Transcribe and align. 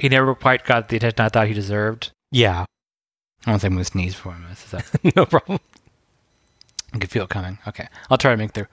He 0.00 0.08
never 0.08 0.34
quite 0.34 0.64
got 0.64 0.88
the 0.88 0.96
attention 0.96 1.20
I 1.20 1.28
thought 1.28 1.46
he 1.48 1.54
deserved. 1.54 2.10
Yeah, 2.32 2.64
I 3.46 3.50
don't 3.50 3.58
think 3.60 3.70
I'm 3.72 3.76
going 3.76 3.84
to 3.84 3.90
sneeze 3.90 4.14
for 4.14 4.32
him. 4.32 4.46
No 5.16 5.26
problem. 5.26 5.58
I 6.92 6.98
can 6.98 7.08
feel 7.08 7.24
it 7.24 7.30
coming. 7.30 7.58
Okay. 7.68 7.86
I'll 8.10 8.18
try 8.18 8.32
to 8.32 8.36
make 8.36 8.52
through. 8.52 8.66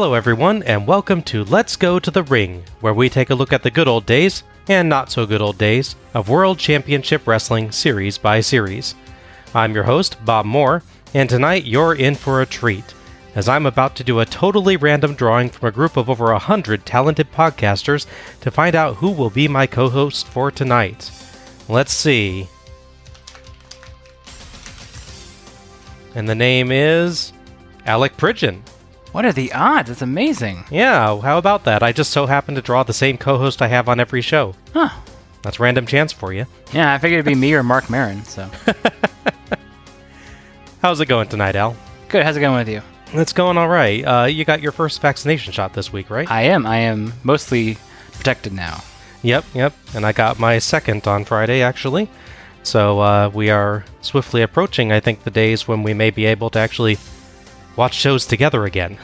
Hello, 0.00 0.14
everyone, 0.14 0.62
and 0.62 0.86
welcome 0.86 1.22
to 1.24 1.44
Let's 1.44 1.76
Go 1.76 1.98
to 1.98 2.10
the 2.10 2.22
Ring, 2.22 2.64
where 2.80 2.94
we 2.94 3.10
take 3.10 3.28
a 3.28 3.34
look 3.34 3.52
at 3.52 3.62
the 3.62 3.70
good 3.70 3.86
old 3.86 4.06
days 4.06 4.44
and 4.66 4.88
not 4.88 5.12
so 5.12 5.26
good 5.26 5.42
old 5.42 5.58
days 5.58 5.94
of 6.14 6.30
World 6.30 6.58
Championship 6.58 7.26
Wrestling 7.26 7.70
series 7.70 8.16
by 8.16 8.40
series. 8.40 8.94
I'm 9.54 9.74
your 9.74 9.84
host, 9.84 10.16
Bob 10.24 10.46
Moore, 10.46 10.82
and 11.12 11.28
tonight 11.28 11.66
you're 11.66 11.94
in 11.94 12.14
for 12.14 12.40
a 12.40 12.46
treat, 12.46 12.94
as 13.34 13.46
I'm 13.46 13.66
about 13.66 13.94
to 13.96 14.02
do 14.02 14.20
a 14.20 14.24
totally 14.24 14.78
random 14.78 15.14
drawing 15.14 15.50
from 15.50 15.68
a 15.68 15.70
group 15.70 15.98
of 15.98 16.08
over 16.08 16.32
a 16.32 16.38
hundred 16.38 16.86
talented 16.86 17.30
podcasters 17.30 18.06
to 18.40 18.50
find 18.50 18.74
out 18.74 18.96
who 18.96 19.10
will 19.10 19.28
be 19.28 19.48
my 19.48 19.66
co 19.66 19.90
host 19.90 20.26
for 20.28 20.50
tonight. 20.50 21.10
Let's 21.68 21.92
see. 21.92 22.48
And 26.14 26.26
the 26.26 26.34
name 26.34 26.72
is 26.72 27.34
Alec 27.84 28.16
Pridgeon. 28.16 28.62
What 29.12 29.24
are 29.24 29.32
the 29.32 29.52
odds? 29.52 29.90
It's 29.90 30.02
amazing. 30.02 30.64
Yeah, 30.70 31.20
how 31.20 31.38
about 31.38 31.64
that? 31.64 31.82
I 31.82 31.92
just 31.92 32.12
so 32.12 32.26
happen 32.26 32.54
to 32.54 32.62
draw 32.62 32.84
the 32.84 32.92
same 32.92 33.18
co 33.18 33.38
host 33.38 33.60
I 33.60 33.66
have 33.66 33.88
on 33.88 33.98
every 33.98 34.22
show. 34.22 34.54
Huh. 34.72 34.90
That's 35.42 35.58
random 35.58 35.86
chance 35.86 36.12
for 36.12 36.32
you. 36.32 36.46
Yeah, 36.72 36.94
I 36.94 36.98
figured 36.98 37.18
it'd 37.20 37.32
be 37.32 37.34
me 37.34 37.52
or 37.54 37.64
Marc 37.64 37.90
Maron, 37.90 38.22
so. 38.24 38.48
How's 40.82 41.00
it 41.00 41.06
going 41.06 41.28
tonight, 41.28 41.56
Al? 41.56 41.76
Good. 42.08 42.24
How's 42.24 42.36
it 42.36 42.40
going 42.40 42.56
with 42.56 42.68
you? 42.68 42.82
It's 43.12 43.32
going 43.32 43.58
all 43.58 43.68
right. 43.68 44.04
Uh, 44.04 44.26
you 44.26 44.44
got 44.44 44.62
your 44.62 44.70
first 44.70 45.00
vaccination 45.00 45.52
shot 45.52 45.74
this 45.74 45.92
week, 45.92 46.08
right? 46.08 46.30
I 46.30 46.42
am. 46.42 46.64
I 46.64 46.76
am 46.76 47.12
mostly 47.24 47.78
protected 48.12 48.52
now. 48.52 48.84
Yep, 49.22 49.44
yep. 49.54 49.74
And 49.94 50.06
I 50.06 50.12
got 50.12 50.38
my 50.38 50.60
second 50.60 51.08
on 51.08 51.24
Friday, 51.24 51.62
actually. 51.62 52.08
So 52.62 53.00
uh, 53.00 53.30
we 53.34 53.50
are 53.50 53.84
swiftly 54.02 54.42
approaching, 54.42 54.92
I 54.92 55.00
think, 55.00 55.24
the 55.24 55.30
days 55.30 55.66
when 55.66 55.82
we 55.82 55.94
may 55.94 56.10
be 56.10 56.26
able 56.26 56.50
to 56.50 56.60
actually 56.60 56.98
watch 57.80 57.94
shows 57.94 58.26
together 58.26 58.66
again. 58.66 58.98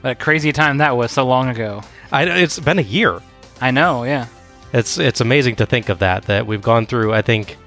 What 0.00 0.10
a 0.12 0.14
crazy 0.14 0.50
time 0.50 0.78
that 0.78 0.96
was 0.96 1.12
so 1.12 1.26
long 1.26 1.50
ago. 1.50 1.82
I, 2.10 2.24
it's 2.24 2.58
been 2.58 2.78
a 2.78 2.82
year. 2.82 3.20
I 3.60 3.70
know, 3.70 4.04
yeah. 4.04 4.26
It's 4.72 4.98
it's 4.98 5.20
amazing 5.20 5.56
to 5.56 5.66
think 5.66 5.90
of 5.90 5.98
that 5.98 6.24
that 6.24 6.46
we've 6.46 6.62
gone 6.62 6.86
through. 6.86 7.12
I 7.12 7.20
think, 7.20 7.58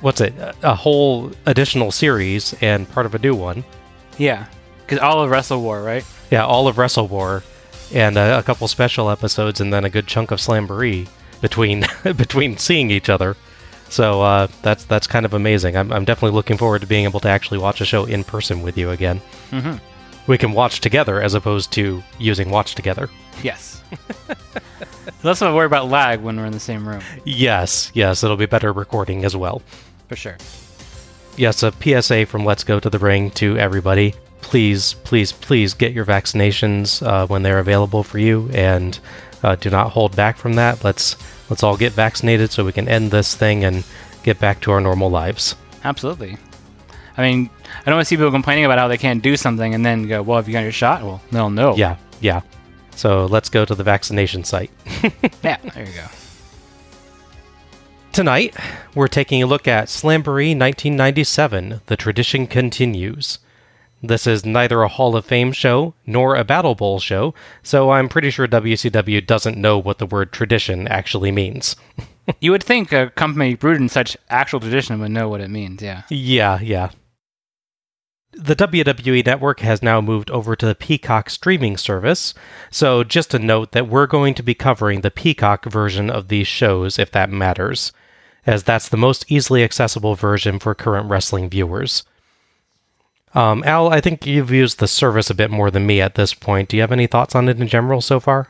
what's 0.00 0.20
it? 0.20 0.32
A 0.62 0.76
whole 0.76 1.32
additional 1.44 1.90
series 1.90 2.54
and 2.60 2.88
part 2.88 3.04
of 3.04 3.16
a 3.16 3.18
new 3.18 3.34
one. 3.34 3.64
Yeah. 4.16 4.46
Because 4.84 5.00
all 5.00 5.22
of 5.22 5.30
WrestleWar, 5.30 5.84
right? 5.84 6.04
Yeah, 6.30 6.46
all 6.46 6.68
of 6.68 6.76
WrestleWar, 6.76 7.42
and 7.92 8.16
a, 8.16 8.38
a 8.38 8.42
couple 8.44 8.68
special 8.68 9.10
episodes, 9.10 9.60
and 9.60 9.72
then 9.72 9.84
a 9.84 9.90
good 9.90 10.06
chunk 10.06 10.30
of 10.30 10.38
Slamboree 10.38 11.08
between 11.40 11.84
between 12.04 12.58
seeing 12.58 12.92
each 12.92 13.08
other. 13.08 13.36
So 13.88 14.22
uh, 14.22 14.46
that's 14.62 14.84
that's 14.84 15.08
kind 15.08 15.26
of 15.26 15.34
amazing. 15.34 15.76
I'm, 15.76 15.92
I'm 15.92 16.04
definitely 16.04 16.36
looking 16.36 16.58
forward 16.58 16.82
to 16.82 16.86
being 16.86 17.04
able 17.04 17.20
to 17.20 17.28
actually 17.28 17.58
watch 17.58 17.80
a 17.80 17.84
show 17.84 18.04
in 18.04 18.22
person 18.22 18.62
with 18.62 18.78
you 18.78 18.90
again. 18.90 19.20
Mm-hmm. 19.50 19.95
We 20.26 20.38
can 20.38 20.52
watch 20.52 20.80
together 20.80 21.22
as 21.22 21.34
opposed 21.34 21.72
to 21.72 22.02
using 22.18 22.50
watch 22.50 22.74
together. 22.74 23.08
Yes. 23.42 23.82
Of 25.24 25.42
a 25.42 25.54
worry 25.54 25.66
about 25.66 25.88
lag 25.88 26.20
when 26.20 26.36
we're 26.36 26.46
in 26.46 26.52
the 26.52 26.60
same 26.60 26.86
room, 26.88 27.00
Yes, 27.24 27.90
yes, 27.94 28.22
it'll 28.22 28.36
be 28.36 28.46
better 28.46 28.72
recording 28.72 29.24
as 29.24 29.34
well. 29.36 29.60
for 30.08 30.14
sure. 30.14 30.36
Yes, 31.36 31.64
a 31.64 31.72
PSA 31.72 32.26
from 32.26 32.44
Let's 32.44 32.62
Go 32.62 32.78
to 32.78 32.88
the 32.88 32.98
Ring 33.00 33.30
to 33.32 33.58
everybody. 33.58 34.14
Please, 34.40 34.94
please, 35.02 35.32
please 35.32 35.74
get 35.74 35.92
your 35.92 36.04
vaccinations 36.04 37.04
uh, 37.04 37.26
when 37.26 37.42
they're 37.42 37.58
available 37.58 38.04
for 38.04 38.18
you, 38.20 38.48
and 38.52 39.00
uh, 39.42 39.56
do 39.56 39.68
not 39.68 39.90
hold 39.90 40.14
back 40.14 40.36
from 40.36 40.54
that. 40.54 40.84
Let's 40.84 41.16
let's 41.50 41.62
all 41.64 41.76
get 41.76 41.92
vaccinated 41.92 42.52
so 42.52 42.64
we 42.64 42.72
can 42.72 42.88
end 42.88 43.10
this 43.10 43.34
thing 43.34 43.64
and 43.64 43.82
get 44.22 44.38
back 44.38 44.60
to 44.60 44.70
our 44.70 44.80
normal 44.80 45.10
lives. 45.10 45.56
Absolutely. 45.82 46.36
I 47.16 47.22
mean, 47.22 47.50
I 47.64 47.84
don't 47.86 47.96
want 47.96 48.04
to 48.06 48.08
see 48.08 48.16
people 48.16 48.30
complaining 48.30 48.64
about 48.64 48.78
how 48.78 48.88
they 48.88 48.98
can't 48.98 49.22
do 49.22 49.36
something 49.36 49.74
and 49.74 49.84
then 49.84 50.06
go, 50.06 50.22
well, 50.22 50.36
have 50.36 50.48
you 50.48 50.52
got 50.52 50.60
your 50.60 50.72
shot? 50.72 51.02
Well, 51.02 51.20
they'll 51.30 51.50
know. 51.50 51.74
Yeah, 51.76 51.96
yeah. 52.20 52.42
So 52.94 53.26
let's 53.26 53.48
go 53.48 53.64
to 53.64 53.74
the 53.74 53.84
vaccination 53.84 54.44
site. 54.44 54.70
Yeah, 55.42 55.58
there 55.74 55.86
you 55.86 55.92
go. 55.92 56.06
Tonight, 58.12 58.56
we're 58.94 59.08
taking 59.08 59.42
a 59.42 59.46
look 59.46 59.68
at 59.68 59.88
Slamboree 59.88 60.58
1997 60.58 61.82
The 61.86 61.96
Tradition 61.96 62.46
Continues. 62.46 63.38
This 64.02 64.26
is 64.26 64.44
neither 64.44 64.82
a 64.82 64.88
Hall 64.88 65.16
of 65.16 65.24
Fame 65.26 65.52
show 65.52 65.94
nor 66.06 66.34
a 66.34 66.44
Battle 66.44 66.74
Bowl 66.74 66.98
show, 66.98 67.34
so 67.62 67.90
I'm 67.90 68.08
pretty 68.08 68.30
sure 68.30 68.48
WCW 68.48 69.26
doesn't 69.26 69.58
know 69.58 69.78
what 69.78 69.98
the 69.98 70.06
word 70.06 70.32
tradition 70.32 70.88
actually 70.88 71.30
means. 71.32 71.76
You 72.40 72.50
would 72.50 72.64
think 72.64 72.90
a 72.90 73.10
company 73.10 73.54
rooted 73.54 73.80
in 73.80 73.88
such 73.88 74.16
actual 74.28 74.58
tradition 74.58 74.98
would 74.98 75.12
know 75.12 75.28
what 75.28 75.40
it 75.40 75.48
means, 75.48 75.80
yeah. 75.80 76.02
Yeah, 76.10 76.58
yeah. 76.60 76.90
The 78.38 78.54
WWE 78.54 79.24
network 79.24 79.60
has 79.60 79.82
now 79.82 80.02
moved 80.02 80.30
over 80.30 80.54
to 80.54 80.66
the 80.66 80.74
Peacock 80.74 81.30
streaming 81.30 81.78
service, 81.78 82.34
so 82.70 83.02
just 83.02 83.32
a 83.32 83.38
note 83.38 83.72
that 83.72 83.88
we're 83.88 84.06
going 84.06 84.34
to 84.34 84.42
be 84.42 84.54
covering 84.54 85.00
the 85.00 85.10
Peacock 85.10 85.64
version 85.64 86.10
of 86.10 86.28
these 86.28 86.46
shows 86.46 86.98
if 86.98 87.10
that 87.12 87.30
matters, 87.30 87.92
as 88.44 88.62
that's 88.62 88.90
the 88.90 88.98
most 88.98 89.24
easily 89.32 89.64
accessible 89.64 90.14
version 90.16 90.58
for 90.58 90.74
current 90.74 91.08
wrestling 91.08 91.48
viewers. 91.48 92.04
Um, 93.32 93.64
Al, 93.64 93.88
I 93.88 94.02
think 94.02 94.26
you've 94.26 94.50
used 94.50 94.80
the 94.80 94.88
service 94.88 95.30
a 95.30 95.34
bit 95.34 95.50
more 95.50 95.70
than 95.70 95.86
me 95.86 96.02
at 96.02 96.14
this 96.14 96.34
point. 96.34 96.68
Do 96.68 96.76
you 96.76 96.82
have 96.82 96.92
any 96.92 97.06
thoughts 97.06 97.34
on 97.34 97.48
it 97.48 97.58
in 97.58 97.68
general 97.68 98.02
so 98.02 98.20
far? 98.20 98.48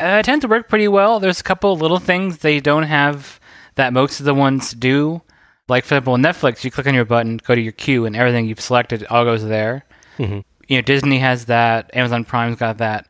Uh, 0.00 0.16
it 0.20 0.24
tends 0.24 0.42
to 0.44 0.48
work 0.48 0.66
pretty 0.66 0.88
well. 0.88 1.20
There's 1.20 1.40
a 1.40 1.44
couple 1.44 1.76
little 1.76 1.98
things 1.98 2.38
they 2.38 2.58
don't 2.58 2.84
have 2.84 3.38
that 3.74 3.92
most 3.92 4.18
of 4.18 4.24
the 4.24 4.34
ones 4.34 4.72
do. 4.72 5.20
Like, 5.70 5.84
for 5.84 5.94
example, 5.94 6.16
Netflix, 6.16 6.64
you 6.64 6.70
click 6.70 6.86
on 6.86 6.94
your 6.94 7.04
button, 7.04 7.38
go 7.38 7.54
to 7.54 7.60
your 7.60 7.72
queue, 7.72 8.04
and 8.04 8.16
everything 8.16 8.46
you've 8.46 8.60
selected 8.60 9.06
all 9.08 9.24
goes 9.24 9.44
there. 9.44 9.84
Mhm. 10.18 10.44
You 10.68 10.76
know, 10.78 10.82
Disney 10.82 11.18
has 11.20 11.46
that, 11.46 11.90
Amazon 11.94 12.24
Prime's 12.24 12.56
got 12.56 12.78
that. 12.78 13.06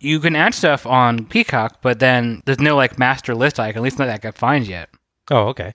You 0.00 0.20
can 0.20 0.36
add 0.36 0.54
stuff 0.54 0.86
on 0.86 1.24
Peacock, 1.24 1.78
but 1.80 1.98
then 2.00 2.42
there's 2.44 2.60
no 2.60 2.76
like 2.76 2.98
master 2.98 3.34
list 3.34 3.58
icon, 3.58 3.78
at 3.78 3.82
least 3.82 3.98
not 3.98 4.06
that 4.06 4.14
I 4.14 4.18
can 4.18 4.32
find 4.32 4.66
yet. 4.66 4.90
Oh, 5.30 5.46
okay. 5.48 5.72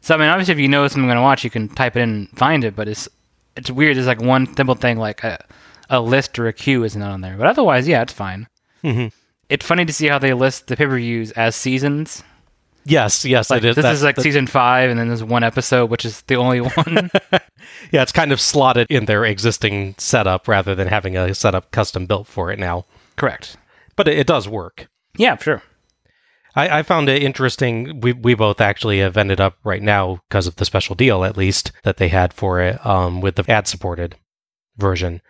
So 0.00 0.14
I 0.14 0.18
mean, 0.18 0.28
obviously, 0.28 0.52
if 0.52 0.60
you 0.60 0.68
know 0.68 0.86
something 0.86 1.02
I'm 1.04 1.08
going 1.08 1.16
to 1.16 1.22
watch, 1.22 1.42
you 1.42 1.50
can 1.50 1.68
type 1.68 1.96
it 1.96 2.00
in 2.00 2.08
and 2.10 2.28
find 2.38 2.64
it. 2.64 2.76
But 2.76 2.86
it's 2.88 3.08
it's 3.56 3.70
weird. 3.70 3.96
There's 3.96 4.06
like 4.06 4.20
one 4.20 4.54
simple 4.54 4.74
thing 4.74 4.98
like 4.98 5.24
a 5.24 5.38
a 5.90 6.00
list 6.00 6.38
or 6.38 6.46
a 6.48 6.52
queue 6.52 6.84
is 6.84 6.96
not 6.96 7.10
on 7.12 7.20
there. 7.22 7.36
But 7.36 7.46
otherwise, 7.48 7.88
yeah, 7.88 8.02
it's 8.02 8.12
fine. 8.12 8.46
hmm 8.82 9.06
It's 9.48 9.66
funny 9.66 9.84
to 9.84 9.92
see 9.92 10.06
how 10.08 10.18
they 10.18 10.32
list 10.34 10.66
the 10.68 10.76
pay 10.76 10.86
per 10.86 10.96
views 10.96 11.32
as 11.32 11.56
seasons. 11.56 12.22
Yes, 12.84 13.24
yes, 13.24 13.48
Like 13.50 13.58
it 13.62 13.68
is. 13.68 13.76
this 13.76 13.82
That's 13.84 13.98
is 13.98 14.04
like 14.04 14.18
season 14.20 14.46
five, 14.46 14.90
and 14.90 14.98
then 14.98 15.08
there's 15.08 15.22
one 15.22 15.44
episode, 15.44 15.88
which 15.90 16.04
is 16.04 16.22
the 16.22 16.36
only 16.36 16.60
one. 16.60 17.10
Yeah, 17.92 18.02
it's 18.02 18.12
kind 18.12 18.32
of 18.32 18.40
slotted 18.40 18.86
in 18.90 19.04
their 19.04 19.24
existing 19.24 19.94
setup 19.98 20.48
rather 20.48 20.74
than 20.74 20.88
having 20.88 21.16
a 21.16 21.32
setup 21.34 21.70
custom 21.70 22.06
built 22.06 22.26
for 22.26 22.50
it 22.50 22.58
now. 22.58 22.86
Correct. 23.16 23.56
But 23.96 24.08
it, 24.08 24.18
it 24.18 24.26
does 24.26 24.48
work. 24.48 24.88
Yeah, 25.16 25.36
sure. 25.36 25.62
I, 26.56 26.78
I 26.80 26.82
found 26.82 27.08
it 27.08 27.22
interesting. 27.22 28.00
We 28.00 28.12
we 28.12 28.34
both 28.34 28.60
actually 28.60 28.98
have 28.98 29.16
ended 29.16 29.40
up 29.40 29.56
right 29.64 29.82
now 29.82 30.20
because 30.28 30.46
of 30.46 30.56
the 30.56 30.64
special 30.64 30.94
deal, 30.94 31.24
at 31.24 31.36
least 31.36 31.70
that 31.84 31.98
they 31.98 32.08
had 32.08 32.32
for 32.32 32.60
it, 32.60 32.84
um, 32.84 33.20
with 33.20 33.36
the 33.36 33.50
ad 33.50 33.68
supported 33.68 34.16
version. 34.76 35.20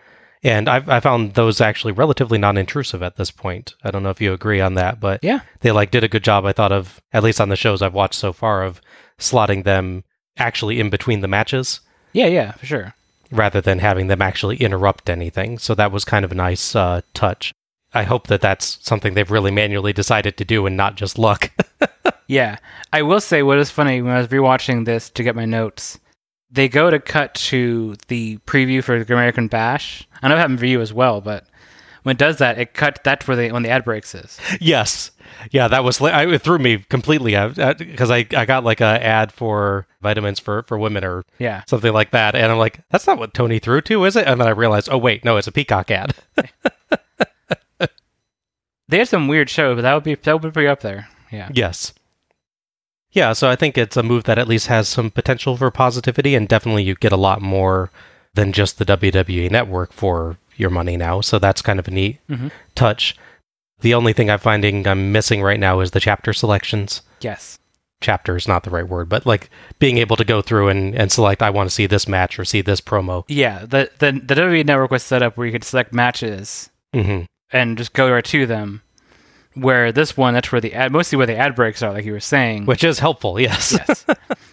And 0.44 0.68
I've, 0.68 0.88
I 0.88 0.98
found 1.00 1.34
those 1.34 1.60
actually 1.60 1.92
relatively 1.92 2.36
non 2.38 2.56
intrusive 2.58 3.02
at 3.02 3.16
this 3.16 3.30
point. 3.30 3.74
I 3.84 3.90
don't 3.90 4.02
know 4.02 4.10
if 4.10 4.20
you 4.20 4.32
agree 4.32 4.60
on 4.60 4.74
that, 4.74 4.98
but 5.00 5.20
Yeah. 5.22 5.40
they 5.60 5.70
like 5.70 5.90
did 5.90 6.02
a 6.04 6.08
good 6.08 6.24
job. 6.24 6.44
I 6.44 6.52
thought 6.52 6.72
of 6.72 7.00
at 7.12 7.22
least 7.22 7.40
on 7.40 7.48
the 7.48 7.56
shows 7.56 7.80
I've 7.82 7.94
watched 7.94 8.18
so 8.18 8.32
far 8.32 8.64
of 8.64 8.80
slotting 9.18 9.62
them 9.64 10.02
actually 10.36 10.80
in 10.80 10.90
between 10.90 11.20
the 11.20 11.28
matches 11.28 11.80
Yeah, 12.12 12.26
yeah, 12.26 12.52
for 12.52 12.66
sure. 12.66 12.94
rather 13.30 13.60
than 13.60 13.78
having 13.78 14.08
them 14.08 14.20
actually 14.22 14.56
interrupt 14.56 15.08
anything. 15.08 15.58
So 15.58 15.74
that 15.76 15.92
was 15.92 16.04
kind 16.04 16.24
of 16.24 16.32
a 16.32 16.36
nice 16.36 16.74
uh, 16.74 17.02
touch. 17.14 17.52
I 17.94 18.02
hope 18.04 18.26
that 18.28 18.40
that's 18.40 18.78
something 18.80 19.14
they've 19.14 19.30
really 19.30 19.50
manually 19.50 19.92
decided 19.92 20.36
to 20.38 20.44
do 20.44 20.66
and 20.66 20.76
not 20.76 20.96
just 20.96 21.18
luck. 21.18 21.50
Yeah. 22.28 22.56
I 22.94 23.02
will 23.02 23.20
say 23.20 23.42
what 23.42 23.58
is 23.58 23.70
funny 23.70 24.00
when 24.00 24.14
I 24.14 24.18
was 24.18 24.28
rewatching 24.28 24.86
this 24.86 25.10
to 25.10 25.22
get 25.22 25.36
my 25.36 25.44
notes, 25.44 25.98
they 26.52 26.68
go 26.68 26.90
to 26.90 27.00
cut 27.00 27.34
to 27.34 27.96
the 28.08 28.36
preview 28.46 28.84
for 28.84 29.02
the 29.02 29.12
American 29.14 29.48
Bash. 29.48 30.06
I 30.22 30.28
know 30.28 30.34
it 30.36 30.38
happened 30.38 30.58
for 30.60 30.66
you 30.66 30.80
as 30.80 30.92
well, 30.92 31.20
but 31.20 31.46
when 32.02 32.14
it 32.14 32.18
does 32.18 32.36
that, 32.38 32.58
it 32.58 32.74
cut. 32.74 33.00
That's 33.04 33.26
where 33.26 33.36
they 33.36 33.50
when 33.50 33.62
the 33.62 33.70
ad 33.70 33.84
breaks 33.84 34.14
is. 34.14 34.38
Yes. 34.60 35.10
Yeah, 35.50 35.66
that 35.68 35.82
was 35.82 36.00
I, 36.00 36.26
it 36.26 36.42
threw 36.42 36.58
me 36.58 36.78
completely 36.88 37.34
uh, 37.34 37.50
uh, 37.58 37.74
because 37.74 38.10
I, 38.10 38.26
I 38.36 38.44
got 38.44 38.64
like 38.64 38.80
a 38.80 39.02
ad 39.02 39.32
for 39.32 39.86
vitamins 40.02 40.38
for 40.38 40.62
for 40.64 40.78
women 40.78 41.04
or 41.04 41.24
Yeah. 41.38 41.62
something 41.66 41.92
like 41.92 42.10
that, 42.10 42.34
and 42.34 42.52
I'm 42.52 42.58
like, 42.58 42.80
that's 42.90 43.06
not 43.06 43.18
what 43.18 43.32
Tony 43.34 43.58
threw 43.58 43.80
to, 43.82 44.04
is 44.04 44.14
it? 44.14 44.26
And 44.26 44.40
then 44.40 44.46
I 44.46 44.50
realized, 44.50 44.88
oh 44.90 44.98
wait, 44.98 45.24
no, 45.24 45.36
it's 45.38 45.46
a 45.48 45.52
Peacock 45.52 45.90
ad. 45.90 46.14
They 48.88 48.98
had 48.98 49.08
some 49.08 49.26
weird 49.26 49.48
show, 49.48 49.74
but 49.74 49.82
that 49.82 49.94
would 49.94 50.04
be 50.04 50.16
that 50.16 50.42
would 50.42 50.52
be 50.52 50.66
up 50.66 50.80
there. 50.80 51.08
Yeah. 51.30 51.48
yes. 51.54 51.94
Yeah, 53.12 53.32
so 53.34 53.48
I 53.50 53.56
think 53.56 53.76
it's 53.76 53.96
a 53.96 54.02
move 54.02 54.24
that 54.24 54.38
at 54.38 54.48
least 54.48 54.68
has 54.68 54.88
some 54.88 55.10
potential 55.10 55.56
for 55.56 55.70
positivity, 55.70 56.34
and 56.34 56.48
definitely 56.48 56.82
you 56.84 56.94
get 56.94 57.12
a 57.12 57.16
lot 57.16 57.42
more 57.42 57.90
than 58.34 58.52
just 58.52 58.78
the 58.78 58.84
WWE 58.86 59.50
network 59.50 59.92
for 59.92 60.38
your 60.56 60.70
money 60.70 60.96
now. 60.96 61.20
So 61.20 61.38
that's 61.38 61.60
kind 61.62 61.78
of 61.78 61.86
a 61.88 61.90
neat 61.90 62.18
Mhm. 62.30 62.50
touch. 62.74 63.14
The 63.80 63.94
only 63.94 64.12
thing 64.12 64.30
I'm 64.30 64.38
finding 64.38 64.86
I'm 64.86 65.12
missing 65.12 65.42
right 65.42 65.60
now 65.60 65.80
is 65.80 65.90
the 65.90 66.00
chapter 66.00 66.32
selections. 66.32 67.02
Yes. 67.20 67.58
chapter 68.00 68.34
is 68.36 68.48
not 68.48 68.64
the 68.64 68.70
right 68.70 68.88
word, 68.88 69.08
but 69.08 69.24
like 69.24 69.48
being 69.78 69.96
able 69.98 70.16
to 70.16 70.24
go 70.24 70.42
through 70.42 70.68
and, 70.68 70.92
and 70.96 71.12
select, 71.12 71.40
I 71.40 71.50
want 71.50 71.68
to 71.68 71.74
see 71.74 71.86
this 71.86 72.08
match 72.08 72.36
or 72.36 72.44
see 72.44 72.60
this 72.60 72.80
promo. 72.80 73.22
Yeah. 73.28 73.60
The 73.60 73.90
the 74.00 74.10
the 74.12 74.34
WWE 74.34 74.64
network 74.66 74.90
was 74.90 75.04
set 75.04 75.22
up 75.22 75.36
where 75.36 75.46
you 75.46 75.52
could 75.52 75.62
select 75.62 75.92
matches 75.94 76.70
hmm 76.92 77.20
and 77.52 77.78
just 77.78 77.92
go 77.92 78.10
right 78.10 78.24
to 78.24 78.44
them. 78.44 78.82
Where 79.54 79.92
this 79.92 80.16
one, 80.16 80.34
that's 80.34 80.50
where 80.50 80.60
the 80.60 80.74
ad, 80.74 80.92
mostly 80.92 81.16
where 81.16 81.26
the 81.26 81.36
ad 81.36 81.54
breaks 81.54 81.82
are, 81.82 81.92
like 81.92 82.04
you 82.04 82.12
were 82.12 82.20
saying. 82.20 82.66
Which 82.66 82.84
is 82.84 82.98
helpful, 82.98 83.38
yes. 83.40 83.72
yes. 83.72 84.04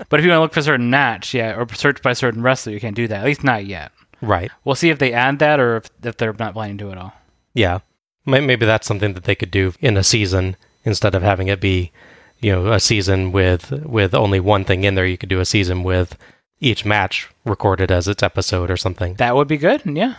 but 0.10 0.20
if 0.20 0.26
you 0.26 0.32
want 0.32 0.40
to 0.40 0.42
look 0.42 0.54
for 0.54 0.60
a 0.60 0.64
certain 0.64 0.90
match, 0.90 1.34
yeah, 1.34 1.56
or 1.56 1.68
search 1.74 2.02
by 2.02 2.12
a 2.12 2.16
certain 2.16 2.42
wrestler, 2.42 2.74
you 2.74 2.80
can't 2.80 2.96
do 2.96 3.08
that. 3.08 3.22
At 3.22 3.26
least 3.26 3.44
not 3.44 3.66
yet. 3.66 3.92
right. 4.22 4.52
We'll 4.66 4.76
see 4.76 4.90
if 4.90 5.00
they 5.00 5.14
add 5.14 5.40
that 5.40 5.60
or 5.60 5.78
if, 5.78 5.90
if 6.04 6.18
they're 6.18 6.36
not 6.38 6.54
planning 6.54 6.78
to 6.78 6.84
do 6.84 6.92
it 6.92 6.98
all. 6.98 7.14
Yeah. 7.54 7.80
Maybe 8.26 8.66
that's 8.66 8.86
something 8.88 9.14
that 9.14 9.24
they 9.24 9.36
could 9.36 9.52
do 9.52 9.74
in 9.80 9.98
a 9.98 10.04
season 10.04 10.56
instead 10.84 11.16
of 11.16 11.24
having 11.24 11.48
it 11.48 11.60
be, 11.62 11.92
you 12.40 12.52
know, 12.52 12.72
a 12.72 12.80
season 12.80 13.32
with 13.32 13.72
with 13.72 14.14
only 14.14 14.40
one 14.40 14.66
thing 14.66 14.84
in 14.84 14.96
there. 14.96 15.06
You 15.06 15.18
could 15.18 15.30
do 15.30 15.40
a 15.40 15.46
season 15.46 15.84
with 15.84 16.18
each 16.60 16.86
match 16.86 17.30
recorded 17.46 17.92
as 17.92 18.08
its 18.08 18.22
episode 18.22 18.70
or 18.70 18.78
something. 18.78 19.16
That 19.16 19.36
would 19.36 19.48
be 19.48 19.58
good. 19.58 19.82
Yeah. 19.86 20.16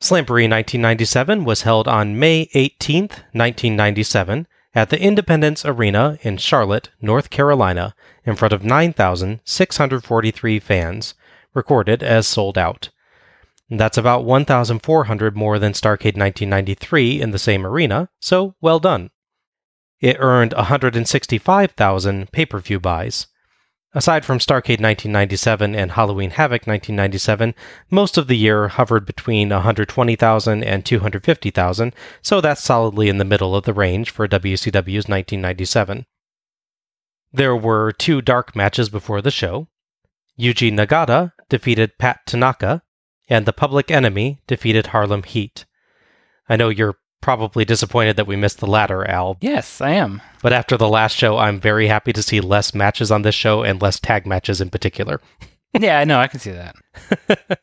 Slamboree 0.00 0.48
1997 0.48 1.44
was 1.44 1.62
held 1.62 1.86
on 1.86 2.18
May 2.18 2.46
18th, 2.54 3.22
1997, 3.32 4.46
at 4.74 4.88
the 4.88 4.98
Independence 4.98 5.64
Arena 5.66 6.18
in 6.22 6.38
Charlotte, 6.38 6.88
North 7.02 7.28
Carolina, 7.28 7.94
in 8.24 8.34
front 8.34 8.54
of 8.54 8.64
9,643 8.64 10.58
fans, 10.58 11.14
recorded 11.52 12.02
as 12.02 12.26
sold 12.26 12.56
out. 12.56 12.88
That's 13.68 13.98
about 13.98 14.24
1,400 14.24 15.36
more 15.36 15.58
than 15.58 15.72
Starrcade 15.72 16.16
1993 16.16 17.20
in 17.20 17.30
the 17.32 17.38
same 17.38 17.66
arena, 17.66 18.08
so 18.20 18.54
well 18.60 18.78
done. 18.78 19.10
It 20.00 20.16
earned 20.18 20.54
165,000 20.54 22.32
pay 22.32 22.46
per 22.46 22.58
view 22.58 22.80
buys. 22.80 23.26
Aside 23.92 24.24
from 24.24 24.38
Starrcade 24.38 24.80
1997 24.80 25.74
and 25.74 25.92
Halloween 25.92 26.30
Havoc 26.30 26.64
1997, 26.66 27.54
most 27.90 28.16
of 28.16 28.28
the 28.28 28.36
year 28.36 28.68
hovered 28.68 29.04
between 29.04 29.48
120,000 29.48 30.62
and 30.62 30.86
250,000, 30.86 31.94
so 32.22 32.40
that's 32.40 32.62
solidly 32.62 33.08
in 33.08 33.18
the 33.18 33.24
middle 33.24 33.56
of 33.56 33.64
the 33.64 33.74
range 33.74 34.10
for 34.10 34.28
WCW's 34.28 35.08
1997. 35.08 36.06
There 37.32 37.56
were 37.56 37.90
two 37.90 38.22
dark 38.22 38.54
matches 38.54 38.88
before 38.88 39.20
the 39.20 39.30
show. 39.32 39.66
Yuji 40.38 40.72
Nagata 40.72 41.32
defeated 41.48 41.98
Pat 41.98 42.20
Tanaka, 42.26 42.82
and 43.28 43.44
the 43.44 43.52
Public 43.52 43.90
Enemy 43.90 44.40
defeated 44.46 44.88
Harlem 44.88 45.24
Heat. 45.24 45.66
I 46.48 46.54
know 46.54 46.68
you're 46.68 46.96
probably 47.20 47.64
disappointed 47.64 48.16
that 48.16 48.26
we 48.26 48.36
missed 48.36 48.60
the 48.60 48.66
latter, 48.66 49.06
Al, 49.08 49.36
Yes, 49.40 49.80
I 49.80 49.90
am. 49.90 50.20
but 50.42 50.52
after 50.52 50.76
the 50.76 50.88
last 50.88 51.16
show, 51.16 51.38
I'm 51.38 51.60
very 51.60 51.86
happy 51.88 52.12
to 52.12 52.22
see 52.22 52.40
less 52.40 52.74
matches 52.74 53.10
on 53.10 53.22
this 53.22 53.34
show 53.34 53.62
and 53.62 53.80
less 53.80 53.98
tag 54.00 54.26
matches 54.26 54.60
in 54.60 54.70
particular. 54.70 55.20
yeah, 55.78 55.98
I 55.98 56.04
know. 56.04 56.18
I 56.18 56.26
can 56.28 56.40
see 56.40 56.52
that. 56.52 56.76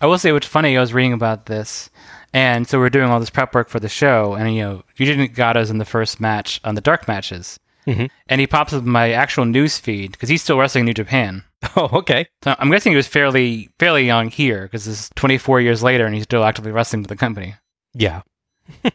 I 0.00 0.06
will 0.06 0.18
say 0.18 0.32
what's 0.32 0.46
funny. 0.46 0.76
I 0.76 0.80
was 0.80 0.92
reading 0.92 1.14
about 1.14 1.46
this, 1.46 1.88
and 2.34 2.68
so 2.68 2.78
we're 2.78 2.90
doing 2.90 3.08
all 3.10 3.18
this 3.20 3.30
prep 3.30 3.54
work 3.54 3.68
for 3.70 3.80
the 3.80 3.88
show, 3.88 4.34
and 4.34 4.54
you 4.54 4.60
know, 4.62 4.82
Yuji 4.98 5.28
Nagata's 5.28 5.70
in 5.70 5.78
the 5.78 5.86
first 5.86 6.20
match 6.20 6.60
on 6.64 6.74
the 6.74 6.82
dark 6.82 7.08
matches, 7.08 7.58
Mhm. 7.86 8.10
and 8.28 8.40
he 8.40 8.46
pops 8.46 8.74
up 8.74 8.84
my 8.84 9.12
actual 9.12 9.46
news 9.46 9.78
feed 9.78 10.12
because 10.12 10.28
he's 10.28 10.42
still 10.42 10.58
wrestling 10.58 10.84
New 10.84 10.94
Japan. 10.94 11.42
Oh, 11.74 11.88
okay. 11.94 12.26
So 12.44 12.54
I'm 12.58 12.70
guessing 12.70 12.92
he 12.92 12.96
was 12.96 13.08
fairly 13.08 13.70
fairly 13.80 14.04
young 14.06 14.28
here 14.30 14.62
because 14.62 14.86
it's 14.86 15.10
24 15.16 15.60
years 15.62 15.82
later, 15.82 16.04
and 16.06 16.14
he's 16.14 16.24
still 16.24 16.44
actively 16.44 16.70
wrestling 16.70 17.02
for 17.02 17.08
the 17.08 17.16
company. 17.16 17.54
Yeah. 17.94 18.22
I 18.84 18.90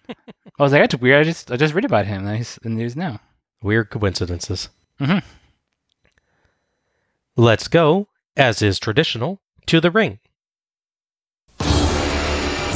was 0.59 0.71
like, 0.71 0.81
that's 0.81 1.01
weird. 1.01 1.21
I 1.21 1.23
just 1.23 1.51
I 1.51 1.57
just 1.57 1.73
read 1.73 1.85
about 1.85 2.05
him, 2.05 2.25
and 2.27 2.37
he's 2.37 2.57
in 2.63 2.75
the 2.75 2.81
news 2.81 2.95
now. 2.95 3.19
Weird 3.61 3.89
coincidences. 3.89 4.69
Mhm. 4.99 5.23
Let's 7.35 7.67
go, 7.67 8.07
as 8.35 8.61
is 8.61 8.79
traditional, 8.79 9.41
to 9.67 9.79
the 9.81 9.91
ring. 9.91 10.19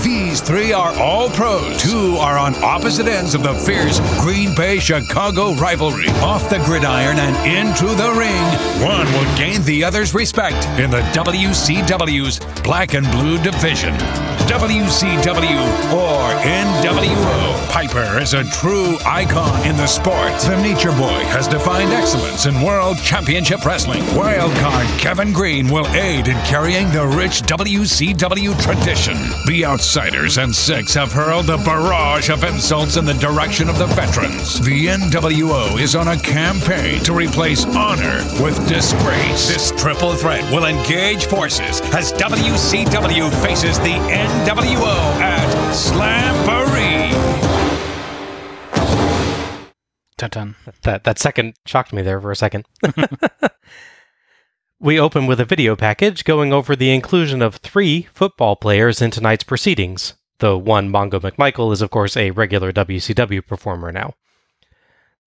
These 0.05 0.39
three 0.39 0.71
are 0.71 0.93
all 0.99 1.31
pros. 1.31 1.81
Two 1.81 2.17
are 2.17 2.37
on 2.37 2.53
opposite 2.63 3.07
ends 3.07 3.33
of 3.33 3.41
the 3.41 3.55
fierce 3.55 3.99
Green 4.21 4.53
Bay 4.53 4.77
Chicago 4.77 5.55
rivalry. 5.55 6.09
Off 6.21 6.47
the 6.47 6.59
gridiron 6.59 7.17
and 7.17 7.35
into 7.57 7.87
the 7.87 8.11
ring, 8.11 8.45
one 8.87 9.07
will 9.13 9.35
gain 9.35 9.63
the 9.63 9.83
other's 9.83 10.13
respect 10.13 10.63
in 10.79 10.91
the 10.91 11.01
WCW's 11.15 12.39
Black 12.61 12.93
and 12.93 13.09
Blue 13.13 13.39
division. 13.39 13.95
WCW 14.45 15.57
or 15.91 16.21
NWO. 16.45 17.69
Piper 17.69 18.19
is 18.21 18.35
a 18.35 18.43
true 18.51 18.95
icon 19.03 19.65
in 19.65 19.75
the 19.75 19.87
sport. 19.87 20.39
The 20.41 20.61
Nature 20.61 20.91
Boy 20.91 21.25
has 21.33 21.47
defined 21.47 21.91
excellence 21.91 22.45
in 22.45 22.61
World 22.61 22.97
Championship 22.99 23.65
Wrestling. 23.65 24.03
Wildcard 24.13 24.99
Kevin 24.99 25.33
Greene 25.33 25.67
will 25.71 25.87
aid 25.95 26.27
in 26.27 26.37
carrying 26.45 26.91
the 26.91 27.07
rich 27.07 27.41
WCW 27.41 28.61
tradition. 28.61 29.17
The 29.47 29.65
Outsiders 29.95 30.37
and 30.39 30.51
Syxx 30.51 30.93
have 30.95 31.13
hurled 31.13 31.49
a 31.49 31.57
barrage 31.57 32.29
of 32.29 32.43
insults 32.43 32.97
in 32.97 33.05
the 33.05 33.13
direction 33.13 33.69
of 33.69 33.77
the 33.77 33.85
veterans. 33.85 34.59
The 34.59 34.87
NWO 34.87 35.79
is 35.79 35.95
on 35.95 36.09
a 36.09 36.19
campaign 36.19 37.01
to 37.03 37.13
replace 37.13 37.63
honor 37.67 38.17
with 38.43 38.57
disgrace. 38.67 39.47
This 39.47 39.71
triple 39.81 40.13
threat 40.15 40.43
will 40.51 40.65
engage 40.65 41.27
forces 41.27 41.79
as 41.93 42.11
WCW 42.11 43.31
faces 43.41 43.79
the 43.79 43.93
NWO 43.93 44.97
at 45.21 45.47
Slamboree. 45.73 47.13
Dun 50.17 50.29
dun. 50.29 50.55
That 50.83 51.05
that 51.05 51.19
second 51.19 51.53
shocked 51.65 51.93
me 51.93 52.01
there 52.01 52.19
for 52.19 52.31
a 52.31 52.35
second. 52.35 52.65
we 54.85 54.99
open 54.99 55.25
with 55.25 55.39
a 55.39 55.45
video 55.45 55.75
package 55.75 56.23
going 56.23 56.53
over 56.53 56.75
the 56.75 56.93
inclusion 56.93 57.41
of 57.41 57.55
three 57.55 58.07
football 58.13 58.55
players 58.55 59.01
in 59.01 59.09
tonight's 59.09 59.43
proceedings. 59.43 60.13
Though 60.37 60.59
one 60.59 60.91
Mongo 60.91 61.19
McMichael 61.19 61.73
is 61.73 61.81
of 61.81 61.89
course 61.89 62.15
a 62.15 62.29
regular 62.29 62.71
WCW 62.71 63.45
performer 63.47 63.91
now. 63.91 64.13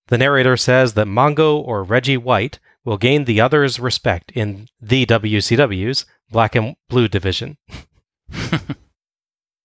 The 0.06 0.18
narrator 0.18 0.56
says 0.56 0.94
that 0.94 1.08
Mongo 1.08 1.56
or 1.58 1.82
Reggie 1.82 2.16
White 2.16 2.60
will 2.84 2.98
gain 2.98 3.24
the 3.24 3.40
other's 3.40 3.80
respect 3.80 4.30
in 4.30 4.68
the 4.80 5.04
WCW's 5.04 6.06
Black 6.30 6.54
and 6.54 6.76
Blue 6.88 7.08
division. 7.08 7.58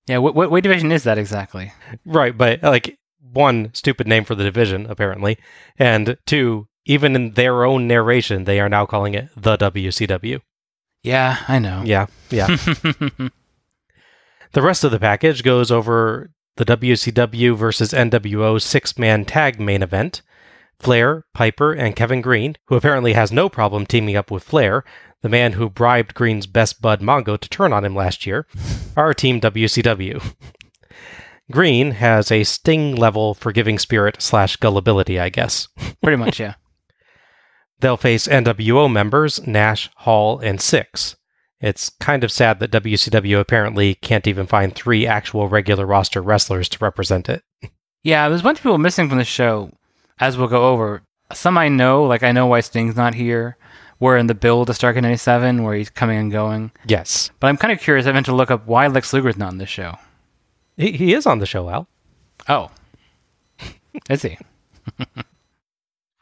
Yeah, 0.06 0.18
what, 0.18 0.36
what 0.36 0.52
what 0.52 0.64
division 0.64 0.92
is 0.92 1.04
that 1.04 1.18
exactly? 1.18 1.72
Right, 2.06 2.38
but 2.38 2.62
like 2.62 3.00
one 3.22 3.70
stupid 3.74 4.06
name 4.06 4.26
for 4.26 4.36
the 4.36 4.44
division 4.44 4.86
apparently, 4.88 5.38
and 5.80 6.18
two, 6.26 6.68
even 6.86 7.16
in 7.16 7.32
their 7.32 7.64
own 7.64 7.88
narration, 7.88 8.44
they 8.44 8.60
are 8.60 8.70
now 8.70 8.86
calling 8.86 9.14
it 9.14 9.30
the 9.36 9.58
WCW. 9.58 10.42
Yeah, 11.04 11.38
I 11.48 11.60
know. 11.60 11.84
Yeah, 11.86 12.08
yeah. 12.30 12.48
the 14.52 14.62
rest 14.62 14.84
of 14.84 14.92
the 14.92 15.00
package 15.00 15.44
goes 15.44 15.72
over 15.72 16.32
the 16.56 16.66
WCW 16.66 17.56
versus 17.56 17.92
NWO 17.92 18.62
six-man 18.62 19.26
tag 19.26 19.60
main 19.60 19.82
event. 19.82 20.22
Flair, 20.80 21.26
Piper, 21.34 21.72
and 21.72 21.96
Kevin 21.96 22.22
Greene, 22.22 22.56
who 22.68 22.76
apparently 22.76 23.14
has 23.14 23.32
no 23.32 23.48
problem 23.50 23.86
teaming 23.86 24.16
up 24.16 24.30
with 24.30 24.44
Flair, 24.44 24.84
the 25.22 25.30
man 25.30 25.54
who 25.54 25.70
bribed 25.70 26.14
Greene's 26.14 26.48
best 26.48 26.82
bud 26.82 27.02
Mongo 27.02 27.40
to 27.40 27.50
turn 27.50 27.72
on 27.72 27.86
him 27.86 27.96
last 27.96 28.26
year, 28.26 28.46
are 28.98 29.14
Team 29.14 29.40
WCW. 29.40 30.34
Green 31.52 31.92
has 31.92 32.32
a 32.32 32.44
Sting 32.44 32.96
level 32.96 33.34
forgiving 33.34 33.80
spirit 33.80 34.22
slash 34.22 34.58
gullibility, 34.58 35.20
I 35.20 35.30
guess. 35.30 35.68
Pretty 36.02 36.18
much, 36.18 36.40
yeah. 36.40 36.56
They'll 37.84 37.98
face 37.98 38.30
NWO 38.30 38.90
members 38.90 39.46
Nash, 39.46 39.90
Hall, 39.98 40.40
and 40.40 40.62
Syxx. 40.62 41.18
It's 41.60 41.90
kind 41.90 42.24
of 42.24 42.32
sad 42.32 42.62
that 42.62 42.72
WCW 42.72 43.42
apparently 43.42 43.96
can't 43.96 44.26
even 44.26 44.48
find 44.48 44.74
three 44.74 45.06
actual 45.06 45.50
regular 45.50 45.86
roster 45.86 46.22
wrestlers 46.22 46.70
to 46.70 46.78
represent 46.80 47.28
it. 47.28 47.44
Yeah, 48.02 48.30
there's 48.30 48.40
a 48.40 48.44
bunch 48.46 48.60
of 48.60 48.64
people 48.64 48.78
missing 48.78 49.10
from 49.10 49.18
the 49.18 49.26
show, 49.26 49.70
as 50.18 50.38
we'll 50.38 50.48
go 50.48 50.70
over. 50.72 51.02
Some 51.34 51.58
I 51.58 51.68
know, 51.68 52.06
like 52.06 52.24
I 52.24 52.32
know 52.32 52.46
why 52.46 52.62
Sting's 52.62 52.96
not 52.96 53.16
here, 53.16 53.58
We're 54.00 54.16
in 54.16 54.28
the 54.28 54.34
build 54.34 54.68
to 54.68 54.74
Starrcade 54.74 55.02
97 55.02 55.64
where 55.64 55.76
he's 55.76 55.90
coming 55.90 56.18
and 56.18 56.32
going. 56.32 56.72
Yes. 56.88 57.32
But 57.42 57.48
I'm 57.48 57.58
kind 57.58 57.74
of 57.74 57.82
curious. 57.82 58.08
I 58.08 58.14
meant 58.14 58.28
to 58.28 58.36
look 58.36 58.50
up 58.50 58.66
why 58.66 58.88
Lex 58.88 59.12
Luger's 59.12 59.36
not 59.36 59.50
on 59.50 59.58
this 59.58 59.68
show. 59.68 59.98
He, 60.78 60.94
he 60.94 61.14
is 61.14 61.26
on 61.26 61.40
the 61.40 61.46
show, 61.46 61.70
Al. 61.70 61.90
Oh. 62.48 62.72
Is 64.10 64.22
he? 64.22 64.38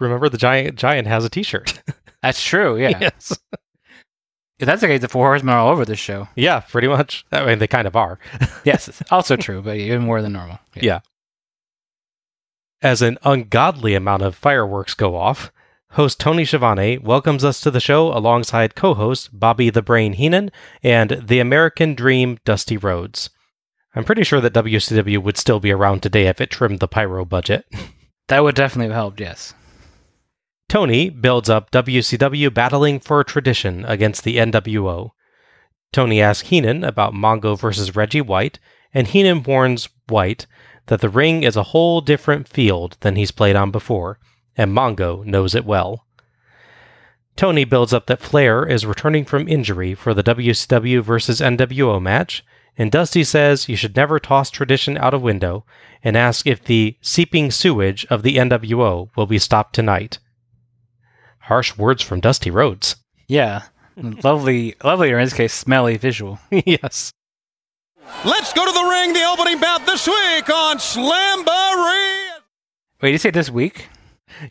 Remember 0.02 0.30
the 0.30 0.38
giant 0.38 0.76
giant 0.78 1.08
has 1.08 1.24
a 1.24 1.30
t-shirt. 1.30 1.82
That's 2.24 2.44
true, 2.44 2.76
yeah. 2.76 2.98
yes. 3.00 3.38
That's 4.60 4.82
the 4.82 4.88
case, 4.88 5.02
the 5.02 5.08
Four 5.08 5.28
Horsemen 5.28 5.54
are 5.54 5.60
all 5.60 5.72
over 5.72 5.86
this 5.86 6.00
show. 6.00 6.28
Yeah, 6.36 6.60
pretty 6.60 6.88
much. 6.88 7.26
I 7.32 7.46
mean, 7.46 7.60
they 7.60 7.68
kind 7.68 7.88
of 7.88 7.96
are. 7.96 8.20
Yes, 8.64 9.02
also 9.10 9.36
true, 9.36 9.62
but 9.64 9.78
even 9.78 10.04
more 10.04 10.22
than 10.22 10.34
normal. 10.34 10.60
Yeah. 10.76 11.00
As 12.84 13.02
an 13.02 13.18
ungodly 13.24 13.96
amount 13.96 14.22
of 14.22 14.36
fireworks 14.36 14.94
go 14.94 15.16
off, 15.16 15.52
host 15.92 16.20
Tony 16.20 16.46
Schiavone 16.46 17.00
welcomes 17.00 17.44
us 17.44 17.60
to 17.62 17.72
the 17.72 17.80
show 17.80 18.16
alongside 18.16 18.76
co-host 18.76 19.30
Bobby 19.34 19.72
the 19.72 19.82
Brain 19.82 20.14
Heenan 20.14 20.52
and 20.84 21.24
the 21.26 21.40
American 21.40 21.96
Dream 21.96 22.38
Dusty 22.46 22.78
Rhodes. 22.78 23.32
I'm 23.96 24.04
pretty 24.04 24.24
sure 24.24 24.42
that 24.42 24.54
WCW 24.54 25.22
would 25.24 25.38
still 25.38 25.60
be 25.60 25.72
around 25.72 26.02
today 26.02 26.28
if 26.28 26.40
it 26.40 26.52
trimmed 26.52 26.80
the 26.80 26.88
pyro 26.88 27.24
budget. 27.26 27.66
That 28.28 28.44
would 28.44 28.56
definitely 28.56 28.86
have 28.86 28.96
helped, 28.96 29.20
yes. 29.20 29.54
Tony 30.72 31.10
builds 31.10 31.50
up 31.50 31.70
WCW 31.72 32.54
battling 32.54 33.02
for 33.02 33.26
tradition 33.26 33.84
against 33.84 34.24
the 34.24 34.38
NWO. 34.38 35.12
Tony 35.92 36.22
asks 36.22 36.48
Heenan 36.48 36.86
about 36.86 37.14
Mongo 37.14 37.60
versus 37.60 37.94
Reggie 37.94 38.22
White, 38.22 38.58
and 38.94 39.06
Heenan 39.06 39.44
warns 39.44 39.90
White 40.08 40.48
that 40.86 41.02
the 41.02 41.10
ring 41.10 41.44
is 41.44 41.58
a 41.58 41.76
whole 41.76 42.00
different 42.00 42.48
field 42.48 42.96
than 43.02 43.18
he's 43.18 43.32
played 43.32 43.58
on 43.58 43.70
before, 43.70 44.18
and 44.56 44.72
Mongo 44.72 45.26
knows 45.26 45.56
it 45.56 45.66
well. 45.66 46.06
Tony 47.36 47.66
builds 47.66 47.92
up 47.92 48.06
that 48.06 48.22
Flair 48.22 48.66
is 48.66 48.86
returning 48.86 49.26
from 49.26 49.50
injury 49.50 49.94
for 49.94 50.14
the 50.14 50.24
WCW 50.24 51.02
versus 51.02 51.42
NWO 51.42 52.02
match, 52.02 52.46
and 52.78 52.90
Dusty 52.90 53.26
says 53.26 53.68
you 53.68 53.76
should 53.76 53.98
never 53.98 54.22
toss 54.22 54.50
tradition 54.50 54.98
out 54.98 55.14
of 55.14 55.22
window, 55.22 55.66
and 56.02 56.16
asks 56.16 56.48
if 56.48 56.64
the 56.64 56.96
seeping 57.02 57.52
sewage 57.52 58.06
of 58.06 58.24
the 58.24 58.38
NWO 58.38 59.10
will 59.18 59.28
be 59.28 59.38
stopped 59.38 59.76
tonight. 59.76 60.20
Harsh 61.42 61.78
words 61.78 62.02
from 62.02 62.20
Dusty 62.20 62.50
Rhodes. 62.52 62.96
Yeah. 63.28 63.64
lovely, 63.96 64.76
lovely, 64.84 65.10
or 65.12 65.18
in 65.20 65.24
this 65.26 65.34
case, 65.34 65.54
smelly 65.54 65.96
visual. 65.96 66.38
yes. 66.52 67.14
Let's 68.26 68.52
go 68.52 68.66
to 68.66 68.72
the 68.74 68.84
ring. 68.90 69.14
The 69.14 69.24
opening 69.24 69.58
bout 69.60 69.86
this 69.86 70.06
week 70.06 70.50
on 70.50 70.78
Slamboree. 70.80 72.40
Wait, 73.02 73.10
did 73.10 73.12
you 73.14 73.18
say 73.20 73.32
this 73.32 73.50
week? 73.50 73.88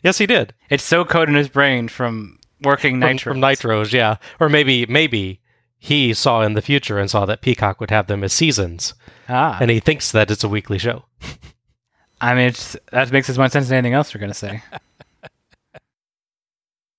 Yes, 0.01 0.17
he 0.17 0.25
did. 0.25 0.55
It's 0.71 0.83
so 0.83 1.05
coded 1.05 1.29
in 1.29 1.35
his 1.35 1.47
brain 1.49 1.89
from 1.89 2.39
working 2.63 2.99
From, 2.99 3.09
nitro. 3.11 3.33
from 3.33 3.41
Nitros, 3.41 3.93
yeah. 3.93 4.15
Or 4.39 4.49
maybe, 4.49 4.87
maybe 4.87 5.41
he 5.77 6.11
saw 6.15 6.41
in 6.41 6.53
the 6.55 6.61
future 6.61 6.97
and 6.97 7.09
saw 7.09 7.27
that 7.27 7.41
Peacock 7.41 7.79
would 7.79 7.91
have 7.91 8.07
them 8.07 8.23
as 8.23 8.33
seasons, 8.33 8.95
Ah, 9.29 9.57
and 9.61 9.69
he 9.69 9.79
thinks 9.79 10.11
that 10.11 10.31
it's 10.31 10.43
a 10.43 10.49
weekly 10.49 10.79
show. 10.79 11.05
I 12.21 12.33
mean, 12.33 12.47
it's, 12.47 12.75
that 12.91 13.11
makes 13.11 13.29
as 13.29 13.37
much 13.37 13.51
sense 13.51 13.65
as 13.65 13.71
anything 13.71 13.93
else 13.93 14.13
we're 14.13 14.19
going 14.21 14.31
to 14.31 14.37
say. 14.37 14.63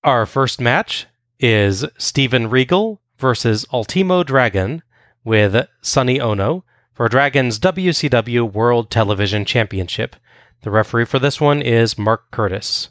Our 0.03 0.25
first 0.25 0.59
match 0.59 1.07
is 1.39 1.85
Steven 1.97 2.49
Regal 2.49 2.99
versus 3.17 3.65
Ultimo 3.71 4.23
Dragon 4.23 4.83
with 5.23 5.65
Sonny 5.81 6.19
Ono 6.19 6.65
for 6.91 7.07
Dragon's 7.07 7.57
WCW 7.57 8.51
World 8.51 8.91
Television 8.91 9.45
Championship. 9.45 10.17
The 10.63 10.71
referee 10.71 11.05
for 11.05 11.19
this 11.19 11.39
one 11.39 11.61
is 11.61 11.97
Mark 11.97 12.31
Curtis. 12.31 12.89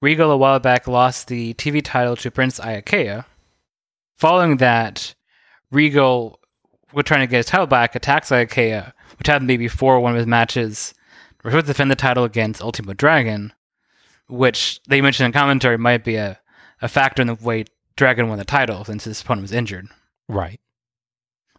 Regal 0.00 0.30
a 0.30 0.38
while 0.38 0.58
back 0.58 0.88
lost 0.88 1.28
the 1.28 1.52
TV 1.52 1.82
title 1.84 2.16
to 2.16 2.30
Prince 2.30 2.58
Iaukea. 2.58 3.26
Following 4.16 4.56
that, 4.56 5.14
Regal, 5.70 6.40
was 6.94 7.04
trying 7.04 7.20
to 7.20 7.30
get 7.30 7.36
his 7.36 7.46
title 7.46 7.66
back, 7.66 7.94
attacks 7.94 8.30
Iaukea, 8.30 8.94
which 9.18 9.26
happened 9.26 9.50
to 9.50 9.58
be 9.58 9.64
before 9.66 10.00
one 10.00 10.12
of 10.12 10.18
his 10.18 10.26
matches. 10.26 10.94
We're 11.44 11.50
supposed 11.50 11.66
to 11.66 11.72
defend 11.74 11.90
the 11.90 11.96
title 11.96 12.24
against 12.24 12.62
Ultimo 12.62 12.94
Dragon, 12.94 13.52
which 14.30 14.80
they 14.88 15.00
mentioned 15.00 15.26
in 15.26 15.32
commentary 15.32 15.76
might 15.78 16.04
be 16.04 16.16
a, 16.16 16.38
a 16.80 16.88
factor 16.88 17.20
in 17.22 17.28
the 17.28 17.34
way 17.34 17.64
Dragon 17.96 18.28
won 18.28 18.38
the 18.38 18.44
title 18.44 18.84
since 18.84 19.04
his 19.04 19.20
opponent 19.20 19.42
was 19.42 19.52
injured. 19.52 19.88
Right. 20.28 20.60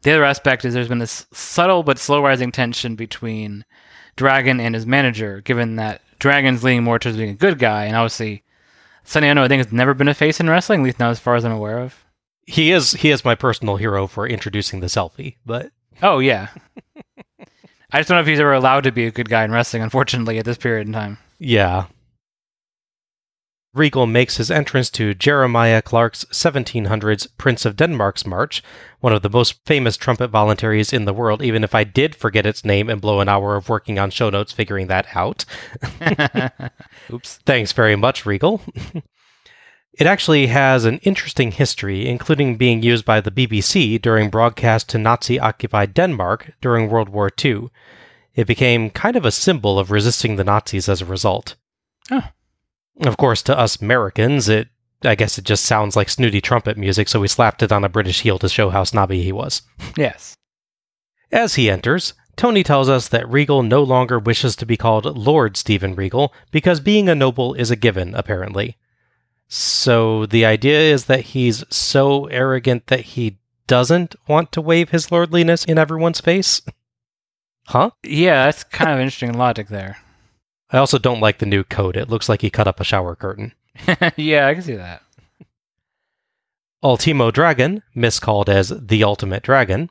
The 0.01 0.11
other 0.11 0.23
aspect 0.23 0.65
is 0.65 0.73
there's 0.73 0.87
been 0.87 0.97
this 0.99 1.27
subtle 1.31 1.83
but 1.83 1.99
slow 1.99 2.23
rising 2.23 2.51
tension 2.51 2.95
between 2.95 3.65
Dragon 4.15 4.59
and 4.59 4.73
his 4.73 4.85
manager, 4.85 5.41
given 5.41 5.75
that 5.75 6.01
Dragon's 6.19 6.63
leaning 6.63 6.83
more 6.83 6.97
towards 6.97 7.17
being 7.17 7.29
a 7.29 7.35
good 7.35 7.59
guy, 7.59 7.85
and 7.85 7.95
obviously 7.95 8.43
Sonny 9.03 9.27
Ono 9.27 9.43
I 9.43 9.47
think 9.47 9.63
has 9.63 9.71
never 9.73 9.93
been 9.93 10.07
a 10.07 10.13
face 10.13 10.39
in 10.39 10.49
wrestling, 10.49 10.81
at 10.81 10.85
least 10.85 10.99
not 10.99 11.11
as 11.11 11.19
far 11.19 11.35
as 11.35 11.45
I'm 11.45 11.51
aware 11.51 11.79
of. 11.79 12.03
He 12.47 12.71
is 12.71 12.91
he 12.93 13.11
is 13.11 13.23
my 13.23 13.35
personal 13.35 13.75
hero 13.75 14.07
for 14.07 14.27
introducing 14.27 14.79
the 14.79 14.87
selfie, 14.87 15.35
but 15.45 15.71
Oh 16.01 16.19
yeah. 16.19 16.47
I 17.93 17.99
just 17.99 18.09
don't 18.09 18.15
know 18.17 18.21
if 18.21 18.27
he's 18.27 18.39
ever 18.39 18.53
allowed 18.53 18.85
to 18.85 18.91
be 18.91 19.05
a 19.05 19.11
good 19.11 19.29
guy 19.29 19.43
in 19.43 19.51
wrestling, 19.51 19.83
unfortunately, 19.83 20.39
at 20.39 20.45
this 20.45 20.57
period 20.57 20.87
in 20.87 20.93
time. 20.93 21.17
yeah. 21.39 21.85
Regal 23.73 24.05
makes 24.05 24.35
his 24.35 24.51
entrance 24.51 24.89
to 24.91 25.13
Jeremiah 25.13 25.81
Clarke's 25.81 26.25
1700s 26.25 27.27
Prince 27.37 27.65
of 27.65 27.77
Denmark's 27.77 28.25
March, 28.25 28.61
one 28.99 29.13
of 29.13 29.21
the 29.21 29.29
most 29.29 29.65
famous 29.65 29.95
trumpet 29.95 30.27
voluntaries 30.27 30.91
in 30.91 31.05
the 31.05 31.13
world, 31.13 31.41
even 31.41 31.63
if 31.63 31.73
I 31.73 31.85
did 31.85 32.13
forget 32.13 32.45
its 32.45 32.65
name 32.65 32.89
and 32.89 32.99
blow 32.99 33.21
an 33.21 33.29
hour 33.29 33.55
of 33.55 33.69
working 33.69 33.97
on 33.97 34.09
show 34.11 34.29
notes 34.29 34.51
figuring 34.51 34.87
that 34.87 35.07
out. 35.15 35.45
Oops. 37.13 37.37
Thanks 37.45 37.71
very 37.71 37.95
much, 37.95 38.25
Regal. 38.25 38.61
it 39.93 40.05
actually 40.05 40.47
has 40.47 40.83
an 40.83 40.97
interesting 40.99 41.51
history, 41.51 42.09
including 42.09 42.57
being 42.57 42.83
used 42.83 43.05
by 43.05 43.21
the 43.21 43.31
BBC 43.31 44.01
during 44.01 44.29
broadcast 44.29 44.89
to 44.89 44.97
Nazi 44.97 45.39
occupied 45.39 45.93
Denmark 45.93 46.51
during 46.59 46.89
World 46.89 47.07
War 47.07 47.31
II. 47.43 47.69
It 48.35 48.47
became 48.47 48.89
kind 48.89 49.15
of 49.15 49.23
a 49.23 49.31
symbol 49.31 49.79
of 49.79 49.91
resisting 49.91 50.35
the 50.35 50.43
Nazis 50.43 50.89
as 50.89 51.01
a 51.01 51.05
result. 51.05 51.55
Oh. 52.09 52.27
Of 53.01 53.17
course, 53.17 53.41
to 53.43 53.57
us 53.57 53.81
Americans, 53.81 54.47
it 54.47 54.69
I 55.03 55.15
guess 55.15 55.37
it 55.37 55.45
just 55.45 55.65
sounds 55.65 55.95
like 55.95 56.09
snooty 56.09 56.41
trumpet 56.41 56.77
music, 56.77 57.07
so 57.07 57.19
we 57.19 57.27
slapped 57.27 57.63
it 57.63 57.71
on 57.71 57.83
a 57.83 57.89
British 57.89 58.21
heel 58.21 58.37
to 58.39 58.47
show 58.47 58.69
how 58.69 58.83
snobby 58.83 59.23
he 59.23 59.31
was. 59.31 59.63
Yes. 59.97 60.35
As 61.31 61.55
he 61.55 61.69
enters, 61.69 62.13
Tony 62.35 62.63
tells 62.63 62.89
us 62.89 63.07
that 63.07 63.29
Regal 63.29 63.63
no 63.63 63.81
longer 63.81 64.19
wishes 64.19 64.55
to 64.57 64.65
be 64.65 64.77
called 64.77 65.05
Lord 65.17 65.57
Stephen 65.57 65.95
Regal 65.95 66.33
because 66.51 66.79
being 66.79 67.09
a 67.09 67.15
noble 67.15 67.53
is 67.55 67.71
a 67.71 67.75
given, 67.75 68.13
apparently. 68.13 68.77
So 69.47 70.25
the 70.25 70.45
idea 70.45 70.79
is 70.79 71.05
that 71.05 71.21
he's 71.21 71.63
so 71.69 72.25
arrogant 72.27 72.87
that 72.87 73.01
he 73.01 73.39
doesn't 73.67 74.15
want 74.27 74.51
to 74.51 74.61
wave 74.61 74.89
his 74.89 75.11
lordliness 75.11 75.65
in 75.65 75.77
everyone's 75.77 76.21
face? 76.21 76.61
Huh? 77.67 77.91
Yeah, 78.03 78.45
that's 78.45 78.63
kind 78.63 78.91
of 78.91 78.99
interesting 78.99 79.33
logic 79.33 79.69
there. 79.69 79.97
I 80.71 80.77
also 80.77 80.97
don't 80.97 81.19
like 81.19 81.39
the 81.39 81.45
new 81.45 81.63
code. 81.63 81.97
It 81.97 82.09
looks 82.09 82.29
like 82.29 82.41
he 82.41 82.49
cut 82.49 82.67
up 82.67 82.79
a 82.79 82.83
shower 82.83 83.15
curtain. 83.15 83.53
yeah, 84.15 84.47
I 84.47 84.53
can 84.53 84.63
see 84.63 84.75
that. 84.75 85.01
Ultimo 86.83 87.29
Dragon, 87.29 87.83
miscalled 87.93 88.49
as 88.49 88.69
the 88.69 89.03
Ultimate 89.03 89.43
Dragon, 89.43 89.89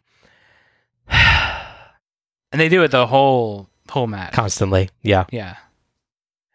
And 1.10 2.60
they 2.60 2.68
do 2.68 2.82
it 2.82 2.90
the 2.90 3.06
whole 3.06 3.68
whole 3.90 4.06
match. 4.08 4.32
constantly, 4.32 4.90
yeah, 5.02 5.24
yeah. 5.30 5.56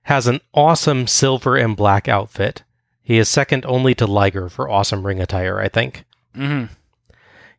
has 0.03 0.27
an 0.27 0.41
awesome 0.53 1.07
silver 1.07 1.55
and 1.55 1.75
black 1.77 2.07
outfit. 2.09 2.63
He 3.01 3.17
is 3.17 3.29
second 3.29 3.65
only 3.65 3.93
to 3.95 4.05
Liger 4.07 4.49
for 4.49 4.69
awesome 4.69 5.05
ring 5.05 5.21
attire, 5.21 5.59
I 5.59 5.69
think. 5.69 6.03
hmm 6.33 6.65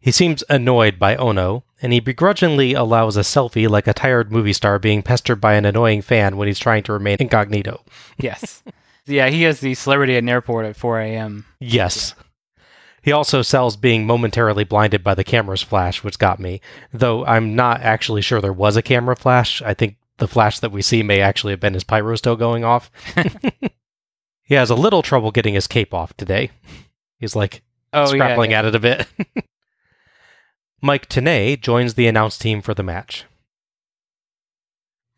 He 0.07 0.13
seems 0.13 0.45
annoyed 0.49 1.01
by 1.01 1.17
Ono, 1.17 1.65
and 1.83 1.93
he 1.93 1.99
begrudgingly 1.99 2.75
allows 2.75 3.17
a 3.17 3.23
selfie 3.23 3.69
like 3.69 3.89
a 3.89 3.93
tired 3.93 4.31
movie 4.31 4.53
star 4.53 4.79
being 4.79 5.03
pestered 5.03 5.41
by 5.41 5.55
an 5.55 5.65
annoying 5.65 6.01
fan 6.01 6.37
when 6.37 6.47
he's 6.47 6.61
trying 6.61 6.85
to 6.85 6.93
remain 6.93 7.17
incognito. 7.19 7.83
Yes. 8.17 8.63
yeah, 9.07 9.29
he 9.31 9.43
has 9.43 9.59
the 9.59 9.75
celebrity 9.75 10.15
at 10.15 10.23
an 10.23 10.29
airport 10.29 10.65
at 10.65 10.77
4 10.77 11.01
a.m. 11.01 11.45
Yes. 11.59 12.15
He 13.03 13.11
also 13.11 13.43
sells 13.43 13.77
being 13.77 14.07
momentarily 14.07 14.63
blinded 14.63 15.03
by 15.03 15.15
the 15.15 15.25
camera's 15.25 15.65
flash, 15.65 16.05
which 16.05 16.21
got 16.21 16.39
me, 16.39 16.61
though 16.93 17.27
I'm 17.27 17.57
not 17.57 17.81
actually 17.81 18.23
sure 18.23 18.41
there 18.41 18.53
was 18.53 18.77
a 18.77 18.83
camera 18.83 19.17
flash. 19.17 19.61
I 19.61 19.75
think 19.75 19.97
the 20.19 20.29
flash 20.29 20.61
that 20.61 20.71
we 20.71 20.83
see 20.83 21.03
may 21.03 21.21
actually 21.21 21.53
have 21.53 21.59
been 21.59 21.75
his 21.75 21.83
pyro 21.83 22.15
still 22.15 22.37
going 22.37 22.63
off. 22.63 22.93
he 24.45 24.55
has 24.55 24.71
a 24.71 24.77
little 24.77 25.03
trouble 25.03 25.33
getting 25.33 25.55
his 25.55 25.67
cape 25.67 25.93
off 25.93 26.17
today. 26.17 26.53
He's 27.19 27.35
like 27.35 27.65
Oh, 27.93 28.15
yeah, 28.15 28.41
yeah. 28.41 28.59
at 28.61 28.67
it 28.67 28.75
a 28.77 28.79
bit. 28.79 29.09
Mike 30.87 31.09
Tenay 31.09 31.61
joins 31.61 31.95
the 31.95 32.07
announce 32.07 32.39
team 32.39 32.63
for 32.63 32.73
the 32.73 32.85
match. 32.85 33.25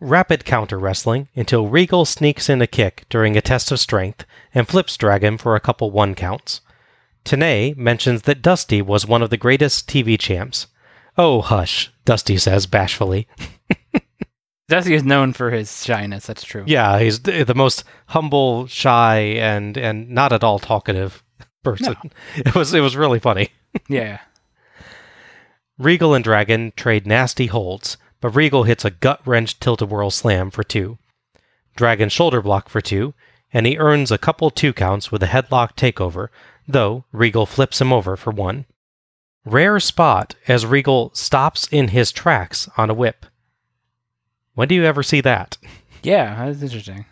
Rapid 0.01 0.47
counter 0.47 0.79
wrestling 0.79 1.29
until 1.37 1.69
Regal 1.69 2.07
sneaks 2.07 2.49
in 2.49 2.63
a 2.63 2.67
kick 2.67 3.05
during 3.11 3.37
a 3.37 3.43
test 3.43 3.71
of 3.71 3.79
strength 3.79 4.25
and 4.55 4.67
flips 4.67 4.97
Dragon 4.97 5.37
for 5.37 5.55
a 5.55 5.61
couple 5.61 5.91
one 5.91 6.15
counts. 6.15 6.63
Tenay 7.23 7.77
mentions 7.77 8.23
that 8.23 8.41
Dusty 8.41 8.81
was 8.81 9.07
one 9.07 9.21
of 9.21 9.29
the 9.29 9.37
greatest 9.37 9.87
TV 9.87 10.19
champs. 10.19 10.69
Oh, 11.19 11.43
hush, 11.43 11.93
Dusty 12.07 12.39
says 12.39 12.65
bashfully. 12.65 13.29
Dusty 14.69 14.95
is 14.95 15.05
known 15.05 15.35
for 15.35 15.51
his 15.51 15.85
shyness. 15.85 16.25
That's 16.25 16.45
true. 16.45 16.65
Yeah, 16.67 16.99
he's 16.99 17.21
the 17.21 17.45
the 17.45 17.55
most 17.55 17.85
humble, 18.07 18.69
shy, 18.69 19.19
and, 19.19 19.77
and 19.77 20.09
not 20.09 20.33
at 20.33 20.43
all 20.43 20.61
talkative 20.61 21.23
person. 21.63 21.95
It 22.37 22.55
was 22.55 22.73
it 22.73 22.81
was 22.81 22.97
really 22.97 23.19
funny. 23.19 23.51
Yeah. 23.87 24.21
Regal 25.79 26.13
and 26.13 26.25
Dragon 26.25 26.73
trade 26.75 27.07
nasty 27.07 27.47
holds, 27.47 27.97
but 28.21 28.31
Regal 28.31 28.65
hits 28.65 28.85
a 28.85 28.91
gut 28.91 29.25
wrench 29.25 29.61
tilt 29.61 29.81
a 29.81 29.87
whirl 29.87 30.11
slam 30.11 30.51
for 30.51 30.65
two. 30.65 30.99
Dragon 31.77 32.09
shoulder 32.09 32.43
block 32.43 32.69
for 32.69 32.81
two, 32.81 33.15
and 33.53 33.65
he 33.65 33.79
earns 33.79 34.11
a 34.11 34.19
couple 34.19 34.51
two 34.51 34.73
counts 34.73 35.13
with 35.13 35.23
a 35.23 35.27
headlock 35.27 35.77
takeover, 35.77 36.29
though 36.67 37.05
Regal 37.13 37.47
flips 37.47 37.81
him 37.81 37.93
over 37.93 38.17
for 38.17 38.33
one. 38.33 38.67
Rare 39.45 39.79
spot 39.79 40.35
as 40.49 40.67
Regal 40.67 41.13
stops 41.15 41.69
in 41.71 41.89
his 41.89 42.11
tracks 42.11 42.69
on 42.77 42.91
a 42.91 42.95
whip. 42.95 43.25
When 44.55 44.67
do 44.67 44.75
you 44.75 44.85
ever 44.85 45.05
see 45.05 45.21
that? 45.21 45.57
Yeah, 46.03 46.47
that's 46.47 46.63
interesting. 46.63 47.07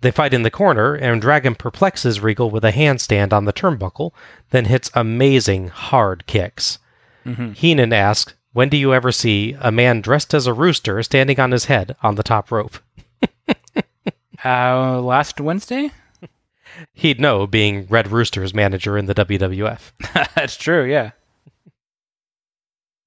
They 0.00 0.10
fight 0.10 0.34
in 0.34 0.42
the 0.42 0.50
corner, 0.50 0.94
and 0.94 1.22
Dragon 1.22 1.54
perplexes 1.54 2.20
Regal 2.20 2.50
with 2.50 2.64
a 2.64 2.72
handstand 2.72 3.32
on 3.32 3.44
the 3.44 3.52
turnbuckle, 3.52 4.10
then 4.50 4.66
hits 4.66 4.90
amazing 4.94 5.68
hard 5.68 6.26
kicks. 6.26 6.78
Mhm. 7.24 7.56
Heenan 7.56 7.92
asks, 7.92 8.34
When 8.52 8.68
do 8.68 8.76
you 8.76 8.92
ever 8.94 9.10
see 9.12 9.56
a 9.60 9.72
man 9.72 10.00
dressed 10.00 10.32
as 10.34 10.46
a 10.46 10.52
rooster 10.52 11.02
standing 11.02 11.40
on 11.40 11.50
his 11.50 11.64
head 11.66 11.96
on 12.02 12.14
the 12.14 12.22
top 12.22 12.50
rope? 12.50 12.78
Uh, 14.44 15.00
last 15.00 15.40
Wednesday? 15.40 15.90
He'd 16.92 17.18
know, 17.18 17.46
being 17.46 17.86
Red 17.86 18.08
Rooster's 18.12 18.52
manager 18.52 18.98
in 18.98 19.06
the 19.06 19.14
WWF. 19.14 19.92
that's 20.34 20.56
true, 20.56 20.84
yeah. 20.84 21.12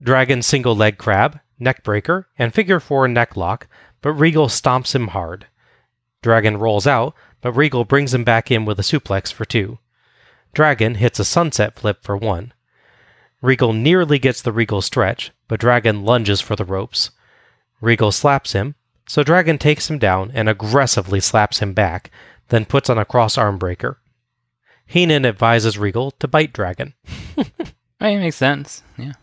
Dragon 0.01 0.41
single 0.41 0.75
leg 0.75 0.97
crab, 0.97 1.39
neck 1.59 1.83
breaker, 1.83 2.27
and 2.39 2.53
figure 2.55 2.79
four 2.79 3.07
neck 3.07 3.35
lock, 3.35 3.67
but 4.01 4.13
Regal 4.13 4.47
stomps 4.47 4.95
him 4.95 5.09
hard. 5.09 5.45
Dragon 6.23 6.57
rolls 6.57 6.87
out, 6.87 7.13
but 7.41 7.51
Regal 7.53 7.85
brings 7.85 8.13
him 8.13 8.23
back 8.23 8.49
in 8.49 8.65
with 8.65 8.79
a 8.79 8.83
suplex 8.83 9.31
for 9.31 9.45
two. 9.45 9.77
Dragon 10.53 10.95
hits 10.95 11.19
a 11.19 11.25
sunset 11.25 11.77
flip 11.77 12.03
for 12.03 12.17
one. 12.17 12.53
Regal 13.41 13.73
nearly 13.73 14.17
gets 14.17 14.41
the 14.41 14.51
Regal 14.51 14.81
stretch, 14.81 15.31
but 15.47 15.59
Dragon 15.59 16.03
lunges 16.03 16.41
for 16.41 16.55
the 16.55 16.65
ropes. 16.65 17.11
Regal 17.81 18.11
slaps 18.11 18.53
him, 18.53 18.75
so 19.07 19.23
Dragon 19.23 19.57
takes 19.57 19.89
him 19.89 19.99
down 19.99 20.31
and 20.33 20.49
aggressively 20.49 21.19
slaps 21.19 21.59
him 21.59 21.73
back, 21.73 22.11
then 22.49 22.65
puts 22.65 22.89
on 22.89 22.97
a 22.97 23.05
cross 23.05 23.37
arm 23.37 23.57
breaker. 23.57 23.99
Heenan 24.85 25.25
advises 25.25 25.77
Regal 25.77 26.11
to 26.11 26.27
bite 26.27 26.53
Dragon. 26.53 26.93
I 27.99 28.09
mean, 28.09 28.17
it 28.17 28.21
makes 28.21 28.35
sense. 28.35 28.83
Yeah. 28.97 29.13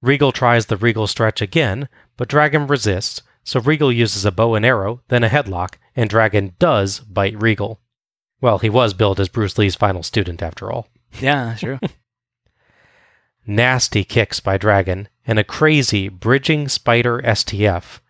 Regal 0.00 0.32
tries 0.32 0.66
the 0.66 0.76
Regal 0.76 1.06
stretch 1.06 1.42
again, 1.42 1.88
but 2.16 2.28
Dragon 2.28 2.66
resists, 2.66 3.22
so 3.44 3.60
Regal 3.60 3.92
uses 3.92 4.24
a 4.24 4.32
bow 4.32 4.54
and 4.54 4.64
arrow, 4.64 5.02
then 5.08 5.24
a 5.24 5.28
headlock, 5.28 5.74
and 5.94 6.08
Dragon 6.08 6.54
does 6.58 7.00
bite 7.00 7.40
Regal. 7.40 7.80
Well, 8.40 8.58
he 8.58 8.70
was 8.70 8.94
billed 8.94 9.20
as 9.20 9.28
Bruce 9.28 9.58
Lee's 9.58 9.74
final 9.74 10.02
student 10.02 10.42
after 10.42 10.70
all. 10.70 10.88
Yeah, 11.20 11.56
true. 11.58 11.78
Nasty 13.46 14.02
kicks 14.02 14.40
by 14.40 14.58
Dragon, 14.58 15.08
and 15.26 15.38
a 15.38 15.44
crazy 15.44 16.08
bridging 16.08 16.68
spider 16.68 17.20
STF. 17.22 18.00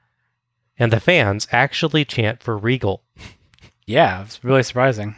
And 0.79 0.93
the 0.93 1.01
fans 1.01 1.47
actually 1.53 2.05
chant 2.05 2.43
for 2.43 2.57
Regal. 2.57 3.03
yeah, 3.87 4.23
it's 4.23 4.43
really 4.43 4.63
surprising. 4.63 5.17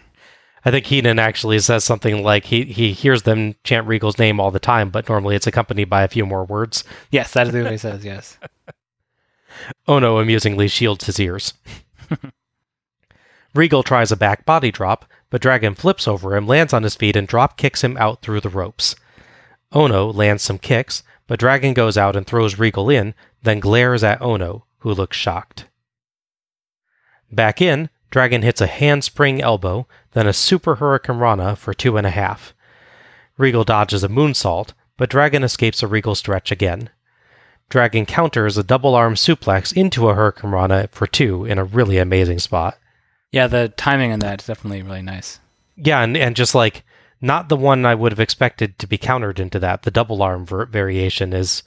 I 0.64 0.70
think 0.70 0.86
Heenan 0.86 1.18
actually 1.18 1.60
says 1.60 1.84
something 1.84 2.22
like 2.22 2.46
he, 2.46 2.64
he 2.64 2.92
hears 2.92 3.22
them 3.22 3.54
chant 3.62 3.86
Regal's 3.86 4.18
name 4.18 4.40
all 4.40 4.50
the 4.50 4.58
time, 4.58 4.90
but 4.90 5.08
normally 5.08 5.36
it's 5.36 5.46
accompanied 5.46 5.88
by 5.88 6.02
a 6.02 6.08
few 6.08 6.26
more 6.26 6.44
words. 6.44 6.84
Yes, 7.10 7.32
that 7.32 7.46
is 7.46 7.54
what 7.54 7.70
he 7.70 7.78
says, 7.78 8.04
yes. 8.04 8.38
Oh 9.86 9.96
ono 9.96 10.18
amusingly 10.18 10.68
shields 10.68 11.06
his 11.06 11.20
ears. 11.20 11.54
Regal 13.54 13.82
tries 13.82 14.12
a 14.12 14.16
back 14.16 14.44
body 14.44 14.70
drop, 14.70 15.04
but 15.30 15.40
Dragon 15.40 15.74
flips 15.74 16.06
over 16.06 16.36
him, 16.36 16.46
lands 16.46 16.72
on 16.72 16.82
his 16.82 16.94
feet, 16.94 17.16
and 17.16 17.26
drop 17.26 17.56
kicks 17.56 17.82
him 17.82 17.96
out 17.96 18.20
through 18.20 18.40
the 18.40 18.48
ropes. 18.48 18.94
Ono 19.72 20.10
lands 20.12 20.42
some 20.42 20.58
kicks, 20.58 21.02
but 21.26 21.38
Dragon 21.38 21.74
goes 21.74 21.96
out 21.98 22.16
and 22.16 22.26
throws 22.26 22.58
Regal 22.58 22.88
in, 22.88 23.14
then 23.42 23.60
glares 23.60 24.02
at 24.02 24.20
Ono, 24.22 24.64
who 24.78 24.92
looks 24.92 25.16
shocked. 25.16 25.66
Back 27.30 27.60
in, 27.60 27.90
Dragon 28.10 28.42
hits 28.42 28.60
a 28.60 28.66
handspring 28.66 29.42
elbow, 29.42 29.86
then 30.12 30.26
a 30.26 30.32
super 30.32 30.76
hurricane 30.76 31.18
rana 31.18 31.54
for 31.56 31.74
two 31.74 31.96
and 31.96 32.06
a 32.06 32.10
half. 32.10 32.54
Regal 33.36 33.64
dodges 33.64 34.02
a 34.02 34.08
moonsault, 34.08 34.72
but 34.96 35.10
Dragon 35.10 35.44
escapes 35.44 35.82
a 35.82 35.86
Regal 35.86 36.14
stretch 36.14 36.50
again. 36.50 36.88
Dragon 37.68 38.06
counters 38.06 38.56
a 38.56 38.62
double 38.62 38.94
arm 38.94 39.14
suplex 39.14 39.76
into 39.76 40.08
a 40.08 40.14
hurricane 40.14 40.50
rana 40.50 40.88
for 40.90 41.06
two 41.06 41.44
in 41.44 41.58
a 41.58 41.64
really 41.64 41.98
amazing 41.98 42.38
spot. 42.38 42.78
Yeah, 43.30 43.46
the 43.46 43.68
timing 43.76 44.12
on 44.12 44.20
that 44.20 44.40
is 44.40 44.46
definitely 44.46 44.80
really 44.80 45.02
nice. 45.02 45.38
Yeah, 45.76 46.00
and, 46.00 46.16
and 46.16 46.34
just 46.34 46.54
like 46.54 46.82
not 47.20 47.48
the 47.48 47.56
one 47.56 47.84
I 47.84 47.94
would 47.94 48.12
have 48.12 48.20
expected 48.20 48.78
to 48.78 48.86
be 48.86 48.98
countered 48.98 49.40
into 49.40 49.58
that. 49.58 49.82
The 49.82 49.90
double 49.90 50.22
arm 50.22 50.46
ver- 50.46 50.66
variation 50.66 51.32
is, 51.32 51.62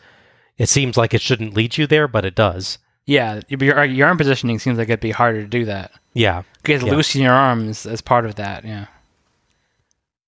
it 0.58 0.70
seems 0.70 0.98
like 0.98 1.14
it 1.14 1.22
shouldn't 1.22 1.54
lead 1.54 1.78
you 1.78 1.88
there, 1.88 2.08
but 2.08 2.26
it 2.26 2.36
does. 2.36 2.78
Yeah, 3.06 3.42
your, 3.50 3.84
your 3.84 4.08
arm 4.08 4.18
positioning 4.18 4.60
seems 4.60 4.78
like 4.78 4.88
it'd 4.90 5.00
be 5.00 5.12
harder 5.12 5.42
to 5.42 5.48
do 5.48 5.66
that. 5.66 5.92
Yeah. 6.14 6.44
Because 6.62 6.84
Yeah. 6.84 6.92
loosening 6.92 7.24
your 7.26 7.34
arms 7.34 7.86
as 7.86 8.02
part 8.02 8.26
of 8.26 8.36
that, 8.36 8.64
yeah. 8.64 8.86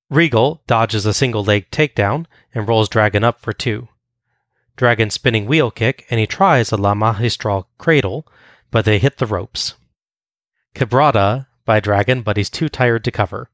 Regal 0.10 0.62
dodges 0.68 1.06
a 1.06 1.14
single 1.14 1.44
leg 1.44 1.70
takedown 1.72 2.26
and 2.54 2.68
rolls 2.68 2.90
Dragon 2.90 3.24
up 3.24 3.40
for 3.40 3.54
two. 3.54 3.88
Dragon 4.76 5.10
spinning 5.10 5.46
wheel 5.46 5.72
kick, 5.72 6.06
and 6.10 6.20
he 6.20 6.28
tries 6.28 6.72
a 6.72 6.78
La 6.78 6.94
Magistral 6.96 7.68
cradle, 7.78 8.28
but 8.72 8.86
they 8.86 9.00
hit 9.00 9.18
the 9.18 9.28
ropes. 9.28 9.76
Quebrada 10.76 11.46
by 11.66 11.80
Dragon, 11.80 12.22
but 12.24 12.38
he's 12.38 12.50
too 12.50 12.70
tired 12.70 13.04
to 13.04 13.12
cover. 13.12 13.50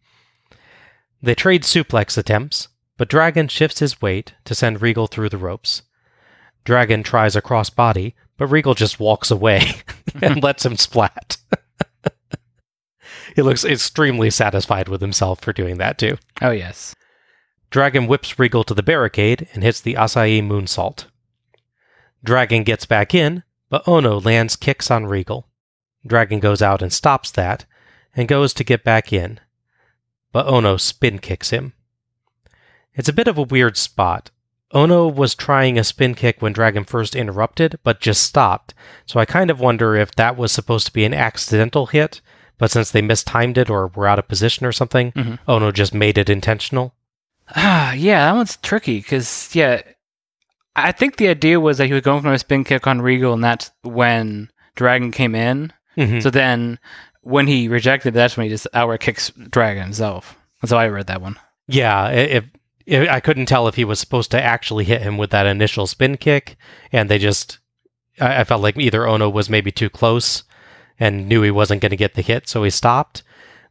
They 1.21 1.35
trade 1.35 1.63
suplex 1.63 2.17
attempts, 2.17 2.69
but 2.97 3.09
Dragon 3.09 3.47
shifts 3.47 3.79
his 3.79 4.01
weight 4.01 4.33
to 4.45 4.55
send 4.55 4.81
Regal 4.81 5.07
through 5.07 5.29
the 5.29 5.37
ropes. 5.37 5.83
Dragon 6.63 7.03
tries 7.03 7.35
a 7.35 7.41
cross 7.41 7.69
body, 7.69 8.15
but 8.37 8.47
Regal 8.47 8.73
just 8.73 8.99
walks 8.99 9.31
away 9.31 9.61
and 10.21 10.43
lets 10.43 10.65
him 10.65 10.77
splat. 10.77 11.37
he 13.35 13.41
looks 13.41 13.65
extremely 13.65 14.29
satisfied 14.29 14.87
with 14.87 15.01
himself 15.01 15.41
for 15.41 15.53
doing 15.53 15.77
that, 15.77 15.97
too. 15.97 16.17
Oh, 16.41 16.51
yes. 16.51 16.95
Dragon 17.69 18.07
whips 18.07 18.39
Regal 18.39 18.63
to 18.63 18.73
the 18.73 18.83
barricade 18.83 19.47
and 19.53 19.63
hits 19.63 19.81
the 19.81 19.95
Asai 19.95 20.41
moonsault. 20.41 21.05
Dragon 22.23 22.63
gets 22.63 22.85
back 22.85 23.13
in, 23.13 23.43
but 23.69 23.87
Ono 23.87 24.19
lands 24.19 24.55
kicks 24.55 24.89
on 24.89 25.05
Regal. 25.05 25.47
Dragon 26.05 26.39
goes 26.39 26.61
out 26.61 26.81
and 26.81 26.91
stops 26.91 27.31
that, 27.31 27.65
and 28.15 28.27
goes 28.27 28.53
to 28.53 28.63
get 28.63 28.83
back 28.83 29.13
in, 29.13 29.39
but 30.31 30.47
Ono 30.47 30.77
spin 30.77 31.19
kicks 31.19 31.49
him. 31.49 31.73
It's 32.93 33.09
a 33.09 33.13
bit 33.13 33.27
of 33.27 33.37
a 33.37 33.43
weird 33.43 33.77
spot. 33.77 34.31
Ono 34.71 35.07
was 35.07 35.33
trying 35.33 35.79
a 35.79 35.83
spin 35.83 36.13
kick 36.13 36.41
when 36.41 36.53
Dragon 36.53 36.83
first 36.83 37.15
interrupted, 37.15 37.79
but 37.83 37.99
just 38.01 38.21
stopped, 38.21 38.73
so 39.05 39.19
I 39.19 39.25
kind 39.25 39.49
of 39.49 39.59
wonder 39.59 39.95
if 39.95 40.13
that 40.15 40.37
was 40.37 40.51
supposed 40.51 40.85
to 40.87 40.93
be 40.93 41.05
an 41.05 41.13
accidental 41.13 41.87
hit, 41.87 42.21
but 42.59 42.69
since 42.69 42.91
they 42.91 43.01
mistimed 43.01 43.57
it 43.57 43.69
or 43.69 43.87
were 43.87 44.07
out 44.07 44.19
of 44.19 44.27
position 44.27 44.65
or 44.67 44.71
something, 44.71 45.11
Mhm. 45.13 45.39
Ono 45.47 45.71
just 45.71 45.93
made 45.93 46.17
it 46.19 46.29
intentional. 46.29 46.93
Ah, 47.55 47.93
yeah, 47.93 48.25
that 48.25 48.35
one's 48.35 48.57
tricky 48.57 48.97
because 48.99 49.49
yeah, 49.55 49.81
I 50.75 50.91
think 50.91 51.17
the 51.17 51.29
idea 51.29 51.59
was 51.59 51.79
that 51.79 51.87
he 51.87 51.93
was 51.93 52.03
going 52.03 52.21
for 52.21 52.31
a 52.31 52.37
spin 52.37 52.63
kick 52.63 52.85
on 52.85 53.01
Regal, 53.01 53.33
and 53.33 53.43
that's 53.43 53.71
when 53.81 54.51
Dragon 54.75 55.11
came 55.11 55.33
in. 55.33 55.73
Mhm. 55.97 56.21
So 56.21 56.29
then, 56.29 56.77
when 57.21 57.47
he 57.47 57.67
rejected, 57.67 58.13
that's 58.13 58.37
when 58.37 58.45
he 58.45 58.49
just 58.49 58.67
outright 58.73 58.99
kicks 59.01 59.29
Dragon 59.31 59.83
himself. 59.83 60.37
That's 60.61 60.71
how 60.71 60.77
I 60.77 60.87
read 60.87 61.07
that 61.07 61.21
one. 61.21 61.37
Yeah, 61.67 62.03
i- 62.05 62.11
if, 62.13 62.45
if 62.85 63.09
I 63.09 63.19
couldn't 63.19 63.45
tell 63.47 63.67
if 63.67 63.75
he 63.75 63.85
was 63.85 63.99
supposed 63.99 64.31
to 64.31 64.41
actually 64.41 64.85
hit 64.85 65.01
him 65.01 65.17
with 65.17 65.29
that 65.31 65.45
initial 65.45 65.85
spin 65.87 66.17
kick, 66.17 66.57
and 66.91 67.09
they 67.09 67.17
just, 67.19 67.59
I, 68.19 68.41
I 68.41 68.43
felt 68.43 68.61
like 68.61 68.77
either 68.77 69.07
Ono 69.07 69.29
was 69.29 69.49
maybe 69.49 69.71
too 69.71 69.89
close 69.89 70.43
and 70.99 71.27
knew 71.29 71.41
he 71.43 71.51
wasn't 71.51 71.81
going 71.81 71.91
to 71.91 71.95
get 71.95 72.15
the 72.15 72.21
hit, 72.21 72.47
so 72.49 72.63
he 72.63 72.69
stopped. 72.69 73.23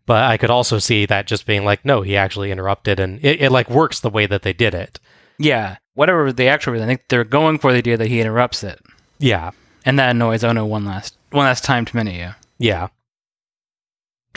But 0.06 0.24
I 0.24 0.38
could 0.38 0.50
also 0.50 0.78
see 0.78 1.04
that 1.06 1.26
just 1.26 1.44
being 1.46 1.64
like, 1.64 1.84
no, 1.84 2.00
he 2.02 2.16
actually 2.16 2.50
interrupted, 2.50 2.98
and 3.00 3.18
it, 3.22 3.42
it 3.42 3.50
like 3.52 3.68
works 3.68 4.00
the 4.00 4.08
way 4.08 4.24
that 4.26 4.42
they 4.42 4.52
did 4.54 4.74
it. 4.74 4.98
Yeah, 5.38 5.76
whatever 5.94 6.32
the 6.32 6.48
actual 6.48 6.72
reason, 6.72 6.88
I 6.88 6.90
think 6.92 7.08
they're 7.08 7.24
going 7.24 7.58
for 7.58 7.72
the 7.72 7.78
idea 7.78 7.96
that 7.98 8.08
he 8.08 8.20
interrupts 8.20 8.64
it, 8.64 8.80
Yeah, 9.18 9.50
and 9.84 9.98
that 9.98 10.11
annoys 10.11 10.44
Ono 10.44 10.64
one 10.64 10.84
last 10.87 11.16
one 11.30 11.44
last 11.44 11.62
time 11.64 11.84
too 11.84 11.98
many. 11.98 12.16
Yeah. 12.18 12.34
yeah. 12.58 12.88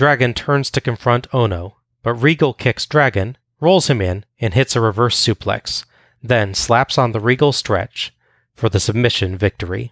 Dragon 0.01 0.33
turns 0.33 0.71
to 0.71 0.81
confront 0.81 1.27
Ono, 1.31 1.77
but 2.01 2.15
Regal 2.15 2.55
kicks 2.55 2.87
Dragon, 2.87 3.37
rolls 3.59 3.87
him 3.87 4.01
in, 4.01 4.25
and 4.39 4.51
hits 4.51 4.75
a 4.75 4.81
reverse 4.81 5.15
suplex, 5.15 5.85
then 6.23 6.55
slaps 6.55 6.97
on 6.97 7.11
the 7.11 7.19
Regal 7.19 7.51
stretch 7.51 8.11
for 8.55 8.67
the 8.67 8.79
submission 8.79 9.37
victory. 9.37 9.91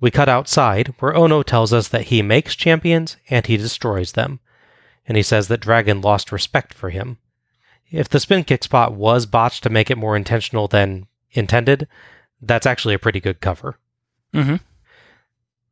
We 0.00 0.10
cut 0.10 0.28
outside, 0.28 0.92
where 0.98 1.14
Ono 1.14 1.44
tells 1.44 1.72
us 1.72 1.86
that 1.86 2.06
he 2.06 2.20
makes 2.20 2.56
champions 2.56 3.16
and 3.28 3.46
he 3.46 3.56
destroys 3.56 4.14
them, 4.14 4.40
and 5.06 5.16
he 5.16 5.22
says 5.22 5.46
that 5.46 5.60
Dragon 5.60 6.00
lost 6.00 6.32
respect 6.32 6.74
for 6.74 6.90
him. 6.90 7.18
If 7.92 8.08
the 8.08 8.18
spin 8.18 8.42
kick 8.42 8.64
spot 8.64 8.92
was 8.92 9.24
botched 9.24 9.62
to 9.62 9.70
make 9.70 9.88
it 9.88 9.98
more 9.98 10.16
intentional 10.16 10.66
than 10.66 11.06
intended, 11.30 11.86
that's 12.42 12.66
actually 12.66 12.94
a 12.94 12.98
pretty 12.98 13.20
good 13.20 13.40
cover. 13.40 13.78
Mm-hmm. 14.34 14.56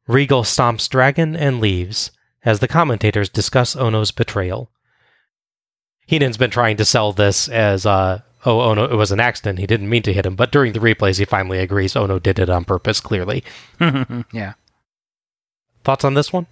Regal 0.06 0.44
stomps 0.44 0.88
Dragon 0.88 1.34
and 1.34 1.58
leaves 1.58 2.12
as 2.44 2.60
the 2.60 2.68
commentators 2.68 3.28
discuss 3.28 3.74
Ono's 3.76 4.10
betrayal. 4.10 4.70
Heenan's 6.06 6.36
been 6.36 6.50
trying 6.50 6.76
to 6.78 6.84
sell 6.84 7.12
this 7.12 7.48
as 7.48 7.84
uh 7.84 8.20
oh 8.46 8.60
oh 8.60 8.74
no 8.74 8.84
it 8.84 8.94
was 8.94 9.12
an 9.12 9.20
accident 9.20 9.58
he 9.58 9.66
didn't 9.66 9.88
mean 9.90 10.02
to 10.04 10.12
hit 10.12 10.24
him 10.24 10.36
but 10.36 10.52
during 10.52 10.72
the 10.72 10.78
replays 10.78 11.18
he 11.18 11.24
finally 11.24 11.58
agrees 11.58 11.96
Ono 11.96 12.18
did 12.18 12.38
it 12.38 12.48
on 12.48 12.64
purpose 12.64 13.00
clearly 13.00 13.42
yeah. 14.32 14.54
thoughts 15.84 16.04
on 16.04 16.14
this 16.14 16.32
one 16.32 16.46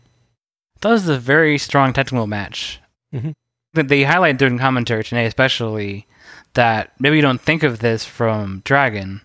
That 0.81 0.91
was 0.91 1.09
a 1.09 1.19
very 1.19 1.57
strong 1.59 1.93
technical 1.93 2.27
match. 2.27 2.81
Mhm. 3.15 3.33
They- 3.73 3.83
They 3.83 4.03
highlight 4.05 4.37
during 4.39 4.59
commentary 4.59 5.05
today, 5.05 5.27
especially 5.27 6.07
that 6.55 6.93
maybe 6.99 7.17
you 7.17 7.23
don't 7.23 7.41
think 7.41 7.63
of 7.63 7.79
this 7.79 8.05
from 8.05 8.61
Dragon, 8.65 9.21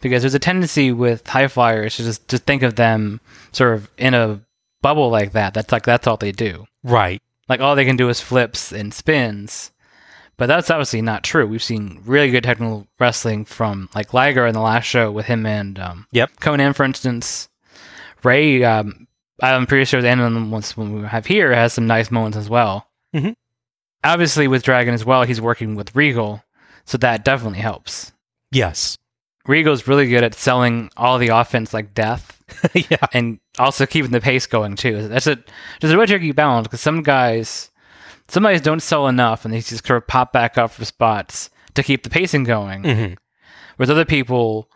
because 0.00 0.22
there's 0.22 0.34
a 0.34 0.38
tendency 0.38 0.90
with 0.92 1.26
high 1.26 1.48
flyers 1.48 1.96
to 1.96 2.02
just 2.04 2.26
to 2.28 2.38
think 2.38 2.62
of 2.62 2.74
them 2.76 3.20
sort 3.52 3.74
of 3.74 3.88
in 3.96 4.12
a 4.14 4.40
bubble 4.84 5.08
like 5.10 5.32
that. 5.32 5.54
That's 5.54 5.72
like 5.72 5.84
that's 5.84 6.06
all 6.06 6.18
they 6.18 6.32
do. 6.32 6.66
right 6.84 7.20
Like 7.48 7.60
all 7.60 7.74
they 7.74 7.84
can 7.86 7.96
do 7.96 8.08
is 8.10 8.20
flips 8.20 8.70
and 8.72 8.92
spins. 8.92 9.70
But 10.36 10.46
that's 10.46 10.68
obviously 10.70 11.00
not 11.00 11.22
true. 11.24 11.46
We've 11.46 11.62
seen 11.62 12.02
really 12.04 12.30
good 12.30 12.44
technical 12.44 12.86
wrestling 13.00 13.44
from 13.46 13.88
like 13.94 14.12
Liger 14.12 14.46
in 14.46 14.52
the 14.54 14.60
last 14.60 14.84
show 14.84 15.10
with 15.12 15.26
him 15.26 15.46
and 15.46 15.78
um, 15.78 16.06
Yep. 16.12 16.40
Konnan, 16.40 16.74
for 16.74 16.84
instance. 16.84 17.48
Ray, 18.24 18.64
um, 18.64 19.06
I'm 19.40 19.66
pretty 19.66 19.84
sure 19.84 20.02
the 20.02 20.08
end 20.08 20.20
of 20.20 20.32
the 20.34 20.40
ones 20.44 20.76
we 20.76 21.02
have 21.02 21.26
here 21.26 21.54
has 21.54 21.72
some 21.72 21.86
nice 21.86 22.10
moments 22.10 22.36
as 22.36 22.48
well. 22.50 22.86
Mhm. 23.14 23.36
Obviously, 24.02 24.48
with 24.48 24.62
Dragon 24.64 24.92
as 24.92 25.04
well, 25.04 25.22
he's 25.24 25.40
working 25.40 25.76
with 25.76 25.94
Regal, 25.96 26.42
so 26.84 26.98
that 26.98 27.24
definitely 27.24 27.60
helps. 27.60 28.12
yes 28.52 28.98
Regal's 29.46 29.86
really 29.88 30.08
good 30.08 30.24
at 30.24 30.34
selling 30.34 30.90
all 30.96 31.18
the 31.18 31.28
offense 31.28 31.72
like 31.74 31.92
death 31.94 32.42
yeah 32.74 33.06
and 33.12 33.38
also 33.58 33.86
keeping 33.86 34.10
the 34.10 34.20
pace 34.20 34.46
going 34.46 34.76
too. 34.76 35.08
That's 35.08 35.26
a 35.26 35.38
there's 35.80 35.92
a 35.92 35.96
really 35.96 36.06
tricky 36.06 36.32
balance 36.32 36.66
because 36.66 36.80
some 36.80 37.02
guys, 37.02 37.70
some 38.28 38.42
guys 38.42 38.60
don't 38.60 38.80
sell 38.80 39.08
enough 39.08 39.44
and 39.44 39.52
they 39.52 39.60
just 39.60 39.86
sort 39.86 40.02
of 40.02 40.06
pop 40.06 40.32
back 40.32 40.58
up 40.58 40.70
for 40.70 40.84
spots 40.84 41.50
to 41.74 41.82
keep 41.82 42.02
the 42.02 42.10
pacing 42.10 42.44
going. 42.44 42.84
hmm 42.84 43.14
Whereas 43.76 43.90
other 43.90 44.04
people, 44.04 44.70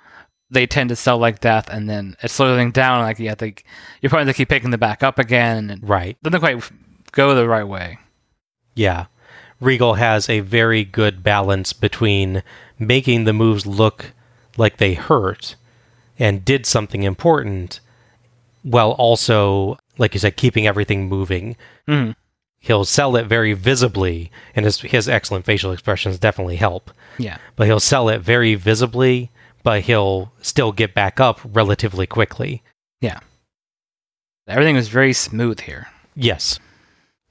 they 0.50 0.66
tend 0.66 0.88
to 0.88 0.96
sell 0.96 1.18
like 1.18 1.40
death 1.40 1.68
and 1.70 1.88
then 1.88 2.16
it's 2.22 2.34
slowing 2.34 2.72
down. 2.72 3.02
Like 3.02 3.18
yeah, 3.18 3.34
they 3.34 3.54
you're 4.00 4.10
probably 4.10 4.32
to 4.32 4.36
keep 4.36 4.48
picking 4.48 4.70
them 4.70 4.80
back 4.80 5.02
up 5.02 5.18
again 5.18 5.70
and 5.70 5.88
right 5.88 6.16
doesn't 6.22 6.40
quite 6.40 6.70
go 7.12 7.34
the 7.34 7.48
right 7.48 7.66
way. 7.66 7.98
Yeah. 8.74 9.06
Regal 9.60 9.94
has 9.94 10.28
a 10.28 10.40
very 10.40 10.84
good 10.84 11.22
balance 11.24 11.72
between 11.72 12.44
making 12.78 13.24
the 13.24 13.32
moves 13.32 13.66
look 13.66 14.12
like 14.56 14.76
they 14.76 14.94
hurt 14.94 15.56
and 16.18 16.44
did 16.44 16.66
something 16.66 17.02
important 17.02 17.80
while 18.62 18.92
also, 18.92 19.78
like 19.98 20.14
you 20.14 20.20
said, 20.20 20.36
keeping 20.36 20.66
everything 20.66 21.08
moving. 21.08 21.56
Mhm. 21.88 22.14
He'll 22.60 22.84
sell 22.84 23.14
it 23.16 23.26
very 23.26 23.52
visibly, 23.52 24.32
and 24.56 24.64
his, 24.64 24.80
his 24.80 25.08
excellent 25.08 25.44
facial 25.44 25.70
expressions 25.72 26.18
definitely 26.18 26.56
help. 26.56 26.90
Yeah, 27.18 27.38
But 27.56 27.66
he'll 27.68 27.80
sell 27.80 28.08
it 28.08 28.18
very 28.20 28.54
visibly, 28.56 29.30
but 29.62 29.82
he'll 29.82 30.32
still 30.42 30.72
get 30.72 30.92
back 30.94 31.20
up 31.20 31.40
relatively 31.44 32.06
quickly. 32.06 32.62
Yeah. 33.00 33.20
Everything 34.48 34.74
was 34.76 34.88
very 34.88 35.12
smooth 35.12 35.60
here. 35.60 35.88
Yes. 36.16 36.58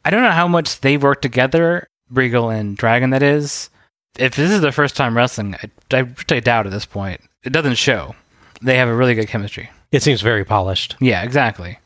I 0.06 0.10
don't 0.10 0.24
know 0.24 0.32
how 0.32 0.48
much 0.48 0.80
they've 0.80 1.02
worked 1.02 1.22
together, 1.24 1.88
Regal 2.10 2.50
and 2.50 2.78
Dragon. 2.78 3.10
That 3.10 3.24
is, 3.24 3.70
if 4.18 4.36
this 4.36 4.50
is 4.52 4.62
their 4.62 4.72
first 4.72 4.96
time 4.96 5.18
wrestling, 5.18 5.56
I, 5.56 5.98
I, 5.98 6.08
I 6.32 6.40
doubt 6.40 6.66
at 6.68 6.72
this 6.72 6.86
point. 6.86 7.22
It 7.44 7.52
doesn't 7.52 7.76
show. 7.76 8.16
They 8.62 8.78
have 8.78 8.88
a 8.90 8.96
really 8.96 9.16
good 9.16 9.28
chemistry. 9.28 9.70
It 9.92 10.04
seems 10.04 10.22
very 10.22 10.44
polished. 10.44 10.96
Yeah, 11.00 11.24
exactly. 11.24 11.80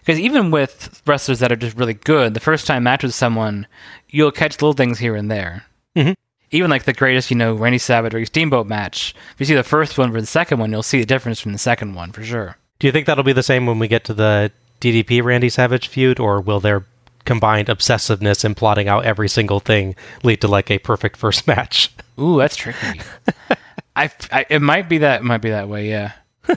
Because 0.00 0.18
even 0.18 0.50
with 0.50 1.02
wrestlers 1.06 1.40
that 1.40 1.52
are 1.52 1.56
just 1.56 1.76
really 1.76 1.94
good, 1.94 2.34
the 2.34 2.40
first 2.40 2.66
time 2.66 2.82
match 2.84 3.02
with 3.02 3.14
someone, 3.14 3.66
you'll 4.08 4.30
catch 4.32 4.54
little 4.54 4.72
things 4.72 4.98
here 4.98 5.14
and 5.16 5.30
there. 5.30 5.64
Mhm. 5.96 6.14
Even 6.52 6.70
like 6.70 6.84
the 6.84 6.92
greatest, 6.92 7.30
you 7.30 7.36
know, 7.36 7.54
Randy 7.54 7.78
Savage 7.78 8.14
or 8.14 8.24
Steamboat 8.24 8.66
match. 8.66 9.14
If 9.34 9.40
you 9.40 9.46
see 9.46 9.54
the 9.54 9.62
first 9.62 9.98
one 9.98 10.10
versus 10.10 10.28
the 10.28 10.32
second 10.32 10.58
one, 10.58 10.70
you'll 10.72 10.82
see 10.82 10.98
the 11.00 11.06
difference 11.06 11.38
from 11.40 11.52
the 11.52 11.58
second 11.58 11.94
one 11.94 12.12
for 12.12 12.24
sure. 12.24 12.56
Do 12.78 12.86
you 12.86 12.92
think 12.92 13.06
that'll 13.06 13.22
be 13.24 13.32
the 13.34 13.42
same 13.42 13.66
when 13.66 13.78
we 13.78 13.88
get 13.88 14.04
to 14.04 14.14
the 14.14 14.50
DDP 14.80 15.20
Randy 15.22 15.50
Savage 15.50 15.88
feud, 15.88 16.18
or 16.18 16.40
will 16.40 16.58
their 16.60 16.84
combined 17.26 17.68
obsessiveness 17.68 18.42
and 18.44 18.56
plotting 18.56 18.88
out 18.88 19.04
every 19.04 19.28
single 19.28 19.60
thing 19.60 19.94
lead 20.22 20.40
to 20.40 20.48
like 20.48 20.70
a 20.70 20.78
perfect 20.78 21.18
first 21.18 21.46
match? 21.46 21.92
Ooh, 22.18 22.38
that's 22.38 22.56
tricky. 22.56 23.00
I, 24.00 24.10
I, 24.32 24.46
it 24.48 24.62
might 24.62 24.88
be 24.88 24.98
that, 24.98 25.20
it 25.20 25.24
might 25.24 25.42
be 25.42 25.50
that 25.50 25.68
way. 25.68 25.88
Yeah. 25.88 26.12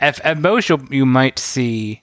at, 0.00 0.20
at 0.20 0.38
most, 0.38 0.68
you'll, 0.68 0.84
you 0.90 1.04
might 1.06 1.38
see 1.38 2.02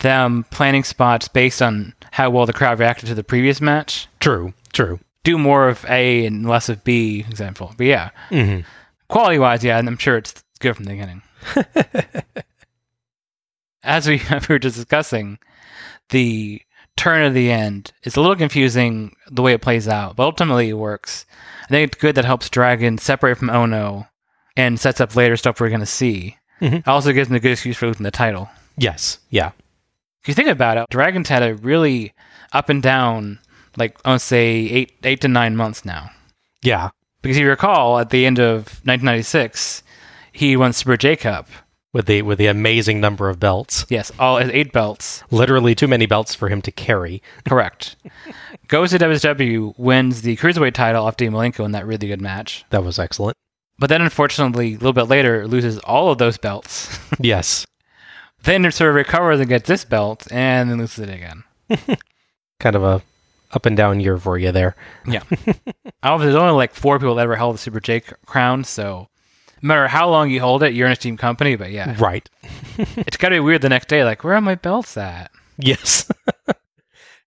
them 0.00 0.44
planning 0.50 0.84
spots 0.84 1.28
based 1.28 1.62
on 1.62 1.94
how 2.10 2.30
well 2.30 2.46
the 2.46 2.52
crowd 2.52 2.78
reacted 2.78 3.08
to 3.08 3.14
the 3.14 3.24
previous 3.24 3.60
match. 3.60 4.08
True, 4.20 4.54
true. 4.72 5.00
Do 5.22 5.38
more 5.38 5.68
of 5.68 5.84
A 5.88 6.26
and 6.26 6.48
less 6.48 6.68
of 6.68 6.82
B, 6.82 7.20
example. 7.28 7.74
But 7.76 7.86
yeah, 7.86 8.10
hmm 8.28 8.60
quality 9.12 9.38
wise, 9.38 9.62
yeah, 9.62 9.78
and 9.78 9.86
I'm 9.86 9.98
sure 9.98 10.16
it's 10.16 10.42
good 10.58 10.74
from 10.74 10.86
the 10.86 10.92
beginning. 10.92 11.22
As 13.84 14.08
we, 14.08 14.22
we 14.30 14.46
were 14.48 14.58
just 14.58 14.76
discussing, 14.76 15.38
the 16.08 16.62
turn 16.96 17.24
of 17.24 17.34
the 17.34 17.52
end 17.52 17.92
is 18.04 18.16
a 18.16 18.20
little 18.20 18.36
confusing 18.36 19.14
the 19.30 19.42
way 19.42 19.52
it 19.52 19.60
plays 19.60 19.86
out, 19.86 20.16
but 20.16 20.24
ultimately 20.24 20.70
it 20.70 20.78
works. 20.78 21.26
I 21.64 21.68
think 21.68 21.92
it's 21.92 22.00
good 22.00 22.14
that 22.14 22.24
helps 22.24 22.48
Dragon 22.48 22.96
separate 22.96 23.36
from 23.36 23.50
Ono 23.50 24.06
and 24.56 24.78
sets 24.78 25.00
up 25.00 25.14
later 25.16 25.36
stuff 25.36 25.60
we're 25.60 25.68
going 25.68 25.80
to 25.80 25.86
see. 25.86 26.36
Mhm. 26.60 26.78
It 26.80 26.88
also 26.88 27.12
gives 27.12 27.28
him 27.28 27.36
a 27.36 27.40
good 27.40 27.52
excuse 27.52 27.76
for 27.76 27.86
losing 27.86 28.04
the 28.04 28.10
title. 28.10 28.48
Yes, 28.76 29.18
yeah, 29.30 29.50
If 30.22 30.28
you 30.28 30.34
think 30.34 30.48
about 30.48 30.76
it, 30.78 30.86
Dragon's 30.90 31.28
had 31.28 31.42
a 31.42 31.54
really 31.56 32.12
up 32.52 32.68
and 32.68 32.82
down, 32.82 33.38
like 33.76 33.98
I 34.04 34.12
would 34.12 34.20
say 34.20 34.50
eight 34.50 34.92
eight 35.02 35.20
to 35.22 35.28
nine 35.28 35.56
months 35.56 35.84
now. 35.84 36.10
yeah, 36.62 36.90
Because 37.22 37.36
if 37.36 37.42
you 37.42 37.48
recall, 37.50 37.98
at 37.98 38.10
the 38.10 38.24
end 38.26 38.38
of 38.38 38.80
1996, 38.84 39.82
he 40.32 40.56
won 40.56 40.72
Super 40.72 40.96
J 40.96 41.16
Cup. 41.16 41.48
with 41.92 42.06
the 42.06 42.22
with 42.22 42.38
the 42.38 42.46
amazing 42.46 43.00
number 43.00 43.28
of 43.28 43.38
belts, 43.38 43.84
Yes, 43.90 44.10
all 44.18 44.38
eight 44.38 44.72
belts. 44.72 45.22
literally 45.30 45.74
too 45.74 45.88
many 45.88 46.06
belts 46.06 46.34
for 46.34 46.48
him 46.48 46.62
to 46.62 46.70
carry. 46.72 47.20
Correct. 47.46 47.96
Goes 48.68 48.90
to 48.92 48.98
WCW, 48.98 49.74
wins 49.78 50.22
the 50.22 50.36
Cruiserweight 50.36 50.72
title 50.72 51.04
off 51.04 51.16
Dean 51.18 51.32
Malenko 51.32 51.64
in 51.66 51.72
that 51.72 51.86
really 51.86 52.08
good 52.08 52.22
match. 52.22 52.64
That 52.70 52.82
was 52.84 52.98
excellent. 52.98 53.36
But 53.78 53.88
then, 53.88 54.02
unfortunately, 54.02 54.70
a 54.70 54.78
little 54.78 54.92
bit 54.92 55.04
later, 55.04 55.46
loses 55.48 55.78
all 55.80 56.10
of 56.10 56.18
those 56.18 56.38
belts. 56.38 56.98
yes, 57.20 57.66
then 58.44 58.64
it 58.64 58.72
sort 58.72 58.90
of 58.90 58.96
recovers 58.96 59.40
and 59.40 59.48
gets 59.48 59.66
this 59.68 59.84
belt, 59.84 60.26
and 60.30 60.70
then 60.70 60.78
loses 60.78 61.00
it 61.00 61.10
again. 61.10 61.42
kind 62.60 62.76
of 62.76 62.84
a 62.84 63.02
up 63.52 63.66
and 63.66 63.76
down 63.76 64.00
year 64.00 64.16
for 64.18 64.38
you 64.38 64.50
there. 64.52 64.74
Yeah. 65.06 65.22
Obviously, 66.02 66.32
there's 66.32 66.34
only 66.36 66.54
like 66.54 66.74
four 66.74 66.98
people 66.98 67.16
that 67.16 67.22
ever 67.22 67.36
held 67.36 67.54
the 67.54 67.58
Super 67.58 67.80
J 67.80 68.00
crown, 68.26 68.64
so 68.64 69.08
no 69.62 69.66
matter 69.68 69.88
how 69.88 70.08
long 70.08 70.30
you 70.30 70.40
hold 70.40 70.62
it, 70.62 70.74
you're 70.74 70.86
in 70.86 70.92
a 70.92 70.96
team 70.96 71.16
company. 71.16 71.56
But 71.56 71.70
yeah, 71.70 71.94
Right. 71.98 72.28
it's 72.78 73.16
gotta 73.16 73.36
be 73.36 73.40
weird 73.40 73.62
the 73.62 73.68
next 73.68 73.88
day. 73.88 74.04
Like, 74.04 74.22
where 74.24 74.34
are 74.34 74.40
my 74.40 74.54
belts 74.54 74.96
at? 74.96 75.30
Yes. 75.58 76.10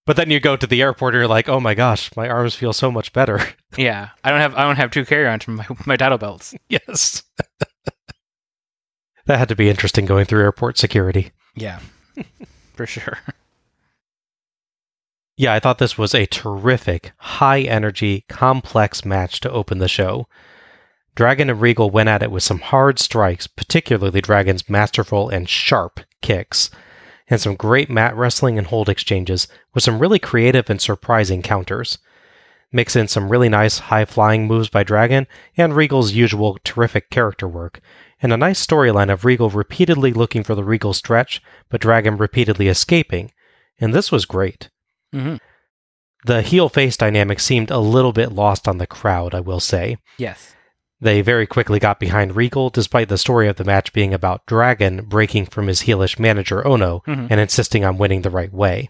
But 0.06 0.16
then 0.16 0.30
you 0.30 0.40
go 0.40 0.56
to 0.56 0.68
the 0.68 0.82
airport 0.82 1.14
and 1.14 1.22
you're 1.22 1.28
like, 1.28 1.50
oh 1.50 1.60
my 1.60 1.74
gosh, 1.74 2.16
my 2.16 2.30
arms 2.30 2.56
feel 2.56 2.74
so 2.74 2.92
much 2.92 3.14
better. 3.14 3.40
Yeah, 3.78 4.12
I 4.24 4.30
don't 4.32 4.40
have 4.40 4.56
I 4.56 4.64
don't 4.64 4.78
have 4.78 4.90
two 4.90 5.04
carry-ons 5.04 5.44
from 5.44 5.56
my, 5.56 5.66
my 5.86 5.98
title 5.98 6.18
belts. 6.18 6.56
yes. 6.70 7.24
that 9.26 9.38
had 9.38 9.50
to 9.50 9.56
be 9.56 9.70
interesting 9.70 10.06
going 10.06 10.24
through 10.24 10.44
airport 10.44 10.78
security. 10.78 11.32
Yeah, 11.56 11.82
for 12.74 12.86
sure. 12.86 13.18
Yeah, 15.36 15.54
I 15.54 15.60
thought 15.60 15.80
this 15.80 15.98
was 15.98 16.16
a 16.16 16.26
terrific, 16.26 17.12
high 17.18 17.64
energy, 17.64 18.24
complex 18.30 19.04
match 19.04 19.42
to 19.42 19.52
open 19.52 19.80
the 19.80 19.90
show. 19.90 20.26
Dragon 21.16 21.50
and 21.50 21.60
Regal 21.60 21.90
went 21.90 22.08
at 22.08 22.24
it 22.24 22.32
with 22.32 22.44
some 22.44 22.60
hard 22.60 22.98
strikes, 22.98 23.46
particularly 23.46 24.22
Dragon's 24.22 24.70
masterful 24.70 25.28
and 25.28 25.50
sharp 25.50 26.00
kicks, 26.22 26.70
and 27.28 27.42
some 27.42 27.56
great 27.56 27.90
mat 27.90 28.16
wrestling 28.16 28.58
and 28.58 28.68
hold 28.68 28.90
exchanges 28.90 29.48
with 29.74 29.84
some 29.84 30.00
really 30.00 30.20
creative 30.20 30.70
and 30.70 30.82
surprising 30.82 31.42
counters. 31.42 31.98
Mix 32.72 32.96
in 32.96 33.08
some 33.08 33.30
really 33.30 33.50
nice 33.50 33.80
high 33.80 34.06
flying 34.06 34.48
moves 34.48 34.70
by 34.70 34.84
Dragon 34.84 35.28
and 35.56 35.76
Regal's 35.76 36.12
usual 36.12 36.58
terrific 36.64 37.10
character 37.10 37.48
work, 37.48 37.80
and 38.22 38.34
a 38.34 38.38
nice 38.38 38.66
storyline 38.66 39.12
of 39.12 39.26
Regal 39.26 39.50
repeatedly 39.50 40.12
looking 40.12 40.44
for 40.44 40.56
the 40.56 40.64
Regal 40.64 40.94
stretch, 40.94 41.42
but 41.70 41.82
Dragon 41.82 42.18
repeatedly 42.18 42.68
escaping. 42.68 43.32
And 43.80 43.94
this 43.94 44.12
was 44.12 44.26
great. 44.26 44.70
hmm 45.14 45.36
The 46.26 46.42
heel 46.42 46.70
face 46.70 46.98
dynamic 46.98 47.40
seemed 47.40 47.72
a 47.72 47.80
little 47.80 48.14
bit 48.14 48.32
lost 48.32 48.68
on 48.68 48.78
the 48.78 48.88
crowd, 48.88 49.34
I 49.34 49.40
will 49.42 49.60
say. 49.60 49.98
Yes. 50.18 50.55
They 51.02 51.22
very 51.22 51.46
quickly 51.46 51.78
got 51.80 52.00
behind 52.00 52.36
Regal, 52.36 52.70
despite 52.70 53.10
the 53.10 53.18
story 53.18 53.48
of 53.50 53.58
the 53.58 53.64
match 53.66 53.92
being 53.94 54.14
about 54.14 54.46
Dragon 54.46 55.06
breaking 55.06 55.48
from 55.48 55.68
his 55.68 55.82
heelish 55.84 56.18
manager 56.20 56.66
Ono 56.66 57.02
Mhm. 57.06 57.28
and 57.30 57.40
insisting 57.40 57.84
on 57.84 57.98
winning 57.98 58.22
the 58.22 58.30
right 58.30 58.52
way. 58.54 58.90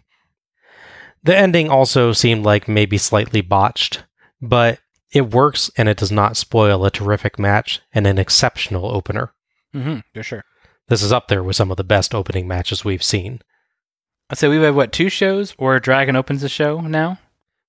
The 1.23 1.35
ending 1.35 1.69
also 1.69 2.13
seemed 2.13 2.45
like 2.45 2.67
maybe 2.67 2.97
slightly 2.99 3.41
botched, 3.41 4.03
but 4.41 4.79
it 5.11 5.31
works 5.31 5.71
and 5.77 5.89
it 5.89 5.97
does 5.97 6.11
not 6.11 6.37
spoil 6.37 6.85
a 6.85 6.91
terrific 6.91 7.39
match 7.39 7.81
and 7.93 8.05
an 8.05 8.19
exceptional 8.19 8.85
opener. 8.95 9.33
Mm-hmm, 9.75 9.99
For 10.13 10.23
sure. 10.23 10.43
This 10.87 11.01
is 11.01 11.11
up 11.11 11.27
there 11.27 11.41
with 11.43 11.55
some 11.55 11.71
of 11.71 11.77
the 11.77 11.83
best 11.83 12.13
opening 12.13 12.47
matches 12.47 12.85
we've 12.85 13.01
seen. 13.03 13.39
So 14.33 14.49
we've 14.51 14.61
had 14.61 14.75
what 14.75 14.91
two 14.93 15.09
shows, 15.09 15.55
or 15.57 15.79
Dragon 15.79 16.15
opens 16.15 16.41
the 16.41 16.49
show 16.49 16.81
now. 16.81 17.17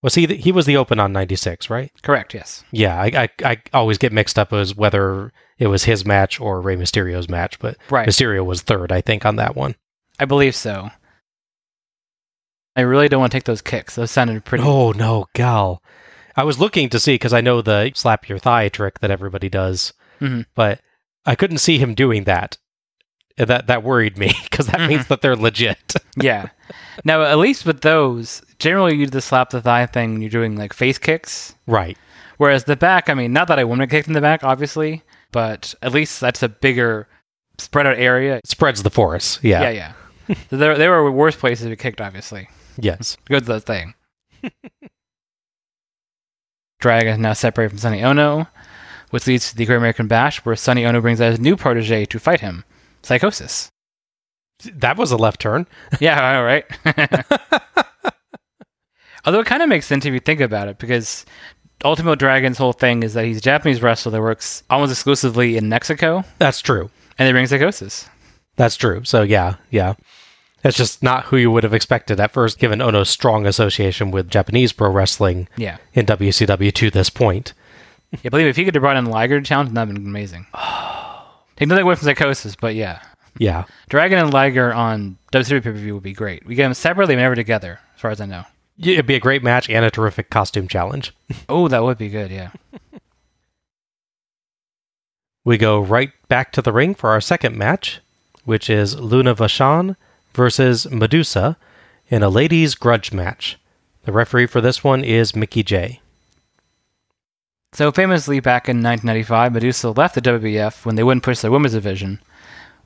Was 0.02 0.14
he? 0.14 0.26
The, 0.26 0.36
he 0.36 0.52
was 0.52 0.66
the 0.66 0.76
Open 0.76 1.00
on 1.00 1.12
'96, 1.12 1.70
right? 1.70 1.90
Correct. 2.02 2.34
Yes. 2.34 2.62
Yeah, 2.70 3.00
I, 3.00 3.28
I 3.42 3.50
I 3.50 3.56
always 3.72 3.98
get 3.98 4.12
mixed 4.12 4.38
up 4.38 4.52
as 4.52 4.74
whether 4.74 5.32
it 5.58 5.66
was 5.68 5.84
his 5.84 6.04
match 6.04 6.38
or 6.40 6.60
Rey 6.60 6.76
Mysterio's 6.76 7.28
match, 7.28 7.58
but 7.58 7.76
Right. 7.90 8.06
Mysterio 8.08 8.44
was 8.44 8.62
third, 8.62 8.92
I 8.92 9.00
think, 9.00 9.24
on 9.24 9.36
that 9.36 9.56
one. 9.56 9.74
I 10.20 10.24
believe 10.26 10.54
so. 10.54 10.90
I 12.76 12.82
really 12.82 13.08
don't 13.08 13.20
want 13.20 13.32
to 13.32 13.36
take 13.36 13.44
those 13.44 13.62
kicks. 13.62 13.94
Those 13.94 14.10
sounded 14.10 14.44
pretty. 14.44 14.64
Oh 14.64 14.92
no, 14.92 15.26
gal! 15.34 15.82
I 16.36 16.44
was 16.44 16.60
looking 16.60 16.88
to 16.90 17.00
see 17.00 17.14
because 17.14 17.32
I 17.32 17.40
know 17.40 17.62
the 17.62 17.90
slap 17.94 18.28
your 18.28 18.38
thigh 18.38 18.68
trick 18.68 18.98
that 19.00 19.10
everybody 19.10 19.48
does, 19.48 19.94
Mhm. 20.20 20.44
but 20.54 20.80
I 21.24 21.34
couldn't 21.34 21.58
see 21.58 21.78
him 21.78 21.94
doing 21.94 22.24
that. 22.24 22.58
That 23.38 23.66
that 23.66 23.82
worried 23.82 24.16
me 24.16 24.32
because 24.44 24.66
that 24.68 24.80
means 24.80 25.02
mm-hmm. 25.02 25.08
that 25.08 25.20
they're 25.20 25.36
legit. 25.36 25.94
yeah. 26.16 26.48
Now, 27.04 27.22
at 27.22 27.38
least 27.38 27.66
with 27.66 27.82
those, 27.82 28.42
generally 28.58 28.96
you 28.96 29.06
do 29.06 29.10
the 29.10 29.20
slap 29.20 29.50
the 29.50 29.60
thigh 29.60 29.86
thing 29.86 30.12
when 30.12 30.22
you're 30.22 30.30
doing 30.30 30.56
like 30.56 30.72
face 30.72 30.98
kicks. 30.98 31.54
right. 31.66 31.96
Whereas 32.38 32.64
the 32.64 32.76
back, 32.76 33.08
I 33.08 33.14
mean, 33.14 33.32
not 33.32 33.48
that 33.48 33.58
I 33.58 33.64
wouldn't 33.64 33.80
have 33.80 33.90
kicked 33.90 34.08
in 34.08 34.14
the 34.14 34.20
back, 34.20 34.44
obviously, 34.44 35.02
but 35.32 35.74
at 35.80 35.92
least 35.92 36.20
that's 36.20 36.42
a 36.42 36.50
bigger 36.50 37.08
spread 37.58 37.86
out 37.86 37.96
area. 37.96 38.36
It 38.36 38.46
spreads 38.46 38.82
the 38.82 38.90
force. 38.90 39.38
Yeah. 39.42 39.62
Yeah, 39.62 39.92
yeah. 40.28 40.36
so 40.50 40.56
there, 40.58 40.76
there 40.76 40.90
were 40.90 41.10
worse 41.10 41.34
places 41.34 41.64
to 41.64 41.70
be 41.70 41.76
kicked, 41.76 42.00
obviously. 42.00 42.48
Yes. 42.78 43.16
Good 43.24 43.46
the 43.46 43.60
thing. 43.60 43.94
Dragon 46.78 47.14
is 47.14 47.18
now 47.18 47.32
separated 47.32 47.70
from 47.70 47.78
Sonny 47.78 48.02
Ono, 48.02 48.46
which 49.10 49.26
leads 49.26 49.50
to 49.50 49.56
the 49.56 49.64
Great 49.64 49.76
American 49.76 50.08
Bash, 50.08 50.44
where 50.44 50.56
Sonny 50.56 50.84
Ono 50.84 51.00
brings 51.00 51.20
out 51.20 51.30
his 51.30 51.40
new 51.40 51.56
protege 51.56 52.04
to 52.06 52.18
fight 52.18 52.40
him, 52.40 52.64
Psychosis. 53.06 53.68
That 54.74 54.96
was 54.96 55.12
a 55.12 55.16
left 55.16 55.40
turn. 55.40 55.66
Yeah, 56.00 56.36
all 56.38 56.44
right. 56.44 56.64
Although 59.24 59.40
it 59.40 59.46
kind 59.46 59.62
of 59.62 59.68
makes 59.68 59.86
sense 59.86 60.04
if 60.06 60.12
you 60.14 60.20
think 60.20 60.40
about 60.40 60.68
it, 60.68 60.78
because 60.78 61.26
Ultimo 61.84 62.14
Dragon's 62.14 62.58
whole 62.58 62.72
thing 62.72 63.02
is 63.02 63.14
that 63.14 63.24
he's 63.24 63.38
a 63.38 63.40
Japanese 63.40 63.82
wrestler 63.82 64.12
that 64.12 64.20
works 64.20 64.62
almost 64.70 64.92
exclusively 64.92 65.56
in 65.56 65.68
Mexico, 65.68 66.24
That's 66.38 66.60
true. 66.60 66.90
and 67.18 67.26
they 67.26 67.32
bring 67.32 67.46
Psychosis. 67.46 68.08
That's 68.56 68.76
true. 68.76 69.02
So 69.04 69.22
yeah, 69.22 69.56
yeah. 69.70 69.94
That's 70.62 70.76
just 70.76 71.02
not 71.02 71.24
who 71.26 71.36
you 71.36 71.50
would 71.50 71.64
have 71.64 71.74
expected 71.74 72.18
at 72.20 72.32
first, 72.32 72.58
given 72.58 72.80
Ono's 72.80 73.08
strong 73.10 73.46
association 73.46 74.10
with 74.10 74.30
Japanese 74.30 74.72
pro 74.72 74.90
wrestling 74.90 75.48
Yeah. 75.56 75.76
in 75.92 76.06
WCW 76.06 76.72
to 76.74 76.90
this 76.90 77.10
point. 77.10 77.52
Yeah, 78.12 78.20
I 78.26 78.28
believe 78.30 78.46
if 78.46 78.56
he 78.56 78.64
could 78.64 78.74
have 78.74 78.82
brought 78.82 78.96
in 78.96 79.06
Liger 79.06 79.38
to 79.40 79.46
challenge, 79.46 79.70
that'd 79.72 79.92
been 79.94 80.06
amazing. 80.06 80.46
Take 81.56 81.68
nothing 81.68 81.82
away 81.84 81.94
from 81.94 82.04
Psychosis, 82.06 82.56
but 82.56 82.74
yeah. 82.74 83.00
Yeah. 83.38 83.64
Dragon 83.88 84.18
and 84.18 84.32
Liger 84.32 84.72
on 84.72 85.18
WCW 85.32 85.62
pay 85.62 85.70
per 85.70 85.72
view 85.72 85.94
would 85.94 86.02
be 86.02 86.12
great. 86.12 86.46
We 86.46 86.54
get 86.54 86.64
them 86.64 86.74
separately, 86.74 87.14
but 87.14 87.22
never 87.22 87.34
together, 87.34 87.80
as 87.94 88.00
far 88.00 88.10
as 88.10 88.20
I 88.20 88.26
know. 88.26 88.44
Yeah, 88.76 88.94
It'd 88.94 89.06
be 89.06 89.14
a 89.14 89.20
great 89.20 89.42
match 89.42 89.68
and 89.70 89.84
a 89.84 89.90
terrific 89.90 90.30
costume 90.30 90.68
challenge. 90.68 91.14
Oh, 91.48 91.68
that 91.68 91.82
would 91.82 91.98
be 91.98 92.08
good, 92.08 92.30
yeah. 92.30 92.50
We 95.44 95.58
go 95.58 95.80
right 95.80 96.10
back 96.28 96.50
to 96.52 96.62
the 96.62 96.72
ring 96.72 96.94
for 96.94 97.10
our 97.10 97.20
second 97.20 97.56
match, 97.56 98.00
which 98.44 98.68
is 98.68 98.98
Luna 98.98 99.34
Vachon 99.34 99.96
versus 100.34 100.90
Medusa 100.90 101.56
in 102.08 102.22
a 102.22 102.28
ladies' 102.28 102.74
grudge 102.74 103.12
match. 103.12 103.58
The 104.04 104.12
referee 104.12 104.46
for 104.46 104.60
this 104.60 104.82
one 104.82 105.04
is 105.04 105.36
Mickie 105.36 105.62
Jay. 105.62 106.00
So 107.76 107.92
famously, 107.92 108.40
back 108.40 108.70
in 108.70 108.82
1995, 108.82 109.52
Medusa 109.52 109.90
left 109.90 110.14
the 110.14 110.22
WWF 110.22 110.86
when 110.86 110.94
they 110.94 111.02
wouldn't 111.02 111.22
push 111.22 111.40
their 111.40 111.50
women's 111.50 111.74
division, 111.74 112.20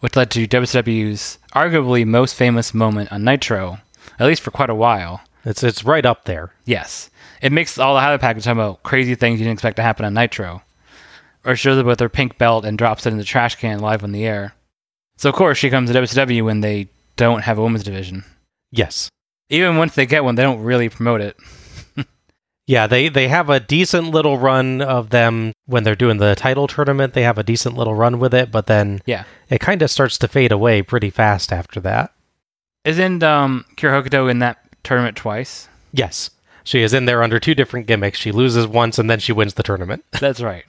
which 0.00 0.16
led 0.16 0.32
to 0.32 0.48
WCW's 0.48 1.38
arguably 1.54 2.04
most 2.04 2.34
famous 2.34 2.74
moment 2.74 3.12
on 3.12 3.22
Nitro, 3.22 3.78
at 4.18 4.26
least 4.26 4.42
for 4.42 4.50
quite 4.50 4.68
a 4.68 4.74
while. 4.74 5.20
It's 5.44 5.62
it's 5.62 5.84
right 5.84 6.04
up 6.04 6.24
there. 6.24 6.52
Yes, 6.64 7.08
it 7.40 7.52
makes 7.52 7.78
all 7.78 7.94
the 7.94 8.00
highlight 8.00 8.20
package 8.20 8.42
talking 8.42 8.58
about 8.58 8.82
crazy 8.82 9.14
things 9.14 9.38
you 9.38 9.44
didn't 9.44 9.58
expect 9.58 9.76
to 9.76 9.82
happen 9.84 10.04
on 10.04 10.14
Nitro, 10.14 10.60
or 11.44 11.54
shows 11.54 11.78
up 11.78 11.86
with 11.86 12.00
her 12.00 12.08
pink 12.08 12.36
belt 12.36 12.64
and 12.64 12.76
drops 12.76 13.06
it 13.06 13.12
in 13.12 13.18
the 13.18 13.22
trash 13.22 13.54
can 13.54 13.78
live 13.78 14.02
on 14.02 14.10
the 14.10 14.26
air. 14.26 14.56
So 15.18 15.28
of 15.28 15.36
course 15.36 15.56
she 15.56 15.70
comes 15.70 15.92
to 15.92 16.00
WCW 16.00 16.44
when 16.44 16.62
they 16.62 16.88
don't 17.14 17.42
have 17.42 17.58
a 17.58 17.62
women's 17.62 17.84
division. 17.84 18.24
Yes. 18.72 19.08
Even 19.50 19.76
once 19.76 19.94
they 19.94 20.04
get 20.04 20.24
one, 20.24 20.34
they 20.34 20.42
don't 20.42 20.64
really 20.64 20.88
promote 20.88 21.20
it. 21.20 21.36
Yeah, 22.70 22.86
they, 22.86 23.08
they 23.08 23.26
have 23.26 23.50
a 23.50 23.58
decent 23.58 24.12
little 24.12 24.38
run 24.38 24.80
of 24.80 25.10
them 25.10 25.52
when 25.66 25.82
they're 25.82 25.96
doing 25.96 26.18
the 26.18 26.36
title 26.36 26.68
tournament. 26.68 27.14
They 27.14 27.22
have 27.24 27.36
a 27.38 27.42
decent 27.42 27.76
little 27.76 27.94
run 27.96 28.20
with 28.20 28.32
it, 28.32 28.52
but 28.52 28.66
then 28.68 29.00
Yeah. 29.06 29.24
it 29.48 29.58
kind 29.60 29.82
of 29.82 29.90
starts 29.90 30.16
to 30.18 30.28
fade 30.28 30.52
away 30.52 30.80
pretty 30.82 31.10
fast 31.10 31.52
after 31.52 31.80
that. 31.80 32.12
Isn't 32.84 33.24
um, 33.24 33.64
Kira 33.76 34.00
Hokuto 34.04 34.30
in 34.30 34.38
that 34.38 34.58
tournament 34.84 35.16
twice? 35.16 35.68
Yes. 35.92 36.30
She 36.62 36.82
is 36.82 36.94
in 36.94 37.06
there 37.06 37.24
under 37.24 37.40
two 37.40 37.56
different 37.56 37.88
gimmicks. 37.88 38.20
She 38.20 38.30
loses 38.30 38.68
once 38.68 39.00
and 39.00 39.10
then 39.10 39.18
she 39.18 39.32
wins 39.32 39.54
the 39.54 39.64
tournament. 39.64 40.04
That's 40.20 40.40
right. 40.40 40.64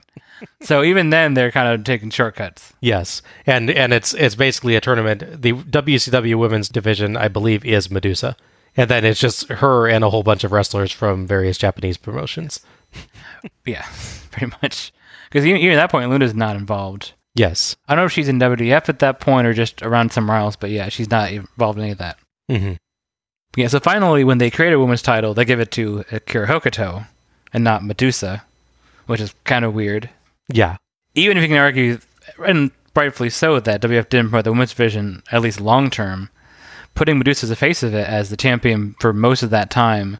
so 0.60 0.82
even 0.82 1.10
then, 1.10 1.34
they're 1.34 1.52
kind 1.52 1.68
of 1.72 1.84
taking 1.84 2.10
shortcuts. 2.10 2.72
yes. 2.80 3.22
And 3.46 3.70
and 3.70 3.92
it's 3.92 4.12
it's 4.14 4.34
basically 4.34 4.74
a 4.74 4.80
tournament. 4.80 5.40
The 5.40 5.52
WCW 5.52 6.34
women's 6.36 6.68
division, 6.68 7.16
I 7.16 7.28
believe, 7.28 7.64
is 7.64 7.92
Medusa. 7.92 8.36
And 8.76 8.88
then 8.88 9.04
it's 9.04 9.20
just 9.20 9.48
her 9.48 9.86
and 9.88 10.02
a 10.02 10.10
whole 10.10 10.22
bunch 10.22 10.44
of 10.44 10.52
wrestlers 10.52 10.90
from 10.92 11.26
various 11.26 11.58
Japanese 11.58 11.96
promotions. 11.96 12.60
Yeah, 13.64 13.84
pretty 14.30 14.54
much. 14.62 14.92
Because 15.28 15.44
even, 15.46 15.60
even 15.60 15.76
at 15.76 15.82
that 15.82 15.90
point, 15.90 16.10
Luna's 16.10 16.34
not 16.34 16.54
involved. 16.56 17.12
Yes. 17.34 17.74
I 17.88 17.94
don't 17.94 18.02
know 18.02 18.06
if 18.06 18.12
she's 18.12 18.28
in 18.28 18.38
WDF 18.38 18.88
at 18.88 18.98
that 19.00 19.18
point 19.18 19.46
or 19.46 19.52
just 19.52 19.82
around 19.82 20.12
somewhere 20.12 20.36
else, 20.36 20.54
but 20.56 20.70
yeah, 20.70 20.88
she's 20.88 21.10
not 21.10 21.32
involved 21.32 21.78
in 21.78 21.84
any 21.84 21.92
of 21.92 21.98
that. 21.98 22.18
hmm 22.48 22.74
Yeah, 23.56 23.66
so 23.68 23.80
finally, 23.80 24.22
when 24.24 24.38
they 24.38 24.50
create 24.50 24.72
a 24.72 24.78
women's 24.78 25.02
title, 25.02 25.34
they 25.34 25.44
give 25.44 25.58
it 25.58 25.70
to 25.72 26.04
Akira 26.12 26.46
Hokuto 26.46 27.06
and 27.52 27.64
not 27.64 27.84
Medusa, 27.84 28.44
which 29.06 29.20
is 29.20 29.34
kind 29.44 29.64
of 29.64 29.74
weird. 29.74 30.08
Yeah. 30.52 30.76
Even 31.14 31.36
if 31.36 31.42
you 31.42 31.48
can 31.48 31.56
argue, 31.58 31.98
and 32.46 32.70
rightfully 32.94 33.30
so, 33.30 33.58
that 33.58 33.82
WF 33.82 34.08
didn't 34.08 34.28
promote 34.30 34.44
the 34.44 34.52
women's 34.52 34.70
division, 34.70 35.22
at 35.32 35.42
least 35.42 35.60
long 35.60 35.90
term, 35.90 36.30
putting 36.94 37.18
Medusa 37.18 37.44
as 37.44 37.50
the 37.50 37.56
face 37.56 37.82
of 37.82 37.94
it 37.94 38.06
as 38.06 38.30
the 38.30 38.36
champion 38.36 38.94
for 39.00 39.12
most 39.12 39.42
of 39.42 39.50
that 39.50 39.70
time 39.70 40.18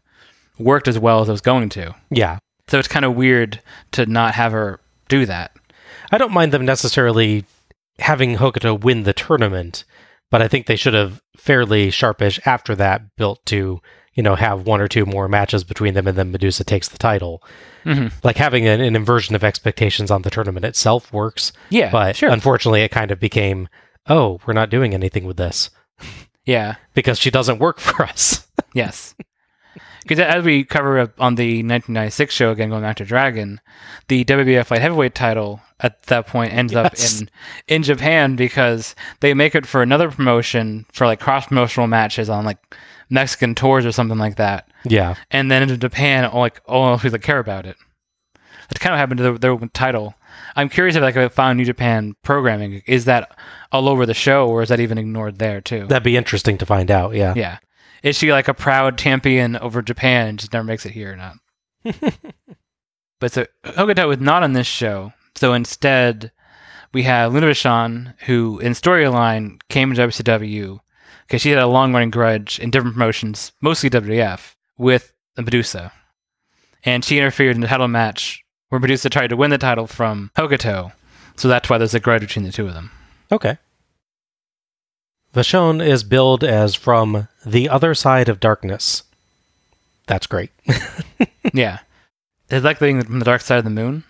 worked 0.57 0.87
as 0.87 0.99
well 0.99 1.21
as 1.21 1.29
it 1.29 1.31
was 1.31 1.41
going 1.41 1.69
to. 1.69 1.93
Yeah. 2.09 2.39
So 2.67 2.79
it's 2.79 2.87
kind 2.87 3.05
of 3.05 3.15
weird 3.15 3.61
to 3.91 4.05
not 4.05 4.33
have 4.35 4.51
her 4.51 4.79
do 5.09 5.25
that. 5.25 5.51
I 6.11 6.17
don't 6.17 6.31
mind 6.33 6.51
them 6.51 6.65
necessarily 6.65 7.45
having 7.99 8.37
Hokuto 8.37 8.79
win 8.79 9.03
the 9.03 9.13
tournament, 9.13 9.83
but 10.31 10.41
I 10.41 10.47
think 10.47 10.65
they 10.65 10.75
should 10.75 10.93
have 10.93 11.21
fairly 11.37 11.89
sharpish 11.91 12.39
after 12.45 12.75
that 12.75 13.01
built 13.17 13.45
to, 13.47 13.81
you 14.13 14.23
know, 14.23 14.35
have 14.35 14.65
one 14.65 14.81
or 14.81 14.87
two 14.87 15.05
more 15.05 15.27
matches 15.27 15.63
between 15.63 15.93
them 15.93 16.07
and 16.07 16.17
then 16.17 16.31
Medusa 16.31 16.63
takes 16.63 16.87
the 16.87 16.97
title. 16.97 17.43
hmm 17.83 18.07
Like 18.23 18.37
having 18.37 18.67
an, 18.67 18.79
an 18.81 18.95
inversion 18.95 19.35
of 19.35 19.43
expectations 19.43 20.09
on 20.11 20.21
the 20.21 20.29
tournament 20.31 20.65
itself 20.65 21.11
works, 21.11 21.51
Yeah, 21.69 21.91
but 21.91 22.15
sure. 22.15 22.29
unfortunately 22.31 22.81
it 22.83 22.91
kind 22.91 23.11
of 23.11 23.19
became, 23.19 23.67
oh, 24.07 24.39
we're 24.45 24.53
not 24.53 24.69
doing 24.69 24.93
anything 24.93 25.25
with 25.25 25.37
this 25.37 25.69
yeah, 26.45 26.75
because 26.93 27.19
she 27.19 27.31
doesn't 27.31 27.59
work 27.59 27.79
for 27.79 28.03
us. 28.03 28.47
yes. 28.73 29.15
Because 30.03 30.19
as 30.19 30.43
we 30.43 30.65
cover 30.65 30.99
up 30.99 31.11
on 31.17 31.35
the 31.35 31.63
1996 31.63 32.33
show, 32.35 32.51
again 32.51 32.69
going 32.69 32.81
back 32.81 32.97
to 32.97 33.05
Dragon, 33.05 33.61
the 34.09 34.25
WWF 34.25 34.69
light 34.69 34.81
heavyweight 34.81 35.15
title 35.15 35.61
at 35.79 36.03
that 36.03 36.27
point 36.27 36.51
ends 36.53 36.73
Yes. 36.73 37.21
up 37.21 37.21
in 37.21 37.29
in 37.77 37.83
Japan 37.83 38.35
because 38.35 38.95
they 39.21 39.33
make 39.33 39.55
it 39.55 39.65
for 39.65 39.81
another 39.81 40.11
promotion 40.11 40.85
for 40.91 41.07
like 41.07 41.21
cross 41.21 41.47
promotional 41.47 41.87
matches 41.87 42.29
on 42.29 42.43
like 42.43 42.57
Mexican 43.09 43.55
tours 43.55 43.85
or 43.85 43.93
something 43.93 44.17
like 44.17 44.35
that, 44.35 44.67
yeah. 44.83 45.15
and 45.31 45.49
then 45.49 45.69
in 45.69 45.79
Japan, 45.79 46.29
like 46.33 46.59
all 46.65 46.97
people 46.99 47.19
care 47.19 47.39
about 47.39 47.65
it. 47.65 47.77
That 48.69 48.79
kind 48.79 48.93
of 48.93 48.99
happened 48.99 49.19
to 49.19 49.37
their, 49.37 49.37
their 49.37 49.67
title. 49.69 50.15
I'm 50.55 50.69
curious 50.69 50.95
if 50.95 51.01
like 51.01 51.17
I 51.17 51.27
found 51.29 51.57
New 51.57 51.65
Japan 51.65 52.15
programming 52.23 52.83
is 52.85 53.05
that 53.05 53.37
all 53.71 53.89
over 53.89 54.05
the 54.05 54.13
show 54.13 54.47
or 54.47 54.61
is 54.61 54.69
that 54.69 54.79
even 54.79 54.97
ignored 54.97 55.39
there 55.39 55.61
too? 55.61 55.87
That'd 55.87 56.03
be 56.03 56.17
interesting 56.17 56.57
to 56.59 56.65
find 56.65 56.91
out. 56.91 57.15
Yeah. 57.15 57.33
Yeah. 57.35 57.57
Is 58.03 58.17
she 58.17 58.31
like 58.31 58.47
a 58.47 58.53
proud 58.53 58.97
champion 58.97 59.55
over 59.57 59.81
Japan 59.81 60.27
and 60.27 60.39
just 60.39 60.53
never 60.53 60.63
makes 60.63 60.85
it 60.85 60.91
here 60.91 61.13
or 61.13 61.15
not? 61.15 61.35
but 63.19 63.31
so 63.31 63.45
Hokuto 63.63 64.07
was 64.07 64.19
not 64.19 64.43
on 64.43 64.53
this 64.53 64.67
show. 64.67 65.13
So 65.35 65.53
instead, 65.53 66.31
we 66.93 67.03
have 67.03 67.33
Luna 67.33 67.47
Vachon, 67.47 68.13
who 68.21 68.59
in 68.59 68.73
storyline 68.73 69.59
came 69.69 69.93
to 69.93 70.07
WCW 70.07 70.79
because 71.25 71.41
she 71.41 71.49
had 71.49 71.59
a 71.59 71.67
long 71.67 71.93
running 71.93 72.11
grudge 72.11 72.59
in 72.59 72.69
different 72.69 72.95
promotions, 72.95 73.53
mostly 73.61 73.89
WWF, 73.89 74.55
with 74.77 75.13
Medusa. 75.37 75.91
And 76.83 77.03
she 77.03 77.17
interfered 77.17 77.55
in 77.55 77.61
the 77.61 77.67
title 77.67 77.87
match 77.87 78.42
where 78.73 78.79
Medusa 78.79 79.07
tried 79.07 79.27
to 79.27 79.37
win 79.37 79.51
the 79.51 79.59
title 79.59 79.85
from 79.85 80.31
Hokuto. 80.35 80.93
So 81.35 81.47
that's 81.47 81.69
why 81.69 81.77
there's 81.77 81.93
a 81.93 81.99
grudge 81.99 82.21
between 82.21 82.43
the 82.43 82.51
two 82.51 82.65
of 82.65 82.73
them. 82.73 82.89
Okay. 83.31 83.59
Vachon 85.31 85.79
is 85.79 86.03
billed 86.03 86.43
as 86.43 86.73
from 86.73 87.27
the 87.45 87.69
other 87.69 87.93
side 87.93 88.29
of 88.29 88.39
darkness. 88.39 89.03
That's 90.07 90.25
great. 90.25 90.49
yeah. 91.53 91.81
It's 92.49 92.65
like 92.65 92.79
being 92.79 93.03
from 93.03 93.19
the 93.19 93.25
dark 93.25 93.41
side 93.41 93.59
of 93.59 93.63
the 93.63 93.69
moon. 93.69 94.05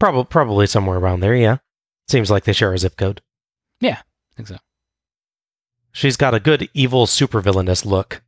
Probably, 0.00 0.24
probably 0.24 0.66
somewhere 0.66 0.98
around 0.98 1.20
there. 1.20 1.36
Yeah, 1.36 1.58
seems 2.08 2.32
like 2.32 2.42
they 2.42 2.52
share 2.52 2.74
a 2.74 2.78
zip 2.78 2.96
code. 2.96 3.20
Yeah, 3.80 3.98
I 4.00 4.34
think 4.34 4.48
so. 4.48 4.56
She's 5.92 6.16
got 6.16 6.34
a 6.34 6.40
good 6.40 6.68
evil 6.74 7.06
supervillainous 7.06 7.84
look. 7.84 8.22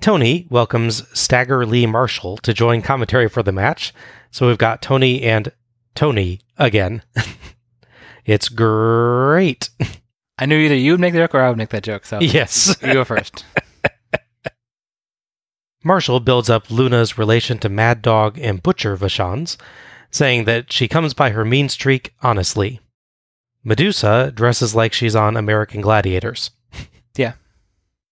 Tony 0.00 0.46
welcomes 0.48 1.06
Stagger 1.18 1.66
Lee 1.66 1.86
Marshall 1.86 2.36
to 2.38 2.54
join 2.54 2.82
commentary 2.82 3.28
for 3.28 3.42
the 3.42 3.52
match. 3.52 3.92
So 4.30 4.46
we've 4.46 4.58
got 4.58 4.80
Tony 4.82 5.22
and 5.22 5.50
Tony 5.94 6.40
again. 6.56 7.02
it's 8.24 8.48
great. 8.48 9.70
I 10.38 10.46
knew 10.46 10.58
either 10.58 10.76
you 10.76 10.92
would 10.92 11.00
make 11.00 11.14
the 11.14 11.18
joke 11.20 11.34
or 11.34 11.40
I 11.40 11.48
would 11.48 11.58
make 11.58 11.70
that 11.70 11.82
joke. 11.82 12.06
So 12.06 12.20
Yes. 12.20 12.76
you 12.80 12.92
go 12.92 13.04
first. 13.04 13.44
Marshall 15.84 16.20
builds 16.20 16.50
up 16.50 16.70
Luna's 16.70 17.18
relation 17.18 17.58
to 17.58 17.68
Mad 17.68 18.02
Dog 18.02 18.38
and 18.38 18.62
Butcher 18.62 18.96
Vachons, 18.96 19.56
saying 20.10 20.44
that 20.44 20.72
she 20.72 20.88
comes 20.88 21.14
by 21.14 21.30
her 21.30 21.44
mean 21.44 21.68
streak 21.68 22.14
honestly. 22.22 22.80
Medusa 23.64 24.32
dresses 24.34 24.74
like 24.74 24.92
she's 24.92 25.16
on 25.16 25.36
American 25.36 25.80
Gladiators. 25.80 26.50
Yeah. 27.16 27.34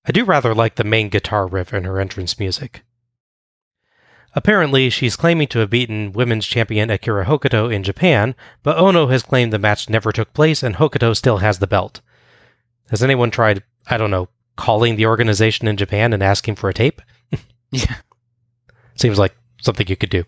I 0.07 0.13
do 0.13 0.25
rather 0.25 0.55
like 0.55 0.77
the 0.77 0.85
main 0.85 1.09
guitar 1.09 1.47
riff 1.47 1.75
in 1.75 1.85
her 1.85 1.99
entrance 1.99 2.39
music. 2.39 2.83
Apparently, 4.35 4.91
she's 4.91 5.17
claiming 5.17 5.49
to 5.49 5.61
have 5.61 5.71
beaten 5.71 6.13
women's 6.13 6.47
champion 6.47 6.91
Akira 6.91 7.25
Hokuto 7.25 7.73
in 7.73 7.83
Japan, 7.83 8.35
but 8.63 8.77
Ono 8.77 9.07
has 9.07 9.23
claimed 9.23 9.53
the 9.53 9.59
match 9.59 9.89
never 9.89 10.13
took 10.13 10.35
place 10.35 10.63
and 10.63 10.77
Hokuto 10.77 11.17
still 11.17 11.39
has 11.39 11.59
the 11.59 11.67
belt. 11.67 12.03
Has 12.91 13.03
anyone 13.03 13.31
tried, 13.31 13.63
I 13.89 13.97
don't 13.97 14.11
know, 14.11 14.29
calling 14.57 14.97
the 14.97 15.07
organization 15.07 15.67
in 15.67 15.77
Japan 15.77 16.13
and 16.13 16.23
asking 16.23 16.57
for 16.57 16.69
a 16.69 16.75
tape? 16.75 17.01
Yeah. 17.73 17.97
Seems 18.95 19.19
like 19.19 19.35
something 19.61 19.89
you 19.89 19.97
could 19.97 20.09
do. 20.09 20.25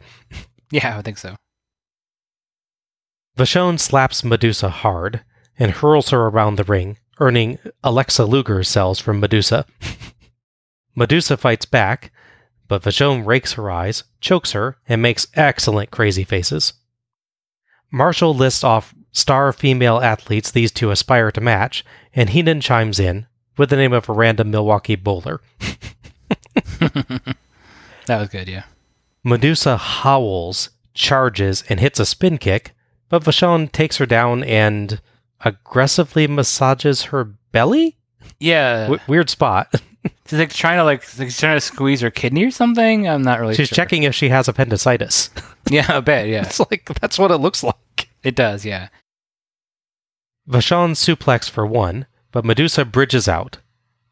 Yeah, 0.72 0.92
I 0.92 0.96
would 0.96 1.04
think 1.04 1.18
so. 1.18 1.36
Vachon 3.38 3.78
slaps 3.78 4.24
Medusa 4.24 4.68
hard 4.68 5.22
and 5.56 5.70
hurls 5.70 6.10
her 6.10 6.26
around 6.26 6.56
the 6.56 6.64
ring, 6.64 6.98
earning 7.20 7.58
Alexa 7.82 8.24
Luger 8.24 8.62
cells 8.62 9.00
from 9.00 9.20
Medusa. 9.20 9.66
Medusa 10.94 11.36
fights 11.36 11.64
back, 11.66 12.12
but 12.66 12.82
Vachon 12.82 13.26
rakes 13.26 13.52
her 13.52 13.70
eyes, 13.70 14.04
chokes 14.20 14.52
her, 14.52 14.78
and 14.88 15.00
makes 15.00 15.26
excellent 15.34 15.90
crazy 15.90 16.24
faces. 16.24 16.72
Marshall 17.90 18.34
lists 18.34 18.64
off 18.64 18.94
star 19.12 19.52
female 19.52 20.00
athletes 20.00 20.50
these 20.50 20.72
two 20.72 20.90
aspire 20.90 21.30
to 21.32 21.40
match, 21.40 21.84
and 22.14 22.30
Heenan 22.30 22.60
chimes 22.60 22.98
in 22.98 23.26
with 23.56 23.70
the 23.70 23.76
name 23.76 23.92
of 23.92 24.08
a 24.08 24.12
random 24.12 24.50
Milwaukee 24.50 24.96
bowler. 24.96 25.40
That 28.08 28.20
was 28.20 28.30
good, 28.30 28.48
yeah. 28.48 28.64
Medusa 29.22 29.76
howls, 29.76 30.70
charges, 30.94 31.62
and 31.68 31.78
hits 31.78 32.00
a 32.00 32.06
spin 32.06 32.38
kick, 32.38 32.74
but 33.10 33.22
Vachon 33.22 33.70
takes 33.70 33.98
her 33.98 34.06
down 34.06 34.42
and 34.44 35.02
aggressively 35.44 36.26
massages 36.26 37.04
her 37.04 37.24
belly? 37.24 37.96
Yeah. 38.40 38.82
W- 38.82 39.00
weird 39.06 39.30
spot. 39.30 39.72
She's 40.26 40.38
like 40.38 40.52
trying 40.52 40.78
to 40.78 40.84
like 40.84 41.02
like, 41.18 41.34
trying 41.34 41.56
to 41.56 41.60
squeeze 41.60 42.00
her 42.02 42.10
kidney 42.10 42.44
or 42.44 42.50
something. 42.50 43.08
I'm 43.08 43.22
not 43.22 43.40
really 43.40 43.54
She's 43.54 43.68
sure. 43.68 43.76
checking 43.76 44.02
if 44.04 44.14
she 44.14 44.28
has 44.28 44.48
appendicitis. 44.48 45.30
Yeah, 45.70 45.98
a 45.98 46.00
bit, 46.00 46.28
yeah. 46.28 46.46
it's 46.46 46.60
like, 46.60 46.88
that's 46.98 47.18
what 47.18 47.30
it 47.30 47.36
looks 47.38 47.62
like. 47.62 48.08
It 48.22 48.34
does, 48.34 48.64
yeah. 48.64 48.88
Vachon 50.48 50.92
suplex 50.92 51.50
for 51.50 51.66
one, 51.66 52.06
but 52.32 52.42
Medusa 52.44 52.86
bridges 52.86 53.28
out. 53.28 53.58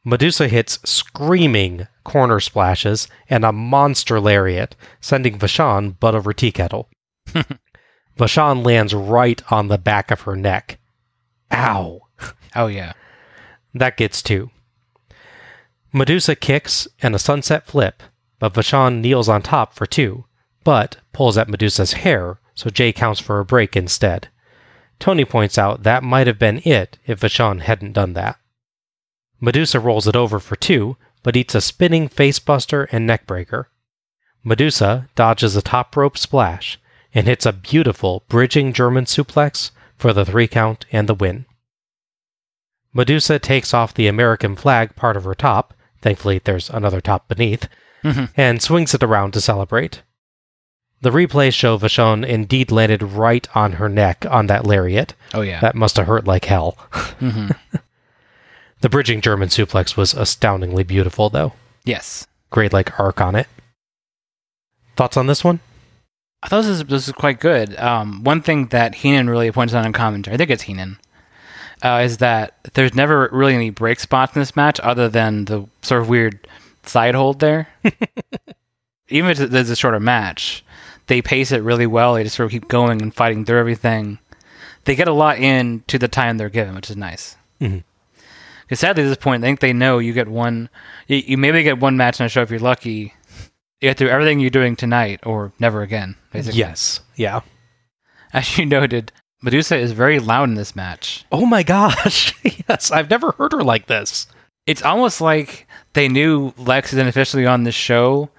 Medusa 0.04 0.48
hits 0.48 0.78
screaming 0.84 1.88
corner 2.04 2.40
splashes 2.40 3.08
and 3.30 3.42
a 3.42 3.52
monster 3.52 4.20
lariat, 4.20 4.76
sending 5.00 5.38
Vachon 5.38 5.98
butt 5.98 6.14
over 6.14 6.34
tea 6.34 6.52
kettle. 6.52 6.90
Vachon 8.18 8.64
lands 8.64 8.92
right 8.92 9.40
on 9.50 9.68
the 9.68 9.78
back 9.78 10.10
of 10.10 10.22
her 10.22 10.36
neck. 10.36 10.78
Ow. 11.56 12.02
Oh 12.54 12.66
yeah. 12.66 12.92
That 13.74 13.96
gets 13.96 14.22
two. 14.22 14.50
Medusa 15.92 16.36
kicks 16.36 16.86
and 17.02 17.14
a 17.14 17.18
sunset 17.18 17.66
flip, 17.66 18.02
but 18.38 18.54
Vachon 18.54 19.00
kneels 19.00 19.28
on 19.28 19.42
top 19.42 19.74
for 19.74 19.86
two, 19.86 20.24
but 20.64 20.98
pulls 21.12 21.38
at 21.38 21.48
Medusa's 21.48 21.94
hair, 21.94 22.38
so 22.54 22.68
Jay 22.70 22.92
counts 22.92 23.20
for 23.20 23.40
a 23.40 23.44
break 23.44 23.76
instead. 23.76 24.28
Tony 24.98 25.24
points 25.24 25.58
out 25.58 25.82
that 25.82 26.02
might 26.02 26.26
have 26.26 26.38
been 26.38 26.60
it 26.64 26.98
if 27.06 27.20
Vachon 27.20 27.60
hadn't 27.60 27.92
done 27.92 28.12
that. 28.14 28.38
Medusa 29.40 29.80
rolls 29.80 30.06
it 30.06 30.16
over 30.16 30.38
for 30.38 30.56
two, 30.56 30.96
but 31.22 31.36
eats 31.36 31.54
a 31.54 31.60
spinning 31.60 32.08
facebuster 32.08 32.86
and 32.92 33.08
neckbreaker. 33.08 33.66
Medusa 34.44 35.08
dodges 35.14 35.56
a 35.56 35.62
top 35.62 35.96
rope 35.96 36.16
splash 36.16 36.78
and 37.14 37.26
hits 37.26 37.46
a 37.46 37.52
beautiful 37.52 38.24
bridging 38.28 38.72
German 38.72 39.04
suplex 39.04 39.70
for 39.96 40.12
the 40.12 40.24
three 40.24 40.46
count 40.48 40.86
and 40.92 41.08
the 41.08 41.14
win. 41.14 41.46
Medusa 42.92 43.38
takes 43.38 43.74
off 43.74 43.94
the 43.94 44.08
American 44.08 44.56
flag 44.56 44.96
part 44.96 45.16
of 45.16 45.24
her 45.24 45.34
top, 45.34 45.74
thankfully 46.00 46.40
there's 46.44 46.70
another 46.70 47.00
top 47.00 47.28
beneath, 47.28 47.68
Mhm. 48.02 48.30
and 48.36 48.62
swings 48.62 48.94
it 48.94 49.02
around 49.02 49.32
to 49.32 49.40
celebrate. 49.40 50.02
The 51.02 51.10
replays 51.10 51.52
show 51.52 51.78
Vachon 51.78 52.26
indeed 52.26 52.70
landed 52.70 53.02
right 53.02 53.46
on 53.54 53.72
her 53.72 53.88
neck 53.88 54.24
on 54.30 54.46
that 54.46 54.66
lariat. 54.66 55.12
Oh 55.34 55.42
yeah. 55.42 55.60
That 55.60 55.74
must 55.74 55.96
have 55.96 56.06
hurt 56.06 56.26
like 56.26 56.46
hell. 56.46 56.72
hmm 57.20 57.48
The 58.80 58.88
bridging 58.88 59.20
German 59.20 59.48
suplex 59.48 59.96
was 59.96 60.14
astoundingly 60.14 60.84
beautiful, 60.84 61.28
though. 61.30 61.54
Yes. 61.84 62.26
Great, 62.50 62.72
like, 62.74 62.98
arc 63.00 63.20
on 63.20 63.34
it. 63.34 63.48
Thoughts 64.96 65.16
on 65.16 65.26
this 65.26 65.42
one? 65.42 65.60
I 66.42 66.48
thought 66.48 66.62
this 66.62 66.68
was, 66.68 66.84
this 66.84 67.06
was 67.06 67.12
quite 67.16 67.40
good. 67.40 67.76
Um, 67.78 68.22
one 68.22 68.42
thing 68.42 68.66
that 68.68 68.94
Heenan 68.94 69.28
really 69.28 69.50
points 69.50 69.74
out 69.74 69.86
in 69.86 69.92
commentary, 69.92 70.34
I 70.34 70.36
think 70.36 70.50
it's 70.50 70.62
Heenan, 70.64 70.98
uh, 71.82 72.02
is 72.04 72.18
that 72.18 72.54
there's 72.74 72.94
never 72.94 73.28
really 73.32 73.54
any 73.54 73.70
break 73.70 73.98
spots 74.00 74.36
in 74.36 74.42
this 74.42 74.54
match 74.56 74.78
other 74.80 75.08
than 75.08 75.46
the 75.46 75.66
sort 75.82 76.02
of 76.02 76.08
weird 76.08 76.46
side 76.84 77.14
hold 77.14 77.40
there. 77.40 77.68
Even 79.08 79.30
if 79.30 79.40
it's 79.40 79.70
a 79.70 79.76
shorter 79.76 80.00
match, 80.00 80.64
they 81.06 81.22
pace 81.22 81.52
it 81.52 81.62
really 81.62 81.86
well. 81.86 82.14
They 82.14 82.24
just 82.24 82.36
sort 82.36 82.46
of 82.46 82.50
keep 82.52 82.68
going 82.68 83.00
and 83.00 83.14
fighting 83.14 83.44
through 83.44 83.58
everything. 83.60 84.18
They 84.84 84.94
get 84.94 85.08
a 85.08 85.12
lot 85.12 85.38
in 85.38 85.84
to 85.88 85.98
the 85.98 86.08
time 86.08 86.36
they're 86.38 86.48
given, 86.48 86.74
which 86.74 86.90
is 86.90 86.96
nice. 86.96 87.36
Mhm. 87.60 87.82
Because 88.62 88.80
sadly, 88.80 89.04
at 89.04 89.06
this 89.08 89.16
point, 89.16 89.44
I 89.44 89.46
think 89.46 89.60
they 89.60 89.72
know 89.72 89.98
you 89.98 90.12
get 90.12 90.26
one. 90.28 90.68
You, 91.06 91.18
you 91.18 91.38
maybe 91.38 91.62
get 91.62 91.78
one 91.78 91.96
match 91.96 92.20
on 92.20 92.26
a 92.26 92.28
show 92.28 92.42
if 92.42 92.50
you're 92.50 92.58
lucky. 92.58 93.14
You 93.80 93.90
get 93.90 93.96
through 93.98 94.08
everything 94.08 94.40
you're 94.40 94.50
doing 94.50 94.74
tonight 94.74 95.20
or 95.24 95.52
never 95.60 95.82
again. 95.82 96.16
Basically. 96.36 96.58
Yes. 96.58 97.00
Yeah. 97.16 97.40
As 98.32 98.58
you 98.58 98.66
noted, 98.66 99.12
Medusa 99.42 99.76
is 99.76 99.92
very 99.92 100.18
loud 100.18 100.48
in 100.48 100.54
this 100.54 100.74
match. 100.76 101.24
Oh 101.32 101.46
my 101.46 101.62
gosh. 101.62 102.34
yes, 102.68 102.90
I've 102.90 103.10
never 103.10 103.32
heard 103.32 103.52
her 103.52 103.62
like 103.62 103.86
this. 103.86 104.26
It's 104.66 104.82
almost 104.82 105.20
like 105.20 105.66
they 105.92 106.08
knew 106.08 106.52
Lex 106.56 106.92
is 106.92 106.98
unofficially 106.98 107.46
on 107.46 107.62
this 107.64 107.74
show, 107.74 108.30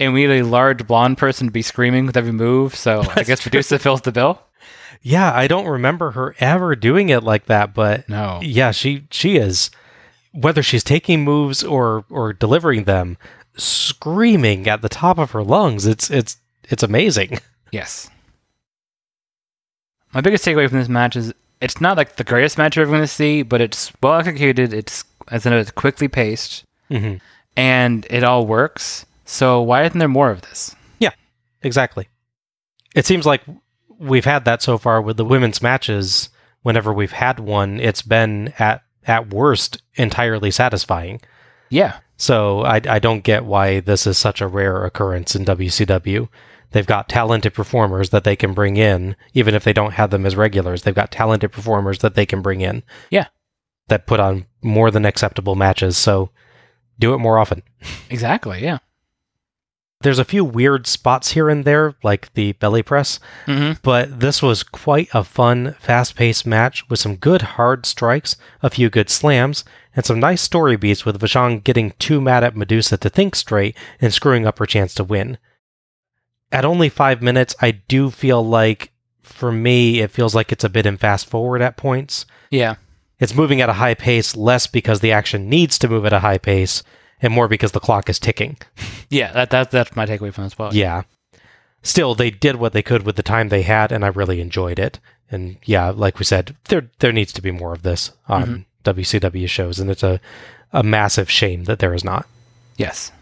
and 0.00 0.12
we 0.12 0.26
need 0.26 0.40
a 0.40 0.44
large 0.46 0.86
blonde 0.86 1.16
person 1.18 1.46
to 1.46 1.52
be 1.52 1.62
screaming 1.62 2.06
with 2.06 2.16
every 2.16 2.32
move. 2.32 2.74
So 2.74 3.02
I 3.14 3.22
guess 3.22 3.44
Medusa 3.46 3.78
fills 3.78 4.00
the 4.02 4.12
bill. 4.12 4.40
Yeah, 5.02 5.32
I 5.32 5.46
don't 5.46 5.68
remember 5.68 6.10
her 6.12 6.34
ever 6.40 6.74
doing 6.74 7.10
it 7.10 7.22
like 7.22 7.46
that, 7.46 7.72
but 7.72 8.08
No. 8.08 8.40
yeah, 8.42 8.72
she 8.72 9.06
she 9.12 9.36
is 9.36 9.70
whether 10.32 10.62
she's 10.62 10.82
taking 10.82 11.22
moves 11.22 11.62
or 11.62 12.04
or 12.10 12.32
delivering 12.32 12.84
them, 12.84 13.16
screaming 13.56 14.66
at 14.68 14.82
the 14.82 14.88
top 14.88 15.18
of 15.18 15.30
her 15.30 15.42
lungs. 15.44 15.86
It's 15.86 16.10
it's 16.10 16.38
it's 16.68 16.82
amazing. 16.82 17.38
Yes. 17.72 18.08
My 20.14 20.20
biggest 20.20 20.44
takeaway 20.44 20.68
from 20.68 20.78
this 20.78 20.88
match 20.88 21.16
is 21.16 21.34
it's 21.60 21.80
not 21.80 21.96
like 21.96 22.16
the 22.16 22.24
greatest 22.24 22.58
match 22.58 22.76
you're 22.76 22.84
ever 22.84 22.92
going 22.92 23.02
to 23.02 23.08
see, 23.08 23.42
but 23.42 23.60
it's 23.60 23.92
well 24.02 24.14
executed. 24.14 24.72
It's 24.72 25.04
as 25.28 25.46
I 25.46 25.50
know, 25.50 25.58
it's 25.58 25.72
quickly 25.72 26.08
paced, 26.08 26.64
hmm 26.88 27.16
and 27.56 28.06
it 28.10 28.22
all 28.22 28.46
works. 28.46 29.06
So 29.24 29.62
why 29.62 29.82
isn't 29.84 29.98
there 29.98 30.08
more 30.08 30.30
of 30.30 30.42
this? 30.42 30.76
Yeah, 30.98 31.12
exactly. 31.62 32.08
It 32.94 33.06
seems 33.06 33.26
like 33.26 33.42
we've 33.98 34.26
had 34.26 34.44
that 34.44 34.62
so 34.62 34.78
far 34.78 35.00
with 35.00 35.16
the 35.16 35.24
women's 35.24 35.62
matches. 35.62 36.28
Whenever 36.62 36.92
we've 36.92 37.12
had 37.12 37.40
one, 37.40 37.80
it's 37.80 38.02
been 38.02 38.52
at 38.58 38.82
at 39.06 39.32
worst 39.32 39.82
entirely 39.94 40.50
satisfying. 40.50 41.20
Yeah. 41.70 41.98
So 42.16 42.62
I, 42.62 42.80
I 42.88 42.98
don't 42.98 43.24
get 43.24 43.44
why 43.44 43.80
this 43.80 44.06
is 44.06 44.18
such 44.18 44.40
a 44.40 44.46
rare 44.48 44.84
occurrence 44.84 45.36
in 45.36 45.44
WCW. 45.44 46.28
They've 46.72 46.86
got 46.86 47.08
talented 47.08 47.54
performers 47.54 48.10
that 48.10 48.24
they 48.24 48.36
can 48.36 48.52
bring 48.52 48.76
in, 48.76 49.16
even 49.34 49.54
if 49.54 49.64
they 49.64 49.72
don't 49.72 49.92
have 49.92 50.10
them 50.10 50.26
as 50.26 50.36
regulars. 50.36 50.82
They've 50.82 50.94
got 50.94 51.10
talented 51.10 51.52
performers 51.52 52.00
that 52.00 52.14
they 52.14 52.26
can 52.26 52.42
bring 52.42 52.60
in. 52.60 52.82
Yeah. 53.10 53.28
That 53.88 54.06
put 54.06 54.20
on 54.20 54.46
more 54.62 54.90
than 54.90 55.04
acceptable 55.06 55.54
matches. 55.54 55.96
So 55.96 56.30
do 56.98 57.14
it 57.14 57.18
more 57.18 57.38
often. 57.38 57.62
Exactly. 58.10 58.62
Yeah. 58.62 58.78
There's 60.02 60.18
a 60.18 60.24
few 60.24 60.44
weird 60.44 60.86
spots 60.86 61.30
here 61.32 61.48
and 61.48 61.64
there, 61.64 61.94
like 62.02 62.32
the 62.34 62.52
belly 62.52 62.82
press, 62.82 63.18
Mm-hmm. 63.46 63.78
but 63.82 64.20
this 64.20 64.42
was 64.42 64.62
quite 64.62 65.08
a 65.14 65.24
fun, 65.24 65.74
fast 65.80 66.14
paced 66.16 66.46
match 66.46 66.88
with 66.90 66.98
some 67.00 67.16
good 67.16 67.42
hard 67.42 67.86
strikes, 67.86 68.36
a 68.62 68.68
few 68.70 68.90
good 68.90 69.08
slams, 69.08 69.64
and 69.94 70.04
some 70.04 70.20
nice 70.20 70.42
story 70.42 70.76
beats 70.76 71.06
with 71.06 71.18
Vachon 71.18 71.64
getting 71.64 71.92
too 71.98 72.20
mad 72.20 72.44
at 72.44 72.54
Medusa 72.56 72.98
to 72.98 73.08
think 73.08 73.34
straight 73.34 73.74
and 74.00 74.12
screwing 74.12 74.46
up 74.46 74.58
her 74.58 74.66
chance 74.66 74.92
to 74.94 75.04
win. 75.04 75.38
At 76.52 76.64
only 76.64 76.88
five 76.88 77.22
minutes, 77.22 77.54
I 77.60 77.72
do 77.72 78.10
feel 78.10 78.44
like, 78.46 78.92
for 79.22 79.50
me, 79.50 80.00
it 80.00 80.10
feels 80.10 80.34
like 80.34 80.52
it's 80.52 80.64
a 80.64 80.68
bit 80.68 80.86
in 80.86 80.96
fast 80.96 81.26
forward 81.26 81.60
at 81.60 81.76
points. 81.76 82.26
Yeah. 82.50 82.76
It's 83.18 83.34
moving 83.34 83.60
at 83.60 83.68
a 83.68 83.74
high 83.74 83.94
pace 83.94 84.36
less 84.36 84.66
because 84.66 85.00
the 85.00 85.12
action 85.12 85.48
needs 85.48 85.78
to 85.78 85.88
move 85.88 86.04
at 86.06 86.12
a 86.12 86.20
high 86.20 86.38
pace 86.38 86.82
and 87.20 87.32
more 87.32 87.48
because 87.48 87.72
the 87.72 87.80
clock 87.80 88.08
is 88.08 88.18
ticking. 88.18 88.56
Yeah, 89.08 89.30
that, 89.34 89.50
that 89.50 89.70
that's 89.70 89.94
my 89.94 90.04
takeaway 90.04 90.34
from 90.34 90.44
this. 90.44 90.58
Well, 90.58 90.74
Yeah. 90.74 91.02
Still, 91.80 92.16
they 92.16 92.28
did 92.28 92.56
what 92.56 92.72
they 92.72 92.82
could 92.82 93.06
with 93.06 93.14
the 93.14 93.22
time 93.22 93.50
they 93.50 93.62
had, 93.62 93.92
and 93.92 94.04
I 94.04 94.08
really 94.08 94.40
enjoyed 94.40 94.80
it. 94.80 94.98
And 95.30 95.58
yeah, 95.64 95.90
like 95.90 96.18
we 96.18 96.24
said, 96.24 96.56
there 96.64 96.90
there 96.98 97.12
needs 97.12 97.32
to 97.34 97.40
be 97.40 97.52
more 97.52 97.72
of 97.72 97.84
this 97.84 98.10
on 98.26 98.66
mm-hmm. 98.84 99.00
WCW 99.00 99.48
shows, 99.48 99.78
and 99.78 99.88
it's 99.88 100.02
a 100.02 100.20
a 100.72 100.82
massive 100.82 101.30
shame 101.30 101.64
that 101.64 101.78
there 101.78 101.94
is 101.94 102.02
not. 102.02 102.26
Yes. 102.76 103.12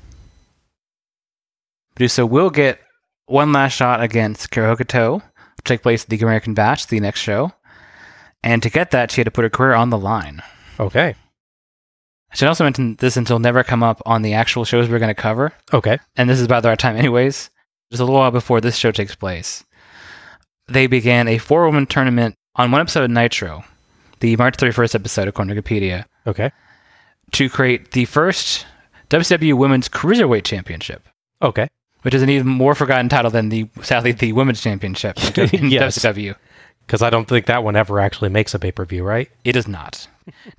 Medusa 1.96 2.24
will 2.24 2.48
get 2.48 2.80
one 3.26 3.52
last 3.52 3.72
shot 3.74 4.02
against 4.02 4.50
Kira 4.50 4.76
Hokuto, 4.76 5.20
to 5.20 5.62
take 5.64 5.82
place 5.82 6.04
at 6.04 6.10
the 6.10 6.18
American 6.20 6.54
Bash, 6.54 6.86
the 6.86 7.00
next 7.00 7.20
show. 7.20 7.52
And 8.42 8.62
to 8.62 8.70
get 8.70 8.90
that, 8.90 9.10
she 9.10 9.20
had 9.20 9.24
to 9.26 9.30
put 9.30 9.44
her 9.44 9.50
career 9.50 9.72
on 9.74 9.90
the 9.90 9.98
line. 9.98 10.42
Okay. 10.78 11.14
I 12.30 12.36
should 12.36 12.48
also 12.48 12.64
mention 12.64 12.96
this 12.96 13.16
until 13.16 13.38
never 13.38 13.62
come 13.62 13.82
up 13.82 14.02
on 14.04 14.22
the 14.22 14.34
actual 14.34 14.64
shows 14.64 14.88
we're 14.88 14.98
going 14.98 15.14
to 15.14 15.20
cover. 15.20 15.52
Okay. 15.72 15.98
and 16.16 16.28
this 16.28 16.38
is 16.40 16.44
about 16.44 16.62
the 16.62 16.68
right 16.68 16.78
time 16.78 16.96
anyways, 16.96 17.48
just 17.90 18.00
a 18.00 18.04
little 18.04 18.18
while 18.20 18.30
before 18.30 18.60
this 18.60 18.76
show 18.76 18.90
takes 18.90 19.14
place. 19.14 19.64
They 20.66 20.86
began 20.86 21.28
a 21.28 21.38
four 21.38 21.64
woman 21.66 21.86
tournament 21.86 22.34
on 22.56 22.70
one 22.70 22.80
episode 22.80 23.04
of 23.04 23.10
Nitro, 23.10 23.64
the 24.20 24.36
March 24.36 24.56
31st 24.56 24.94
episode, 24.94 25.28
of 25.28 25.34
to 25.34 25.42
Wikipedia, 25.42 26.04
Okay. 26.26 26.50
to 27.32 27.48
create 27.48 27.92
the 27.92 28.04
first 28.06 28.66
WCW 29.10 29.54
Women's 29.54 29.88
Cruiserweight 29.88 30.44
Championship, 30.44 31.06
Okay. 31.42 31.68
Which 32.04 32.14
is 32.14 32.22
an 32.22 32.30
even 32.30 32.46
more 32.46 32.74
forgotten 32.74 33.08
title 33.08 33.30
than 33.30 33.48
the, 33.50 33.68
sadly, 33.82 34.12
the 34.12 34.32
Women's 34.32 34.60
Championship 34.62 35.16
in 35.38 35.70
Yes. 35.70 35.98
WCW. 35.98 36.36
Because 36.86 37.02
I 37.02 37.10
don't 37.10 37.26
think 37.26 37.46
that 37.46 37.64
one 37.64 37.76
ever 37.76 37.98
actually 37.98 38.28
makes 38.28 38.54
a 38.54 38.58
pay 38.58 38.70
per 38.72 38.84
view, 38.84 39.02
right? 39.04 39.30
It 39.44 39.56
is 39.56 39.66
not. 39.66 40.06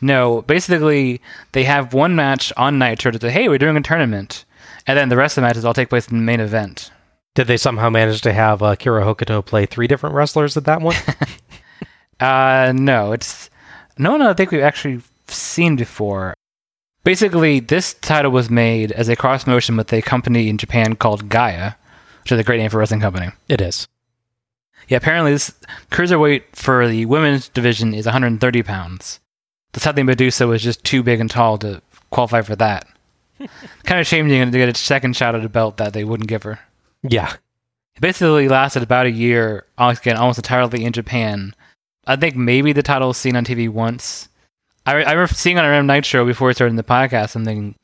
no, 0.02 0.42
basically, 0.44 1.22
they 1.54 1.64
have 1.64 1.94
one 1.94 2.16
match 2.16 2.52
on 2.58 2.78
Nitro 2.80 3.12
to 3.12 3.20
say, 3.20 3.30
hey, 3.32 3.48
we're 3.48 3.58
doing 3.60 3.78
a 3.78 3.82
tournament. 3.82 4.44
And 4.88 4.98
then 4.98 5.10
the 5.10 5.18
rest 5.18 5.38
of 5.38 5.42
the 5.42 5.48
matches 5.48 5.66
all 5.66 5.74
take 5.74 5.90
place 5.90 6.08
in 6.08 6.18
the 6.18 6.24
main 6.24 6.40
event. 6.40 6.92
Did 7.36 7.48
they 7.48 7.58
somehow 7.58 7.90
manage 7.90 8.22
to 8.22 8.34
have 8.34 8.64
uh, 8.64 8.76
Kira 8.76 9.04
Hokuto 9.04 9.46
play 9.46 9.66
three 9.66 9.88
different 9.88 10.16
wrestlers 10.16 10.56
at 10.58 10.66
that 10.66 10.82
one? 10.82 10.96
Uh, 12.20 12.72
no, 12.76 13.12
it's 13.12 13.50
no 13.98 14.12
one 14.12 14.22
I 14.22 14.34
think 14.34 14.52
we've 14.52 14.62
actually 14.62 15.02
seen 15.28 15.76
before. 15.76 16.34
Basically, 17.06 17.60
this 17.60 17.94
title 17.94 18.32
was 18.32 18.50
made 18.50 18.92
as 18.92 19.08
a 19.10 19.16
cross 19.16 19.46
motion 19.48 19.78
with 19.78 19.94
a 19.94 20.02
company 20.02 20.50
in 20.50 20.58
Japan 20.58 20.96
called 20.96 21.30
GAEA, 21.30 21.76
which 22.24 22.32
is 22.32 22.40
a 22.40 22.44
great 22.44 22.58
name 22.58 22.70
for 22.72 22.78
a 22.78 22.80
wrestling 22.80 23.00
company. 23.00 23.28
it 23.48 23.62
is. 23.62 23.88
Yeah, 24.88 24.98
apparently 24.98 25.32
this 25.32 25.54
cruiserweight 25.92 26.44
for 26.54 26.88
the 26.88 27.06
women's 27.06 27.48
division 27.50 27.94
is 27.94 28.06
130 28.06 28.64
pounds. 28.64 29.20
The 29.74 29.80
sadly 29.80 30.04
Medusa 30.04 30.48
was 30.48 30.62
just 30.64 30.84
too 30.84 31.04
big 31.04 31.20
and 31.20 31.30
tall 31.30 31.58
to 31.60 31.82
qualify 32.10 32.42
for 32.42 32.56
that. 32.56 32.88
kind 33.84 34.00
of 34.00 34.08
shame 34.08 34.28
to 34.28 34.58
get 34.58 34.70
a 34.70 34.76
second 34.76 35.16
shot 35.16 35.36
at 35.36 35.46
a 35.46 35.50
belt 35.50 35.78
that 35.78 35.94
they 35.94 36.04
wouldn't 36.04 36.30
give 36.30 36.44
her. 36.44 36.60
Yeah. 37.04 37.34
It 37.96 38.02
basically 38.02 38.48
lasted 38.48 38.84
about 38.84 39.06
a 39.06 39.12
year, 39.12 39.66
almost- 39.78 40.02
again, 40.02 40.18
almost 40.18 40.40
entirely 40.40 40.84
in 40.84 40.94
Japan. 40.94 41.54
I 42.08 42.16
think 42.16 42.36
maybe 42.36 42.74
the 42.74 42.84
title 42.84 43.10
was 43.10 43.18
seen 43.18 43.36
on 43.36 43.46
TV 43.46 43.70
once. 43.70 44.28
I, 44.86 44.92
I 44.94 45.12
remember 45.12 45.34
seeing 45.34 45.58
on 45.58 45.66
RM 45.66 45.88
Nitro 45.88 46.26
before 46.26 46.48
we 46.48 46.54
started 46.54 46.78
the 46.78 46.84
podcast 46.84 47.36
and 47.36 47.46
thinking, 47.46 47.76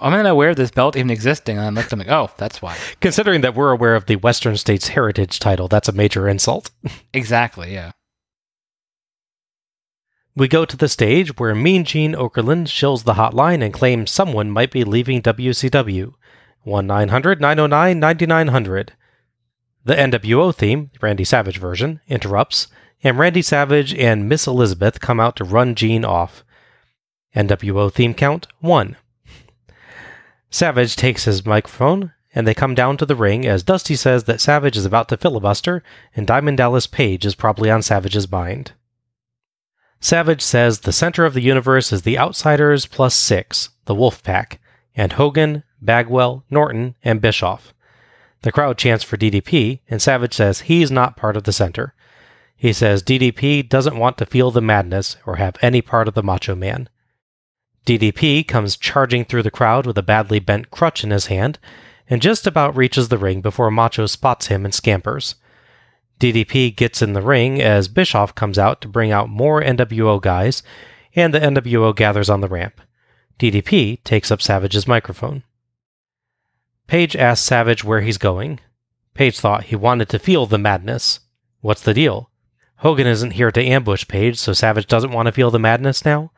I'm 0.00 0.12
not 0.12 0.26
aware 0.26 0.50
of 0.50 0.56
this 0.56 0.70
belt 0.70 0.96
even 0.96 1.10
existing. 1.10 1.58
And 1.58 1.66
I 1.66 1.80
looked, 1.80 1.92
I'm 1.92 1.98
like, 1.98 2.08
oh, 2.08 2.30
that's 2.36 2.60
why. 2.60 2.76
Considering 3.00 3.42
that 3.42 3.54
we're 3.54 3.72
aware 3.72 3.94
of 3.94 4.06
the 4.06 4.16
Western 4.16 4.56
States 4.56 4.88
Heritage 4.88 5.38
title, 5.38 5.68
that's 5.68 5.88
a 5.88 5.92
major 5.92 6.28
insult. 6.28 6.70
Exactly, 7.14 7.74
yeah. 7.74 7.92
We 10.34 10.48
go 10.48 10.64
to 10.64 10.76
the 10.78 10.88
stage 10.88 11.38
where 11.38 11.54
Mean 11.54 11.84
Gene 11.84 12.14
Okerlund 12.14 12.66
shills 12.66 13.04
the 13.04 13.14
hotline 13.14 13.62
and 13.62 13.72
claims 13.72 14.10
someone 14.10 14.50
might 14.50 14.70
be 14.70 14.82
leaving 14.82 15.20
WCW. 15.20 16.14
1 16.62 16.86
900 16.86 17.40
909 17.40 18.00
9900. 18.00 18.92
The 19.84 19.94
NWO 19.94 20.54
theme, 20.54 20.90
Randy 21.02 21.24
Savage 21.24 21.58
version, 21.58 22.00
interrupts, 22.08 22.68
and 23.02 23.18
Randy 23.18 23.42
Savage 23.42 23.94
and 23.94 24.28
Miss 24.28 24.46
Elizabeth 24.46 25.00
come 25.00 25.20
out 25.20 25.36
to 25.36 25.44
run 25.44 25.74
Gene 25.74 26.04
off. 26.04 26.44
NWO 27.34 27.92
theme 27.92 28.14
count 28.14 28.46
1. 28.60 28.96
Savage 30.50 30.96
takes 30.96 31.24
his 31.24 31.46
microphone, 31.46 32.12
and 32.34 32.46
they 32.46 32.54
come 32.54 32.74
down 32.74 32.96
to 32.98 33.06
the 33.06 33.16
ring 33.16 33.46
as 33.46 33.62
Dusty 33.62 33.96
says 33.96 34.24
that 34.24 34.40
Savage 34.40 34.76
is 34.76 34.84
about 34.84 35.08
to 35.08 35.16
filibuster, 35.16 35.82
and 36.14 36.26
Diamond 36.26 36.58
Dallas 36.58 36.86
Page 36.86 37.24
is 37.24 37.34
probably 37.34 37.70
on 37.70 37.82
Savage's 37.82 38.30
mind. 38.30 38.72
Savage 40.00 40.42
says 40.42 40.80
the 40.80 40.92
center 40.92 41.24
of 41.24 41.32
the 41.32 41.40
universe 41.40 41.92
is 41.92 42.02
the 42.02 42.18
Outsiders 42.18 42.86
plus 42.86 43.14
six, 43.14 43.70
the 43.84 43.94
Wolf 43.94 44.22
Pack, 44.22 44.60
and 44.94 45.12
Hogan, 45.12 45.62
Bagwell, 45.80 46.44
Norton, 46.50 46.96
and 47.02 47.20
Bischoff. 47.20 47.72
The 48.42 48.52
crowd 48.52 48.76
chants 48.76 49.04
for 49.04 49.16
DDP, 49.16 49.80
and 49.88 50.02
Savage 50.02 50.34
says 50.34 50.62
he's 50.62 50.90
not 50.90 51.16
part 51.16 51.36
of 51.36 51.44
the 51.44 51.52
center. 51.52 51.94
He 52.56 52.72
says 52.72 53.02
DDP 53.02 53.68
doesn't 53.68 53.98
want 53.98 54.18
to 54.18 54.26
feel 54.26 54.50
the 54.50 54.60
madness 54.60 55.16
or 55.26 55.36
have 55.36 55.56
any 55.62 55.82
part 55.82 56.08
of 56.08 56.14
the 56.14 56.22
Macho 56.22 56.54
Man. 56.54 56.88
DDP 57.84 58.46
comes 58.46 58.76
charging 58.76 59.24
through 59.24 59.42
the 59.42 59.50
crowd 59.50 59.86
with 59.86 59.98
a 59.98 60.02
badly 60.02 60.38
bent 60.38 60.70
crutch 60.70 61.02
in 61.02 61.10
his 61.10 61.26
hand 61.26 61.58
and 62.08 62.22
just 62.22 62.46
about 62.46 62.76
reaches 62.76 63.08
the 63.08 63.18
ring 63.18 63.40
before 63.40 63.70
Macho 63.70 64.06
spots 64.06 64.46
him 64.46 64.64
and 64.64 64.74
scampers. 64.74 65.36
DDP 66.20 66.74
gets 66.74 67.02
in 67.02 67.14
the 67.14 67.22
ring 67.22 67.60
as 67.60 67.88
Bischoff 67.88 68.34
comes 68.34 68.58
out 68.58 68.80
to 68.82 68.88
bring 68.88 69.10
out 69.10 69.28
more 69.28 69.62
NWO 69.62 70.20
guys, 70.20 70.62
and 71.16 71.34
the 71.34 71.40
NWO 71.40 71.94
gathers 71.96 72.30
on 72.30 72.40
the 72.40 72.48
ramp. 72.48 72.80
DDP 73.38 74.04
takes 74.04 74.30
up 74.30 74.40
Savage's 74.40 74.86
microphone. 74.86 75.42
Page 76.86 77.16
asks 77.16 77.46
Savage 77.46 77.82
where 77.82 78.02
he's 78.02 78.18
going. 78.18 78.60
Page 79.14 79.40
thought 79.40 79.64
he 79.64 79.76
wanted 79.76 80.08
to 80.10 80.18
feel 80.18 80.46
the 80.46 80.58
madness. 80.58 81.20
What's 81.60 81.82
the 81.82 81.94
deal? 81.94 82.30
Hogan 82.82 83.06
isn't 83.06 83.30
here 83.32 83.52
to 83.52 83.64
ambush 83.64 84.08
Page, 84.08 84.36
so 84.38 84.52
Savage 84.52 84.88
doesn't 84.88 85.12
want 85.12 85.26
to 85.26 85.32
feel 85.32 85.52
the 85.52 85.58
madness 85.60 86.04
now? 86.04 86.32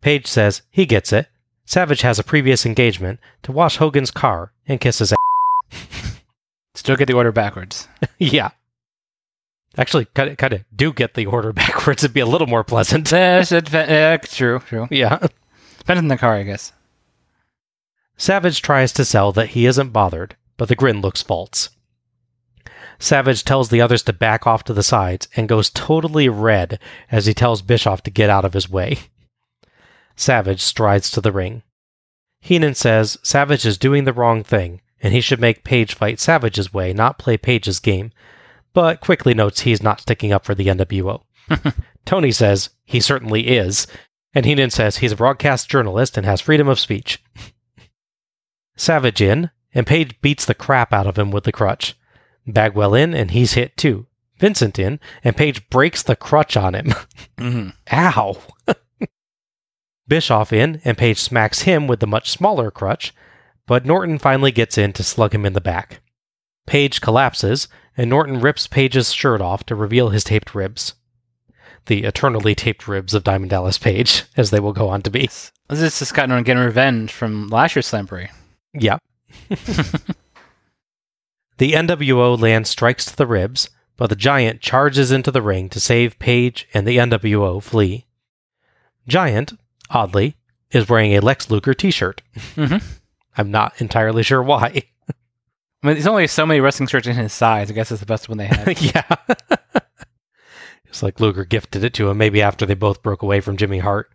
Page 0.00 0.26
says 0.26 0.62
he 0.68 0.84
gets 0.84 1.12
it. 1.12 1.28
Savage 1.64 2.02
has 2.02 2.18
a 2.18 2.24
previous 2.24 2.66
engagement 2.66 3.20
to 3.44 3.52
wash 3.52 3.76
Hogan's 3.76 4.10
car 4.10 4.52
and 4.66 4.80
kiss 4.80 4.98
his 4.98 5.12
ass. 5.12 6.20
Still 6.74 6.96
get 6.96 7.06
the 7.06 7.14
order 7.14 7.30
backwards. 7.30 7.86
yeah. 8.18 8.50
Actually, 9.78 10.06
kind 10.06 10.30
of, 10.30 10.36
kind 10.38 10.54
of 10.54 10.64
do 10.74 10.92
get 10.92 11.14
the 11.14 11.26
order 11.26 11.52
backwards. 11.52 12.02
It'd 12.02 12.14
be 12.14 12.18
a 12.18 12.26
little 12.26 12.48
more 12.48 12.64
pleasant. 12.64 13.12
Yes, 13.12 13.52
it, 13.52 13.72
uh, 13.72 14.18
true, 14.24 14.58
true. 14.66 14.88
Yeah. 14.90 15.18
Depends 15.78 15.98
on 15.98 16.08
the 16.08 16.18
car, 16.18 16.34
I 16.34 16.42
guess. 16.42 16.72
Savage 18.16 18.60
tries 18.60 18.92
to 18.94 19.04
sell 19.04 19.30
that 19.32 19.50
he 19.50 19.66
isn't 19.66 19.90
bothered, 19.90 20.34
but 20.56 20.68
the 20.68 20.74
grin 20.74 21.00
looks 21.00 21.22
false. 21.22 21.70
Savage 23.00 23.44
tells 23.44 23.70
the 23.70 23.80
others 23.80 24.02
to 24.04 24.12
back 24.12 24.46
off 24.46 24.62
to 24.64 24.74
the 24.74 24.82
sides 24.82 25.26
and 25.34 25.48
goes 25.48 25.70
totally 25.70 26.28
red 26.28 26.78
as 27.10 27.26
he 27.26 27.34
tells 27.34 27.62
Bischoff 27.62 28.02
to 28.02 28.10
get 28.10 28.30
out 28.30 28.44
of 28.44 28.52
his 28.52 28.68
way. 28.68 28.98
Savage 30.14 30.60
strides 30.60 31.10
to 31.10 31.20
the 31.22 31.32
ring. 31.32 31.62
Heenan 32.40 32.74
says 32.74 33.18
Savage 33.22 33.64
is 33.64 33.78
doing 33.78 34.04
the 34.04 34.12
wrong 34.12 34.44
thing 34.44 34.82
and 35.02 35.14
he 35.14 35.20
should 35.22 35.40
make 35.40 35.64
Page 35.64 35.94
fight 35.94 36.20
Savage's 36.20 36.74
way, 36.74 36.92
not 36.92 37.18
play 37.18 37.38
Page's 37.38 37.80
game, 37.80 38.12
but 38.74 39.00
quickly 39.00 39.32
notes 39.32 39.60
he's 39.60 39.82
not 39.82 40.02
sticking 40.02 40.30
up 40.30 40.44
for 40.44 40.54
the 40.54 40.66
NWO. 40.66 41.22
Tony 42.04 42.30
says 42.30 42.70
he 42.84 43.00
certainly 43.00 43.48
is, 43.48 43.86
and 44.34 44.44
Heenan 44.44 44.70
says 44.70 44.98
he's 44.98 45.12
a 45.12 45.16
broadcast 45.16 45.70
journalist 45.70 46.18
and 46.18 46.26
has 46.26 46.42
freedom 46.42 46.68
of 46.68 46.78
speech. 46.78 47.22
Savage 48.76 49.20
in, 49.20 49.50
and 49.74 49.86
Page 49.86 50.20
beats 50.20 50.44
the 50.44 50.54
crap 50.54 50.92
out 50.92 51.06
of 51.06 51.18
him 51.18 51.30
with 51.30 51.44
the 51.44 51.52
crutch. 51.52 51.96
Bagwell 52.52 52.94
in, 52.94 53.14
and 53.14 53.30
he's 53.30 53.54
hit 53.54 53.76
too. 53.76 54.06
Vincent 54.38 54.78
in, 54.78 54.98
and 55.22 55.36
Page 55.36 55.68
breaks 55.68 56.02
the 56.02 56.16
crutch 56.16 56.56
on 56.56 56.74
him. 56.74 56.94
hmm 57.38 57.68
Ow! 57.92 58.38
Bischoff 60.08 60.52
in, 60.52 60.80
and 60.84 60.98
Page 60.98 61.18
smacks 61.18 61.62
him 61.62 61.86
with 61.86 62.00
the 62.00 62.06
much 62.06 62.30
smaller 62.30 62.70
crutch, 62.70 63.14
but 63.66 63.86
Norton 63.86 64.18
finally 64.18 64.50
gets 64.50 64.76
in 64.76 64.92
to 64.94 65.04
slug 65.04 65.34
him 65.34 65.46
in 65.46 65.52
the 65.52 65.60
back. 65.60 66.00
Page 66.66 67.00
collapses, 67.00 67.68
and 67.96 68.10
Norton 68.10 68.40
rips 68.40 68.66
Page's 68.66 69.12
shirt 69.12 69.40
off 69.40 69.64
to 69.66 69.74
reveal 69.74 70.08
his 70.08 70.24
taped 70.24 70.54
ribs. 70.54 70.94
The 71.86 72.04
eternally 72.04 72.54
taped 72.54 72.88
ribs 72.88 73.14
of 73.14 73.24
Diamond 73.24 73.50
Dallas 73.50 73.78
Page, 73.78 74.24
as 74.36 74.50
they 74.50 74.60
will 74.60 74.72
go 74.72 74.88
on 74.88 75.02
to 75.02 75.10
be. 75.10 75.26
This 75.26 75.52
is 75.70 75.98
just 75.98 76.06
Scott 76.06 76.28
Norton 76.28 76.44
getting 76.44 76.62
revenge 76.62 77.12
from 77.12 77.48
last 77.48 77.76
year's 77.76 77.90
Slamboree. 77.90 78.30
Yeah. 78.72 78.98
The 81.60 81.74
NWO 81.74 82.40
land 82.40 82.66
strikes 82.66 83.04
to 83.04 83.14
the 83.14 83.26
ribs, 83.26 83.68
but 83.98 84.08
the 84.08 84.16
Giant 84.16 84.62
charges 84.62 85.12
into 85.12 85.30
the 85.30 85.42
ring 85.42 85.68
to 85.68 85.78
save 85.78 86.18
Page 86.18 86.66
and 86.72 86.86
the 86.88 86.96
NWO 86.96 87.62
flee. 87.62 88.06
Giant, 89.06 89.52
oddly, 89.90 90.36
is 90.70 90.88
wearing 90.88 91.14
a 91.14 91.20
Lex 91.20 91.50
Luger 91.50 91.74
t 91.74 91.90
shirt. 91.90 92.22
Mhm. 92.56 92.82
I'm 93.36 93.50
not 93.50 93.78
entirely 93.78 94.22
sure 94.22 94.42
why. 94.42 94.84
I 95.82 95.86
mean, 95.86 95.96
there's 95.96 96.06
only 96.06 96.26
so 96.28 96.46
many 96.46 96.60
wrestling 96.60 96.86
shirts 96.86 97.06
in 97.06 97.14
his 97.14 97.34
size. 97.34 97.70
I 97.70 97.74
guess 97.74 97.90
it's 97.90 98.00
the 98.00 98.06
best 98.06 98.30
one 98.30 98.38
they 98.38 98.46
have. 98.46 98.80
yeah. 98.82 99.16
it's 100.86 101.02
like 101.02 101.20
Luger 101.20 101.44
gifted 101.44 101.84
it 101.84 101.92
to 101.94 102.08
him, 102.08 102.16
maybe 102.16 102.40
after 102.40 102.64
they 102.64 102.72
both 102.72 103.02
broke 103.02 103.20
away 103.20 103.40
from 103.40 103.58
Jimmy 103.58 103.80
Hart. 103.80 104.10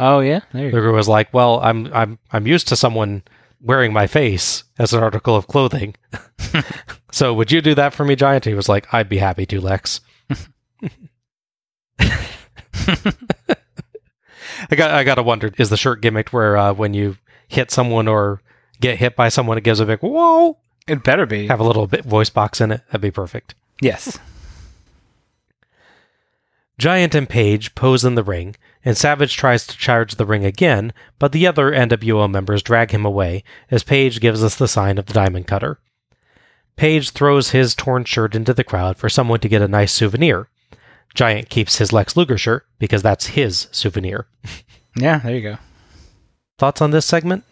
Oh 0.00 0.18
yeah, 0.18 0.40
there 0.52 0.64
you 0.64 0.72
go. 0.72 0.78
Luger 0.78 0.90
was 0.92 1.06
like, 1.06 1.32
"Well, 1.32 1.60
I'm 1.60 1.92
I'm 1.94 2.18
I'm 2.32 2.48
used 2.48 2.66
to 2.68 2.76
someone 2.76 3.22
wearing 3.60 3.92
my 3.92 4.06
face 4.06 4.64
as 4.78 4.92
an 4.92 5.02
article 5.02 5.36
of 5.36 5.46
clothing. 5.46 5.94
so 7.12 7.34
would 7.34 7.52
you 7.52 7.60
do 7.60 7.74
that 7.74 7.94
for 7.94 8.04
me, 8.04 8.16
Giant?" 8.16 8.44
He 8.44 8.54
was 8.54 8.68
like, 8.68 8.92
"I'd 8.92 9.08
be 9.08 9.18
happy 9.18 9.46
to, 9.46 9.60
Lex." 9.60 10.00
I 14.70 14.76
got 14.76 14.90
I 14.90 15.04
gotta 15.04 15.22
wonder, 15.22 15.50
is 15.58 15.70
the 15.70 15.76
shirt 15.76 16.02
gimmicked 16.02 16.32
where 16.32 16.56
uh, 16.56 16.72
when 16.72 16.94
you 16.94 17.16
hit 17.48 17.70
someone 17.70 18.08
or 18.08 18.42
get 18.80 18.98
hit 18.98 19.16
by 19.16 19.28
someone, 19.28 19.58
it 19.58 19.64
gives 19.64 19.80
a 19.80 19.86
big 19.86 20.00
whoa? 20.00 20.58
It 20.86 21.04
better 21.04 21.26
be. 21.26 21.46
Have 21.46 21.60
a 21.60 21.64
little 21.64 21.86
bit 21.86 22.04
voice 22.04 22.30
box 22.30 22.60
in 22.60 22.70
it. 22.70 22.82
That'd 22.86 23.00
be 23.00 23.10
perfect. 23.10 23.54
Yes. 23.80 24.18
Giant 26.78 27.14
and 27.14 27.28
Page 27.28 27.74
pose 27.74 28.04
in 28.04 28.14
the 28.14 28.22
ring, 28.22 28.56
and 28.84 28.96
Savage 28.96 29.36
tries 29.36 29.66
to 29.66 29.76
charge 29.76 30.14
the 30.14 30.26
ring 30.26 30.44
again, 30.44 30.92
but 31.18 31.32
the 31.32 31.46
other 31.46 31.72
NWO 31.72 32.30
members 32.30 32.62
drag 32.62 32.90
him 32.90 33.04
away 33.04 33.44
as 33.70 33.82
Page 33.82 34.20
gives 34.20 34.42
us 34.42 34.56
the 34.56 34.68
sign 34.68 34.98
of 34.98 35.06
the 35.06 35.14
Diamond 35.14 35.46
Cutter. 35.46 35.78
Page 36.76 37.10
throws 37.10 37.50
his 37.50 37.74
torn 37.74 38.04
shirt 38.04 38.34
into 38.34 38.54
the 38.54 38.64
crowd 38.64 38.96
for 38.96 39.08
someone 39.08 39.40
to 39.40 39.48
get 39.48 39.62
a 39.62 39.68
nice 39.68 39.92
souvenir. 39.92 40.48
Giant 41.14 41.48
keeps 41.48 41.78
his 41.78 41.92
Lex 41.92 42.16
Luger 42.16 42.38
shirt 42.38 42.66
because 42.78 43.02
that's 43.02 43.28
his 43.28 43.68
souvenir. 43.72 44.26
Yeah, 44.96 45.18
there 45.18 45.36
you 45.36 45.42
go. 45.42 45.58
Thoughts 46.58 46.82
on 46.82 46.90
this 46.90 47.06
segment? 47.06 47.44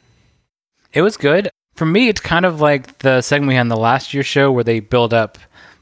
It 0.93 1.03
was 1.03 1.17
good. 1.17 1.49
For 1.77 1.87
me, 1.87 2.09
it's 2.09 2.21
kind 2.21 2.45
of 2.45 2.61
like 2.61 2.99
the 2.99 3.21
segment 3.21 3.49
we 3.49 3.55
had 3.55 3.61
in 3.61 3.69
the 3.69 3.77
last 3.77 4.13
year's 4.13 4.27
show 4.27 4.51
where 4.51 4.65
they 4.65 4.81
build 4.81 5.15
up 5.15 5.39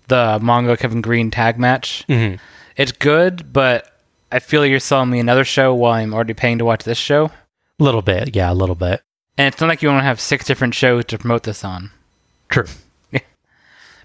the 0.09 0.38
Mongo 0.42 0.78
Kevin 0.78 1.01
Greene 1.01 1.30
tag 1.30 1.59
match. 1.59 2.05
Mm-hmm. 2.09 2.36
It's 2.76 2.92
good, 2.92 3.51
but 3.53 3.93
I 4.35 4.41
feel 4.41 4.61
like 4.61 4.70
you're 4.70 4.80
selling 4.80 5.11
me 5.11 5.20
another 5.20 5.45
show 5.45 5.72
while 5.72 5.93
I'm 5.93 6.12
already 6.12 6.35
paying 6.35 6.59
to 6.59 6.64
watch 6.64 6.82
this 6.82 6.99
show. 6.99 7.26
A 7.78 7.85
little 7.85 8.03
bit, 8.03 8.35
yeah, 8.35 8.51
a 8.51 8.53
little 8.53 8.74
bit. 8.74 9.01
And 9.39 9.47
it's 9.47 9.61
not 9.61 9.68
like 9.68 9.80
you 9.80 9.89
want 9.89 10.01
to 10.01 10.05
have 10.07 10.20
six 10.20 10.45
different 10.45 10.74
shows 10.74 11.05
to 11.07 11.18
promote 11.18 11.45
this 11.45 11.64
on. 11.64 11.91
True. 12.49 12.66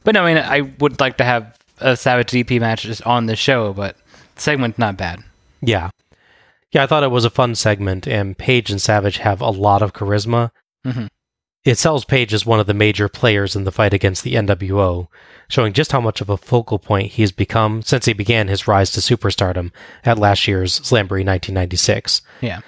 But 0.06 0.14
no, 0.16 0.24
I 0.24 0.34
mean, 0.34 0.42
I 0.44 0.62
would 0.80 1.00
like 1.02 1.18
to 1.18 1.26
have 1.26 1.58
a 1.80 1.98
Savage 1.98 2.28
DP 2.30 2.60
match 2.60 2.84
just 2.84 3.06
on 3.06 3.26
the 3.26 3.36
show, 3.36 3.74
but 3.74 3.98
the 4.36 4.42
segment's 4.42 4.80
not 4.80 4.96
bad. 4.96 5.20
Yeah. 5.62 5.90
Yeah, 6.72 6.84
I 6.84 6.88
thought 6.88 7.04
it 7.04 7.12
was 7.12 7.26
a 7.26 7.30
fun 7.30 7.54
segment, 7.56 8.08
and 8.08 8.38
Page 8.38 8.72
and 8.72 8.82
Savage 8.82 9.18
have 9.18 9.42
a 9.42 9.50
lot 9.50 9.82
of 9.82 9.92
charisma. 9.94 10.52
Mhm. 10.88 11.10
It 11.70 11.78
sells 11.78 12.04
Page 12.04 12.34
as 12.34 12.48
one 12.48 12.60
of 12.60 12.66
the 12.66 12.74
major 12.74 13.08
players 13.08 13.56
in 13.56 13.64
the 13.64 13.72
fight 13.72 13.94
against 13.94 14.24
the 14.24 14.34
NWO, 14.34 15.08
showing 15.50 15.72
just 15.72 15.92
how 15.92 16.02
much 16.02 16.20
of 16.20 16.28
a 16.28 16.36
focal 16.36 16.80
point 16.80 17.12
he 17.12 17.22
has 17.22 17.32
become 17.32 17.84
since 17.84 18.06
he 18.06 18.14
began 18.14 18.48
his 18.48 18.68
rise 18.68 18.90
to 18.94 19.00
superstardom 19.02 19.72
at 20.04 20.18
last 20.18 20.48
year's 20.48 20.80
Slamboree 20.80 21.24
1996. 21.24 22.24
Yeah. 22.42 22.62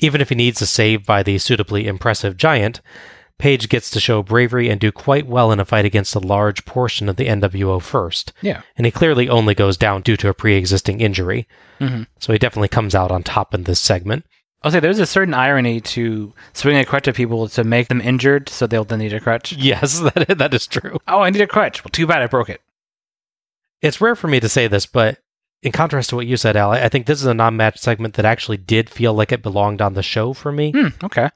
Even 0.00 0.20
if 0.20 0.28
he 0.30 0.34
needs 0.34 0.60
a 0.60 0.66
save 0.66 1.06
by 1.06 1.22
the 1.22 1.38
suitably 1.38 1.86
impressive 1.86 2.36
Giant, 2.36 2.80
Page 3.38 3.68
gets 3.68 3.90
to 3.90 4.00
show 4.00 4.24
bravery 4.24 4.68
and 4.68 4.80
do 4.80 4.90
quite 4.90 5.28
well 5.28 5.52
in 5.52 5.60
a 5.60 5.64
fight 5.64 5.84
against 5.84 6.16
a 6.16 6.20
large 6.20 6.64
portion 6.64 7.08
of 7.08 7.14
the 7.14 7.28
NWO 7.28 7.80
first. 7.80 8.32
Yeah. 8.40 8.62
And 8.76 8.86
he 8.86 8.90
clearly 8.90 9.28
only 9.28 9.54
goes 9.54 9.76
down 9.76 10.02
due 10.02 10.16
to 10.16 10.28
a 10.28 10.34
pre 10.34 10.56
existing 10.56 11.00
injury. 11.00 11.46
Mhm. 11.80 12.08
So 12.18 12.32
he 12.32 12.40
definitely 12.40 12.68
comes 12.68 12.96
out 12.96 13.12
on 13.12 13.22
top 13.22 13.54
in 13.54 13.62
this 13.64 13.78
segment. 13.78 14.26
I'll 14.64 14.70
say 14.70 14.80
there's 14.80 14.98
a 14.98 15.06
certain 15.06 15.34
irony 15.34 15.80
to 15.80 16.32
swinging 16.52 16.82
a 16.82 16.84
crutch 16.84 17.08
at 17.08 17.16
people 17.16 17.48
to 17.48 17.64
make 17.64 17.88
them 17.88 18.00
injured 18.00 18.48
so 18.48 18.66
they'll 18.66 18.84
then 18.84 19.00
need 19.00 19.12
a 19.12 19.20
crutch. 19.20 19.52
Yes, 19.52 19.98
that, 20.14 20.38
that 20.38 20.54
is 20.54 20.66
true. 20.66 20.98
Oh, 21.08 21.20
I 21.20 21.30
need 21.30 21.40
a 21.40 21.46
crutch. 21.46 21.84
Well, 21.84 21.90
too 21.90 22.06
bad 22.06 22.22
I 22.22 22.26
broke 22.26 22.48
it. 22.48 22.60
It's 23.80 24.00
rare 24.00 24.14
for 24.14 24.28
me 24.28 24.38
to 24.38 24.48
say 24.48 24.68
this, 24.68 24.86
but 24.86 25.18
in 25.62 25.72
contrast 25.72 26.10
to 26.10 26.16
what 26.16 26.26
you 26.26 26.36
said, 26.36 26.56
Al, 26.56 26.70
I 26.70 26.88
think 26.88 27.06
this 27.06 27.20
is 27.20 27.26
a 27.26 27.34
non 27.34 27.56
match 27.56 27.78
segment 27.78 28.14
that 28.14 28.24
actually 28.24 28.56
did 28.56 28.88
feel 28.88 29.14
like 29.14 29.32
it 29.32 29.42
belonged 29.42 29.82
on 29.82 29.94
the 29.94 30.02
show 30.02 30.32
for 30.32 30.52
me. 30.52 30.72
Hmm, 30.72 30.88
okay. 31.04 31.30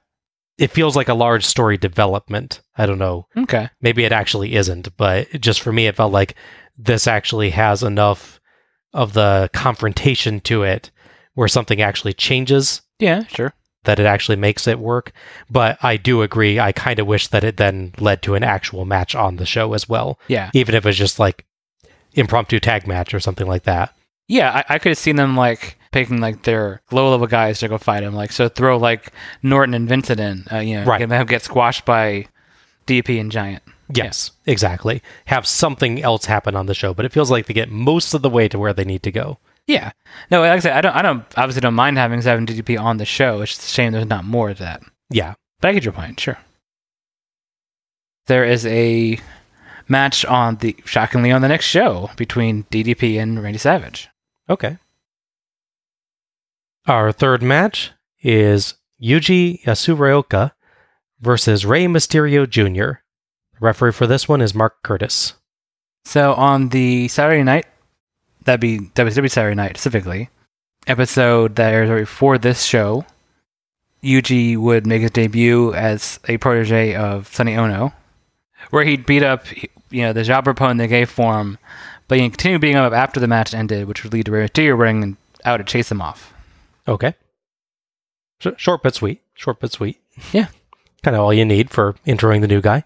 It 0.58 0.70
feels 0.70 0.96
like 0.96 1.08
a 1.08 1.14
large 1.14 1.44
story 1.44 1.76
development. 1.76 2.60
I 2.76 2.86
don't 2.86 2.98
know. 2.98 3.26
Okay. 3.36 3.68
Maybe 3.80 4.04
it 4.04 4.12
actually 4.12 4.54
isn't, 4.54 4.96
but 4.96 5.28
just 5.40 5.60
for 5.60 5.72
me, 5.72 5.86
it 5.86 5.96
felt 5.96 6.12
like 6.12 6.34
this 6.78 7.06
actually 7.06 7.50
has 7.50 7.82
enough 7.82 8.40
of 8.92 9.12
the 9.12 9.50
confrontation 9.52 10.40
to 10.40 10.62
it 10.62 10.90
where 11.34 11.48
something 11.48 11.82
actually 11.82 12.14
changes 12.14 12.80
Yeah, 12.98 13.24
sure. 13.26 13.52
that 13.84 14.00
it 14.00 14.06
actually 14.06 14.36
makes 14.36 14.66
it 14.66 14.78
work. 14.80 15.12
But 15.50 15.78
I 15.82 15.96
do 15.96 16.22
agree. 16.22 16.58
I 16.58 16.72
kind 16.72 16.98
of 16.98 17.06
wish 17.06 17.28
that 17.28 17.44
it 17.44 17.56
then 17.56 17.92
led 17.98 18.20
to 18.22 18.34
an 18.34 18.42
actual 18.42 18.84
match 18.84 19.14
on 19.14 19.36
the 19.36 19.46
show 19.46 19.74
as 19.74 19.88
well, 19.88 20.18
Yeah. 20.28 20.50
even 20.54 20.74
if 20.74 20.84
it 20.84 20.88
was 20.88 20.98
just 20.98 21.18
like 21.20 21.44
impromptu 22.14 22.58
tag 22.60 22.86
match 22.86 23.14
or 23.14 23.20
something 23.20 23.46
like 23.46 23.64
that. 23.64 23.94
Yeah, 24.28 24.50
I, 24.68 24.74
I 24.74 24.78
could 24.80 24.90
have 24.90 24.98
seen 24.98 25.16
them 25.16 25.36
like 25.36 25.78
picking 25.92 26.20
like 26.20 26.42
their 26.42 26.80
low 26.90 27.10
level 27.10 27.26
guys 27.28 27.60
to 27.60 27.68
go 27.68 27.78
fight 27.78 28.02
him. 28.02 28.14
Like, 28.14 28.32
so 28.32 28.48
throw 28.48 28.76
like 28.76 29.12
Norton 29.42 29.74
and 29.74 29.88
Vincent 29.88 30.18
in, 30.18 30.44
uh, 30.52 30.58
you 30.58 30.76
know, 30.80 30.84
Right. 30.84 30.98
get, 30.98 31.10
have 31.10 31.28
get 31.28 31.42
squashed 31.42 31.84
by 31.84 32.26
DP 32.86 33.20
and 33.20 33.30
Giant. 33.30 33.62
Yes, 33.94 34.32
exactly. 34.46 35.00
Have 35.26 35.46
something 35.46 36.02
else 36.02 36.24
happen 36.24 36.56
on 36.56 36.66
the 36.66 36.74
show, 36.74 36.92
but 36.92 37.04
it 37.04 37.12
feels 37.12 37.30
like 37.30 37.46
they 37.46 37.54
get 37.54 37.70
most 37.70 38.14
of 38.14 38.22
the 38.22 38.30
way 38.30 38.48
to 38.48 38.58
where 38.58 38.72
they 38.72 38.84
need 38.84 39.04
to 39.04 39.12
go. 39.12 39.38
Yeah. 39.66 39.92
No, 40.30 40.40
like 40.40 40.52
I 40.52 40.58
said, 40.60 40.72
I 40.72 40.80
don't, 40.80 40.96
I 40.96 41.02
don't, 41.02 41.24
obviously 41.36 41.60
don't 41.60 41.74
mind 41.74 41.98
having 41.98 42.22
seven 42.22 42.46
DDP 42.46 42.80
on 42.80 42.98
the 42.98 43.04
show. 43.04 43.42
It's 43.42 43.52
just 43.52 43.68
a 43.68 43.72
shame 43.72 43.92
there's 43.92 44.06
not 44.06 44.24
more 44.24 44.50
of 44.50 44.58
that. 44.58 44.82
Yeah. 45.10 45.34
But 45.60 45.68
I 45.68 45.72
get 45.72 45.84
your 45.84 45.92
point, 45.92 46.20
sure. 46.20 46.38
There 48.26 48.44
is 48.44 48.66
a 48.66 49.18
match 49.88 50.24
on 50.24 50.56
the, 50.56 50.76
shockingly, 50.84 51.32
on 51.32 51.42
the 51.42 51.48
next 51.48 51.66
show 51.66 52.10
between 52.16 52.64
DDP 52.64 53.20
and 53.20 53.42
Randy 53.42 53.58
Savage. 53.58 54.08
Okay. 54.48 54.78
Our 56.86 57.10
third 57.10 57.42
match 57.42 57.92
is 58.22 58.74
Yuji 59.02 59.62
Yasuraoka 59.64 60.52
versus 61.20 61.66
Rey 61.66 61.86
Mysterio 61.86 62.48
Jr. 62.48 63.00
The 63.54 63.60
referee 63.60 63.92
for 63.92 64.06
this 64.06 64.28
one 64.28 64.40
is 64.40 64.54
Mark 64.54 64.82
Curtis. 64.82 65.34
So 66.04 66.34
on 66.34 66.68
the 66.68 67.08
Saturday 67.08 67.42
night, 67.42 67.66
that'd 68.46 68.60
be 68.60 68.78
WWE 68.78 69.30
Saturday 69.30 69.54
night 69.54 69.76
specifically, 69.76 70.30
episode 70.86 71.56
that 71.56 71.74
airs 71.74 71.90
right 71.90 72.00
before 72.00 72.38
this 72.38 72.64
show, 72.64 73.04
Yuji 74.02 74.56
would 74.56 74.86
make 74.86 75.02
his 75.02 75.10
debut 75.10 75.74
as 75.74 76.18
a 76.28 76.38
protege 76.38 76.94
of 76.94 77.28
Sonny 77.28 77.56
Ono, 77.56 77.92
where 78.70 78.84
he'd 78.84 79.04
beat 79.04 79.22
up, 79.22 79.44
you 79.90 80.02
know, 80.02 80.12
the 80.12 80.22
job 80.22 80.44
proponent 80.44 80.78
they 80.78 80.86
gave 80.86 81.10
for 81.10 81.38
him, 81.38 81.58
but 82.08 82.18
he 82.18 82.28
continued 82.28 82.60
beating 82.60 82.76
him 82.76 82.84
up 82.84 82.92
after 82.92 83.20
the 83.20 83.26
match 83.26 83.52
ended, 83.52 83.88
which 83.88 84.02
would 84.04 84.12
lead 84.12 84.26
to 84.26 84.32
Mysterio 84.32 84.78
running 84.78 85.16
out 85.44 85.58
to 85.58 85.64
chase 85.64 85.90
him 85.90 86.00
off. 86.00 86.32
Okay. 86.88 87.14
Short 88.56 88.82
but 88.82 88.94
sweet. 88.94 89.22
Short 89.34 89.60
but 89.60 89.72
sweet. 89.72 90.00
Yeah. 90.32 90.48
Kind 91.02 91.16
of 91.16 91.22
all 91.22 91.34
you 91.34 91.44
need 91.44 91.70
for 91.70 91.94
introing 92.06 92.40
the 92.42 92.48
new 92.48 92.60
guy. 92.60 92.84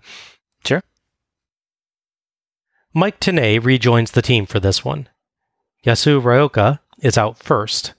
Sure. 0.65 0.83
Mike 2.95 3.21
Tenay 3.21 3.63
rejoins 3.63 4.13
the 4.13 4.23
team 4.23 4.47
for 4.47 4.61
this 4.61 4.85
one. 4.85 5.09
Yasuraoka 5.85 6.81
is 7.01 7.17
out 7.19 7.39
first. 7.39 7.95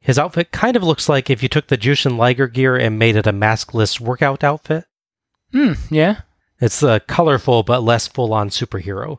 His 0.00 0.18
outfit 0.18 0.50
kind 0.50 0.76
of 0.76 0.82
looks 0.82 1.08
like 1.08 1.30
if 1.30 1.42
you 1.42 1.48
took 1.48 1.68
the 1.68 1.78
Jushin 1.78 2.16
Liger 2.16 2.48
gear 2.48 2.76
and 2.76 2.98
made 2.98 3.16
it 3.16 3.26
a 3.26 3.32
maskless 3.32 4.00
workout 4.00 4.42
outfit. 4.42 4.84
Hmm, 5.52 5.72
yeah. 5.90 6.22
It's 6.60 6.82
a 6.82 7.00
colorful 7.00 7.62
but 7.62 7.82
less 7.82 8.08
full 8.08 8.32
on 8.34 8.48
superhero. 8.48 9.18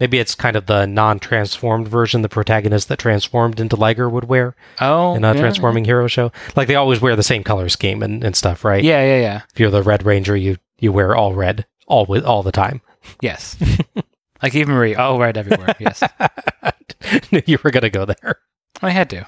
Maybe 0.00 0.18
it's 0.18 0.34
kind 0.34 0.56
of 0.56 0.66
the 0.66 0.86
non 0.86 1.18
transformed 1.20 1.86
version 1.88 2.22
the 2.22 2.28
protagonist 2.28 2.88
that 2.88 2.98
transformed 2.98 3.60
into 3.60 3.76
Liger 3.76 4.08
would 4.08 4.24
wear 4.24 4.56
Oh, 4.80 5.14
in 5.14 5.24
a 5.24 5.32
yeah. 5.34 5.40
transforming 5.40 5.84
hero 5.84 6.08
show. 6.08 6.32
Like 6.56 6.68
they 6.68 6.74
always 6.74 7.00
wear 7.00 7.14
the 7.14 7.22
same 7.22 7.44
color 7.44 7.68
scheme 7.68 8.02
and, 8.02 8.24
and 8.24 8.34
stuff, 8.34 8.64
right? 8.64 8.82
Yeah, 8.82 9.04
yeah, 9.04 9.20
yeah. 9.20 9.40
If 9.52 9.60
you're 9.60 9.70
the 9.70 9.82
Red 9.82 10.04
Ranger, 10.04 10.36
you, 10.36 10.56
you 10.78 10.90
wear 10.92 11.14
all 11.14 11.34
red 11.34 11.66
all 11.86 12.06
all 12.24 12.42
the 12.42 12.50
time. 12.52 12.80
Yes. 13.20 13.56
like 14.42 14.54
Eva 14.54 14.72
Marie. 14.72 14.96
Oh, 14.96 15.18
right, 15.18 15.36
everywhere. 15.36 15.76
Yes. 15.78 16.02
Knew 17.30 17.42
you 17.46 17.58
were 17.62 17.70
going 17.70 17.82
to 17.82 17.90
go 17.90 18.04
there. 18.04 18.40
I 18.80 18.90
had 18.90 19.10
to. 19.10 19.26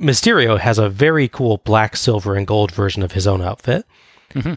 Mysterio 0.00 0.58
has 0.58 0.78
a 0.78 0.88
very 0.88 1.28
cool 1.28 1.58
black, 1.58 1.96
silver, 1.96 2.34
and 2.34 2.46
gold 2.46 2.72
version 2.72 3.02
of 3.02 3.12
his 3.12 3.26
own 3.26 3.42
outfit. 3.42 3.84
Mm-hmm. 4.34 4.54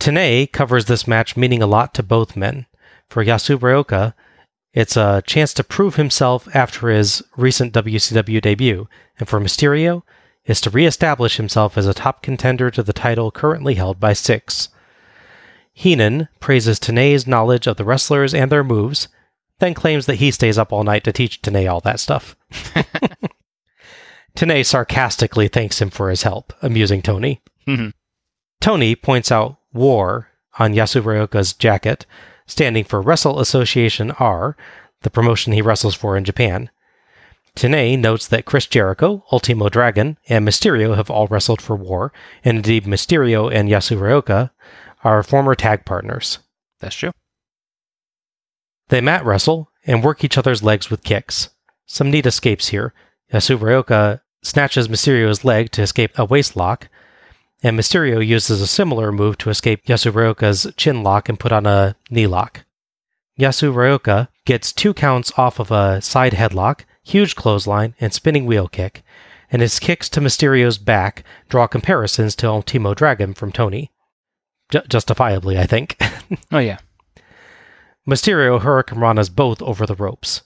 Tenay 0.00 0.50
covers 0.50 0.86
this 0.86 1.06
match 1.06 1.36
meaning 1.36 1.62
a 1.62 1.66
lot 1.66 1.94
to 1.94 2.02
both 2.02 2.36
men. 2.36 2.66
For 3.08 3.24
Yasuraoka, 3.24 4.14
it's 4.72 4.96
a 4.96 5.22
chance 5.26 5.52
to 5.54 5.64
prove 5.64 5.96
himself 5.96 6.48
after 6.54 6.88
his 6.88 7.22
recent 7.36 7.74
WCW 7.74 8.40
debut, 8.40 8.88
and 9.18 9.28
for 9.28 9.40
Mysterio, 9.40 10.02
is 10.46 10.60
to 10.62 10.70
reestablish 10.70 11.36
himself 11.36 11.76
as 11.76 11.86
a 11.86 11.94
top 11.94 12.22
contender 12.22 12.70
to 12.70 12.82
the 12.82 12.92
title 12.92 13.30
currently 13.30 13.74
held 13.74 14.00
by 14.00 14.12
Syxx. 14.12 14.68
Heenan 15.72 16.28
praises 16.40 16.78
Tenay's 16.78 17.26
knowledge 17.26 17.66
of 17.66 17.76
the 17.76 17.84
wrestlers 17.84 18.34
and 18.34 18.50
their 18.50 18.64
moves, 18.64 19.08
then 19.60 19.74
claims 19.74 20.06
that 20.06 20.16
he 20.16 20.30
stays 20.30 20.58
up 20.58 20.72
all 20.72 20.84
night 20.84 21.04
to 21.04 21.12
teach 21.12 21.40
Tenay 21.42 21.70
all 21.70 21.80
that 21.80 22.00
stuff. 22.00 22.36
Tenay 24.36 24.64
sarcastically 24.64 25.48
thanks 25.48 25.80
him 25.80 25.90
for 25.90 26.10
his 26.10 26.22
help, 26.22 26.52
amusing 26.62 27.02
Tony. 27.02 27.40
Mhm. 27.66 27.92
Tony 28.60 28.94
points 28.94 29.30
out 29.32 29.58
War 29.72 30.28
on 30.58 30.74
Yasuraoka's 30.74 31.52
jacket, 31.52 32.06
standing 32.46 32.84
for 32.84 33.00
Wrestle 33.00 33.40
Association 33.40 34.10
R, 34.12 34.56
the 35.02 35.10
promotion 35.10 35.52
he 35.52 35.62
wrestles 35.62 35.94
for 35.94 36.16
in 36.16 36.24
Japan. 36.24 36.70
Tenay 37.56 37.98
notes 37.98 38.28
that 38.28 38.44
Chris 38.44 38.66
Jericho, 38.66 39.24
Ultimo 39.32 39.68
Dragon, 39.68 40.16
and 40.28 40.46
Mysterio 40.46 40.94
have 40.96 41.10
all 41.10 41.26
wrestled 41.26 41.60
for 41.60 41.74
War, 41.74 42.12
and 42.44 42.58
indeed 42.58 42.84
Mysterio 42.84 43.52
and 43.52 43.68
Yasuraoka 43.68 44.50
are 45.02 45.22
former 45.22 45.54
tag 45.54 45.84
partners. 45.84 46.38
That's 46.80 46.94
true. 46.94 47.10
They 48.90 49.00
mat 49.00 49.24
wrestle 49.24 49.70
and 49.86 50.04
work 50.04 50.24
each 50.24 50.36
other's 50.36 50.62
legs 50.62 50.90
with 50.90 51.04
kicks. 51.04 51.48
Some 51.86 52.10
neat 52.10 52.26
escapes 52.26 52.68
here. 52.68 52.92
Yasuraoka 53.32 54.20
snatches 54.42 54.88
Mysterio's 54.88 55.44
leg 55.44 55.70
to 55.72 55.82
escape 55.82 56.10
a 56.18 56.24
waist 56.24 56.56
lock, 56.56 56.88
and 57.62 57.78
Mysterio 57.78 58.24
uses 58.24 58.60
a 58.60 58.66
similar 58.66 59.12
move 59.12 59.38
to 59.38 59.50
escape 59.50 59.84
Yasuraoka 59.86 60.76
chin 60.76 61.04
lock 61.04 61.28
and 61.28 61.38
put 61.38 61.52
on 61.52 61.66
a 61.66 61.94
knee 62.10 62.26
lock. 62.26 62.64
Yasu 63.38 64.28
gets 64.44 64.72
two 64.72 64.92
counts 64.92 65.32
off 65.38 65.60
of 65.60 65.70
a 65.70 66.02
side 66.02 66.32
headlock, 66.32 66.80
huge 67.04 67.36
clothesline, 67.36 67.94
and 68.00 68.12
spinning 68.12 68.44
wheel 68.44 68.66
kick, 68.66 69.04
and 69.52 69.62
his 69.62 69.78
kicks 69.78 70.08
to 70.08 70.20
Mysterio's 70.20 70.78
back 70.78 71.22
draw 71.48 71.68
comparisons 71.68 72.34
to 72.36 72.48
Ultimo 72.48 72.94
Dragon 72.94 73.34
from 73.34 73.52
Tony. 73.52 73.92
J- 74.68 74.82
justifiably, 74.88 75.58
I 75.58 75.66
think. 75.66 75.96
oh, 76.52 76.58
yeah. 76.58 76.78
Mysterio 78.08 78.60
Hurricanrana's 78.60 79.28
both 79.28 79.60
over 79.62 79.86
the 79.86 79.94
ropes. 79.94 80.42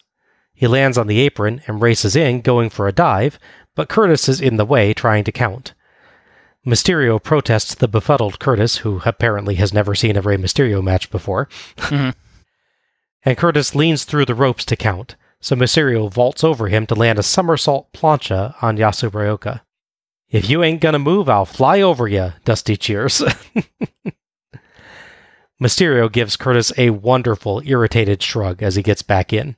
He 0.54 0.66
lands 0.66 0.96
on 0.96 1.06
the 1.06 1.20
apron 1.20 1.62
and 1.66 1.82
races 1.82 2.14
in, 2.14 2.40
going 2.40 2.70
for 2.70 2.86
a 2.86 2.92
dive, 2.92 3.38
but 3.74 3.88
Curtis 3.88 4.28
is 4.28 4.40
in 4.40 4.56
the 4.56 4.64
way, 4.64 4.94
trying 4.94 5.24
to 5.24 5.32
count. 5.32 5.74
Mysterio 6.66 7.22
protests 7.22 7.74
the 7.74 7.88
befuddled 7.88 8.38
Curtis, 8.38 8.78
who 8.78 9.02
apparently 9.04 9.56
has 9.56 9.74
never 9.74 9.94
seen 9.94 10.16
a 10.16 10.22
Rey 10.22 10.36
Mysterio 10.36 10.82
match 10.82 11.10
before. 11.10 11.48
Mm-hmm. 11.76 12.10
and 13.24 13.36
Curtis 13.36 13.74
leans 13.74 14.04
through 14.04 14.24
the 14.24 14.34
ropes 14.34 14.64
to 14.66 14.76
count, 14.76 15.16
so 15.40 15.54
Mysterio 15.54 16.10
vaults 16.10 16.42
over 16.42 16.68
him 16.68 16.86
to 16.86 16.94
land 16.94 17.18
a 17.18 17.22
somersault 17.22 17.92
plancha 17.92 18.54
on 18.62 18.78
Yasuraoka. 18.78 19.60
If 20.30 20.48
you 20.48 20.62
ain't 20.62 20.80
gonna 20.80 20.98
move, 20.98 21.28
I'll 21.28 21.44
fly 21.44 21.80
over 21.80 22.08
you, 22.08 22.32
Dusty 22.44 22.76
cheers. 22.76 23.22
Mysterio 25.62 26.10
gives 26.10 26.36
Curtis 26.36 26.72
a 26.76 26.90
wonderful, 26.90 27.62
irritated 27.64 28.22
shrug 28.22 28.62
as 28.62 28.74
he 28.74 28.82
gets 28.82 29.02
back 29.02 29.32
in. 29.32 29.56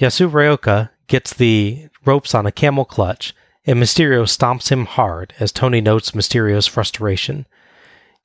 Yasuraoka 0.00 0.90
gets 1.08 1.34
the 1.34 1.88
ropes 2.04 2.34
on 2.34 2.46
a 2.46 2.52
camel 2.52 2.84
clutch, 2.84 3.34
and 3.66 3.82
Mysterio 3.82 4.22
stomps 4.22 4.70
him 4.70 4.86
hard 4.86 5.34
as 5.40 5.50
Tony 5.50 5.80
notes 5.80 6.12
Mysterio's 6.12 6.66
frustration. 6.66 7.46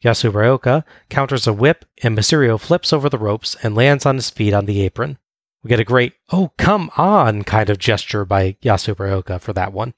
Yasuraoka 0.03 0.83
counters 1.09 1.47
a 1.47 1.53
whip, 1.53 1.85
and 2.03 2.17
Mysterio 2.17 2.59
flips 2.59 2.93
over 2.93 3.09
the 3.09 3.17
ropes 3.17 3.55
and 3.63 3.73
lands 3.73 4.05
on 4.05 4.15
his 4.15 4.29
feet 4.29 4.53
on 4.53 4.65
the 4.65 4.81
apron. 4.81 5.17
We 5.63 5.69
get 5.69 5.79
a 5.79 5.85
great, 5.85 6.13
oh, 6.31 6.51
come 6.57 6.91
on 6.97 7.43
kind 7.43 7.69
of 7.69 7.79
gesture 7.79 8.25
by 8.25 8.57
Yasuraoka 8.61 9.39
for 9.39 9.53
that 9.53 9.71
one. 9.71 9.93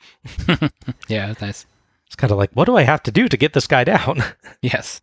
yeah, 1.07 1.27
that's 1.27 1.41
nice. 1.41 1.65
It's 2.05 2.15
kind 2.15 2.31
of 2.31 2.37
like, 2.37 2.51
what 2.53 2.65
do 2.65 2.77
I 2.77 2.83
have 2.83 3.01
to 3.03 3.11
do 3.11 3.27
to 3.27 3.35
get 3.35 3.53
this 3.53 3.65
guy 3.65 3.83
down? 3.83 4.23
yes. 4.61 5.01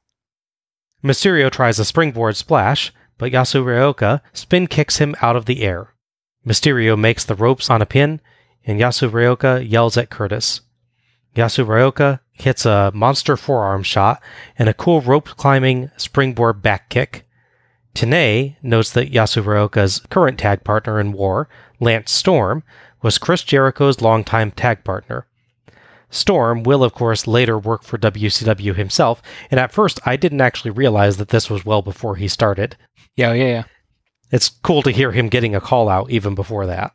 Mysterio 1.02 1.50
tries 1.50 1.78
a 1.78 1.84
springboard 1.84 2.36
splash, 2.36 2.92
but 3.18 3.32
Yasuraoka 3.32 4.20
spin 4.32 4.66
kicks 4.66 4.98
him 4.98 5.16
out 5.20 5.36
of 5.36 5.46
the 5.46 5.62
air. 5.62 5.94
Mysterio 6.46 6.98
makes 6.98 7.24
the 7.24 7.34
ropes 7.34 7.70
on 7.70 7.82
a 7.82 7.86
pin, 7.86 8.20
and 8.64 8.80
Yasuraoka 8.80 9.68
yells 9.68 9.96
at 9.96 10.10
Curtis. 10.10 10.60
Yasuraoka 11.34 12.20
hits 12.32 12.66
a 12.66 12.90
monster 12.94 13.36
forearm 13.36 13.82
shot 13.82 14.22
and 14.58 14.68
a 14.68 14.74
cool 14.74 15.00
rope 15.00 15.28
climbing 15.30 15.90
springboard 15.96 16.62
back 16.62 16.88
kick. 16.88 17.26
Tenay 17.94 18.56
notes 18.62 18.90
that 18.92 19.12
Yasuraoka's 19.12 20.00
current 20.08 20.38
tag 20.38 20.64
partner 20.64 21.00
in 21.00 21.12
war, 21.12 21.48
Lance 21.80 22.12
Storm, 22.12 22.62
was 23.02 23.18
Chris 23.18 23.42
Jericho's 23.42 24.00
longtime 24.00 24.50
tag 24.52 24.84
partner. 24.84 25.26
Storm 26.12 26.62
will, 26.62 26.84
of 26.84 26.92
course, 26.92 27.26
later 27.26 27.58
work 27.58 27.82
for 27.82 27.98
WCW 27.98 28.76
himself, 28.76 29.22
and 29.50 29.58
at 29.58 29.72
first 29.72 29.98
I 30.06 30.16
didn't 30.16 30.42
actually 30.42 30.70
realize 30.70 31.16
that 31.16 31.28
this 31.28 31.48
was 31.50 31.64
well 31.64 31.82
before 31.82 32.16
he 32.16 32.28
started. 32.28 32.76
Yeah, 33.16 33.32
yeah, 33.32 33.46
yeah. 33.46 33.64
It's 34.30 34.50
cool 34.50 34.82
to 34.82 34.90
hear 34.92 35.12
him 35.12 35.28
getting 35.28 35.54
a 35.54 35.60
call 35.60 35.88
out 35.88 36.10
even 36.10 36.34
before 36.34 36.66
that. 36.66 36.92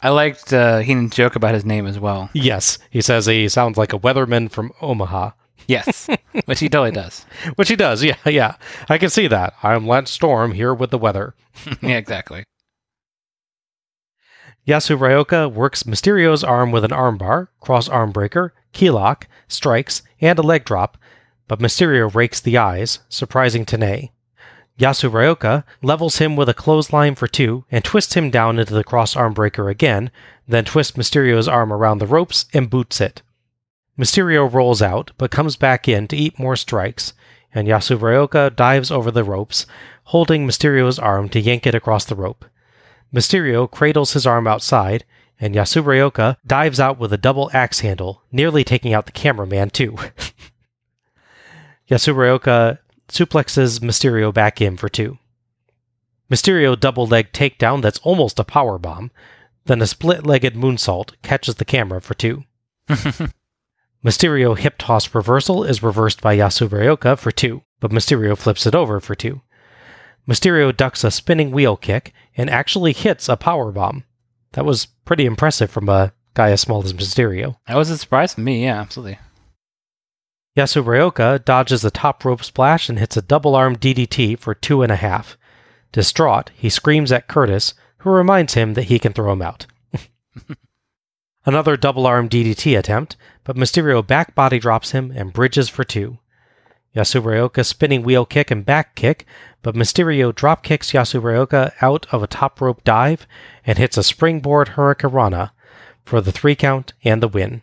I 0.00 0.08
liked 0.08 0.52
uh, 0.52 0.80
Heenan's 0.80 1.14
joke 1.14 1.36
about 1.36 1.54
his 1.54 1.64
name 1.64 1.86
as 1.86 1.98
well. 1.98 2.30
Yes, 2.32 2.78
he 2.90 3.00
says 3.00 3.26
he 3.26 3.48
sounds 3.48 3.78
like 3.78 3.92
a 3.92 3.98
weatherman 3.98 4.50
from 4.50 4.72
Omaha. 4.80 5.30
Yes, 5.66 6.08
which 6.46 6.60
he 6.60 6.68
totally 6.68 6.90
does. 6.90 7.24
which 7.56 7.68
he 7.68 7.76
does, 7.76 8.02
yeah, 8.02 8.16
yeah. 8.26 8.56
I 8.88 8.98
can 8.98 9.10
see 9.10 9.26
that. 9.28 9.54
I'm 9.62 9.86
Lance 9.86 10.10
Storm 10.10 10.52
here 10.52 10.74
with 10.74 10.90
the 10.90 10.98
weather. 10.98 11.34
yeah, 11.82 11.96
exactly. 11.96 12.44
Yasu 14.66 15.52
works 15.52 15.82
Mysterio's 15.82 16.42
arm 16.42 16.72
with 16.72 16.84
an 16.84 16.90
armbar, 16.90 17.48
cross 17.60 17.86
arm 17.88 18.12
breaker, 18.12 18.54
key 18.72 18.88
lock, 18.88 19.28
strikes, 19.46 20.02
and 20.22 20.38
a 20.38 20.42
leg 20.42 20.64
drop, 20.64 20.96
but 21.48 21.58
Mysterio 21.58 22.12
rakes 22.14 22.40
the 22.40 22.56
eyes, 22.56 23.00
surprising 23.10 23.66
Tenay. 23.66 24.10
Yasu 24.78 25.64
levels 25.82 26.16
him 26.16 26.34
with 26.34 26.48
a 26.48 26.54
clothesline 26.54 27.14
for 27.14 27.28
two 27.28 27.64
and 27.70 27.84
twists 27.84 28.14
him 28.14 28.30
down 28.30 28.58
into 28.58 28.72
the 28.72 28.82
cross 28.82 29.14
arm 29.14 29.34
breaker 29.34 29.68
again, 29.68 30.10
then 30.48 30.64
twists 30.64 30.96
Mysterio's 30.96 31.46
arm 31.46 31.72
around 31.72 31.98
the 31.98 32.06
ropes 32.06 32.46
and 32.54 32.70
boots 32.70 33.00
it. 33.02 33.20
Mysterio 33.98 34.50
rolls 34.50 34.80
out, 34.80 35.12
but 35.18 35.30
comes 35.30 35.56
back 35.56 35.86
in 35.86 36.08
to 36.08 36.16
eat 36.16 36.38
more 36.38 36.56
strikes, 36.56 37.12
and 37.54 37.68
Yasu 37.68 38.56
dives 38.56 38.90
over 38.90 39.10
the 39.10 39.22
ropes, 39.22 39.66
holding 40.04 40.46
Mysterio's 40.46 40.98
arm 40.98 41.28
to 41.28 41.40
yank 41.40 41.66
it 41.66 41.74
across 41.74 42.06
the 42.06 42.16
rope. 42.16 42.46
Mysterio 43.14 43.70
cradles 43.70 44.12
his 44.14 44.26
arm 44.26 44.46
outside, 44.46 45.04
and 45.38 45.54
Yasuraoka 45.54 46.36
dives 46.46 46.80
out 46.80 46.98
with 46.98 47.12
a 47.12 47.18
double 47.18 47.48
axe 47.54 47.80
handle, 47.80 48.22
nearly 48.32 48.64
taking 48.64 48.92
out 48.92 49.06
the 49.06 49.12
cameraman 49.12 49.70
too. 49.70 49.96
Yasuraoka 51.90 52.78
suplexes 53.08 53.80
Mysterio 53.80 54.34
back 54.34 54.60
in 54.60 54.76
for 54.76 54.88
two. 54.88 55.18
Mysterio 56.30 56.78
double 56.78 57.06
leg 57.06 57.30
takedown 57.32 57.82
that's 57.82 58.00
almost 58.00 58.40
a 58.40 58.44
power 58.44 58.78
bomb, 58.78 59.10
then 59.66 59.80
a 59.80 59.86
split 59.86 60.26
legged 60.26 60.54
moonsault 60.54 61.12
catches 61.22 61.56
the 61.56 61.64
camera 61.64 62.00
for 62.00 62.14
two. 62.14 62.44
Mysterio 64.04 64.58
hip 64.58 64.74
toss 64.78 65.14
reversal 65.14 65.62
is 65.62 65.82
reversed 65.82 66.20
by 66.20 66.36
Yasuraoka 66.36 67.16
for 67.16 67.30
two, 67.30 67.62
but 67.80 67.90
Mysterio 67.90 68.36
flips 68.36 68.66
it 68.66 68.74
over 68.74 68.98
for 69.00 69.14
two. 69.14 69.40
Mysterio 70.28 70.74
ducks 70.74 71.04
a 71.04 71.10
spinning 71.10 71.50
wheel 71.50 71.76
kick 71.76 72.12
and 72.36 72.48
actually 72.48 72.92
hits 72.92 73.28
a 73.28 73.36
power 73.36 73.70
bomb. 73.70 74.04
That 74.52 74.64
was 74.64 74.86
pretty 75.04 75.26
impressive 75.26 75.70
from 75.70 75.88
a 75.88 76.12
guy 76.34 76.50
as 76.50 76.60
small 76.60 76.82
as 76.82 76.92
Mysterio. 76.92 77.56
That 77.66 77.76
was 77.76 77.90
a 77.90 77.98
surprise 77.98 78.34
for 78.34 78.40
me, 78.40 78.64
yeah, 78.64 78.80
absolutely. 78.80 79.18
Yasuraoka 80.56 81.44
dodges 81.44 81.84
a 81.84 81.90
top 81.90 82.24
rope 82.24 82.44
splash 82.44 82.88
and 82.88 82.98
hits 82.98 83.16
a 83.16 83.22
double 83.22 83.56
arm 83.56 83.76
DDT 83.76 84.38
for 84.38 84.54
two 84.54 84.82
and 84.82 84.92
a 84.92 84.96
half. 84.96 85.36
Distraught, 85.92 86.50
he 86.54 86.68
screams 86.68 87.12
at 87.12 87.28
Curtis, 87.28 87.74
who 87.98 88.10
reminds 88.10 88.54
him 88.54 88.74
that 88.74 88.84
he 88.84 88.98
can 88.98 89.12
throw 89.12 89.32
him 89.32 89.42
out. 89.42 89.66
Another 91.46 91.76
double 91.76 92.06
arm 92.06 92.28
DDT 92.28 92.78
attempt, 92.78 93.16
but 93.42 93.56
Mysterio 93.56 94.06
back 94.06 94.34
body 94.34 94.58
drops 94.58 94.92
him 94.92 95.12
and 95.14 95.32
bridges 95.32 95.68
for 95.68 95.84
two. 95.84 96.18
Yasuraoka 96.94 97.64
spinning 97.64 98.02
wheel 98.02 98.24
kick 98.24 98.50
and 98.50 98.64
back 98.64 98.94
kick, 98.94 99.26
but 99.62 99.74
Mysterio 99.74 100.34
drop 100.34 100.62
kicks 100.62 100.92
Yasuraoka 100.92 101.72
out 101.80 102.06
of 102.12 102.22
a 102.22 102.26
top 102.26 102.60
rope 102.60 102.84
dive 102.84 103.26
and 103.66 103.78
hits 103.78 103.96
a 103.96 104.02
springboard 104.02 104.70
Hurricanrana 104.70 105.50
for 106.04 106.20
the 106.20 106.32
three 106.32 106.54
count 106.54 106.92
and 107.02 107.22
the 107.22 107.28
win. 107.28 107.62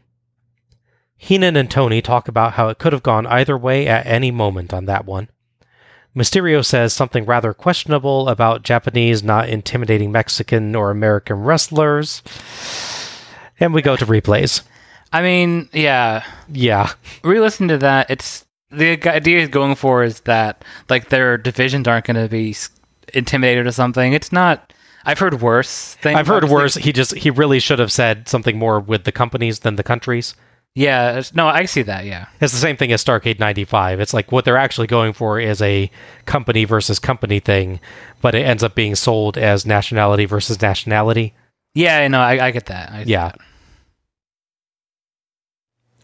Heenan 1.15 1.55
and 1.55 1.69
Tony 1.69 2.01
talk 2.01 2.27
about 2.27 2.53
how 2.53 2.69
it 2.69 2.79
could 2.79 2.93
have 2.93 3.03
gone 3.03 3.27
either 3.27 3.57
way 3.57 3.88
at 3.88 4.07
any 4.07 4.32
moment 4.32 4.73
on 4.73 4.86
that 4.86 5.05
one. 5.05 5.29
Mysterio 6.15 6.65
says 6.65 6.91
something 6.91 7.25
rather 7.25 7.53
questionable 7.53 8.27
about 8.27 8.63
Japanese 8.63 9.23
not 9.23 9.47
intimidating 9.47 10.11
Mexican 10.11 10.75
or 10.75 10.91
American 10.91 11.41
wrestlers. 11.43 12.21
And 13.59 13.73
we 13.73 13.82
go 13.82 13.95
to 13.95 14.05
replays. 14.05 14.63
I 15.13 15.21
mean, 15.21 15.69
yeah. 15.71 16.25
Yeah. 16.49 16.91
Re 17.23 17.39
listen 17.39 17.67
to 17.69 17.77
that, 17.77 18.09
it's 18.09 18.45
the 18.72 19.09
idea 19.09 19.47
going 19.47 19.76
for 19.76 20.03
is 20.03 20.22
that 20.22 20.63
like 20.89 21.09
their 21.09 21.38
divisions 21.38 21.88
aren't 21.88 22.05
going 22.05 22.22
to 22.22 22.30
be 22.30 22.55
intimidated 23.13 23.67
or 23.67 23.72
something. 23.72 24.13
It's 24.13 24.32
not. 24.32 24.74
I've 25.03 25.19
heard 25.19 25.41
worse 25.41 25.95
things. 25.95 26.17
I've 26.17 26.28
heard 26.28 26.45
worse. 26.45 26.76
He 26.76 26.93
just 26.93 27.15
he 27.15 27.30
really 27.30 27.59
should 27.59 27.80
have 27.80 27.91
said 27.91 28.28
something 28.28 28.57
more 28.57 28.80
with 28.80 29.03
the 29.03 29.11
companies 29.11 29.59
than 29.59 29.76
the 29.76 29.84
countries. 29.84 30.36
Yeah, 30.74 31.22
no, 31.34 31.47
I 31.47 31.65
see 31.65 31.82
that. 31.82 32.05
Yeah, 32.05 32.28
it's 32.39 32.53
the 32.53 32.59
same 32.59 32.78
thing 32.78 32.93
as 32.93 33.03
Starrcade 33.03 33.39
'95. 33.39 33.99
It's 33.99 34.13
like 34.13 34.32
what 34.32 34.45
they're 34.45 34.57
actually 34.57 34.88
going 34.88 35.11
for 35.11 35.39
is 35.39 35.61
a 35.61 35.91
company 36.26 36.63
versus 36.63 36.97
company 36.97 37.39
thing, 37.39 37.82
but 38.22 38.36
it 38.36 38.43
ends 38.43 38.63
up 38.63 38.74
being 38.74 38.95
sold 38.95 39.38
as 39.38 39.65
nationality 39.65 40.26
versus 40.26 40.61
nationality. 40.61 41.34
Yeah, 41.74 42.07
no, 42.07 42.22
I, 42.22 42.47
I 42.47 42.51
get 42.51 42.67
that. 42.67 42.91
I 42.91 43.03
yeah. 43.05 43.30
That. 43.30 43.39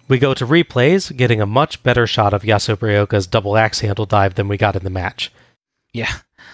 We 0.08 0.20
go 0.20 0.34
to 0.34 0.45
replays, 0.45 1.16
getting 1.16 1.41
a 1.41 1.45
much 1.45 1.84
better 1.84 2.08
shot 2.08 2.34
of 2.34 2.43
Yasuraoka 2.43 3.30
double 3.30 3.58
axe 3.58 3.82
handle 3.82 4.05
dive 4.05 4.36
than 4.36 4.47
we 4.47 4.58
got 4.58 4.76
in 4.76 4.84
the 4.84 4.89
match. 4.89 5.32
Yeah, 5.93 6.12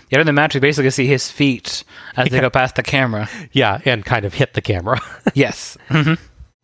Yeah, 0.09 0.19
in 0.21 0.25
the 0.25 0.33
match, 0.33 0.53
we 0.53 0.59
basically 0.59 0.89
see 0.91 1.07
his 1.07 1.29
feet 1.31 1.83
as 2.15 2.29
they 2.29 2.39
go 2.39 2.49
past 2.49 2.75
the 2.75 2.83
camera. 2.83 3.27
Yeah, 3.51 3.79
and 3.85 4.05
kind 4.05 4.25
of 4.25 4.33
hit 4.33 4.53
the 4.53 4.61
camera. 4.61 4.99
yes. 5.33 5.77
hmm 5.89 6.13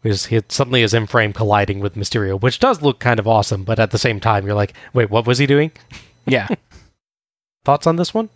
Because 0.01 0.27
he 0.27 0.41
suddenly 0.49 0.81
is 0.81 0.93
in 0.93 1.07
frame 1.07 1.33
colliding 1.33 1.79
with 1.79 1.95
Mysterio, 1.95 2.39
which 2.39 2.59
does 2.59 2.81
look 2.81 2.99
kind 2.99 3.19
of 3.19 3.27
awesome, 3.27 3.63
but 3.63 3.79
at 3.79 3.91
the 3.91 3.97
same 3.97 4.19
time, 4.19 4.45
you're 4.45 4.55
like, 4.55 4.73
wait, 4.93 5.09
what 5.09 5.27
was 5.27 5.37
he 5.37 5.45
doing? 5.45 5.71
Yeah. 6.25 6.47
Thoughts 7.65 7.87
on 7.87 7.97
this 7.97 8.13
one? 8.13 8.29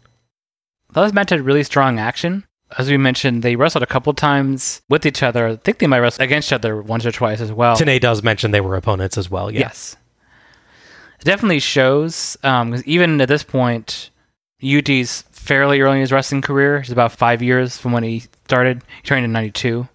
Those 0.91 1.13
match 1.13 1.29
had 1.31 1.41
really 1.41 1.63
strong 1.63 1.97
action. 1.99 2.43
As 2.77 2.89
we 2.89 2.97
mentioned, 2.97 3.43
they 3.43 3.55
wrestled 3.55 3.83
a 3.83 3.87
couple 3.87 4.13
times 4.13 4.81
with 4.89 5.05
each 5.05 5.23
other. 5.23 5.47
I 5.47 5.55
think 5.57 5.79
they 5.79 5.87
might 5.87 5.99
wrestle 5.99 6.23
against 6.23 6.49
each 6.49 6.53
other 6.53 6.81
once 6.81 7.05
or 7.05 7.11
twice 7.11 7.41
as 7.41 7.51
well. 7.51 7.75
Tenay 7.75 7.99
does 7.99 8.23
mention 8.23 8.51
they 8.51 8.61
were 8.61 8.75
opponents 8.75 9.17
as 9.17 9.29
well. 9.29 9.51
Yeah. 9.51 9.61
Yes. 9.61 9.95
It 11.19 11.25
definitely 11.25 11.59
shows, 11.59 12.37
um, 12.43 12.71
because 12.71 12.85
even 12.85 13.21
at 13.21 13.27
this 13.29 13.43
point, 13.43 14.09
Yuji's 14.61 15.23
fairly 15.31 15.81
early 15.81 15.95
in 15.95 16.01
his 16.01 16.11
wrestling 16.11 16.41
career. 16.41 16.81
He's 16.81 16.91
about 16.91 17.11
five 17.11 17.41
years 17.41 17.77
from 17.77 17.91
when 17.91 18.03
he 18.03 18.23
started. 18.45 18.81
He 18.97 19.01
trained 19.03 19.25
in 19.25 19.31
92. 19.31 19.87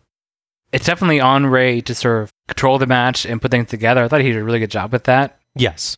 It's 0.72 0.86
definitely 0.86 1.20
on 1.20 1.46
Rey 1.46 1.80
to 1.82 1.94
sort 1.94 2.22
of 2.24 2.30
control 2.46 2.78
the 2.78 2.86
match 2.86 3.24
and 3.24 3.40
put 3.40 3.50
things 3.50 3.68
together. 3.68 4.04
I 4.04 4.08
thought 4.08 4.20
he 4.20 4.32
did 4.32 4.40
a 4.40 4.44
really 4.44 4.58
good 4.58 4.70
job 4.70 4.92
with 4.92 5.04
that. 5.04 5.38
Yes. 5.54 5.96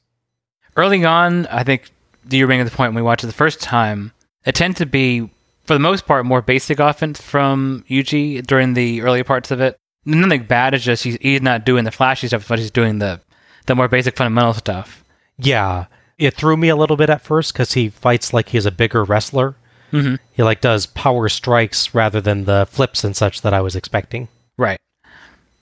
Early 0.76 1.04
on, 1.04 1.46
I 1.46 1.64
think 1.64 1.90
you 2.30 2.46
bring 2.46 2.60
at 2.60 2.64
the 2.64 2.70
point 2.70 2.90
when 2.94 3.02
we 3.02 3.06
watched 3.06 3.24
it 3.24 3.26
the 3.28 3.32
first 3.32 3.60
time, 3.60 4.12
it 4.44 4.54
tends 4.54 4.78
to 4.78 4.86
be, 4.86 5.30
for 5.70 5.74
the 5.74 5.78
most 5.78 6.04
part, 6.04 6.26
more 6.26 6.42
basic 6.42 6.80
offense 6.80 7.20
from 7.20 7.84
Yuji 7.88 8.44
during 8.44 8.74
the 8.74 9.02
early 9.02 9.22
parts 9.22 9.52
of 9.52 9.60
it. 9.60 9.76
Nothing 10.04 10.42
bad, 10.42 10.74
it's 10.74 10.82
just 10.82 11.04
he's, 11.04 11.16
he's 11.20 11.42
not 11.42 11.64
doing 11.64 11.84
the 11.84 11.92
flashy 11.92 12.26
stuff, 12.26 12.48
but 12.48 12.58
he's 12.58 12.72
doing 12.72 12.98
the, 12.98 13.20
the 13.66 13.76
more 13.76 13.86
basic 13.86 14.16
fundamental 14.16 14.52
stuff. 14.54 15.04
Yeah. 15.38 15.84
It 16.18 16.34
threw 16.34 16.56
me 16.56 16.70
a 16.70 16.74
little 16.74 16.96
bit 16.96 17.08
at 17.08 17.22
first 17.22 17.52
because 17.52 17.74
he 17.74 17.88
fights 17.88 18.32
like 18.32 18.48
he's 18.48 18.66
a 18.66 18.72
bigger 18.72 19.04
wrestler. 19.04 19.54
Mm-hmm. 19.92 20.16
He 20.32 20.42
like 20.42 20.60
does 20.60 20.86
power 20.86 21.28
strikes 21.28 21.94
rather 21.94 22.20
than 22.20 22.46
the 22.46 22.66
flips 22.68 23.04
and 23.04 23.16
such 23.16 23.42
that 23.42 23.54
I 23.54 23.60
was 23.60 23.76
expecting. 23.76 24.26
Right. 24.58 24.80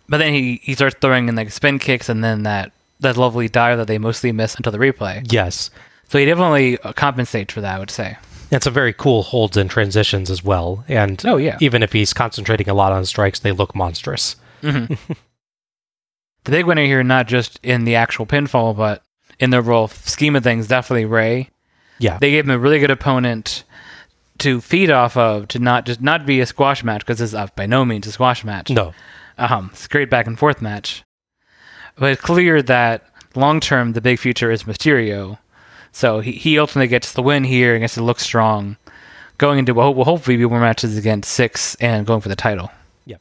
But 0.08 0.16
then 0.16 0.32
he, 0.32 0.62
he 0.62 0.72
starts 0.72 0.96
throwing 1.02 1.28
in 1.28 1.36
like 1.36 1.52
spin 1.52 1.78
kicks 1.78 2.08
and 2.08 2.24
then 2.24 2.44
that, 2.44 2.72
that 3.00 3.18
lovely 3.18 3.50
dive 3.50 3.76
that 3.76 3.88
they 3.88 3.98
mostly 3.98 4.32
miss 4.32 4.54
until 4.54 4.72
the 4.72 4.78
replay. 4.78 5.30
Yes. 5.30 5.70
So 6.08 6.18
he 6.18 6.24
definitely 6.24 6.78
compensates 6.94 7.52
for 7.52 7.60
that, 7.60 7.76
I 7.76 7.78
would 7.78 7.90
say. 7.90 8.16
And 8.50 8.62
some 8.62 8.72
very 8.72 8.92
cool 8.94 9.22
holds 9.22 9.56
and 9.56 9.68
transitions 9.70 10.30
as 10.30 10.42
well. 10.42 10.84
And 10.88 11.22
Oh, 11.26 11.36
yeah. 11.36 11.58
even 11.60 11.82
if 11.82 11.92
he's 11.92 12.12
concentrating 12.14 12.68
a 12.68 12.74
lot 12.74 12.92
on 12.92 13.04
strikes, 13.04 13.38
they 13.40 13.52
look 13.52 13.74
monstrous. 13.74 14.36
The 16.44 16.52
big 16.52 16.64
winner 16.66 16.84
here, 16.84 17.02
not 17.02 17.26
just 17.28 17.60
in 17.62 17.84
the 17.84 17.96
actual 17.96 18.24
pinfall, 18.24 18.74
but 18.74 19.02
in 19.38 19.50
the 19.50 19.58
overall 19.58 19.88
scheme 19.88 20.34
of 20.34 20.42
things, 20.42 20.66
definitely 20.66 21.04
Rey. 21.04 21.50
Yeah. 21.98 22.16
They 22.18 22.30
gave 22.30 22.44
him 22.44 22.50
a 22.52 22.58
really 22.58 22.78
good 22.78 22.90
opponent 22.90 23.64
to 24.38 24.60
feed 24.60 24.90
off 24.90 25.16
of, 25.16 25.48
to 25.48 25.58
not 25.58 25.84
just 25.84 26.00
not 26.00 26.24
be 26.24 26.40
a 26.40 26.46
squash 26.46 26.82
match 26.82 27.00
because 27.00 27.18
this 27.18 27.34
is 27.34 27.50
by 27.54 27.66
no 27.66 27.84
means 27.84 28.06
a 28.06 28.12
squash 28.12 28.44
match. 28.44 28.70
no. 28.70 28.94
Um, 29.36 29.68
it's 29.72 29.84
a 29.86 29.88
great 29.88 30.10
back 30.10 30.26
and 30.26 30.38
forth 30.38 30.60
match, 30.62 31.04
but 31.96 32.10
it's 32.12 32.22
clear 32.22 32.60
that 32.62 33.04
long 33.36 33.60
term 33.60 33.92
the 33.92 34.00
big 34.00 34.18
future 34.18 34.50
is 34.50 34.64
Mysterio. 34.64 35.38
So 35.98 36.20
he, 36.20 36.30
he 36.30 36.60
ultimately 36.60 36.86
gets 36.86 37.12
the 37.12 37.22
win 37.22 37.42
here 37.42 37.74
and 37.74 37.80
gets 37.82 37.94
to 37.94 38.04
look 38.04 38.20
strong, 38.20 38.76
going 39.36 39.58
into 39.58 39.74
what 39.74 39.96
will 39.96 40.04
hopefully 40.04 40.36
be 40.36 40.46
more 40.46 40.60
matches 40.60 40.96
against 40.96 41.36
Syxx 41.36 41.74
and 41.80 42.06
going 42.06 42.20
for 42.20 42.28
the 42.28 42.36
title. 42.36 42.70
Yep. 43.06 43.20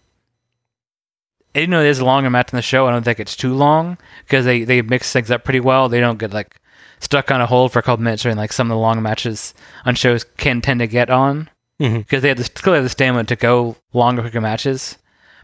Even 1.56 1.72
though 1.72 1.82
there's 1.82 1.98
a 1.98 2.06
longer 2.06 2.30
match 2.30 2.54
in 2.54 2.56
the 2.56 2.62
show, 2.62 2.86
I 2.86 2.92
don't 2.92 3.02
think 3.02 3.20
it's 3.20 3.36
too 3.36 3.56
long 3.56 3.98
because 4.26 4.46
they, 4.46 4.64
they 4.64 4.84
mix 4.84 5.12
things 5.12 5.32
up 5.32 5.44
pretty 5.44 5.60
well. 5.60 5.90
They 5.90 6.00
don't 6.00 6.20
get 6.20 6.34
like 6.34 6.62
stuck 7.00 7.32
on 7.32 7.42
a 7.42 7.48
hold 7.48 7.74
for 7.74 7.80
a 7.80 7.82
couple 7.82 8.04
minutes 8.04 8.22
during 8.22 8.38
like 8.38 8.54
some 8.54 8.70
of 8.70 8.76
the 8.76 8.80
long 8.80 9.02
matches 9.02 9.56
on 9.84 9.96
shows 9.96 10.24
can 10.38 10.62
tend 10.62 10.80
to 10.82 10.88
get 10.88 11.10
on 11.10 11.50
Mhm. 11.82 11.98
because 12.00 12.22
they 12.22 12.28
have 12.30 12.38
the, 12.38 12.48
clearly 12.48 12.78
have 12.78 12.86
the 12.86 12.90
stamina 12.90 13.24
to 13.24 13.36
go 13.36 13.76
longer, 13.92 14.22
quicker 14.22 14.40
matches. 14.40 15.00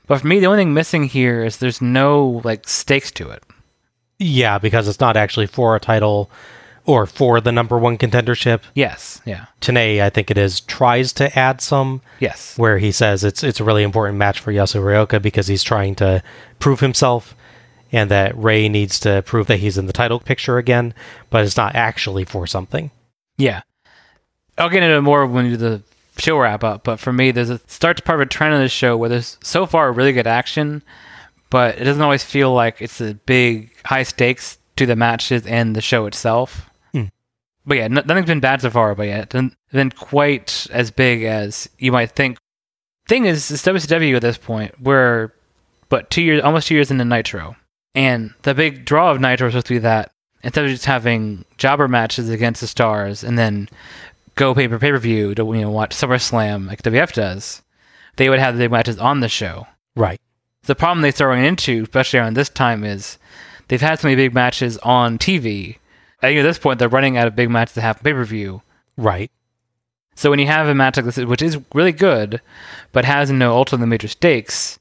But 0.05 0.21
for 0.21 0.27
me, 0.27 0.39
the 0.39 0.45
only 0.45 0.59
thing 0.61 0.75
missing 0.75 1.05
here 1.05 1.43
is 1.43 1.57
there's 1.57 1.81
no 1.81 2.41
like 2.43 2.69
stakes 2.69 3.09
to 3.13 3.31
it. 3.31 3.41
Yeah, 4.19 4.59
because 4.59 4.87
it's 4.87 4.99
not 4.99 5.17
actually 5.17 5.47
for 5.47 5.75
a 5.75 5.79
title 5.79 6.29
or 6.85 7.05
for 7.05 7.39
the 7.39 7.51
number 7.51 7.77
one 7.77 7.97
contendership. 7.97 8.61
Yes, 8.73 9.21
yeah, 9.25 9.45
Tenay, 9.61 10.01
I 10.01 10.09
think 10.09 10.29
it 10.29 10.37
is, 10.37 10.61
tries 10.61 11.13
to 11.13 11.37
add 11.37 11.61
some 11.61 12.01
yes, 12.19 12.57
where 12.57 12.77
he 12.77 12.91
says 12.91 13.23
it's 13.23 13.43
it's 13.43 13.59
a 13.59 13.63
really 13.63 13.83
important 13.83 14.17
match 14.17 14.39
for 14.39 14.51
Yasuraoka 14.51 15.21
because 15.21 15.47
he's 15.47 15.63
trying 15.63 15.95
to 15.95 16.21
prove 16.59 16.79
himself 16.79 17.35
and 17.91 18.09
that 18.09 18.35
Rey 18.35 18.69
needs 18.69 18.99
to 19.01 19.21
prove 19.21 19.47
that 19.47 19.57
he's 19.59 19.77
in 19.77 19.85
the 19.85 19.93
title 19.93 20.19
picture 20.19 20.57
again, 20.57 20.93
but 21.29 21.45
it's 21.45 21.57
not 21.57 21.75
actually 21.75 22.25
for 22.25 22.47
something. 22.47 22.91
yeah. 23.37 23.61
I'll 24.55 24.69
get 24.69 24.83
into 24.83 25.01
more 25.01 25.25
when 25.25 25.45
we 25.45 25.51
do 25.51 25.57
the 25.57 25.81
show 26.17 26.37
wrap 26.37 26.63
up. 26.63 26.83
But 26.83 26.99
for 26.99 27.11
me, 27.11 27.31
there's 27.31 27.49
a 27.49 27.59
starts 27.65 28.01
part 28.01 28.21
of 28.21 28.27
a 28.27 28.29
trend 28.29 28.53
of 28.53 28.59
this 28.59 28.71
show 28.71 28.95
where 28.95 29.09
there's 29.09 29.37
so 29.41 29.65
far 29.65 29.91
really 29.91 30.13
good 30.13 30.27
action, 30.27 30.83
but 31.49 31.79
it 31.79 31.85
doesn't 31.85 32.03
always 32.03 32.23
feel 32.23 32.53
like 32.53 32.79
it's 32.79 33.01
a 33.01 33.15
big 33.15 33.71
high 33.85 34.03
stakes 34.03 34.59
to 34.75 34.85
the 34.85 34.95
matches 34.95 35.47
and 35.47 35.75
the 35.75 35.81
show 35.81 36.05
itself. 36.05 36.69
But 37.65 37.77
yeah, 37.77 37.87
nothing's 37.87 38.27
been 38.27 38.39
bad 38.39 38.61
so 38.61 38.69
far. 38.69 38.93
But 38.95 39.07
yeah, 39.07 39.21
it 39.21 39.31
hasn't 39.31 39.55
been 39.71 39.91
quite 39.91 40.67
as 40.71 40.91
big 40.91 41.23
as 41.23 41.69
you 41.77 41.91
might 41.91 42.11
think. 42.11 42.37
Thing 43.07 43.25
is, 43.25 43.51
it's 43.51 43.63
WCW 43.63 44.15
at 44.15 44.21
this 44.21 44.37
point. 44.37 44.79
We're 44.81 45.33
but 45.89 46.09
two 46.09 46.23
years, 46.23 46.41
almost 46.41 46.67
two 46.67 46.75
years 46.75 46.89
into 46.89 47.05
Nitro, 47.05 47.55
and 47.93 48.33
the 48.41 48.53
big 48.53 48.85
draw 48.85 49.11
of 49.11 49.21
Nitro 49.21 49.45
was 49.45 49.53
supposed 49.53 49.67
to 49.67 49.73
be 49.75 49.79
that 49.79 50.11
instead 50.41 50.65
of 50.65 50.71
just 50.71 50.85
having 50.85 51.45
jobber 51.57 51.87
matches 51.87 52.29
against 52.29 52.61
the 52.61 52.67
stars 52.67 53.23
and 53.23 53.37
then 53.37 53.69
go 54.35 54.53
pay 54.53 54.67
per 54.67 54.79
pay 54.79 54.91
per 54.91 54.97
view 54.97 55.35
to 55.35 55.43
you 55.45 55.61
know 55.61 55.69
watch 55.69 55.95
SummerSlam 55.95 56.67
like 56.67 56.81
WF 56.83 57.13
does, 57.13 57.61
they 58.15 58.29
would 58.29 58.39
have 58.39 58.55
the 58.55 58.63
big 58.63 58.71
matches 58.71 58.97
on 58.97 59.19
the 59.19 59.29
show. 59.29 59.67
Right. 59.95 60.19
The 60.63 60.75
problem 60.75 61.01
they're 61.01 61.11
throwing 61.11 61.43
into, 61.43 61.83
especially 61.83 62.19
around 62.19 62.35
this 62.35 62.49
time, 62.49 62.83
is 62.83 63.17
they've 63.67 63.81
had 63.81 63.99
so 63.99 64.07
many 64.07 64.15
big 64.15 64.33
matches 64.33 64.77
on 64.79 65.17
TV. 65.17 65.77
I 66.23 66.27
think 66.27 66.39
at 66.39 66.43
this 66.43 66.57
point 66.57 66.79
they're 66.79 66.89
running 66.89 67.17
out 67.17 67.27
of 67.27 67.35
big 67.35 67.49
matches 67.49 67.75
to 67.75 67.81
have 67.81 68.01
pay 68.01 68.13
per 68.13 68.23
view. 68.23 68.61
Right. 68.97 69.29
So 70.15 70.29
when 70.29 70.39
you 70.39 70.47
have 70.47 70.67
a 70.67 70.75
match 70.75 70.97
like 70.97 71.05
this, 71.05 71.17
which 71.17 71.41
is 71.41 71.57
really 71.73 71.91
good, 71.91 72.41
but 72.91 73.03
has 73.03 73.31
no 73.31 73.55
ultimately 73.55 73.87
major 73.87 74.07
stakes, 74.07 74.79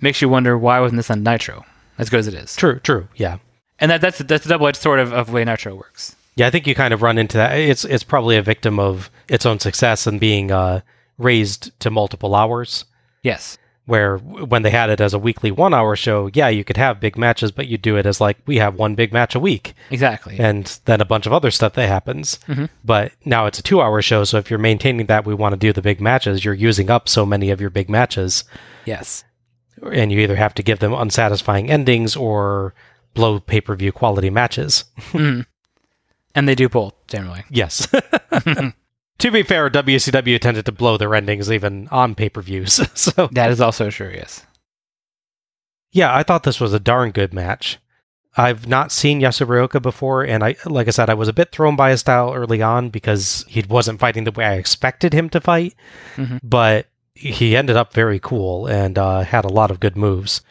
makes 0.00 0.20
you 0.20 0.28
wonder 0.28 0.58
why 0.58 0.80
wasn't 0.80 0.98
this 0.98 1.10
on 1.10 1.22
Nitro 1.22 1.64
as 1.98 2.08
good 2.10 2.20
as 2.20 2.26
it 2.26 2.34
is. 2.34 2.56
True, 2.56 2.80
true. 2.80 3.06
Yeah. 3.14 3.38
And 3.78 3.90
that, 3.90 4.00
that's 4.00 4.18
that's 4.18 4.46
a 4.46 4.48
double 4.48 4.66
edged 4.66 4.78
sword 4.78 4.98
of, 4.98 5.12
of 5.12 5.32
way 5.32 5.44
Nitro 5.44 5.74
works. 5.74 6.16
Yeah, 6.36 6.46
I 6.46 6.50
think 6.50 6.66
you 6.66 6.74
kind 6.74 6.94
of 6.94 7.02
run 7.02 7.18
into 7.18 7.36
that. 7.36 7.52
It's 7.58 7.84
it's 7.84 8.04
probably 8.04 8.36
a 8.36 8.42
victim 8.42 8.78
of 8.78 9.10
its 9.28 9.46
own 9.46 9.58
success 9.60 10.06
and 10.06 10.18
being 10.18 10.50
uh, 10.50 10.80
raised 11.18 11.78
to 11.80 11.90
multiple 11.90 12.34
hours. 12.34 12.84
Yes. 13.22 13.58
Where 13.90 14.18
when 14.18 14.62
they 14.62 14.70
had 14.70 14.88
it 14.88 15.00
as 15.00 15.12
a 15.14 15.18
weekly 15.18 15.50
one 15.50 15.74
hour 15.74 15.96
show, 15.96 16.30
yeah, 16.32 16.48
you 16.48 16.62
could 16.62 16.76
have 16.76 17.00
big 17.00 17.18
matches, 17.18 17.50
but 17.50 17.66
you 17.66 17.76
do 17.76 17.96
it 17.96 18.06
as 18.06 18.20
like 18.20 18.38
we 18.46 18.56
have 18.58 18.76
one 18.76 18.94
big 18.94 19.12
match 19.12 19.34
a 19.34 19.40
week, 19.40 19.74
Exactly. 19.90 20.38
and 20.38 20.78
then 20.84 21.00
a 21.00 21.04
bunch 21.04 21.26
of 21.26 21.32
other 21.32 21.50
stuff 21.50 21.72
that 21.74 21.88
happens. 21.88 22.38
Mhm. 22.46 22.68
But 22.84 23.10
now 23.24 23.46
it's 23.46 23.58
a 23.58 23.62
two 23.64 23.80
hour 23.82 24.00
show, 24.00 24.22
so 24.22 24.38
if 24.38 24.48
you're 24.48 24.60
maintaining 24.60 25.06
that 25.06 25.26
we 25.26 25.34
want 25.34 25.54
to 25.54 25.56
do 25.58 25.72
the 25.72 25.82
big 25.82 26.00
matches, 26.00 26.44
you're 26.44 26.54
using 26.54 26.88
up 26.88 27.08
so 27.08 27.26
many 27.26 27.50
of 27.50 27.60
your 27.60 27.70
big 27.70 27.90
matches, 27.90 28.44
Yes. 28.84 29.24
and 29.92 30.12
you 30.12 30.20
either 30.20 30.36
have 30.36 30.54
to 30.54 30.62
give 30.62 30.78
them 30.78 30.92
unsatisfying 30.94 31.68
endings 31.68 32.14
or 32.14 32.74
blow 33.14 33.40
pay 33.40 33.60
per 33.60 33.74
view 33.74 33.90
quality 33.90 34.30
matches. 34.30 34.84
Mhm. 35.12 35.46
And 36.36 36.48
they 36.48 36.54
do 36.54 36.68
both 36.68 36.94
generally. 37.08 37.42
Yes. 37.50 37.88
to 39.20 39.30
be 39.30 39.42
fair, 39.42 39.70
WCW 39.70 40.38
tended 40.40 40.66
to 40.66 40.72
blow 40.72 40.96
their 40.96 41.14
endings 41.14 41.50
even 41.50 41.88
on 41.88 42.14
pay 42.14 42.28
per 42.28 42.42
views. 42.42 42.80
so, 42.98 43.28
That 43.32 43.50
is 43.50 43.60
also 43.60 43.90
true. 43.90 44.10
Yes. 44.14 44.44
yeah, 45.92 46.14
I 46.14 46.22
thought 46.22 46.42
this 46.44 46.60
was 46.60 46.72
a 46.74 46.80
darn 46.80 47.10
good 47.10 47.32
match. 47.32 47.78
I've 48.36 48.68
not 48.68 48.92
seen 48.92 49.20
Yasuraoka 49.20 49.82
before, 49.82 50.22
and 50.22 50.44
I, 50.44 50.54
like 50.64 50.86
I 50.86 50.92
said, 50.92 51.10
I 51.10 51.14
was 51.14 51.26
a 51.26 51.32
bit 51.32 51.50
thrown 51.50 51.74
by 51.74 51.90
his 51.90 52.00
style 52.00 52.32
early 52.32 52.62
on 52.62 52.88
because 52.88 53.44
he 53.48 53.64
wasn't 53.68 53.98
fighting 53.98 54.22
the 54.24 54.30
way 54.30 54.44
I 54.44 54.54
expected 54.54 55.12
him 55.12 55.28
to 55.30 55.40
fight. 55.40 55.74
Mhm. 56.14 56.38
But 56.42 56.86
he 57.14 57.56
ended 57.56 57.76
up 57.76 57.92
very 57.92 58.20
cool 58.20 58.66
and 58.68 58.96
uh, 58.96 59.22
had 59.22 59.44
a 59.44 59.48
lot 59.52 59.72
of 59.72 59.80
good 59.80 59.96
moves. 59.96 60.42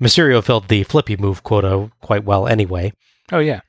Mysterio 0.00 0.42
filled 0.44 0.68
the 0.68 0.84
flippy 0.84 1.16
move 1.16 1.42
quota 1.42 1.90
quite 2.00 2.22
well 2.22 2.46
anyway. 2.46 2.92
Oh 3.32 3.40
yeah. 3.40 3.60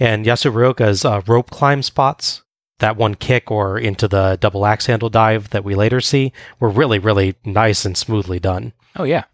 And 0.00 0.24
Yasuraoka's 0.24 1.04
uh, 1.04 1.20
rope 1.26 1.50
climb 1.50 1.82
spots, 1.82 2.42
that 2.78 2.96
one 2.96 3.14
kick 3.14 3.50
or 3.50 3.78
into 3.78 4.06
the 4.08 4.36
double 4.40 4.66
axe 4.66 4.86
handle 4.86 5.08
dive 5.08 5.50
that 5.50 5.64
we 5.64 5.74
later 5.74 6.00
see, 6.00 6.32
were 6.60 6.68
really, 6.68 6.98
really 6.98 7.34
nice 7.44 7.84
and 7.84 7.96
smoothly 7.96 8.38
done. 8.38 8.72
Oh 8.96 9.04
yeah. 9.04 9.24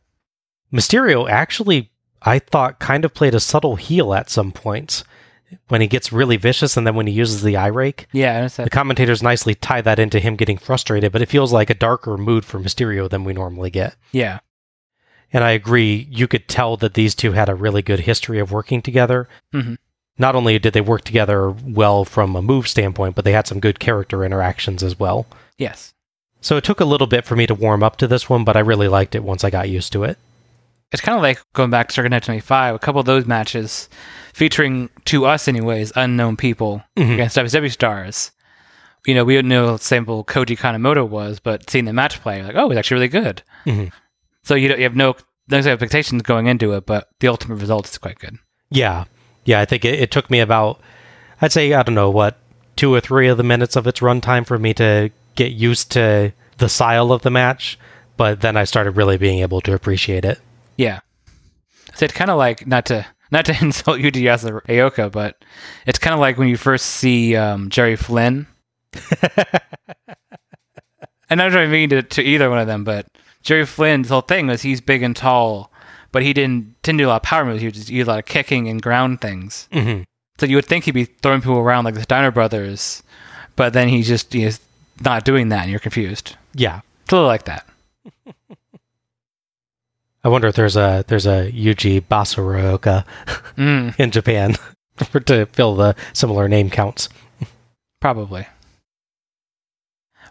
Mysterio 0.73 1.29
actually, 1.29 1.91
I 2.23 2.39
thought, 2.39 2.79
kind 2.79 3.05
of 3.05 3.15
played 3.15 3.35
a 3.35 3.41
subtle 3.41 3.77
heel 3.77 4.15
at 4.15 4.31
some 4.31 4.53
points 4.53 5.05
when 5.69 5.81
he 5.83 5.87
gets 5.87 6.13
really 6.13 6.37
vicious 6.39 6.77
and 6.77 6.87
then 6.87 6.95
when 6.95 7.07
he 7.07 7.13
uses 7.13 7.43
the 7.43 7.57
eye 7.57 7.67
rake. 7.67 8.07
Yeah. 8.13 8.49
The 8.49 8.71
commentators 8.71 9.23
nicely 9.23 9.55
tie 9.55 9.83
that 9.83 9.99
into 9.99 10.19
him 10.19 10.37
getting 10.37 10.57
frustrated, 10.57 11.13
but 11.13 11.21
it 11.21 11.29
feels 11.29 11.53
like 11.53 11.69
a 11.69 11.75
darker 11.75 12.17
mood 12.17 12.45
for 12.45 12.59
Mysterio 12.59 13.09
than 13.11 13.25
we 13.25 13.33
normally 13.33 13.71
get. 13.71 13.97
yeah. 14.13 14.39
And 15.35 15.43
I 15.43 15.53
agree, 15.53 16.07
you 16.11 16.29
could 16.29 16.47
tell 16.47 16.77
that 16.77 16.93
these 16.93 17.15
two 17.15 17.33
had 17.33 17.49
a 17.49 17.55
really 17.55 17.81
good 17.81 18.01
history 18.01 18.39
of 18.39 18.53
working 18.53 18.83
together. 18.83 19.31
Mhm. 19.55 19.79
Not 20.19 20.35
only 20.37 20.59
did 20.59 20.73
they 20.75 20.81
work 20.81 21.03
together 21.05 21.51
well 21.51 22.05
from 22.05 22.37
a 22.37 22.43
move 22.43 22.69
standpoint, 22.69 23.15
but 23.17 23.25
they 23.25 23.33
had 23.33 23.47
some 23.47 23.61
good 23.61 23.81
character 23.81 24.25
interactions 24.25 24.83
as 24.83 24.99
well. 24.99 25.27
Yes. 25.59 25.95
So 26.41 26.57
it 26.57 26.65
took 26.65 26.81
a 26.81 26.85
little 26.85 27.07
bit 27.07 27.25
for 27.25 27.37
me 27.37 27.47
to 27.47 27.55
warm 27.55 27.83
up 27.83 27.97
to 27.99 28.07
this 28.09 28.29
one, 28.29 28.45
but 28.45 28.57
I 28.57 28.61
really 28.61 28.89
liked 28.89 29.15
it 29.15 29.23
once 29.25 29.45
I 29.45 29.51
got 29.51 29.69
used 29.71 29.93
to 29.93 30.05
it. 30.05 30.19
It's 30.91 31.01
kind 31.01 31.17
of 31.17 31.23
like 31.23 31.41
going 31.55 31.71
back 31.71 31.89
to 31.89 31.93
Starrcade 31.95 32.11
1995, 32.13 32.75
a 32.75 32.79
couple 32.79 33.01
of 33.01 33.07
those 33.07 33.25
matches 33.27 33.89
featuring, 34.35 34.91
to 35.07 35.25
us 35.25 35.49
anyways, 35.49 35.93
unknown 35.97 36.37
people 36.37 36.83
Mhm. 36.99 37.15
against 37.15 37.37
WCW 37.37 37.71
stars. 37.71 38.33
You 39.07 39.15
know, 39.15 39.25
we 39.25 39.35
didn't 39.35 39.49
know 39.49 39.73
what 39.73 39.81
sample 39.81 40.25
Koji 40.25 40.59
Kanemoto 40.59 41.09
was, 41.09 41.41
but 41.41 41.69
seeing 41.71 41.87
the 41.87 41.93
match 41.95 42.21
play, 42.21 42.43
like, 42.43 42.55
oh, 42.57 42.69
he's 42.69 42.79
actually 42.79 42.97
really 42.97 43.09
good. 43.09 43.43
Mhm. 43.67 43.91
So 44.45 44.55
you, 44.55 44.69
don't, 44.69 44.79
you 44.79 44.85
have 44.85 44.95
no, 44.97 45.17
no 45.49 45.59
expectations 45.59 46.23
going 46.23 46.47
into 46.47 46.73
it, 46.75 46.85
but 46.87 47.09
the 47.21 47.29
ultimate 47.29 47.57
result 47.57 47.89
is 47.89 47.97
quite 47.99 48.19
good. 48.19 48.37
Yeah. 48.71 49.05
Yeah, 49.45 49.61
I 49.61 49.65
think 49.65 49.85
it, 49.85 49.99
it 50.01 50.11
took 50.11 50.31
me 50.31 50.41
about, 50.41 50.81
I'd 51.41 51.53
say, 51.53 51.73
I 51.73 51.83
don't 51.83 51.95
know, 51.95 52.11
what, 52.11 52.39
two 52.77 52.95
or 52.95 53.01
three 53.01 53.29
of 53.29 53.37
the 53.37 53.43
minutes 53.43 53.77
of 53.77 53.87
its 53.87 54.01
runtime 54.01 54.47
for 54.47 54.59
me 54.59 54.75
to 54.75 55.11
get 55.35 55.53
used 55.53 55.91
to 55.93 56.33
the 56.59 56.69
style 56.69 57.13
of 57.13 57.23
the 57.23 57.31
match, 57.31 57.79
but 58.17 58.41
then 58.41 58.57
I 58.57 58.65
started 58.65 58.93
really 58.93 59.17
being 59.17 59.41
able 59.41 59.61
to 59.63 59.75
appreciate 59.75 60.25
it. 60.25 60.41
Yeah. 60.77 61.01
So 61.95 62.05
it's 62.05 62.15
kind 62.15 62.31
of 62.31 62.39
like 62.39 62.67
not 62.67 62.87
to 62.87 63.07
not 63.31 63.47
to 63.47 63.57
insult 63.61 64.01
UDS 64.01 64.45
or 64.45 64.61
Aoka, 64.63 65.11
but 65.11 65.43
it's 65.87 65.99
kind 65.99 66.15
of 66.15 66.21
like 66.21 66.39
when 66.39 66.49
you 66.49 66.57
first 66.57 66.87
see 66.87 67.35
um, 67.35 67.71
Jerry 67.71 67.97
Flynn. 67.97 68.47
and 71.31 71.41
trying 71.41 71.51
to 71.51 71.67
mean 71.69 71.89
to, 71.91 72.03
to 72.03 72.23
either 72.23 72.51
one 72.51 72.59
of 72.59 72.67
them, 72.67 72.85
but 72.85 73.07
Jerry 73.43 73.65
Flynn's 73.65 74.11
whole 74.11 74.21
thing 74.21 74.47
was 74.47 74.63
he's 74.63 74.81
big 74.81 75.03
and 75.03 75.17
tall, 75.17 75.72
but 76.13 76.23
he 76.23 76.33
didn't 76.33 76.81
didn't 76.83 76.99
do 76.99 77.07
a 77.07 77.09
lot 77.09 77.17
of 77.17 77.23
power 77.23 77.45
moves. 77.45 77.61
He 77.61 77.67
would 77.67 77.75
just 77.75 77.89
use 77.91 78.07
a 78.07 78.11
lot 78.11 78.19
of 78.21 78.25
kicking 78.27 78.69
and 78.69 78.81
ground 78.81 79.21
things. 79.21 79.69
Mm-hmm. 79.73 80.03
So 80.39 80.47
you 80.47 80.57
would 80.57 80.65
think 80.67 80.85
he'd 80.85 80.93
be 80.93 81.05
throwing 81.07 81.41
people 81.41 81.59
around 81.59 81.85
like 81.85 81.95
the 81.95 82.03
Steiner 82.03 82.31
brothers, 82.31 83.03
but 83.57 83.73
then 83.73 83.89
he's 83.89 84.07
just 84.09 84.33
he's 84.33 84.61
not 85.01 85.25
doing 85.25 85.49
that, 85.49 85.63
and 85.63 85.71
you're 85.71 85.81
confused. 85.81 86.37
Yeah. 86.55 86.81
It's 87.05 87.13
a 87.13 87.17
little 87.17 87.27
like 87.29 87.45
that. 87.45 87.67
I 90.25 90.29
wonder 90.29 90.47
if 90.49 90.55
there's 90.55 90.77
a 90.77 91.05
there's 91.09 91.27
a 91.27 91.51
Yuji 91.53 92.01
Basaroka 92.01 93.05
Mm, 93.57 93.95
in 93.99 94.11
Japan 94.11 94.55
to 95.27 95.47
fill 95.47 95.75
the 95.75 95.95
similar 96.13 96.49
name 96.49 96.71
counts. 96.71 97.09
probably. 98.01 98.47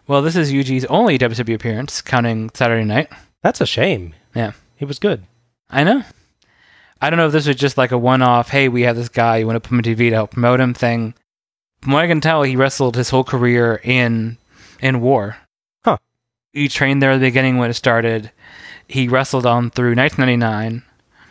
Well, 0.08 0.22
this 0.22 0.34
is 0.34 0.52
Yuji's 0.52 0.84
only 0.86 1.18
WCW 1.18 1.54
appearance, 1.54 2.02
counting 2.02 2.50
Saturday 2.54 2.84
night. 2.84 3.08
That's 3.42 3.60
a 3.60 3.66
shame. 3.66 4.14
Yeah. 4.34 4.52
He 4.76 4.84
was 4.84 4.98
good. 4.98 5.22
I 5.72 5.84
know. 5.84 6.02
I 7.00 7.10
don't 7.10 7.16
know 7.16 7.26
if 7.26 7.32
this 7.32 7.48
was 7.48 7.56
just 7.56 7.78
like 7.78 7.90
a 7.90 7.98
one-off. 7.98 8.48
Hey, 8.48 8.68
we 8.68 8.82
have 8.82 8.94
this 8.94 9.08
guy. 9.08 9.38
You 9.38 9.46
want 9.46 9.56
to 9.56 9.60
put 9.60 9.72
him 9.72 9.78
on 9.78 9.82
TV 9.82 10.10
to 10.10 10.14
help 10.14 10.32
promote 10.32 10.60
him 10.60 10.74
thing. 10.74 11.14
From 11.80 11.94
what 11.94 12.04
I 12.04 12.06
can 12.06 12.20
tell, 12.20 12.42
he 12.44 12.54
wrestled 12.54 12.94
his 12.94 13.10
whole 13.10 13.24
career 13.24 13.80
in 13.82 14.38
in 14.80 15.00
war. 15.00 15.36
Huh. 15.84 15.96
He 16.52 16.68
trained 16.68 17.02
there 17.02 17.12
at 17.12 17.18
the 17.18 17.26
beginning 17.26 17.58
when 17.58 17.70
it 17.70 17.74
started. 17.74 18.30
He 18.86 19.08
wrestled 19.08 19.46
on 19.46 19.70
through 19.70 19.96
1999 19.96 20.82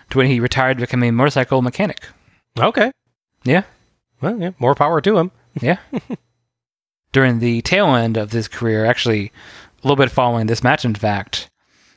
to 0.10 0.18
when 0.18 0.28
he 0.28 0.40
retired 0.40 0.78
to 0.78 0.82
become 0.82 1.04
a 1.04 1.12
motorcycle 1.12 1.62
mechanic. 1.62 2.04
Okay. 2.60 2.92
Yeah. 3.44 3.64
Well, 4.20 4.38
yeah, 4.40 4.52
more 4.60 4.76
power 4.76 5.02
to 5.02 5.18
him. 5.18 5.32
Yeah. 5.62 5.80
During 7.12 7.40
the 7.40 7.62
tail 7.62 7.94
end 7.94 8.16
of 8.16 8.32
his 8.32 8.48
career, 8.48 8.86
actually, 8.86 9.34
a 9.84 9.88
little 9.88 9.98
bit 9.98 10.10
following 10.10 10.48
this 10.48 10.64
match, 10.64 10.86
in 10.86 10.96
fact, 10.96 11.50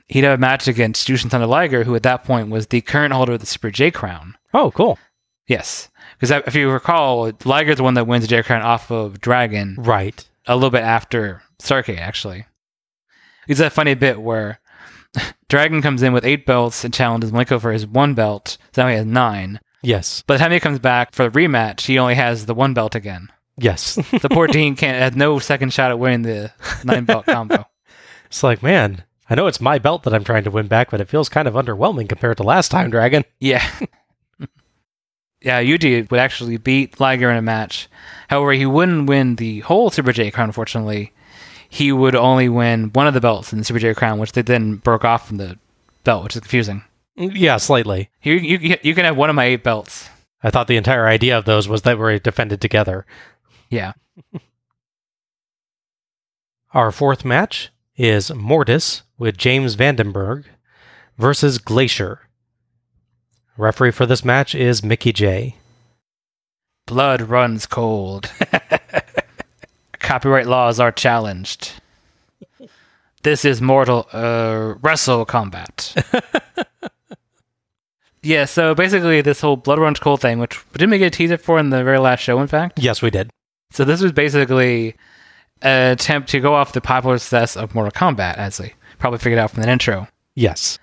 he'd 0.07 0.25
have 0.25 0.39
a 0.39 0.41
match 0.41 0.69
against 0.69 1.07
Jushin 1.09 1.31
Thunder 1.31 1.47
Liger, 1.47 1.85
who 1.85 1.95
at 1.95 2.03
that 2.05 2.25
point 2.25 2.51
was 2.51 2.67
the 2.67 2.81
current 2.81 3.13
holder 3.15 3.33
of 3.35 3.41
the 3.41 3.47
Super 3.47 3.71
J 3.71 3.91
Crown. 3.91 4.37
Oh, 4.53 4.71
cool. 4.71 4.99
Yes. 5.47 5.91
Because 6.19 6.43
if 6.47 6.55
you 6.55 6.71
recall, 6.71 7.31
Liger's 7.45 7.77
the 7.77 7.83
one 7.83 7.95
that 7.95 8.07
wins 8.07 8.25
the 8.25 8.29
J 8.29 8.43
Crown 8.43 8.63
off 8.63 8.91
of 8.91 9.21
Dragon 9.21 9.77
Right. 9.79 10.27
a 10.47 10.55
little 10.55 10.71
bit 10.71 10.83
after 10.83 11.43
Starrcade, 11.61 11.99
actually. 11.99 12.47
It's 13.49 13.61
that 13.61 13.73
funny 13.73 13.95
bit 13.95 14.21
where 14.23 14.61
Dragon 15.49 15.83
comes 15.83 16.03
in 16.03 16.13
with 16.13 16.25
eight 16.25 16.47
belts 16.47 16.85
and 16.85 16.95
challenges 16.95 17.31
Malenko 17.33 17.61
for 17.61 17.73
his 17.73 17.87
one 17.87 18.15
belt. 18.15 18.57
So 18.73 18.83
now 18.83 18.89
he 18.89 18.97
has 18.97 19.07
nine. 19.07 19.61
Yes. 19.83 20.23
By 20.23 20.35
the 20.37 20.39
time 20.39 20.53
he 20.53 20.61
comes 20.61 20.79
back 20.79 21.15
for 21.15 21.29
the 21.29 21.39
rematch, 21.39 21.83
he 21.83 21.99
only 21.99 22.15
has 22.15 22.47
the 22.47 22.55
one 22.55 22.73
belt 22.73 22.95
again. 22.95 23.29
Yes. 23.59 23.97
The 24.11 24.29
poor 24.31 24.47
Dean 24.49 24.77
can't 24.77 24.99
has 24.99 25.15
no 25.15 25.39
second 25.39 25.73
shot 25.75 25.91
at 25.91 25.99
winning 25.99 26.23
the 26.23 26.53
nine 26.85 27.05
belt 27.05 27.27
combo. 27.27 27.67
it's 28.27 28.43
like, 28.43 28.63
man, 28.63 29.05
I 29.29 29.35
know 29.35 29.47
it's 29.47 29.61
my 29.61 29.79
belt 29.79 30.03
that 30.03 30.13
I'm 30.15 30.25
trying 30.25 30.45
to 30.45 30.51
win 30.51 30.67
back, 30.67 30.91
but 30.91 31.01
it 31.01 31.09
feels 31.09 31.29
kind 31.29 31.49
of 31.49 31.55
underwhelming 31.55 32.09
compared 32.09 32.37
to 32.39 32.43
last 32.43 32.71
time, 32.71 32.91
Dragon. 32.91 33.25
Yeah. 33.41 33.65
yeah, 35.41 35.63
Yuji 35.63 36.11
would 36.11 36.21
actually 36.21 36.59
beat 36.59 37.01
Liger 37.01 37.31
in 37.31 37.37
a 37.37 37.43
match. 37.43 37.89
However, 38.29 38.53
he 38.53 38.67
wouldn't 38.67 39.09
win 39.09 39.37
the 39.37 39.61
whole 39.61 39.91
Super 39.91 40.13
J 40.13 40.31
Crown, 40.31 40.51
unfortunately. 40.51 41.13
He 41.69 41.91
would 41.91 42.15
only 42.15 42.49
win 42.49 42.91
one 42.93 43.07
of 43.07 43.15
the 43.15 43.21
belts 43.21 43.53
in 43.53 43.59
the 43.59 43.65
Super 43.65 43.79
J 43.81 43.95
Crown, 43.95 44.19
which 44.19 44.33
they 44.33 44.43
then 44.43 44.77
broke 44.77 45.05
off 45.05 45.27
from 45.27 45.39
the 45.39 45.59
belt, 46.05 46.25
which 46.25 46.37
is 46.37 46.41
confusing. 46.41 46.85
Mm, 47.19 47.33
yeah, 47.35 47.57
slightly. 47.57 48.11
You, 48.23 48.35
you, 48.35 48.77
you 48.83 48.95
can 48.95 49.05
have 49.05 49.17
one 49.17 49.31
of 49.31 49.37
my 49.37 49.45
eight 49.45 49.63
belts. 49.63 50.09
I 50.43 50.51
thought 50.51 50.67
the 50.67 50.77
entire 50.77 51.07
idea 51.07 51.39
of 51.39 51.47
those 51.47 51.67
was 51.67 51.83
that 51.83 51.99
we're 51.99 52.19
defended 52.19 52.61
together. 52.61 53.07
Yeah. 53.71 53.95
Our 56.75 56.93
fourth 56.93 57.25
match 57.25 57.71
is 57.97 58.33
Mortis 58.35 59.03
with 59.19 59.37
James 59.37 59.77
Vandenberg 59.77 60.45
versus 61.17 61.59
Glacier. 61.59 62.21
Referee 63.57 63.93
for 63.93 64.07
this 64.07 64.25
match 64.25 64.55
is 64.55 64.83
Mickie 64.83 65.13
Jay. 65.13 65.57
Blood 66.87 67.23
runs 67.23 67.67
cold. 67.67 68.31
Copyright 70.01 70.47
laws 70.47 70.81
are 70.81 70.93
challenged. 70.93 71.73
This 73.23 73.45
is 73.45 73.63
mortal 73.63 74.07
uh, 74.13 74.75
wrestle 74.83 75.25
combat. 75.25 75.95
yeah, 78.23 78.45
so 78.45 78.75
basically 78.75 79.23
this 79.23 79.41
whole 79.41 79.57
blood 79.57 79.79
runs 79.79 79.99
cold 79.99 80.21
thing, 80.21 80.41
which 80.41 80.61
didn't 80.73 80.91
we 80.91 80.99
get 80.99 81.07
a 81.07 81.17
teaser 81.17 81.39
for 81.39 81.59
in 81.59 81.71
the 81.71 81.85
very 81.85 81.99
last 81.99 82.21
show, 82.21 82.41
in 82.41 82.49
fact? 82.49 82.79
Yes, 82.79 83.01
we 83.01 83.11
did. 83.11 83.31
So 83.71 83.85
this 83.85 84.03
was 84.03 84.13
basically 84.13 84.95
attempt 85.65 86.29
to 86.31 86.41
go 86.41 86.55
off 86.55 86.73
the 86.73 86.81
popular 86.81 87.19
success 87.19 87.57
of 87.57 87.75
Mortal 87.75 87.93
Kombat, 87.93 88.37
as 88.37 88.59
they 88.59 88.75
probably 88.99 89.19
figured 89.19 89.39
out 89.39 89.51
from 89.51 89.63
that 89.63 89.69
intro. 89.71 90.07
Yes. 90.35 90.79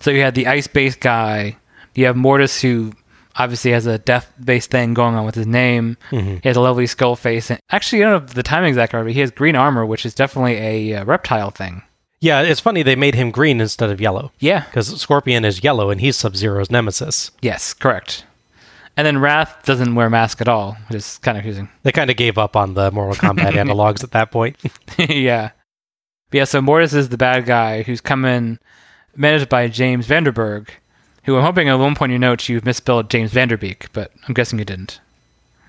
So 0.00 0.10
you 0.10 0.20
had 0.20 0.34
the 0.34 0.46
ice-based 0.46 1.00
guy. 1.00 1.56
You 1.94 2.06
have 2.06 2.16
Mortis, 2.16 2.60
who 2.60 2.92
obviously 3.36 3.70
has 3.72 3.86
a 3.86 3.98
death-based 3.98 4.70
thing 4.70 4.94
going 4.94 5.14
on 5.14 5.24
with 5.24 5.34
his 5.34 5.46
name. 5.46 5.96
Mhm. 6.10 6.42
He 6.42 6.48
has 6.48 6.56
a 6.56 6.60
lovely 6.60 6.86
skull 6.86 7.16
face. 7.16 7.50
And 7.50 7.58
actually, 7.70 8.04
I 8.04 8.10
don't 8.10 8.26
know 8.28 8.32
the 8.32 8.42
timing 8.42 8.68
exactly 8.68 9.02
but 9.02 9.12
he 9.12 9.20
has 9.20 9.30
green 9.30 9.56
armor, 9.56 9.84
which 9.84 10.06
is 10.06 10.14
definitely 10.14 10.56
a 10.56 11.00
uh, 11.00 11.04
reptile 11.04 11.50
thing. 11.50 11.82
Yeah, 12.20 12.42
it's 12.42 12.60
funny 12.60 12.82
they 12.82 12.96
made 12.96 13.14
him 13.16 13.30
green 13.30 13.60
instead 13.60 13.90
of 13.90 14.00
yellow 14.00 14.32
Yeah. 14.38 14.60
because 14.66 14.98
Scorpion 15.00 15.44
is 15.44 15.62
yellow 15.64 15.90
and 15.90 16.00
he's 16.00 16.16
Sub 16.16 16.36
Zero's 16.36 16.70
nemesis. 16.70 17.30
Yes, 17.42 17.74
correct. 17.74 18.24
And 18.96 19.06
then 19.06 19.18
Wrath 19.18 19.64
doesn't 19.64 19.94
wear 19.94 20.06
a 20.06 20.10
mask 20.10 20.40
at 20.40 20.48
all, 20.48 20.76
which 20.88 20.96
is 20.96 21.18
kind 21.18 21.36
of 21.36 21.42
confusing. 21.42 21.68
They 21.82 21.92
kind 21.92 22.10
of 22.10 22.16
gave 22.16 22.38
up 22.38 22.54
on 22.54 22.74
the 22.74 22.90
Mortal 22.92 23.16
Kombat 23.16 23.52
analogs 23.54 24.04
at 24.04 24.12
that 24.12 24.30
point. 24.30 24.56
yeah. 24.98 25.50
But 26.30 26.38
yeah, 26.38 26.44
so 26.44 26.62
Mortis 26.62 26.94
is 26.94 27.08
the 27.08 27.16
bad 27.16 27.44
guy 27.44 27.82
who's 27.82 28.00
coming 28.00 28.58
managed 29.16 29.48
by 29.48 29.68
James 29.68 30.06
Vandenberg, 30.06 30.68
who 31.24 31.36
I'm 31.36 31.42
hoping 31.42 31.68
at 31.68 31.74
one 31.74 31.94
point 31.94 32.12
in 32.12 32.20
your 32.20 32.30
notes 32.30 32.48
you've 32.48 32.64
misspelled 32.64 33.10
James 33.10 33.32
Vanderbeek, 33.32 33.88
but 33.92 34.12
I'm 34.28 34.34
guessing 34.34 34.58
you 34.58 34.64
didn't. 34.64 35.00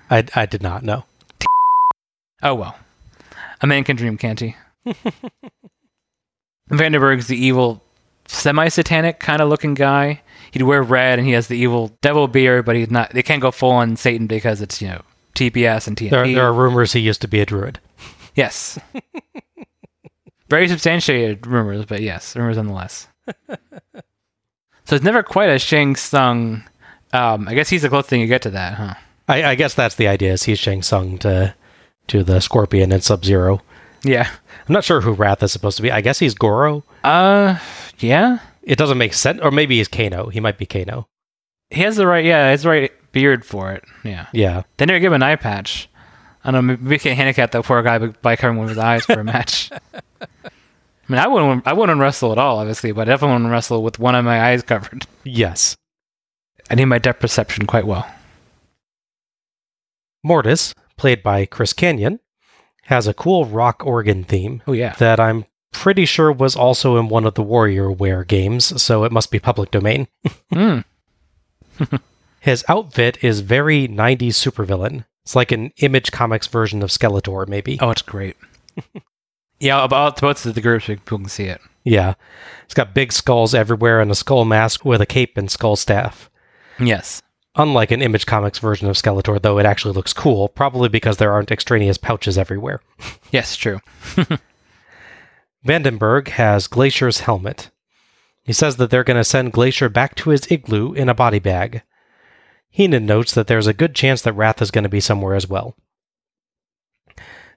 I, 0.08 0.24
I 0.34 0.46
did 0.46 0.62
not 0.62 0.84
know. 0.84 1.04
Oh 2.42 2.54
well. 2.54 2.76
A 3.60 3.66
man 3.66 3.84
can 3.84 3.96
dream, 3.96 4.18
can't 4.18 4.38
he? 4.38 4.54
Vandenberg's 6.70 7.26
the 7.26 7.36
evil 7.36 7.82
semi 8.26 8.68
satanic 8.68 9.20
kind 9.20 9.40
of 9.40 9.48
looking 9.48 9.74
guy. 9.74 10.20
He'd 10.52 10.62
wear 10.62 10.82
red 10.82 11.18
and 11.18 11.26
he 11.26 11.34
has 11.34 11.48
the 11.48 11.56
evil 11.58 11.96
devil 12.00 12.28
beard, 12.28 12.64
but 12.64 12.76
he's 12.76 12.90
not 12.90 13.10
they 13.10 13.22
can't 13.22 13.42
go 13.42 13.50
full 13.50 13.72
on 13.72 13.96
Satan 13.96 14.26
because 14.26 14.60
it's, 14.62 14.80
you 14.80 14.88
know, 14.88 15.02
TBS 15.34 15.86
and 15.86 15.96
TNT. 15.96 16.10
There, 16.10 16.26
there 16.26 16.44
are 16.44 16.52
rumors 16.52 16.92
he 16.92 17.00
used 17.00 17.20
to 17.22 17.28
be 17.28 17.40
a 17.40 17.46
druid. 17.46 17.78
Yes. 18.34 18.78
Very 20.48 20.68
substantiated 20.68 21.46
rumors, 21.46 21.84
but 21.86 22.00
yes, 22.00 22.36
rumors 22.36 22.56
nonetheless. 22.56 23.08
so 23.48 24.94
it's 24.96 25.04
never 25.04 25.22
quite 25.22 25.50
a 25.50 25.58
Shang 25.58 25.96
Tsung. 25.96 26.62
Um, 27.12 27.48
I 27.48 27.54
guess 27.54 27.68
he's 27.68 27.82
the 27.82 27.88
closest 27.88 28.10
thing 28.10 28.20
you 28.20 28.26
get 28.26 28.42
to 28.42 28.50
that, 28.50 28.74
huh? 28.74 28.94
I, 29.28 29.44
I 29.44 29.54
guess 29.56 29.74
that's 29.74 29.96
the 29.96 30.06
idea. 30.06 30.32
Is 30.32 30.44
he's 30.44 30.58
Shang 30.58 30.82
Tsung 30.82 31.18
to 31.18 31.54
to 32.08 32.22
the 32.22 32.40
Scorpion 32.40 32.92
and 32.92 33.02
Sub 33.02 33.24
Zero. 33.24 33.60
Yeah. 34.06 34.28
I'm 34.68 34.72
not 34.72 34.84
sure 34.84 35.00
who 35.00 35.12
Wrath 35.12 35.42
is 35.42 35.52
supposed 35.52 35.76
to 35.78 35.82
be. 35.82 35.90
I 35.90 36.00
guess 36.00 36.18
he's 36.18 36.34
Goro. 36.34 36.84
Uh, 37.04 37.58
yeah. 37.98 38.38
It 38.62 38.76
doesn't 38.78 38.98
make 38.98 39.14
sense, 39.14 39.40
or 39.42 39.50
maybe 39.50 39.76
he's 39.76 39.88
Kano. 39.88 40.28
He 40.28 40.40
might 40.40 40.58
be 40.58 40.66
Kano. 40.66 41.06
He 41.70 41.82
has 41.82 41.96
the 41.96 42.06
right, 42.06 42.24
yeah, 42.24 42.46
he 42.46 42.50
has 42.50 42.62
the 42.62 42.68
right 42.68 43.12
beard 43.12 43.44
for 43.44 43.72
it. 43.72 43.84
Yeah. 44.04 44.26
Yeah, 44.32 44.62
They 44.76 44.86
never 44.86 44.98
give 45.00 45.12
him 45.12 45.16
an 45.16 45.22
eye 45.22 45.36
patch. 45.36 45.88
I 46.44 46.50
don't 46.52 46.66
know. 46.66 46.72
Maybe 46.74 46.88
we 46.90 46.98
can't 46.98 47.16
handicap 47.16 47.50
that 47.52 47.64
poor 47.64 47.82
guy 47.82 47.98
by 47.98 48.36
covering 48.36 48.58
one 48.58 48.64
of 48.64 48.70
his 48.70 48.78
eyes 48.78 49.04
for 49.04 49.18
a 49.18 49.24
match. 49.34 49.70
I 49.72 50.28
mean, 51.08 51.18
I 51.18 51.26
wouldn't. 51.28 51.66
I 51.66 51.72
wouldn't 51.72 52.00
wrestle 52.00 52.32
at 52.32 52.38
all, 52.38 52.58
obviously, 52.58 52.92
but 52.92 53.02
I 53.02 53.04
definitely 53.12 53.34
wouldn't 53.34 53.50
wrestle 53.52 53.82
with 53.82 53.98
one 53.98 54.14
of 54.14 54.24
my 54.24 54.40
eyes 54.50 54.62
covered. 54.62 55.06
yes. 55.24 55.76
I 56.70 56.74
need 56.74 56.86
my 56.86 56.98
depth 56.98 57.20
perception 57.20 57.66
quite 57.66 57.86
well. 57.86 58.06
Mortis, 60.24 60.74
played 60.96 61.22
by 61.22 61.46
Chris 61.46 61.72
Kanyon, 61.72 62.18
has 62.86 63.06
a 63.06 63.14
cool 63.14 63.44
rock 63.44 63.82
organ 63.84 64.24
theme 64.24 64.62
Oh 64.66 64.72
yeah. 64.72 64.94
that 64.98 65.20
I'm 65.20 65.44
pretty 65.72 66.04
sure 66.06 66.32
was 66.32 66.56
also 66.56 66.96
in 66.96 67.08
one 67.08 67.24
of 67.26 67.34
the 67.34 67.44
WarioWare 67.44 68.26
games, 68.26 68.80
so 68.82 69.04
it 69.04 69.12
must 69.12 69.30
be 69.30 69.38
public 69.38 69.70
domain. 69.70 70.08
Hmm. 70.52 70.80
His 72.40 72.64
outfit 72.68 73.18
is 73.22 73.40
very 73.40 73.86
90s 73.88 74.28
supervillain. 74.34 75.04
It's 75.24 75.34
like 75.36 75.52
an 75.52 75.72
Image 75.78 76.12
Comics 76.12 76.46
version 76.46 76.82
of 76.82 76.90
Skeletor, 76.90 77.46
maybe. 77.48 77.78
Oh, 77.82 77.90
it's 77.90 78.02
great. 78.02 78.36
yeah, 79.60 79.82
about 79.84 80.20
both 80.20 80.46
of 80.46 80.54
the 80.54 80.60
groups, 80.60 80.86
people 80.86 81.18
can 81.18 81.28
see 81.28 81.44
it. 81.46 81.60
Yeah. 81.84 82.14
It's 82.64 82.74
got 82.74 82.94
big 82.94 83.12
skulls 83.12 83.54
everywhere 83.54 84.00
and 84.00 84.10
a 84.10 84.14
skull 84.14 84.44
mask 84.44 84.84
with 84.84 85.00
a 85.00 85.06
cape 85.06 85.36
and 85.36 85.50
skull 85.50 85.76
staff. 85.76 86.30
Yes. 86.78 87.20
Unlike 87.58 87.90
an 87.90 88.02
Image 88.02 88.26
Comics 88.26 88.58
version 88.58 88.86
of 88.88 88.96
Skeletor, 88.96 89.40
though 89.40 89.58
it 89.58 89.64
actually 89.64 89.94
looks 89.94 90.12
cool, 90.12 90.48
probably 90.48 90.90
because 90.90 91.16
there 91.16 91.32
aren't 91.32 91.50
extraneous 91.50 91.98
pouches 91.98 92.38
everywhere. 92.38 92.80
Yes, 93.32 93.56
true. 93.56 93.80
Vandenberg 95.66 96.28
has 96.28 96.68
Glacier's 96.68 97.20
helmet. 97.20 97.70
He 98.44 98.52
says 98.52 98.76
that 98.76 98.88
they're 98.88 99.02
going 99.02 99.16
to 99.16 99.24
send 99.24 99.52
Glacier 99.52 99.88
back 99.88 100.14
to 100.16 100.30
his 100.30 100.46
igloo 100.48 100.92
in 100.92 101.08
a 101.08 101.14
body 101.14 101.40
bag. 101.40 101.82
Heenan 102.70 103.04
notes 103.04 103.34
that 103.34 103.48
there's 103.48 103.66
a 103.66 103.74
good 103.74 103.96
chance 103.96 104.22
that 104.22 104.34
Wrath 104.34 104.62
is 104.62 104.70
going 104.70 104.84
to 104.84 104.88
be 104.88 105.00
somewhere 105.00 105.34
as 105.34 105.48
well. 105.48 105.76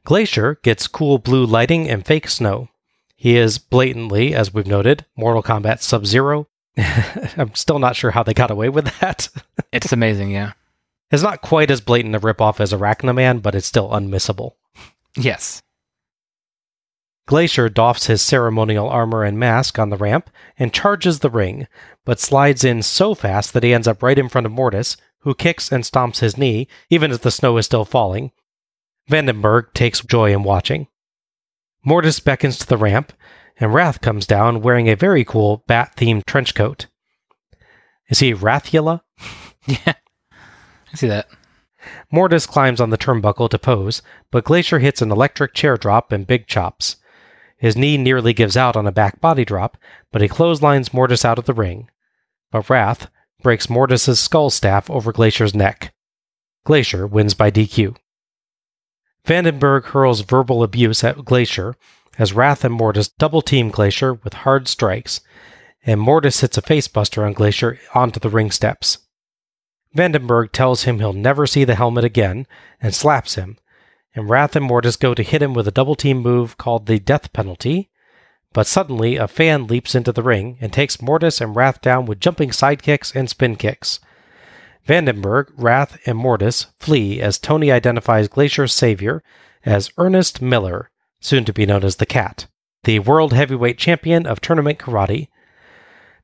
Glacier 0.06 0.60
gets 0.64 0.88
cool 0.88 1.20
blue 1.20 1.46
lighting 1.46 1.88
and 1.88 2.04
fake 2.06 2.28
snow. 2.28 2.70
He 3.16 3.38
is 3.38 3.60
blatantly, 3.60 4.34
as 4.34 4.54
we've 4.54 4.66
noted, 4.66 5.06
Mortal 5.16 5.44
Kombat 5.44 5.82
Sub 5.82 6.06
Zero. 6.06 6.48
I'm 7.38 7.54
still 7.56 7.80
not 7.80 7.96
sure 7.96 8.12
how 8.12 8.24
they 8.24 8.34
got 8.34 8.52
away 8.52 8.70
with 8.70 8.86
that. 9.00 9.30
It's 9.72 9.92
amazing, 9.92 10.32
yeah. 10.32 10.54
it's 11.12 11.22
not 11.22 11.44
quite 11.44 11.70
as 11.70 11.80
blatant 11.80 12.16
a 12.16 12.20
ripoff 12.20 12.60
as 12.60 12.74
Arachnoman, 12.74 13.40
but 13.40 13.54
it's 13.54 13.68
still 13.68 13.90
unmissable. 13.90 14.54
Yes. 15.16 15.62
Glacier 17.28 17.70
doffs 17.70 18.08
his 18.08 18.24
ceremonial 18.24 18.90
armor 18.90 19.24
and 19.24 19.38
mask 19.38 19.78
on 19.78 19.92
the 19.92 19.98
ramp 19.98 20.32
and 20.58 20.74
charges 20.74 21.20
the 21.20 21.30
ring, 21.30 21.68
but 22.04 22.20
slides 22.20 22.64
in 22.64 22.82
so 22.82 23.14
fast 23.14 23.54
that 23.54 23.62
he 23.62 23.76
ends 23.76 23.88
up 23.88 24.02
right 24.02 24.18
in 24.18 24.28
front 24.28 24.48
of 24.48 24.52
Mortis, 24.52 24.98
who 25.20 25.36
kicks 25.36 25.72
and 25.72 25.84
stomps 25.84 26.22
his 26.22 26.36
knee, 26.36 26.68
even 26.90 27.12
as 27.12 27.20
the 27.20 27.30
snow 27.30 27.58
is 27.58 27.68
still 27.68 27.86
falling. 27.86 28.32
Vandenberg 29.08 29.74
takes 29.74 30.02
joy 30.02 30.34
in 30.34 30.42
watching. 30.42 30.88
Mortis 31.86 32.20
beckons 32.20 32.58
to 32.58 32.66
the 32.66 32.78
ramp, 32.78 33.14
and 33.60 33.74
Wrath 33.74 34.02
comes 34.02 34.26
down 34.26 34.62
wearing 34.62 34.88
a 34.90 34.96
very 34.96 35.24
cool 35.24 35.64
bat 35.68 35.94
themed 35.98 36.26
trench 36.26 36.56
coat. 36.56 36.88
Is 38.10 38.20
he 38.20 38.34
Wrathula? 38.34 39.02
Yeah. 39.68 39.94
I 40.92 40.96
see 40.96 41.08
that. 41.10 41.28
Mortis 42.12 42.48
climbs 42.48 42.82
on 42.82 42.90
the 42.90 42.98
turnbuckle 42.98 43.50
to 43.50 43.60
pose, 43.60 44.02
but 44.32 44.46
Glacier 44.46 44.80
hits 44.80 45.02
an 45.02 45.12
electric 45.12 45.54
chair 45.54 45.78
drop 45.78 46.12
and 46.12 46.26
big 46.26 46.48
chops. 46.48 46.96
His 47.58 47.76
knee 47.76 47.98
nearly 47.98 48.34
gives 48.34 48.58
out 48.58 48.76
on 48.76 48.88
a 48.88 48.92
back 48.92 49.22
body 49.22 49.46
drop, 49.46 49.78
but 50.12 50.22
he 50.22 50.28
clotheslines 50.28 50.94
Mortis 50.94 51.26
out 51.26 51.38
of 51.38 51.46
the 51.46 51.54
ring. 51.54 51.90
But 52.52 52.70
Wrath 52.70 53.10
breaks 53.44 53.70
Mortis's 53.70 54.20
skull 54.20 54.50
staff 54.50 54.90
over 54.90 55.12
Glacier's 55.12 55.54
neck. 55.54 55.94
Glacier 56.64 57.06
wins 57.06 57.34
by 57.34 57.52
DQ. 57.52 57.96
Vandenberg 59.26 59.86
hurls 59.86 60.22
verbal 60.22 60.64
abuse 60.64 61.04
at 61.04 61.26
Glacier 61.26 61.76
as 62.20 62.34
Wrath 62.34 62.64
and 62.64 62.74
Mortis 62.74 63.08
double 63.08 63.42
team 63.42 63.70
Glacier 63.70 64.14
with 64.14 64.34
hard 64.34 64.68
strikes, 64.68 65.22
and 65.86 66.00
Mortis 66.00 66.42
hits 66.42 66.58
a 66.58 66.62
facebuster 66.62 67.26
on 67.26 67.34
Glacier 67.34 67.80
onto 67.96 68.20
the 68.20 68.30
ring 68.30 68.52
steps. 68.52 69.00
Vandenberg 69.96 70.52
tells 70.52 70.84
him 70.84 71.00
he'll 71.00 71.14
never 71.14 71.48
see 71.48 71.64
the 71.64 71.76
helmet 71.76 72.04
again 72.04 72.46
and 72.82 72.94
slaps 72.94 73.36
him, 73.36 73.58
and 74.14 74.30
Wrath 74.30 74.56
and 74.56 74.66
Mortis 74.66 74.98
go 74.98 75.14
to 75.14 75.24
hit 75.24 75.42
him 75.42 75.54
with 75.54 75.68
a 75.68 75.72
double 75.72 75.96
team 75.96 76.18
move 76.18 76.58
called 76.58 76.86
the 76.86 77.00
Death 77.00 77.32
Penalty. 77.34 77.90
But 78.52 78.68
suddenly, 78.68 79.16
a 79.16 79.28
fan 79.28 79.68
leaps 79.68 79.96
into 79.96 80.12
the 80.12 80.24
ring 80.24 80.58
and 80.60 80.74
takes 80.74 81.02
Mortis 81.02 81.40
and 81.40 81.56
Wrath 81.56 81.82
down 81.82 82.06
with 82.06 82.20
jumping 82.20 82.50
sidekicks 82.50 83.16
and 83.16 83.30
spin 83.30 83.56
kicks. 83.56 84.00
Vandenberg, 84.88 85.52
Wrath, 85.56 86.00
and 86.06 86.18
Mortis 86.18 86.68
flee 86.80 87.22
as 87.22 87.38
Tony 87.38 87.72
identifies 87.72 88.28
Glacier's 88.28 88.74
savior 88.74 89.24
as 89.66 89.92
Ernest 89.98 90.42
Miller, 90.42 90.90
soon 91.22 91.46
to 91.46 91.54
be 91.54 91.66
known 91.66 91.84
as 91.84 91.98
the 91.98 92.06
Cat, 92.06 92.48
the 92.84 93.00
World 93.00 93.34
Heavyweight 93.34 93.78
Champion 93.78 94.26
of 94.26 94.42
Tournament 94.42 94.80
Karate. 94.80 95.28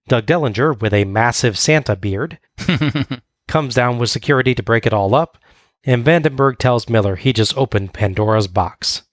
Doug 0.07 0.25
Dellinger, 0.25 0.79
with 0.79 0.93
a 0.93 1.05
massive 1.05 1.57
Santa 1.57 1.95
beard, 1.95 2.37
comes 3.47 3.73
down 3.73 3.97
with 3.97 4.09
security 4.09 4.53
to 4.53 4.63
break 4.63 4.85
it 4.85 4.93
all 4.93 5.15
up, 5.15 5.37
and 5.83 6.05
Vandenberg 6.05 6.57
tells 6.57 6.89
Miller 6.89 7.15
he 7.15 7.33
just 7.33 7.57
opened 7.57 7.93
Pandora's 7.93 8.47
box. 8.47 9.03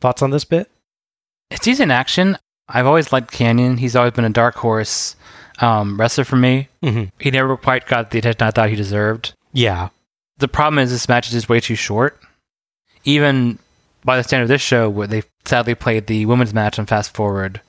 Thoughts 0.00 0.22
on 0.22 0.30
this 0.30 0.44
bit? 0.44 0.70
It's 1.50 1.64
decent 1.64 1.90
action. 1.90 2.38
I've 2.68 2.86
always 2.86 3.12
liked 3.12 3.32
Kanyon. 3.32 3.78
He's 3.78 3.96
always 3.96 4.12
been 4.12 4.24
a 4.24 4.30
dark 4.30 4.54
horse 4.54 5.16
um, 5.60 5.98
wrestler 5.98 6.24
for 6.24 6.36
me. 6.36 6.68
Mm-hmm. 6.82 7.04
He 7.18 7.30
never 7.30 7.56
quite 7.56 7.86
got 7.86 8.10
the 8.10 8.18
attention 8.18 8.46
I 8.46 8.50
thought 8.50 8.70
he 8.70 8.76
deserved. 8.76 9.34
Yeah. 9.52 9.88
The 10.38 10.48
problem 10.48 10.78
is 10.78 10.90
this 10.90 11.08
match 11.08 11.26
is 11.26 11.32
just 11.32 11.48
way 11.48 11.60
too 11.60 11.74
short. 11.74 12.18
Even 13.04 13.58
by 14.04 14.16
the 14.16 14.22
standard 14.24 14.44
of 14.44 14.48
this 14.48 14.62
show, 14.62 14.88
where 14.88 15.06
they 15.06 15.22
sadly 15.44 15.74
played 15.74 16.06
the 16.06 16.26
women's 16.26 16.54
match 16.54 16.78
on 16.78 16.86
Fast 16.86 17.14
Forward, 17.14 17.60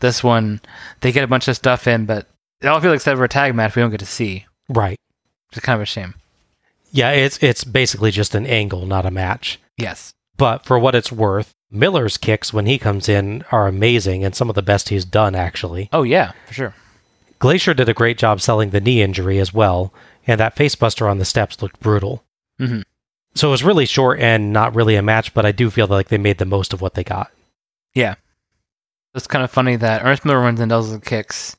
this 0.00 0.22
one 0.24 0.60
they 1.00 1.12
get 1.12 1.24
a 1.24 1.28
bunch 1.28 1.48
of 1.48 1.56
stuff 1.56 1.86
in, 1.86 2.06
but 2.06 2.26
it 2.60 2.66
all 2.66 2.80
feels 2.80 2.90
like 2.92 2.96
except 2.96 3.18
for 3.18 3.24
a 3.24 3.28
tag 3.28 3.54
match 3.54 3.76
we 3.76 3.82
don't 3.82 3.90
get 3.90 4.00
to 4.00 4.06
see. 4.06 4.46
Right. 4.68 4.98
It's 5.52 5.60
kind 5.60 5.76
of 5.76 5.82
a 5.82 5.86
shame. 5.86 6.14
Yeah, 6.92 7.10
it's 7.10 7.42
it's 7.42 7.64
basically 7.64 8.10
just 8.10 8.34
an 8.34 8.46
angle, 8.46 8.86
not 8.86 9.06
a 9.06 9.10
match. 9.10 9.60
Yes. 9.76 10.12
But 10.36 10.64
for 10.64 10.78
what 10.78 10.94
it's 10.94 11.12
worth, 11.12 11.52
Miller's 11.70 12.16
kicks 12.16 12.52
when 12.52 12.66
he 12.66 12.78
comes 12.78 13.08
in 13.08 13.44
are 13.52 13.66
amazing 13.68 14.24
and 14.24 14.34
some 14.34 14.48
of 14.48 14.54
the 14.56 14.62
best 14.62 14.88
he's 14.88 15.04
done 15.04 15.34
actually. 15.34 15.88
Oh 15.92 16.02
yeah, 16.02 16.32
for 16.46 16.54
sure. 16.54 16.74
Glacier 17.38 17.74
did 17.74 17.88
a 17.88 17.94
great 17.94 18.18
job 18.18 18.40
selling 18.40 18.70
the 18.70 18.80
knee 18.80 19.02
injury 19.02 19.38
as 19.38 19.54
well, 19.54 19.92
and 20.26 20.38
that 20.40 20.56
facebuster 20.56 21.10
on 21.10 21.18
the 21.18 21.24
steps 21.24 21.62
looked 21.62 21.80
brutal. 21.80 22.22
Mhm. 22.60 22.82
So 23.34 23.48
it 23.48 23.52
was 23.52 23.64
really 23.64 23.86
short 23.86 24.20
and 24.20 24.52
not 24.52 24.74
really 24.74 24.96
a 24.96 25.02
match, 25.02 25.32
but 25.34 25.46
I 25.46 25.52
do 25.52 25.70
feel 25.70 25.86
like 25.86 26.08
they 26.08 26.18
made 26.18 26.38
the 26.38 26.44
most 26.44 26.72
of 26.72 26.80
what 26.80 26.94
they 26.94 27.04
got. 27.04 27.30
Yeah. 27.94 28.16
It's 29.14 29.26
kind 29.26 29.44
of 29.44 29.50
funny 29.50 29.76
that 29.76 30.02
Ernest 30.02 30.24
Miller 30.24 30.40
runs 30.40 30.60
and 30.60 30.70
does 30.70 30.92
the 30.92 31.00
kicks, 31.00 31.56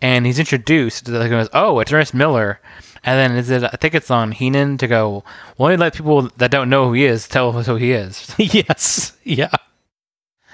and 0.00 0.26
he's 0.26 0.38
introduced. 0.38 1.08
Like, 1.08 1.30
goes, 1.30 1.48
oh, 1.52 1.78
it's 1.78 1.92
Ernest 1.92 2.14
Miller, 2.14 2.60
and 3.04 3.18
then 3.18 3.38
is 3.38 3.50
it? 3.50 3.62
I 3.62 3.76
think 3.80 3.94
it's 3.94 4.10
on 4.10 4.32
Heenan 4.32 4.78
to 4.78 4.88
go. 4.88 5.22
Well, 5.56 5.66
only 5.66 5.76
let 5.76 5.94
people 5.94 6.22
that 6.38 6.50
don't 6.50 6.70
know 6.70 6.86
who 6.86 6.94
he 6.94 7.04
is 7.04 7.28
tell 7.28 7.56
us 7.56 7.66
who 7.66 7.76
he 7.76 7.92
is. 7.92 8.34
yes. 8.38 9.16
Yeah. 9.22 9.50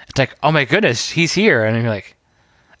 It's 0.07 0.19
like, 0.19 0.35
oh 0.43 0.51
my 0.51 0.65
goodness, 0.65 1.09
he's 1.09 1.33
here, 1.33 1.65
and 1.65 1.75
you're 1.81 1.89
like, 1.89 2.15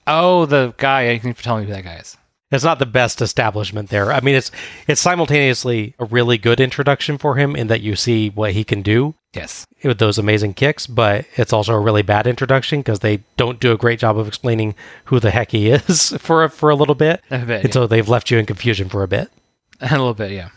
oh, 0.05 0.45
the 0.45 0.73
guy. 0.77 1.09
You 1.09 1.19
can 1.19 1.33
tell 1.33 1.57
me 1.57 1.65
who 1.65 1.73
that 1.73 1.83
guy 1.83 1.95
is. 1.95 2.17
It's 2.51 2.63
not 2.63 2.77
the 2.79 2.85
best 2.85 3.21
establishment 3.21 3.89
there. 3.89 4.11
I 4.13 4.19
mean, 4.21 4.35
it's 4.35 4.51
it's 4.87 5.01
simultaneously 5.01 5.95
a 5.99 6.05
really 6.05 6.37
good 6.37 6.59
introduction 6.59 7.17
for 7.17 7.35
him 7.35 7.55
in 7.55 7.67
that 7.67 7.81
you 7.81 7.95
see 7.95 8.29
what 8.29 8.51
he 8.53 8.63
can 8.63 8.81
do 8.83 9.15
Yes. 9.33 9.65
with 9.83 9.97
those 9.97 10.17
amazing 10.19 10.53
kicks, 10.53 10.85
but 10.87 11.25
it's 11.35 11.51
also 11.51 11.73
a 11.73 11.79
really 11.79 12.03
bad 12.03 12.27
introduction 12.27 12.79
because 12.79 12.99
they 12.99 13.23
don't 13.35 13.59
do 13.59 13.71
a 13.71 13.77
great 13.77 13.99
job 13.99 14.17
of 14.17 14.27
explaining 14.27 14.75
who 15.05 15.19
the 15.19 15.31
heck 15.31 15.51
he 15.51 15.69
is 15.71 16.11
for 16.19 16.43
a, 16.43 16.49
for 16.49 16.69
a 16.69 16.75
little 16.75 16.95
bit, 16.95 17.21
A 17.31 17.39
bit. 17.39 17.63
and 17.65 17.73
so 17.73 17.87
they've 17.87 18.07
left 18.07 18.29
you 18.31 18.37
in 18.37 18.45
confusion 18.45 18.89
for 18.89 19.01
a 19.03 19.07
bit. 19.07 19.29
A 19.81 19.89
little 19.89 20.13
bit, 20.13 20.31
yeah. 20.31 20.49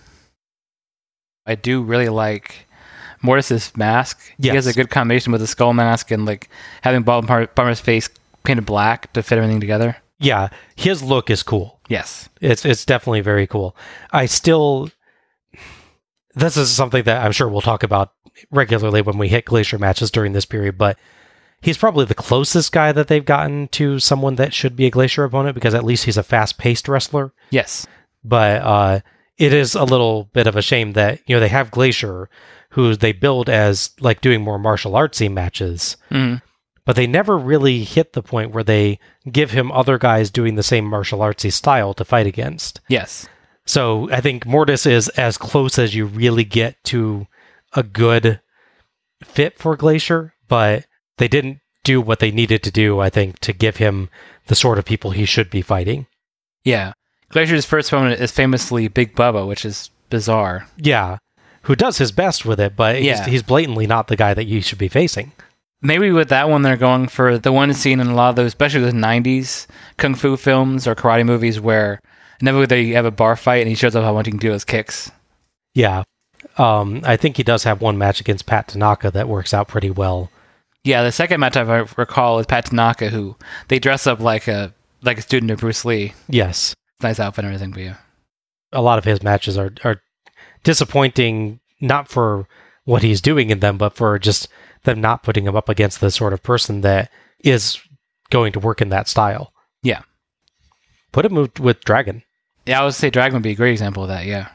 I 1.46 1.54
do 1.54 1.82
really 1.82 2.08
like 2.08 2.66
Mortis's 3.22 3.74
mask. 3.76 4.20
He 4.38 4.48
has 4.48 4.66
a 4.66 4.72
good 4.74 4.90
combination 4.90 5.32
with 5.32 5.40
the 5.40 5.46
skull 5.46 5.72
mask 5.72 6.10
and 6.10 6.24
like 6.26 6.48
having 6.82 7.02
Bob 7.02 7.26
Barmer's 7.54 7.80
face 7.80 8.08
painted 8.44 8.66
black 8.66 9.12
to 9.14 9.22
fit 9.22 9.38
everything 9.38 9.58
together. 9.60 9.96
Yeah, 10.20 10.50
his 10.76 11.02
look 11.02 11.30
is 11.30 11.42
cool. 11.42 11.77
Yes. 11.88 12.28
It's 12.40 12.64
it's 12.64 12.84
definitely 12.84 13.20
very 13.22 13.46
cool. 13.46 13.74
I 14.12 14.26
still 14.26 14.90
this 16.34 16.56
is 16.56 16.70
something 16.70 17.02
that 17.04 17.24
I'm 17.24 17.32
sure 17.32 17.48
we'll 17.48 17.60
talk 17.62 17.82
about 17.82 18.12
regularly 18.50 19.02
when 19.02 19.18
we 19.18 19.28
hit 19.28 19.44
glacier 19.46 19.78
matches 19.78 20.10
during 20.10 20.32
this 20.32 20.44
period, 20.44 20.78
but 20.78 20.96
he's 21.60 21.78
probably 21.78 22.04
the 22.04 22.14
closest 22.14 22.70
guy 22.70 22.92
that 22.92 23.08
they've 23.08 23.24
gotten 23.24 23.66
to 23.68 23.98
someone 23.98 24.36
that 24.36 24.54
should 24.54 24.76
be 24.76 24.86
a 24.86 24.90
glacier 24.90 25.24
opponent 25.24 25.54
because 25.54 25.74
at 25.74 25.84
least 25.84 26.04
he's 26.04 26.16
a 26.16 26.22
fast-paced 26.22 26.86
wrestler. 26.88 27.32
Yes. 27.50 27.86
But 28.22 28.62
uh 28.62 29.00
it 29.38 29.52
is 29.52 29.74
a 29.74 29.84
little 29.84 30.24
bit 30.32 30.46
of 30.46 30.56
a 30.56 30.62
shame 30.62 30.92
that 30.92 31.20
you 31.26 31.34
know 31.34 31.40
they 31.40 31.48
have 31.48 31.70
Glacier 31.70 32.28
who 32.70 32.94
they 32.94 33.12
build 33.12 33.48
as 33.48 33.90
like 34.00 34.20
doing 34.20 34.42
more 34.42 34.58
martial 34.58 34.92
artsy 34.92 35.32
matches 35.32 35.96
Mhm. 36.10 36.42
But 36.88 36.96
they 36.96 37.06
never 37.06 37.36
really 37.36 37.84
hit 37.84 38.14
the 38.14 38.22
point 38.22 38.50
where 38.50 38.64
they 38.64 38.98
give 39.30 39.50
him 39.50 39.70
other 39.70 39.98
guys 39.98 40.30
doing 40.30 40.54
the 40.54 40.62
same 40.62 40.86
martial 40.86 41.18
artsy 41.18 41.52
style 41.52 41.92
to 41.92 42.02
fight 42.02 42.26
against. 42.26 42.80
Yes. 42.88 43.28
So 43.66 44.10
I 44.10 44.22
think 44.22 44.46
Mortis 44.46 44.86
is 44.86 45.10
as 45.10 45.36
close 45.36 45.78
as 45.78 45.94
you 45.94 46.06
really 46.06 46.44
get 46.44 46.82
to 46.84 47.26
a 47.74 47.82
good 47.82 48.40
fit 49.22 49.58
for 49.58 49.76
Glacier, 49.76 50.32
but 50.48 50.86
they 51.18 51.28
didn't 51.28 51.58
do 51.84 52.00
what 52.00 52.20
they 52.20 52.30
needed 52.30 52.62
to 52.62 52.70
do, 52.70 53.00
I 53.00 53.10
think, 53.10 53.38
to 53.40 53.52
give 53.52 53.76
him 53.76 54.08
the 54.46 54.54
sort 54.54 54.78
of 54.78 54.86
people 54.86 55.10
he 55.10 55.26
should 55.26 55.50
be 55.50 55.60
fighting. 55.60 56.06
Yeah. 56.64 56.94
Glacier's 57.28 57.66
first 57.66 57.92
opponent 57.92 58.18
is 58.18 58.32
famously 58.32 58.88
Big 58.88 59.14
Bubba, 59.14 59.46
which 59.46 59.66
is 59.66 59.90
bizarre. 60.08 60.66
Yeah. 60.78 61.18
who 61.64 61.76
does 61.76 61.98
his 61.98 62.12
best 62.12 62.46
with 62.46 62.58
it, 62.58 62.74
but 62.76 63.02
Yeah. 63.02 63.18
he's, 63.18 63.26
he's 63.26 63.42
blatantly 63.42 63.86
not 63.86 64.06
the 64.08 64.16
guy 64.16 64.32
that 64.32 64.46
you 64.46 64.62
should 64.62 64.78
be 64.78 64.88
facing. 64.88 65.32
Maybe 65.80 66.10
with 66.10 66.30
that 66.30 66.48
one, 66.48 66.62
they're 66.62 66.76
going 66.76 67.08
for 67.08 67.38
the 67.38 67.52
one 67.52 67.72
scene 67.72 68.00
in 68.00 68.08
a 68.08 68.14
lot 68.14 68.30
of 68.30 68.36
those, 68.36 68.48
especially 68.48 68.80
those 68.80 68.94
'90s 68.94 69.66
kung 69.96 70.14
fu 70.14 70.36
films 70.36 70.86
or 70.86 70.94
karate 70.94 71.24
movies, 71.24 71.60
where 71.60 72.00
inevitably 72.40 72.66
they 72.66 72.88
have 72.90 73.04
a 73.04 73.10
bar 73.10 73.36
fight 73.36 73.60
and 73.60 73.68
he 73.68 73.74
shows 73.74 73.94
up 73.94 74.04
how 74.04 74.12
much 74.12 74.26
he 74.26 74.32
can 74.32 74.40
do 74.40 74.52
his 74.52 74.64
kicks. 74.64 75.10
Yeah. 75.74 76.02
Um, 76.56 77.02
I 77.04 77.16
think 77.16 77.36
he 77.36 77.42
does 77.42 77.64
have 77.64 77.80
one 77.80 77.98
match 77.98 78.20
against 78.20 78.46
Pat 78.46 78.68
Tanaka 78.68 79.10
that 79.12 79.28
works 79.28 79.54
out 79.54 79.68
pretty 79.68 79.90
well. 79.90 80.30
Yeah, 80.84 81.02
the 81.02 81.12
second 81.12 81.40
match 81.40 81.56
I 81.56 81.62
recall 81.96 82.38
is 82.38 82.46
Pat 82.46 82.66
Tanaka, 82.66 83.10
who 83.10 83.36
they 83.68 83.78
dress 83.78 84.06
up 84.06 84.20
like 84.20 84.48
a 84.48 84.72
like 85.02 85.18
a 85.18 85.22
student 85.22 85.50
of 85.50 85.60
Bruce 85.60 85.84
Lee. 85.84 86.14
Yes. 86.28 86.74
Nice 87.02 87.20
outfit 87.20 87.44
and 87.44 87.54
everything, 87.54 87.72
but 87.72 87.82
yeah. 87.82 87.96
A 88.72 88.82
lot 88.82 88.98
of 88.98 89.04
his 89.04 89.22
matches 89.22 89.56
are, 89.56 89.72
are 89.84 90.00
disappointing, 90.64 91.60
not 91.80 92.08
for 92.08 92.48
what 92.84 93.02
he's 93.02 93.20
doing 93.20 93.50
in 93.50 93.60
them, 93.60 93.78
but 93.78 93.94
for 93.94 94.18
just 94.18 94.48
them 94.84 95.00
not 95.00 95.22
putting 95.22 95.46
him 95.46 95.56
up 95.56 95.68
against 95.68 96.00
the 96.00 96.10
sort 96.10 96.32
of 96.32 96.42
person 96.42 96.80
that 96.82 97.10
is 97.40 97.80
going 98.30 98.52
to 98.52 98.60
work 98.60 98.80
in 98.80 98.88
that 98.90 99.08
style. 99.08 99.52
Yeah. 99.82 100.02
Put 101.12 101.24
him 101.24 101.34
with, 101.34 101.60
with 101.60 101.84
Dragon. 101.84 102.22
Yeah, 102.66 102.82
I 102.82 102.84
would 102.84 102.94
say 102.94 103.10
Dragon 103.10 103.34
would 103.34 103.42
be 103.42 103.52
a 103.52 103.56
great 103.56 103.72
example 103.72 104.02
of 104.02 104.08
that, 104.10 104.26
yeah. 104.26 104.48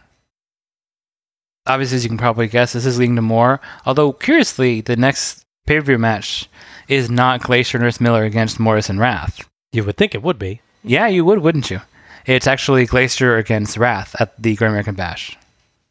Obviously, 1.65 1.95
as 1.95 2.03
you 2.03 2.09
can 2.09 2.17
probably 2.17 2.47
guess, 2.47 2.73
this 2.73 2.85
is 2.85 2.99
leading 2.99 3.15
to 3.15 3.21
more. 3.21 3.61
Although, 3.85 4.11
curiously, 4.13 4.81
the 4.81 4.95
next 4.95 5.45
pay 5.65 5.79
per 5.79 5.85
view 5.85 5.97
match 5.97 6.49
is 6.87 7.09
not 7.09 7.41
Glacier 7.41 7.77
Ernest 7.77 8.01
Miller 8.01 8.23
against 8.23 8.59
Morrison 8.59 8.99
Wrath. 8.99 9.47
You 9.71 9.83
would 9.85 9.97
think 9.97 10.13
it 10.13 10.21
would 10.21 10.37
be. 10.37 10.61
Yeah, 10.83 11.07
you 11.07 11.23
would, 11.25 11.39
wouldn't 11.39 11.71
you? 11.71 11.81
It's 12.25 12.47
actually 12.47 12.85
Glacier 12.85 13.37
against 13.37 13.77
Wrath 13.77 14.15
at 14.19 14.39
the 14.41 14.55
Great 14.55 14.67
American 14.67 14.95
Bash. 14.95 15.37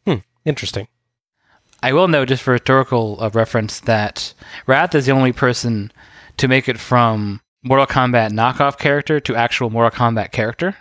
Hmm, 0.05 0.17
interesting. 0.45 0.87
I 1.83 1.93
will 1.93 2.07
note, 2.07 2.29
just 2.29 2.41
for 2.43 2.51
rhetorical 2.53 3.17
uh, 3.21 3.29
reference, 3.33 3.81
that 3.81 4.33
Wrath 4.67 4.95
is 4.95 5.05
the 5.05 5.11
only 5.11 5.33
person 5.33 5.91
to 6.37 6.47
make 6.47 6.67
it 6.69 6.79
from 6.79 7.41
Mortal 7.63 7.85
Kombat 7.85 8.31
knockoff 8.31 8.77
character 8.79 9.19
to 9.19 9.35
actual 9.35 9.69
Mortal 9.69 9.97
Kombat 9.97 10.31
character. 10.31 10.75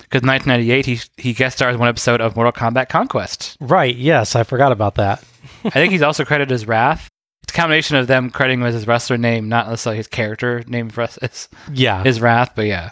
Because 0.00 0.22
in 0.22 0.28
1998, 0.28 0.86
he, 0.86 1.00
he 1.16 1.32
guest 1.32 1.56
stars 1.58 1.76
one 1.76 1.88
episode 1.88 2.20
of 2.20 2.34
Mortal 2.34 2.52
Kombat 2.52 2.88
Conquest. 2.88 3.56
Right. 3.60 3.94
Yes, 3.94 4.34
I 4.34 4.42
forgot 4.42 4.72
about 4.72 4.96
that. 4.96 5.22
I 5.64 5.70
think 5.70 5.92
he's 5.92 6.02
also 6.02 6.24
credited 6.24 6.52
as 6.52 6.66
Wrath. 6.66 7.08
It's 7.44 7.52
a 7.52 7.56
combination 7.56 7.96
of 7.96 8.06
them 8.08 8.30
crediting 8.30 8.60
him 8.60 8.66
as 8.66 8.74
his 8.74 8.86
wrestler 8.88 9.16
name, 9.18 9.48
not 9.48 9.68
necessarily 9.68 9.98
his 9.98 10.08
character 10.08 10.62
name 10.66 10.90
for 10.90 11.02
us 11.02 11.18
is, 11.22 11.48
Yeah. 11.72 12.02
is 12.04 12.20
Wrath, 12.20 12.52
but 12.56 12.66
yeah. 12.66 12.90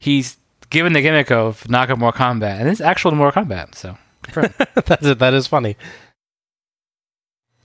He's 0.00 0.36
given 0.70 0.92
the 0.92 1.00
gimmick 1.00 1.30
of 1.30 1.62
knockoff 1.64 1.98
Mortal 1.98 2.20
Kombat, 2.26 2.58
and 2.60 2.68
it's 2.68 2.80
actual 2.80 3.12
Mortal 3.12 3.44
Kombat, 3.44 3.74
so 3.76 3.96
That's 4.84 5.06
it. 5.06 5.18
That 5.20 5.34
is 5.34 5.46
funny. 5.46 5.76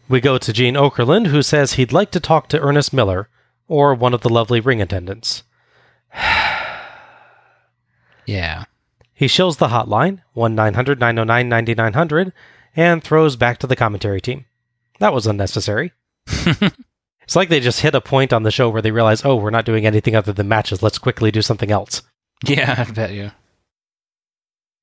We 0.09 0.19
go 0.19 0.37
to 0.37 0.53
Gene 0.53 0.75
Okerlund, 0.75 1.27
who 1.27 1.41
says 1.41 1.73
he'd 1.73 1.93
like 1.93 2.11
to 2.11 2.19
talk 2.19 2.49
to 2.49 2.59
Ernest 2.59 2.93
Miller 2.93 3.29
or 3.67 3.93
one 3.93 4.13
of 4.13 4.21
the 4.21 4.29
lovely 4.29 4.59
ring 4.59 4.81
attendants. 4.81 5.43
yeah. 8.25 8.65
He 9.13 9.27
shills 9.27 9.57
the 9.57 9.67
hotline, 9.67 10.21
1 10.33 10.55
900 10.55 10.99
909 10.99 11.47
9900, 11.49 12.33
and 12.75 13.03
throws 13.03 13.35
back 13.35 13.57
to 13.59 13.67
the 13.67 13.75
commentary 13.75 14.19
team. 14.19 14.45
That 14.99 15.13
was 15.13 15.25
unnecessary. 15.25 15.93
it's 16.27 17.35
like 17.35 17.49
they 17.49 17.59
just 17.59 17.81
hit 17.81 17.95
a 17.95 18.01
point 18.01 18.33
on 18.33 18.43
the 18.43 18.51
show 18.51 18.69
where 18.69 18.81
they 18.81 18.91
realize, 18.91 19.23
oh, 19.23 19.35
we're 19.35 19.49
not 19.49 19.65
doing 19.65 19.85
anything 19.85 20.15
other 20.15 20.33
than 20.33 20.47
matches. 20.47 20.83
Let's 20.83 20.97
quickly 20.97 21.31
do 21.31 21.41
something 21.41 21.71
else. 21.71 22.01
Yeah, 22.45 22.85
I 22.85 22.91
bet 22.91 23.13
you. 23.13 23.31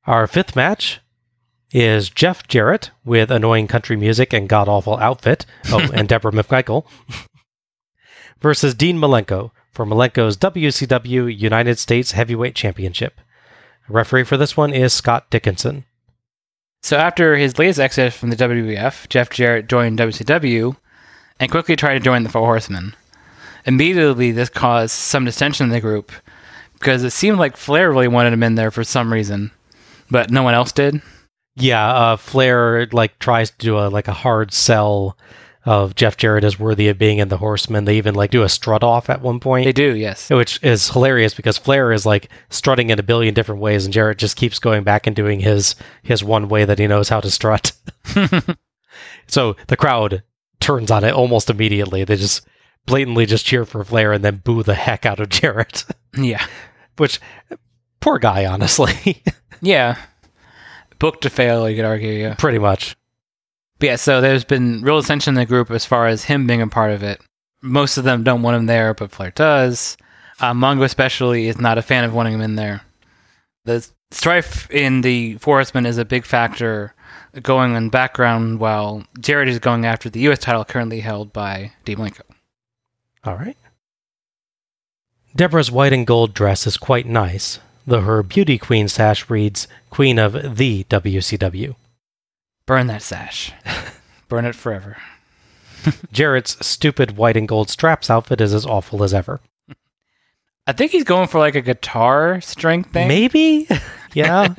Our 0.07 0.27
fifth 0.27 0.57
match 0.57 1.01
is 1.73 2.11
Jeff 2.11 2.47
Jarrett 2.49 2.91
with 3.05 3.31
annoying 3.31 3.69
country 3.69 3.97
music 3.97 4.33
and 4.33 4.49
god 4.49 4.69
awful 4.69 4.97
outfit. 4.99 5.47
Oh, 5.71 5.91
and 5.95 6.09
Deborah 6.09 6.33
McMichael 6.33 6.87
versus 8.41 8.75
Dean 8.75 8.99
Malenko 8.99 9.51
for 9.71 9.87
Malenko's 9.87 10.37
WCW 10.37 11.37
United 11.37 11.79
States 11.79 12.13
Heavyweight 12.13 12.55
Championship. 12.55 13.21
Referee 13.89 14.25
for 14.25 14.37
this 14.37 14.57
one 14.57 14.73
is 14.73 14.93
Scott 14.93 15.31
Dickinson. 15.31 15.85
So 16.83 16.97
after 16.97 17.37
his 17.37 17.59
latest 17.59 17.81
exit 17.81 18.13
from 18.13 18.31
the 18.31 18.37
WWF, 18.37 19.09
Jeff 19.09 19.31
Jarrett 19.31 19.69
joined 19.69 19.99
WCW 19.99 20.77
and 21.39 21.51
quickly 21.51 21.77
tried 21.77 21.95
to 21.95 22.01
join 22.01 22.23
the 22.23 22.29
Four 22.29 22.47
Horsemen. 22.47 22.95
Immediately, 23.67 24.33
this 24.33 24.49
caused 24.49 24.93
some 24.93 25.25
dissension 25.25 25.65
in 25.65 25.71
the 25.71 25.81
group 25.81 26.13
because 26.75 27.05
it 27.05 27.11
seemed 27.11 27.39
like 27.39 27.57
Flair 27.57 27.91
really 27.91 28.09
wanted 28.09 28.33
him 28.33 28.43
in 28.43 28.55
there 28.55 28.71
for 28.71 28.85
some 28.85 29.13
reason, 29.13 29.51
but 30.11 30.31
no 30.31 30.43
one 30.43 30.55
else 30.55 30.73
did. 30.73 31.03
Yeah, 31.61 31.87
uh, 31.93 32.17
Flair 32.17 32.87
like 32.93 33.19
tries 33.19 33.51
to 33.51 33.57
do 33.59 33.79
a 33.79 33.89
like 33.89 34.09
a 34.09 34.13
hard 34.13 34.53
sell 34.53 35.17
of 35.67 35.95
Jeff 35.95 36.17
Jarrett 36.17 36.43
as 36.43 36.59
worthy 36.59 36.89
of 36.89 36.97
being 36.99 37.19
in 37.19 37.29
the 37.29 37.37
Horsemen. 37.37 37.85
They 37.85 37.99
even 37.99 38.15
like 38.15 38.31
do 38.31 38.43
a 38.43 38.49
strut 38.49 38.83
off 38.83 39.11
at 39.11 39.21
one 39.21 39.41
point. 39.41 39.67
They 39.67 39.73
do, 39.73 39.95
yes. 39.95 40.31
which 40.31 40.59
is 40.63 40.89
hilarious 40.89 41.35
because 41.35 41.59
Flair 41.59 41.93
is 41.93 42.07
like 42.07 42.31
strutting 42.49 42.89
in 42.91 42.99
a 42.99 43.03
billion 43.03 43.35
different 43.35 43.61
ways, 43.61 43.85
and 43.85 43.93
Jarrett 43.93 44.19
just 44.19 44.37
keeps 44.37 44.59
going 44.59 44.85
back 44.85 45.07
and 45.07 45.15
doing 45.15 45.41
his 45.41 45.75
his 46.03 46.25
one 46.25 46.49
way 46.49 46.65
that 46.65 46.79
he 46.79 46.87
knows 46.87 47.09
how 47.11 47.21
to 47.21 47.31
strut. 47.31 47.73
so 49.27 49.57
the 49.69 49.77
crowd 49.77 50.23
turns 50.61 50.91
on 50.91 51.05
it 51.05 51.13
almost 51.13 51.51
immediately. 51.51 52.05
They 52.05 52.17
just 52.17 52.47
blatantly 52.87 53.27
just 53.27 53.45
cheer 53.47 53.65
for 53.65 53.85
Flair 53.85 54.13
and 54.13 54.25
then 54.25 54.37
boo 54.45 54.63
the 54.63 54.75
heck 54.75 55.05
out 55.07 55.21
of 55.21 55.29
Jarrett, 55.29 55.85
Yeah. 56.17 56.45
which 56.97 57.21
poor 58.01 58.19
guy, 58.19 58.47
honestly, 58.47 59.23
Yeah. 59.61 59.97
Book 61.01 61.21
to 61.23 61.31
fail, 61.31 61.69
you 61.69 61.75
could 61.75 61.85
argue, 61.85 62.13
yeah. 62.13 62.35
pretty 62.35 62.59
much. 62.59 62.97
But 63.81 63.87
yeah, 63.87 63.97
so 63.97 64.21
there's 64.21 64.45
been 64.45 64.83
real 64.83 65.01
dissension 65.01 65.33
in 65.33 65.41
the 65.41 65.47
group 65.47 65.71
as 65.71 65.85
far 65.85 66.07
as 66.07 66.23
him 66.25 66.47
being 66.47 66.63
a 66.63 66.69
part 66.69 66.93
of 66.93 67.03
it. 67.03 67.21
Most 67.63 67.97
of 67.97 68.05
them 68.05 68.23
don't 68.23 68.43
want 68.43 68.57
him 68.57 68.67
there, 68.67 68.95
but 68.95 69.11
Flair 69.11 69.33
does. 69.33 69.97
Uh, 70.39 70.53
Mongo 70.53 70.85
especially 70.85 71.49
is 71.49 71.59
not 71.59 71.79
a 71.79 71.83
fan 71.83 72.05
of 72.05 72.15
wanting 72.15 72.35
him 72.35 72.41
in 72.41 72.55
there. 72.55 72.83
The 73.65 73.87
strife 74.11 74.71
in 74.71 75.01
the 75.01 75.37
Four 75.39 75.57
Horsemen 75.57 75.87
is 75.87 75.99
a 75.99 76.05
big 76.05 76.25
factor 76.25 76.95
going 77.43 77.75
in 77.75 77.91
background 77.91 78.61
while 78.61 79.05
Jarrett 79.19 79.49
is 79.49 79.59
going 79.59 79.87
after 79.87 80.11
the 80.11 80.21
U.S. 80.21 80.39
title 80.39 80.65
currently 80.65 81.01
held 81.01 81.33
by 81.33 81.73
Dean 81.85 81.97
Malenko. 81.97 82.23
All 83.25 83.37
right. 83.37 83.57
Deborah's 85.37 85.71
white 85.71 85.93
and 85.93 86.07
gold 86.07 86.35
dress 86.35 86.67
is 86.67 86.77
quite 86.77 87.07
nice, 87.07 87.61
though 87.87 88.01
her 88.01 88.23
beauty 88.23 88.59
queen 88.59 88.89
sash 88.89 89.29
reads 89.31 89.69
Queen 89.91 90.19
of 90.19 90.57
the 90.57 90.85
WCW. 90.85 91.75
Burn 92.67 92.87
that 92.87 93.03
sash. 93.03 93.53
Burn 94.29 94.45
it 94.45 94.55
forever. 94.55 94.97
Jarrett's 96.13 96.65
stupid 96.65 97.17
white 97.17 97.37
and 97.37 97.49
gold 97.49 97.71
straps 97.71 98.11
outfit 98.11 98.41
is 98.41 98.55
as 98.55 98.67
awful 98.67 99.03
as 99.03 99.15
ever. 99.15 99.41
I 100.67 100.73
think 100.73 100.93
he's 100.93 101.05
going 101.05 101.27
for 101.27 101.39
like 101.39 101.57
a 101.57 101.63
guitar 101.63 102.41
string 102.41 102.85
thing. 102.85 103.09
Maybe? 103.09 103.67
yeah. 104.15 104.55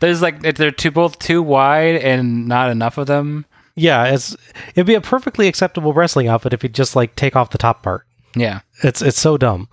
There's 0.00 0.22
like 0.22 0.40
they're 0.42 0.72
too 0.72 0.90
both 0.90 1.18
too 1.18 1.42
wide 1.42 1.96
and 1.96 2.48
not 2.48 2.70
enough 2.70 2.98
of 2.98 3.06
them. 3.06 3.44
Yeah, 3.76 4.06
it's 4.06 4.36
it'd 4.74 4.86
be 4.86 4.94
a 4.94 5.00
perfectly 5.00 5.46
acceptable 5.46 5.92
wrestling 5.92 6.26
outfit 6.26 6.52
if 6.52 6.62
you 6.62 6.68
just 6.68 6.96
like 6.96 7.14
take 7.14 7.36
off 7.36 7.50
the 7.50 7.58
top 7.58 7.82
part. 7.82 8.06
Yeah. 8.34 8.60
It's 8.82 9.02
it's 9.02 9.20
so 9.20 9.36
dumb. 9.36 9.68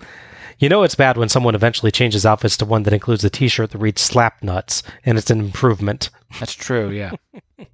You 0.59 0.69
know 0.69 0.81
it's 0.83 0.95
bad 0.95 1.17
when 1.17 1.29
someone 1.29 1.53
eventually 1.55 1.91
changes 1.91 2.25
outfits 2.25 2.57
to 2.57 2.65
one 2.65 2.83
that 2.83 2.93
includes 2.93 3.23
a 3.23 3.29
t-shirt 3.29 3.71
that 3.71 3.77
reads 3.77 4.01
slap 4.01 4.41
nuts 4.41 4.81
and 5.05 5.17
it's 5.17 5.29
an 5.29 5.39
improvement. 5.39 6.09
That's 6.39 6.53
true, 6.53 6.89
yeah. 6.89 7.11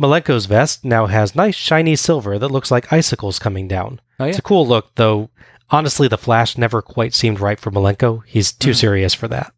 Malenko's 0.00 0.46
vest 0.46 0.84
now 0.84 1.06
has 1.06 1.34
nice 1.34 1.56
shiny 1.56 1.96
silver 1.96 2.38
that 2.38 2.50
looks 2.52 2.70
like 2.70 2.92
icicles 2.92 3.38
coming 3.40 3.66
down. 3.66 4.00
Oh 4.20 4.24
yeah. 4.24 4.30
It's 4.30 4.38
a 4.38 4.42
cool 4.42 4.66
look, 4.66 4.94
though 4.94 5.30
honestly 5.70 6.06
the 6.08 6.16
flash 6.18 6.56
never 6.56 6.80
quite 6.80 7.14
seemed 7.14 7.40
right 7.40 7.58
for 7.58 7.70
Malenko. 7.72 8.22
He's 8.26 8.52
too 8.52 8.70
Mhm. 8.70 8.76
serious 8.76 9.14
for 9.14 9.26
that. 9.28 9.52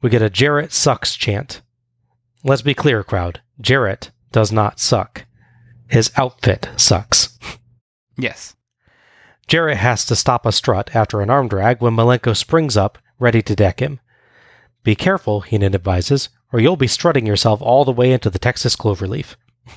We 0.00 0.08
get 0.10 0.22
a 0.22 0.30
Jarrett 0.30 0.72
sucks 0.72 1.14
chant. 1.14 1.60
Let's 2.42 2.62
be 2.62 2.74
clear, 2.74 3.04
crowd. 3.04 3.40
Jarrett 3.60 4.10
does 4.32 4.50
not 4.50 4.80
suck. 4.80 5.26
His 5.88 6.10
outfit 6.16 6.68
sucks. 6.76 7.38
Yes. 8.16 8.56
Jarrett 9.52 9.76
has 9.76 10.06
to 10.06 10.16
stop 10.16 10.46
a 10.46 10.50
strut 10.50 10.96
after 10.96 11.20
an 11.20 11.28
arm 11.28 11.46
drag 11.46 11.82
when 11.82 11.94
Malenko 11.94 12.34
springs 12.34 12.74
up, 12.74 12.96
ready 13.18 13.42
to 13.42 13.54
deck 13.54 13.80
him. 13.80 14.00
Be 14.82 14.94
careful, 14.94 15.42
Heenan 15.42 15.74
advises, 15.74 16.30
or 16.54 16.58
you'll 16.58 16.78
be 16.78 16.86
strutting 16.86 17.26
yourself 17.26 17.60
all 17.60 17.84
the 17.84 17.92
way 17.92 18.14
into 18.14 18.30
the 18.30 18.38
Texas 18.38 18.76
cloverleaf. 18.76 19.36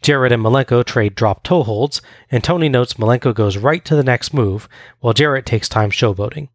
Jarrett 0.00 0.32
and 0.32 0.42
Malenko 0.42 0.82
trade 0.82 1.14
drop 1.14 1.42
toe 1.42 1.62
holds, 1.62 2.00
and 2.30 2.42
Tony 2.42 2.70
notes 2.70 2.94
Malenko 2.94 3.34
goes 3.34 3.58
right 3.58 3.84
to 3.84 3.94
the 3.94 4.02
next 4.02 4.32
move, 4.32 4.66
while 5.00 5.12
Jarrett 5.12 5.44
takes 5.44 5.68
time 5.68 5.90
showboating. 5.90 6.48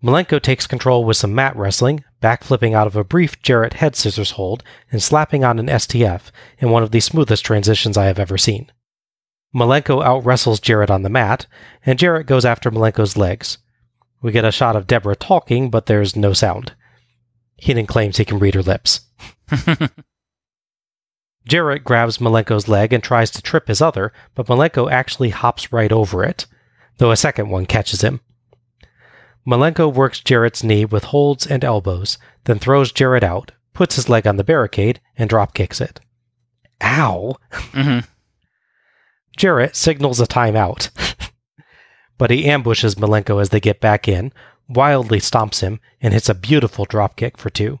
Malenko 0.00 0.40
takes 0.40 0.68
control 0.68 1.02
with 1.02 1.16
some 1.16 1.34
mat 1.34 1.56
wrestling, 1.56 2.04
backflipping 2.22 2.72
out 2.72 2.86
of 2.86 2.94
a 2.94 3.02
brief 3.02 3.42
Jarrett 3.42 3.72
head 3.72 3.96
scissors 3.96 4.30
hold 4.30 4.62
and 4.92 5.02
slapping 5.02 5.42
on 5.42 5.58
an 5.58 5.66
STF 5.66 6.30
in 6.60 6.70
one 6.70 6.84
of 6.84 6.92
the 6.92 7.00
smoothest 7.00 7.44
transitions 7.44 7.96
I 7.96 8.04
have 8.04 8.20
ever 8.20 8.38
seen. 8.38 8.70
Malenko 9.54 10.04
out 10.04 10.24
wrestles 10.24 10.60
Jarrett 10.60 10.90
on 10.90 11.02
the 11.02 11.08
mat, 11.08 11.46
and 11.84 11.98
Jarrett 11.98 12.26
goes 12.26 12.44
after 12.44 12.70
Malenko's 12.70 13.16
legs. 13.16 13.58
We 14.20 14.32
get 14.32 14.44
a 14.44 14.52
shot 14.52 14.76
of 14.76 14.86
Deborah 14.86 15.16
talking, 15.16 15.70
but 15.70 15.86
there's 15.86 16.16
no 16.16 16.32
sound. 16.32 16.74
Heenan 17.56 17.86
claims 17.86 18.16
he 18.16 18.24
can 18.24 18.38
read 18.38 18.54
her 18.54 18.62
lips. 18.62 19.00
Jarrett 21.46 21.82
grabs 21.82 22.18
Malenko's 22.18 22.68
leg 22.68 22.92
and 22.92 23.02
tries 23.02 23.30
to 23.30 23.42
trip 23.42 23.68
his 23.68 23.80
other, 23.80 24.12
but 24.34 24.46
Malenko 24.46 24.90
actually 24.90 25.30
hops 25.30 25.72
right 25.72 25.90
over 25.90 26.22
it, 26.22 26.46
though 26.98 27.10
a 27.10 27.16
second 27.16 27.48
one 27.48 27.64
catches 27.64 28.02
him. 28.02 28.20
Malenko 29.46 29.92
works 29.92 30.20
Jarrett's 30.20 30.62
knee 30.62 30.84
with 30.84 31.04
holds 31.04 31.46
and 31.46 31.64
elbows, 31.64 32.18
then 32.44 32.58
throws 32.58 32.92
Jarrett 32.92 33.24
out, 33.24 33.52
puts 33.72 33.96
his 33.96 34.10
leg 34.10 34.26
on 34.26 34.36
the 34.36 34.44
barricade, 34.44 35.00
and 35.16 35.30
drop 35.30 35.54
kicks 35.54 35.80
it. 35.80 36.00
Ow! 36.82 37.36
hmm 37.50 38.00
Jarrett 39.38 39.76
signals 39.76 40.20
a 40.20 40.26
timeout. 40.26 40.90
but 42.18 42.30
he 42.30 42.44
ambushes 42.44 42.96
Malenko 42.96 43.40
as 43.40 43.48
they 43.48 43.60
get 43.60 43.80
back 43.80 44.08
in, 44.08 44.32
wildly 44.68 45.20
stomps 45.20 45.60
him, 45.60 45.80
and 46.02 46.12
hits 46.12 46.28
a 46.28 46.34
beautiful 46.34 46.84
dropkick 46.84 47.36
for 47.36 47.48
two. 47.48 47.78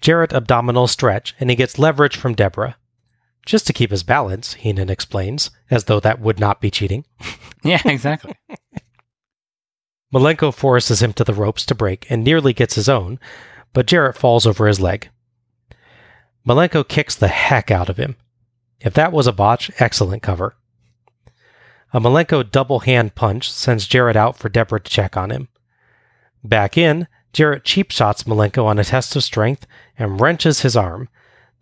Jarrett 0.00 0.32
abdominal 0.32 0.88
stretch, 0.88 1.34
and 1.38 1.50
he 1.50 1.56
gets 1.56 1.78
leverage 1.78 2.16
from 2.16 2.34
Deborah. 2.34 2.76
Just 3.46 3.66
to 3.66 3.72
keep 3.74 3.90
his 3.90 4.02
balance, 4.02 4.54
Heenan 4.54 4.88
explains, 4.88 5.50
as 5.70 5.84
though 5.84 6.00
that 6.00 6.20
would 6.20 6.40
not 6.40 6.60
be 6.60 6.70
cheating. 6.70 7.04
Yeah, 7.66 7.80
exactly. 7.86 8.34
Malenko 10.12 10.52
forces 10.52 11.00
him 11.00 11.14
to 11.14 11.24
the 11.24 11.32
ropes 11.32 11.64
to 11.64 11.74
break 11.74 12.06
and 12.10 12.22
nearly 12.22 12.52
gets 12.52 12.74
his 12.74 12.90
own, 12.90 13.18
but 13.72 13.86
Jarrett 13.86 14.18
falls 14.18 14.46
over 14.46 14.66
his 14.66 14.80
leg. 14.80 15.08
Malenko 16.46 16.86
kicks 16.86 17.16
the 17.16 17.28
heck 17.28 17.70
out 17.70 17.88
of 17.88 17.96
him. 17.96 18.16
If 18.84 18.94
that 18.94 19.12
was 19.12 19.26
a 19.26 19.32
botch, 19.32 19.70
excellent 19.80 20.22
cover. 20.22 20.54
A 21.94 22.00
Malenko 22.00 22.48
double 22.48 22.80
hand 22.80 23.14
punch 23.14 23.50
sends 23.50 23.86
Jarrett 23.86 24.16
out 24.16 24.36
for 24.36 24.48
Deborah 24.48 24.80
to 24.80 24.90
check 24.90 25.16
on 25.16 25.30
him. 25.30 25.48
Back 26.44 26.76
in, 26.76 27.08
Jarrett 27.32 27.64
cheap 27.64 27.90
shots 27.90 28.24
Malenko 28.24 28.64
on 28.64 28.78
a 28.78 28.84
test 28.84 29.16
of 29.16 29.24
strength 29.24 29.66
and 29.98 30.20
wrenches 30.20 30.60
his 30.60 30.76
arm, 30.76 31.08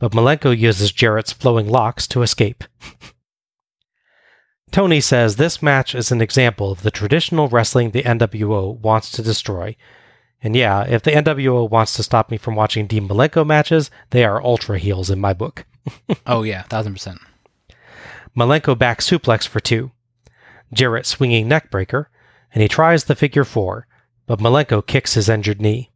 but 0.01 0.12
Malenko 0.12 0.59
uses 0.59 0.90
Jarrett's 0.90 1.32
flowing 1.32 1.69
locks 1.69 2.09
to 2.09 2.23
escape. 2.23 2.65
Tony 4.73 5.01
says 5.01 5.36
this 5.36 5.62
match 5.62 5.94
is 5.94 6.11
an 6.11 6.20
example 6.20 6.73
of 6.73 6.82
the 6.82 6.90
traditional 6.90 7.47
wrestling 7.47 7.90
the 7.90 8.03
NWO 8.03 8.78
wants 8.81 9.12
to 9.12 9.23
destroy. 9.23 9.77
And 10.43 10.56
yeah, 10.56 10.82
if 10.82 11.02
the 11.02 11.12
NWO 11.12 11.70
wants 11.70 11.94
to 11.94 12.02
stop 12.02 12.31
me 12.31 12.36
from 12.36 12.56
watching 12.56 12.86
Dean 12.86 13.09
Malenko 13.09 13.47
matches, 13.47 13.90
they 14.10 14.24
are 14.24 14.43
ultra 14.43 14.78
heels 14.78 15.09
in 15.09 15.20
my 15.20 15.32
book. 15.32 15.64
oh 16.27 16.43
yeah, 16.43 16.62
thousand 16.62 16.94
percent. 16.94 17.20
Malenko 18.36 18.77
back 18.77 19.01
suplex 19.01 19.47
for 19.47 19.60
two. 19.60 19.90
Jarrett 20.73 21.06
swinging 21.06 21.48
neckbreaker, 21.48 22.06
and 22.52 22.62
he 22.62 22.69
tries 22.69 23.05
the 23.05 23.14
figure 23.14 23.44
four, 23.44 23.86
but 24.27 24.40
Malenko 24.40 24.85
kicks 24.85 25.14
his 25.14 25.28
injured 25.28 25.60
knee. 25.60 25.90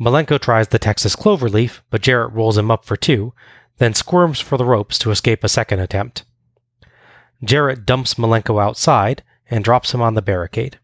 Malenko 0.00 0.40
tries 0.40 0.68
the 0.68 0.78
Texas 0.78 1.14
cloverleaf, 1.14 1.80
but 1.90 2.00
Jarrett 2.00 2.32
rolls 2.32 2.56
him 2.56 2.70
up 2.70 2.84
for 2.84 2.96
two, 2.96 3.34
then 3.76 3.92
squirms 3.92 4.40
for 4.40 4.56
the 4.56 4.64
ropes 4.64 4.98
to 4.98 5.10
escape 5.10 5.44
a 5.44 5.48
second 5.48 5.80
attempt. 5.80 6.24
Jarrett 7.44 7.84
dumps 7.84 8.14
Malenko 8.14 8.62
outside 8.62 9.22
and 9.50 9.62
drops 9.62 9.92
him 9.92 10.00
on 10.00 10.14
the 10.14 10.22
barricade. 10.22 10.78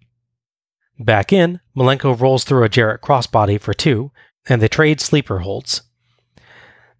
Back 0.98 1.32
in, 1.32 1.60
Malenko 1.76 2.18
rolls 2.18 2.44
through 2.44 2.64
a 2.64 2.68
Jarrett 2.68 3.02
crossbody 3.02 3.60
for 3.60 3.74
two, 3.74 4.12
and 4.48 4.62
the 4.62 4.68
trade 4.68 5.00
sleeper 5.00 5.40
holds. 5.40 5.82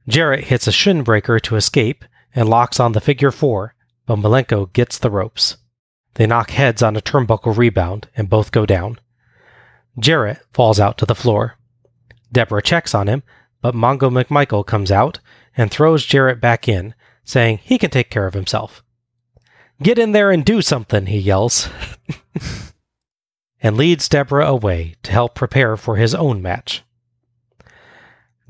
Jarrett 0.08 0.44
hits 0.44 0.66
a 0.66 0.72
shin 0.72 1.02
breaker 1.02 1.40
to 1.40 1.56
escape 1.56 2.04
and 2.34 2.48
locks 2.48 2.78
on 2.78 2.92
the 2.92 3.00
figure 3.00 3.30
four, 3.30 3.74
but 4.06 4.18
Malenko 4.18 4.72
gets 4.72 4.98
the 4.98 5.10
ropes. 5.10 5.56
They 6.14 6.26
knock 6.26 6.50
heads 6.50 6.82
on 6.82 6.96
a 6.96 7.00
turnbuckle 7.00 7.56
rebound, 7.56 8.08
and 8.16 8.30
both 8.30 8.52
go 8.52 8.66
down. 8.66 8.98
Jarrett 9.98 10.38
falls 10.52 10.78
out 10.78 10.98
to 10.98 11.06
the 11.06 11.14
floor. 11.14 11.56
Deborah 12.30 12.62
checks 12.62 12.94
on 12.94 13.08
him, 13.08 13.22
but 13.62 13.74
Mongo 13.74 14.10
McMichael 14.10 14.64
comes 14.64 14.90
out 14.90 15.20
and 15.56 15.70
throws 15.70 16.04
Jarrett 16.04 16.40
back 16.40 16.68
in, 16.68 16.94
saying 17.24 17.58
he 17.62 17.78
can 17.78 17.90
take 17.90 18.10
care 18.10 18.26
of 18.26 18.34
himself. 18.34 18.82
Get 19.82 19.98
in 19.98 20.12
there 20.12 20.30
and 20.30 20.44
do 20.44 20.62
something, 20.62 21.06
he 21.06 21.18
yells, 21.18 21.68
and 23.62 23.76
leads 23.76 24.08
Deborah 24.08 24.46
away 24.46 24.94
to 25.02 25.12
help 25.12 25.34
prepare 25.34 25.76
for 25.76 25.96
his 25.96 26.14
own 26.14 26.42
match. 26.42 26.82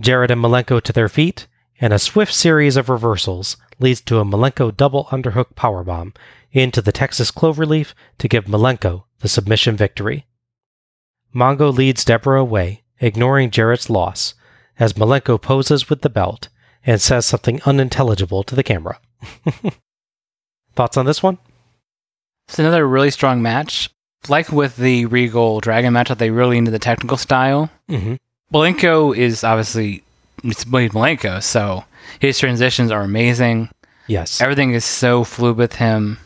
Jarrett 0.00 0.30
and 0.30 0.42
Malenko 0.42 0.80
to 0.82 0.92
their 0.92 1.08
feet, 1.08 1.46
and 1.80 1.92
a 1.92 1.98
swift 1.98 2.32
series 2.32 2.76
of 2.76 2.88
reversals 2.88 3.56
leads 3.78 4.00
to 4.02 4.18
a 4.18 4.24
Malenko 4.24 4.74
double 4.74 5.06
underhook 5.06 5.54
powerbomb 5.54 6.14
into 6.52 6.80
the 6.80 6.92
Texas 6.92 7.30
cloverleaf 7.30 7.92
to 8.18 8.28
give 8.28 8.46
Malenko 8.46 9.04
the 9.20 9.28
submission 9.28 9.76
victory. 9.76 10.26
Mongo 11.34 11.72
leads 11.72 12.04
Deborah 12.04 12.40
away, 12.40 12.82
ignoring 13.00 13.50
Jarrett's 13.50 13.90
loss, 13.90 14.34
as 14.78 14.94
Malenko 14.94 15.40
poses 15.40 15.90
with 15.90 16.02
the 16.02 16.10
belt 16.10 16.48
and 16.84 17.00
says 17.00 17.26
something 17.26 17.60
unintelligible 17.66 18.42
to 18.44 18.54
the 18.54 18.62
camera. 18.62 18.98
Thoughts 20.74 20.96
on 20.96 21.06
this 21.06 21.22
one? 21.22 21.38
It's 22.48 22.58
another 22.58 22.86
really 22.86 23.10
strong 23.10 23.42
match. 23.42 23.90
Like 24.28 24.50
with 24.50 24.76
the 24.76 25.06
Regal 25.06 25.60
Dragon 25.60 25.92
match, 25.92 26.08
they 26.08 26.30
really 26.30 26.58
into 26.58 26.70
the 26.70 26.78
technical 26.78 27.16
style. 27.16 27.70
Mm-hmm. 27.88 28.14
Malenko 28.52 29.16
is 29.16 29.44
obviously 29.44 30.02
it's 30.44 30.66
Wade 30.66 30.92
Malenko, 30.92 31.42
so 31.42 31.84
his 32.20 32.38
transitions 32.38 32.90
are 32.90 33.02
amazing. 33.02 33.68
Yes. 34.06 34.40
Everything 34.40 34.72
is 34.72 34.84
so 34.84 35.24
fluid 35.24 35.56
with 35.56 35.76
him. 35.76 36.18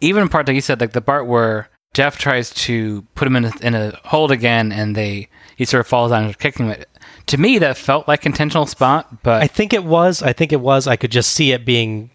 Even 0.00 0.28
part 0.28 0.46
like 0.46 0.54
you 0.54 0.60
said, 0.60 0.80
like 0.80 0.92
the 0.92 1.00
part 1.00 1.26
where 1.26 1.68
Jeff 1.92 2.18
tries 2.18 2.50
to 2.50 3.02
put 3.14 3.26
him 3.26 3.36
in 3.36 3.46
a, 3.46 3.52
in 3.62 3.74
a 3.74 3.98
hold 4.04 4.30
again, 4.30 4.72
and 4.72 4.94
they 4.96 5.28
he 5.56 5.64
sort 5.64 5.80
of 5.80 5.86
falls 5.86 6.10
down 6.10 6.24
and 6.24 6.38
kicking 6.38 6.68
it. 6.68 6.88
To 7.26 7.38
me, 7.38 7.58
that 7.58 7.76
felt 7.76 8.08
like 8.08 8.24
intentional 8.24 8.66
spot, 8.66 9.22
but 9.22 9.42
I 9.42 9.46
think 9.46 9.72
it 9.72 9.84
was. 9.84 10.22
I 10.22 10.32
think 10.32 10.52
it 10.52 10.60
was. 10.60 10.86
I 10.86 10.96
could 10.96 11.10
just 11.10 11.32
see 11.32 11.52
it 11.52 11.64
being. 11.64 12.10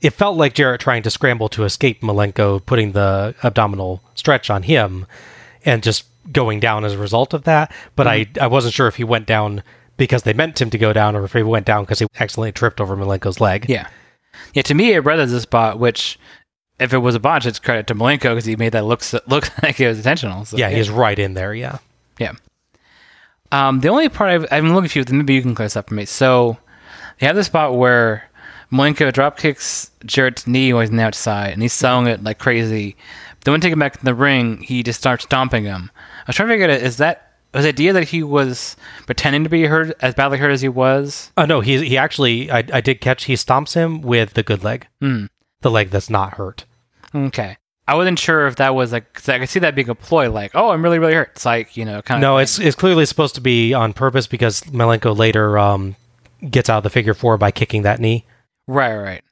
It 0.00 0.10
felt 0.10 0.36
like 0.36 0.54
Jarrett 0.54 0.80
trying 0.80 1.02
to 1.02 1.10
scramble 1.10 1.48
to 1.50 1.64
escape 1.64 2.00
Malenko, 2.00 2.64
putting 2.64 2.92
the 2.92 3.34
abdominal 3.44 4.02
stretch 4.14 4.48
on 4.48 4.62
him, 4.62 5.06
and 5.64 5.82
just 5.82 6.04
going 6.32 6.60
down 6.60 6.84
as 6.84 6.94
a 6.94 6.98
result 6.98 7.34
of 7.34 7.44
that. 7.44 7.72
But 7.96 8.06
I, 8.06 8.26
I 8.40 8.46
wasn't 8.46 8.74
sure 8.74 8.86
if 8.88 8.96
he 8.96 9.04
went 9.04 9.26
down 9.26 9.62
because 9.96 10.22
they 10.22 10.32
meant 10.32 10.60
him 10.60 10.70
to 10.70 10.78
go 10.78 10.92
down, 10.92 11.16
or 11.16 11.24
if 11.24 11.34
he 11.34 11.42
went 11.42 11.66
down 11.66 11.84
because 11.84 11.98
he 11.98 12.06
accidentally 12.18 12.52
tripped 12.52 12.80
over 12.80 12.96
Malenko's 12.96 13.40
leg. 13.40 13.66
yeah, 13.68 13.88
yeah. 14.54 14.62
To 14.62 14.74
me, 14.74 14.92
it 14.92 15.00
read 15.00 15.20
as 15.20 15.32
a 15.32 15.40
spot, 15.40 15.78
which 15.78 16.18
if 16.78 16.94
it 16.94 16.98
was 16.98 17.14
a 17.14 17.20
botch, 17.20 17.44
it's 17.44 17.58
credit 17.58 17.86
to 17.88 17.94
Malenko 17.94 18.30
because 18.30 18.46
he 18.46 18.56
made 18.56 18.72
that 18.72 18.86
look 18.86 19.02
look 19.28 19.62
like 19.62 19.78
it 19.78 19.88
was 19.88 19.98
intentional. 19.98 20.44
So, 20.46 20.56
yeah, 20.56 20.70
he's 20.70 20.88
right 20.90 21.18
in 21.18 21.34
there. 21.34 21.54
Yeah. 21.54 21.78
Yeah. 22.18 22.32
Um, 23.52 23.80
the 23.80 23.88
only 23.88 24.08
part 24.08 24.30
I've, 24.30 24.44
I've 24.50 24.62
been 24.62 24.74
looking 24.74 24.88
for 24.88 25.00
you, 25.00 25.04
maybe 25.10 25.34
you 25.34 25.42
can 25.42 25.54
clear 25.54 25.66
this 25.66 25.76
up 25.76 25.88
for 25.88 25.94
me. 25.94 26.04
So, 26.06 26.56
you 27.20 27.26
have 27.26 27.36
the 27.36 27.44
spot 27.44 27.76
where 27.76 28.29
Malenko 28.72 29.12
drop 29.12 29.36
kicks 29.38 29.90
Jarrett's 30.04 30.46
knee 30.46 30.72
when 30.72 30.82
he's 30.82 30.90
on 30.90 30.96
the 30.96 31.02
outside, 31.02 31.52
and 31.52 31.62
he's 31.62 31.72
selling 31.72 32.06
it 32.06 32.22
like 32.22 32.38
crazy. 32.38 32.96
Then 33.44 33.52
when 33.52 33.60
they 33.60 33.66
take 33.66 33.72
him 33.72 33.78
back 33.78 33.96
in 33.96 34.04
the 34.04 34.14
ring, 34.14 34.58
he 34.58 34.82
just 34.82 35.00
starts 35.00 35.24
stomping 35.24 35.64
him. 35.64 35.90
I 35.96 36.24
was 36.26 36.36
trying 36.36 36.48
to 36.48 36.52
figure 36.54 36.66
out 36.66 36.80
is 36.82 36.98
that 36.98 37.32
was 37.52 37.64
the 37.64 37.70
idea 37.70 37.92
that 37.94 38.08
he 38.08 38.22
was 38.22 38.76
pretending 39.06 39.42
to 39.42 39.50
be 39.50 39.64
hurt 39.64 39.96
as 40.00 40.14
badly 40.14 40.38
hurt 40.38 40.50
as 40.52 40.60
he 40.60 40.68
was? 40.68 41.32
Oh 41.36 41.46
no, 41.46 41.60
he 41.60 41.84
he 41.86 41.96
actually 41.98 42.50
I 42.50 42.58
I 42.72 42.80
did 42.80 43.00
catch 43.00 43.24
he 43.24 43.34
stomps 43.34 43.74
him 43.74 44.02
with 44.02 44.34
the 44.34 44.42
good 44.44 44.62
leg, 44.62 44.86
Hmm. 45.00 45.26
the 45.62 45.70
leg 45.70 45.90
that's 45.90 46.10
not 46.10 46.34
hurt. 46.34 46.64
Okay. 47.14 47.56
I 47.88 47.94
wasn't 47.96 48.20
sure 48.20 48.46
if 48.46 48.54
that 48.56 48.76
was 48.76 48.92
like, 48.92 49.12
cause 49.14 49.28
I 49.28 49.40
could 49.40 49.48
see 49.48 49.58
that 49.60 49.74
being 49.74 49.88
a 49.88 49.96
ploy, 49.96 50.30
like, 50.30 50.52
oh, 50.54 50.70
I'm 50.70 50.80
really, 50.80 51.00
really 51.00 51.14
hurt. 51.14 51.30
It's 51.34 51.44
like, 51.44 51.76
you 51.76 51.84
know, 51.84 52.02
kind 52.02 52.18
of 52.18 52.22
No, 52.22 52.36
of. 52.38 52.42
it's 52.44 52.60
it's 52.60 52.76
clearly 52.76 53.04
supposed 53.04 53.34
to 53.34 53.40
be 53.40 53.74
on 53.74 53.94
purpose 53.94 54.28
because 54.28 54.60
Malenko 54.62 55.16
later 55.16 55.58
um 55.58 55.96
gets 56.50 56.70
out 56.70 56.78
of 56.78 56.82
the 56.84 56.90
figure 56.90 57.14
four 57.14 57.36
by 57.36 57.50
kicking 57.50 57.82
that 57.82 57.98
knee. 57.98 58.24
Right, 58.70 58.96
right. 58.96 59.24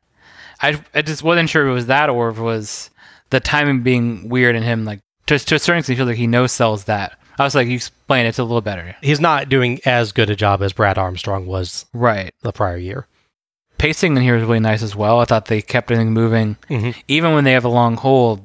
I, 0.61 0.81
I 0.95 1.03
just 1.03 1.23
wasn't 1.23 1.49
sure 1.49 1.67
if 1.67 1.71
it 1.71 1.75
was 1.75 1.87
that 1.87 2.11
or 2.11 2.29
if 2.31 2.39
it 2.39 2.43
was 2.43 2.91
the 3.31 3.39
timing 3.41 3.83
being 3.83 4.29
weird 4.29 4.57
and 4.57 4.65
him, 4.65 4.85
like, 4.85 5.01
just 5.27 5.47
to 5.49 5.55
a 5.55 5.59
certain 5.59 5.79
extent, 5.81 5.97
he 5.97 6.01
feels 6.01 6.09
like 6.09 6.17
he 6.17 6.27
no 6.27 6.47
sells 6.47 6.85
that. 6.85 7.17
I 7.39 7.45
was 7.45 7.55
like, 7.55 7.69
you 7.69 7.75
explain 7.77 8.27
it, 8.27 8.31
it's 8.31 8.39
a 8.41 8.43
little 8.45 8.61
better. 8.63 8.97
He's 9.01 9.21
not 9.21 9.49
doing 9.49 9.79
as 9.87 10.11
good 10.11 10.29
a 10.31 10.35
job 10.35 10.61
as 10.63 10.73
Brad 10.73 10.99
Armstrong 10.99 11.47
was 11.47 11.87
Right. 11.93 12.35
the 12.43 12.51
prior 12.53 12.77
year. 12.77 13.07
Pacing 13.79 14.17
in 14.17 14.23
here 14.25 14.35
is 14.37 14.43
really 14.43 14.59
nice 14.59 14.83
as 14.83 14.97
well. 14.97 15.21
I 15.21 15.25
thought 15.25 15.45
they 15.47 15.63
kept 15.63 15.91
everything 15.93 16.13
moving. 16.13 16.57
Mhm. 16.69 16.97
Even 17.07 17.35
when 17.35 17.45
they 17.45 17.53
have 17.53 17.65
a 17.65 17.69
long 17.69 17.97
hold, 17.97 18.41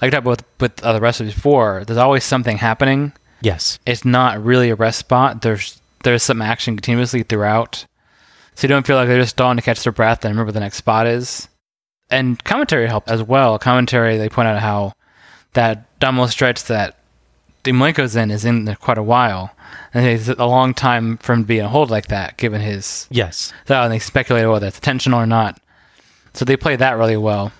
like 0.00 0.08
I 0.08 0.10
talked 0.10 0.24
about 0.24 0.30
with, 0.30 0.44
with 0.60 0.84
other 0.84 0.98
wrestlers 1.00 1.34
before, 1.34 1.84
there's 1.86 1.98
always 1.98 2.24
something 2.24 2.56
happening. 2.58 3.12
Yes. 3.42 3.78
It's 3.86 4.04
not 4.04 4.42
really 4.42 4.70
a 4.70 4.74
rest 4.74 4.98
spot. 4.98 5.42
There's 5.42 5.80
there's 6.02 6.24
some 6.24 6.42
action 6.42 6.74
continuously 6.74 7.22
throughout. 7.22 7.86
So 8.54 8.66
you 8.66 8.68
don't 8.68 8.86
feel 8.86 8.96
like 8.96 9.08
they're 9.08 9.20
just 9.20 9.36
stalling 9.36 9.56
to 9.56 9.62
catch 9.62 9.82
their 9.82 9.92
breath 9.92 10.24
and 10.24 10.32
remember 10.32 10.48
what 10.48 10.54
the 10.54 10.60
next 10.60 10.76
spot 10.76 11.06
is. 11.06 11.48
And 12.10 12.42
commentary 12.44 12.86
helped 12.86 13.08
as 13.08 13.22
well. 13.22 13.58
Commentary, 13.58 14.18
they 14.18 14.28
point 14.28 14.48
out 14.48 14.60
how 14.60 14.92
that 15.54 15.98
double 15.98 16.28
stretch 16.28 16.64
that 16.64 16.98
Malenko's 17.64 18.16
in 18.16 18.30
is 18.30 18.44
in 18.44 18.64
there 18.64 18.76
quite 18.76 18.98
a 18.98 19.02
while. 19.02 19.50
And 19.94 20.06
it's 20.06 20.28
a 20.28 20.44
long 20.44 20.74
time 20.74 21.16
for 21.18 21.32
him 21.32 21.42
to 21.42 21.46
be 21.46 21.58
in 21.58 21.64
a 21.64 21.68
hold 21.68 21.90
like 21.90 22.08
that, 22.08 22.36
given 22.36 22.60
his. 22.60 23.06
Yes. 23.10 23.52
So, 23.66 23.80
and 23.80 23.92
they 23.92 23.98
speculate 23.98 24.48
whether 24.48 24.66
it's 24.66 24.78
intentional 24.78 25.20
or 25.20 25.26
not. 25.26 25.60
So 26.34 26.44
they 26.44 26.56
play 26.56 26.76
that 26.76 26.98
really 26.98 27.16
well. 27.16 27.52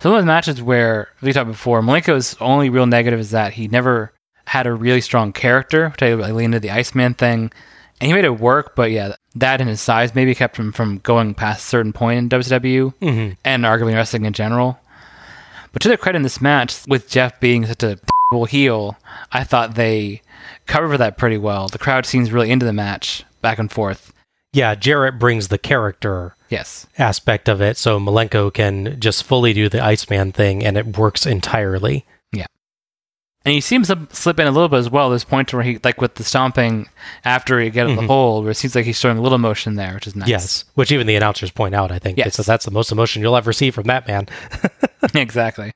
Some 0.00 0.12
of 0.12 0.18
those 0.18 0.26
matches 0.26 0.62
where 0.62 1.08
we 1.20 1.32
talked 1.32 1.50
before, 1.50 1.82
Malenko's 1.82 2.36
only 2.40 2.70
real 2.70 2.86
negative 2.86 3.20
is 3.20 3.32
that 3.32 3.52
he 3.52 3.68
never 3.68 4.12
had 4.46 4.66
a 4.66 4.72
really 4.72 5.00
strong 5.00 5.32
character, 5.32 5.90
which 5.90 6.02
I 6.02 6.14
lean 6.14 6.46
into 6.46 6.60
the 6.60 6.70
Iceman 6.70 7.14
thing, 7.14 7.52
and 8.00 8.06
he 8.06 8.12
made 8.12 8.24
it 8.24 8.40
work. 8.40 8.74
But 8.74 8.90
yeah, 8.90 9.14
that 9.34 9.60
and 9.60 9.68
his 9.70 9.80
size 9.80 10.14
maybe 10.14 10.34
kept 10.34 10.56
him 10.56 10.72
from 10.72 10.98
going 10.98 11.34
past 11.34 11.64
a 11.64 11.68
certain 11.68 11.92
point 11.92 12.18
in 12.18 12.28
WCW 12.28 12.92
hmm 12.94 13.30
and 13.44 13.64
arguably 13.64 13.94
wrestling 13.94 14.24
in 14.24 14.32
general. 14.32 14.78
But 15.72 15.82
to 15.82 15.88
their 15.88 15.96
credit 15.96 16.16
in 16.16 16.22
this 16.22 16.40
match, 16.40 16.84
with 16.88 17.08
Jeff 17.08 17.38
being 17.40 17.64
such 17.66 17.82
a 17.84 17.98
heel, 18.48 18.96
I 19.32 19.44
thought 19.44 19.74
they 19.76 20.22
covered 20.66 20.98
that 20.98 21.16
pretty 21.18 21.38
well. 21.38 21.68
The 21.68 21.78
crowd 21.78 22.06
seems 22.06 22.32
really 22.32 22.50
into 22.50 22.66
the 22.66 22.72
match, 22.72 23.24
back 23.40 23.58
and 23.58 23.70
forth. 23.70 24.12
Yeah, 24.52 24.74
Jarrett 24.74 25.18
brings 25.20 25.46
the 25.48 25.58
character 25.58 26.34
Yes. 26.48 26.88
aspect 26.98 27.48
of 27.48 27.60
it, 27.60 27.76
so 27.76 28.00
Malenko 28.00 28.52
can 28.52 28.98
just 29.00 29.22
fully 29.22 29.52
do 29.52 29.68
the 29.68 29.80
Iceman 29.82 30.32
thing, 30.32 30.64
and 30.64 30.76
it 30.76 30.96
works 30.98 31.24
entirely. 31.24 32.04
And 33.44 33.54
he 33.54 33.62
seems 33.62 33.88
to 33.88 34.06
slip, 34.12 34.38
in 34.38 34.46
a 34.46 34.50
little 34.50 34.68
bit 34.68 34.76
as 34.76 34.90
well. 34.90 35.08
There's 35.08 35.24
points 35.24 35.54
where 35.54 35.62
he, 35.62 35.78
like 35.82 36.00
with 36.00 36.16
the 36.16 36.24
stomping 36.24 36.88
after 37.24 37.58
he 37.58 37.70
get 37.70 37.86
out 37.86 37.90
of 37.90 37.96
the 37.96 38.02
mm-hmm. 38.02 38.10
hole, 38.10 38.42
where 38.42 38.50
it 38.50 38.56
seems 38.56 38.74
like 38.74 38.84
he's 38.84 38.98
showing 38.98 39.16
a 39.16 39.22
little 39.22 39.38
motion 39.38 39.76
there, 39.76 39.94
which 39.94 40.06
is 40.06 40.14
nice. 40.14 40.28
Yes, 40.28 40.64
which 40.74 40.92
even 40.92 41.06
the 41.06 41.16
announcers 41.16 41.50
point 41.50 41.74
out. 41.74 41.90
I 41.90 41.98
think 41.98 42.18
Yes. 42.18 42.34
so. 42.34 42.42
That's 42.42 42.66
the 42.66 42.70
most 42.70 42.92
emotion 42.92 43.22
you'll 43.22 43.36
ever 43.36 43.54
see 43.54 43.70
from 43.70 43.84
that 43.84 44.06
man. 44.06 44.28
exactly. 45.14 45.72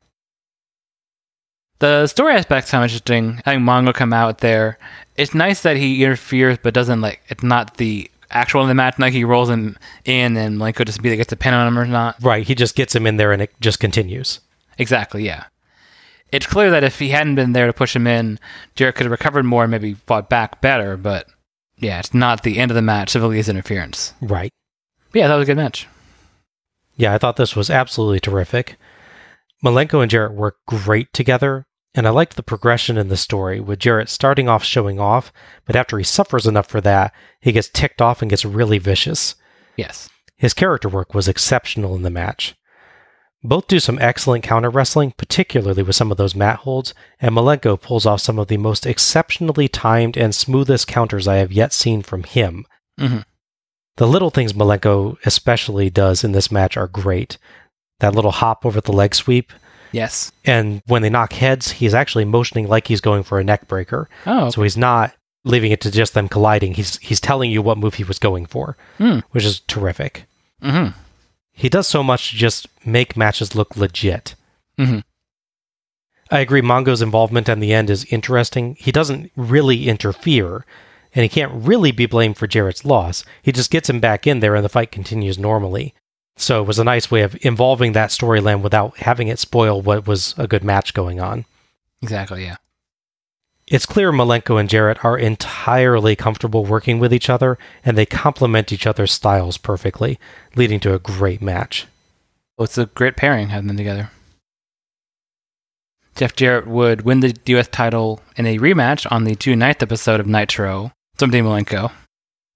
The 1.78 2.06
story 2.06 2.34
aspect's 2.34 2.70
kind 2.70 2.84
of 2.84 2.90
interesting. 2.90 3.40
Having 3.46 3.62
Mongo 3.62 3.94
come 3.94 4.12
out 4.12 4.38
there, 4.38 4.78
it's 5.16 5.34
nice 5.34 5.62
that 5.62 5.76
he 5.76 6.04
interferes, 6.04 6.58
but 6.62 6.74
doesn't 6.74 7.00
like. 7.00 7.22
It's 7.28 7.42
not 7.42 7.78
the 7.78 8.10
actual 8.30 8.62
in 8.62 8.68
the 8.68 8.74
match. 8.74 8.98
Like 8.98 9.14
he 9.14 9.24
rolls 9.24 9.48
him 9.48 9.78
in, 10.04 10.36
and 10.36 10.58
like 10.58 10.76
could 10.76 10.86
just 10.86 11.00
be 11.00 11.08
that 11.08 11.16
gets 11.16 11.32
a 11.32 11.36
pin 11.36 11.54
on 11.54 11.66
him 11.66 11.78
or 11.78 11.86
not. 11.86 12.22
Right, 12.22 12.46
he 12.46 12.54
just 12.54 12.76
gets 12.76 12.94
him 12.94 13.06
in 13.06 13.16
there, 13.16 13.32
and 13.32 13.40
it 13.40 13.52
just 13.60 13.80
continues. 13.80 14.40
Exactly. 14.78 15.24
Yeah. 15.24 15.44
It's 16.32 16.46
clear 16.46 16.70
that 16.70 16.84
if 16.84 16.98
he 16.98 17.10
hadn't 17.10 17.36
been 17.36 17.52
there 17.52 17.66
to 17.66 17.72
push 17.72 17.94
him 17.94 18.06
in, 18.06 18.38
Jarrett 18.74 18.96
could 18.96 19.04
have 19.04 19.12
recovered 19.12 19.44
more 19.44 19.64
and 19.64 19.70
maybe 19.70 19.94
fought 19.94 20.28
back 20.28 20.60
better. 20.60 20.96
But 20.96 21.28
yeah, 21.78 21.98
it's 22.00 22.14
not 22.14 22.42
the 22.42 22.58
end 22.58 22.70
of 22.70 22.74
the 22.74 22.82
match. 22.82 23.12
His 23.12 23.48
interference. 23.48 24.14
Right. 24.20 24.50
Yeah, 25.12 25.28
that 25.28 25.36
was 25.36 25.44
a 25.44 25.50
good 25.50 25.56
match. 25.56 25.86
Yeah, 26.96 27.14
I 27.14 27.18
thought 27.18 27.36
this 27.36 27.54
was 27.54 27.70
absolutely 27.70 28.20
terrific. 28.20 28.76
Malenko 29.64 30.02
and 30.02 30.10
Jarrett 30.10 30.34
work 30.34 30.56
great 30.66 31.12
together, 31.12 31.64
and 31.94 32.06
I 32.06 32.10
liked 32.10 32.36
the 32.36 32.42
progression 32.42 32.98
in 32.98 33.08
the 33.08 33.16
story, 33.16 33.60
with 33.60 33.78
Jarrett 33.78 34.08
starting 34.08 34.48
off 34.48 34.62
showing 34.62 35.00
off, 35.00 35.32
but 35.64 35.76
after 35.76 35.98
he 35.98 36.04
suffers 36.04 36.46
enough 36.46 36.66
for 36.66 36.80
that, 36.80 37.12
he 37.40 37.52
gets 37.52 37.68
ticked 37.68 38.02
off 38.02 38.20
and 38.22 38.30
gets 38.30 38.44
really 38.44 38.78
vicious. 38.78 39.36
Yes. 39.76 40.08
His 40.36 40.54
character 40.54 40.88
work 40.88 41.14
was 41.14 41.28
exceptional 41.28 41.94
in 41.94 42.02
the 42.02 42.10
match. 42.10 42.54
Both 43.46 43.68
do 43.68 43.78
some 43.78 43.98
excellent 44.00 44.42
counter 44.42 44.70
wrestling, 44.70 45.12
particularly 45.18 45.82
with 45.82 45.94
some 45.96 46.10
of 46.10 46.16
those 46.16 46.34
mat 46.34 46.60
holds, 46.60 46.94
and 47.20 47.34
Malenko 47.34 47.78
pulls 47.80 48.06
off 48.06 48.22
some 48.22 48.38
of 48.38 48.48
the 48.48 48.56
most 48.56 48.86
exceptionally 48.86 49.68
timed 49.68 50.16
and 50.16 50.34
smoothest 50.34 50.86
counters 50.88 51.28
I 51.28 51.36
have 51.36 51.52
yet 51.52 51.72
seen 51.74 52.02
from 52.02 52.22
him. 52.22 52.64
Mhm. 52.98 53.24
The 53.96 54.06
little 54.08 54.30
things 54.30 54.54
Malenko 54.54 55.16
especially 55.26 55.90
does 55.90 56.24
in 56.24 56.32
this 56.32 56.50
match 56.50 56.76
are 56.78 56.88
great. 56.88 57.36
That 58.00 58.14
little 58.14 58.30
hop 58.32 58.64
over 58.64 58.80
the 58.80 58.92
leg 58.92 59.14
sweep, 59.14 59.52
Yes. 59.92 60.32
and 60.46 60.80
when 60.86 61.02
they 61.02 61.10
knock 61.10 61.34
heads, 61.34 61.70
he's 61.72 61.94
actually 61.94 62.24
motioning 62.24 62.66
like 62.66 62.88
he's 62.88 63.00
going 63.02 63.22
for 63.24 63.38
a 63.38 63.44
neck 63.44 63.68
breaker. 63.68 64.08
Oh. 64.26 64.48
So 64.50 64.62
he's 64.62 64.76
not 64.76 65.12
leaving 65.44 65.70
it 65.70 65.82
to 65.82 65.90
just 65.90 66.14
them 66.14 66.28
colliding. 66.28 66.74
He's 66.74 66.96
he's 66.98 67.20
telling 67.20 67.50
you 67.50 67.60
what 67.60 67.76
move 67.78 67.94
he 67.94 68.04
was 68.04 68.18
going 68.18 68.46
for, 68.46 68.76
Hmm. 68.96 69.18
which 69.32 69.44
is 69.44 69.60
terrific. 69.60 70.24
Mm-hmm. 70.62 70.98
He 71.54 71.68
does 71.68 71.86
so 71.86 72.02
much 72.02 72.30
to 72.30 72.36
just 72.36 72.66
make 72.84 73.16
matches 73.16 73.54
look 73.54 73.76
legit. 73.76 74.34
Mhm. 74.78 75.04
I 76.30 76.40
agree, 76.40 76.62
Mongo's 76.62 77.00
involvement 77.02 77.48
at 77.48 77.60
the 77.60 77.72
end 77.72 77.90
is 77.90 78.04
interesting. 78.06 78.76
He 78.78 78.90
doesn't 78.90 79.30
really 79.36 79.88
interfere, 79.88 80.64
and 81.14 81.22
he 81.22 81.28
can't 81.28 81.52
really 81.52 81.92
be 81.92 82.06
blamed 82.06 82.36
for 82.36 82.46
Jarrett's 82.48 82.84
loss. 82.84 83.24
He 83.42 83.52
just 83.52 83.70
gets 83.70 83.88
him 83.88 84.00
back 84.00 84.26
in 84.26 84.40
there, 84.40 84.54
and 84.54 84.64
the 84.64 84.68
fight 84.68 84.90
continues 84.90 85.38
normally. 85.38 85.94
So 86.36 86.60
it 86.60 86.66
was 86.66 86.80
a 86.80 86.84
nice 86.84 87.10
way 87.10 87.22
of 87.22 87.36
involving 87.42 87.92
that 87.92 88.10
storyline 88.10 88.62
without 88.62 88.98
having 88.98 89.28
it 89.28 89.38
spoil 89.38 89.80
what 89.80 90.06
was 90.08 90.34
a 90.36 90.48
good 90.48 90.64
match 90.64 90.92
going 90.92 91.20
on. 91.20 91.44
Exactly. 92.02 92.44
Yeah. 92.44 92.56
It's 93.74 93.86
clear 93.86 94.12
Malenko 94.12 94.60
and 94.60 94.70
Jarrett 94.70 95.04
are 95.04 95.18
entirely 95.18 96.14
comfortable 96.14 96.64
working 96.64 97.00
with 97.00 97.12
each 97.12 97.28
other, 97.28 97.58
and 97.84 97.98
they 97.98 98.06
complement 98.06 98.70
each 98.70 98.86
other's 98.86 99.10
styles 99.10 99.58
perfectly, 99.58 100.16
leading 100.54 100.78
to 100.78 100.94
a 100.94 101.00
great 101.00 101.42
match. 101.42 101.88
Well, 102.56 102.66
it's 102.66 102.78
a 102.78 102.86
great 102.86 103.16
pairing 103.16 103.48
having 103.48 103.66
them 103.66 103.76
together. 103.76 104.12
Jeff 106.14 106.36
Jarrett 106.36 106.68
would 106.68 107.02
win 107.02 107.18
the 107.18 107.34
U.S. 107.46 107.66
title 107.66 108.20
in 108.36 108.46
a 108.46 108.58
rematch 108.58 109.10
on 109.10 109.24
the 109.24 109.34
June 109.34 109.58
9th 109.58 109.82
episode 109.82 110.20
of 110.20 110.28
Nitro, 110.28 110.92
Someday 111.18 111.40
Malenko, 111.40 111.90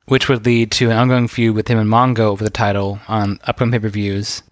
which 0.07 0.29
would 0.29 0.47
lead 0.47 0.71
to 0.71 0.89
an 0.89 0.97
ongoing 0.97 1.27
feud 1.27 1.57
with 1.57 1.67
him 1.67 1.81
and 1.81 1.91
Mongo 1.91 2.31
over 2.31 2.45
the 2.45 2.49
title 2.49 3.01
on 3.09 3.41
upcoming 3.43 3.73
pay 3.73 3.81
per 3.81 3.89
views. 3.89 4.45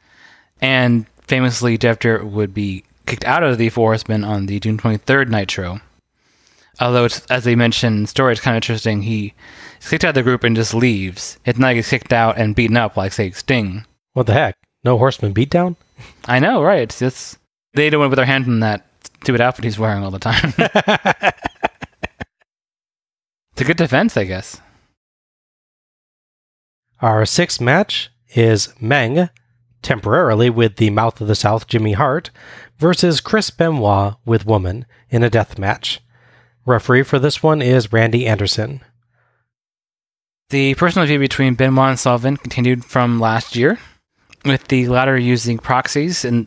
And 0.60 1.06
famously, 1.28 1.78
Jeff 1.78 2.00
Jarrett 2.00 2.26
would 2.26 2.52
be 2.52 2.82
kicked 3.06 3.24
out 3.24 3.44
of 3.44 3.56
the 3.56 3.68
Four 3.68 3.90
Horsemen 3.90 4.24
on 4.24 4.46
the 4.46 4.58
June 4.58 4.78
23rd 4.78 5.28
Nitro. 5.28 5.80
Although, 6.80 7.06
it's, 7.06 7.24
as 7.26 7.44
they 7.44 7.54
mentioned 7.54 8.04
the 8.04 8.08
story, 8.08 8.32
is 8.32 8.40
kind 8.40 8.54
of 8.54 8.58
interesting. 8.58 9.02
He 9.02 9.34
is 9.80 9.88
kicked 9.88 10.04
out 10.04 10.10
of 10.10 10.14
the 10.16 10.22
group 10.22 10.44
and 10.44 10.54
just 10.54 10.74
leaves. 10.74 11.38
It's 11.44 11.58
not 11.58 11.68
like 11.68 11.76
he's 11.76 11.88
kicked 11.88 12.12
out 12.12 12.36
and 12.38 12.54
beaten 12.54 12.76
up 12.76 12.96
like, 12.96 13.12
say, 13.12 13.30
Sting. 13.30 13.86
What 14.12 14.26
the 14.26 14.34
heck? 14.34 14.56
No 14.84 14.98
horseman 14.98 15.34
beatdown? 15.34 15.76
I 16.26 16.38
know, 16.38 16.62
right? 16.62 16.82
It's 16.82 16.98
just 16.98 17.38
they 17.74 17.90
don't 17.90 18.00
want 18.00 18.10
to 18.10 18.12
put 18.12 18.16
their 18.16 18.26
hand 18.26 18.46
in 18.46 18.60
that 18.60 18.86
stupid 19.22 19.40
outfit 19.40 19.64
he's 19.64 19.78
wearing 19.78 20.02
all 20.04 20.10
the 20.10 20.18
time. 20.18 20.52
it's 23.52 23.60
a 23.60 23.64
good 23.64 23.76
defense, 23.76 24.16
I 24.16 24.24
guess. 24.24 24.60
Our 27.00 27.26
sixth 27.26 27.60
match 27.60 28.10
is 28.34 28.72
Meng, 28.80 29.28
temporarily 29.82 30.48
with 30.50 30.76
the 30.76 30.90
Mouth 30.90 31.20
of 31.20 31.28
the 31.28 31.34
South 31.34 31.66
Jimmy 31.66 31.92
Hart, 31.92 32.30
versus 32.78 33.20
Chris 33.20 33.50
Benoit 33.50 34.14
with 34.24 34.46
Woman 34.46 34.86
in 35.10 35.22
a 35.22 35.30
death 35.30 35.58
match. 35.58 36.00
Referee 36.66 37.04
for 37.04 37.18
this 37.20 37.42
one 37.42 37.62
is 37.62 37.92
Randy 37.92 38.26
Anderson. 38.26 38.80
The 40.50 40.74
personal 40.74 41.06
feud 41.06 41.20
between 41.20 41.54
Benoit 41.54 41.90
and 41.90 41.98
Sullivan 41.98 42.36
continued 42.36 42.84
from 42.84 43.20
last 43.20 43.56
year, 43.56 43.78
with 44.44 44.66
the 44.68 44.88
latter 44.88 45.16
using 45.16 45.58
proxies 45.58 46.24
and 46.24 46.46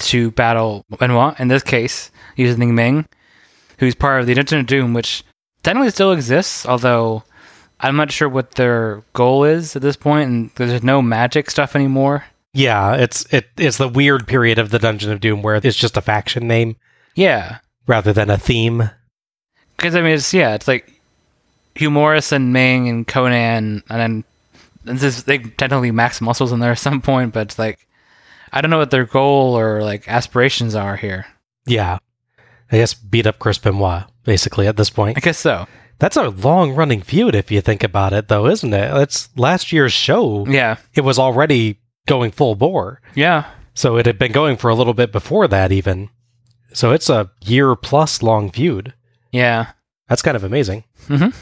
to 0.00 0.30
battle 0.32 0.84
Benoit. 0.98 1.38
In 1.38 1.48
this 1.48 1.62
case, 1.62 2.10
using 2.36 2.74
Meng, 2.74 3.06
who's 3.78 3.94
part 3.94 4.20
of 4.20 4.26
the 4.26 4.34
Dungeon 4.34 4.60
of 4.60 4.66
Doom, 4.66 4.92
which 4.94 5.24
technically 5.62 5.90
still 5.90 6.12
exists, 6.12 6.66
although 6.66 7.22
I'm 7.80 7.96
not 7.96 8.12
sure 8.12 8.28
what 8.28 8.52
their 8.52 9.02
goal 9.12 9.44
is 9.44 9.76
at 9.76 9.82
this 9.82 9.96
point, 9.96 10.28
and 10.30 10.50
there's 10.56 10.82
no 10.82 11.00
magic 11.00 11.50
stuff 11.50 11.76
anymore. 11.76 12.24
Yeah, 12.52 12.94
it's 12.94 13.32
it, 13.32 13.46
it's 13.56 13.78
the 13.78 13.88
weird 13.88 14.26
period 14.26 14.58
of 14.58 14.70
the 14.70 14.78
Dungeon 14.80 15.12
of 15.12 15.20
Doom 15.20 15.42
where 15.42 15.54
it's 15.54 15.76
just 15.76 15.96
a 15.96 16.00
faction 16.00 16.48
name 16.48 16.76
Yeah, 17.14 17.58
rather 17.86 18.12
than 18.12 18.30
a 18.30 18.38
theme. 18.38 18.90
Because 19.80 19.94
I 19.94 20.02
mean, 20.02 20.12
it's 20.14 20.34
yeah, 20.34 20.54
it's 20.54 20.68
like 20.68 21.00
Hugh 21.74 21.90
Morris 21.90 22.32
and 22.32 22.52
Meng 22.52 22.88
and 22.88 23.06
Conan, 23.06 23.82
and 23.88 24.00
then 24.00 24.24
this 24.84 25.02
is 25.02 25.24
they 25.24 25.38
technically 25.38 25.90
max 25.90 26.20
muscles 26.20 26.52
in 26.52 26.60
there 26.60 26.72
at 26.72 26.78
some 26.78 27.00
point, 27.00 27.32
but 27.32 27.46
it's 27.46 27.58
like 27.58 27.86
I 28.52 28.60
don't 28.60 28.70
know 28.70 28.78
what 28.78 28.90
their 28.90 29.06
goal 29.06 29.58
or 29.58 29.82
like 29.82 30.06
aspirations 30.08 30.74
are 30.74 30.96
here. 30.96 31.26
Yeah. 31.66 31.98
I 32.72 32.76
guess 32.76 32.94
beat 32.94 33.26
up 33.26 33.38
Chris 33.38 33.58
Benoit, 33.58 34.04
basically, 34.24 34.66
at 34.66 34.76
this 34.76 34.90
point. 34.90 35.16
I 35.16 35.20
guess 35.20 35.38
so. 35.38 35.66
That's 35.98 36.16
a 36.16 36.28
long 36.28 36.72
running 36.74 37.02
feud 37.02 37.34
if 37.34 37.50
you 37.50 37.60
think 37.60 37.82
about 37.82 38.12
it, 38.12 38.28
though, 38.28 38.46
isn't 38.46 38.72
it? 38.72 38.96
It's 39.02 39.28
last 39.36 39.72
year's 39.72 39.92
show. 39.92 40.46
Yeah, 40.46 40.76
It 40.94 41.00
was 41.02 41.18
already 41.18 41.78
going 42.06 42.30
full 42.30 42.54
bore. 42.54 43.00
yeah, 43.14 43.50
So 43.74 43.96
it 43.96 44.06
had 44.06 44.18
been 44.18 44.32
going 44.32 44.56
for 44.56 44.70
a 44.70 44.74
little 44.74 44.94
bit 44.94 45.10
before 45.12 45.48
that, 45.48 45.72
even. 45.72 46.10
So 46.72 46.92
it's 46.92 47.10
a 47.10 47.30
year 47.44 47.74
plus 47.76 48.22
long 48.22 48.50
feud. 48.50 48.94
Yeah. 49.32 49.72
That's 50.08 50.22
kind 50.22 50.36
of 50.36 50.44
amazing. 50.44 50.84
Mhm. 51.06 51.34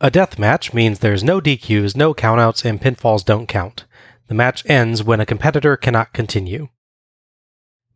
A 0.00 0.10
death 0.10 0.38
match 0.38 0.74
means 0.74 0.98
there's 0.98 1.24
no 1.24 1.40
DQs, 1.40 1.96
no 1.96 2.12
countouts, 2.12 2.64
and 2.64 2.80
pinfalls 2.80 3.24
don't 3.24 3.46
count. 3.46 3.84
The 4.28 4.34
match 4.34 4.62
ends 4.66 5.02
when 5.02 5.20
a 5.20 5.26
competitor 5.26 5.76
cannot 5.76 6.12
continue. 6.12 6.68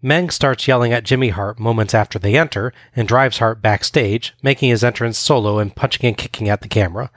Meng 0.01 0.31
starts 0.31 0.67
yelling 0.67 0.95
at 0.95 1.05
Jimmy 1.05 1.29
Hart 1.29 1.59
moments 1.59 1.93
after 1.93 2.19
they 2.19 2.39
enter 2.39 2.73
and 2.97 3.07
drives 3.07 3.37
Hart 3.37 3.61
backstage, 3.61 4.35
making 4.43 4.71
his 4.71 4.83
entrance 4.83 5.19
solo 5.19 5.59
and 5.59 5.77
punching 5.77 6.07
and 6.07 6.17
kicking 6.17 6.49
at 6.49 6.63
the 6.63 6.69
camera. 6.69 7.11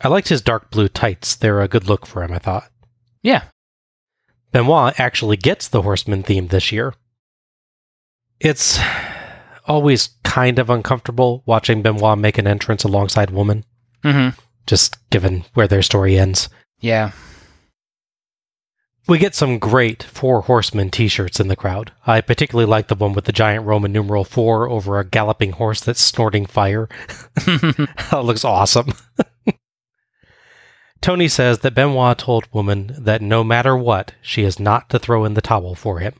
I 0.00 0.08
liked 0.08 0.28
his 0.28 0.40
dark 0.40 0.70
blue 0.70 0.88
tights. 0.88 1.36
They're 1.36 1.60
a 1.60 1.68
good 1.68 1.86
look 1.86 2.06
for 2.06 2.22
him, 2.22 2.32
I 2.32 2.38
thought. 2.38 2.70
Yeah. 3.22 3.44
Benoit 4.52 4.98
actually 4.98 5.36
gets 5.36 5.68
the 5.68 5.82
Horseman 5.82 6.22
theme 6.22 6.48
this 6.48 6.72
year. 6.72 6.94
It's 8.40 8.78
always 9.66 10.10
kind 10.24 10.58
of 10.58 10.70
uncomfortable 10.70 11.42
watching 11.46 11.82
Benoit 11.82 12.18
make 12.18 12.38
an 12.38 12.46
entrance 12.46 12.84
alongside 12.84 13.30
Woman, 13.30 13.64
Mm-hmm. 14.04 14.38
just 14.66 14.96
given 15.10 15.44
where 15.54 15.68
their 15.68 15.82
story 15.82 16.18
ends. 16.18 16.48
Yeah. 16.80 17.12
We 19.08 19.18
get 19.18 19.34
some 19.34 19.58
great 19.58 20.02
Four 20.02 20.42
Horsemen 20.42 20.90
t 20.90 21.08
shirts 21.08 21.40
in 21.40 21.48
the 21.48 21.56
crowd. 21.56 21.92
I 22.06 22.20
particularly 22.20 22.68
like 22.68 22.86
the 22.88 22.94
one 22.94 23.12
with 23.12 23.24
the 23.24 23.32
giant 23.32 23.66
Roman 23.66 23.92
numeral 23.92 24.24
4 24.24 24.68
over 24.68 24.98
a 24.98 25.04
galloping 25.04 25.52
horse 25.52 25.80
that's 25.80 26.00
snorting 26.00 26.46
fire. 26.46 26.88
that 27.34 28.22
looks 28.24 28.44
awesome. 28.44 28.92
Tony 31.00 31.26
says 31.26 31.58
that 31.60 31.74
Benoit 31.74 32.16
told 32.16 32.46
Woman 32.52 32.94
that 32.96 33.20
no 33.20 33.42
matter 33.42 33.76
what, 33.76 34.12
she 34.22 34.42
is 34.44 34.60
not 34.60 34.88
to 34.90 35.00
throw 35.00 35.24
in 35.24 35.34
the 35.34 35.40
towel 35.40 35.74
for 35.74 35.98
him. 35.98 36.14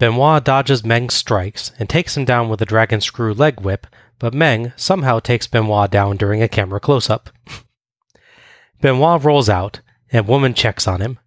Benoit 0.00 0.42
dodges 0.42 0.82
Meng's 0.82 1.12
strikes 1.12 1.72
and 1.78 1.86
takes 1.86 2.16
him 2.16 2.24
down 2.24 2.48
with 2.48 2.62
a 2.62 2.66
dragon 2.66 3.02
screw 3.02 3.34
leg 3.34 3.60
whip, 3.60 3.86
but 4.18 4.32
Meng 4.32 4.72
somehow 4.74 5.20
takes 5.20 5.46
Benoit 5.46 5.90
down 5.90 6.16
during 6.16 6.42
a 6.42 6.48
camera 6.48 6.80
close 6.80 7.10
up. 7.10 7.28
Benoit 8.80 9.22
rolls 9.22 9.50
out, 9.50 9.82
and 10.10 10.26
Woman 10.26 10.54
checks 10.54 10.88
on 10.88 11.02
him. 11.02 11.18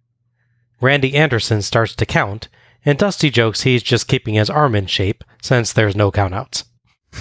Randy 0.80 1.14
Anderson 1.14 1.62
starts 1.62 1.94
to 1.94 2.04
count, 2.04 2.48
and 2.84 2.98
Dusty 2.98 3.30
jokes 3.30 3.60
he's 3.60 3.80
just 3.80 4.08
keeping 4.08 4.34
his 4.34 4.50
arm 4.50 4.74
in 4.74 4.86
shape 4.86 5.22
since 5.40 5.72
there's 5.72 5.94
no 5.94 6.10
countouts. 6.10 6.64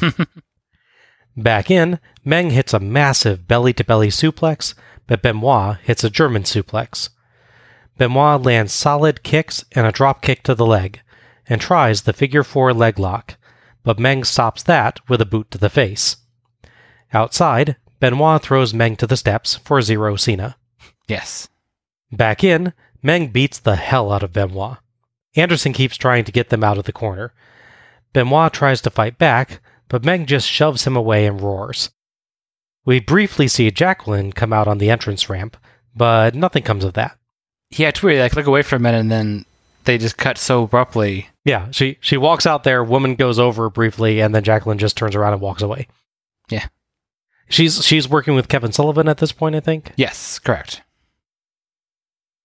Back 1.38 1.70
in, 1.70 2.00
Meng 2.26 2.50
hits 2.50 2.74
a 2.74 2.80
massive 2.80 3.48
belly 3.48 3.74
to 3.74 3.84
belly 3.84 4.10
suplex, 4.10 4.74
but 5.06 5.22
Benoit 5.22 5.78
hits 5.84 6.04
a 6.04 6.10
German 6.10 6.44
suplex. 6.44 7.10
Benoit 8.00 8.42
lands 8.42 8.74
solid 8.74 9.22
kicks 9.22 9.64
and 9.74 9.86
a 9.86 9.92
drop 9.92 10.24
kick 10.24 10.42
to 10.44 10.56
the 10.56 10.66
leg, 10.66 11.02
and 11.48 11.60
tries 11.60 12.04
the 12.04 12.14
figure 12.14 12.44
four 12.44 12.74
leg 12.74 13.00
lock, 13.00 13.38
but 13.84 14.00
Meng 14.00 14.24
stops 14.24 14.64
that 14.64 15.00
with 15.10 15.22
a 15.22 15.26
boot 15.26 15.52
to 15.52 15.58
the 15.58 15.70
face. 15.70 16.18
Outside, 17.14 17.76
Benoit 18.00 18.42
throws 18.42 18.74
Meng 18.74 18.96
to 18.98 19.08
the 19.08 19.18
steps 19.18 19.56
for 19.56 19.82
zero 19.82 20.16
Cena. 20.16 20.56
Yes. 21.08 21.48
Back 22.12 22.44
in, 22.44 22.74
Meng 23.02 23.28
beats 23.28 23.60
the 23.60 23.76
hell 23.76 24.12
out 24.12 24.24
of 24.24 24.34
Benoit. 24.34 24.78
Anderson 25.36 25.74
keeps 25.74 25.98
trying 25.98 26.24
to 26.26 26.32
get 26.32 26.50
them 26.50 26.64
out 26.64 26.78
of 26.78 26.86
the 26.86 26.94
corner. 26.94 27.34
Benoit 28.14 28.54
tries 28.54 28.82
to 28.82 28.90
fight 28.90 29.18
back, 29.18 29.62
but 29.90 30.06
Meng 30.06 30.26
just 30.26 30.48
shoves 30.48 30.86
him 30.86 30.96
away 30.96 31.26
and 31.26 31.42
roars. 31.42 31.90
We 32.86 33.00
briefly 33.00 33.48
see 33.48 33.72
Jacqueline 33.72 34.34
come 34.34 34.54
out 34.54 34.68
on 34.68 34.78
the 34.78 34.90
entrance 34.90 35.30
ramp, 35.30 35.58
but 35.96 36.36
nothing 36.36 36.64
comes 36.64 36.84
of 36.84 36.94
that. 36.94 37.18
Yeah, 37.72 37.90
it's 37.90 38.04
weird. 38.04 38.20
Like 38.20 38.36
look 38.36 38.46
away 38.46 38.62
for 38.62 38.76
a 38.76 38.80
minute 38.80 39.00
and 39.00 39.12
then 39.12 39.46
they 39.86 39.98
just 39.98 40.18
cut 40.18 40.38
so 40.38 40.64
abruptly. 40.64 41.30
Yeah, 41.46 41.72
she 41.72 41.98
she 42.00 42.18
walks 42.18 42.46
out 42.46 42.64
there, 42.64 42.84
woman 42.84 43.16
goes 43.16 43.40
over 43.40 43.70
briefly, 43.70 44.20
and 44.22 44.34
then 44.34 44.44
Jacqueline 44.44 44.78
just 44.78 44.98
turns 44.98 45.16
around 45.16 45.34
and 45.34 45.42
walks 45.42 45.62
away. 45.62 45.88
Yeah. 46.50 46.68
She's 47.50 47.84
she's 47.86 48.10
working 48.10 48.36
with 48.36 48.48
Kevin 48.48 48.72
Sullivan 48.72 49.08
at 49.08 49.18
this 49.18 49.32
point, 49.32 49.56
I 49.56 49.60
think. 49.60 49.92
Yes, 49.96 50.40
correct. 50.40 50.82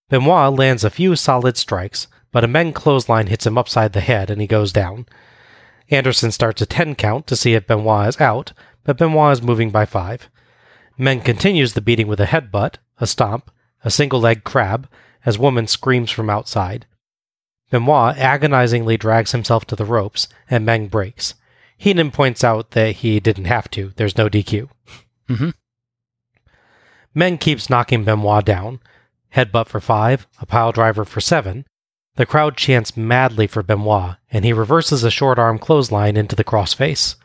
Benoit 0.08 0.52
lands 0.54 0.84
a 0.84 0.90
few 0.90 1.16
solid 1.16 1.56
strikes, 1.56 2.08
but 2.32 2.44
a 2.44 2.48
Meng 2.48 2.72
clothesline 2.72 3.26
hits 3.26 3.46
him 3.46 3.58
upside 3.58 3.92
the 3.92 4.00
head 4.00 4.30
and 4.30 4.40
he 4.40 4.46
goes 4.46 4.72
down. 4.72 5.06
Anderson 5.90 6.30
starts 6.30 6.60
a 6.60 6.66
10 6.66 6.94
count 6.94 7.26
to 7.26 7.36
see 7.36 7.54
if 7.54 7.66
Benoit 7.66 8.08
is 8.08 8.20
out, 8.20 8.52
but 8.84 8.98
Benoit 8.98 9.32
is 9.32 9.42
moving 9.42 9.70
by 9.70 9.84
5. 9.84 10.30
Meng 10.96 11.20
continues 11.20 11.74
the 11.74 11.80
beating 11.80 12.08
with 12.08 12.20
a 12.20 12.26
headbutt, 12.26 12.76
a 12.98 13.06
stomp, 13.06 13.50
a 13.84 13.90
single 13.90 14.20
leg 14.20 14.44
crab, 14.44 14.88
as 15.24 15.38
woman 15.38 15.66
screams 15.66 16.10
from 16.10 16.28
outside. 16.28 16.86
Benoit 17.70 18.16
agonizingly 18.16 18.96
drags 18.96 19.32
himself 19.32 19.66
to 19.66 19.76
the 19.76 19.84
ropes, 19.84 20.28
and 20.48 20.64
Meng 20.64 20.88
breaks. 20.88 21.34
Heenan 21.76 22.10
points 22.10 22.42
out 22.42 22.72
that 22.72 22.96
he 22.96 23.20
didn't 23.20 23.44
have 23.44 23.70
to, 23.70 23.92
there's 23.96 24.16
no 24.16 24.28
DQ. 24.28 24.68
Mm-hmm. 25.28 25.50
Meng 27.14 27.38
keeps 27.38 27.70
knocking 27.70 28.04
Benoit 28.04 28.44
down. 28.44 28.80
Headbutt 29.34 29.68
for 29.68 29.80
5, 29.80 30.26
a 30.40 30.46
pile 30.46 30.72
driver 30.72 31.04
for 31.04 31.20
7. 31.20 31.66
The 32.16 32.26
crowd 32.26 32.56
chants 32.56 32.96
madly 32.96 33.46
for 33.46 33.62
Benoit, 33.62 34.16
and 34.32 34.44
he 34.44 34.52
reverses 34.52 35.04
a 35.04 35.10
short 35.10 35.38
arm 35.38 35.58
clothesline 35.58 36.16
into 36.16 36.34
the 36.34 36.44
crossface. 36.44 37.16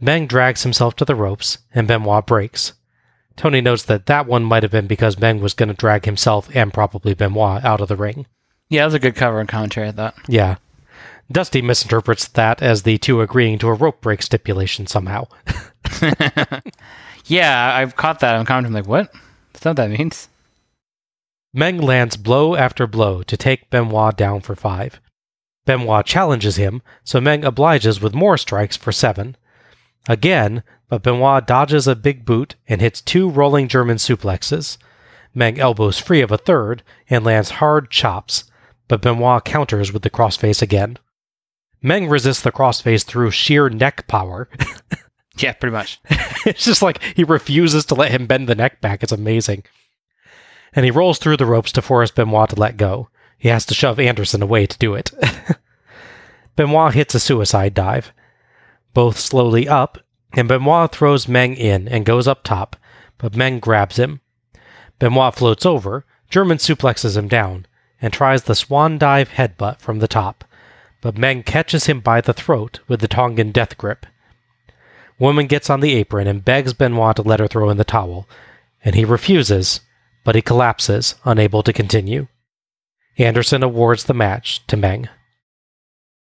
Meng 0.00 0.26
drags 0.26 0.62
himself 0.62 0.94
to 0.96 1.04
the 1.04 1.14
ropes, 1.14 1.58
and 1.74 1.88
Benoit 1.88 2.26
breaks. 2.26 2.74
Tony 3.36 3.60
notes 3.60 3.82
that 3.82 4.06
that 4.06 4.26
one 4.26 4.44
might 4.44 4.62
have 4.62 4.72
been 4.72 4.86
because 4.86 5.18
Meng 5.18 5.40
was 5.40 5.52
going 5.52 5.68
to 5.68 5.74
drag 5.74 6.04
himself 6.04 6.48
and 6.54 6.72
probably 6.72 7.12
Benoit 7.12 7.64
out 7.64 7.80
of 7.80 7.88
the 7.88 7.96
ring. 7.96 8.26
Yeah, 8.68 8.82
that 8.82 8.86
was 8.86 8.94
a 8.94 8.98
good 8.98 9.14
cover 9.14 9.40
and 9.40 9.48
commentary, 9.48 9.88
I 9.88 9.92
thought. 9.92 10.14
Yeah. 10.28 10.56
Dusty 11.30 11.62
misinterprets 11.62 12.28
that 12.28 12.62
as 12.62 12.82
the 12.82 12.98
two 12.98 13.20
agreeing 13.20 13.58
to 13.58 13.68
a 13.68 13.74
rope 13.74 14.00
break 14.00 14.22
stipulation 14.22 14.86
somehow. 14.86 15.26
Yeah, 17.26 17.74
I've 17.74 17.96
caught 17.96 18.20
that. 18.20 18.36
I'm 18.36 18.46
commenting 18.46 18.72
like, 18.72 18.86
what? 18.86 19.12
That's 19.52 19.64
not 19.64 19.70
what 19.72 19.88
that 19.88 19.98
means. 19.98 20.28
Meng 21.52 21.78
lands 21.78 22.16
blow 22.16 22.54
after 22.54 22.86
blow 22.86 23.22
to 23.24 23.36
take 23.36 23.70
Benoit 23.70 24.16
down 24.16 24.40
for 24.42 24.54
five. 24.54 25.00
Benoit 25.64 26.06
challenges 26.06 26.56
him, 26.56 26.82
so 27.02 27.20
Meng 27.20 27.44
obliges 27.44 28.00
with 28.00 28.14
more 28.14 28.36
strikes 28.38 28.76
for 28.76 28.92
seven. 28.92 29.36
Again, 30.08 30.62
but 30.88 31.02
Benoit 31.02 31.46
dodges 31.46 31.88
a 31.88 31.96
big 31.96 32.24
boot 32.24 32.54
and 32.68 32.80
hits 32.80 33.00
two 33.00 33.28
rolling 33.28 33.66
German 33.66 33.96
suplexes. 33.96 34.76
Meng 35.34 35.58
elbows 35.58 35.98
free 35.98 36.20
of 36.20 36.30
a 36.30 36.38
third 36.38 36.84
and 37.10 37.24
lands 37.24 37.50
hard 37.50 37.90
chops, 37.90 38.44
but 38.88 39.02
Benoit 39.02 39.44
counters 39.44 39.92
with 39.92 40.02
the 40.02 40.10
crossface 40.10 40.62
again. 40.62 40.98
Meng 41.82 42.08
resists 42.08 42.42
the 42.42 42.52
crossface 42.52 43.04
through 43.04 43.30
sheer 43.30 43.68
neck 43.68 44.06
power. 44.08 44.48
Yeah, 45.38 45.52
pretty 45.52 45.72
much. 45.72 46.00
it's 46.46 46.64
just 46.64 46.82
like 46.82 47.02
he 47.14 47.24
refuses 47.24 47.84
to 47.86 47.94
let 47.94 48.10
him 48.10 48.26
bend 48.26 48.48
the 48.48 48.54
neck 48.54 48.80
back. 48.80 49.02
It's 49.02 49.12
amazing. 49.12 49.64
And 50.72 50.84
he 50.84 50.90
rolls 50.90 51.18
through 51.18 51.36
the 51.36 51.46
ropes 51.46 51.72
to 51.72 51.82
force 51.82 52.10
Benoit 52.10 52.50
to 52.50 52.56
let 52.56 52.76
go. 52.76 53.08
He 53.38 53.48
has 53.48 53.66
to 53.66 53.74
shove 53.74 54.00
Anderson 54.00 54.42
away 54.42 54.66
to 54.66 54.78
do 54.78 54.94
it. 54.94 55.12
Benoit 56.56 56.94
hits 56.94 57.14
a 57.14 57.20
suicide 57.20 57.74
dive. 57.74 58.12
Both 58.94 59.18
slowly 59.18 59.68
up, 59.68 59.98
and 60.32 60.48
Benoit 60.48 60.90
throws 60.90 61.28
Meng 61.28 61.54
in 61.54 61.86
and 61.86 62.06
goes 62.06 62.26
up 62.26 62.42
top, 62.42 62.76
but 63.18 63.36
Meng 63.36 63.58
grabs 63.58 63.98
him. 63.98 64.20
Benoit 64.98 65.34
floats 65.34 65.66
over, 65.66 66.06
German 66.30 66.56
suplexes 66.56 67.16
him 67.16 67.28
down, 67.28 67.66
and 68.00 68.12
tries 68.12 68.44
the 68.44 68.54
swan 68.54 68.98
dive 68.98 69.30
headbutt 69.30 69.80
from 69.80 69.98
the 69.98 70.08
top, 70.08 70.44
but 71.00 71.16
Meng 71.16 71.42
catches 71.42 71.86
him 71.86 72.00
by 72.00 72.20
the 72.20 72.32
throat 72.32 72.80
with 72.88 73.00
the 73.00 73.08
Tongan 73.08 73.52
death 73.52 73.76
grip. 73.78 74.06
Woman 75.18 75.46
gets 75.46 75.70
on 75.70 75.80
the 75.80 75.94
apron 75.94 76.26
and 76.26 76.44
begs 76.44 76.72
Benoit 76.72 77.16
to 77.16 77.22
let 77.22 77.40
her 77.40 77.48
throw 77.48 77.70
in 77.70 77.78
the 77.78 77.84
towel, 77.84 78.28
and 78.84 78.94
he 78.94 79.04
refuses, 79.04 79.80
but 80.24 80.34
he 80.34 80.42
collapses, 80.42 81.14
unable 81.24 81.62
to 81.62 81.72
continue. 81.72 82.26
Anderson 83.18 83.62
awards 83.62 84.04
the 84.04 84.14
match 84.14 84.66
to 84.66 84.76
Meng. 84.76 85.08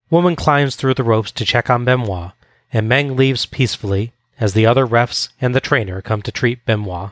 Woman 0.08 0.36
climbs 0.36 0.76
through 0.76 0.94
the 0.94 1.02
ropes 1.02 1.32
to 1.32 1.44
check 1.44 1.68
on 1.68 1.84
Benoit, 1.84 2.32
and 2.72 2.88
Meng 2.88 3.16
leaves 3.16 3.44
peacefully 3.44 4.12
as 4.38 4.54
the 4.54 4.66
other 4.66 4.86
refs 4.86 5.30
and 5.40 5.54
the 5.54 5.60
trainer 5.60 6.00
come 6.00 6.22
to 6.22 6.30
treat 6.30 6.64
Benoit. 6.64 7.10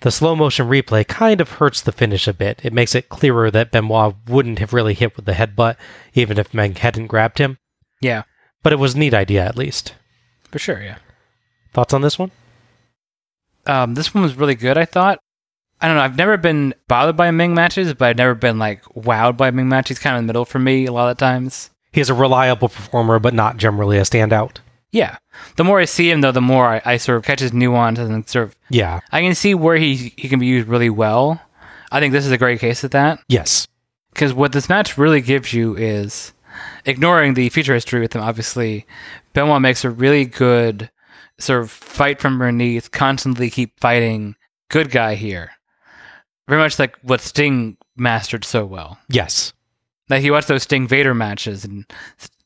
The 0.00 0.10
slow 0.12 0.36
motion 0.36 0.68
replay 0.68 1.06
kind 1.06 1.40
of 1.40 1.52
hurts 1.52 1.82
the 1.82 1.90
finish 1.92 2.28
a 2.28 2.32
bit. 2.32 2.60
It 2.62 2.72
makes 2.72 2.94
it 2.94 3.08
clearer 3.08 3.50
that 3.50 3.72
Benoit 3.72 4.14
wouldn't 4.28 4.60
have 4.60 4.72
really 4.72 4.94
hit 4.94 5.16
with 5.16 5.24
the 5.24 5.32
headbutt, 5.32 5.76
even 6.14 6.38
if 6.38 6.54
Meng 6.54 6.76
hadn't 6.76 7.08
grabbed 7.08 7.38
him, 7.38 7.58
Yeah, 8.00 8.22
but 8.62 8.72
it 8.72 8.78
was 8.78 8.94
a 8.94 8.98
neat 8.98 9.12
idea 9.14 9.44
at 9.44 9.56
least. 9.56 9.94
for 10.50 10.58
sure. 10.60 10.80
Yeah. 10.80 10.98
Thoughts 11.72 11.92
on 11.92 12.02
this 12.02 12.18
one? 12.18 12.30
Um, 13.66 13.94
this 13.94 14.14
one 14.14 14.22
was 14.22 14.34
really 14.36 14.54
good. 14.54 14.78
I 14.78 14.84
thought. 14.84 15.18
I 15.80 15.86
don't 15.86 15.96
know. 15.96 16.02
I've 16.02 16.16
never 16.16 16.36
been 16.36 16.74
bothered 16.88 17.16
by 17.16 17.30
Meng 17.30 17.54
matches, 17.54 17.92
but 17.94 18.08
I've 18.08 18.16
never 18.16 18.34
been 18.34 18.58
like 18.58 18.82
wowed 18.94 19.36
by 19.36 19.50
Meng 19.50 19.68
matches. 19.68 19.98
Kind 19.98 20.14
of 20.16 20.20
in 20.20 20.26
the 20.26 20.30
middle 20.32 20.44
for 20.44 20.58
me 20.58 20.86
a 20.86 20.92
lot 20.92 21.10
of 21.10 21.18
times. 21.18 21.70
He's 21.92 22.08
a 22.10 22.14
reliable 22.14 22.68
performer, 22.68 23.18
but 23.18 23.34
not 23.34 23.56
generally 23.58 23.98
a 23.98 24.02
standout. 24.02 24.56
Yeah. 24.92 25.18
The 25.56 25.64
more 25.64 25.80
I 25.80 25.84
see 25.84 26.10
him, 26.10 26.20
though, 26.22 26.32
the 26.32 26.40
more 26.40 26.66
I, 26.66 26.82
I 26.84 26.96
sort 26.96 27.18
of 27.18 27.24
catch 27.24 27.40
his 27.40 27.52
nuance 27.52 27.98
and 27.98 28.28
sort 28.28 28.48
of 28.48 28.56
Yeah. 28.70 29.00
I 29.12 29.20
can 29.20 29.34
see 29.34 29.54
where 29.54 29.76
he 29.76 30.12
he 30.16 30.28
can 30.28 30.38
be 30.40 30.46
used 30.46 30.68
really 30.68 30.90
well. 30.90 31.40
I 31.92 32.00
think 32.00 32.12
this 32.12 32.26
is 32.26 32.32
a 32.32 32.38
great 32.38 32.60
case 32.60 32.84
of 32.84 32.90
that 32.92 33.18
Yes. 33.28 33.66
because 34.12 34.32
what 34.34 34.52
this 34.52 34.68
match 34.68 34.98
really 34.98 35.20
gives 35.20 35.52
you 35.52 35.76
is 35.76 36.32
ignoring 36.84 37.34
the 37.34 37.48
future 37.50 37.74
history 37.74 38.00
with 38.00 38.14
him. 38.14 38.22
Obviously, 38.22 38.86
Benoit 39.32 39.60
makes 39.62 39.84
a 39.84 39.90
really 39.90 40.24
good 40.24 40.90
sort 41.38 41.62
of 41.62 41.70
fight 41.70 42.20
from 42.20 42.34
underneath, 42.34 42.90
constantly 42.90 43.48
keep 43.50 43.78
fighting 43.80 44.34
good 44.70 44.90
guy 44.90 45.14
here. 45.14 45.50
Very 46.48 46.60
much 46.60 46.78
like 46.78 46.96
what 47.02 47.20
Sting 47.20 47.76
mastered 47.96 48.44
so 48.44 48.64
well. 48.64 48.98
Yes. 49.08 49.52
Like 50.08 50.24
you 50.24 50.32
watch 50.32 50.46
those 50.46 50.62
Sting 50.64 50.88
Vader 50.88 51.14
matches, 51.14 51.64
and 51.64 51.84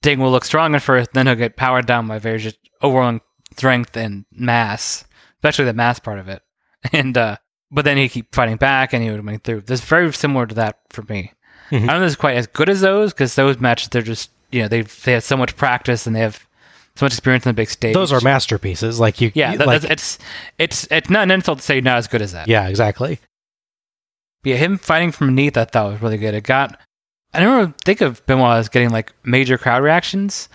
Sting 0.03 0.19
will 0.19 0.33
look 0.33 0.45
strong 0.45 0.75
at 0.75 0.83
first, 0.83 1.13
then 1.13 1.27
he'll 1.27 1.37
get 1.37 1.57
powered 1.57 1.87
down 1.87 2.09
by 2.09 2.19
Vader's 2.19 2.43
just 2.43 2.59
overwhelming 2.83 3.21
strength 3.57 3.97
and 3.97 4.25
mass, 4.33 5.05
especially 5.37 5.65
the 5.67 5.73
mass 5.73 5.99
part 6.01 6.19
of 6.19 6.29
it. 6.29 6.43
And 6.93 7.17
uh, 7.17 7.37
but 7.71 7.85
then 7.85 7.97
he 7.97 8.09
keep 8.09 8.35
fighting 8.35 8.57
back, 8.57 8.93
and 8.93 9.05
he 9.05 9.11
would 9.13 9.25
make 9.25 9.45
through. 9.45 9.61
This 9.61 9.81
is 9.81 9.87
very 9.87 10.13
similar 10.13 10.47
to 10.47 10.55
that 10.57 10.81
for 10.91 11.03
me. 11.03 11.33
Mhm. 11.71 11.85
I 11.85 11.87
don't 11.87 12.01
know 12.01 12.05
if 12.07 12.13
it's 12.13 12.17
quite 12.17 12.37
as 12.37 12.49
good 12.49 12.69
as 12.69 12.81
those 12.81 13.13
because 13.13 13.37
those 13.37 13.61
matches 13.61 13.89
they're 13.91 14.03
just 14.03 14.31
you 14.51 14.63
know 14.63 14.69
they 14.69 14.83
they 14.83 15.13
have 15.13 15.23
so 15.23 15.37
much 15.37 15.57
practice 15.57 16.07
and 16.09 16.17
they 16.17 16.21
have 16.21 16.45
so 16.97 17.07
much 17.07 17.13
experience 17.13 17.47
on 17.47 17.53
the 17.53 17.57
big 17.57 17.71
stage. 17.71 17.95
Those 17.95 18.13
are 18.13 18.21
masterpieces. 18.21 18.99
Like 18.99 19.21
you 19.21 19.31
yeah. 19.35 19.57
that- 19.57 19.67
like, 19.69 19.85
it's 19.85 20.19
it's 20.59 20.89
it's 20.91 21.09
not 21.09 21.23
an 21.23 21.31
insult 21.31 21.59
to 21.61 21.65
say 21.65 21.75
you're 21.77 21.83
not 21.83 21.99
as 21.99 22.09
good 22.09 22.21
as 22.21 22.33
that. 22.33 22.49
yeah, 22.49 22.67
exactly. 22.67 23.21
But 24.43 24.51
yeah, 24.51 24.57
him 24.57 24.77
fighting 24.77 25.13
from 25.13 25.29
beneath, 25.29 25.57
I 25.57 25.65
thought 25.65 25.93
was 25.93 26.03
really 26.03 26.19
good. 26.19 26.35
It 26.35 26.43
got. 26.43 26.79
I 27.35 27.41
never 27.41 27.73
think 27.85 28.01
of 28.01 28.25
Benoit 28.27 28.59
as 28.59 28.69
getting 28.69 28.91
like 28.91 29.13
major 29.25 29.57
crowd 29.59 29.83
reactions. 29.83 30.49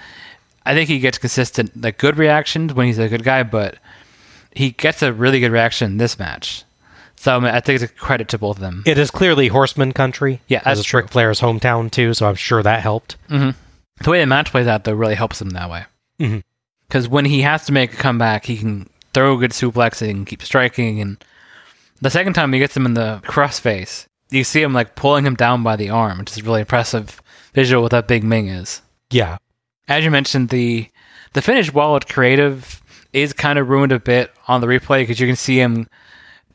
I 0.65 0.73
think 0.73 0.89
he 0.89 0.99
gets 0.99 1.17
consistent, 1.17 1.81
like 1.81 1.97
good 1.97 2.17
reactions 2.17 2.73
when 2.73 2.87
he's 2.87 2.99
a 2.99 3.07
good 3.07 3.23
guy, 3.23 3.43
but 3.43 3.77
he 4.51 4.71
gets 4.71 5.01
a 5.01 5.13
really 5.13 5.39
good 5.39 5.51
reaction 5.51 5.91
in 5.91 5.97
this 5.97 6.19
match. 6.19 6.63
So 7.15 7.35
I, 7.35 7.39
mean, 7.39 7.49
I 7.53 7.61
think 7.61 7.81
it's 7.81 7.91
a 7.91 7.95
credit 7.95 8.27
to 8.29 8.37
both 8.37 8.57
of 8.57 8.61
them. 8.61 8.83
It 8.85 8.97
is 8.97 9.09
clearly 9.09 9.47
horseman 9.47 9.91
country. 9.91 10.41
Yeah, 10.47 10.59
as 10.59 10.63
that's 10.63 10.79
it's 10.81 10.93
Ric. 10.93 11.09
Flair's 11.09 11.41
hometown 11.41 11.89
too, 11.89 12.13
so 12.13 12.27
I'm 12.27 12.35
sure 12.35 12.61
that 12.61 12.81
helped. 12.81 13.15
The 13.29 13.55
way 14.05 14.19
the 14.19 14.27
match 14.27 14.51
plays 14.51 14.67
out, 14.67 14.83
though, 14.83 14.93
really 14.93 15.15
helps 15.15 15.41
him 15.41 15.49
that 15.51 15.69
way. 15.71 15.85
Mhm. 16.21 16.43
Because 16.87 17.07
when 17.07 17.25
he 17.25 17.41
has 17.41 17.65
to 17.65 17.71
make 17.71 17.93
a 17.93 17.97
comeback, 17.97 18.45
he 18.45 18.57
can 18.57 18.87
throw 19.13 19.33
a 19.35 19.37
good 19.39 19.51
suplex 19.51 20.07
and 20.07 20.27
keep 20.27 20.43
striking. 20.43 21.01
And 21.01 21.17
the 22.01 22.11
second 22.11 22.33
time 22.33 22.53
he 22.53 22.59
gets 22.59 22.77
him 22.77 22.85
in 22.85 22.93
the 22.93 23.19
crossface, 23.23 24.05
you 24.29 24.43
see 24.43 24.61
him 24.61 24.73
like 24.73 24.95
pulling 24.95 25.25
him 25.25 25.35
down 25.35 25.63
by 25.63 25.75
the 25.75 25.89
arm, 25.89 26.19
which 26.19 26.31
is 26.37 26.43
really 26.43 26.61
impressive 26.61 27.21
visual 27.53 27.81
what 27.81 27.91
that 27.91 28.07
big 28.07 28.23
Meng 28.23 28.47
is. 28.47 28.81
Yeah, 29.09 29.37
As 29.87 30.03
you 30.03 30.11
mentioned, 30.11 30.49
the 30.49 30.89
the 31.33 31.41
finish, 31.41 31.71
while 31.73 31.95
it's 31.95 32.11
creative, 32.11 32.81
is 33.13 33.31
kind 33.33 33.57
of 33.59 33.69
ruined 33.69 33.91
a 33.91 33.99
bit 33.99 34.31
on 34.47 34.61
the 34.61 34.67
replay 34.67 35.01
because 35.01 35.19
you 35.19 35.27
can 35.27 35.35
see 35.35 35.59
him 35.59 35.87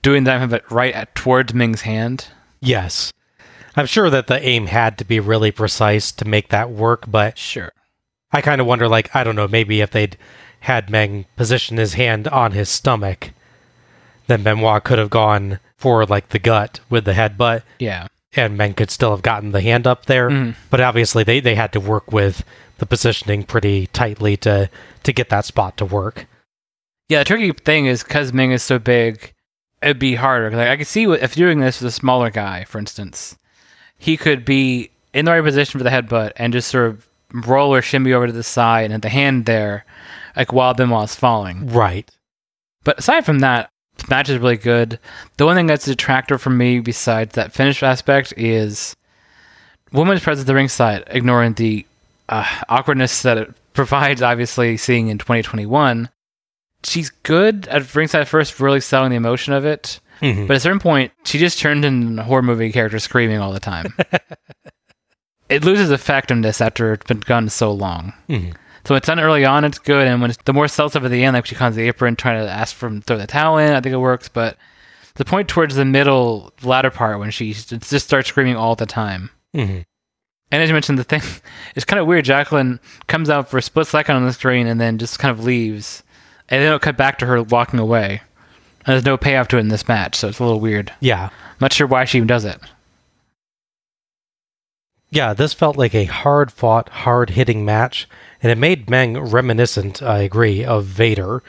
doing 0.03 0.24
that 0.24 0.70
right 0.70 0.94
at, 0.94 1.15
towards 1.15 1.55
Meng's 1.55 1.82
hand. 1.82 2.27
yes. 2.61 3.12
I'm 3.74 3.86
sure 3.86 4.11
that 4.11 4.27
the 4.27 4.39
aim 4.47 4.66
had 4.66 4.99
to 4.99 5.05
be 5.05 5.19
really 5.19 5.51
precise 5.51 6.12
to 6.12 6.27
make 6.27 6.49
that 6.51 6.70
work, 6.70 7.05
but 7.09 7.39
Sure. 7.39 7.73
I 8.31 8.43
kind 8.43 8.61
of 8.61 8.66
wonder, 8.66 8.86
like, 8.86 9.15
I 9.16 9.24
don't 9.24 9.35
know, 9.36 9.49
maybe 9.49 9.81
if 9.81 9.93
they'd 9.93 10.19
had 10.61 10.90
Meng 10.90 11.24
position 11.36 11.78
his 11.78 11.94
hand 11.94 12.28
on 12.28 12.53
his 12.53 12.69
stomach, 12.69 13.31
then 14.27 14.43
Benoit 14.43 14.85
could 14.85 14.99
have 14.99 15.09
gone 15.09 15.59
for 15.83 16.07
like 16.07 16.29
the 16.29 16.39
gut 16.39 16.79
with 16.89 17.05
the 17.05 17.13
headbutt, 17.13 17.63
Yeah. 17.81 18.07
and 18.37 18.57
Meng 18.57 18.75
could 18.75 18.91
still 18.91 19.11
have 19.11 19.23
gotten 19.23 19.51
the 19.51 19.61
hand 19.61 19.85
up 19.87 20.07
there. 20.07 20.31
Mhm. 20.31 20.55
But 20.71 20.81
obviously, 20.81 21.25
they, 21.25 21.41
they 21.41 21.57
had 21.57 21.73
to 21.73 21.81
work 21.81 22.13
with 22.13 22.45
the 22.79 22.87
positioning 22.87 23.43
pretty 23.43 23.89
tightly 23.89 24.37
to 24.39 24.71
to 25.03 25.13
get 25.13 25.29
that 25.31 25.45
spot 25.45 25.77
to 25.79 25.85
work. 25.85 26.27
Yeah, 27.09 27.19
the 27.19 27.25
tricky 27.25 27.51
thing 27.53 27.87
is 27.87 28.05
because 28.05 28.33
Meng 28.33 28.53
is 28.53 28.63
so 28.63 28.79
big, 28.79 29.33
it'd 29.83 29.99
be 29.99 30.15
harder. 30.15 30.51
Like, 30.57 30.69
I 30.69 30.77
could 30.77 30.87
see 30.87 31.07
what, 31.09 31.21
if 31.21 31.35
doing 31.35 31.59
this 31.59 31.81
with 31.81 31.89
a 31.89 31.93
smaller 31.93 32.31
guy, 32.31 32.65
for 32.65 32.79
instance, 32.79 33.37
he 33.99 34.17
could 34.17 34.45
be 34.45 34.91
in 35.13 35.25
the 35.25 35.33
right 35.33 35.43
position 35.45 35.79
for 35.79 35.85
the 35.85 35.91
headbutt 35.91 36.33
and 36.37 36.53
just 36.53 36.69
sort 36.71 36.87
of 36.87 37.07
roll 37.47 37.75
or 37.75 37.83
shimmy 37.83 38.13
over 38.13 38.27
to 38.29 38.33
the 38.33 38.43
side 38.45 38.85
and 38.85 38.93
have 38.93 39.03
the 39.03 39.09
hand 39.09 39.45
there, 39.47 39.85
like 40.37 40.53
while 40.53 40.75
Benoit's 40.75 41.17
falling. 41.17 41.67
Right. 41.67 42.09
But 42.85 42.99
aside 43.01 43.27
from 43.27 43.41
that, 43.41 43.69
the 44.03 44.15
match 44.15 44.29
is 44.29 44.39
really 44.39 44.57
good. 44.57 44.99
The 45.37 45.47
one 45.47 45.57
thing 45.57 45.66
that's 45.66 45.87
a 45.87 45.91
detractor 45.91 46.39
for 46.39 46.51
me, 46.51 46.81
besides 46.81 47.35
that 47.35 47.53
finish 47.53 47.83
aspect, 47.83 48.35
is 48.37 48.95
women's 49.93 50.23
presence 50.23 50.43
at 50.45 50.47
the 50.47 50.55
ringside, 50.55 51.05
ignoring 51.09 51.55
the 51.55 51.87
uh, 52.29 52.47
awkwardness 52.69 53.23
that 53.23 53.39
it 53.39 53.55
provides, 53.74 54.23
obviously, 54.23 54.77
seeing 54.77 55.09
in 55.09 55.19
2021. 55.19 56.09
She's 56.85 57.11
good 57.11 57.69
at 57.69 57.95
ringside 57.95 58.27
first, 58.29 58.59
really 58.61 58.81
selling 58.81 59.11
the 59.11 59.16
emotion 59.16 59.53
of 59.53 59.65
it. 59.65 60.01
Mhm. 60.20 60.47
But 60.47 60.55
at 60.55 60.59
a 60.59 60.61
certain 60.61 60.79
point, 60.81 61.12
she 61.24 61.39
just 61.39 61.59
turned 61.59 61.85
into 61.85 62.20
a 62.23 62.24
horror 62.24 62.43
movie 62.43 62.70
character 62.73 62.99
screaming 62.99 63.39
all 63.39 63.53
the 63.53 63.61
time. 63.61 63.93
it 65.49 65.65
loses 65.65 65.91
effectiveness 65.91 66.61
after 66.61 66.93
it's 66.93 67.07
been 67.07 67.20
gone 67.20 67.49
so 67.49 67.73
long. 67.73 68.12
Mhm. 68.29 68.55
So 68.85 68.95
it's 68.97 69.07
done 69.07 69.21
early 69.21 69.45
on, 69.45 69.65
it's 69.65 69.79
good, 69.79 70.09
and 70.09 70.21
when 70.21 70.31
it's, 70.31 70.43
the 70.45 70.53
more 70.53 70.67
self 70.69 70.93
stuff 70.93 71.05
at 71.05 71.11
the 71.11 71.23
end, 71.23 71.35
like 71.35 71.47
she 71.47 71.55
comes 71.55 71.77
the 71.77 71.87
apron 71.87 72.17
trying 72.17 72.43
to 72.45 72.51
ask 72.51 72.75
for 72.75 72.87
him 72.89 73.01
to 73.01 73.07
throw 73.07 73.17
the 73.17 73.27
towel 73.27 73.59
in, 73.59 73.73
I 73.73 73.81
think 73.81 73.93
it 73.93 73.99
works. 73.99 74.29
But 74.29 74.57
the 75.15 75.25
point 75.25 75.49
towards 75.49 75.77
the 75.77 75.85
middle, 75.85 76.53
latter 76.63 76.91
part, 76.91 77.19
when 77.21 77.31
she 77.31 77.53
just 77.53 78.01
starts 78.07 78.29
screaming 78.29 78.57
all 78.57 78.75
the 78.75 78.87
time. 78.87 79.31
Mhm. 79.55 79.85
And 80.51 80.63
as 80.63 80.69
you 80.69 80.75
mentioned, 80.75 80.99
the 80.99 81.05
thing 81.05 81.23
it's 81.77 81.85
kind 81.85 82.01
of 82.01 82.07
weird. 82.07 82.25
Jacqueline 82.25 82.81
comes 83.07 83.31
out 83.31 83.49
for 83.49 83.59
a 83.59 83.63
split 83.63 83.87
second 83.87 84.17
on 84.17 84.25
the 84.27 84.33
screen 84.33 84.67
and 84.67 84.81
then 84.81 84.99
just 84.99 85.19
kind 85.19 85.31
of 85.31 85.45
leaves, 85.45 86.03
and 86.49 86.61
then 86.61 86.67
it'll 86.67 86.79
cut 86.79 86.97
back 86.97 87.19
to 87.19 87.27
her 87.27 87.43
walking 87.43 87.79
away. 87.79 88.21
And 88.85 88.95
there's 88.95 89.05
no 89.05 89.17
payoff 89.17 89.47
to 89.49 89.59
it 89.59 89.61
in 89.61 89.69
this 89.69 89.87
match, 89.87 90.17
so 90.17 90.27
it's 90.29 90.41
a 90.41 90.45
little 90.45 90.59
weird. 90.59 90.93
Yeah. 90.99 91.27
I'm 91.27 91.57
Not 91.61 91.73
sure 91.73 91.87
why 91.87 92.05
she 92.05 92.19
even 92.19 92.27
does 92.27 92.45
it. 92.45 92.59
Yeah, 95.11 95.35
this 95.35 95.53
felt 95.53 95.77
like 95.77 95.95
a 95.95 96.07
hard 96.07 96.51
fought, 96.51 96.89
hard 96.89 97.31
hitting 97.31 97.65
match, 97.65 98.09
and 98.43 98.51
it 98.51 98.59
made 98.59 98.90
Meng 98.90 99.19
reminiscent, 99.19 100.02
I 100.02 100.19
agree, 100.19 100.64
of 100.64 100.85
Vader 100.85 101.43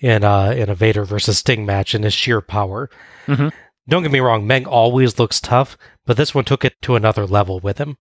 in 0.00 0.22
a, 0.22 0.52
in 0.52 0.68
a 0.68 0.74
Vader 0.74 1.04
versus 1.04 1.38
Sting 1.38 1.64
match 1.64 1.94
in 1.94 2.02
his 2.02 2.12
sheer 2.14 2.40
power. 2.40 2.90
Mhm. 3.26 3.52
Don't 3.88 4.02
get 4.02 4.12
me 4.12 4.20
wrong, 4.20 4.46
Meng 4.46 4.66
always 4.66 5.18
looks 5.18 5.40
tough, 5.40 5.78
but 6.04 6.16
this 6.16 6.34
one 6.34 6.44
took 6.44 6.64
it 6.64 6.74
to 6.82 6.96
another 6.96 7.26
level 7.26 7.60
with 7.60 7.78
him. 7.78 7.96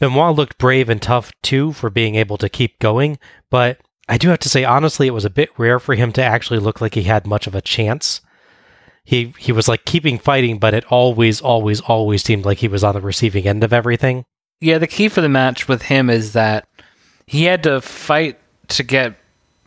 Benoit 0.00 0.34
looked 0.34 0.58
brave 0.58 0.88
and 0.88 1.00
tough 1.00 1.30
too 1.42 1.72
for 1.72 1.88
being 1.88 2.16
able 2.16 2.36
to 2.38 2.48
keep 2.48 2.78
going, 2.80 3.18
but 3.50 3.78
I 4.08 4.18
do 4.18 4.28
have 4.28 4.40
to 4.40 4.48
say, 4.48 4.64
honestly, 4.64 5.06
it 5.06 5.14
was 5.14 5.24
a 5.24 5.30
bit 5.30 5.50
rare 5.56 5.78
for 5.78 5.94
him 5.94 6.12
to 6.12 6.22
actually 6.22 6.58
look 6.58 6.80
like 6.80 6.94
he 6.94 7.04
had 7.04 7.26
much 7.26 7.46
of 7.46 7.54
a 7.54 7.62
chance. 7.62 8.20
He 9.04 9.34
he 9.38 9.52
was 9.52 9.68
like 9.68 9.84
keeping 9.84 10.18
fighting, 10.18 10.58
but 10.58 10.74
it 10.74 10.84
always, 10.86 11.40
always, 11.40 11.80
always 11.82 12.24
seemed 12.24 12.44
like 12.44 12.58
he 12.58 12.68
was 12.68 12.82
on 12.82 12.94
the 12.94 13.00
receiving 13.00 13.46
end 13.46 13.62
of 13.62 13.72
everything. 13.72 14.24
Yeah, 14.60 14.78
the 14.78 14.86
key 14.86 15.08
for 15.08 15.20
the 15.20 15.28
match 15.28 15.68
with 15.68 15.82
him 15.82 16.10
is 16.10 16.32
that 16.32 16.66
he 17.26 17.44
had 17.44 17.62
to 17.64 17.80
fight 17.80 18.38
to 18.68 18.82
get 18.82 19.16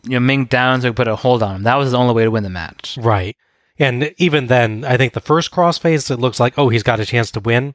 you 0.04 0.10
know 0.10 0.20
Meng 0.20 0.46
down 0.46 0.80
so 0.80 0.86
he 0.86 0.90
could 0.90 0.96
put 0.96 1.08
a 1.08 1.16
hold 1.16 1.42
on 1.42 1.56
him. 1.56 1.62
That 1.64 1.76
was 1.76 1.86
his 1.86 1.94
only 1.94 2.14
way 2.14 2.24
to 2.24 2.30
win 2.30 2.42
the 2.42 2.50
match. 2.50 2.98
Right. 3.00 3.36
And 3.78 4.12
even 4.18 4.48
then, 4.48 4.84
I 4.84 4.96
think 4.96 5.12
the 5.12 5.20
first 5.20 5.52
crossface, 5.52 6.10
it 6.10 6.18
looks 6.18 6.40
like, 6.40 6.58
oh, 6.58 6.68
he's 6.68 6.82
got 6.82 6.98
a 7.00 7.06
chance 7.06 7.30
to 7.32 7.40
win. 7.40 7.74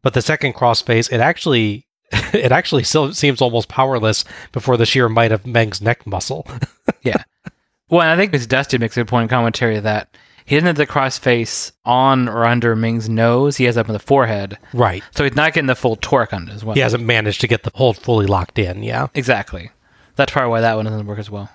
But 0.00 0.14
the 0.14 0.22
second 0.22 0.54
crossface, 0.54 1.12
it 1.12 1.20
actually, 1.20 1.86
it 2.12 2.52
actually 2.52 2.84
still 2.84 3.12
seems 3.12 3.40
almost 3.40 3.68
powerless 3.68 4.24
before 4.52 4.76
the 4.76 4.86
sheer 4.86 5.08
might 5.08 5.32
of 5.32 5.46
Meng's 5.46 5.80
neck 5.80 6.06
muscle. 6.06 6.46
Yeah. 7.02 7.22
Well, 7.88 8.00
I 8.00 8.16
think 8.16 8.32
it's 8.32 8.46
Dusty 8.46 8.78
makes 8.78 8.96
a 8.96 9.00
good 9.00 9.08
point 9.08 9.24
in 9.24 9.28
commentary 9.28 9.78
that 9.78 10.16
he 10.44 10.56
doesn't 10.56 10.66
have 10.66 10.76
the 10.76 10.86
cross 10.86 11.18
face 11.18 11.72
on 11.84 12.28
or 12.28 12.44
under 12.44 12.74
Meng's 12.76 13.08
nose. 13.08 13.56
He 13.56 13.64
has 13.64 13.76
it 13.76 13.80
up 13.80 13.88
in 13.88 13.92
the 13.92 13.98
forehead. 13.98 14.58
right. 14.72 15.02
So 15.12 15.24
he's 15.24 15.34
not 15.36 15.52
getting 15.52 15.66
the 15.66 15.74
full 15.74 15.96
torque 15.96 16.32
on 16.32 16.48
it 16.48 16.54
as 16.54 16.64
well. 16.64 16.74
He 16.74 16.80
hasn't 16.80 17.04
managed 17.04 17.40
to 17.42 17.48
get 17.48 17.62
the 17.62 17.70
hold 17.74 17.96
fully 17.96 18.26
locked 18.26 18.58
in. 18.58 18.82
Yeah. 18.82 19.08
Exactly. 19.14 19.70
That's 20.16 20.32
probably 20.32 20.50
why 20.50 20.60
that 20.60 20.74
one 20.76 20.84
doesn't 20.84 21.06
work 21.06 21.18
as 21.18 21.30
well. 21.30 21.50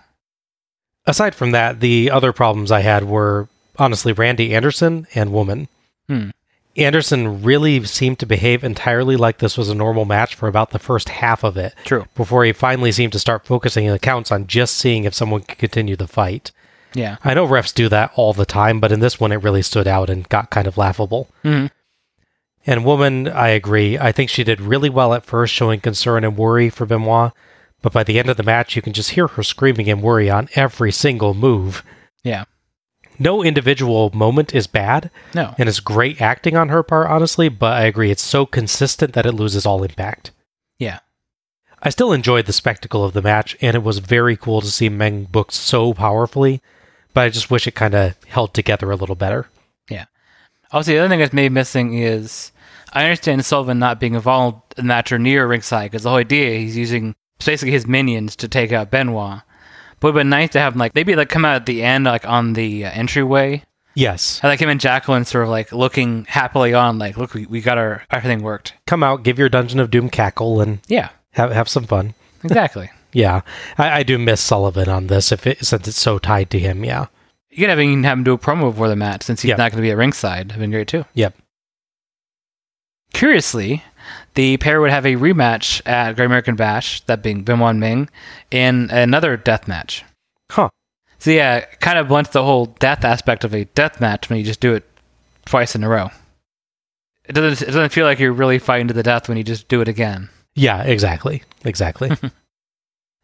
Aside 1.05 1.35
from 1.35 1.51
that, 1.51 1.80
the 1.80 2.11
other 2.11 2.34
problems 2.34 2.72
I 2.72 2.81
had 2.81 3.03
were 3.05 3.47
honestly 3.77 4.14
Randy 4.14 4.53
Anderson 4.53 5.07
and 5.15 5.31
Woman. 5.31 5.68
Hmm. 6.09 6.30
Anderson 6.76 7.41
really 7.41 7.84
seemed 7.85 8.19
to 8.19 8.26
behave 8.27 8.64
entirely 8.64 9.15
like 9.15 9.39
this 9.39 9.57
was 9.57 9.68
a 9.69 9.73
normal 9.76 10.05
match 10.05 10.35
for 10.35 10.47
about 10.47 10.69
the 10.69 10.80
first 10.80 11.09
half 11.09 11.43
of 11.43 11.57
it. 11.57 11.73
True. 11.85 12.05
Before 12.15 12.43
he 12.45 12.51
finally 12.53 12.91
seemed 12.91 13.14
to 13.14 13.19
start 13.19 13.45
focusing 13.45 13.88
the 13.88 13.97
counts 13.97 14.31
on 14.31 14.45
just 14.45 14.77
seeing 14.77 15.03
if 15.03 15.15
someone 15.15 15.41
could 15.41 15.57
continue 15.57 15.95
the 15.95 16.07
fight. 16.07 16.51
Yeah. 16.93 17.18
I 17.23 17.34
know 17.34 17.47
refs 17.47 17.73
do 17.73 17.89
that 17.89 18.11
all 18.15 18.34
the 18.34 18.45
time, 18.45 18.80
but 18.80 18.91
in 18.91 18.99
this 18.99 19.19
one 19.19 19.31
it 19.31 19.43
really 19.43 19.61
stood 19.61 19.88
out 19.88 20.09
and 20.09 20.27
got 20.30 20.49
kind 20.49 20.68
of 20.68 20.77
laughable. 20.77 21.27
Mhm. 21.43 21.69
And 22.65 22.84
Woman, 22.85 23.27
I 23.27 23.49
agree. 23.49 23.97
I 23.97 24.11
think 24.11 24.30
she 24.30 24.43
did 24.43 24.59
really 24.59 24.89
well 24.89 25.14
at 25.14 25.26
first, 25.26 25.53
showing 25.53 25.80
concern 25.80 26.23
and 26.23 26.35
worry 26.38 26.69
for 26.69 26.85
Benoit. 26.85 27.31
But 27.81 27.93
by 27.93 28.03
the 28.03 28.19
end 28.19 28.30
of 28.30 28.38
the 28.38 28.43
match, 28.43 28.76
you 28.76 28.81
can 28.81 28.91
just 28.93 29.11
hear 29.11 29.27
her 29.27 29.43
screaming 29.43 29.89
and 29.89 30.01
worry 30.01 30.30
on 30.30 30.49
every 30.55 30.91
single 30.91 31.34
move. 31.34 31.84
Yeah. 32.23 32.45
No 33.19 33.43
individual 33.43 34.11
moment 34.14 34.53
is 34.53 34.68
bad, 34.68 35.09
No. 35.34 35.55
and 35.57 35.69
it's 35.69 35.80
great 35.80 36.22
acting 36.22 36.55
on 36.57 36.69
her 36.69 36.84
part, 36.84 37.09
honestly, 37.09 37.49
but 37.49 37.73
I 37.73 37.85
agree, 37.85 38.11
it's 38.11 38.23
so 38.23 38.45
consistent 38.45 39.14
that 39.14 39.26
it 39.26 39.31
loses 39.34 39.65
all 39.65 39.84
impact. 39.84 40.31
Yeah. 40.77 40.99
I 41.81 41.89
still 41.89 42.11
enjoyed 42.11 42.45
the 42.47 42.53
spectacle 42.53 43.03
of 43.05 43.14
the 43.14 43.22
match, 43.22 43.55
and 43.61 43.76
it 43.76 43.84
was 43.84 43.99
very 43.99 44.35
cool 44.35 44.61
to 44.61 44.68
see 44.72 44.89
Meng 44.89 45.26
booked 45.26 45.53
so 45.53 45.93
powerfully, 45.93 46.61
but 47.18 47.23
I 47.23 47.30
just 47.30 47.49
wish 47.49 47.65
it 47.65 47.72
kind 47.73 47.95
of 47.95 48.15
held 48.27 48.53
together 48.53 48.91
a 48.91 48.95
little 48.95 49.15
better. 49.15 49.48
Yeah. 49.89 50.06
Also, 50.72 50.91
the 50.91 50.99
other 50.99 51.10
thing 51.10 51.18
that's 51.18 51.34
maybe 51.34 51.52
missing 51.52 51.98
is 51.98 52.52
I 52.94 53.06
understand 53.06 53.44
Sullivan 53.44 53.80
not 53.80 53.99
being 53.99 54.14
involved 54.14 54.61
in 54.77 54.84
the 54.84 54.88
match 54.88 55.11
or 55.11 55.18
near 55.18 55.48
ringside 55.48 55.89
because 55.89 56.03
the 56.03 56.10
whole 56.10 56.19
idea 56.19 56.60
he's 56.60 56.77
using 56.77 57.15
basically 57.44 57.72
his 57.72 57.88
minions 57.88 58.35
to 58.35 58.48
take 58.48 58.72
out 58.72 58.91
Benoit. 58.91 59.41
But 59.99 60.10
it 60.10 60.14
would 60.14 60.22
be 60.26 60.30
nice 60.30 60.52
to 60.52 60.60
have 60.60 60.73
him, 60.73 60.80
like 60.80 60.94
maybe 60.94 61.15
like 61.15 61.30
come 61.30 61.44
out 61.44 61.56
at 61.56 61.65
the 61.65 61.81
end, 61.81 62.06
like 62.06 62.27
on 62.27 62.53
the 62.53 62.85
uh, 62.85 62.91
entryway. 62.91 63.64
Yes. 63.95 64.39
I 64.44 64.48
like 64.49 64.60
him 64.60 64.69
and 64.69 64.80
Jacqueline 64.80 65.26
sort 65.26 65.45
of 65.45 65.49
like 65.49 65.72
looking 65.72 66.26
happily 66.26 66.76
on, 66.76 66.99
like, 66.99 67.18
look, 67.18 67.34
we, 67.34 67.48
we 67.48 67.61
got 67.61 67.80
our 67.80 68.03
everything 68.11 68.44
worked. 68.44 68.76
Come 68.85 69.02
out, 69.02 69.23
give 69.23 69.39
your 69.39 69.49
Dungeon 69.49 69.80
of 69.80 69.89
Doom 69.89 70.11
cackle, 70.11 70.61
and 70.61 70.81
Yeah, 70.88 71.10
have, 71.31 71.52
have 71.52 71.68
some 71.68 71.85
fun. 71.85 72.14
exactly. 72.44 72.91
Yeah, 73.18 73.41
I, 73.80 73.99
I 73.99 74.03
do 74.03 74.18
miss 74.19 74.41
Sullivan 74.41 74.89
on 74.89 75.07
this 75.07 75.31
if 75.31 75.48
it, 75.48 75.65
since 75.65 75.88
it's 75.88 75.99
so 75.99 76.19
tied 76.19 76.49
to 76.52 76.60
him. 76.60 76.84
Yeah. 76.85 77.07
you 77.49 77.57
could 77.57 77.69
have 77.69 77.80
him 77.80 78.03
have 78.03 78.18
him 78.19 78.23
do 78.23 78.34
a 78.34 78.38
promo 78.38 78.69
before 78.72 78.89
the 78.89 78.95
match 78.95 79.23
since 79.23 79.41
he's 79.41 79.49
Yeah. 79.49 79.56
not 79.56 79.72
going 79.72 79.77
to 79.81 79.88
be 79.88 79.89
at 79.91 79.98
ringside. 79.98 80.52
Have 80.52 80.60
been 80.61 80.69
great 80.72 80.88
too. 80.88 81.03
Yep. 81.15 81.35
Curiously, 83.14 83.84
the 84.35 84.57
pair 84.57 84.80
would 84.81 84.91
have 84.91 85.06
a 85.06 85.15
rematch 85.15 85.81
at 85.88 86.15
Great 86.15 86.26
American 86.26 86.56
Bash, 86.56 87.02
that 87.02 87.23
being 87.23 87.44
Benoit 87.44 87.76
Meng, 87.76 88.10
in 88.52 88.89
another 88.91 89.38
death 89.38 89.68
match. 89.68 90.03
Huh. 90.52 90.69
So 91.19 91.31
yeah, 91.31 91.61
kind 91.80 91.98
of 91.98 92.07
blunts 92.10 92.30
the 92.31 92.44
whole 92.44 92.68
death 92.68 93.03
aspect 93.03 93.44
of 93.44 93.56
a 93.56 93.65
death 93.65 93.99
match 93.99 94.30
when 94.30 94.38
you 94.38 94.45
just 94.45 94.60
do 94.60 94.76
it 94.76 94.84
twice 95.45 95.73
in 95.76 95.84
a 95.84 95.89
row. 95.89 96.10
it 97.26 97.34
doesn't 97.34 97.68
it 97.68 97.72
doesn't 97.72 97.91
feel 97.91 98.06
like 98.06 98.19
you're 98.19 98.31
really 98.34 98.60
fighting 98.60 98.88
to 98.89 98.94
the 98.94 99.02
death 99.03 99.27
when 99.27 99.38
you 99.38 99.44
just 99.44 99.68
do 99.68 99.81
it 99.81 99.88
again. 99.88 100.30
Yeah, 100.53 100.84
exactly. 100.84 101.44
Exactly. 101.65 102.11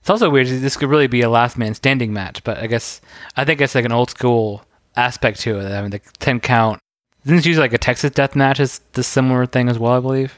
It's 0.03 0.09
also 0.09 0.29
weird. 0.29 0.47
This 0.47 0.75
could 0.75 0.89
really 0.89 1.07
be 1.07 1.21
a 1.21 1.29
last 1.29 1.57
man 1.57 1.73
standing 1.75 2.11
match, 2.11 2.43
but 2.43 2.57
I 2.57 2.67
guess 2.67 2.99
I 3.37 3.45
think 3.45 3.61
it's 3.61 3.73
like 3.73 3.85
an 3.85 3.93
old 3.93 4.09
school 4.09 4.61
aspect 4.97 5.39
to 5.41 5.59
it. 5.59 5.71
I 5.71 5.81
mean, 5.81 5.91
the 5.91 6.01
ten 6.19 6.41
count. 6.41 6.81
Didn't 7.25 7.39
it 7.39 7.45
use 7.45 7.57
like 7.57 7.71
a 7.71 7.77
Texas 7.77 8.11
death 8.11 8.35
match 8.35 8.59
is 8.59 8.81
the 8.91 9.03
similar 9.03 9.45
thing 9.45 9.69
as 9.69 9.79
well? 9.79 9.93
I 9.93 10.01
believe. 10.01 10.37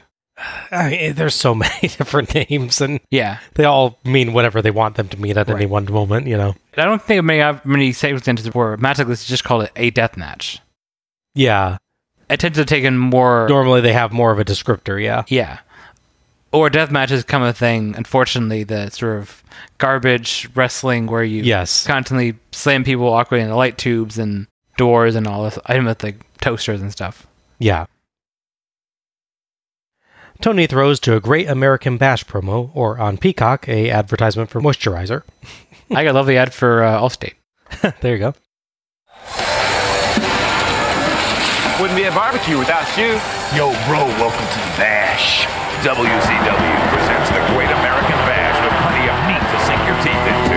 I 0.70 0.90
mean, 0.90 1.00
eh, 1.00 1.12
there's 1.12 1.34
so 1.34 1.52
many 1.64 1.88
different 1.88 2.32
names, 2.32 2.80
and 2.80 3.00
Yeah, 3.10 3.40
they 3.54 3.64
all 3.64 3.98
mean 4.04 4.32
whatever 4.32 4.62
they 4.62 4.70
want 4.70 4.94
them 4.94 5.08
to 5.08 5.20
mean 5.20 5.36
at 5.36 5.50
any 5.50 5.66
one 5.66 5.90
moment, 5.90 6.28
you 6.28 6.36
know? 6.36 6.54
I 6.76 6.84
don't 6.84 7.02
think 7.02 7.24
many 7.24 7.40
have 7.40 7.66
many 7.66 7.92
circumstances 7.92 8.54
where 8.54 8.76
match 8.76 8.98
like 8.98 9.08
this 9.08 9.24
just 9.24 9.42
called 9.42 9.64
it 9.64 9.72
a 9.74 9.90
death 9.90 10.16
match. 10.16 10.60
Yeah. 11.34 11.78
It 12.30 12.38
tends 12.38 12.56
to 12.58 12.64
take 12.64 12.84
in 12.84 12.96
more. 12.98 13.48
Normally 13.48 13.80
they 13.80 13.92
have 13.94 14.12
more 14.12 14.30
of 14.30 14.38
a 14.38 14.44
descriptor, 14.44 15.02
yeah. 15.02 15.24
Yeah. 15.26 15.58
Or 16.56 16.70
death 16.70 16.90
matches 16.90 17.22
become 17.22 17.42
a 17.42 17.52
thing, 17.52 17.94
unfortunately, 17.96 18.64
the 18.64 18.88
sort 18.90 19.18
of 19.18 19.42
garbage 19.78 20.48
wrestling 20.54 21.06
where 21.06 21.22
you 21.22 21.42
Yes. 21.42 21.86
constantly 21.86 22.34
slam 22.52 22.82
people 22.82 23.12
awkwardly 23.12 23.42
in 23.42 23.50
the 23.50 23.56
light 23.56 23.76
tubes 23.76 24.16
and 24.18 24.46
doors 24.78 25.14
and 25.16 25.26
all 25.26 25.44
this. 25.44 25.58
I 25.66 25.74
mean 25.74 25.84
with 25.84 26.02
like 26.02 26.16
toasters 26.40 26.80
and 26.80 26.90
stuff. 26.90 27.26
Yeah. 27.58 27.86
Tony 30.40 30.66
throws 30.66 30.98
to 31.00 31.16
a 31.16 31.20
Great 31.20 31.48
American 31.48 31.96
Bash 31.98 32.24
promo, 32.24 32.70
or 32.74 32.98
on 32.98 33.16
Peacock, 33.16 33.68
a 33.68 33.90
advertisement 33.90 34.50
for 34.50 34.60
moisturizer. 34.60 35.22
I 35.90 36.04
got 36.04 36.10
a 36.10 36.12
lovely 36.12 36.36
ad 36.36 36.52
for 36.52 36.82
uh, 36.82 37.00
Allstate. 37.00 37.34
there 38.00 38.12
you 38.14 38.18
go. 38.18 38.34
Wouldn't 41.76 42.00
be 42.00 42.08
a 42.08 42.16
barbecue 42.16 42.56
without 42.56 42.88
you. 42.96 43.20
Yo, 43.52 43.68
bro, 43.84 44.08
welcome 44.16 44.48
to 44.48 44.60
the 44.64 44.72
Bash. 44.80 45.44
WCW 45.84 46.72
presents 46.88 47.28
the 47.28 47.44
Great 47.52 47.68
American 47.68 48.16
Bash 48.24 48.56
with 48.64 48.72
plenty 48.80 49.04
of 49.04 49.16
meat 49.28 49.44
to 49.44 49.58
sink 49.68 49.76
your 49.84 50.00
teeth 50.00 50.24
into. 50.24 50.56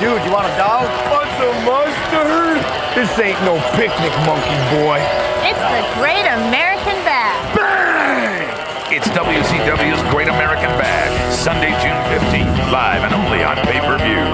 Dude, 0.00 0.24
you 0.24 0.32
want 0.32 0.48
a 0.48 0.54
dog? 0.56 0.88
Want 1.12 1.28
some 1.36 1.52
mustard? 1.68 2.64
This 2.96 3.12
ain't 3.20 3.36
no 3.44 3.60
picnic, 3.76 4.08
monkey 4.24 4.56
boy. 4.72 4.96
It's 5.44 5.60
the 5.68 5.84
Great 6.00 6.24
American 6.24 6.96
Bash. 7.04 7.36
Bang! 7.52 8.48
It's 8.88 9.04
WCW's 9.12 10.00
Great 10.08 10.32
American 10.32 10.72
Bash, 10.80 11.12
Sunday, 11.36 11.76
June 11.84 12.00
15th, 12.08 12.72
live 12.72 13.04
and 13.04 13.12
only 13.12 13.44
on 13.44 13.60
pay-per-view. 13.68 14.24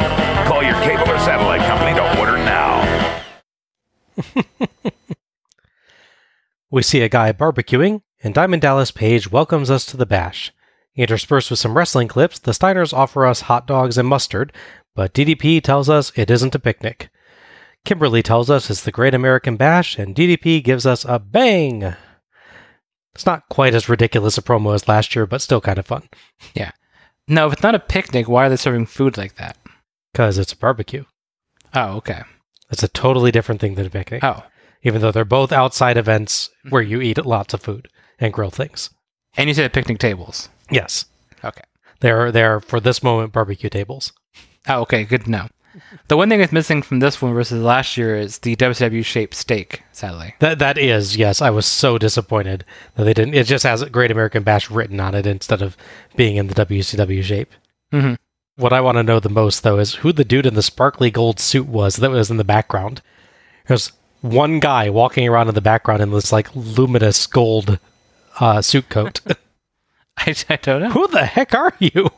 Call 0.46 0.62
your 0.62 0.78
cable 0.86 1.10
or 1.10 1.18
satellite 1.26 1.66
company 1.66 1.90
to 1.98 2.06
order 2.22 2.38
now. 2.38 2.86
We 6.74 6.82
see 6.82 7.02
a 7.02 7.08
guy 7.08 7.30
barbecuing, 7.30 8.02
and 8.24 8.34
Diamond 8.34 8.62
Dallas 8.62 8.90
Page 8.90 9.30
welcomes 9.30 9.70
us 9.70 9.86
to 9.86 9.96
the 9.96 10.04
bash. 10.04 10.50
Interspersed 10.96 11.48
with 11.48 11.60
some 11.60 11.76
wrestling 11.76 12.08
clips, 12.08 12.40
the 12.40 12.50
Steiners 12.50 12.92
offer 12.92 13.24
us 13.26 13.42
hot 13.42 13.68
dogs 13.68 13.96
and 13.96 14.08
mustard, 14.08 14.52
but 14.96 15.14
DDP 15.14 15.62
tells 15.62 15.88
us 15.88 16.10
it 16.16 16.32
isn't 16.32 16.56
a 16.56 16.58
picnic. 16.58 17.10
Kimberly 17.84 18.24
tells 18.24 18.50
us 18.50 18.70
it's 18.70 18.82
the 18.82 18.90
Great 18.90 19.14
American 19.14 19.54
Bash, 19.54 20.00
and 20.00 20.16
DDP 20.16 20.64
gives 20.64 20.84
us 20.84 21.04
a 21.04 21.20
bang! 21.20 21.94
It's 23.14 23.24
not 23.24 23.48
quite 23.48 23.76
as 23.76 23.88
ridiculous 23.88 24.36
a 24.36 24.42
promo 24.42 24.74
as 24.74 24.88
last 24.88 25.14
year, 25.14 25.26
but 25.26 25.42
still 25.42 25.60
kind 25.60 25.78
of 25.78 25.86
fun, 25.86 26.08
Yeah. 26.54 26.72
No, 27.28 27.46
if 27.46 27.52
it's 27.52 27.62
not 27.62 27.76
a 27.76 27.78
picnic, 27.78 28.28
why 28.28 28.46
are 28.46 28.48
they 28.48 28.56
serving 28.56 28.86
food 28.86 29.16
like 29.16 29.36
that? 29.36 29.56
because 30.12 30.38
it's 30.38 30.52
a 30.52 30.56
barbecue. 30.56 31.04
Oh, 31.72 31.98
okay. 31.98 32.22
It's 32.68 32.82
a 32.82 32.88
totally 32.88 33.30
different 33.30 33.60
thing 33.60 33.76
than 33.76 33.86
a 33.86 33.90
picnic, 33.90 34.24
Oh, 34.24 34.42
even 34.84 35.00
though 35.00 35.10
they're 35.10 35.24
both 35.24 35.50
outside 35.52 35.96
events 35.96 36.50
where 36.68 36.82
you 36.82 37.00
eat 37.00 37.24
lots 37.26 37.52
of 37.54 37.60
food 37.62 37.88
and 38.20 38.32
grill 38.32 38.50
things. 38.50 38.90
and 39.36 39.48
you 39.48 39.54
said 39.54 39.72
picnic 39.72 39.98
tables. 39.98 40.48
Yes, 40.70 41.06
Okay. 41.42 41.62
they're, 42.00 42.30
they're 42.30 42.60
for 42.60 42.78
this 42.80 43.02
moment 43.02 43.32
barbecue 43.32 43.68
tables. 43.68 44.12
Oh, 44.68 44.80
okay. 44.82 45.04
Good 45.04 45.24
to 45.24 45.30
know. 45.30 45.48
The 46.06 46.16
one 46.16 46.28
thing 46.28 46.38
that's 46.38 46.52
missing 46.52 46.82
from 46.82 47.00
this 47.00 47.20
one 47.20 47.34
versus 47.34 47.60
last 47.60 47.96
year 47.96 48.14
is 48.16 48.38
the 48.38 48.54
WCW 48.54 49.04
shaped 49.04 49.34
steak. 49.34 49.82
Sadly, 49.90 50.34
That 50.38 50.60
that 50.60 50.78
is 50.78 51.16
yes. 51.16 51.42
I 51.42 51.50
was 51.50 51.66
so 51.66 51.98
disappointed 51.98 52.64
that 52.94 53.02
they 53.04 53.12
didn't. 53.12 53.34
It 53.34 53.48
just 53.48 53.64
has 53.64 53.82
a 53.82 53.90
Great 53.90 54.12
American 54.12 54.44
Bash 54.44 54.70
written 54.70 55.00
on 55.00 55.16
it 55.16 55.26
instead 55.26 55.62
of 55.62 55.76
being 56.14 56.36
in 56.36 56.46
the 56.46 56.54
WCW 56.54 57.22
shape. 57.24 57.50
Mhm. 57.92 58.16
What 58.56 58.72
I 58.72 58.80
want 58.80 58.98
to 58.98 59.02
know 59.02 59.18
the 59.18 59.28
most 59.28 59.64
though 59.64 59.80
is 59.80 59.96
who 59.96 60.12
the 60.12 60.24
dude 60.24 60.46
in 60.46 60.54
the 60.54 60.62
sparkly 60.62 61.10
gold 61.10 61.40
suit 61.40 61.66
was 61.66 61.96
that 61.96 62.10
was 62.12 62.30
in 62.30 62.36
the 62.36 62.44
background. 62.44 63.02
There's 63.66 63.90
one 64.24 64.58
guy 64.58 64.88
walking 64.88 65.28
around 65.28 65.48
in 65.48 65.54
the 65.54 65.60
background 65.60 66.00
in 66.02 66.10
this 66.10 66.32
like 66.32 66.48
luminous 66.54 67.26
gold 67.26 67.78
uh, 68.40 68.62
suit 68.62 68.88
coat. 68.88 69.20
I, 70.16 70.34
I 70.48 70.56
don't 70.56 70.82
know. 70.82 70.90
who 70.90 71.06
the 71.08 71.26
heck 71.26 71.54
are 71.54 71.74
you? 71.78 72.08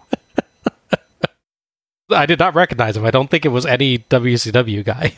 I 2.10 2.26
did 2.26 2.38
not 2.38 2.54
recognize 2.54 2.96
him. 2.96 3.04
I 3.04 3.10
don't 3.10 3.28
think 3.28 3.44
it 3.44 3.48
was 3.48 3.66
any 3.66 3.98
WCW 3.98 4.84
guy. 4.84 5.14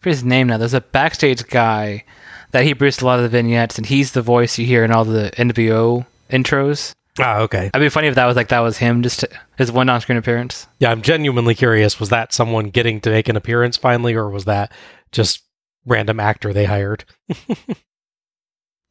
For 0.00 0.10
his 0.10 0.22
name 0.22 0.48
now, 0.48 0.58
there's 0.58 0.74
a 0.74 0.82
backstage 0.82 1.46
guy 1.46 2.04
that 2.50 2.64
he 2.64 2.74
produced 2.74 3.00
a 3.00 3.06
lot 3.06 3.18
of 3.18 3.22
the 3.22 3.30
vignettes, 3.30 3.78
and 3.78 3.86
he's 3.86 4.12
the 4.12 4.20
voice 4.20 4.58
you 4.58 4.66
hear 4.66 4.84
in 4.84 4.90
all 4.90 5.06
the 5.06 5.32
NWO 5.38 6.04
intros. 6.28 6.92
Ah, 7.18 7.38
okay. 7.38 7.70
I'd 7.72 7.78
be 7.78 7.88
funny 7.88 8.08
if 8.08 8.16
that 8.16 8.26
was 8.26 8.36
like 8.36 8.48
that 8.48 8.60
was 8.60 8.76
him, 8.76 9.02
just 9.02 9.24
his 9.56 9.72
one 9.72 9.88
on-screen 9.88 10.18
appearance. 10.18 10.66
Yeah, 10.80 10.90
I'm 10.90 11.00
genuinely 11.00 11.54
curious. 11.54 11.98
Was 11.98 12.10
that 12.10 12.34
someone 12.34 12.68
getting 12.68 13.00
to 13.00 13.10
make 13.10 13.30
an 13.30 13.36
appearance 13.36 13.78
finally, 13.78 14.12
or 14.14 14.28
was 14.28 14.44
that 14.44 14.72
just 15.10 15.43
random 15.86 16.20
actor 16.20 16.52
they 16.52 16.64
hired? 16.64 17.04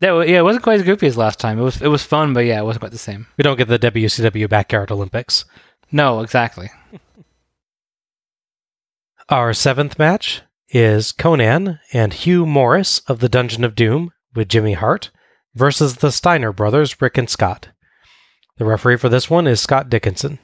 Yeah, 0.03 0.11
well, 0.11 0.27
yeah, 0.27 0.39
it 0.39 0.43
wasn't 0.43 0.63
quite 0.63 0.81
as 0.81 0.85
goofy 0.85 1.07
as 1.07 1.15
last 1.15 1.39
time. 1.39 1.57
It 1.57 1.61
was 1.61 1.81
it 1.81 1.87
was 1.87 2.03
fun, 2.03 2.33
but 2.33 2.41
yeah, 2.41 2.59
it 2.59 2.65
wasn't 2.65 2.81
quite 2.81 2.91
the 2.91 2.97
same. 2.97 3.25
We 3.37 3.43
don't 3.43 3.57
get 3.57 3.69
the 3.69 3.79
WCW 3.79 4.49
Backyard 4.49 4.91
Olympics. 4.91 5.45
No, 5.93 6.19
exactly. 6.19 6.69
Our 9.29 9.53
seventh 9.53 9.97
match 9.97 10.41
is 10.67 11.13
Konnan 11.13 11.79
and 11.93 12.13
Hugh 12.13 12.45
Morris 12.45 12.99
of 13.07 13.19
the 13.19 13.29
Dungeon 13.29 13.63
of 13.63 13.75
Doom 13.75 14.11
with 14.35 14.49
Jimmy 14.49 14.73
Hart 14.73 15.09
versus 15.55 15.95
the 15.95 16.11
Steiner 16.11 16.51
brothers, 16.51 17.01
Rick 17.01 17.17
and 17.17 17.29
Scott. 17.29 17.69
The 18.57 18.65
referee 18.65 18.97
for 18.97 19.07
this 19.07 19.29
one 19.29 19.47
is 19.47 19.61
Scott 19.61 19.89
Dickinson. 19.89 20.39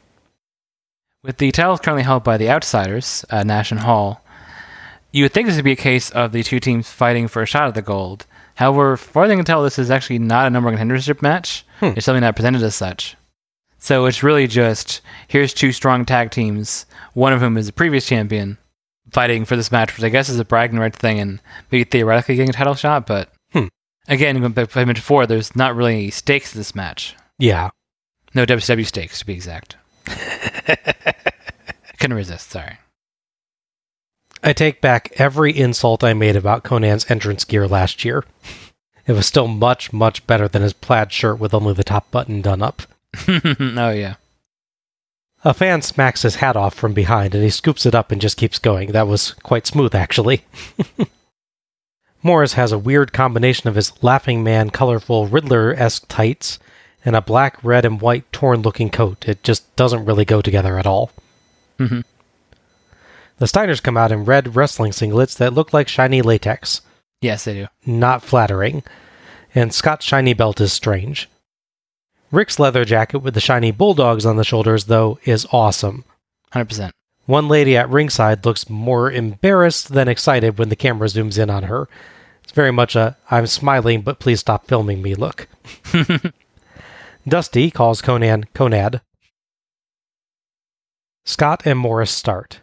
With 1.21 1.37
the 1.37 1.51
titles 1.51 1.81
currently 1.81 2.03
held 2.03 2.23
by 2.23 2.37
the 2.37 2.49
Outsiders 2.49 3.25
uh, 3.29 3.37
at 3.37 3.47
Nash 3.47 3.71
and 3.71 3.81
Hall, 3.81 4.23
you 5.11 5.23
would 5.23 5.33
think 5.33 5.47
this 5.47 5.55
would 5.55 5.65
be 5.65 5.71
a 5.71 5.75
case 5.77 6.09
of 6.11 6.31
the 6.31 6.43
two 6.43 6.59
teams 6.59 6.89
fighting 6.89 7.27
for 7.27 7.41
a 7.41 7.45
shot 7.45 7.67
at 7.67 7.73
the 7.75 7.81
gold. 7.81 8.25
However, 8.55 8.97
far 8.97 9.23
as 9.23 9.31
I 9.31 9.35
can 9.35 9.45
tell, 9.45 9.63
this 9.63 9.79
is 9.79 9.89
actually 9.89 10.19
not 10.19 10.45
a 10.47 10.49
number 10.49 10.69
one 10.69 10.77
contendership 10.77 11.21
match. 11.21 11.65
Hmm. 11.79 11.93
It's 11.95 12.05
something 12.05 12.21
not 12.21 12.35
presented 12.35 12.61
as 12.61 12.75
such. 12.75 13.15
So 13.77 14.05
it's 14.05 14.23
really 14.23 14.47
just 14.47 14.99
here's 15.27 15.53
two 15.53 15.71
strong 15.71 16.03
tag 16.05 16.31
teams, 16.31 16.85
one 17.13 17.31
of 17.31 17.39
whom 17.39 17.57
is 17.57 17.69
a 17.69 17.73
previous 17.73 18.05
champion, 18.05 18.57
fighting 19.11 19.45
for 19.45 19.55
this 19.55 19.71
match, 19.71 19.95
which 19.95 20.03
I 20.03 20.09
guess 20.09 20.27
is 20.27 20.39
a 20.39 20.45
bragging 20.45 20.79
right 20.79 20.93
thing 20.93 21.19
and 21.19 21.39
maybe 21.71 21.85
theoretically 21.85 22.35
getting 22.35 22.49
a 22.49 22.53
title 22.53 22.75
shot. 22.75 23.07
But 23.07 23.31
Hmm. 23.53 23.67
again, 24.09 24.35
I 24.35 24.39
mentioned 24.39 24.95
before, 24.95 25.25
there's 25.25 25.55
not 25.55 25.75
really 25.75 25.93
any 25.93 26.09
stakes 26.11 26.51
to 26.51 26.57
this 26.57 26.75
match. 26.75 27.15
Yeah. 27.37 27.69
No 28.35 28.45
WCW 28.45 28.85
stakes, 28.85 29.19
to 29.19 29.25
be 29.25 29.33
exact. 29.33 29.77
Couldn't 31.99 32.17
resist, 32.17 32.49
sorry. 32.51 32.77
I 34.43 34.53
take 34.53 34.81
back 34.81 35.11
every 35.17 35.57
insult 35.57 36.03
I 36.03 36.13
made 36.13 36.35
about 36.35 36.63
Konnan's 36.63 37.09
entrance 37.09 37.43
gear 37.43 37.67
last 37.67 38.05
year. 38.05 38.23
It 39.05 39.13
was 39.13 39.25
still 39.25 39.47
much, 39.47 39.91
much 39.91 40.25
better 40.27 40.47
than 40.47 40.61
his 40.61 40.73
plaid 40.73 41.11
shirt 41.11 41.39
with 41.39 41.53
only 41.53 41.73
the 41.73 41.83
top 41.83 42.09
button 42.11 42.41
done 42.41 42.61
up. 42.61 42.83
oh, 43.27 43.91
yeah. 43.91 44.15
A 45.43 45.53
fan 45.53 45.81
smacks 45.81 46.21
his 46.21 46.35
hat 46.35 46.55
off 46.55 46.73
from 46.73 46.93
behind 46.93 47.33
and 47.33 47.43
he 47.43 47.49
scoops 47.49 47.85
it 47.85 47.95
up 47.95 48.11
and 48.11 48.21
just 48.21 48.37
keeps 48.37 48.59
going. 48.59 48.91
That 48.91 49.07
was 49.07 49.31
quite 49.43 49.65
smooth, 49.65 49.95
actually. 49.95 50.43
Morris 52.23 52.53
has 52.53 52.71
a 52.71 52.77
weird 52.77 53.13
combination 53.13 53.69
of 53.69 53.75
his 53.75 53.91
laughing 54.03 54.43
man, 54.43 54.69
colorful 54.69 55.27
Riddler 55.27 55.73
esque 55.73 56.05
tights 56.09 56.59
and 57.05 57.15
a 57.15 57.21
black, 57.21 57.57
red, 57.63 57.85
and 57.85 58.01
white 58.01 58.29
torn 58.33 58.61
looking 58.61 58.89
coat. 58.89 59.27
It 59.27 59.41
just 59.41 59.73
doesn't 59.77 60.05
really 60.05 60.25
go 60.25 60.41
together 60.41 60.77
at 60.77 60.85
all. 60.85 61.11
Mhm. 61.79 62.03
The 63.39 63.45
Steiners 63.45 63.81
come 63.81 63.97
out 63.97 64.11
in 64.11 64.25
red 64.25 64.55
wrestling 64.55 64.91
singlets 64.91 65.37
that 65.37 65.53
look 65.53 65.73
like 65.73 65.87
shiny 65.87 66.21
latex. 66.21 66.81
Yes, 67.21 67.45
they 67.45 67.53
do. 67.53 67.67
Not 67.85 68.21
flattering. 68.21 68.83
And 69.55 69.73
Scott's 69.73 70.05
shiny 70.05 70.33
belt 70.33 70.61
is 70.61 70.73
strange. 70.73 71.29
Rick's 72.31 72.59
leather 72.59 72.85
jacket 72.85 73.19
with 73.19 73.33
the 73.33 73.39
shiny 73.39 73.71
bulldogs 73.71 74.25
on 74.25 74.35
the 74.35 74.43
shoulders, 74.43 74.85
though, 74.85 75.19
is 75.23 75.47
awesome. 75.51 76.03
100%. 76.53 76.91
One 77.25 77.47
lady 77.47 77.77
at 77.77 77.89
ringside 77.89 78.45
looks 78.45 78.69
more 78.69 79.11
embarrassed 79.11 79.93
than 79.93 80.07
excited 80.07 80.57
when 80.57 80.69
the 80.69 80.75
camera 80.75 81.07
zooms 81.07 81.37
in 81.37 81.49
on 81.49 81.63
her. 81.63 81.87
It's 82.43 82.51
very 82.51 82.71
much 82.71 82.95
a 82.95 83.17
I'm 83.31 83.47
smiling, 83.47 84.01
but 84.01 84.19
please 84.19 84.39
stop 84.39 84.67
filming 84.67 85.01
me 85.01 85.15
look. 85.15 85.47
Dusty 87.27 87.71
calls 87.71 88.01
Konnan 88.01 88.45
Conad. 88.53 89.01
Scott 91.23 91.61
and 91.65 91.77
Morris 91.77 92.11
start. 92.11 92.61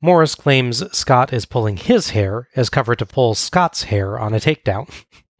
Morris 0.00 0.34
claims 0.34 0.84
Scott 0.96 1.32
is 1.32 1.46
pulling 1.46 1.76
his 1.76 2.10
hair 2.10 2.48
as 2.54 2.68
cover 2.68 2.94
to 2.94 3.06
pull 3.06 3.34
Scott's 3.34 3.84
hair 3.84 4.18
on 4.18 4.34
a 4.34 4.38
takedown. 4.38 4.92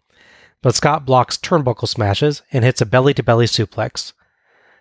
but 0.62 0.74
Scott 0.74 1.04
blocks 1.04 1.36
turnbuckle 1.36 1.88
smashes 1.88 2.42
and 2.52 2.64
hits 2.64 2.80
a 2.80 2.86
belly 2.86 3.14
to 3.14 3.22
belly 3.22 3.46
suplex. 3.46 4.12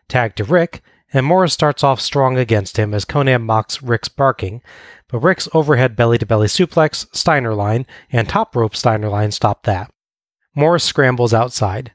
Tag 0.08 0.36
to 0.36 0.44
Rick, 0.44 0.82
and 1.14 1.26
Morris 1.26 1.54
starts 1.54 1.84
off 1.84 2.00
strong 2.00 2.38
against 2.38 2.78
him 2.78 2.94
as 2.94 3.06
Konnan 3.06 3.44
mocks 3.44 3.82
Rick's 3.82 4.08
barking, 4.08 4.62
but 5.08 5.20
Rick's 5.20 5.50
overhead 5.54 5.96
belly 5.96 6.18
to 6.18 6.26
belly 6.26 6.48
suplex, 6.48 7.08
Steiner 7.16 7.54
line, 7.54 7.86
and 8.12 8.28
top 8.28 8.56
rope 8.56 8.76
Steiner 8.76 9.10
line 9.10 9.32
stop 9.32 9.64
that. 9.64 9.92
Morris 10.56 10.84
scrambles 10.84 11.34
outside. 11.34 11.92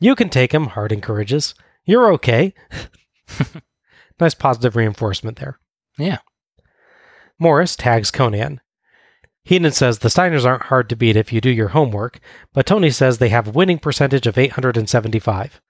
You 0.00 0.14
can 0.14 0.30
take 0.30 0.52
him, 0.52 0.68
Hart 0.68 0.92
encourages. 0.92 1.54
You're 1.84 2.12
okay. 2.14 2.54
nice 4.20 4.34
positive 4.34 4.76
reinforcement 4.76 5.38
there. 5.38 5.58
Yeah. 5.98 6.18
Morris 7.42 7.76
tags 7.76 8.10
Konnan. 8.10 8.60
Heenan 9.44 9.72
says 9.72 9.98
the 9.98 10.08
Steiners 10.08 10.46
aren't 10.46 10.64
hard 10.64 10.88
to 10.88 10.96
beat 10.96 11.16
if 11.16 11.32
you 11.32 11.40
do 11.40 11.50
your 11.50 11.68
homework, 11.68 12.20
but 12.52 12.64
Tony 12.64 12.90
says 12.90 13.18
they 13.18 13.28
have 13.30 13.48
a 13.48 13.50
winning 13.50 13.78
percentage 13.78 14.26
of 14.26 14.38
875. 14.38 15.60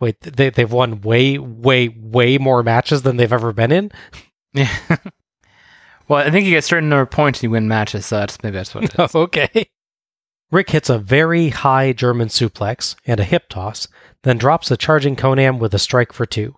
Wait, 0.00 0.20
they, 0.20 0.50
they've 0.50 0.70
won 0.70 1.00
way, 1.00 1.38
way, 1.38 1.88
way 1.88 2.38
more 2.38 2.62
matches 2.62 3.02
than 3.02 3.16
they've 3.16 3.32
ever 3.32 3.52
been 3.52 3.72
in? 3.72 3.90
Yeah. 4.52 4.70
well, 6.08 6.26
I 6.26 6.30
think 6.30 6.44
you 6.44 6.52
get 6.52 6.58
a 6.58 6.62
certain 6.62 6.90
number 6.90 7.02
of 7.02 7.10
points 7.10 7.38
and 7.38 7.44
you 7.44 7.50
win 7.50 7.66
matches, 7.66 8.06
so 8.06 8.18
that's 8.18 8.40
maybe 8.42 8.56
that's 8.56 8.74
what 8.74 8.84
it 8.84 8.94
is. 8.98 9.14
okay. 9.14 9.70
Rick 10.50 10.70
hits 10.70 10.88
a 10.88 10.98
very 10.98 11.48
high 11.48 11.92
German 11.92 12.28
suplex 12.28 12.94
and 13.06 13.18
a 13.18 13.24
hip 13.24 13.48
toss, 13.48 13.88
then 14.22 14.38
drops 14.38 14.70
a 14.70 14.76
charging 14.76 15.16
Konnan 15.16 15.58
with 15.58 15.74
a 15.74 15.78
strike 15.78 16.12
for 16.12 16.26
two. 16.26 16.54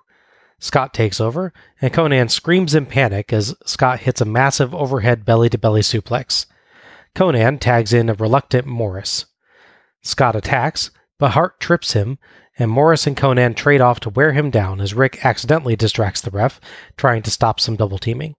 Scott 0.60 0.92
takes 0.92 1.20
over, 1.20 1.52
and 1.80 1.92
Konnan 1.92 2.30
screams 2.30 2.74
in 2.74 2.84
panic 2.84 3.32
as 3.32 3.56
Scott 3.64 4.00
hits 4.00 4.20
a 4.20 4.26
massive 4.26 4.74
overhead 4.74 5.24
belly 5.24 5.48
to 5.48 5.58
belly 5.58 5.80
suplex. 5.80 6.44
Konnan 7.14 7.58
tags 7.58 7.92
in 7.92 8.10
a 8.10 8.14
reluctant 8.14 8.66
Morris. 8.66 9.24
Scott 10.02 10.36
attacks, 10.36 10.90
but 11.18 11.32
Hart 11.32 11.58
trips 11.60 11.94
him, 11.94 12.18
and 12.58 12.70
Morris 12.70 13.06
and 13.06 13.16
Konnan 13.16 13.56
trade 13.56 13.80
off 13.80 14.00
to 14.00 14.10
wear 14.10 14.32
him 14.32 14.50
down 14.50 14.82
as 14.82 14.92
Rick 14.92 15.24
accidentally 15.24 15.76
distracts 15.76 16.20
the 16.20 16.30
ref, 16.30 16.60
trying 16.96 17.22
to 17.22 17.30
stop 17.30 17.58
some 17.58 17.76
double 17.76 17.98
teaming. 17.98 18.34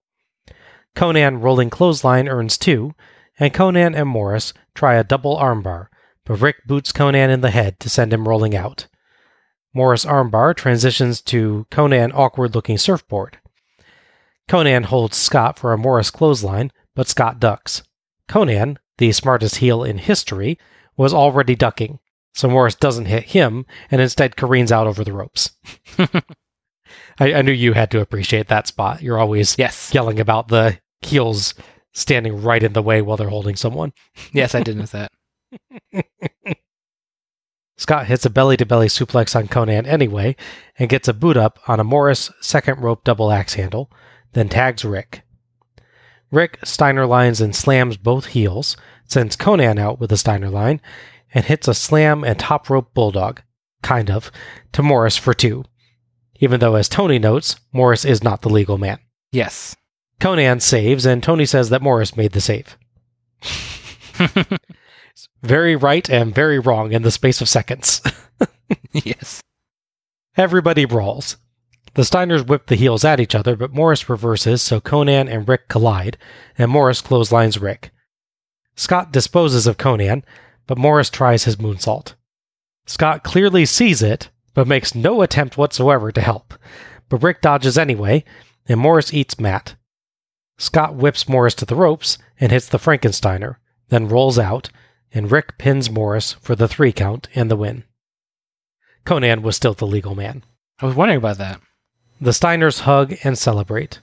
Konnan 0.94 1.42
rolling 1.42 1.70
clothesline 1.70 2.28
earns 2.28 2.56
two, 2.56 2.94
and 3.38 3.52
Konnan 3.52 3.96
and 3.96 4.08
Morris 4.08 4.54
try 4.74 4.94
a 4.94 5.04
double 5.04 5.36
armbar, 5.36 5.88
but 6.24 6.40
Rick 6.40 6.66
boots 6.66 6.92
Konnan 6.92 7.30
in 7.30 7.40
the 7.40 7.50
head 7.50 7.80
to 7.80 7.90
send 7.90 8.12
him 8.12 8.28
rolling 8.28 8.54
out. 8.54 8.86
Morris 9.74 10.04
armbar 10.04 10.54
transitions 10.54 11.20
to 11.22 11.66
Konnan 11.70 12.12
awkward 12.14 12.54
looking 12.54 12.78
surfboard. 12.78 13.38
Konnan 14.48 14.84
holds 14.84 15.16
Scott 15.16 15.58
for 15.58 15.72
a 15.72 15.78
Morris 15.78 16.10
clothesline, 16.10 16.70
but 16.94 17.08
Scott 17.08 17.40
ducks. 17.40 17.82
Konnan, 18.28 18.76
the 18.98 19.12
smartest 19.12 19.56
heel 19.56 19.82
in 19.82 19.98
history, 19.98 20.58
was 20.96 21.14
already 21.14 21.54
ducking, 21.54 21.98
so 22.34 22.48
Morris 22.48 22.74
doesn't 22.74 23.06
hit 23.06 23.24
him 23.24 23.64
and 23.90 24.00
instead 24.00 24.36
careens 24.36 24.70
out 24.72 24.86
over 24.86 25.04
the 25.04 25.12
ropes. 25.12 25.50
I, 27.18 27.34
I 27.34 27.42
knew 27.42 27.52
you 27.52 27.72
had 27.72 27.90
to 27.92 28.00
appreciate 28.00 28.48
that 28.48 28.66
spot. 28.66 29.02
You're 29.02 29.18
always 29.18 29.56
Yes. 29.58 29.92
yelling 29.94 30.20
about 30.20 30.48
the 30.48 30.78
heels 31.00 31.54
standing 31.92 32.42
right 32.42 32.62
in 32.62 32.72
the 32.74 32.82
way 32.82 33.00
while 33.02 33.16
they're 33.16 33.28
holding 33.28 33.56
someone. 33.56 33.92
Yes, 34.32 34.54
I 34.54 34.62
did 34.62 34.76
miss 34.76 34.90
that. 34.90 35.12
Scott 37.82 38.06
hits 38.06 38.24
a 38.24 38.30
belly 38.30 38.56
to 38.58 38.64
belly 38.64 38.86
suplex 38.86 39.34
on 39.34 39.48
Konnan 39.48 39.88
anyway 39.88 40.36
and 40.78 40.88
gets 40.88 41.08
a 41.08 41.12
boot 41.12 41.36
up 41.36 41.58
on 41.66 41.80
a 41.80 41.84
Morris 41.84 42.30
second 42.40 42.80
rope 42.80 43.02
double 43.02 43.32
axe 43.32 43.54
handle, 43.54 43.90
then 44.34 44.48
tags 44.48 44.84
Rick. 44.84 45.22
Rick 46.30 46.60
Steiner 46.62 47.06
lines 47.06 47.40
and 47.40 47.56
slams 47.56 47.96
both 47.96 48.26
heels, 48.26 48.76
sends 49.04 49.36
Konnan 49.36 49.80
out 49.80 49.98
with 49.98 50.12
a 50.12 50.16
Steiner 50.16 50.48
line, 50.48 50.80
and 51.34 51.44
hits 51.44 51.66
a 51.66 51.74
slam 51.74 52.22
and 52.22 52.38
top 52.38 52.70
rope 52.70 52.94
bulldog, 52.94 53.42
kind 53.82 54.12
of, 54.12 54.30
to 54.70 54.80
Morris 54.84 55.16
for 55.16 55.34
two. 55.34 55.64
Even 56.36 56.60
though, 56.60 56.76
as 56.76 56.88
Tony 56.88 57.18
notes, 57.18 57.56
Morris 57.72 58.04
is 58.04 58.22
not 58.22 58.42
the 58.42 58.48
legal 58.48 58.78
man. 58.78 59.00
Yes. 59.32 59.74
Konnan 60.20 60.62
saves, 60.62 61.04
and 61.04 61.20
Tony 61.20 61.46
says 61.46 61.70
that 61.70 61.82
Morris 61.82 62.16
made 62.16 62.30
the 62.30 62.40
save. 62.40 62.78
very 65.42 65.76
right 65.76 66.08
and 66.08 66.34
very 66.34 66.58
wrong 66.58 66.92
in 66.92 67.02
the 67.02 67.10
space 67.10 67.40
of 67.40 67.48
seconds. 67.48 68.00
yes. 68.92 69.40
Everybody 70.36 70.84
brawls. 70.84 71.36
The 71.94 72.02
Steiners 72.02 72.46
whip 72.46 72.68
the 72.68 72.76
heels 72.76 73.04
at 73.04 73.20
each 73.20 73.34
other, 73.34 73.54
but 73.54 73.74
Morris 73.74 74.08
reverses, 74.08 74.62
so 74.62 74.80
Konnan 74.80 75.28
and 75.30 75.46
Rick 75.46 75.68
collide, 75.68 76.16
and 76.56 76.70
Morris 76.70 77.02
clotheslines 77.02 77.58
Rick. 77.58 77.90
Scott 78.76 79.12
disposes 79.12 79.66
of 79.66 79.76
Konnan, 79.76 80.24
but 80.66 80.78
Morris 80.78 81.10
tries 81.10 81.44
his 81.44 81.56
moonsault. 81.56 82.14
Scott 82.86 83.22
clearly 83.22 83.66
sees 83.66 84.02
it, 84.02 84.30
but 84.54 84.66
makes 84.66 84.94
no 84.94 85.20
attempt 85.20 85.58
whatsoever 85.58 86.10
to 86.12 86.20
help. 86.20 86.54
But 87.10 87.22
Rick 87.22 87.42
dodges 87.42 87.76
anyway, 87.76 88.24
and 88.66 88.80
Morris 88.80 89.12
eats 89.12 89.38
mat. 89.38 89.74
Scott 90.56 90.94
whips 90.94 91.28
Morris 91.28 91.54
to 91.56 91.66
the 91.66 91.74
ropes 91.74 92.16
and 92.40 92.50
hits 92.50 92.68
the 92.68 92.78
Frankensteiner, 92.78 93.56
then 93.88 94.08
rolls 94.08 94.38
out, 94.38 94.70
and 95.14 95.30
Rick 95.30 95.58
pins 95.58 95.90
Morris 95.90 96.34
for 96.34 96.54
the 96.54 96.68
three 96.68 96.92
count 96.92 97.28
and 97.34 97.50
the 97.50 97.56
win. 97.56 97.84
Konnan 99.04 99.42
was 99.42 99.56
still 99.56 99.74
the 99.74 99.86
legal 99.86 100.14
man. 100.14 100.44
I 100.80 100.86
was 100.86 100.94
wondering 100.94 101.18
about 101.18 101.38
that. 101.38 101.60
The 102.20 102.30
Steiners 102.30 102.80
hug 102.80 103.14
and 103.24 103.36
celebrate. 103.36 104.00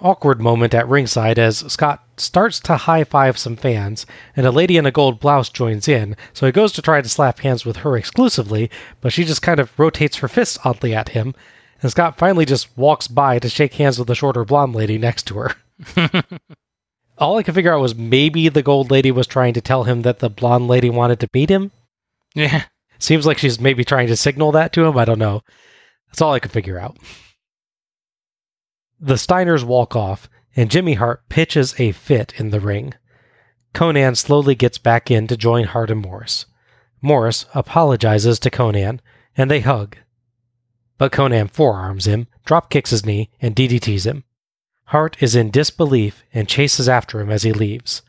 Awkward 0.00 0.40
moment 0.40 0.74
at 0.74 0.88
ringside 0.88 1.38
as 1.38 1.58
Scott 1.72 2.04
starts 2.16 2.60
to 2.60 2.76
high 2.76 3.04
five 3.04 3.38
some 3.38 3.56
fans, 3.56 4.06
and 4.36 4.44
a 4.44 4.50
lady 4.50 4.76
in 4.76 4.86
a 4.86 4.90
gold 4.90 5.20
blouse 5.20 5.48
joins 5.48 5.88
in, 5.88 6.16
so 6.32 6.46
he 6.46 6.52
goes 6.52 6.72
to 6.72 6.82
try 6.82 7.00
to 7.00 7.08
slap 7.08 7.38
hands 7.40 7.64
with 7.64 7.78
her 7.78 7.96
exclusively, 7.96 8.70
but 9.00 9.12
she 9.12 9.24
just 9.24 9.40
kind 9.40 9.60
of 9.60 9.76
rotates 9.78 10.16
her 10.16 10.28
fists 10.28 10.58
oddly 10.64 10.94
at 10.94 11.10
him, 11.10 11.34
and 11.80 11.90
Scott 11.90 12.18
finally 12.18 12.44
just 12.44 12.76
walks 12.76 13.06
by 13.06 13.38
to 13.38 13.48
shake 13.48 13.74
hands 13.74 13.98
with 13.98 14.08
the 14.08 14.14
shorter 14.14 14.44
blonde 14.44 14.74
lady 14.74 14.98
next 14.98 15.26
to 15.28 15.36
her. 15.38 15.56
All 17.18 17.38
I 17.38 17.42
could 17.42 17.54
figure 17.54 17.72
out 17.72 17.80
was 17.80 17.94
maybe 17.94 18.48
the 18.48 18.62
gold 18.62 18.90
lady 18.90 19.10
was 19.10 19.26
trying 19.26 19.54
to 19.54 19.60
tell 19.60 19.84
him 19.84 20.02
that 20.02 20.18
the 20.18 20.28
blonde 20.28 20.66
lady 20.66 20.90
wanted 20.90 21.20
to 21.20 21.28
meet 21.32 21.50
him. 21.50 21.70
Yeah. 22.34 22.64
Seems 22.98 23.26
like 23.26 23.38
she's 23.38 23.60
maybe 23.60 23.84
trying 23.84 24.08
to 24.08 24.16
signal 24.16 24.52
that 24.52 24.72
to 24.72 24.84
him. 24.84 24.96
I 24.96 25.04
don't 25.04 25.18
know. 25.18 25.42
That's 26.08 26.20
all 26.22 26.32
I 26.32 26.40
could 26.40 26.52
figure 26.52 26.78
out. 26.78 26.96
The 29.00 29.14
Steiners 29.14 29.64
walk 29.64 29.94
off, 29.94 30.28
and 30.56 30.70
Jimmy 30.70 30.94
Hart 30.94 31.28
pitches 31.28 31.78
a 31.78 31.92
fit 31.92 32.32
in 32.38 32.50
the 32.50 32.60
ring. 32.60 32.94
Konnan 33.74 34.16
slowly 34.16 34.54
gets 34.54 34.78
back 34.78 35.10
in 35.10 35.26
to 35.26 35.36
join 35.36 35.64
Hart 35.64 35.90
and 35.90 36.00
Morris. 36.00 36.46
Morris 37.02 37.44
apologizes 37.54 38.38
to 38.40 38.50
Konnan, 38.50 39.00
and 39.36 39.50
they 39.50 39.60
hug. 39.60 39.96
But 40.96 41.12
Konnan 41.12 41.50
forearms 41.50 42.06
him, 42.06 42.28
drop 42.44 42.70
kicks 42.70 42.90
his 42.90 43.04
knee, 43.04 43.30
and 43.40 43.54
DDTs 43.54 44.06
him. 44.06 44.24
Hart 44.86 45.16
is 45.20 45.34
in 45.34 45.50
disbelief 45.50 46.22
and 46.32 46.48
chases 46.48 46.88
after 46.88 47.20
him 47.20 47.30
as 47.30 47.42
he 47.42 47.52
leaves. 47.52 48.02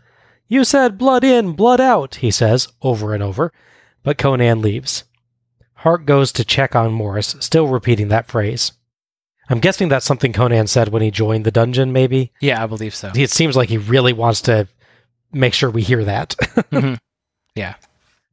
You 0.48 0.64
said 0.64 0.98
blood 0.98 1.24
in, 1.24 1.54
blood 1.54 1.82
out, 1.82 2.16
he 2.16 2.30
says 2.32 2.68
over 2.82 3.14
and 3.14 3.24
over, 3.24 3.52
but 4.04 4.18
Konnan 4.18 4.62
leaves. 4.62 5.04
Hart 5.76 6.06
goes 6.06 6.32
to 6.34 6.46
check 6.46 6.76
on 6.76 6.92
Morris, 6.92 7.36
still 7.40 7.68
repeating 7.68 8.10
that 8.10 8.28
phrase. 8.28 8.74
I'm 9.50 9.60
guessing 9.60 9.90
that's 9.90 10.06
something 10.06 10.34
Konnan 10.34 10.68
said 10.68 10.90
when 10.90 11.02
he 11.02 11.12
joined 11.12 11.46
the 11.46 11.52
dungeon, 11.52 11.92
maybe. 11.94 12.32
Yeah, 12.42 12.64
I 12.64 12.68
believe 12.68 12.96
so. 12.96 13.12
It 13.16 13.30
seems 13.30 13.56
like 13.56 13.70
he 13.70 13.78
really 13.78 14.14
wants 14.14 14.42
to 14.42 14.68
make 15.32 15.54
sure 15.54 15.70
we 15.70 15.82
hear 15.82 16.04
that. 16.04 16.36
Mhm. 16.72 16.98
Yeah. 17.56 17.76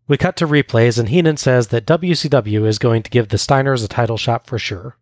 We 0.09 0.17
cut 0.17 0.37
to 0.37 0.47
replays, 0.49 0.99
and 0.99 1.09
Heenan 1.09 1.37
says 1.37 1.69
that 1.69 1.87
WCW 1.87 2.67
is 2.67 2.79
going 2.79 3.03
to 3.05 3.11
give 3.11 3.29
the 3.29 3.37
Steiners 3.37 3.85
a 3.85 3.89
title 3.89 4.17
shot 4.17 4.47
for 4.47 4.59
sure. 4.59 4.97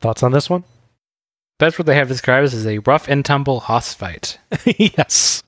Thoughts 0.00 0.22
on 0.22 0.32
this 0.32 0.50
one? 0.50 0.64
That's 1.58 1.78
what 1.78 1.86
they 1.86 1.94
have 1.94 2.08
described 2.08 2.46
as 2.46 2.66
a 2.66 2.78
rough 2.78 3.08
and 3.08 3.24
tumble 3.24 3.60
hoss 3.60 3.94
fight. 3.94 4.38
yes. 4.64 5.42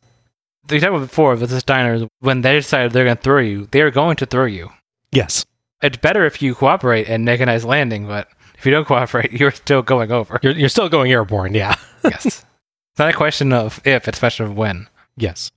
We 0.70 0.80
talked 0.80 0.90
about 0.90 1.00
before 1.00 1.34
with 1.36 1.50
the 1.50 1.56
Steiners, 1.56 2.08
when 2.20 2.40
they 2.40 2.54
decided 2.54 2.92
they're 2.92 3.04
going 3.04 3.16
to 3.16 3.22
throw 3.22 3.40
you, 3.40 3.66
they 3.70 3.82
are 3.82 3.90
going 3.90 4.16
to 4.16 4.26
throw 4.26 4.46
you. 4.46 4.70
Yes. 5.12 5.44
It's 5.82 5.96
better 5.98 6.24
if 6.24 6.40
you 6.40 6.54
cooperate 6.54 7.08
and 7.08 7.24
make 7.24 7.40
a 7.40 7.46
nice 7.46 7.64
landing, 7.64 8.06
but 8.06 8.28
if 8.56 8.64
you 8.64 8.72
don't 8.72 8.86
cooperate, 8.86 9.32
you're 9.38 9.50
still 9.50 9.82
going 9.82 10.10
over. 10.12 10.38
You're, 10.42 10.52
you're 10.52 10.68
still 10.68 10.88
going 10.88 11.10
airborne, 11.10 11.54
yeah. 11.54 11.74
yes. 12.04 12.26
It's 12.26 12.98
not 12.98 13.10
a 13.10 13.16
question 13.16 13.52
of 13.52 13.80
if, 13.84 14.08
it's 14.08 14.18
a 14.18 14.20
question 14.20 14.46
of 14.46 14.56
when. 14.56 14.88
yes. 15.16 15.50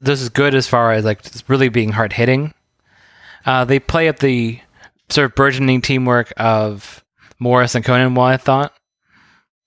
This 0.00 0.20
is 0.20 0.28
good 0.28 0.54
as 0.54 0.68
far 0.68 0.92
as 0.92 1.04
like 1.04 1.22
really 1.48 1.70
being 1.70 1.92
hard 1.92 2.12
hitting. 2.12 2.52
Uh, 3.46 3.64
they 3.64 3.78
play 3.78 4.08
up 4.08 4.18
the 4.18 4.60
sort 5.08 5.26
of 5.26 5.34
burgeoning 5.34 5.80
teamwork 5.80 6.32
of 6.36 7.02
Morris 7.38 7.74
and 7.74 7.84
Konnan. 7.84 8.14
One 8.14 8.32
I 8.32 8.36
thought 8.36 8.74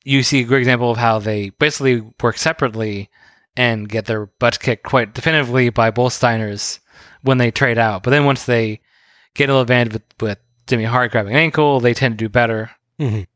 you 0.07 0.23
see 0.23 0.39
a 0.39 0.45
great 0.45 0.59
example 0.59 0.89
of 0.89 0.97
how 0.97 1.19
they 1.19 1.49
basically 1.49 2.01
work 2.21 2.38
separately 2.38 3.09
and 3.57 3.89
get 3.89 4.05
their 4.05 4.27
butts 4.27 4.57
kicked 4.57 4.84
quite 4.84 5.13
definitively 5.13 5.69
by 5.69 5.91
both 5.91 6.13
Steiners 6.13 6.79
when 7.23 7.39
they 7.39 7.51
trade 7.51 7.77
out. 7.77 8.03
But 8.03 8.11
then 8.11 8.23
once 8.23 8.45
they 8.45 8.79
get 9.34 9.49
a 9.49 9.51
little 9.51 9.63
advantage 9.63 9.91
with, 9.93 10.03
with 10.21 10.39
Jimmy 10.65 10.85
Hart 10.85 11.11
grabbing 11.11 11.34
an 11.34 11.39
ankle, 11.39 11.81
they 11.81 11.93
tend 11.93 12.13
to 12.17 12.25
do 12.25 12.29
better. 12.29 12.71
Mhm. 12.97 13.27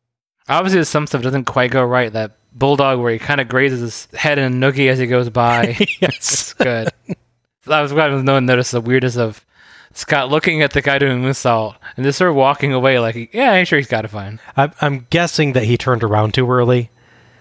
Obviously, 0.48 0.84
some 0.86 1.08
stuff 1.08 1.22
doesn't 1.22 1.44
quite 1.46 1.72
go 1.72 1.84
right. 1.84 2.14
That 2.14 2.38
bulldog 2.54 3.00
where 3.00 3.12
he 3.12 3.20
kind 3.20 3.42
of 3.42 3.50
grazes 3.50 3.82
his 3.82 4.08
head 4.18 4.40
in 4.40 4.46
a 4.46 4.56
noogie 4.56 4.90
as 4.90 4.98
he 5.00 5.08
goes 5.08 5.30
by. 5.30 5.78
yes. 6.00 6.54
Good. 6.54 6.88
I 7.68 7.82
was 7.82 7.92
glad 7.92 8.12
no 8.24 8.34
one 8.34 8.46
noticed 8.46 8.72
the 8.72 8.80
weirdness 8.82 9.18
of 9.18 9.46
Scott 9.94 10.30
looking 10.30 10.62
at 10.62 10.72
the 10.72 10.82
guy 10.82 10.98
doing 11.00 11.22
moonsault 11.22 11.76
and 11.98 12.04
just 12.06 12.18
sort 12.18 12.30
of 12.32 12.36
walking 12.36 12.74
away 12.74 13.00
like, 13.00 13.34
yeah, 13.34 13.52
I'm 13.52 13.66
sure 13.66 13.78
he's 13.80 13.88
got 13.88 14.06
it 14.06 14.10
fine. 14.10 14.40
I'm, 14.56 14.72
I'm 14.82 15.08
guessing 15.10 15.54
that 15.54 15.66
he 15.66 15.78
turned 15.78 16.04
around 16.04 16.34
too 16.34 16.50
early. 16.50 16.90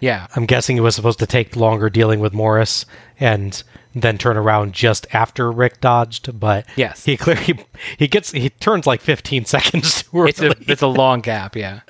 Yeah. 0.01 0.27
I'm 0.35 0.47
guessing 0.47 0.77
it 0.77 0.81
was 0.81 0.95
supposed 0.95 1.19
to 1.21 1.27
take 1.27 1.57
longer 1.57 1.91
dealing 1.91 2.21
with 2.21 2.33
Morris 2.33 2.87
and 3.19 3.63
then 3.95 4.19
turn 4.19 4.37
around 4.37 4.73
just 4.73 5.07
after 5.13 5.51
Rick 5.53 5.81
dodged, 5.81 6.39
but 6.41 6.65
Yes. 6.77 7.05
he 7.05 7.17
clearly 7.17 7.65
he 7.99 8.09
gets 8.09 8.31
he 8.33 8.51
turns 8.51 8.87
like 8.87 9.01
15 9.01 9.45
seconds 9.47 10.03
too 10.03 10.19
early. 10.21 10.31
It's 10.31 10.41
a 10.41 10.55
it's 10.69 10.83
a 10.83 10.87
long 10.87 11.21
gap, 11.21 11.55
yeah. 11.57 11.81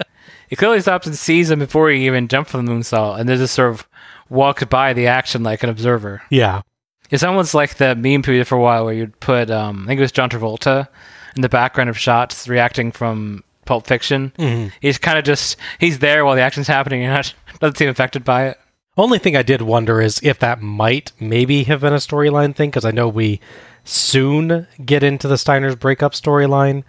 He 0.49 0.57
clearly 0.57 0.81
stops 0.81 1.07
and 1.07 1.15
sees 1.17 1.51
him 1.51 1.61
before 1.61 1.91
he 1.91 2.07
even 2.07 2.27
jumped 2.27 2.51
from 2.51 2.67
the 2.67 2.73
moonsault, 2.73 3.21
and 3.21 3.29
then 3.29 3.39
just 3.39 3.55
sort 3.55 3.71
of 3.71 3.87
walks 4.29 4.65
by 4.65 4.93
the 4.93 5.07
action 5.07 5.43
like 5.45 5.63
an 5.63 5.71
observer. 5.71 6.23
yeah, 6.31 6.63
It's 7.11 7.23
almost 7.23 7.55
like 7.55 7.77
the 7.77 7.95
meme 7.95 8.23
period 8.23 8.47
for 8.47 8.57
a 8.57 8.61
while 8.61 8.85
where 8.85 8.95
you'd 8.95 9.19
put, 9.21 9.51
um, 9.51 9.85
I 9.85 9.87
think 9.89 9.99
it 9.99 10.03
was 10.03 10.13
John 10.13 10.31
Travolta, 10.31 10.89
in 11.37 11.43
the 11.43 11.49
background 11.49 11.91
of 11.91 11.99
shots 11.99 12.49
reacting 12.49 12.93
from 12.93 13.45
Pulp 13.65 13.87
Fiction. 13.87 14.33
He's 14.81 14.99
kind 14.99 15.19
of 15.19 15.25
just 15.25 15.57
he's 15.79 15.99
there 16.01 16.25
while 16.25 16.35
the 16.35 16.43
action's 16.43 16.67
happening 16.67 17.05
and 17.05 17.13
not 17.13 17.35
doesn't 17.61 17.77
seem 17.77 17.89
affected 17.89 18.25
by 18.25 18.49
it. 18.49 18.59
Only 18.97 19.19
thing 19.19 19.37
I 19.37 19.43
did 19.43 19.63
wonder 19.63 20.01
is 20.01 20.21
if 20.23 20.41
that 20.41 20.61
might 20.61 21.13
maybe 21.21 21.65
have 21.65 21.81
been 21.81 21.93
a 21.93 21.97
storyline 21.97 22.55
thing 22.55 22.71
because 22.71 22.85
I 22.85 22.91
know 22.91 23.09
we 23.09 23.41
soon 23.85 24.67
get 24.85 25.03
into 25.03 25.27
the 25.27 25.39
Steiner's 25.39 25.77
breakup 25.77 26.13
storyline 26.13 26.85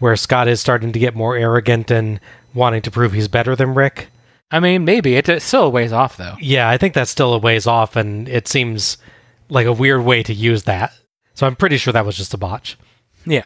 where 0.00 0.16
Scott 0.16 0.48
is 0.48 0.60
starting 0.60 0.92
to 0.92 0.98
get 0.98 1.14
more 1.14 1.36
arrogant 1.36 1.90
and 1.90 2.18
wanting 2.54 2.82
to 2.82 2.90
prove 2.90 3.12
he's 3.12 3.28
better 3.28 3.54
than 3.54 3.74
Rick. 3.74 4.08
I 4.50 4.60
mean, 4.60 4.84
maybe 4.84 5.16
it's 5.16 5.44
still 5.44 5.64
a 5.64 5.70
ways 5.70 5.92
off 5.92 6.16
though. 6.16 6.34
Yeah, 6.40 6.68
I 6.68 6.78
think 6.78 6.94
that's 6.94 7.10
still 7.10 7.32
a 7.32 7.38
ways 7.38 7.66
off, 7.66 7.96
and 7.96 8.28
it 8.28 8.48
seems 8.48 8.98
like 9.52 9.66
a 9.66 9.72
weird 9.72 10.02
way 10.04 10.22
to 10.22 10.32
use 10.34 10.64
that. 10.64 10.92
So 11.34 11.46
I'm 11.46 11.56
pretty 11.56 11.76
sure 11.76 11.92
that 11.92 12.04
was 12.06 12.16
just 12.16 12.34
a 12.34 12.38
botch. 12.38 12.76
Yeah. 13.24 13.44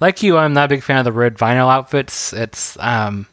Like 0.00 0.22
you, 0.22 0.36
I'm 0.36 0.52
not 0.54 0.66
a 0.66 0.68
big 0.68 0.82
fan 0.82 0.98
of 0.98 1.04
the 1.04 1.12
red 1.12 1.36
vinyl 1.36 1.70
outfits. 1.72 2.32
It's 2.32 2.76
um, 2.80 3.26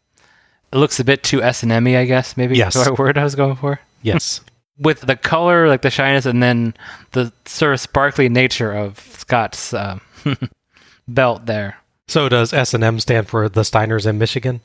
it 0.72 0.77
looks 0.77 0.99
a 0.99 1.03
bit 1.03 1.23
too 1.23 1.41
S 1.41 1.63
and 1.63 1.72
M 1.72 1.88
I 1.88 2.05
guess. 2.05 2.38
Maybe 2.38 2.55
Yes. 2.57 2.73
that's 2.76 2.85
the 2.85 2.91
right 2.91 2.99
word 3.05 3.18
I 3.18 3.23
was 3.23 3.35
going 3.35 3.55
for. 3.55 3.80
Yes. 4.03 4.41
With 4.77 5.01
the 5.01 5.15
color, 5.15 5.68
like 5.68 5.81
the 5.84 5.89
shyness, 5.91 6.26
and 6.26 6.41
then 6.41 6.73
the 7.11 7.31
sort 7.45 7.73
of 7.73 7.80
sparkly 7.80 8.30
nature 8.30 8.72
of 8.72 8.99
Scott's 8.99 9.73
um, 9.76 10.01
belt 11.07 11.45
there. 11.45 11.77
so 12.07 12.27
does 12.30 12.51
S 12.51 12.73
and 12.73 12.84
M 12.84 12.99
stand 12.99 13.27
for 13.27 13.47
the 13.47 13.61
Steiners 13.61 14.07
in 14.07 14.18
Michigan? 14.18 14.61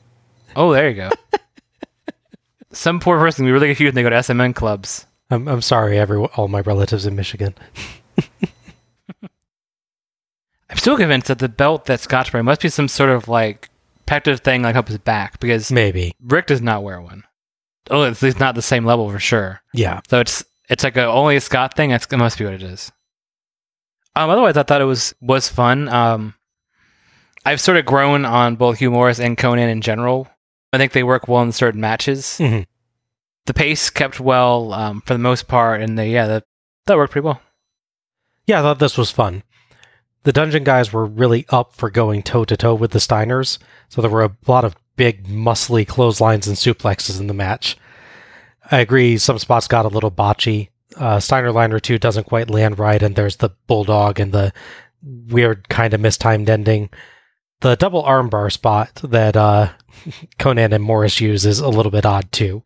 Oh, 0.55 0.73
there 0.73 0.89
you 0.89 0.95
go. 0.97 1.11
Some 2.73 2.99
poor 3.01 3.19
person 3.19 3.39
can 3.45 3.47
be 3.49 3.53
really 3.53 3.69
confused 3.69 3.95
when 3.95 4.05
they 4.05 4.09
go 4.09 4.11
to 4.11 4.23
SMN 4.23 4.55
clubs. 4.55 5.05
I'm 5.31 5.49
I'm 5.49 5.63
sorry, 5.63 5.99
every 5.99 6.19
all 6.19 6.49
my 6.49 6.61
relatives 6.61 7.07
in 7.07 7.17
Michigan. 7.17 7.55
I'm 10.69 10.79
still 10.79 10.97
convinced 10.97 11.29
that 11.29 11.39
the 11.39 11.49
belt 11.49 11.85
that 11.87 12.01
Scott's 12.01 12.33
wearing 12.33 12.45
must 12.45 12.61
be 12.61 12.69
some 12.69 12.89
sort 12.89 13.11
of 13.11 13.29
like 13.29 13.69
protective 14.05 14.41
thing 14.41 14.63
like 14.63 14.77
up 14.77 14.89
his 14.89 14.99
back 14.99 15.39
because 15.41 15.71
Maybe. 15.71 16.13
Rick 16.21 16.47
does 16.47 16.61
not 16.61 16.83
wear 16.83 17.01
one. 17.01 17.23
Oh, 17.91 18.03
it's 18.03 18.23
at 18.23 18.27
least 18.27 18.41
not 18.41 18.55
the 18.57 18.63
same 18.63 18.85
level 18.85 19.09
for 19.11 19.19
sure. 19.21 19.61
Yeah. 19.73 20.01
So 20.09 20.21
it's 20.21 20.45
it's 20.69 20.83
like 20.83 20.97
a 20.97 21.05
only 21.07 21.37
a 21.37 21.41
Scott 21.41 21.77
thing. 21.77 21.91
That's, 21.91 22.07
it 22.11 22.17
must 22.17 22.39
be 22.39 22.45
what 22.45 22.55
it 22.55 22.63
is. 22.63 22.91
Um, 24.17 24.31
otherwise, 24.31 24.57
I 24.57 24.63
thought 24.65 24.81
it 24.81 24.85
was 24.87 25.15
was 25.21 25.49
fun. 25.49 25.89
Um, 25.89 26.35
I've 27.45 27.61
sort 27.61 27.77
of 27.77 27.87
grown 27.87 28.25
on 28.25 28.57
both 28.57 28.79
Hugh 28.79 28.91
Morris 28.91 29.21
and 29.21 29.37
Konnan 29.37 29.69
in 29.71 29.81
general. 29.83 30.27
I 30.73 30.79
think 30.79 30.93
they 30.93 31.05
work 31.05 31.29
well 31.29 31.43
in 31.43 31.53
certain 31.53 31.81
matches. 31.81 32.39
Mhm. 32.41 32.67
The 33.47 33.55
pace 33.55 33.91
kept 33.91 34.21
well 34.21 34.73
um, 34.73 35.01
for 35.03 35.15
the 35.15 35.19
most 35.19 35.49
part, 35.49 35.81
and 35.81 35.99
they 35.99 36.11
yeah 36.11 36.27
that 36.27 36.45
that 36.87 36.97
worked 36.97 37.13
pretty 37.13 37.25
well. 37.25 37.41
Yeah, 38.47 38.61
I 38.61 38.63
thought 38.63 38.79
this 38.79 38.99
was 38.99 39.11
fun. 39.11 39.43
The 40.23 40.33
dungeon 40.33 40.65
guys 40.65 40.93
were 40.93 41.07
really 41.07 41.47
up 41.51 41.75
for 41.75 41.89
going 41.91 42.23
toe 42.23 42.45
to 42.45 42.57
toe 42.57 42.75
with 42.75 42.91
the 42.91 42.99
Steiners, 42.99 43.59
so 43.89 44.01
there 44.01 44.11
were 44.11 44.25
a 44.25 44.37
lot 44.47 44.65
of 44.65 44.75
big, 44.97 45.29
muscly 45.29 45.87
clotheslines 45.87 46.49
and 46.49 46.57
suplexes 46.57 47.21
in 47.21 47.29
the 47.29 47.35
match. 47.35 47.77
I 48.71 48.79
agree, 48.79 49.19
some 49.19 49.39
spots 49.39 49.69
got 49.69 49.85
a 49.85 49.89
little 49.89 50.11
botchy. 50.11 50.71
Uh, 50.97 51.21
Steiner 51.21 51.53
Liner 51.53 51.79
2 51.79 51.99
doesn't 51.99 52.27
quite 52.27 52.51
land 52.51 52.79
right, 52.79 53.03
and 53.03 53.15
there's 53.15 53.37
the 53.37 53.51
bulldog 53.67 54.19
and 54.19 54.33
the 54.33 54.53
weird, 55.03 55.69
kind 55.69 55.95
of 55.95 56.01
mistimed 56.01 56.51
ending. 56.51 56.91
The 57.61 57.77
double 57.77 58.03
armbar 58.03 58.51
spot 58.51 59.01
that 59.05 59.37
uh, 59.37 59.71
Konnan 60.39 60.73
and 60.73 60.83
Morris 60.83 61.21
use 61.21 61.47
is 61.47 61.61
a 61.61 61.69
little 61.69 61.93
bit 61.93 62.07
odd 62.07 62.33
too. 62.33 62.63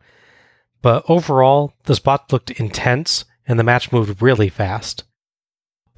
But 0.82 1.04
overall, 1.08 1.74
the 1.84 1.94
spot 1.94 2.32
looked 2.32 2.50
intense, 2.52 3.24
and 3.46 3.58
the 3.58 3.64
match 3.64 3.92
moved 3.92 4.22
really 4.22 4.48
fast 4.48 5.04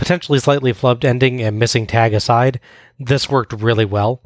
potentially 0.02 0.40
slightly 0.40 0.72
flubbed 0.72 1.04
ending 1.04 1.40
and 1.40 1.60
missing 1.60 1.86
tag 1.86 2.12
aside, 2.12 2.58
this 2.98 3.30
worked 3.30 3.52
really 3.52 3.84
well. 3.84 4.20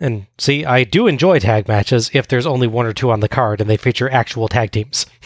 And 0.00 0.26
see, 0.38 0.64
I 0.64 0.84
do 0.84 1.06
enjoy 1.06 1.40
tag 1.40 1.68
matches 1.68 2.10
if 2.14 2.26
there's 2.26 2.46
only 2.46 2.66
one 2.66 2.86
or 2.86 2.94
two 2.94 3.10
on 3.10 3.20
the 3.20 3.28
card 3.28 3.60
and 3.60 3.68
they 3.68 3.76
feature 3.76 4.10
actual 4.10 4.48
tag 4.48 4.72
teams. 4.72 5.06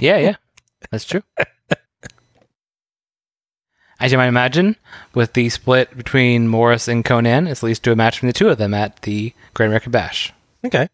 Yeah, 0.00 0.16
yeah, 0.16 0.36
that's 0.90 1.04
true. 1.04 1.22
As 4.00 4.10
you 4.10 4.16
might 4.16 4.28
imagine, 4.28 4.76
with 5.12 5.34
the 5.34 5.50
split 5.50 5.94
between 5.94 6.48
Morris 6.48 6.88
and 6.88 7.04
Konnan, 7.04 7.46
it's 7.46 7.62
at 7.62 7.66
least 7.66 7.82
to 7.82 7.92
a 7.92 7.96
match 7.96 8.14
between 8.14 8.28
the 8.28 8.32
two 8.32 8.48
of 8.48 8.56
them 8.56 8.72
at 8.72 9.02
the 9.02 9.34
Grand 9.52 9.68
American 9.68 9.92
Bash. 9.92 10.32
Okay. 10.64 10.88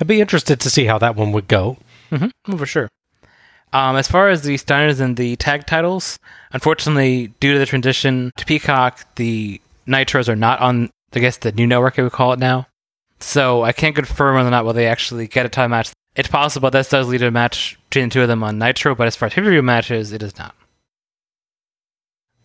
I'd 0.00 0.06
be 0.06 0.22
interested 0.22 0.60
to 0.60 0.70
see 0.70 0.86
how 0.86 0.96
that 0.96 1.14
one 1.14 1.32
would 1.32 1.46
go. 1.46 1.76
Mm-hmm, 2.12 2.56
for 2.56 2.66
sure. 2.66 2.88
Um, 3.72 3.96
as 3.96 4.06
far 4.06 4.28
as 4.28 4.42
the 4.42 4.56
Steiners 4.56 5.00
and 5.00 5.16
the 5.16 5.36
tag 5.36 5.66
titles, 5.66 6.18
unfortunately, 6.52 7.28
due 7.40 7.54
to 7.54 7.58
the 7.58 7.66
transition 7.66 8.30
to 8.36 8.44
Peacock, 8.44 9.14
the 9.14 9.60
Nitros 9.86 10.28
are 10.28 10.36
not 10.36 10.60
on, 10.60 10.90
I 11.14 11.20
guess, 11.20 11.38
the 11.38 11.52
new 11.52 11.66
network, 11.66 11.98
I 11.98 12.02
would 12.02 12.12
call 12.12 12.34
it 12.34 12.38
now. 12.38 12.66
So 13.20 13.62
I 13.62 13.72
can't 13.72 13.96
confirm 13.96 14.34
whether 14.34 14.48
or 14.48 14.50
not 14.50 14.66
will 14.66 14.74
they 14.74 14.88
actually 14.88 15.26
get 15.26 15.46
a 15.46 15.48
time 15.48 15.70
match. 15.70 15.90
It's 16.14 16.28
possible 16.28 16.70
this 16.70 16.90
does 16.90 17.08
lead 17.08 17.18
to 17.18 17.28
a 17.28 17.30
match 17.30 17.78
between 17.88 18.10
the 18.10 18.12
two 18.12 18.22
of 18.22 18.28
them 18.28 18.44
on 18.44 18.58
Nitro, 18.58 18.94
but 18.94 19.06
as 19.06 19.16
far 19.16 19.28
as 19.28 19.34
pay-per-view 19.34 19.62
matches, 19.62 20.12
it 20.12 20.22
is 20.22 20.36
not. 20.36 20.54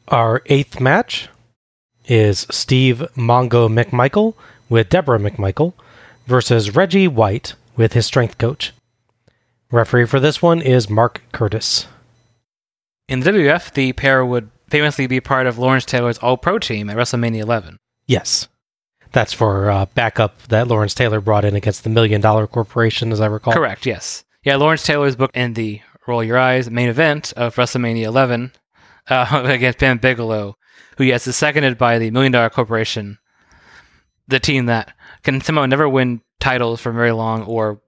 Our 0.08 0.42
eighth 0.46 0.80
match 0.80 1.28
is 2.06 2.48
Steve 2.50 3.04
Mongo 3.18 3.68
McMichael 3.68 4.36
with 4.70 4.88
Deborah 4.88 5.20
McMichael 5.20 5.74
versus 6.26 6.74
Reggie 6.74 7.10
White 7.10 7.56
with 7.76 7.92
his 7.92 8.06
strength 8.06 8.38
coach. 8.38 8.72
Referee 9.72 10.06
for 10.06 10.20
this 10.20 10.42
one 10.42 10.62
is 10.62 10.90
Mark 10.90 11.22
Curtis. 11.34 11.88
In 13.10 13.20
the 13.20 13.32
WF, 13.32 13.74
the 13.74 13.94
pair 13.94 14.26
would 14.26 14.50
famously 14.70 15.08
be 15.08 15.20
part 15.20 15.46
of 15.46 15.58
Lawrence 15.58 15.86
Taylor's 15.86 16.18
All 16.20 16.38
Pro 16.38 16.58
team 16.58 16.90
at 16.90 16.96
WrestleMania 16.96 17.42
11. 17.42 17.78
Yes. 18.06 18.48
That's 19.12 19.34
for 19.34 19.70
uh, 19.70 19.86
backup 19.88 20.42
that 20.44 20.68
Lawrence 20.68 20.94
Taylor 20.94 21.20
brought 21.20 21.46
in 21.46 21.56
against 21.56 21.84
the 21.84 21.90
Million 21.90 22.22
Dollar 22.22 22.48
Corporation, 22.48 23.12
as 23.12 23.20
I 23.20 23.26
recall. 23.26 23.54
Correct, 23.54 23.86
yes. 23.86 24.24
Yeah, 24.44 24.56
Lawrence 24.56 24.84
Taylor's 24.84 25.16
booked 25.16 25.36
in 25.36 25.54
the 25.54 25.82
Roll 26.08 26.24
Your 26.24 26.38
Eyes 26.38 26.70
main 26.70 26.88
event 26.88 27.34
of 27.36 27.56
WrestleMania 27.56 28.04
11 28.04 28.54
uh, 29.10 29.44
against 29.46 29.80
Bam 29.80 29.98
Bigelow, 29.98 30.56
who, 30.98 31.04
yes, 31.04 31.28
is 31.28 31.36
seconded 31.36 31.78
by 31.78 32.00
the 32.00 32.12
Million 32.12 32.32
Dollar 32.32 32.50
Corporation, 32.50 33.18
the 34.30 34.40
team 34.40 34.66
that 34.68 34.94
can 35.24 35.42
somehow 35.42 35.66
never 35.66 35.90
win 35.90 36.22
titles 36.40 36.80
for 36.80 36.92
very 36.94 37.12
long 37.12 37.44
or 37.44 37.82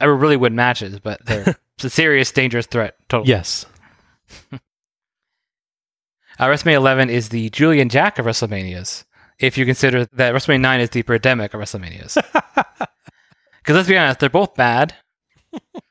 ever 0.00 0.14
really 0.14 0.36
win 0.36 0.54
matches, 0.54 0.98
but 1.00 1.24
they're 1.26 1.56
it's 1.76 1.84
a 1.84 1.90
serious, 1.90 2.30
dangerous 2.32 2.66
threat. 2.66 2.96
Totally. 3.08 3.30
Yes. 3.30 3.66
Uh, 6.38 6.46
WrestleMania 6.46 6.76
11 6.76 7.10
is 7.10 7.28
the 7.28 7.50
Julian 7.50 7.90
Jack 7.90 8.18
of 8.18 8.24
WrestleManias, 8.24 9.04
if 9.40 9.58
you 9.58 9.66
consider 9.66 10.06
that 10.06 10.32
WrestleMania 10.32 10.60
9 10.62 10.80
is 10.80 10.88
the 10.88 11.02
Birdemic 11.02 11.52
of 11.52 11.60
WrestleManias. 11.60 12.16
Because 13.62 13.76
let's 13.76 13.88
be 13.90 13.98
honest, 13.98 14.20
they're 14.20 14.30
both 14.30 14.54
bad, 14.54 14.94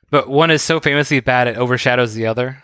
but 0.09 0.27
one 0.27 0.49
is 0.49 0.63
so 0.63 0.79
famously 0.79 1.19
bad 1.19 1.47
it 1.47 1.55
overshadows 1.55 2.15
the 2.15 2.25
other. 2.25 2.63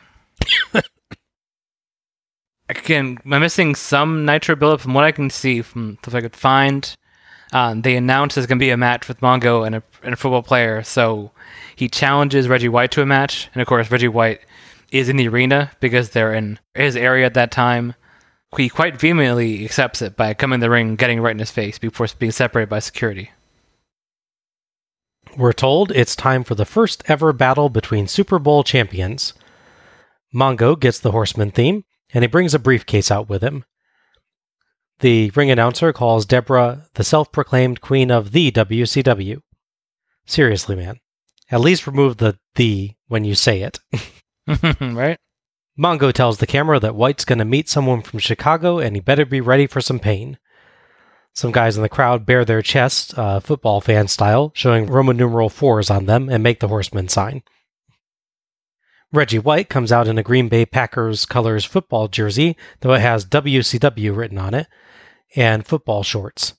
Again, 2.70 3.20
I'm 3.24 3.40
missing 3.40 3.76
some 3.76 4.26
Nitro 4.26 4.56
buildup 4.56 4.82
from 4.82 4.96
what 4.96 5.04
I 5.04 5.12
can 5.12 5.30
see 5.30 5.62
from 5.62 6.00
stuff 6.02 6.16
I 6.16 6.22
could 6.22 6.36
find. 6.36 6.96
Um, 7.56 7.84
they 7.84 7.96
announced 7.96 8.36
there's 8.36 8.48
going 8.48 8.60
to 8.60 8.66
be 8.66 8.72
a 8.72 8.76
match 8.76 9.08
with 9.08 9.22
Mongo 9.22 9.66
and 9.66 9.76
a, 9.76 9.84
and 10.04 10.14
a 10.14 10.18
football 10.18 10.44
player, 10.44 10.84
so 10.84 11.32
he 11.74 11.88
challenges 11.88 12.50
Reggie 12.50 12.68
White 12.68 12.92
to 12.92 13.02
a 13.02 13.06
match, 13.06 13.50
and 13.54 13.62
of 13.62 13.68
course 13.70 13.90
Reggie 13.90 14.10
White 14.10 14.42
is 14.92 15.08
in 15.08 15.16
the 15.16 15.30
arena 15.30 15.72
because 15.80 16.10
they're 16.10 16.34
in 16.34 16.60
his 16.74 16.98
area 16.98 17.26
at 17.26 17.34
that 17.36 17.52
time. 17.52 17.96
He 18.58 18.68
quite 18.68 19.00
vehemently 19.00 19.64
accepts 19.64 20.02
it 20.02 20.18
by 20.18 20.34
coming 20.34 20.56
in 20.56 20.60
the 20.60 20.70
ring, 20.70 20.98
getting 20.98 21.22
right 21.22 21.32
in 21.32 21.40
his 21.40 21.50
face 21.50 21.80
before 21.80 22.08
being 22.20 22.34
separated 22.34 22.68
by 22.68 22.80
security. 22.80 23.32
We're 25.38 25.54
told 25.54 25.92
it's 25.92 26.14
time 26.14 26.44
for 26.44 26.56
the 26.56 26.66
first 26.66 27.04
ever 27.08 27.32
battle 27.32 27.70
between 27.70 28.10
Super 28.10 28.38
Bowl 28.38 28.66
champions. 28.66 29.34
Mongo 30.34 30.78
gets 30.78 31.00
the 31.00 31.12
Horseman 31.12 31.52
theme, 31.52 31.86
and 32.14 32.22
he 32.22 32.28
brings 32.28 32.54
a 32.54 32.60
briefcase 32.60 33.10
out 33.10 33.30
with 33.30 33.42
him. 33.42 33.64
The 35.00 35.32
ring 35.32 35.52
announcer 35.52 35.92
calls 35.92 36.26
Deborah 36.26 36.88
the 36.94 37.04
self 37.04 37.32
proclaimed 37.32 37.82
queen 37.82 38.12
of 38.12 38.32
the 38.32 38.52
WCW. 38.52 39.42
Seriously, 40.26 40.76
man. 40.76 41.00
At 41.52 41.62
least 41.62 41.86
remove 41.86 42.18
the 42.18 42.40
the 42.56 42.94
when 43.08 43.26
you 43.26 43.36
say 43.36 43.62
it. 43.62 43.80
right? 44.82 45.18
Mongo 45.78 46.14
tells 46.14 46.38
the 46.38 46.48
camera 46.48 46.80
that 46.80 46.96
White's 46.96 47.26
going 47.26 47.40
to 47.40 47.46
meet 47.46 47.68
someone 47.68 48.02
from 48.02 48.20
Chicago 48.20 48.80
and 48.80 48.96
he 48.96 49.02
better 49.02 49.26
be 49.26 49.42
ready 49.42 49.68
for 49.68 49.82
some 49.82 50.00
pain. 50.00 50.38
Some 51.34 51.52
guys 51.52 51.76
in 51.76 51.84
the 51.84 51.90
crowd 51.90 52.26
bare 52.26 52.46
their 52.46 52.62
chests, 52.62 53.14
uh, 53.18 53.42
football 53.42 53.82
fan 53.82 54.08
style, 54.08 54.54
showing 54.56 54.86
Roman 54.86 55.18
numeral 55.18 55.50
fours 55.50 55.90
on 55.90 56.06
them 56.06 56.30
and 56.30 56.42
make 56.42 56.62
the 56.62 56.70
horseman 56.70 57.10
sign. 57.10 57.44
Reggie 59.12 59.40
White 59.40 59.70
comes 59.70 59.92
out 59.92 60.08
in 60.08 60.18
a 60.18 60.24
Green 60.24 60.50
Bay 60.50 60.66
Packers 60.66 61.26
colors 61.26 61.64
football 61.64 62.08
jersey, 62.08 62.58
though 62.82 62.94
it 62.94 63.02
has 63.02 63.26
WCW 63.26 64.16
written 64.16 64.38
on 64.38 64.54
it, 64.54 64.68
and 65.36 65.66
football 65.66 66.04
shorts. 66.04 66.54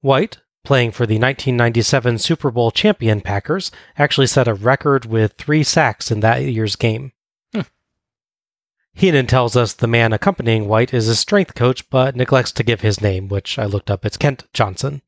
White, 0.00 0.38
playing 0.64 0.92
for 0.92 1.06
the 1.06 1.14
1997 1.14 2.18
Super 2.18 2.50
Bowl 2.50 2.70
champion 2.70 3.20
Packers, 3.20 3.70
actually 3.96 4.26
set 4.26 4.46
a 4.46 4.54
record 4.54 5.06
with 5.06 5.32
three 5.32 5.62
sacks 5.64 6.10
in 6.10 6.20
that 6.20 6.42
year's 6.42 6.76
game. 6.76 7.12
Hmm. 7.52 7.62
Heenan 8.94 9.26
tells 9.26 9.56
us 9.56 9.72
the 9.72 9.86
man 9.86 10.12
accompanying 10.12 10.68
White 10.68 10.94
is 10.94 11.06
his 11.06 11.18
strength 11.18 11.54
coach, 11.54 11.88
but 11.90 12.14
neglects 12.14 12.52
to 12.52 12.62
give 12.62 12.82
his 12.82 13.00
name, 13.00 13.28
which 13.28 13.58
I 13.58 13.64
looked 13.64 13.90
up. 13.90 14.04
It's 14.04 14.16
Kent 14.16 14.44
Johnson. 14.52 15.02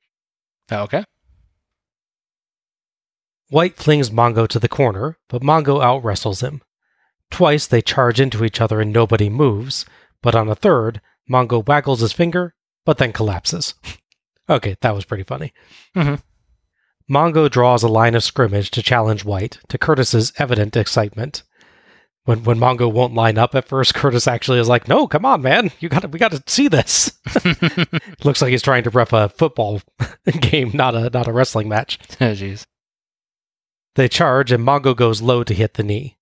Oh, 0.73 0.83
okay. 0.85 1.05
White 3.51 3.77
flings 3.77 4.11
Mongo 4.11 4.47
to 4.49 4.59
the 4.59 4.69
corner, 4.69 5.19
but 5.29 5.43
Mongo 5.43 5.83
out 5.83 6.05
wrestles 6.05 6.41
him. 6.41 6.63
Twice 7.31 7.67
they 7.67 7.81
charge 7.83 8.21
into 8.21 8.45
each 8.45 8.61
other 8.61 8.81
and 8.81 8.93
nobody 8.93 9.29
moves, 9.29 9.85
but 10.23 10.35
on 10.35 10.49
a 10.49 10.55
third, 10.55 11.01
Mongo 11.31 11.67
waggles 11.67 12.01
his 12.01 12.13
finger, 12.13 12.55
but 12.85 12.99
then 12.99 13.13
collapses. 13.13 13.75
okay, 14.49 14.77
that 14.81 14.95
was 14.95 15.05
pretty 15.05 15.25
funny. 15.25 15.53
Mhm. 15.95 16.23
Mongo 17.11 17.51
draws 17.51 17.83
a 17.83 17.89
line 17.89 18.15
of 18.15 18.23
scrimmage 18.23 18.71
to 18.71 18.83
challenge 18.83 19.25
White, 19.25 19.59
to 19.69 19.79
Curtis's 19.79 20.33
evident 20.39 20.77
excitement. 20.77 21.43
When 22.25 22.45
when 22.45 22.59
Mongo 22.59 22.93
won't 22.93 23.15
line 23.15 23.39
up 23.39 23.55
at 23.55 23.67
first, 23.67 23.95
Curtis 23.97 24.29
actually 24.29 24.61
is 24.61 24.69
like, 24.69 24.87
"No, 24.87 25.09
come 25.09 25.25
on, 25.25 25.43
man, 25.43 25.71
you 25.81 25.89
got 25.89 26.03
to 26.03 26.09
we 26.09 26.19
got 26.19 26.33
to 26.33 26.43
see 26.47 26.69
this." 26.69 27.19
Looks 28.25 28.43
like 28.43 28.51
he's 28.51 28.63
trying 28.63 28.85
to 28.85 28.91
ref 28.91 29.13
a 29.13 29.29
football 29.31 29.81
game, 30.41 30.71
not 30.75 30.95
a 30.95 31.11
not 31.11 31.27
a 31.29 31.33
wrestling 31.33 31.69
match. 31.69 31.99
Oh, 32.21 32.33
jeez. 32.33 32.65
They 33.97 34.07
charge, 34.09 34.53
and 34.53 34.65
Mongo 34.65 34.95
goes 34.95 35.21
low 35.23 35.43
to 35.43 35.55
hit 35.55 35.75
the 35.75 35.83
knee. 35.83 36.17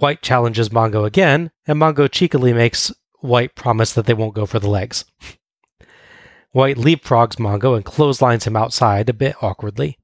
White 0.00 0.22
challenges 0.22 0.70
Mongo 0.70 1.04
again, 1.04 1.50
and 1.66 1.78
Mongo 1.78 2.10
cheekily 2.10 2.54
makes 2.54 2.90
White 3.20 3.54
promise 3.54 3.92
that 3.92 4.06
they 4.06 4.14
won't 4.14 4.34
go 4.34 4.46
for 4.46 4.58
the 4.58 4.70
legs. 4.70 5.04
White 6.52 6.78
leapfrogs 6.78 7.36
Mongo 7.36 7.76
and 7.76 7.84
clotheslines 7.84 8.46
him 8.46 8.56
outside 8.56 9.10
a 9.10 9.12
bit 9.12 9.36
awkwardly. 9.42 9.98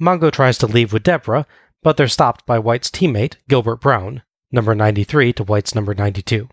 Mongo 0.00 0.30
tries 0.30 0.56
to 0.58 0.68
leave 0.68 0.92
with 0.92 1.02
Deborah, 1.02 1.44
but 1.82 1.96
they're 1.96 2.06
stopped 2.06 2.46
by 2.46 2.60
White's 2.60 2.88
teammate, 2.88 3.34
Gilbert 3.48 3.80
Brown, 3.80 4.22
number 4.52 4.76
93 4.76 5.32
to 5.32 5.42
White's 5.44 5.74
number 5.74 5.92
92. 5.92 6.48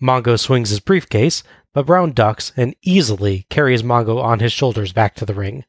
Mongo 0.00 0.38
swings 0.38 0.70
his 0.70 0.78
briefcase, 0.78 1.42
but 1.74 1.84
Brown 1.84 2.12
ducks 2.12 2.52
and 2.56 2.76
easily 2.82 3.44
carries 3.50 3.82
Mongo 3.82 4.22
on 4.22 4.38
his 4.38 4.52
shoulders 4.52 4.92
back 4.92 5.16
to 5.16 5.26
the 5.26 5.34
ring, 5.34 5.64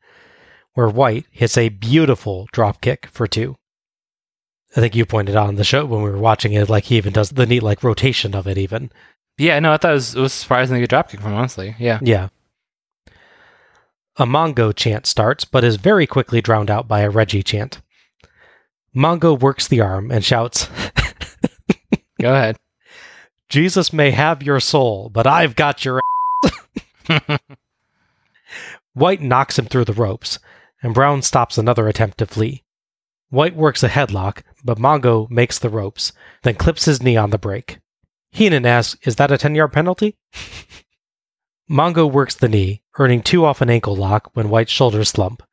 where 0.73 0.87
White 0.87 1.25
hits 1.31 1.57
a 1.57 1.69
beautiful 1.69 2.47
dropkick 2.53 3.07
for 3.07 3.25
two. 3.25 3.57
I 4.75 4.79
think 4.79 4.95
you 4.95 5.05
pointed 5.05 5.35
out 5.35 5.47
on 5.47 5.55
the 5.55 5.63
show 5.63 5.85
when 5.85 6.01
we 6.01 6.09
were 6.09 6.17
watching 6.17 6.53
it, 6.53 6.69
like 6.69 6.85
he 6.85 6.97
even 6.97 7.13
does 7.13 7.31
the 7.31 7.45
neat 7.45 7.63
like 7.63 7.83
rotation 7.83 8.33
of 8.35 8.47
it 8.47 8.57
even. 8.57 8.91
Yeah, 9.37 9.59
no, 9.59 9.73
I 9.73 9.77
thought 9.77 9.91
it 9.91 9.95
was, 9.95 10.15
it 10.15 10.21
was 10.21 10.33
surprisingly 10.33 10.81
good 10.81 10.89
dropkick 10.89 11.21
from 11.21 11.31
him, 11.31 11.37
honestly. 11.37 11.75
Yeah. 11.79 11.99
Yeah. 12.01 12.29
A 14.17 14.25
Mongo 14.25 14.75
chant 14.75 15.05
starts, 15.05 15.45
but 15.45 15.63
is 15.63 15.77
very 15.77 16.05
quickly 16.05 16.41
drowned 16.41 16.69
out 16.69 16.87
by 16.87 17.01
a 17.01 17.09
Reggie 17.09 17.43
chant. 17.43 17.81
Mongo 18.95 19.39
works 19.39 19.67
the 19.67 19.81
arm 19.81 20.11
and 20.11 20.23
shouts, 20.23 20.69
Go 22.21 22.35
ahead. 22.35 22.57
Jesus 23.49 23.91
may 23.91 24.11
have 24.11 24.43
your 24.43 24.59
soul, 24.59 25.09
but 25.09 25.25
I've 25.25 25.55
got 25.55 25.83
your 25.83 25.99
ass." 27.09 27.39
White 28.93 29.21
knocks 29.21 29.57
him 29.57 29.65
through 29.65 29.85
the 29.85 29.93
ropes, 29.93 30.39
and 30.83 30.93
Brown 30.93 31.21
stops 31.21 31.57
another 31.57 31.87
attempt 31.87 32.17
to 32.19 32.25
flee. 32.25 32.63
White 33.31 33.55
works 33.55 33.81
a 33.81 33.87
headlock, 33.87 34.43
but 34.63 34.77
Mongo 34.77 35.29
makes 35.31 35.57
the 35.57 35.69
ropes, 35.69 36.11
then 36.43 36.55
clips 36.55 36.83
his 36.83 37.01
knee 37.01 37.15
on 37.15 37.29
the 37.29 37.37
break. 37.37 37.79
Heenan 38.31 38.65
asks, 38.65 38.99
Is 39.07 39.15
that 39.15 39.31
a 39.31 39.37
10 39.37 39.55
yard 39.55 39.71
penalty? 39.71 40.17
Mongo 41.71 42.11
works 42.11 42.35
the 42.35 42.49
knee, 42.49 42.83
earning 42.99 43.23
two 43.23 43.45
off 43.45 43.61
an 43.61 43.69
ankle 43.69 43.95
lock 43.95 44.29
when 44.33 44.49
White's 44.49 44.71
shoulders 44.71 45.07
slump. 45.07 45.43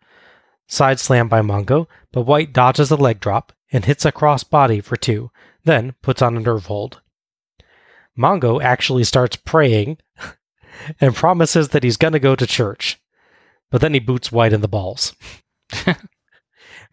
Side 0.66 0.98
slam 0.98 1.28
by 1.28 1.40
Mongo, 1.40 1.86
but 2.12 2.22
White 2.22 2.52
dodges 2.52 2.90
a 2.90 2.96
leg 2.96 3.20
drop 3.20 3.52
and 3.70 3.84
hits 3.84 4.05
a 4.05 4.10
cross 4.10 4.42
body 4.42 4.80
for 4.80 4.96
two, 4.96 5.30
then 5.64 5.94
puts 6.02 6.20
on 6.20 6.36
a 6.36 6.40
nerve 6.40 6.66
hold. 6.66 7.00
Mongo 8.18 8.60
actually 8.60 9.05
starts 9.05 9.36
praying 9.36 9.98
and 11.00 11.14
promises 11.14 11.68
that 11.68 11.84
he's 11.84 11.96
going 11.96 12.12
to 12.12 12.18
go 12.18 12.34
to 12.34 12.46
church, 12.46 13.00
but 13.70 13.80
then 13.80 13.94
he 13.94 14.00
boots 14.00 14.32
White 14.32 14.52
in 14.52 14.62
the 14.62 14.66
balls. 14.66 15.14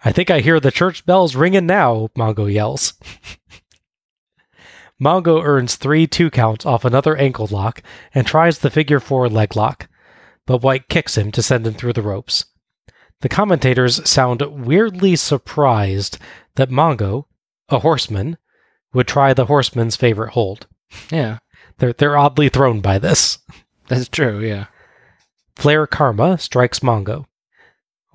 I 0.05 0.11
think 0.11 0.29
I 0.29 0.39
hear 0.39 0.59
the 0.59 0.71
church 0.71 1.03
bells 1.07 1.35
ringing 1.35 1.65
now, 1.65 2.09
Mongo 2.15 2.51
yells. 2.51 2.93
Mongo 5.01 5.43
earns 5.43 5.75
three 5.75 6.05
two 6.05 6.29
counts 6.29 6.63
off 6.63 6.85
another 6.85 7.17
ankle 7.17 7.47
lock 7.49 7.81
and 8.13 8.25
tries 8.25 8.59
the 8.59 8.69
figure 8.69 8.99
four 8.99 9.27
leg 9.27 9.55
lock, 9.55 9.89
but 10.45 10.61
White 10.61 10.89
kicks 10.89 11.17
him 11.17 11.31
to 11.31 11.41
send 11.41 11.65
him 11.65 11.73
through 11.73 11.93
the 11.93 12.03
ropes. 12.03 12.45
The 13.21 13.29
commentators 13.29 14.07
sound 14.07 14.41
weirdly 14.41 15.15
surprised 15.15 16.19
that 16.53 16.69
Mongo, 16.69 17.25
a 17.69 17.79
horseman, 17.79 18.37
would 18.93 19.07
try 19.07 19.33
the 19.33 19.47
horseman's 19.47 19.95
favorite 19.95 20.33
hold. 20.33 20.67
Yeah. 21.11 21.39
They're, 21.79 21.93
they're 21.93 22.17
oddly 22.17 22.49
thrown 22.49 22.79
by 22.79 22.99
this. 22.99 23.39
That's 23.87 24.07
true, 24.07 24.39
yeah. 24.39 24.67
Flare 25.55 25.87
Karma 25.87 26.37
strikes 26.37 26.79
Mongo. 26.79 27.25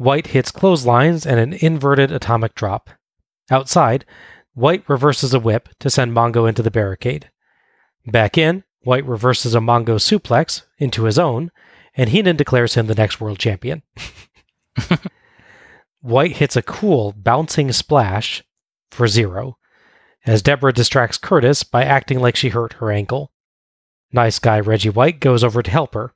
White 0.01 0.28
hits 0.28 0.51
clotheslines 0.51 1.27
and 1.27 1.39
an 1.39 1.52
inverted 1.52 2.10
atomic 2.10 2.55
drop. 2.55 2.89
Outside, 3.51 4.06
White 4.55 4.82
reverses 4.89 5.35
a 5.35 5.39
whip 5.39 5.68
to 5.78 5.90
send 5.90 6.14
Mongo 6.14 6.48
into 6.48 6.62
the 6.62 6.70
barricade. 6.70 7.31
Back 8.06 8.39
in, 8.39 8.64
White 8.81 9.05
reverses 9.05 9.55
a 9.55 9.59
Mongo 9.59 9.97
suplex 10.01 10.62
into 10.78 11.05
his 11.05 11.18
own, 11.18 11.51
and 11.94 12.09
Heenan 12.09 12.36
declares 12.36 12.77
him 12.77 12.86
the 12.86 12.94
next 12.94 13.20
world 13.20 13.39
champion. 13.39 13.82
White 16.01 16.36
hits 16.39 16.56
a 16.56 16.62
cool 16.62 17.12
bouncing 17.12 17.70
splash 17.70 18.43
for 18.90 19.06
zero, 19.06 19.59
as 20.24 20.40
Deborah 20.40 20.72
distracts 20.72 21.18
Curtis 21.18 21.62
by 21.62 21.85
acting 21.85 22.20
like 22.20 22.36
she 22.36 22.48
hurt 22.48 22.72
her 22.72 22.90
ankle. 22.90 23.32
Nice 24.14 24.39
guy 24.39 24.60
Reggie 24.60 24.89
White 24.89 25.20
goes 25.20 25.44
over 25.44 25.62
to 25.62 25.70
help 25.70 25.93
her. 25.93 26.14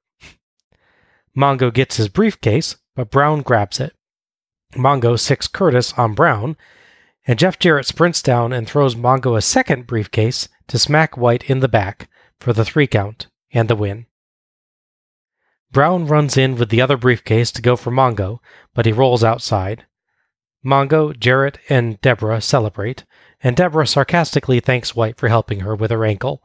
Mongo 1.36 1.70
gets 1.70 1.98
his 1.98 2.08
briefcase, 2.08 2.76
but 2.94 3.10
Brown 3.10 3.42
grabs 3.42 3.80
it. 3.80 3.94
Mongo 4.74 5.18
sicks 5.18 5.46
Curtis 5.46 5.92
on 5.94 6.14
Brown, 6.14 6.56
and 7.26 7.38
Jeff 7.38 7.58
Jarrett 7.58 7.86
sprints 7.86 8.22
down 8.22 8.52
and 8.52 8.66
throws 8.66 8.94
Mongo 8.94 9.36
a 9.36 9.42
second 9.42 9.86
briefcase 9.86 10.48
to 10.68 10.78
smack 10.78 11.16
White 11.16 11.44
in 11.44 11.60
the 11.60 11.68
back 11.68 12.08
for 12.38 12.52
the 12.52 12.64
three 12.64 12.86
count 12.86 13.28
and 13.52 13.68
the 13.68 13.76
win. 13.76 14.06
Brown 15.70 16.06
runs 16.06 16.36
in 16.36 16.56
with 16.56 16.68
the 16.68 16.80
other 16.80 16.96
briefcase 16.96 17.50
to 17.52 17.62
go 17.62 17.76
for 17.76 17.90
Mongo, 17.90 18.38
but 18.74 18.86
he 18.86 18.92
rolls 18.92 19.24
outside. 19.24 19.86
Mongo, 20.64 21.18
Jarrett, 21.18 21.58
and 21.68 22.00
Deborah 22.00 22.40
celebrate, 22.40 23.04
and 23.42 23.56
Deborah 23.56 23.86
sarcastically 23.86 24.60
thanks 24.60 24.94
White 24.94 25.18
for 25.18 25.28
helping 25.28 25.60
her 25.60 25.74
with 25.74 25.90
her 25.90 26.04
ankle. 26.04 26.42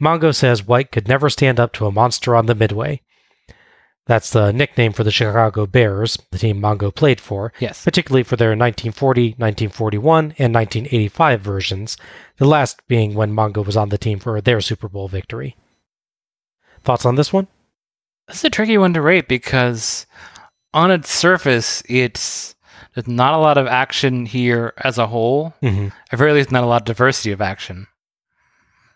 Mongo 0.00 0.34
says 0.34 0.66
White 0.66 0.92
could 0.92 1.08
never 1.08 1.28
stand 1.28 1.58
up 1.58 1.72
to 1.74 1.86
a 1.86 1.92
monster 1.92 2.34
on 2.36 2.46
the 2.46 2.54
Midway. 2.54 3.02
That's 4.06 4.30
the 4.30 4.52
nickname 4.52 4.92
for 4.92 5.02
the 5.02 5.10
Chicago 5.10 5.64
Bears, 5.64 6.18
the 6.30 6.38
team 6.38 6.60
Mongo 6.60 6.94
played 6.94 7.20
for, 7.20 7.52
Yes. 7.58 7.82
particularly 7.84 8.22
for 8.22 8.36
their 8.36 8.50
1940, 8.50 9.30
1941, 9.38 10.34
and 10.38 10.54
1985 10.54 11.40
versions, 11.40 11.96
the 12.36 12.46
last 12.46 12.86
being 12.86 13.14
when 13.14 13.32
Mongo 13.32 13.64
was 13.64 13.76
on 13.78 13.88
the 13.88 13.96
team 13.96 14.18
for 14.18 14.40
their 14.42 14.60
Super 14.60 14.88
Bowl 14.88 15.08
victory. 15.08 15.56
Thoughts 16.82 17.06
on 17.06 17.14
this 17.14 17.32
one? 17.32 17.48
This 18.28 18.38
is 18.38 18.44
a 18.44 18.50
tricky 18.50 18.76
one 18.76 18.92
to 18.92 19.00
rate 19.00 19.26
because 19.26 20.06
on 20.74 20.90
its 20.90 21.10
surface, 21.10 21.82
it's 21.88 22.54
there's 22.94 23.08
not 23.08 23.34
a 23.34 23.38
lot 23.38 23.58
of 23.58 23.66
action 23.66 24.26
here 24.26 24.74
as 24.78 24.98
a 24.98 25.06
whole. 25.06 25.54
Mm-hmm. 25.62 25.88
At 26.12 26.18
very 26.18 26.32
least, 26.32 26.52
not 26.52 26.62
a 26.62 26.66
lot 26.66 26.82
of 26.82 26.86
diversity 26.86 27.32
of 27.32 27.40
action. 27.40 27.86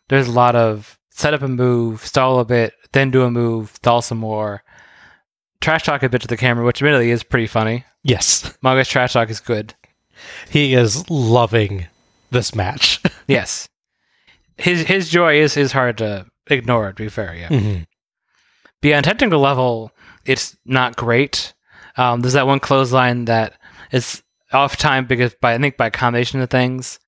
There's 0.09 0.29
a 0.29 0.33
lot 0.33 0.55
of 0.55 0.99
set 1.11 1.35
up 1.35 1.43
a 1.43 1.49
move, 1.49 2.05
stall 2.05 2.39
a 2.41 2.45
bit, 2.45 2.75
then 2.93 3.11
do 3.11 3.23
a 3.23 3.31
move, 3.31 3.71
stall 3.75 4.03
some 4.03 4.19
more, 4.19 4.63
trash 5.61 5.85
talk 5.85 6.03
a 6.03 6.09
bit 6.09 6.23
to 6.23 6.29
the 6.29 6.37
camera, 6.37 6.65
which 6.65 6.81
admittedly 6.83 7.11
is 7.11 7.23
pretty 7.23 7.47
funny. 7.47 7.85
Yes, 8.03 8.57
Mongo's 8.63 8.89
trash 8.89 9.13
talk 9.13 9.31
is 9.31 9.41
good. 9.41 9.75
he 10.51 10.75
is 10.75 11.09
loving 11.11 11.87
this 12.31 12.55
match. 12.55 13.01
Yes, 13.27 13.69
his 14.57 14.87
his 14.87 15.11
joy 15.11 15.39
is 15.39 15.57
is 15.59 15.73
hard 15.73 15.99
to 15.99 16.25
ignore. 16.49 16.93
To 16.95 17.03
be 17.03 17.11
fair, 17.11 17.35
yeah. 17.35 17.49
Mhm. 17.49 17.87
But 18.81 18.89
yeah, 18.89 18.97
on 18.97 19.03
technical 19.03 19.39
level, 19.41 19.93
it's 20.25 20.57
not 20.65 20.97
great. 20.97 21.53
Um, 21.99 22.21
there's 22.23 22.33
that 22.33 22.47
one 22.47 22.59
clothesline 22.59 23.27
that 23.27 23.53
is 23.93 24.23
off 24.53 24.79
time 24.79 25.05
because 25.05 25.35
by 25.43 25.53
I 25.55 25.59
think 25.59 25.77
by 25.77 25.89
a 25.89 25.91
combination 25.91 26.41
of 26.41 26.49
things. 26.49 26.99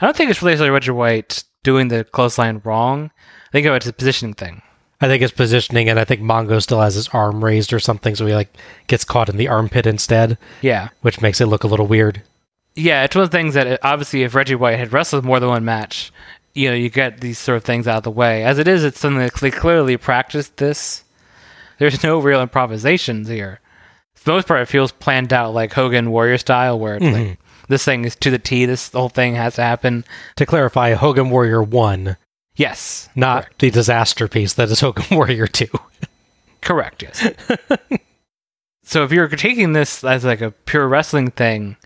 I 0.00 0.04
don't 0.06 0.16
think 0.16 0.30
it's 0.30 0.42
really 0.42 0.68
Roger 0.68 0.94
White 0.94 1.44
doing 1.62 1.88
the 1.88 2.02
clothesline 2.02 2.60
wrong. 2.64 3.12
I 3.48 3.50
think 3.52 3.66
it's 3.66 3.86
a 3.86 3.92
positioning 3.92 4.34
thing. 4.34 4.62
I 5.00 5.06
think 5.06 5.22
it's 5.22 5.32
positioning, 5.32 5.88
and 5.88 5.98
I 5.98 6.04
think 6.04 6.20
Mongo 6.20 6.60
still 6.60 6.80
has 6.80 6.94
his 6.94 7.08
arm 7.10 7.44
raised 7.44 7.72
or 7.72 7.78
something, 7.78 8.14
so 8.16 8.26
he 8.26 8.34
like 8.34 8.52
gets 8.88 9.04
caught 9.04 9.28
in 9.28 9.36
the 9.36 9.46
armpit 9.48 9.86
instead, 9.86 10.36
Yeah. 10.60 10.88
which 11.02 11.20
makes 11.20 11.40
it 11.40 11.46
look 11.46 11.62
a 11.62 11.68
little 11.68 11.86
weird. 11.86 12.22
Yeah, 12.74 13.04
it's 13.04 13.14
one 13.14 13.24
of 13.24 13.30
the 13.30 13.36
things 13.38 13.54
that 13.54 13.66
uh, 13.66 13.78
obviously 13.82 14.22
if 14.24 14.34
Reggie 14.34 14.54
White 14.56 14.78
had 14.78 14.92
wrestled 14.92 15.24
more 15.24 15.38
than 15.40 15.48
one 15.48 15.64
match, 15.64 16.12
you 16.54 16.68
know, 16.68 16.74
you 16.74 16.90
get 16.90 17.20
these 17.20 17.38
sort 17.38 17.56
of 17.56 17.64
things 17.64 17.86
out 17.86 17.98
of 17.98 18.02
the 18.02 18.10
way. 18.10 18.42
As 18.44 18.58
it 18.58 18.66
is, 18.66 18.82
it's 18.84 18.98
something 18.98 19.20
that 19.20 19.34
they 19.34 19.50
clearly 19.52 19.96
practiced 19.96 20.56
this. 20.56 21.04
There's 21.78 22.02
no 22.02 22.18
real 22.18 22.42
improvisations 22.42 23.28
here. 23.28 23.60
For 24.14 24.24
the 24.24 24.32
most 24.32 24.48
part, 24.48 24.62
it 24.62 24.66
feels 24.66 24.90
planned 24.90 25.32
out 25.32 25.54
like 25.54 25.72
Hogan 25.74 26.10
Warrior 26.10 26.38
style, 26.38 26.76
where 26.78 26.96
it's 26.96 27.04
like 27.04 27.38
this 27.68 27.84
thing 27.84 28.04
is 28.04 28.16
to 28.16 28.30
the 28.30 28.38
T. 28.40 28.64
This 28.66 28.90
whole 28.90 29.08
thing 29.08 29.36
has 29.36 29.54
to 29.54 29.62
happen. 29.62 30.04
To 30.36 30.46
clarify, 30.46 30.94
Hogan 30.94 31.30
Warrior 31.30 31.62
1, 31.62 32.16
Yes, 32.58 33.08
not 33.14 33.46
the 33.58 33.70
disaster 33.70 34.28
piece 34.28 34.52
that 34.54 34.68
is 34.70 34.80
Hogan 34.82 35.04
Warrior 35.16 35.46
2. 35.46 35.66
correct. 36.60 37.02
Yes. 37.02 37.32
so 38.82 39.04
if 39.04 39.12
you're 39.12 39.28
taking 39.28 39.72
this 39.72 40.02
as 40.04 40.24
like 40.24 40.40
a 40.40 40.50
pure 40.50 40.88
wrestling 40.88 41.30
thing, 41.30 41.76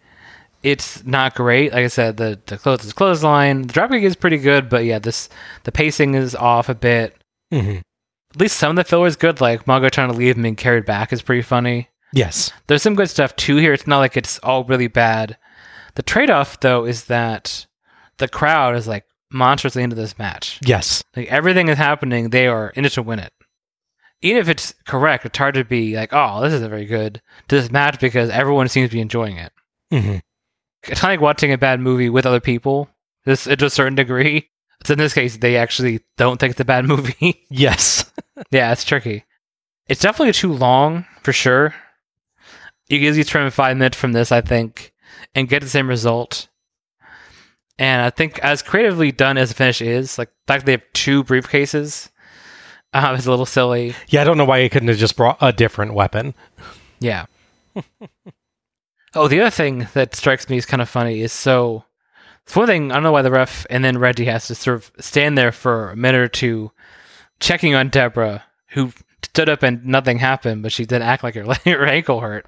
it's 0.62 1.05
not 1.05 1.35
great. 1.35 1.73
Like 1.73 1.85
I 1.85 1.89
said, 1.89 2.16
the 2.16 2.40
the 2.47 2.57
close 2.57 2.85
is 2.85 2.93
clothesline. 2.93 3.62
The 3.62 3.73
dropkick 3.74 4.03
is 4.03 4.16
pretty 4.16 4.39
good, 4.39 4.69
but 4.69 4.85
yeah, 4.85 4.99
this 4.99 5.28
the 5.65 5.73
pacing 5.73 6.15
is 6.15 6.35
off 6.35 6.69
a 6.69 6.74
bit. 6.74 7.23
hmm 7.51 7.77
At 8.35 8.40
least 8.40 8.57
some 8.57 8.70
of 8.70 8.77
the 8.77 8.85
filler 8.85 9.07
is 9.07 9.16
good. 9.16 9.40
Like 9.43 9.66
Mongo 9.66 9.90
trying 9.90 10.11
to 10.11 10.16
leave 10.16 10.39
and 10.39 10.57
carried 10.57 10.86
back 10.86 11.12
is 11.12 11.20
pretty 11.23 11.43
funny. 11.43 11.89
Yes. 12.15 12.51
There's 12.66 12.82
some 12.82 12.94
good 12.94 13.11
stuff 13.11 13.36
too 13.36 13.57
here. 13.57 13.73
It's 13.74 13.86
not 13.86 13.99
like 13.99 14.16
it's 14.16 14.39
all 14.40 14.65
really 14.65 14.86
bad. 14.89 15.36
The 15.97 16.03
trade 16.03 16.31
off 16.31 16.61
though 16.61 16.86
is 16.86 17.05
that 17.05 17.66
the 18.19 18.28
crowd 18.28 18.77
is 18.77 18.86
like 18.89 19.05
monstrously 19.33 19.83
into 19.83 19.97
this 19.97 20.19
match. 20.19 20.59
Yes. 20.65 21.03
Like 21.17 21.29
everything 21.29 21.69
is 21.69 21.79
happening, 21.79 22.31
they 22.31 22.47
are 22.47 22.71
in 22.71 22.85
it 22.85 22.91
to 22.93 23.03
win 23.03 23.19
it. 23.19 23.33
Even 24.21 24.41
if 24.41 24.49
it's 24.49 24.73
correct, 24.87 25.25
it's 25.27 25.37
hard 25.39 25.55
to 25.55 25.65
be 25.65 25.97
like, 25.97 26.11
oh, 26.13 26.43
this 26.43 26.53
isn't 26.53 26.71
very 26.71 26.85
good 26.87 27.21
to 27.49 27.57
this 27.61 27.71
match 27.73 27.99
because 27.99 28.31
everyone 28.31 28.69
seems 28.69 28.91
to 28.91 28.97
be 28.97 29.01
enjoying 29.01 29.37
it. 29.37 29.53
hmm 29.91 30.17
It's 30.87 31.01
kind 31.01 31.13
of 31.13 31.19
like 31.19 31.21
watching 31.21 31.53
a 31.53 31.59
bad 31.59 31.81
movie 31.81 32.09
with 32.09 32.27
other 32.27 32.41
people, 32.41 32.89
this 33.25 33.45
to 33.45 33.65
a 33.65 33.71
certain 33.71 33.95
degree. 33.97 34.49
So 34.85 34.93
in 34.95 34.99
this 34.99 35.15
case, 35.15 35.37
they 35.37 35.57
actually 35.57 36.01
don't 36.17 36.41
think 36.41 36.53
it's 36.53 36.61
a 36.61 36.65
bad 36.65 36.85
movie. 36.89 37.45
Yes. 37.51 38.11
yeah, 38.51 38.73
it's 38.73 38.85
tricky. 38.85 39.25
It's 39.89 40.01
definitely 40.01 40.33
too 40.33 40.53
long 40.53 41.05
for 41.23 41.33
sure. 41.33 41.75
You 42.89 42.99
can 42.99 43.09
easily 43.09 43.25
trim 43.25 43.51
five 43.51 43.77
minutes 43.77 43.97
from 43.97 44.13
this, 44.13 44.33
I 44.33 44.41
think, 44.41 44.93
and 45.35 45.49
get 45.49 45.63
the 45.63 45.69
same 45.69 45.89
result. 45.89 46.49
And 47.83 48.01
I 48.01 48.11
think 48.11 48.39
as 48.45 48.63
creatively 48.63 49.11
done 49.11 49.37
as 49.37 49.49
the 49.49 49.57
finish 49.57 49.83
is, 49.83 50.17
like 50.17 50.29
the 50.29 50.53
fact 50.53 50.67
they 50.67 50.73
have 50.73 50.85
two 50.93 51.25
briefcases, 51.25 52.11
um, 52.93 53.17
is 53.17 53.27
a 53.27 53.31
little 53.31 53.45
silly. 53.45 53.97
Yeah, 54.07 54.21
I 54.21 54.25
don't 54.25 54.39
know 54.39 54.45
why 54.45 54.63
he 54.63 54.69
couldn't 54.69 54.87
have 54.87 54.99
just 54.99 55.17
brought 55.17 55.39
a 55.41 55.53
different 55.53 55.93
weapon. 55.93 56.35
Yeah. 57.01 57.27
oh, 59.17 59.27
the 59.27 59.41
other 59.41 59.51
thing 59.51 59.89
that 59.95 60.15
strikes 60.15 60.49
me 60.49 60.59
as 60.59 60.65
kind 60.65 60.81
of 60.81 60.89
funny 60.89 61.23
is 61.23 61.33
so. 61.33 61.85
It's 62.47 62.55
one 62.55 62.69
thing 62.69 62.93
I 62.93 62.95
don't 62.95 63.03
know 63.03 63.11
why 63.11 63.23
the 63.23 63.33
ref 63.33 63.67
and 63.69 63.85
then 63.85 63.99
Reggie 63.99 64.27
has 64.27 64.47
to 64.47 64.55
sort 64.55 64.77
of 64.77 64.93
stand 65.01 65.37
there 65.37 65.51
for 65.51 65.91
a 65.91 65.97
minute 65.97 66.21
or 66.21 66.29
two, 66.29 66.71
checking 67.41 67.75
on 67.75 67.89
Deborah, 67.89 68.45
who 68.69 68.93
stood 69.25 69.49
up 69.49 69.65
and 69.65 69.85
nothing 69.85 70.19
happened, 70.19 70.63
but 70.63 70.71
she 70.71 70.85
did 70.85 71.03
act 71.03 71.25
like 71.25 71.35
her 71.35 71.53
her 71.65 71.87
ankle 71.87 72.21
hurt. 72.21 72.47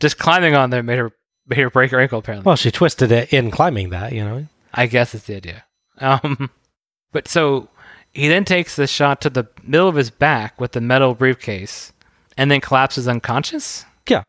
Just 0.00 0.18
climbing 0.18 0.56
on 0.56 0.70
there 0.70 0.82
made 0.82 0.98
her 0.98 1.12
made 1.46 1.60
her 1.60 1.70
break 1.70 1.92
her 1.92 2.00
ankle. 2.00 2.18
Apparently, 2.18 2.44
Well, 2.44 2.56
she 2.56 2.72
twisted 2.72 3.12
it 3.12 3.32
in 3.32 3.52
climbing 3.52 3.90
that, 3.90 4.12
you 4.12 4.24
know? 4.24 4.48
I 4.72 4.86
guess 4.86 5.14
it's 5.14 5.26
the 5.26 5.36
idea. 5.36 5.64
Um, 5.98 6.50
but 7.12 7.28
so 7.28 7.68
he 8.12 8.28
then 8.28 8.44
takes 8.44 8.76
the 8.76 8.86
shot 8.86 9.20
to 9.22 9.30
the 9.30 9.48
middle 9.62 9.88
of 9.88 9.94
his 9.94 10.10
back 10.10 10.60
with 10.60 10.72
the 10.72 10.80
metal 10.80 11.14
briefcase, 11.14 11.92
and 12.36 12.50
then 12.50 12.60
collapses 12.60 13.08
unconscious. 13.08 13.84
Yeah. 14.08 14.22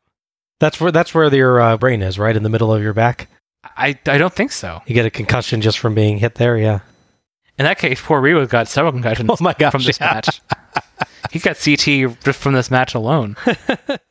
That's 0.60 0.80
where 0.80 0.92
that's 0.92 1.14
where 1.14 1.34
your 1.34 1.62
uh, 1.62 1.78
brain 1.78 2.02
is, 2.02 2.18
right 2.18 2.36
in 2.36 2.44
the 2.44 2.50
middle 2.50 2.74
of 2.74 2.82
your 2.82 2.94
back. 2.94 3.30
I 3.64 3.98
I 4.06 4.18
don't 4.18 4.34
think 4.34 4.52
so. 4.52 4.82
You 4.86 4.94
get 4.94 5.06
a 5.06 5.10
concussion 5.10 5.62
just 5.62 5.80
from 5.80 5.96
being 5.96 6.18
hit 6.18 6.36
there, 6.36 6.58
yeah. 6.58 6.80
In 7.58 7.66
that 7.66 7.78
case, 7.78 8.02
poor 8.02 8.20
Reba 8.20 8.48
got 8.48 8.68
several 8.68 8.92
concussions 8.92 9.30
Oh 9.34 9.38
my 9.40 9.54
gosh, 9.54 9.72
from 9.72 9.84
this 9.84 10.00
yeah. 10.00 10.14
match. 10.14 10.42
he 11.32 11.40
got 11.40 11.58
CT 11.58 12.24
just 12.24 12.40
from 12.40 12.54
this 12.54 12.72
match 12.72 12.96
alone. 12.96 13.36
but 13.46 14.02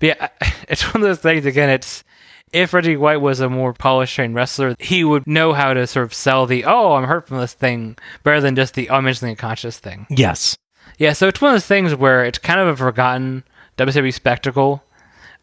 yeah, 0.00 0.28
it's 0.68 0.82
one 0.92 1.02
of 1.02 1.08
those 1.08 1.20
things. 1.20 1.46
Again, 1.46 1.70
it's 1.70 2.04
if 2.52 2.74
Reggie 2.74 2.96
White 2.96 3.20
was 3.20 3.40
a 3.40 3.48
more 3.48 3.72
polished 3.72 4.14
trained 4.14 4.34
wrestler, 4.34 4.74
he 4.78 5.04
would 5.04 5.26
know 5.26 5.52
how 5.52 5.74
to 5.74 5.86
sort 5.86 6.04
of 6.04 6.14
sell 6.14 6.46
the 6.46 6.64
"oh, 6.64 6.94
I'm 6.94 7.04
hurt 7.04 7.28
from 7.28 7.38
this 7.38 7.54
thing" 7.54 7.96
better 8.22 8.40
than 8.40 8.56
just 8.56 8.74
the 8.74 8.90
"oh, 8.90 8.96
I'm 8.96 9.06
instantly 9.06 9.32
unconscious" 9.32 9.78
thing. 9.78 10.06
Yes. 10.10 10.56
Yeah, 10.98 11.14
so 11.14 11.28
it's 11.28 11.40
one 11.40 11.50
of 11.50 11.54
those 11.54 11.66
things 11.66 11.94
where 11.94 12.24
it's 12.24 12.38
kind 12.38 12.60
of 12.60 12.68
a 12.68 12.76
forgotten 12.76 13.44
WWE 13.78 14.12
spectacle. 14.12 14.82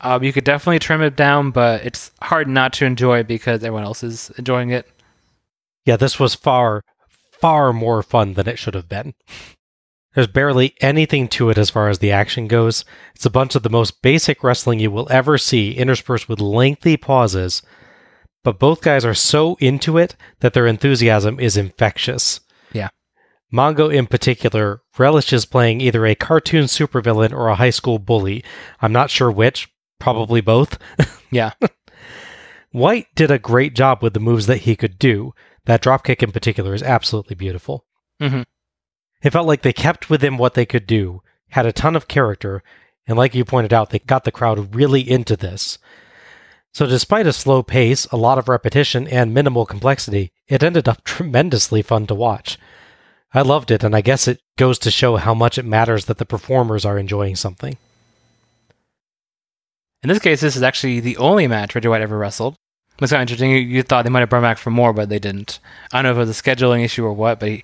Um, 0.01 0.23
you 0.23 0.31
could 0.31 0.43
definitely 0.45 0.79
trim 0.79 1.01
it 1.01 1.15
down, 1.15 1.51
but 1.51 1.83
it's 1.85 2.11
hard 2.21 2.47
not 2.47 2.73
to 2.73 2.85
enjoy 2.85 3.19
it 3.19 3.27
because 3.27 3.63
everyone 3.63 3.83
else 3.83 4.03
is 4.03 4.31
enjoying 4.37 4.69
it. 4.69 4.87
Yeah, 5.85 5.97
this 5.97 6.19
was 6.19 6.35
far, 6.35 6.83
far 7.31 7.73
more 7.73 8.03
fun 8.03 8.35
than 8.35 8.47
it 8.47 8.59
should 8.59 8.75
have 8.75 8.87
been. 8.87 9.13
There's 10.15 10.27
barely 10.27 10.73
anything 10.81 11.27
to 11.29 11.49
it 11.49 11.57
as 11.57 11.69
far 11.69 11.87
as 11.89 11.99
the 11.99 12.11
action 12.11 12.47
goes. 12.47 12.83
It's 13.15 13.25
a 13.25 13.29
bunch 13.29 13.55
of 13.55 13.63
the 13.63 13.69
most 13.69 14.01
basic 14.01 14.43
wrestling 14.43 14.79
you 14.79 14.89
will 14.91 15.07
ever 15.11 15.37
see, 15.37 15.73
interspersed 15.73 16.27
with 16.27 16.39
lengthy 16.41 16.97
pauses. 16.97 17.61
But 18.43 18.59
both 18.59 18.81
guys 18.81 19.05
are 19.05 19.13
so 19.13 19.55
into 19.59 19.97
it 19.97 20.15
that 20.39 20.53
their 20.53 20.65
enthusiasm 20.65 21.39
is 21.39 21.57
infectious. 21.57 22.39
Yeah. 22.71 22.89
Mongo, 23.53 23.93
in 23.93 24.07
particular, 24.07 24.81
relishes 24.97 25.45
playing 25.45 25.81
either 25.81 26.05
a 26.05 26.15
cartoon 26.15 26.65
supervillain 26.65 27.31
or 27.33 27.47
a 27.47 27.55
high 27.55 27.69
school 27.69 27.99
bully. 27.99 28.43
I'm 28.81 28.91
not 28.91 29.09
sure 29.09 29.31
which, 29.31 29.69
probably 29.99 30.41
both. 30.41 30.77
Yeah. 31.31 31.51
White 32.71 33.05
did 33.13 33.29
a 33.29 33.37
great 33.37 33.75
job 33.75 34.01
with 34.01 34.13
the 34.15 34.19
moves 34.19 34.47
that 34.47 34.61
he 34.61 34.75
could 34.75 34.97
do. 34.97 35.33
That 35.65 35.83
dropkick 35.83 36.23
in 36.23 36.31
particular 36.31 36.73
is 36.73 36.81
absolutely 36.81 37.35
beautiful. 37.35 37.85
Mhm. 38.19 38.45
It 39.21 39.31
felt 39.31 39.47
like 39.47 39.61
they 39.61 39.73
kept 39.73 40.09
within 40.09 40.37
what 40.37 40.53
they 40.53 40.65
could 40.65 40.87
do, 40.87 41.21
had 41.49 41.65
a 41.65 41.73
ton 41.73 41.95
of 41.95 42.07
character, 42.07 42.63
and 43.07 43.17
like 43.17 43.35
you 43.35 43.43
pointed 43.43 43.73
out, 43.73 43.89
they 43.89 43.99
got 43.99 44.23
the 44.23 44.31
crowd 44.31 44.75
really 44.75 45.01
into 45.01 45.35
this. 45.35 45.77
So, 46.73 46.85
despite 46.85 47.25
a 47.25 47.33
slow 47.33 47.63
pace, 47.63 48.05
a 48.05 48.17
lot 48.17 48.37
of 48.37 48.47
repetition, 48.47 49.07
and 49.07 49.33
minimal 49.33 49.65
complexity, 49.65 50.31
it 50.47 50.63
ended 50.63 50.87
up 50.87 51.03
tremendously 51.03 51.81
fun 51.81 52.07
to 52.07 52.15
watch. 52.15 52.57
I 53.33 53.41
loved 53.41 53.71
it, 53.71 53.83
and 53.83 53.95
I 53.95 54.01
guess 54.01 54.27
it 54.27 54.41
goes 54.57 54.79
to 54.79 54.91
show 54.91 55.17
how 55.17 55.33
much 55.33 55.57
it 55.57 55.65
matters 55.65 56.05
that 56.05 56.17
the 56.17 56.25
performers 56.25 56.85
are 56.85 56.97
enjoying 56.97 57.35
something. 57.35 57.77
In 60.01 60.09
this 60.09 60.19
case, 60.19 60.41
this 60.41 60.55
is 60.55 60.63
actually 60.63 60.99
the 60.99 61.17
only 61.17 61.47
match 61.47 61.75
Reggie 61.75 61.89
White 61.89 62.01
ever 62.01 62.17
wrestled. 62.17 62.55
It's 63.01 63.11
kind 63.11 63.19
of 63.19 63.23
interesting. 63.23 63.51
You, 63.51 63.83
thought 63.83 64.03
they 64.03 64.09
might 64.09 64.21
have 64.21 64.29
brought 64.29 64.41
back 64.41 64.57
for 64.57 64.71
more, 64.71 64.93
but 64.93 65.09
they 65.09 65.19
didn't. 65.19 65.59
I 65.91 65.97
don't 65.97 66.03
know 66.03 66.11
if 66.11 66.17
it 66.17 66.27
was 66.27 66.39
a 66.39 66.41
scheduling 66.41 66.83
issue 66.83 67.05
or 67.05 67.13
what, 67.13 67.39
but 67.39 67.49
he, 67.49 67.63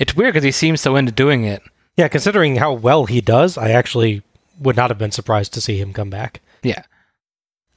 it's 0.00 0.16
weird 0.16 0.32
because 0.34 0.42
he 0.44 0.50
seems 0.50 0.80
so 0.80 0.96
into 0.96 1.12
doing 1.12 1.44
it. 1.44 1.62
Yeah, 1.96 2.08
considering 2.08 2.56
how 2.56 2.72
well 2.72 3.06
he 3.06 3.20
does, 3.20 3.56
I 3.56 3.70
actually 3.70 4.22
would 4.58 4.76
not 4.76 4.90
have 4.90 4.98
been 4.98 5.12
surprised 5.12 5.52
to 5.54 5.60
see 5.60 5.78
him 5.78 5.92
come 5.92 6.10
back. 6.10 6.40
Yeah. 6.62 6.82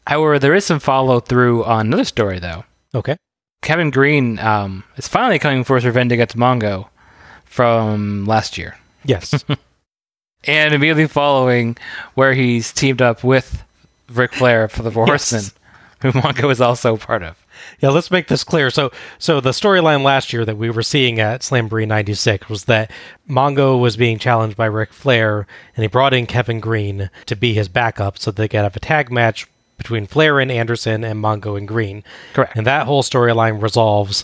However, 0.08 0.40
there 0.40 0.56
is 0.56 0.66
some 0.66 0.80
follow 0.80 1.20
through 1.20 1.64
on 1.66 1.88
another 1.88 2.04
story, 2.06 2.40
though. 2.40 2.64
Okay. 2.96 3.18
Kevin 3.62 3.92
Greene 3.92 4.40
um, 4.40 4.84
is 4.98 5.08
finally 5.08 5.40
coming 5.40 5.64
for 5.64 5.76
his 5.76 5.86
revenge 5.86 6.12
against 6.12 6.36
Mongo 6.38 6.88
from 7.46 8.26
last 8.26 8.58
year. 8.58 8.78
Yes. 9.06 9.46
And 10.46 10.74
immediately 10.74 11.08
following, 11.08 11.78
where 12.16 12.34
he's 12.34 12.74
teamed 12.74 13.02
up 13.02 13.24
with 13.24 13.64
Ric 14.10 14.34
Flair 14.34 14.68
for 14.68 14.84
the 14.84 14.92
Four 14.92 15.08
Yes. 15.08 15.32
Horsemen, 15.32 15.52
who 16.02 16.12
Mongo 16.20 16.52
is 16.52 16.60
also 16.60 16.98
part 16.98 17.24
of. 17.24 17.38
Yeah, 17.80 17.90
let's 17.90 18.12
make 18.12 18.28
this 18.28 18.44
clear. 18.44 18.70
So, 18.70 18.92
so 19.20 19.40
the 19.42 19.52
storyline 19.52 20.04
last 20.04 20.34
year 20.34 20.46
that 20.46 20.58
we 20.58 20.70
were 20.70 20.84
seeing 20.84 21.20
at 21.20 21.42
Slamboree 21.42 21.88
'96 21.88 22.50
was 22.50 22.66
that 22.66 22.92
Mongo 23.30 23.80
was 23.80 23.98
being 23.98 24.20
challenged 24.20 24.58
by 24.58 24.66
Ric 24.66 24.94
Flair, 24.94 25.48
and 25.76 25.84
he 25.84 25.88
brought 25.88 26.14
in 26.14 26.26
Kevin 26.26 26.60
Greene 26.60 27.10
to 27.26 27.36
be 27.36 27.54
his 27.54 27.68
backup, 27.68 28.18
so 28.18 28.32
they 28.32 28.48
could 28.48 28.62
have 28.62 28.76
a 28.76 28.80
tag 28.80 29.12
match 29.12 29.48
between 29.78 30.06
Flair 30.06 30.40
and 30.40 30.52
Anderson 30.52 31.04
and 31.04 31.22
Mongo 31.24 31.58
and 31.58 31.68
Greene. 31.68 32.04
Correct. 32.34 32.56
And 32.56 32.66
that 32.68 32.86
whole 32.86 33.04
storyline 33.04 33.62
resolves 33.62 34.24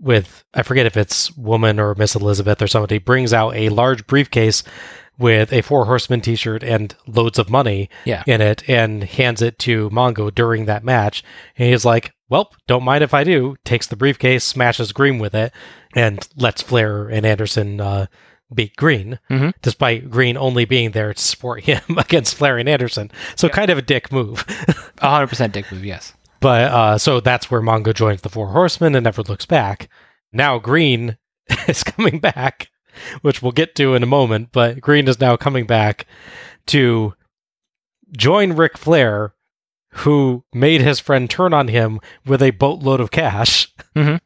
with 0.00 0.42
I 0.52 0.62
forget 0.62 0.84
if 0.86 0.96
it's 0.96 1.34
Woman 1.36 1.78
or 1.78 1.94
Miss 1.94 2.14
Elizabeth 2.16 2.60
or 2.60 2.66
somebody 2.66 2.98
brings 2.98 3.32
out 3.32 3.54
a 3.54 3.68
large 3.68 4.06
briefcase 4.06 4.64
with 5.18 5.52
a 5.52 5.62
Four 5.62 5.84
Horsemen 5.84 6.20
T-shirt 6.22 6.62
and 6.64 6.94
loads 7.06 7.38
of 7.38 7.48
money 7.50 7.88
Yeah. 8.04 8.24
in 8.26 8.40
it, 8.40 8.68
and 8.68 9.04
hands 9.04 9.40
it 9.42 9.58
to 9.60 9.88
Mongo 9.90 10.34
during 10.34 10.64
that 10.64 10.82
match. 10.84 11.22
And 11.56 11.68
he's 11.68 11.84
like, 11.84 12.12
"Well, 12.32 12.50
don't 12.66 12.82
mind 12.84 13.04
if 13.04 13.14
I 13.14 13.22
do." 13.24 13.54
Takes 13.64 13.86
the 13.86 13.96
briefcase, 13.96 14.42
smashes 14.44 14.92
Greene 14.92 15.18
with 15.20 15.34
it, 15.34 15.52
and 15.94 16.26
lets 16.36 16.62
Flair 16.62 17.06
and 17.08 17.24
Anderson 17.24 17.80
uh, 17.80 18.06
beat 18.54 18.74
Greene, 18.76 19.18
Mhm. 19.30 19.52
despite 19.62 20.10
Greene 20.10 20.36
only 20.36 20.64
being 20.64 20.90
there 20.90 21.14
to 21.14 21.20
support 21.20 21.62
him 21.64 21.80
against 21.96 22.34
Flair 22.34 22.58
and 22.58 22.68
Anderson. 22.68 23.10
So 23.36 23.48
kind 23.48 23.70
of 23.70 23.78
a 23.78 23.82
dick 23.82 24.10
move. 24.12 24.44
100% 24.98 25.52
dick 25.52 25.70
move, 25.72 25.84
yes. 25.84 26.12
But 26.40 26.72
uh, 26.72 26.98
so 26.98 27.20
that's 27.20 27.50
where 27.50 27.60
Mongo 27.62 27.94
joins 27.94 28.22
the 28.22 28.28
Four 28.28 28.48
Horsemen 28.48 28.94
and 28.96 29.04
never 29.04 29.22
looks 29.22 29.46
back. 29.46 29.88
Now 30.32 30.58
Greene 30.58 31.16
is 31.68 31.84
coming 31.84 32.18
back, 32.18 32.68
which 33.22 33.40
we'll 33.42 33.52
get 33.52 33.74
to 33.76 33.94
in 33.94 34.02
a 34.02 34.06
moment, 34.06 34.48
but 34.52 34.80
Greene 34.80 35.08
is 35.08 35.20
now 35.20 35.36
coming 35.36 35.66
back 35.66 36.06
to 36.66 37.14
join 38.16 38.52
Ric 38.54 38.76
Flair, 38.76 39.34
who 39.96 40.44
made 40.52 40.80
his 40.80 41.00
friend 41.00 41.28
turn 41.28 41.52
on 41.52 41.68
him 41.68 42.00
with 42.26 42.42
a 42.42 42.50
boatload 42.50 43.00
of 43.00 43.10
cash 43.10 43.68
Mhm. 43.94 44.20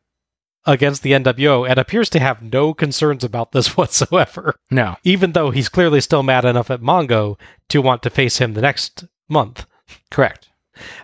against 0.64 1.02
the 1.02 1.12
NWO 1.12 1.64
and 1.68 1.78
appears 1.78 2.08
to 2.10 2.20
have 2.20 2.42
no 2.42 2.74
concerns 2.74 3.22
about 3.24 3.52
this 3.52 3.68
whatsoever, 3.76 4.54
No. 4.70 4.96
even 5.04 5.32
though 5.32 5.50
he's 5.50 5.68
clearly 5.68 6.00
still 6.00 6.22
mad 6.22 6.44
enough 6.44 6.70
at 6.70 6.80
Mongo 6.80 7.38
to 7.68 7.80
want 7.82 8.02
to 8.02 8.10
face 8.10 8.38
him 8.38 8.54
the 8.54 8.60
next 8.60 9.04
month. 9.28 9.66
Correct. 10.10 10.48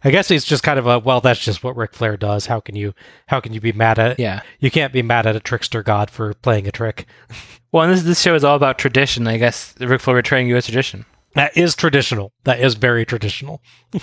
I 0.04 0.10
guess 0.10 0.28
he's 0.28 0.44
just 0.44 0.62
kind 0.62 0.78
of 0.78 0.86
a 0.86 0.98
well, 0.98 1.20
that's 1.22 1.40
just 1.40 1.64
what 1.64 1.76
Ric 1.76 1.94
Flair 1.94 2.16
does. 2.18 2.44
How 2.46 2.60
can 2.60 2.76
you 2.76 2.92
how 3.28 3.40
can 3.40 3.54
you 3.54 3.60
be 3.60 3.72
mad 3.72 3.98
at 3.98 4.18
Yeah. 4.20 4.40
You 4.60 4.70
can't 4.70 4.92
be 4.92 5.00
mad 5.02 5.26
at 5.26 5.34
a 5.36 5.40
trickster 5.40 5.82
god 5.82 6.10
for 6.10 6.34
playing 6.34 6.66
a 6.68 6.72
trick. 6.72 7.06
Well, 7.72 7.84
and 7.84 7.92
this 7.94 8.02
this 8.02 8.20
show 8.20 8.34
is 8.34 8.44
all 8.44 8.54
about 8.54 8.76
tradition. 8.78 9.26
I 9.26 9.38
guess 9.38 9.74
Ric 9.80 10.02
Flair 10.02 10.16
betraying 10.16 10.46
U.S. 10.48 10.66
tradition. 10.66 11.06
That 11.34 11.56
is 11.56 11.74
traditional. 11.74 12.32
That 12.44 12.60
is 12.60 12.74
very 12.74 13.06
traditional. 13.06 13.62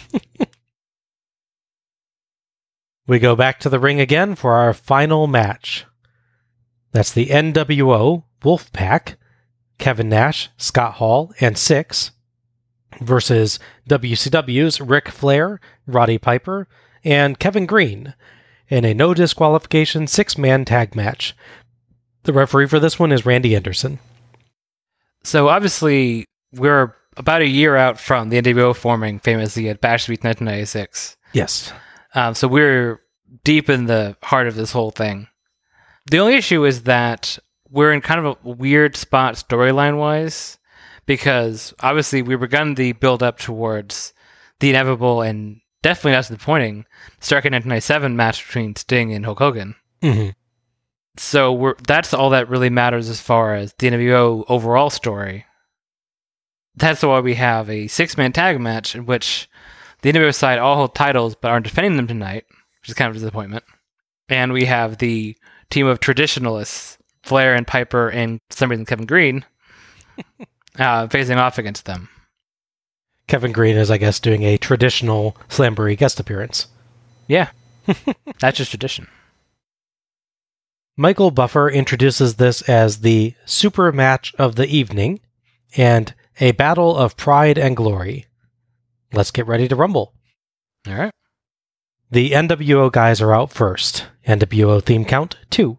we 3.07 3.19
go 3.19 3.35
back 3.35 3.59
to 3.59 3.69
the 3.69 3.79
ring 3.79 3.99
again 3.99 4.35
for 4.35 4.53
our 4.53 4.73
final 4.73 5.27
match. 5.27 5.85
That's 6.91 7.11
the 7.11 7.27
NWO 7.27 8.23
Wolfpack, 8.41 9.15
Kevin 9.77 10.09
Nash, 10.09 10.49
Scott 10.57 10.95
Hall, 10.95 11.31
and 11.39 11.55
Syxx 11.55 12.11
versus 13.01 13.59
WCW's 13.87 14.81
Ric 14.81 15.09
Flair, 15.09 15.59
Roddy 15.85 16.17
Piper, 16.17 16.67
and 17.03 17.39
Kevin 17.39 17.65
Greene 17.65 18.13
in 18.69 18.85
a 18.85 18.93
no 18.93 19.13
disqualification 19.13 20.07
six 20.07 20.37
man 20.37 20.65
tag 20.65 20.95
match. 20.95 21.35
The 22.23 22.33
referee 22.33 22.67
for 22.67 22.79
this 22.79 22.99
one 22.99 23.11
is 23.11 23.25
Randy 23.25 23.55
Anderson. 23.55 23.99
So 25.23 25.47
obviously, 25.49 26.25
we're 26.53 26.95
about 27.19 27.41
a 27.41 27.47
year 27.47 27.75
out 27.75 27.99
from 27.99 28.29
the 28.29 28.41
NWO 28.41 28.75
forming 28.75 29.19
famously 29.19 29.69
at 29.69 29.81
Bash 29.81 30.03
at 30.03 30.07
the 30.07 30.13
Beach 30.13 30.23
1996. 30.23 31.17
Yes. 31.33 31.71
Um, 32.15 32.33
so 32.33 32.47
we're 32.47 33.01
deep 33.43 33.69
in 33.69 33.85
the 33.85 34.17
heart 34.23 34.47
of 34.47 34.55
this 34.55 34.71
whole 34.71 34.89
thing. 34.91 35.27
The 36.09 36.19
only 36.19 36.35
issue 36.35 36.65
is 36.65 36.83
that 36.83 37.37
we're 37.69 37.93
in 37.93 38.01
kind 38.01 38.25
of 38.25 38.37
a 38.43 38.49
weird 38.49 38.95
spot 38.95 39.35
storyline 39.35 39.99
wise 39.99 40.57
because 41.05 41.73
obviously 41.81 42.21
we've 42.21 42.39
begun 42.39 42.73
the 42.75 42.93
build 42.93 43.21
up 43.21 43.37
towards 43.37 44.13
the 44.59 44.69
inevitable 44.69 45.21
and 45.21 45.59
definitely 45.83 46.13
not 46.13 46.27
disappointing 46.27 46.85
Starrcade 47.19 47.51
1997 47.51 48.15
match 48.15 48.45
between 48.45 48.75
Sting 48.75 49.13
and 49.13 49.25
Hulk 49.25 49.39
Hogan. 49.39 49.75
hmm 50.01 50.29
So 51.17 51.53
we're 51.53 51.75
that's 51.87 52.13
all 52.13 52.31
that 52.31 52.49
really 52.49 52.69
matters 52.69 53.09
as 53.09 53.21
far 53.21 53.53
as 53.53 53.73
the 53.77 53.89
NWO 53.89 54.45
overall 54.47 54.89
story. 54.89 55.45
That's 56.79 57.03
why 57.03 57.19
we 57.19 57.35
have 57.35 57.69
a 57.69 57.87
six 57.87 58.17
man 58.17 58.31
tag 58.31 58.59
match 58.59 58.95
in 58.95 59.05
which 59.05 59.49
the 60.01 60.11
NWO 60.11 60.33
side 60.33 60.59
all 60.59 60.77
hold 60.77 60.95
titles 60.95 61.35
but 61.35 61.51
aren't 61.51 61.65
defending 61.65 61.97
them 61.97 62.07
tonight, 62.07 62.45
which 62.81 62.89
is 62.89 62.93
kind 62.95 63.09
of 63.09 63.15
a 63.15 63.19
disappointment. 63.19 63.63
And 64.29 64.53
we 64.53 64.65
have 64.65 64.97
the 64.97 65.35
team 65.69 65.87
of 65.87 65.99
traditionalists, 65.99 66.97
Flair 67.23 67.53
and 67.53 67.67
Piper 67.67 68.09
and 68.09 68.39
for 68.49 68.57
some 68.57 68.71
reason 68.71 68.85
Kevin 68.85 69.05
Greene, 69.05 69.45
uh, 70.79 71.07
facing 71.07 71.37
off 71.37 71.57
against 71.57 71.85
them. 71.85 72.09
Kevin 73.27 73.51
Greene 73.51 73.77
is, 73.77 73.91
I 73.91 73.97
guess, 73.97 74.19
doing 74.19 74.43
a 74.43 74.57
traditional 74.57 75.37
Slamboree 75.49 75.97
guest 75.97 76.19
appearance. 76.19 76.67
Yeah. 77.27 77.49
that's 78.39 78.57
just 78.57 78.71
tradition. 78.71 79.07
Michael 80.97 81.31
Buffer 81.31 81.69
introduces 81.69 82.35
this 82.35 82.61
as 82.63 83.01
the 83.01 83.33
super 83.45 83.91
match 83.91 84.33
of 84.39 84.55
the 84.55 84.67
evening 84.67 85.19
and 85.77 86.13
a 86.39 86.51
battle 86.53 86.95
of 86.95 87.17
pride 87.17 87.57
and 87.57 87.75
glory. 87.75 88.25
Let's 89.13 89.31
get 89.31 89.47
ready 89.47 89.67
to 89.67 89.75
rumble. 89.75 90.13
All 90.87 90.95
right. 90.95 91.11
The 92.11 92.31
NWO 92.31 92.91
guys 92.91 93.21
are 93.21 93.33
out 93.33 93.51
first. 93.51 94.07
NWO 94.27 94.83
theme 94.83 95.05
count 95.05 95.37
two. 95.49 95.77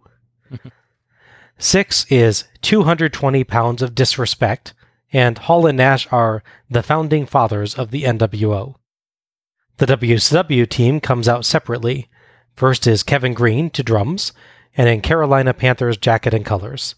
Syxx 1.58 2.06
is 2.10 2.44
220 2.62 3.44
pounds 3.44 3.82
of 3.82 3.94
disrespect, 3.94 4.74
and 5.12 5.38
Hall 5.38 5.66
and 5.66 5.76
Nash 5.76 6.06
are 6.12 6.42
the 6.68 6.82
founding 6.82 7.26
fathers 7.26 7.74
of 7.74 7.90
the 7.90 8.04
NWO. 8.04 8.76
The 9.78 9.86
WCW 9.86 10.68
team 10.68 11.00
comes 11.00 11.28
out 11.28 11.44
separately. 11.44 12.08
First 12.54 12.86
is 12.86 13.02
Kevin 13.02 13.34
Greene 13.34 13.70
to 13.70 13.82
drums, 13.82 14.32
and 14.76 14.88
in 14.88 15.00
Carolina 15.00 15.52
Panthers 15.52 15.96
jacket 15.96 16.34
and 16.34 16.44
colors. 16.44 16.94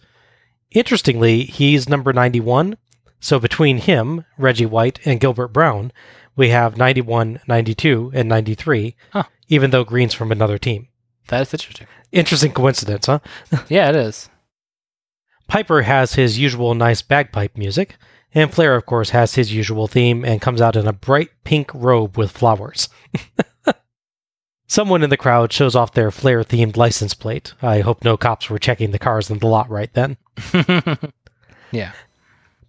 Interestingly, 0.70 1.44
he's 1.44 1.88
number 1.88 2.12
91, 2.12 2.76
so 3.22 3.38
between 3.38 3.78
him, 3.78 4.24
Reggie 4.36 4.66
White, 4.66 4.98
and 5.06 5.20
Gilbert 5.20 5.48
Brown, 5.48 5.92
we 6.34 6.48
have 6.48 6.76
91, 6.76 7.40
92, 7.46 8.10
and 8.14 8.28
93, 8.28 8.96
Huh. 9.12 9.22
even 9.48 9.70
though 9.70 9.84
Greene's 9.84 10.12
from 10.12 10.32
another 10.32 10.58
team. 10.58 10.88
That's 11.28 11.54
interesting. 11.54 11.86
Interesting 12.10 12.52
coincidence, 12.52 13.06
huh? 13.06 13.20
Yeah, 13.68 13.88
it 13.90 13.96
is. 13.96 14.28
Piper 15.46 15.82
has 15.82 16.14
his 16.14 16.38
usual 16.38 16.74
nice 16.74 17.00
bagpipe 17.00 17.56
music, 17.56 17.96
and 18.34 18.52
Flair, 18.52 18.74
of 18.74 18.86
course, 18.86 19.10
has 19.10 19.36
his 19.36 19.52
usual 19.54 19.86
theme 19.86 20.24
and 20.24 20.40
comes 20.42 20.60
out 20.60 20.74
in 20.74 20.88
a 20.88 20.92
bright 20.92 21.28
pink 21.44 21.70
robe 21.72 22.16
with 22.18 22.30
flowers. 22.32 22.88
Someone 24.66 25.02
in 25.02 25.10
the 25.10 25.18
crowd 25.18 25.52
shows 25.52 25.76
off 25.76 25.92
their 25.92 26.10
Flair 26.10 26.42
themed 26.42 26.76
license 26.78 27.12
plate. 27.14 27.52
I 27.60 27.80
hope 27.80 28.02
no 28.02 28.16
cops 28.16 28.48
were 28.48 28.58
checking 28.58 28.90
the 28.90 28.98
cars 28.98 29.30
in 29.30 29.38
the 29.38 29.46
lot 29.46 29.68
right 29.68 29.92
then. 29.92 30.16
yeah. 31.70 31.92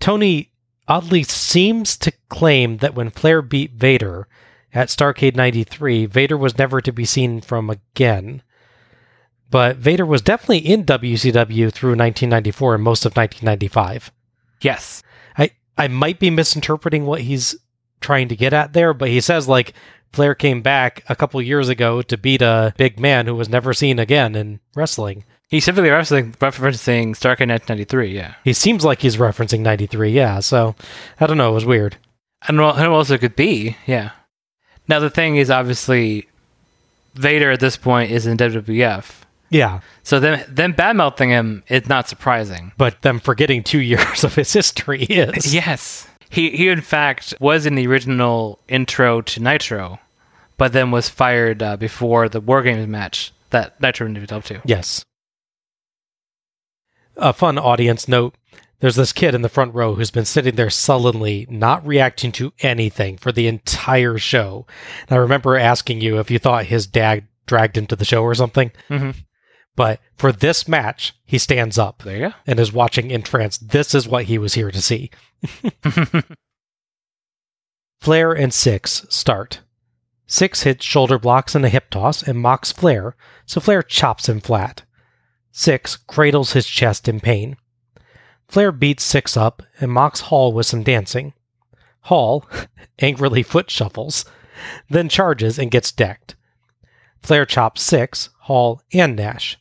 Tony 0.04 0.52
oddly 0.86 1.24
seems 1.24 1.96
to 1.96 2.12
claim 2.28 2.80
that 2.80 2.94
when 2.94 3.10
Flair 3.10 3.42
beat 3.42 3.72
Vader 3.72 4.28
at 4.74 4.90
Starrcade 4.90 5.38
93, 5.38 6.08
Vader 6.08 6.36
was 6.36 6.58
never 6.58 6.82
to 6.82 6.92
be 6.92 7.06
seen 7.06 7.40
from 7.40 7.70
again. 7.70 8.42
But 9.50 9.78
Vader 9.78 10.06
was 10.06 10.22
definitely 10.22 10.58
in 10.58 10.84
WCW 10.84 11.72
through 11.72 11.92
1994 11.92 12.76
and 12.76 12.84
most 12.84 13.06
of 13.06 13.16
1995. 13.16 14.12
Yes. 14.60 15.04
I, 15.38 15.52
I 15.78 15.88
might 15.88 16.20
be 16.20 16.30
misinterpreting 16.30 17.06
what 17.06 17.22
he's 17.22 17.56
trying 18.02 18.28
to 18.28 18.36
get 18.36 18.52
at 18.52 18.74
there, 18.74 18.94
but 18.94 19.08
he 19.08 19.22
says 19.22 19.48
like 19.48 19.72
Flair 20.12 20.36
came 20.36 20.62
back 20.62 21.06
a 21.08 21.16
couple 21.16 21.42
years 21.42 21.70
ago 21.70 22.02
to 22.02 22.18
beat 22.18 22.42
a 22.42 22.74
big 22.76 23.00
man 23.00 23.26
who 23.26 23.36
was 23.36 23.48
never 23.48 23.74
seen 23.74 24.00
again 24.00 24.36
in 24.36 24.60
wrestling. 24.76 25.24
He's 25.54 25.66
typically 25.66 25.90
referencing, 25.90 26.36
referencing 26.38 27.10
Starrcade 27.12 27.48
1993, 27.48 28.08
yeah. 28.16 28.34
He 28.44 28.54
seems 28.54 28.84
like 28.84 29.04
he's 29.04 29.18
referencing 29.18 29.60
93, 29.60 30.10
yeah, 30.10 30.40
so 30.40 30.74
I 31.20 31.28
don't 31.28 31.38
know, 31.38 31.52
it 31.52 31.54
was 31.54 31.64
weird. 31.64 31.96
I 32.42 32.48
don't 32.48 32.56
know 32.58 32.72
who 32.72 32.92
else 32.96 33.12
it 33.12 33.20
could 33.20 33.36
be, 33.36 33.78
yeah. 33.86 34.14
Now, 34.88 34.98
the 35.00 35.12
thing 35.12 35.36
is, 35.36 35.52
obviously, 35.52 36.28
Vader 37.14 37.52
at 37.52 37.60
this 37.60 37.78
point 37.78 38.10
is 38.10 38.26
in 38.26 38.36
WWF. 38.36 39.12
Yeah, 39.52 39.82
So 40.02 40.20
them, 40.20 40.44
them 40.50 40.74
badmouthing 40.74 41.28
him 41.28 41.62
is 41.68 41.88
not 41.88 42.10
surprising. 42.10 42.72
but 42.76 43.04
them 43.04 43.20
forgetting 43.20 43.62
two 43.62 43.80
years 43.94 44.24
of 44.24 44.34
his 44.34 44.52
history 44.52 45.04
is. 45.04 45.54
Yes. 45.54 46.08
He, 46.32 46.50
he, 46.50 46.70
in 46.70 46.82
fact, 46.82 47.36
was 47.40 47.68
in 47.68 47.76
the 47.76 47.86
original 47.86 48.58
intro 48.68 49.22
to 49.22 49.40
Nitro, 49.40 50.00
but 50.58 50.74
then 50.74 50.90
was 50.90 51.10
fired 51.10 51.62
uh, 51.62 51.78
before 51.78 52.28
the 52.28 52.42
War 52.42 52.64
Games 52.64 52.88
match 52.88 53.32
that 53.52 53.80
Nitro 53.80 54.08
ended 54.08 54.34
up 54.34 54.46
to. 54.46 54.60
Yes. 54.66 55.06
A 57.18 57.34
fun 57.34 57.58
audience 57.58 58.08
note 58.08 58.36
there's 58.80 58.96
this 58.98 59.14
kid 59.14 59.34
in 59.34 59.44
the 59.44 59.50
front 59.50 59.74
row 59.74 59.96
who's 59.96 60.12
been 60.12 60.26
sitting 60.26 60.56
there 60.56 60.70
sullenly, 60.70 61.46
not 61.50 61.86
reacting 61.88 62.32
to 62.34 62.52
anything 62.60 63.18
for 63.18 63.32
the 63.32 63.48
entire 63.48 64.18
show. 64.18 64.66
And 65.08 65.18
I 65.18 65.22
remember 65.22 65.56
asking 65.56 66.02
you 66.02 66.20
if 66.20 66.30
you 66.30 66.38
thought 66.40 66.66
his 66.66 66.86
dad 66.86 67.28
dragged 67.46 67.78
him 67.78 67.88
to 67.88 67.96
the 67.96 68.04
show 68.06 68.24
or 68.24 68.36
something. 68.36 68.72
Mhm. 68.90 69.16
But 69.76 70.02
for 70.18 70.32
this 70.32 70.68
match, 70.68 71.14
he 71.26 71.38
stands 71.38 71.78
up 71.80 72.04
There 72.04 72.16
you 72.16 72.28
go. 72.30 72.34
and 72.46 72.60
is 72.60 72.74
watching 72.74 73.06
in 73.10 73.18
entranced. 73.22 73.70
This 73.70 73.96
is 73.96 74.08
what 74.08 74.26
he 74.26 74.38
was 74.38 74.54
here 74.56 74.70
to 74.72 74.82
see. 74.82 75.10
Flair 78.00 78.34
and 78.34 78.52
Syxx 78.54 79.06
start. 79.10 79.62
Syxx 80.28 80.64
hits 80.64 80.86
shoulder 80.86 81.18
blocks 81.18 81.56
and 81.56 81.66
a 81.66 81.70
hip 81.70 81.90
toss 81.90 82.22
and 82.22 82.40
mocks 82.40 82.72
Flair, 82.72 83.16
so 83.46 83.60
Flair 83.62 83.82
chops 83.82 84.28
him 84.28 84.42
flat. 84.42 84.84
Syxx 85.56 85.96
cradles 85.96 86.54
his 86.54 86.66
chest 86.66 87.08
in 87.08 87.20
pain. 87.20 87.58
Flair 88.48 88.72
beats 88.72 89.04
Syxx 89.04 89.38
up 89.38 89.62
and 89.80 89.92
mocks 89.92 90.22
Hall 90.22 90.52
with 90.52 90.66
some 90.66 90.82
dancing. 90.82 91.34
Hall 92.02 92.46
angrily 93.00 93.44
foot 93.44 93.70
shuffles, 93.70 94.26
then 94.90 95.10
charges 95.10 95.60
and 95.60 95.70
gets 95.70 95.92
decked. 95.92 96.36
Flair 97.22 97.46
chops 97.46 97.84
Syxx, 97.84 98.30
Hall, 98.40 98.82
and 98.94 99.16
Nash. 99.16 99.60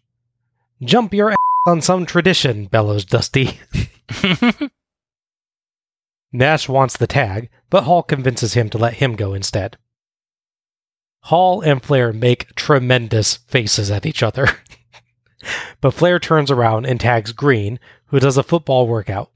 Jump 0.82 1.12
your 1.12 1.30
ass 1.30 1.36
on 1.66 1.82
some 1.82 2.06
tradition, 2.06 2.66
bellows 2.66 3.04
Dusty. 3.04 3.60
Nash 6.32 6.68
wants 6.70 6.96
the 6.96 7.06
tag, 7.06 7.50
but 7.68 7.84
Hall 7.84 8.02
convinces 8.02 8.54
him 8.54 8.70
to 8.70 8.78
let 8.78 8.94
him 8.94 9.14
go 9.14 9.34
instead. 9.34 9.76
Hall 11.24 11.60
and 11.60 11.82
Flair 11.82 12.14
make 12.14 12.54
tremendous 12.54 13.36
faces 13.36 13.90
at 13.90 14.06
each 14.06 14.22
other. 14.22 14.48
but 15.80 15.94
Flair 15.94 16.18
turns 16.18 16.50
around 16.50 16.86
and 16.86 17.00
tags 17.00 17.32
Greene, 17.32 17.78
who 18.06 18.20
does 18.20 18.36
a 18.36 18.42
football 18.42 18.86
workout. 18.86 19.30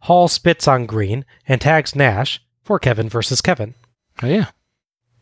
Hall 0.00 0.28
spits 0.28 0.68
on 0.68 0.86
Greene 0.86 1.24
and 1.48 1.60
tags 1.60 1.94
Nash 1.94 2.40
for 2.62 2.78
Kevin 2.78 3.08
versus 3.08 3.40
Kevin. 3.40 3.74
Oh 4.22 4.26
yeah. 4.26 4.50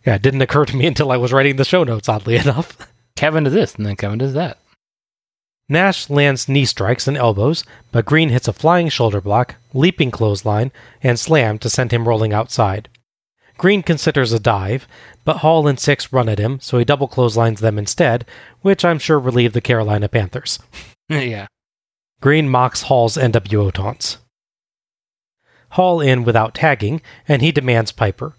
Yeah, 0.07 0.17
it 0.17 0.23
didn't 0.23 0.43
occur 0.43 0.65
to 0.67 0.77
me 0.77 0.87
until 0.89 1.11
I 1.11 1.17
was 1.17 1.33
writing 1.33 1.57
the 1.57 1.65
show 1.65 1.85
notes, 1.85 2.09
oddly 2.09 2.37
enough. 2.37 2.77
Kevin 3.17 3.45
does 3.45 3.55
this, 3.55 3.75
and 3.75 3.87
then 3.87 3.97
Kevin 3.97 4.19
does 4.19 4.35
that. 4.35 4.59
Nash 5.69 6.11
lands 6.11 6.49
knee 6.49 6.67
strikes 6.67 7.09
and 7.09 7.17
elbows, 7.17 7.65
but 7.91 8.05
Greene 8.05 8.29
hits 8.29 8.49
a 8.49 8.53
flying 8.53 8.91
shoulder 8.91 9.21
block, 9.21 9.55
leaping 9.73 10.11
clothesline, 10.11 10.71
and 11.03 11.19
slam 11.19 11.59
to 11.59 11.71
send 11.71 11.91
him 11.91 12.07
rolling 12.07 12.35
outside. 12.35 12.91
Greene 13.57 13.83
considers 13.83 14.33
a 14.33 14.41
dive, 14.41 14.89
but 15.25 15.39
Hall 15.39 15.67
and 15.67 15.79
Syxx 15.79 16.13
run 16.13 16.29
at 16.29 16.39
him, 16.39 16.59
so 16.61 16.79
he 16.79 16.85
double 16.85 17.09
clotheslines 17.09 17.61
them 17.61 17.79
instead, 17.79 18.25
which 18.63 18.85
I'm 18.85 18.99
sure 18.99 19.19
relieved 19.19 19.55
the 19.55 19.61
Carolina 19.61 20.09
Panthers. 20.09 20.59
yeah. 21.09 21.47
Greene 22.21 22.49
mocks 22.49 22.83
Hall's 22.83 23.17
NWO 23.17 23.73
taunts. 23.73 24.19
Hall 25.71 26.01
in 26.01 26.25
without 26.25 26.55
tagging, 26.55 27.03
and 27.29 27.43
he 27.43 27.53
demands 27.53 27.93
Piper. 27.93 28.35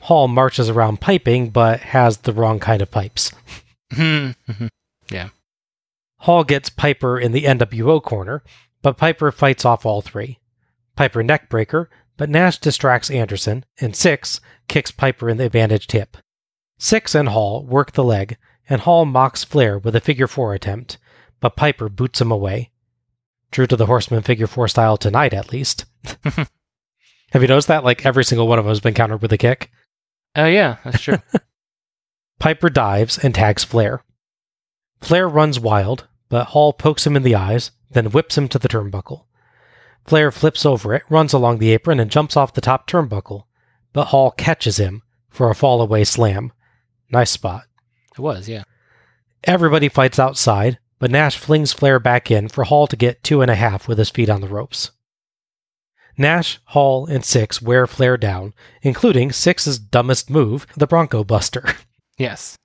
Hall 0.00 0.28
marches 0.28 0.68
around 0.68 1.00
piping, 1.00 1.50
but 1.50 1.80
has 1.80 2.18
the 2.18 2.32
wrong 2.32 2.60
kind 2.60 2.82
of 2.82 2.90
pipes. 2.90 3.32
Hmm. 3.92 4.30
yeah. 5.10 5.30
Hall 6.18 6.44
gets 6.44 6.70
Piper 6.70 7.18
in 7.18 7.32
the 7.32 7.44
NWO 7.44 8.02
corner, 8.02 8.42
but 8.82 8.96
Piper 8.96 9.32
fights 9.32 9.64
off 9.64 9.86
all 9.86 10.02
three. 10.02 10.38
Piper 10.96 11.22
neckbreaker, 11.22 11.86
but 12.18 12.28
Nash 12.28 12.58
distracts 12.58 13.10
Anderson, 13.10 13.64
and 13.80 13.94
Syxx 13.94 14.40
kicks 14.68 14.90
Piper 14.90 15.30
in 15.30 15.38
the 15.38 15.46
advantaged 15.46 15.92
hip. 15.92 16.18
Syxx 16.78 17.14
and 17.14 17.30
Hall 17.30 17.64
work 17.64 17.92
the 17.92 18.04
leg, 18.04 18.36
and 18.68 18.82
Hall 18.82 19.06
mocks 19.06 19.44
Flair 19.44 19.78
with 19.78 19.96
a 19.96 20.00
figure 20.00 20.26
four 20.26 20.52
attempt, 20.52 20.98
but 21.40 21.56
Piper 21.56 21.88
boots 21.88 22.20
him 22.20 22.30
away. 22.30 22.70
True 23.50 23.66
to 23.66 23.76
the 23.76 23.86
Horseman 23.86 24.22
figure 24.22 24.46
four 24.46 24.68
style 24.68 24.98
tonight, 24.98 25.32
at 25.32 25.52
least. 25.52 25.86
Have 26.24 27.42
you 27.42 27.48
noticed 27.48 27.68
that? 27.68 27.84
Like 27.84 28.04
every 28.04 28.24
single 28.24 28.48
one 28.48 28.58
of 28.58 28.64
them 28.64 28.70
has 28.70 28.80
been 28.80 28.94
countered 28.94 29.22
with 29.22 29.32
a 29.32 29.38
kick. 29.38 29.70
Oh 30.36 30.46
yeah, 30.46 30.76
that's 30.84 31.00
true. 31.00 31.18
Piper 32.38 32.68
dives 32.68 33.16
and 33.18 33.34
tags 33.34 33.64
Flair. 33.64 34.02
Flair 35.00 35.28
runs 35.28 35.60
wild, 35.60 36.06
but 36.28 36.48
Hall 36.48 36.72
pokes 36.72 37.06
him 37.06 37.16
in 37.16 37.22
the 37.22 37.34
eyes, 37.34 37.70
then 37.90 38.10
whips 38.10 38.36
him 38.36 38.48
to 38.48 38.58
the 38.58 38.68
turnbuckle. 38.68 39.24
Flair 40.08 40.30
flips 40.30 40.64
over 40.64 40.94
it, 40.94 41.02
runs 41.10 41.34
along 41.34 41.58
the 41.58 41.70
apron, 41.70 42.00
and 42.00 42.10
jumps 42.10 42.34
off 42.34 42.54
the 42.54 42.62
top 42.62 42.86
turnbuckle, 42.88 43.44
but 43.92 44.06
Hall 44.06 44.30
catches 44.30 44.78
him 44.78 45.02
for 45.28 45.50
a 45.50 45.54
fallaway 45.54 46.06
slam. 46.06 46.50
Nice 47.10 47.30
spot. 47.30 47.64
it 48.16 48.20
was, 48.20 48.48
yeah. 48.48 48.64
Everybody 49.44 49.90
fights 49.90 50.18
outside, 50.18 50.78
but 50.98 51.10
Nash 51.10 51.36
flings 51.36 51.74
Flair 51.74 52.00
back 52.00 52.30
in 52.30 52.48
for 52.48 52.64
Hall 52.64 52.86
to 52.86 52.96
get 52.96 53.22
two 53.22 53.42
and 53.42 53.50
a 53.50 53.54
half 53.54 53.86
with 53.86 53.98
his 53.98 54.08
feet 54.08 54.30
on 54.30 54.40
the 54.40 54.48
ropes. 54.48 54.92
Nash, 56.16 56.58
Hall, 56.64 57.06
and 57.06 57.22
Syxx 57.22 57.60
wear 57.62 57.86
Flair 57.86 58.16
down, 58.16 58.54
including 58.82 59.30
Syxx's 59.30 59.78
dumbest 59.78 60.30
move, 60.30 60.66
the 60.76 60.86
Bronco 60.86 61.22
Buster. 61.24 61.64
Yes. 62.20 62.56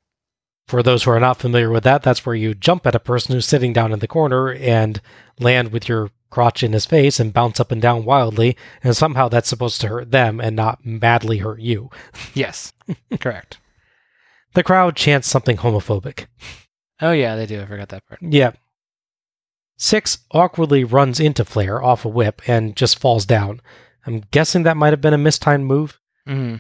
For 0.68 0.82
those 0.82 1.04
who 1.04 1.12
are 1.12 1.20
not 1.20 1.38
familiar 1.38 1.70
with 1.70 1.84
that, 1.84 2.02
that's 2.02 2.26
where 2.26 2.34
you 2.34 2.56
jump 2.56 2.88
at 2.88 2.96
a 2.96 3.00
person 3.00 3.36
who's 3.36 3.46
sitting 3.46 3.72
down 3.72 3.92
in 3.92 4.00
the 4.00 4.08
corner 4.08 4.52
and 4.52 5.00
land 5.40 5.72
with 5.72 5.88
your 5.88 6.10
crotch 6.34 6.64
in 6.64 6.74
his 6.74 6.86
face 6.86 7.20
and 7.20 7.32
bounce 7.34 7.60
up 7.60 7.72
and 7.72 7.82
down 7.82 8.04
wildly, 8.06 8.58
and 8.84 8.98
somehow 8.98 9.30
that's 9.30 9.48
supposed 9.48 9.80
to 9.82 9.88
hurt 9.88 10.12
them 10.12 10.42
and 10.42 10.56
not 10.56 10.86
madly 10.86 11.38
hurt 11.38 11.60
you. 11.60 11.90
Yes. 12.34 12.74
Correct. 13.20 13.60
The 14.56 14.64
crowd 14.64 14.96
chants 14.96 15.28
something 15.28 15.58
homophobic. 15.58 16.26
Oh 17.02 17.12
yeah, 17.12 17.36
they 17.36 17.46
do. 17.46 17.62
I 17.62 17.66
forgot 17.66 17.90
that 17.90 18.08
part. 18.08 18.20
Yeah. 18.22 18.52
Syxx 19.78 20.20
awkwardly 20.32 20.84
runs 20.84 21.20
into 21.20 21.46
Flair 21.46 21.82
off 21.84 22.06
a 22.06 22.10
whip 22.10 22.42
and 22.48 22.76
just 22.76 23.00
falls 23.00 23.26
down. 23.26 23.62
I'm 24.06 24.24
guessing 24.32 24.64
that 24.64 24.78
might 24.78 24.94
have 24.94 25.02
been 25.02 25.14
a 25.14 25.18
mistimed 25.18 25.66
move. 25.66 26.00
hmm 26.26 26.56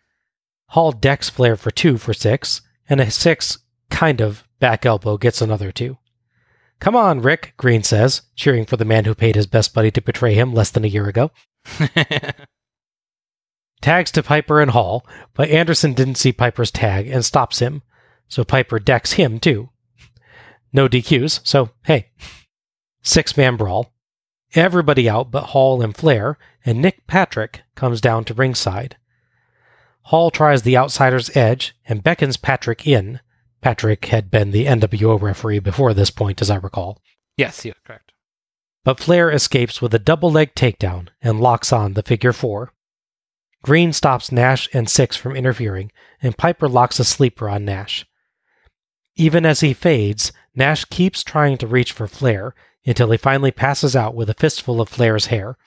Hall 0.69 0.91
decks 0.91 1.29
Flair 1.29 1.55
for 1.55 1.69
two 1.71 1.97
for 1.97 2.13
six, 2.13 2.61
and 2.89 2.99
a 2.99 3.11
six 3.11 3.59
kind 3.91 4.21
of 4.21 4.43
back 4.59 4.85
elbow 4.85 5.17
gets 5.17 5.41
another 5.41 5.71
two. 5.71 5.97
Come 6.83 6.97
on, 6.97 7.21
Ric, 7.21 7.53
Greene 7.55 7.81
says, 7.81 8.23
cheering 8.35 8.65
for 8.65 8.75
the 8.75 8.83
man 8.83 9.05
who 9.05 9.15
paid 9.15 9.37
his 9.37 9.47
best 9.47 9.73
buddy 9.73 9.89
to 9.91 10.01
betray 10.01 10.33
him 10.33 10.53
less 10.53 10.69
than 10.69 10.83
a 10.83 10.89
year 10.89 11.07
ago. 11.07 11.31
Tags 13.81 14.11
to 14.11 14.21
Piper 14.21 14.59
and 14.59 14.71
Hall, 14.71 15.07
but 15.33 15.47
Anderson 15.47 15.93
didn't 15.93 16.15
see 16.15 16.33
Piper's 16.33 16.71
tag 16.71 17.07
and 17.07 17.23
stops 17.23 17.59
him, 17.59 17.83
so 18.27 18.43
Piper 18.43 18.79
decks 18.79 19.13
him 19.13 19.39
too. 19.39 19.69
No 20.73 20.89
DQs, 20.89 21.39
so 21.47 21.69
hey. 21.85 22.09
Six 23.01 23.37
man 23.37 23.55
brawl. 23.55 23.93
Everybody 24.53 25.09
out 25.09 25.31
but 25.31 25.51
Hall 25.51 25.81
and 25.81 25.95
Flair, 25.95 26.37
and 26.65 26.81
Nick 26.81 27.07
Patrick 27.07 27.61
comes 27.75 28.01
down 28.01 28.25
to 28.25 28.33
ringside. 28.33 28.97
Hall 30.01 30.31
tries 30.31 30.63
the 30.63 30.75
outsider's 30.75 31.33
edge 31.33 31.77
and 31.87 32.03
beckons 32.03 32.35
Patrick 32.35 32.85
in. 32.85 33.21
Patrick 33.63 34.05
had 34.07 34.29
been 34.29 34.51
the 34.51 34.65
NWO 34.65 35.19
referee 35.19 35.59
before 35.59 35.93
this 35.93 36.11
point, 36.11 36.41
as 36.41 36.49
I 36.49 36.57
recall. 36.57 37.01
yes, 37.37 37.63
yeah, 37.63 37.71
correct. 37.85 38.11
But 38.83 38.99
Flair 38.99 39.31
escapes 39.31 39.81
with 39.81 39.93
a 39.93 39.99
double 39.99 40.29
leg 40.29 40.53
takedown 40.53 41.07
and 41.21 41.39
locks 41.39 41.71
on 41.71 41.93
the 41.93 42.03
figure 42.03 42.33
four. 42.33 42.73
Greene 43.63 43.93
stops 43.93 44.33
Nash 44.33 44.67
and 44.73 44.89
Syxx 44.89 45.15
from 45.15 45.37
interfering, 45.37 45.93
and 46.21 46.37
Piper 46.37 46.67
locks 46.67 46.99
a 46.99 47.05
sleeper 47.05 47.47
on 47.47 47.63
Nash. 47.63 48.05
Even 49.15 49.45
as 49.45 49.61
he 49.61 49.73
fades, 49.73 50.33
Nash 50.53 50.83
keeps 50.83 51.23
trying 51.23 51.57
to 51.59 51.65
reach 51.65 51.93
for 51.93 52.05
Flair 52.05 52.53
until 52.85 53.11
he 53.11 53.17
finally 53.17 53.51
passes 53.51 53.95
out 53.95 54.13
with 54.13 54.29
a 54.29 54.33
fistful 54.33 54.81
of 54.81 54.89
Flair's 54.89 55.27
hair. 55.27 55.57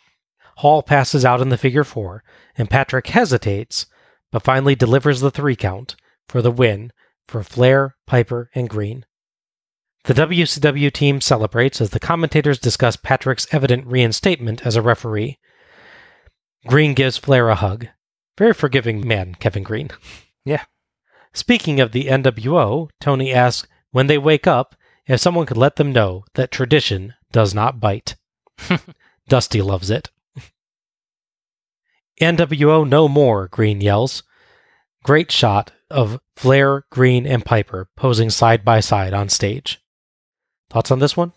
Hall 0.56 0.82
passes 0.82 1.24
out 1.24 1.40
in 1.40 1.48
the 1.48 1.56
figure 1.56 1.84
four, 1.84 2.22
and 2.58 2.68
Patrick 2.68 3.06
hesitates, 3.06 3.86
but 4.30 4.42
finally 4.42 4.74
delivers 4.74 5.22
the 5.22 5.30
three 5.30 5.56
count 5.56 5.96
for 6.28 6.42
the 6.42 6.50
win 6.50 6.92
for 7.28 7.42
Flair, 7.42 7.96
Piper, 8.06 8.50
and 8.54 8.68
Greene. 8.68 9.04
The 10.04 10.14
WCW 10.14 10.92
team 10.92 11.20
celebrates 11.20 11.80
as 11.80 11.90
the 11.90 11.98
commentators 11.98 12.60
discuss 12.60 12.96
Patrick's 12.96 13.46
evident 13.52 13.86
reinstatement 13.86 14.64
as 14.64 14.76
a 14.76 14.82
referee. 14.82 15.38
Greene 16.66 16.94
gives 16.94 17.16
Flair 17.16 17.48
a 17.48 17.56
hug. 17.56 17.88
Very 18.38 18.52
forgiving 18.52 19.06
man, 19.06 19.34
Kevin 19.34 19.62
Greene. 19.62 19.90
Yeah. 20.44 20.62
Speaking 21.34 21.80
of 21.80 21.90
the 21.90 22.04
NWO, 22.04 22.88
Tony 23.00 23.34
asks 23.34 23.66
when 23.90 24.06
they 24.06 24.16
wake 24.16 24.46
up 24.46 24.76
if 25.08 25.20
someone 25.20 25.44
could 25.44 25.56
let 25.56 25.74
them 25.74 25.92
know 25.92 26.24
that 26.34 26.52
tradition 26.52 27.14
does 27.32 27.52
not 27.52 27.80
bite. 27.80 28.14
Dusty 29.28 29.60
loves 29.60 29.90
it. 29.90 30.10
NWO 32.20 32.88
no 32.88 33.08
more, 33.08 33.48
Greene 33.48 33.80
yells. 33.80 34.22
Great 35.02 35.32
shot 35.32 35.72
of 35.90 36.20
Flair, 36.36 36.84
Greene, 36.90 37.26
and 37.26 37.44
Piper 37.44 37.88
posing 37.96 38.30
side 38.30 38.64
by 38.64 38.80
side 38.80 39.14
on 39.14 39.28
stage. 39.28 39.80
Thoughts 40.70 40.90
on 40.90 40.98
this 40.98 41.16
one? 41.16 41.32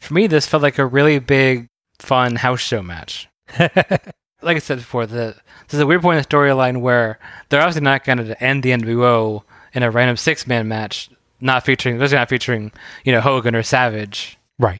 For 0.00 0.14
me, 0.14 0.26
this 0.26 0.46
felt 0.46 0.62
like 0.62 0.78
a 0.78 0.86
really 0.86 1.18
big, 1.18 1.68
fun 1.98 2.36
house 2.36 2.60
show 2.60 2.82
match. 2.82 3.28
like 3.58 4.56
I 4.56 4.58
said 4.58 4.78
before, 4.78 5.06
the 5.06 5.36
there's 5.68 5.80
a 5.80 5.86
weird 5.86 6.02
point 6.02 6.16
in 6.16 6.22
the 6.22 6.28
storyline 6.28 6.80
where 6.80 7.18
they're 7.48 7.60
obviously 7.60 7.82
not 7.82 8.04
going 8.04 8.18
to 8.18 8.42
end 8.42 8.62
the 8.62 8.70
NWO 8.70 9.42
in 9.74 9.82
a 9.82 9.90
random 9.90 10.16
six 10.16 10.46
man 10.46 10.68
match, 10.68 11.10
not 11.40 11.64
featuring, 11.64 11.96
especially 11.96 12.16
not 12.16 12.28
featuring, 12.28 12.72
you 13.04 13.12
know, 13.12 13.20
Hogan 13.20 13.54
or 13.54 13.62
Savage. 13.62 14.38
right. 14.58 14.78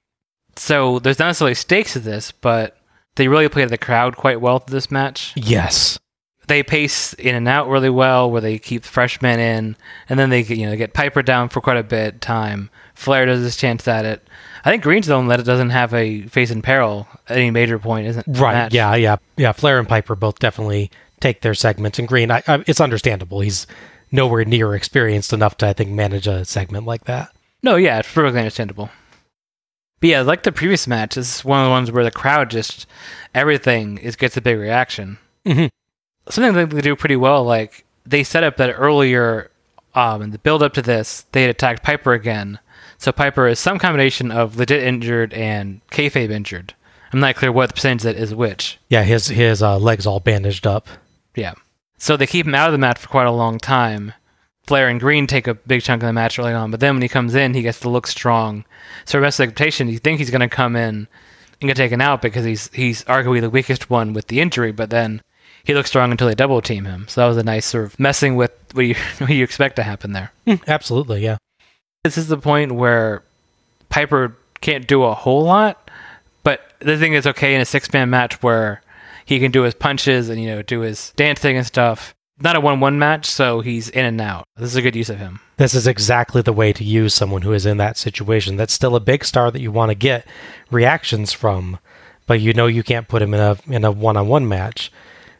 So 0.56 0.98
there's 0.98 1.18
not 1.18 1.28
necessarily 1.28 1.55
stakes 1.55 1.94
to 1.94 1.98
this, 1.98 2.30
but 2.30 2.76
they 3.16 3.26
really 3.26 3.48
played 3.48 3.70
the 3.70 3.78
crowd 3.78 4.16
quite 4.16 4.40
well 4.40 4.60
to 4.60 4.70
this 4.70 4.90
match. 4.90 5.32
Yes. 5.34 5.98
They 6.48 6.62
pace 6.62 7.12
in 7.14 7.35
and 7.35 7.47
out 7.48 7.69
really 7.69 7.90
well, 7.90 8.31
where 8.31 8.40
they 8.40 8.59
keep 8.59 8.82
the 8.82 8.89
freshmen 8.89 9.39
in, 9.39 9.77
and 10.09 10.19
then 10.19 10.31
they 10.31 10.43
get, 10.43 10.59
you 10.59 10.66
know 10.66 10.77
get 10.77 10.93
Piper 10.93 11.23
down 11.23 11.48
for 11.48 11.60
quite 11.60 11.77
a 11.77 11.82
bit 11.82 12.20
time. 12.20 12.69
Flair 12.94 13.27
does 13.27 13.43
his 13.43 13.56
chance 13.56 13.86
at 13.89 14.05
it. 14.05 14.27
I 14.64 14.70
think 14.70 14.82
Greene's 14.82 15.06
the 15.06 15.16
one 15.16 15.28
that 15.28 15.44
doesn't 15.44 15.70
have 15.70 15.94
a 15.94 16.23
face 16.23 16.51
in 16.51 16.62
peril 16.62 17.09
at 17.28 17.36
any 17.36 17.51
major 17.51 17.78
point, 17.78 18.06
isn't 18.09 18.27
it? 18.28 18.39
Right. 18.39 18.52
match. 18.55 18.74
Yeah. 18.74 18.94
Yeah. 18.94 19.16
Yeah. 19.36 19.52
Flair 19.52 19.78
and 19.78 19.89
Piper 19.89 20.14
both 20.14 20.39
definitely 20.39 20.90
take 21.20 21.40
their 21.40 21.55
segments, 21.55 21.98
and 21.98 22.06
Greene, 22.09 22.31
I, 22.31 22.43
I, 22.48 22.64
it's 22.66 22.81
understandable. 22.81 23.40
He's 23.40 23.66
nowhere 24.10 24.44
near 24.44 24.74
experienced 24.74 25.32
enough 25.32 25.56
to, 25.59 25.69
I 25.69 25.73
think, 25.73 25.90
manage 25.90 26.27
a 26.27 26.44
segment 26.44 26.86
like 26.86 27.05
that. 27.05 27.31
No, 27.62 27.77
yeah, 27.77 27.98
it's 28.01 28.12
perfectly 28.12 28.40
understandable. 28.40 28.90
But 30.01 30.09
yeah, 30.10 30.20
like 30.23 30.43
the 30.43 30.51
previous 30.52 30.89
match, 30.89 31.14
this 31.14 31.36
is 31.39 31.44
one 31.44 31.60
of 31.60 31.66
the 31.66 31.70
ones 31.70 31.90
where 31.93 32.02
the 32.05 32.10
crowd 32.10 32.51
just 32.51 32.86
everything 33.35 33.98
is 33.98 34.16
gets 34.16 34.36
a 34.36 34.40
big 34.40 34.59
reaction. 34.59 35.19
Mhm. 35.47 35.70
Something 36.28 36.55
that 36.55 36.70
they 36.70 36.81
do 36.81 36.97
pretty 36.97 37.16
well, 37.16 37.44
like 37.44 37.85
they 38.07 38.23
set 38.23 38.44
up 38.44 38.57
that 38.57 38.73
earlier 38.73 39.51
um, 39.94 40.23
in 40.23 40.31
the 40.31 40.39
build 40.39 40.62
up 40.62 40.73
to 40.74 40.82
this, 40.82 41.27
they 41.32 41.43
had 41.43 41.51
attacked 41.51 41.82
Piper 41.82 42.12
again. 42.12 42.59
So 42.99 43.12
Piper 43.12 43.49
is 43.49 43.59
some 43.59 43.78
combination 43.78 44.31
of 44.31 44.57
legit 44.57 44.82
injured 44.82 45.35
and 45.35 45.81
kayfabe 45.90 46.31
injured. 46.31 46.74
I'm 47.12 47.20
not 47.20 47.36
clear 47.36 47.53
what 47.53 47.69
the 47.69 47.74
percentage 47.74 48.05
that 48.05 48.16
is 48.16 48.35
which. 48.35 48.78
Yeah. 48.89 49.03
His 49.03 49.27
his 49.27 49.62
uh, 49.62 49.78
legs 49.78 50.07
all 50.07 50.20
bandaged 50.20 50.66
up. 50.66 50.89
Yeah. 51.35 51.55
So 51.99 52.16
they 52.16 52.27
keep 52.27 52.47
him 52.47 52.55
out 52.55 52.69
of 52.69 52.73
the 52.73 52.78
match 52.78 52.99
for 52.99 53.09
quite 53.09 53.27
a 53.27 53.32
long 53.32 53.59
time. 53.59 54.12
Flair 54.66 54.89
and 54.89 55.01
Greene 55.01 55.27
take 55.27 55.47
a 55.47 55.55
big 55.55 55.82
chunk 55.82 56.03
of 56.03 56.07
the 56.07 56.12
match 56.12 56.39
early 56.39 56.53
on, 56.53 56.70
but 56.70 56.81
then 56.81 56.94
when 56.94 57.03
he 57.03 57.09
comes 57.09 57.35
in, 57.35 57.53
he 57.53 57.62
gets 57.62 57.81
to 57.81 57.89
look 57.89 58.07
strong. 58.07 58.65
So 59.05 59.19
rest 59.19 59.35
of 59.35 59.39
the 59.39 59.51
expectation, 59.51 59.89
you 59.89 59.99
think 59.99 60.19
he's 60.19 60.31
going 60.31 60.40
to 60.40 60.49
come 60.49 60.77
in 60.77 61.09
and 61.61 61.69
get 61.69 61.77
taken 61.77 62.01
out 62.01 62.23
because 62.23 62.44
he's 62.44 62.69
he's 62.73 63.05
arguably 63.05 63.40
the 63.40 63.51
weakest 63.51 63.90
one 63.90 64.12
with 64.12 64.28
the 64.28 64.40
injury, 64.40 64.73
but 64.73 64.90
then 64.90 65.20
he 65.64 65.74
looks 65.74 65.89
strong 65.89 66.10
until 66.10 66.26
they 66.28 66.34
double 66.34 66.60
team 66.60 66.84
him. 66.84 67.06
So 67.09 67.20
that 67.20 67.26
was 67.26 67.36
a 67.36 67.43
nice 67.43 67.66
sort 67.66 67.84
of 67.84 67.98
messing 67.98 68.36
with 68.36 68.52
what 68.72 68.86
you 68.86 68.94
what 69.18 69.30
you 69.30 69.44
expect 69.44 69.76
to 69.76 69.82
happen 69.82 70.12
there. 70.12 70.32
Hmm, 70.47 70.56
absolutely, 70.66 71.22
yeah. 71.22 71.39
This 72.05 72.18
is 72.18 72.28
the 72.28 72.39
point 72.39 72.72
where 72.72 73.22
Piper 73.89 74.36
can't 74.60 74.86
do 74.86 75.05
a 75.05 75.14
whole 75.14 75.44
lot, 75.44 75.90
but 76.43 76.60
the 76.80 76.98
thing 76.98 77.12
is 77.12 77.26
okay 77.26 77.55
in 77.55 77.60
a 77.60 77.64
six 77.64 77.93
man 77.93 78.10
match 78.10 78.43
where 78.43 78.82
he 79.24 79.39
can 79.39 79.51
do 79.51 79.62
his 79.62 79.74
punches 79.74 80.28
and 80.28 80.40
you 80.40 80.48
know 80.48 80.62
do 80.62 80.80
his 80.80 81.12
dancing 81.16 81.56
and 81.56 81.66
stuff. 81.66 82.14
Not 82.40 82.56
a 82.56 82.60
one 82.60 82.80
one 82.80 82.98
match, 82.98 83.26
so 83.26 83.60
he's 83.60 83.89
in 83.89 84.05
and 84.05 84.20
out. 84.20 84.44
This 84.56 84.70
is 84.70 84.76
a 84.76 84.82
good 84.82 84.97
use 84.97 85.10
of 85.10 85.18
him. 85.18 85.40
This 85.59 85.74
is 85.74 85.86
exactly 85.86 86.43
the 86.43 86.52
way 86.52 86.72
to 86.72 86.82
use 86.82 87.14
someone 87.14 87.43
who 87.43 87.52
is 87.52 87.66
in 87.66 87.76
that 87.76 87.97
situation. 87.97 88.56
That's 88.56 88.72
still 88.72 88.97
a 88.97 89.01
big 89.01 89.24
star 89.24 89.51
that 89.52 89.60
you 89.60 89.70
want 89.70 89.90
to 89.90 89.94
get 89.94 90.26
reactions 90.70 91.32
from, 91.32 91.78
but 92.26 92.40
you 92.40 92.52
know 92.52 92.66
you 92.66 92.82
can't 92.82 93.06
put 93.06 93.22
him 93.22 93.32
in 93.32 93.40
a 93.40 93.56
in 93.68 93.84
a 93.84 93.93
one 93.93 94.16
on 94.16 94.26
one 94.26 94.48
match. 94.48 94.90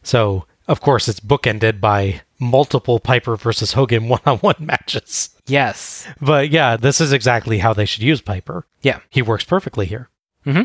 So 0.03 0.47
of 0.69 0.81
course 0.81 1.09
it's 1.09 1.21
bookended 1.21 1.81
by 1.81 2.23
multiple 2.39 3.01
Piper 3.01 3.37
versus 3.37 3.73
Hogan 3.73 4.09
one 4.09 4.21
on 4.27 4.39
one 4.39 4.57
matches. 4.59 5.31
Yes. 5.47 6.07
But 6.21 6.51
yeah, 6.51 6.77
this 6.77 7.01
is 7.01 7.13
exactly 7.13 7.59
how 7.59 7.73
they 7.73 7.85
should 7.85 8.03
use 8.03 8.21
Piper. 8.21 8.67
Yeah. 8.83 9.01
He 9.11 9.23
works 9.23 9.45
perfectly 9.45 9.87
here. 9.87 10.09
Mm 10.47 10.53
hmm. 10.53 10.63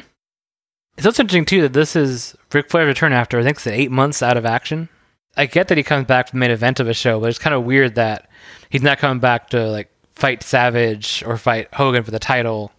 It's 0.98 1.06
also 1.06 1.22
interesting 1.22 1.46
too 1.46 1.62
that 1.62 1.74
this 1.74 1.96
is 1.96 2.36
Ric 2.52 2.70
Flair's 2.70 2.88
return 2.88 3.14
after 3.14 3.40
I 3.40 3.44
think 3.44 3.58
it's 3.58 3.68
eight 3.68 3.92
months 3.92 4.24
out 4.24 4.38
of 4.38 4.46
action. 4.46 4.90
I 5.36 5.46
get 5.46 5.68
that 5.68 5.78
he 5.78 5.84
comes 5.84 6.08
back 6.08 6.28
for 6.28 6.32
the 6.32 6.40
main 6.40 6.50
event 6.50 6.80
of 6.80 6.90
a 6.90 6.94
show, 6.94 7.20
but 7.20 7.30
it's 7.30 7.38
kind 7.38 7.54
of 7.54 7.64
weird 7.64 7.94
that 7.96 8.28
he's 8.72 8.82
not 8.82 8.98
coming 8.98 9.20
back 9.20 9.52
to 9.52 9.68
like 9.68 9.92
fight 10.16 10.42
Savage 10.42 11.24
or 11.28 11.38
fight 11.38 11.72
Hogan 11.74 12.04
for 12.04 12.10
the 12.10 12.18
title. 12.18 12.72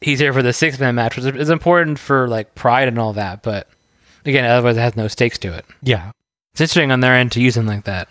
He's 0.00 0.20
here 0.20 0.32
for 0.32 0.42
the 0.42 0.52
six 0.52 0.78
man 0.78 0.94
match, 0.94 1.16
which 1.16 1.34
is 1.34 1.50
important 1.50 1.98
for 1.98 2.28
like 2.28 2.54
pride 2.54 2.86
and 2.86 2.98
all 2.98 3.12
that, 3.14 3.42
but 3.42 3.68
again, 4.24 4.44
otherwise 4.44 4.76
it 4.76 4.80
has 4.80 4.96
no 4.96 5.08
stakes 5.08 5.38
to 5.38 5.52
it. 5.52 5.64
Yeah. 5.82 6.12
It's 6.52 6.60
interesting 6.60 6.90
on 6.92 7.00
their 7.00 7.14
end 7.14 7.32
to 7.32 7.40
use 7.40 7.56
him 7.56 7.66
like 7.66 7.84
that. 7.84 8.08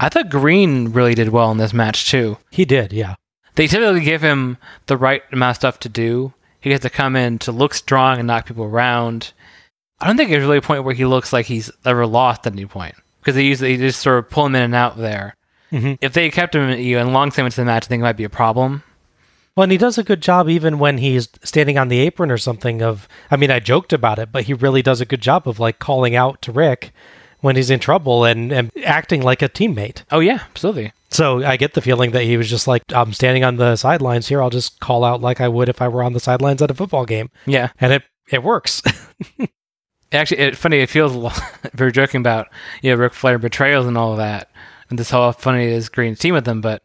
I 0.00 0.08
thought 0.08 0.30
Greene 0.30 0.88
really 0.92 1.14
did 1.14 1.28
well 1.28 1.50
in 1.50 1.58
this 1.58 1.72
match 1.72 2.10
too. 2.10 2.38
He 2.50 2.64
did, 2.64 2.92
yeah. 2.92 3.14
They 3.54 3.66
typically 3.68 4.00
give 4.00 4.22
him 4.22 4.56
the 4.86 4.96
right 4.96 5.22
amount 5.32 5.50
of 5.52 5.56
stuff 5.56 5.80
to 5.80 5.88
do. 5.88 6.32
He 6.60 6.70
gets 6.70 6.82
to 6.82 6.90
come 6.90 7.14
in 7.14 7.38
to 7.40 7.52
look 7.52 7.74
strong 7.74 8.18
and 8.18 8.26
knock 8.26 8.46
people 8.46 8.64
around. 8.64 9.32
I 10.00 10.06
don't 10.06 10.16
think 10.16 10.30
there's 10.30 10.42
really 10.42 10.58
a 10.58 10.62
point 10.62 10.84
where 10.84 10.94
he 10.94 11.04
looks 11.04 11.32
like 11.32 11.46
he's 11.46 11.70
ever 11.84 12.06
lost 12.06 12.46
at 12.46 12.52
any 12.54 12.66
point 12.66 12.94
because 13.20 13.36
they 13.36 13.44
usually 13.44 13.76
just 13.76 14.00
sort 14.00 14.18
of 14.18 14.30
pull 14.30 14.46
him 14.46 14.56
in 14.56 14.62
and 14.62 14.74
out 14.74 14.96
there. 14.96 15.36
Mhm. 15.70 15.98
If 16.00 16.12
they 16.12 16.30
kept 16.30 16.54
him 16.54 16.70
you 16.78 16.96
know, 16.96 17.02
in 17.06 17.12
long 17.12 17.30
segments 17.30 17.56
of 17.58 17.62
the 17.62 17.66
match, 17.66 17.84
I 17.84 17.88
think 17.88 18.00
it 18.00 18.04
might 18.04 18.16
be 18.16 18.24
a 18.24 18.28
problem. 18.30 18.82
Well, 19.56 19.62
and 19.62 19.72
he 19.72 19.78
does 19.78 19.98
a 19.98 20.04
good 20.04 20.20
job 20.20 20.48
even 20.48 20.78
when 20.78 20.98
he's 20.98 21.28
standing 21.44 21.78
on 21.78 21.88
the 21.88 22.00
apron 22.00 22.30
or 22.30 22.38
something 22.38 22.82
of 22.82 23.08
I 23.30 23.36
mean, 23.36 23.50
I 23.50 23.60
joked 23.60 23.92
about 23.92 24.18
it, 24.18 24.32
but 24.32 24.44
he 24.44 24.54
really 24.54 24.82
does 24.82 25.00
a 25.00 25.06
good 25.06 25.20
job 25.20 25.46
of 25.48 25.60
like 25.60 25.78
calling 25.78 26.16
out 26.16 26.42
to 26.42 26.52
Ric 26.52 26.92
when 27.40 27.56
he's 27.56 27.70
in 27.70 27.78
trouble 27.78 28.24
and, 28.24 28.50
and 28.52 28.70
acting 28.84 29.22
like 29.22 29.42
a 29.42 29.48
teammate. 29.48 30.02
Oh 30.10 30.20
yeah, 30.20 30.40
absolutely. 30.50 30.92
So 31.10 31.44
I 31.44 31.56
get 31.56 31.74
the 31.74 31.82
feeling 31.82 32.10
that 32.10 32.24
he 32.24 32.36
was 32.36 32.50
just 32.50 32.66
like, 32.66 32.82
I'm 32.92 33.12
standing 33.12 33.44
on 33.44 33.56
the 33.56 33.76
sidelines 33.76 34.26
here, 34.26 34.42
I'll 34.42 34.50
just 34.50 34.80
call 34.80 35.04
out 35.04 35.20
like 35.20 35.40
I 35.40 35.46
would 35.48 35.68
if 35.68 35.80
I 35.80 35.86
were 35.88 36.02
on 36.02 36.14
the 36.14 36.20
sidelines 36.20 36.62
at 36.62 36.70
a 36.70 36.74
football 36.74 37.04
game. 37.04 37.30
Yeah, 37.46 37.68
And 37.78 37.92
it 37.92 38.02
it 38.30 38.42
works. 38.42 38.82
actually, 40.12 40.38
it's 40.40 40.58
funny. 40.58 40.78
It 40.78 40.90
feels 40.90 41.14
a 41.14 41.18
lot. 41.18 41.40
we 41.78 41.84
were 41.84 41.90
joking 41.90 42.20
about 42.20 42.48
you 42.82 42.90
know 42.90 42.96
Ric 42.96 43.12
Flair 43.12 43.38
betrayals 43.38 43.86
and 43.86 43.98
all 43.98 44.12
of 44.12 44.18
that, 44.18 44.50
and 44.90 44.98
this 44.98 45.10
how 45.10 45.30
funny 45.32 45.64
it 45.64 45.72
is 45.72 45.88
Greene's 45.88 46.18
team 46.18 46.34
with 46.34 46.44
them, 46.44 46.60
but 46.60 46.82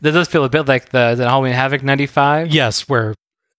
it 0.00 0.10
does 0.10 0.28
feel 0.28 0.44
a 0.44 0.48
bit 0.48 0.68
like 0.68 0.90
the 0.90 1.16
Halloween 1.16 1.52
Havoc 1.52 1.82
'95. 1.82 2.52
yes, 2.52 2.88
where 2.88 3.14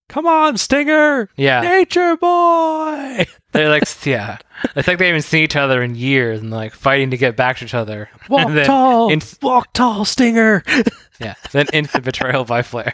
Come 0.09 0.27
on, 0.27 0.57
Stinger! 0.57 1.27
Yeah. 1.35 1.61
Nature 1.61 2.17
boy! 2.17 3.25
They're 3.51 3.69
like, 3.69 3.83
yeah, 4.05 4.37
it's 4.75 4.87
like 4.87 4.97
they 4.99 5.07
haven't 5.07 5.23
seen 5.23 5.43
each 5.43 5.55
other 5.55 5.81
in 5.81 5.95
years 5.95 6.41
and 6.41 6.51
like 6.51 6.73
fighting 6.73 7.11
to 7.11 7.17
get 7.17 7.35
back 7.35 7.57
to 7.57 7.65
each 7.65 7.73
other. 7.73 8.09
Walk 8.29 8.51
then 8.51 8.65
tall! 8.65 9.09
inst- 9.11 9.41
Walk 9.41 9.73
tall, 9.73 10.05
Stinger! 10.05 10.63
yeah, 11.19 11.35
then 11.51 11.67
instant 11.73 12.03
betrayal 12.03 12.45
by 12.45 12.61
Flair, 12.61 12.93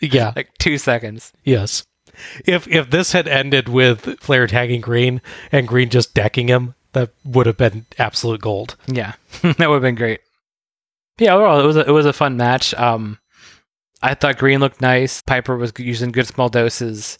yeah. 0.00 0.32
like 0.34 0.50
two 0.58 0.78
seconds. 0.78 1.32
Yes. 1.44 1.84
If 2.44 2.66
if 2.66 2.90
this 2.90 3.12
had 3.12 3.28
ended 3.28 3.68
with 3.68 4.18
Flair 4.20 4.46
tagging 4.46 4.80
Greene 4.80 5.20
and 5.52 5.68
Greene 5.68 5.90
just 5.90 6.12
decking 6.12 6.48
him, 6.48 6.74
that 6.92 7.10
would 7.24 7.46
have 7.46 7.56
been 7.56 7.86
absolute 7.98 8.40
gold. 8.40 8.76
Yeah, 8.88 9.14
that 9.42 9.58
would 9.58 9.74
have 9.74 9.82
been 9.82 9.94
great. 9.94 10.20
Yeah, 11.18 11.34
overall, 11.34 11.60
it 11.60 11.66
was 11.66 11.76
a, 11.76 11.80
it 11.86 11.90
was 11.92 12.06
a 12.06 12.12
fun 12.12 12.36
match. 12.36 12.72
Um, 12.74 13.18
I 14.02 14.14
thought 14.14 14.38
Greene 14.38 14.60
looked 14.60 14.80
nice. 14.80 15.20
Piper 15.22 15.56
was 15.56 15.72
using 15.78 16.12
good 16.12 16.26
small 16.26 16.48
doses. 16.48 17.18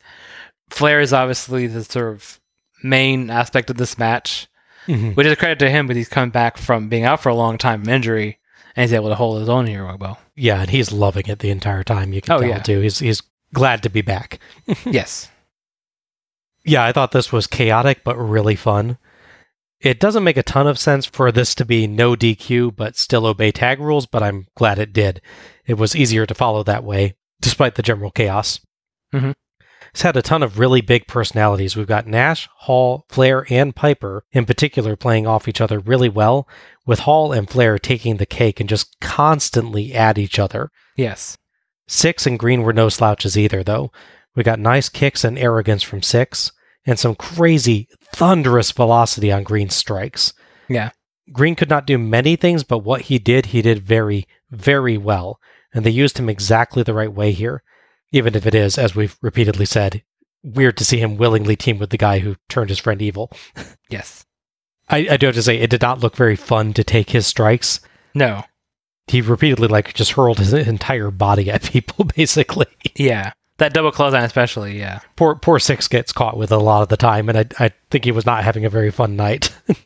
Flair 0.70 1.00
is 1.00 1.12
obviously 1.12 1.66
the 1.66 1.84
sort 1.84 2.14
of 2.14 2.40
main 2.82 3.28
aspect 3.30 3.68
of 3.70 3.76
this 3.76 3.98
match, 3.98 4.46
Mhm. 4.86 5.14
which 5.14 5.26
is 5.26 5.32
a 5.34 5.36
credit 5.36 5.58
to 5.58 5.70
him 5.70 5.86
because 5.86 5.98
he's 5.98 6.08
come 6.08 6.30
back 6.30 6.56
from 6.56 6.88
being 6.88 7.04
out 7.04 7.20
for 7.20 7.28
a 7.28 7.34
long 7.34 7.58
time 7.58 7.82
from 7.84 7.92
injury 7.92 8.38
and 8.74 8.84
he's 8.84 8.94
able 8.94 9.10
to 9.10 9.14
hold 9.14 9.38
his 9.40 9.48
own 9.50 9.66
here 9.66 9.84
well. 9.96 10.18
Yeah, 10.36 10.62
and 10.62 10.70
he's 10.70 10.90
loving 10.92 11.26
it 11.26 11.40
the 11.40 11.50
entire 11.50 11.84
time. 11.84 12.14
You 12.14 12.22
can 12.22 12.32
Oh, 12.32 12.40
tell 12.40 12.48
yeah. 12.48 12.58
too. 12.60 12.80
He's 12.80 13.00
he's 13.00 13.22
glad 13.52 13.82
to 13.82 13.90
be 13.90 14.00
back. 14.00 14.38
yes. 14.86 15.28
Yeah, 16.64 16.84
I 16.84 16.92
thought 16.92 17.12
this 17.12 17.30
was 17.32 17.46
chaotic 17.46 18.02
but 18.04 18.16
really 18.16 18.56
fun. 18.56 18.96
It 19.80 19.98
doesn't 19.98 20.24
make 20.24 20.36
a 20.36 20.42
ton 20.42 20.66
of 20.66 20.78
sense 20.78 21.06
for 21.06 21.32
this 21.32 21.54
to 21.54 21.64
be 21.64 21.86
no 21.86 22.14
DQ 22.14 22.76
but 22.76 22.96
still 22.96 23.24
obey 23.26 23.50
tag 23.50 23.80
rules, 23.80 24.06
but 24.06 24.22
I'm 24.22 24.46
glad 24.54 24.78
it 24.78 24.92
did. 24.92 25.22
It 25.66 25.74
was 25.74 25.96
easier 25.96 26.26
to 26.26 26.34
follow 26.34 26.62
that 26.64 26.84
way, 26.84 27.16
despite 27.40 27.76
the 27.76 27.82
general 27.82 28.10
chaos. 28.10 28.60
Mhm. 29.14 29.34
It's 29.92 30.02
had 30.02 30.16
a 30.16 30.22
ton 30.22 30.42
of 30.42 30.58
really 30.58 30.82
big 30.82 31.06
personalities. 31.08 31.76
We've 31.76 31.86
got 31.86 32.06
Nash, 32.06 32.48
Hall, 32.58 33.06
Flair, 33.08 33.46
and 33.50 33.74
Piper 33.74 34.22
in 34.32 34.44
particular 34.44 34.94
playing 34.96 35.26
off 35.26 35.48
each 35.48 35.60
other 35.60 35.80
really 35.80 36.08
well, 36.08 36.46
with 36.86 37.00
Hall 37.00 37.32
and 37.32 37.48
Flair 37.48 37.78
taking 37.78 38.18
the 38.18 38.26
cake 38.26 38.60
and 38.60 38.68
just 38.68 38.94
constantly 39.00 39.92
at 39.94 40.18
each 40.18 40.38
other. 40.38 40.70
Yes. 40.96 41.38
Syxx 41.88 42.26
and 42.26 42.38
Greene 42.38 42.62
were 42.62 42.72
no 42.72 42.88
slouches 42.88 43.36
either, 43.36 43.64
though. 43.64 43.90
We 44.36 44.44
got 44.44 44.60
nice 44.60 44.88
kicks 44.88 45.24
and 45.24 45.36
arrogance 45.36 45.82
from 45.82 46.02
Syxx, 46.02 46.52
and 46.86 46.98
some 46.98 47.14
crazy, 47.14 47.88
thunderous 48.14 48.72
velocity 48.72 49.30
on 49.30 49.42
Greene's 49.42 49.74
strikes. 49.74 50.32
Yeah. 50.68 50.90
Greene 51.32 51.54
could 51.54 51.70
not 51.70 51.86
do 51.86 51.98
many 51.98 52.36
things, 52.36 52.64
but 52.64 52.78
what 52.78 53.02
he 53.02 53.18
did, 53.18 53.46
he 53.46 53.62
did 53.62 53.82
very, 53.82 54.26
very 54.50 54.96
well. 54.96 55.38
And 55.72 55.84
they 55.84 55.90
used 55.90 56.18
him 56.18 56.28
exactly 56.28 56.82
the 56.82 56.94
right 56.94 57.12
way 57.12 57.32
here, 57.32 57.62
even 58.12 58.34
if 58.34 58.46
it 58.46 58.54
is, 58.54 58.78
as 58.78 58.96
we've 58.96 59.16
repeatedly 59.22 59.66
said, 59.66 60.02
weird 60.42 60.76
to 60.78 60.84
see 60.84 60.98
him 60.98 61.16
willingly 61.16 61.54
team 61.56 61.78
with 61.78 61.90
the 61.90 61.96
guy 61.96 62.18
who 62.18 62.36
turned 62.48 62.70
his 62.70 62.78
friend 62.78 63.00
evil. 63.00 63.30
Yes. 63.88 64.24
I, 64.88 65.06
I 65.10 65.16
do 65.16 65.26
have 65.26 65.34
to 65.36 65.42
say, 65.42 65.58
it 65.58 65.70
did 65.70 65.82
not 65.82 66.00
look 66.00 66.16
very 66.16 66.36
fun 66.36 66.72
to 66.74 66.84
take 66.84 67.10
his 67.10 67.26
strikes. 67.26 67.80
No. 68.14 68.42
He 69.06 69.20
repeatedly, 69.20 69.68
like, 69.68 69.94
just 69.94 70.12
hurled 70.12 70.38
his 70.38 70.52
entire 70.52 71.10
body 71.10 71.50
at 71.50 71.62
people, 71.70 72.04
basically. 72.04 72.66
Yeah. 72.96 73.32
That 73.60 73.72
double 73.74 73.92
clothesline, 73.92 74.24
especially. 74.24 74.78
Yeah. 74.78 75.00
poor 75.16 75.34
poor 75.36 75.58
Syxx 75.58 75.88
gets 75.88 76.12
caught 76.12 76.36
with 76.36 76.50
a 76.50 76.56
lot 76.58 76.82
of 76.82 76.88
the 76.88 76.96
time, 76.96 77.28
and 77.28 77.38
I 77.38 77.44
I 77.64 77.70
think 77.90 78.04
he 78.04 78.10
was 78.10 78.26
not 78.26 78.42
having 78.42 78.64
a 78.64 78.70
very 78.70 78.90
fun 78.90 79.16
night. 79.16 79.54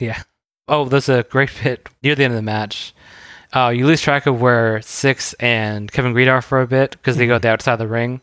Yeah. 0.00 0.22
Oh, 0.68 0.84
there's 0.84 1.08
a 1.08 1.24
great 1.24 1.50
bit 1.62 1.88
near 2.04 2.14
the 2.14 2.22
end 2.24 2.32
of 2.32 2.36
the 2.36 2.42
match. 2.42 2.94
Uh, 3.52 3.72
you 3.74 3.84
lose 3.86 4.00
track 4.00 4.26
of 4.26 4.40
where 4.40 4.78
Syxx 4.80 5.34
and 5.40 5.90
Kevin 5.90 6.12
Greene 6.12 6.28
are 6.28 6.40
for 6.42 6.60
a 6.60 6.66
bit 6.68 6.92
because 6.92 7.16
they 7.16 7.26
go 7.26 7.34
at 7.34 7.42
the 7.42 7.48
outside 7.48 7.72
of 7.72 7.78
the 7.80 7.88
ring. 7.88 8.20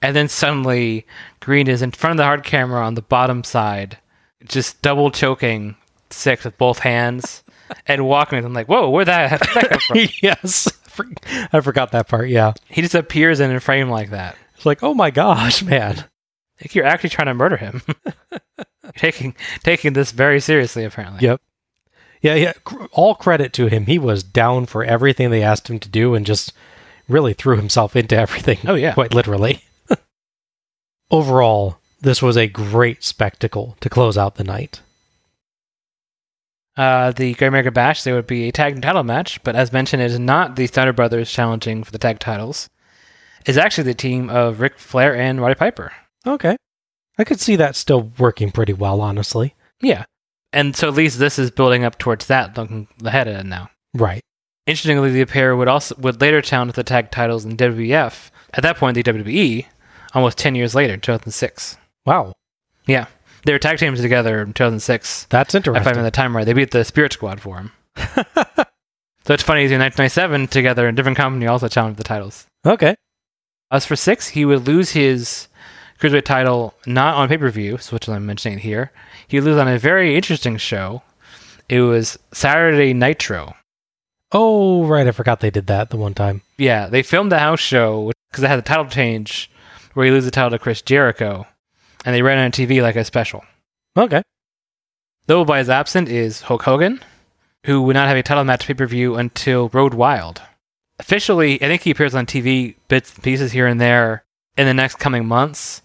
And 0.00 0.16
then 0.16 0.28
suddenly, 0.28 1.06
Greene 1.40 1.68
is 1.68 1.82
in 1.82 1.90
front 1.90 2.12
of 2.12 2.16
the 2.16 2.24
hard 2.24 2.44
camera 2.44 2.80
on 2.84 2.94
the 2.94 3.02
bottom 3.02 3.44
side, 3.44 3.98
just 4.44 4.80
double 4.80 5.10
choking 5.10 5.76
Syxx 6.10 6.44
with 6.44 6.56
both 6.56 6.78
hands 6.78 7.42
and 7.86 8.06
walking 8.06 8.36
with 8.36 8.46
him 8.46 8.54
like, 8.54 8.68
whoa, 8.68 8.88
where'd 8.88 9.08
that, 9.08 9.30
where'd 9.54 9.54
that 9.54 9.70
come 9.70 9.80
from? 9.80 9.98
yes, 10.22 10.66
For- 10.92 11.06
I 11.52 11.60
forgot 11.60 11.92
that 11.92 12.08
part. 12.08 12.28
Yeah, 12.28 12.52
he 12.68 12.82
just 12.82 12.94
appears 12.94 13.40
in 13.40 13.50
a 13.50 13.60
frame 13.60 13.88
like 13.88 14.10
that. 14.10 14.36
it's 14.54 14.66
like 14.66 14.82
oh 14.82 14.94
my 14.94 15.10
gosh, 15.10 15.62
man. 15.62 16.04
Like 16.60 16.74
you're 16.74 16.84
actually 16.84 17.10
trying 17.10 17.26
to 17.26 17.34
murder 17.34 17.56
him. 17.56 17.82
taking 18.96 19.34
taking 19.62 19.94
this 19.94 20.12
very 20.12 20.40
seriously, 20.40 20.84
apparently. 20.84 21.20
Yep. 21.26 21.40
Yeah, 22.20 22.34
yeah. 22.36 22.52
All 22.92 23.16
credit 23.16 23.52
to 23.54 23.66
him. 23.66 23.86
He 23.86 23.98
was 23.98 24.22
down 24.22 24.66
for 24.66 24.84
everything 24.84 25.30
they 25.30 25.42
asked 25.42 25.68
him 25.68 25.80
to 25.80 25.88
do, 25.88 26.14
and 26.14 26.24
just 26.24 26.52
really 27.08 27.34
threw 27.34 27.56
himself 27.56 27.96
into 27.96 28.16
everything. 28.16 28.58
Oh, 28.64 28.74
yeah. 28.74 28.94
quite 28.94 29.12
literally. 29.12 29.64
Overall, 31.10 31.78
this 32.00 32.22
was 32.22 32.36
a 32.36 32.46
great 32.46 33.02
spectacle 33.02 33.76
to 33.80 33.90
close 33.90 34.16
out 34.16 34.36
the 34.36 34.44
night. 34.44 34.80
Uh, 36.76 37.12
the 37.12 37.34
Great 37.34 37.48
American 37.48 37.74
Bash, 37.74 38.02
there 38.02 38.14
would 38.14 38.26
be 38.26 38.48
a 38.48 38.52
tag 38.52 38.80
title 38.80 39.02
match, 39.02 39.42
but 39.42 39.54
as 39.54 39.72
mentioned, 39.72 40.02
it 40.02 40.10
is 40.10 40.18
not 40.18 40.56
the 40.56 40.66
Thunder 40.66 40.92
Brothers 40.92 41.30
challenging 41.30 41.84
for 41.84 41.90
the 41.90 41.98
tag 41.98 42.18
titles. 42.18 42.68
It's 43.44 43.58
actually 43.58 43.84
the 43.84 43.94
team 43.94 44.30
of 44.30 44.60
Ric 44.60 44.78
Flair 44.78 45.14
and 45.14 45.40
Roddy 45.40 45.54
Piper. 45.54 45.92
Okay, 46.26 46.56
I 47.18 47.24
could 47.24 47.40
see 47.40 47.56
that 47.56 47.76
still 47.76 48.12
working 48.18 48.50
pretty 48.50 48.72
well, 48.72 49.00
honestly. 49.00 49.54
Yeah. 49.80 50.04
And 50.52 50.76
so 50.76 50.86
at 50.88 50.94
least 50.94 51.18
this 51.18 51.38
is 51.38 51.50
building 51.50 51.82
up 51.84 51.98
towards 51.98 52.26
that 52.26 52.56
looking 52.56 52.86
ahead 53.04 53.26
of 53.26 53.36
it 53.36 53.46
now. 53.46 53.70
Right. 53.94 54.20
Interestingly, 54.66 55.10
the 55.10 55.24
pair 55.24 55.56
would 55.56 55.66
also 55.68 55.94
would 55.98 56.20
later 56.20 56.40
challenge 56.40 56.74
the 56.74 56.84
tag 56.84 57.10
titles 57.10 57.44
in 57.44 57.56
WWF. 57.56 58.30
At 58.54 58.62
that 58.62 58.76
point, 58.76 58.94
the 58.94 59.02
WWE, 59.02 59.66
almost 60.14 60.38
ten 60.38 60.54
years 60.54 60.74
later, 60.74 60.96
2006. 60.96 61.76
Wow, 62.06 62.34
Yeah, 62.86 63.06
they 63.44 63.52
were 63.52 63.58
tag 63.58 63.78
teams 63.78 64.00
together 64.00 64.42
in 64.42 64.52
2006. 64.52 65.26
that's 65.30 65.54
interesting. 65.54 65.80
If 65.80 65.86
I'm 65.86 65.98
in 65.98 66.04
the 66.04 66.10
time 66.10 66.36
right, 66.36 66.44
they 66.44 66.52
beat 66.52 66.70
the 66.70 66.84
Spirit 66.84 67.12
Squad 67.12 67.40
for 67.40 67.58
him. 67.58 67.72
so 67.96 69.34
it's 69.34 69.42
funny. 69.42 69.62
He's 69.62 69.72
in 69.72 69.80
1997, 69.80 70.48
together 70.48 70.88
in 70.88 70.94
a 70.94 70.96
different 70.96 71.18
company, 71.18 71.46
also 71.46 71.68
challenged 71.68 71.98
the 71.98 72.04
titles. 72.04 72.46
okay. 72.66 72.94
As 73.70 73.86
for 73.86 73.94
Syxx, 73.94 74.28
he 74.28 74.44
would 74.44 74.66
lose 74.66 74.90
his 74.90 75.48
cruiserweight 75.98 76.24
title 76.24 76.74
not 76.86 77.14
on 77.14 77.28
pay 77.28 77.38
per 77.38 77.48
view, 77.48 77.78
which 77.90 78.08
I'm 78.08 78.26
mentioning 78.26 78.58
here. 78.58 78.92
He 79.28 79.38
would 79.38 79.44
lose 79.44 79.56
on 79.58 79.66
a 79.66 79.78
very 79.78 80.14
interesting 80.14 80.58
show. 80.58 81.02
It 81.70 81.80
was 81.80 82.18
Saturday 82.32 82.92
Nitro. 82.92 83.54
Oh, 84.30 84.84
right. 84.84 85.06
I 85.06 85.12
forgot 85.12 85.40
they 85.40 85.50
did 85.50 85.68
that 85.68 85.88
the 85.88 85.96
one 85.96 86.12
time. 86.12 86.42
Yeah, 86.58 86.88
they 86.88 87.02
filmed 87.02 87.32
the 87.32 87.38
house 87.38 87.60
show 87.60 88.12
because 88.30 88.42
they 88.42 88.48
had 88.48 88.58
the 88.58 88.62
title 88.62 88.86
change 88.86 89.50
where 89.94 90.06
he 90.06 90.12
loses 90.12 90.26
the 90.26 90.32
title 90.32 90.50
to 90.50 90.58
Chris 90.58 90.82
Jericho, 90.82 91.46
and 92.04 92.14
they 92.14 92.22
ran 92.22 92.38
on 92.38 92.50
TV 92.50 92.82
like 92.82 92.96
a 92.96 93.04
special. 93.04 93.44
Okay. 93.96 94.22
Though 95.26 95.44
by 95.44 95.58
his 95.58 95.70
absent 95.70 96.08
is 96.08 96.42
Hulk 96.42 96.62
Hogan, 96.62 97.00
who 97.64 97.82
would 97.82 97.94
not 97.94 98.08
have 98.08 98.16
a 98.16 98.22
title 98.22 98.44
match 98.44 98.66
pay 98.66 98.74
per 98.74 98.86
view 98.86 99.16
until 99.16 99.68
Road 99.68 99.94
Wild. 99.94 100.42
Officially, 100.98 101.62
I 101.62 101.66
think 101.66 101.82
he 101.82 101.90
appears 101.90 102.14
on 102.14 102.26
TV 102.26 102.74
bits 102.88 103.14
and 103.14 103.24
pieces 103.24 103.52
here 103.52 103.66
and 103.66 103.80
there 103.80 104.24
in 104.56 104.66
the 104.66 104.74
next 104.74 104.96
coming 104.96 105.26
months, 105.26 105.82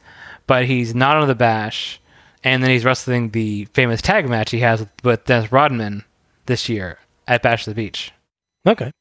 but 0.47 0.65
he's 0.65 0.93
not 0.93 1.17
on 1.17 1.27
the 1.27 1.35
Bash, 1.35 1.99
and 2.43 2.61
then 2.61 2.69
he's 2.69 2.85
wrestling 2.85 3.29
the 3.29 3.65
famous 3.73 4.01
tag 4.01 4.27
match 4.29 4.51
he 4.51 4.59
has 4.59 4.81
with, 4.81 4.89
with 5.03 5.25
Dennis 5.25 5.51
Rodman 5.51 6.03
this 6.45 6.69
year 6.69 6.99
at 7.27 7.41
Bash 7.41 7.67
of 7.67 7.75
the 7.75 7.81
Beach. 7.81 8.11
Okay. 8.65 8.91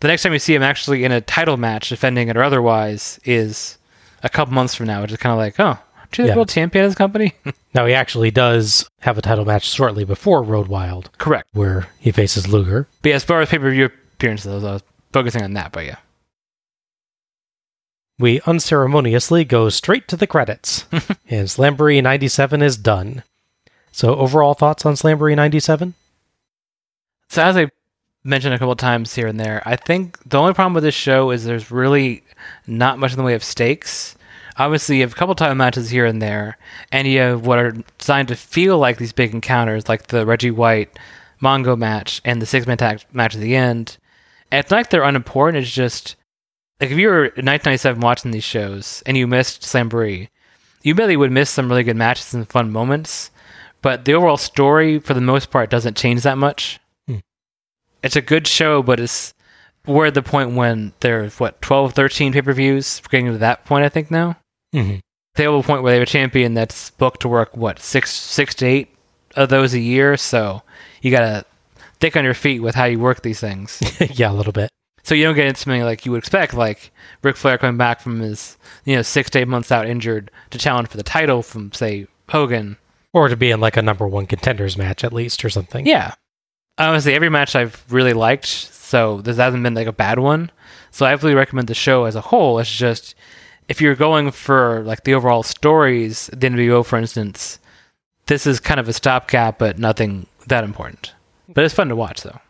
The 0.00 0.08
next 0.08 0.22
time 0.22 0.32
you 0.32 0.38
see 0.38 0.54
him 0.54 0.62
actually 0.62 1.04
in 1.04 1.12
a 1.12 1.20
title 1.20 1.56
match, 1.56 1.88
defending 1.88 2.28
it 2.28 2.36
or 2.36 2.42
otherwise, 2.42 3.18
is 3.24 3.78
a 4.22 4.28
couple 4.28 4.54
months 4.54 4.74
from 4.74 4.86
now, 4.86 5.02
which 5.02 5.12
is 5.12 5.18
kind 5.18 5.32
of 5.32 5.38
like, 5.38 5.58
oh, 5.58 5.78
the 6.16 6.24
Yeah. 6.24 6.34
world 6.36 6.48
champion 6.48 6.84
of 6.84 6.90
this 6.90 6.98
company? 6.98 7.34
Now 7.74 7.84
he 7.86 7.92
actually 7.94 8.30
does 8.30 8.88
have 9.00 9.18
a 9.18 9.22
title 9.22 9.44
match 9.44 9.68
shortly 9.68 10.04
before 10.04 10.42
Road 10.42 10.68
Wild, 10.68 11.10
Correct. 11.18 11.46
where 11.52 11.86
he 12.00 12.10
faces 12.10 12.48
Luger. 12.48 12.88
But 13.02 13.10
yeah, 13.10 13.14
as 13.16 13.24
far 13.24 13.40
as 13.42 13.50
pay 13.50 13.58
per 13.58 13.70
view 13.70 13.84
appearances, 13.84 14.64
I 14.64 14.72
was 14.72 14.82
focusing 15.12 15.42
on 15.42 15.52
that. 15.52 15.70
But 15.70 15.84
yeah, 15.84 15.96
We 18.18 18.40
unceremoniously 18.46 19.44
go 19.44 19.68
straight 19.68 20.08
to 20.08 20.16
the 20.16 20.26
credits, 20.26 20.86
and 21.28 21.46
Slamboree 21.48 22.02
97 22.02 22.62
is 22.62 22.76
done. 22.76 23.22
So, 23.92 24.14
overall 24.16 24.54
thoughts 24.54 24.84
on 24.86 24.94
Slamboree 24.94 25.36
97? 25.36 25.94
so 27.30 27.42
as 27.42 27.56
I 27.58 27.68
mentioned 28.24 28.54
a 28.54 28.58
couple 28.58 28.74
times 28.76 29.14
here 29.14 29.26
and 29.26 29.38
there, 29.38 29.62
I 29.66 29.76
think 29.76 30.18
the 30.28 30.38
only 30.38 30.54
problem 30.54 30.72
with 30.74 30.82
this 30.84 30.94
show 30.94 31.30
is 31.30 31.44
there's 31.44 31.70
really 31.70 32.24
not 32.66 32.98
much 32.98 33.12
in 33.12 33.18
the 33.18 33.22
way 33.24 33.34
of 33.34 33.44
stakes. 33.44 34.16
Obviously, 34.58 34.96
you 34.96 35.02
have 35.02 35.12
a 35.12 35.16
couple 35.16 35.34
title 35.34 35.54
matches 35.54 35.88
here 35.88 36.04
and 36.04 36.20
there, 36.20 36.58
and 36.90 37.06
you 37.06 37.20
have 37.20 37.46
what 37.46 37.58
are 37.58 37.72
designed 37.98 38.28
to 38.28 38.36
feel 38.36 38.78
like 38.78 38.98
these 38.98 39.12
big 39.12 39.32
encounters, 39.32 39.88
like 39.88 40.08
the 40.08 40.26
Reggie 40.26 40.50
White 40.50 40.98
Mongo 41.40 41.78
match 41.78 42.20
and 42.24 42.42
the 42.42 42.46
six 42.46 42.66
man 42.66 42.76
tag 42.76 43.04
match 43.12 43.34
at 43.34 43.40
the 43.40 43.54
end. 43.54 43.98
And 44.50 44.60
it's 44.60 44.70
not 44.70 44.78
like 44.78 44.90
they're 44.90 45.02
unimportant. 45.02 45.62
It's 45.62 45.72
just 45.72 46.16
like 46.80 46.90
if 46.90 46.98
you 46.98 47.08
were 47.08 47.26
in 47.26 47.46
1997 47.46 48.00
watching 48.00 48.30
these 48.30 48.44
shows 48.44 49.02
and 49.06 49.16
you 49.16 49.26
missed 49.26 49.62
Slamboree, 49.62 50.28
you 50.82 50.94
really 50.94 51.16
would 51.16 51.32
miss 51.32 51.50
some 51.50 51.68
really 51.68 51.84
good 51.84 51.96
matches 51.96 52.34
and 52.34 52.48
fun 52.48 52.72
moments. 52.72 53.30
But 53.80 54.04
the 54.04 54.14
overall 54.14 54.36
story, 54.36 54.98
for 54.98 55.14
the 55.14 55.20
most 55.20 55.50
part, 55.50 55.70
doesn't 55.70 55.96
change 55.96 56.22
that 56.22 56.38
much. 56.38 56.80
Hmm. 57.06 57.18
It's 58.02 58.16
a 58.16 58.20
good 58.20 58.48
show, 58.48 58.82
but 58.82 58.98
it's 58.98 59.34
we're 59.86 60.06
at 60.06 60.14
the 60.14 60.22
point 60.22 60.56
when 60.56 60.92
there's 61.00 61.38
what 61.38 61.62
12, 61.62 61.94
13 61.94 62.32
pay 62.32 62.42
per 62.42 62.52
views. 62.52 63.00
We're 63.04 63.10
getting 63.10 63.32
to 63.32 63.38
that 63.38 63.64
point, 63.64 63.84
I 63.84 63.88
think 63.88 64.10
now. 64.10 64.36
Mm-hmm. 64.74 64.98
They 65.34 65.44
have 65.44 65.54
a 65.54 65.62
point 65.62 65.82
where 65.82 65.92
they 65.92 65.98
have 65.98 66.08
a 66.08 66.10
champion 66.10 66.54
that's 66.54 66.90
booked 66.90 67.20
to 67.22 67.28
work 67.28 67.56
what 67.56 67.78
six, 67.78 68.12
six 68.12 68.54
to 68.56 68.66
eight 68.66 68.88
of 69.36 69.48
those 69.48 69.74
a 69.74 69.78
year. 69.78 70.16
So 70.16 70.62
you 71.00 71.10
gotta 71.10 71.44
think 72.00 72.16
on 72.16 72.24
your 72.24 72.34
feet 72.34 72.60
with 72.60 72.74
how 72.74 72.84
you 72.84 72.98
work 72.98 73.22
these 73.22 73.40
things. 73.40 73.80
yeah, 74.18 74.30
a 74.30 74.34
little 74.34 74.52
bit. 74.52 74.70
So 75.04 75.14
you 75.14 75.24
don't 75.24 75.36
get 75.36 75.46
into 75.46 75.60
something 75.60 75.82
like 75.82 76.04
you 76.04 76.12
would 76.12 76.18
expect, 76.18 76.52
like 76.52 76.90
Ric 77.22 77.36
Flair 77.36 77.56
coming 77.56 77.78
back 77.78 78.00
from 78.00 78.20
his, 78.20 78.58
you 78.84 78.94
know, 78.94 79.02
six 79.02 79.30
to 79.30 79.38
eight 79.38 79.48
months 79.48 79.72
out 79.72 79.86
injured 79.86 80.30
to 80.50 80.58
challenge 80.58 80.88
for 80.88 80.98
the 80.98 81.02
title 81.02 81.42
from, 81.42 81.72
say, 81.72 82.06
Hogan. 82.28 82.76
Or 83.14 83.28
to 83.28 83.36
be 83.36 83.50
in 83.50 83.58
like 83.60 83.78
a 83.78 83.82
number 83.82 84.06
one 84.06 84.26
contenders 84.26 84.76
match 84.76 85.04
at 85.04 85.14
least 85.14 85.44
or 85.44 85.50
something. 85.50 85.86
Yeah. 85.86 86.14
Honestly, 86.76 87.14
every 87.14 87.30
match 87.30 87.56
I've 87.56 87.82
really 87.90 88.12
liked, 88.12 88.46
so 88.46 89.22
this 89.22 89.38
hasn't 89.38 89.62
been 89.62 89.74
like 89.74 89.86
a 89.86 89.92
bad 89.92 90.18
one. 90.18 90.50
So 90.90 91.06
I 91.06 91.12
really 91.12 91.34
recommend 91.34 91.68
the 91.68 91.74
show 91.74 92.04
as 92.04 92.14
a 92.14 92.20
whole. 92.20 92.58
It's 92.58 92.70
just 92.70 93.14
if 93.68 93.80
you're 93.80 93.94
going 93.94 94.30
for 94.30 94.82
like 94.84 95.04
the 95.04 95.14
overall 95.14 95.42
stories, 95.42 96.28
the 96.32 96.48
NWO, 96.48 96.84
for 96.84 96.98
instance, 96.98 97.58
this 98.26 98.46
is 98.46 98.60
kind 98.60 98.80
of 98.80 98.88
a 98.88 98.92
stopgap, 98.92 99.58
but 99.58 99.78
nothing 99.78 100.26
that 100.46 100.64
important. 100.64 101.14
But 101.48 101.64
it's 101.64 101.74
fun 101.74 101.88
to 101.88 101.96
watch, 101.96 102.22
though. 102.22 102.40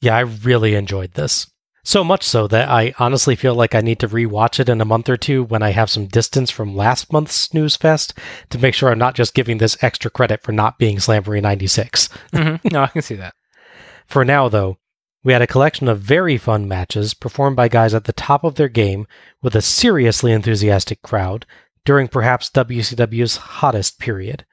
Yeah, 0.00 0.16
I 0.16 0.20
really 0.20 0.74
enjoyed 0.74 1.12
this. 1.14 1.46
So 1.84 2.04
much 2.04 2.22
so 2.22 2.46
that 2.46 2.68
I 2.68 2.94
honestly 2.98 3.34
feel 3.34 3.54
like 3.56 3.74
I 3.74 3.80
need 3.80 3.98
to 4.00 4.08
rewatch 4.08 4.60
it 4.60 4.68
in 4.68 4.80
a 4.80 4.84
month 4.84 5.08
or 5.08 5.16
two 5.16 5.42
when 5.42 5.62
I 5.62 5.70
have 5.70 5.90
some 5.90 6.06
distance 6.06 6.48
from 6.50 6.76
last 6.76 7.12
month's 7.12 7.34
Snooze 7.34 7.76
Fest 7.76 8.16
to 8.50 8.58
make 8.58 8.74
sure 8.74 8.90
I'm 8.90 8.98
not 8.98 9.16
just 9.16 9.34
giving 9.34 9.58
this 9.58 9.76
extra 9.82 10.10
credit 10.10 10.42
for 10.42 10.52
not 10.52 10.78
being 10.78 10.98
Slamboree 10.98 11.42
96. 11.42 12.08
hmm 12.32 12.56
No, 12.70 12.82
I 12.82 12.86
can 12.86 13.02
see 13.02 13.16
that. 13.16 13.34
For 14.06 14.24
now, 14.24 14.48
though, 14.48 14.76
we 15.24 15.32
had 15.32 15.42
a 15.42 15.46
collection 15.46 15.88
of 15.88 16.00
very 16.00 16.36
fun 16.36 16.66
matches 16.66 17.14
performed 17.14 17.56
by 17.56 17.68
guys 17.68 17.94
at 17.94 18.04
the 18.04 18.12
top 18.12 18.44
of 18.44 18.56
their 18.56 18.68
game 18.68 19.06
with 19.40 19.54
a 19.54 19.62
seriously 19.62 20.32
enthusiastic 20.32 21.02
crowd 21.02 21.46
during 21.84 22.08
perhaps 22.08 22.50
WCW's 22.50 23.36
hottest 23.36 23.98
period. 23.98 24.44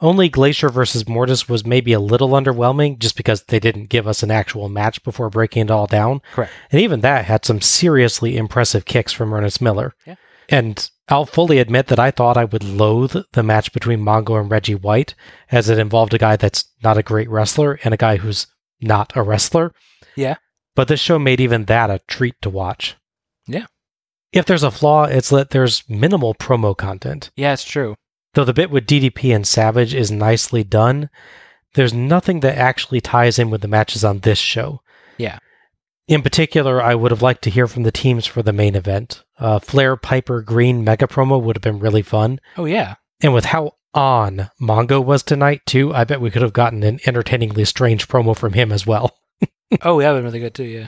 Only 0.00 0.28
Glacier 0.28 0.68
versus 0.68 1.08
Mortis 1.08 1.48
was 1.48 1.66
maybe 1.66 1.92
a 1.92 2.00
little 2.00 2.30
underwhelming 2.30 3.00
just 3.00 3.16
because 3.16 3.42
they 3.44 3.58
didn't 3.58 3.88
give 3.88 4.06
us 4.06 4.22
an 4.22 4.30
actual 4.30 4.68
match 4.68 5.02
before 5.02 5.28
breaking 5.28 5.62
it 5.62 5.70
all 5.72 5.88
down. 5.88 6.20
Correct. 6.32 6.52
And 6.70 6.80
even 6.80 7.00
that 7.00 7.24
had 7.24 7.44
some 7.44 7.60
seriously 7.60 8.36
impressive 8.36 8.84
kicks 8.84 9.12
from 9.12 9.34
Ernest 9.34 9.60
Miller. 9.60 9.94
Yeah. 10.06 10.14
And 10.48 10.88
I'll 11.08 11.26
fully 11.26 11.58
admit 11.58 11.88
that 11.88 11.98
I 11.98 12.12
thought 12.12 12.36
I 12.36 12.44
would 12.44 12.62
loathe 12.62 13.16
the 13.32 13.42
match 13.42 13.72
between 13.72 14.00
Mongo 14.00 14.40
and 14.40 14.50
Reggie 14.50 14.76
White, 14.76 15.14
as 15.50 15.68
it 15.68 15.78
involved 15.78 16.14
a 16.14 16.18
guy 16.18 16.36
that's 16.36 16.66
not 16.82 16.98
a 16.98 17.02
great 17.02 17.28
wrestler 17.28 17.80
and 17.82 17.92
a 17.92 17.98
guy 17.98 18.18
who's 18.18 18.46
not 18.80 19.16
a 19.16 19.22
wrestler. 19.22 19.72
Yeah. 20.16 20.36
But 20.74 20.88
this 20.88 21.00
show 21.00 21.18
made 21.18 21.40
even 21.40 21.64
that 21.64 21.90
a 21.90 22.00
treat 22.06 22.34
to 22.42 22.50
watch. 22.50 22.96
Yeah. 23.46 23.66
If 24.32 24.46
there's 24.46 24.62
a 24.62 24.70
flaw, 24.70 25.04
it's 25.04 25.30
that 25.30 25.50
there's 25.50 25.88
minimal 25.88 26.34
promo 26.34 26.76
content. 26.76 27.30
Yeah, 27.36 27.52
it's 27.52 27.64
true. 27.64 27.96
Though 28.34 28.44
the 28.44 28.52
bit 28.52 28.70
with 28.70 28.86
DDP 28.86 29.34
and 29.34 29.46
Savage 29.46 29.94
is 29.94 30.10
nicely 30.10 30.62
done, 30.62 31.08
there's 31.74 31.94
nothing 31.94 32.40
that 32.40 32.58
actually 32.58 33.00
ties 33.00 33.38
in 33.38 33.50
with 33.50 33.62
the 33.62 33.68
matches 33.68 34.04
on 34.04 34.20
this 34.20 34.38
show. 34.38 34.80
Yeah. 35.16 35.38
In 36.06 36.22
particular, 36.22 36.82
I 36.82 36.94
would 36.94 37.10
have 37.10 37.22
liked 37.22 37.42
to 37.42 37.50
hear 37.50 37.66
from 37.66 37.82
the 37.82 37.92
teams 37.92 38.26
for 38.26 38.42
the 38.42 38.52
main 38.52 38.74
event. 38.74 39.24
Uh, 39.38 39.58
Flair, 39.58 39.96
Piper, 39.96 40.42
Greene 40.42 40.84
mega 40.84 41.06
promo 41.06 41.40
would 41.40 41.56
have 41.56 41.62
been 41.62 41.78
really 41.78 42.02
fun. 42.02 42.40
Oh, 42.56 42.64
yeah. 42.64 42.96
And 43.20 43.34
with 43.34 43.46
how 43.46 43.74
on 43.98 44.48
Mongo 44.60 45.04
was 45.04 45.22
tonight, 45.22 45.60
too, 45.66 45.92
I 45.92 46.04
bet 46.04 46.20
we 46.20 46.30
could 46.30 46.42
have 46.42 46.52
gotten 46.52 46.82
an 46.84 47.00
entertainingly 47.04 47.64
strange 47.64 48.06
promo 48.08 48.36
from 48.36 48.52
him 48.54 48.72
as 48.72 48.86
well. 48.86 49.16
Oh, 49.82 50.00
yeah, 50.00 50.06
that 50.06 50.12
would 50.14 50.18
been 50.20 50.24
really 50.24 50.40
good, 50.40 50.54
too, 50.54 50.64
yeah. 50.64 50.86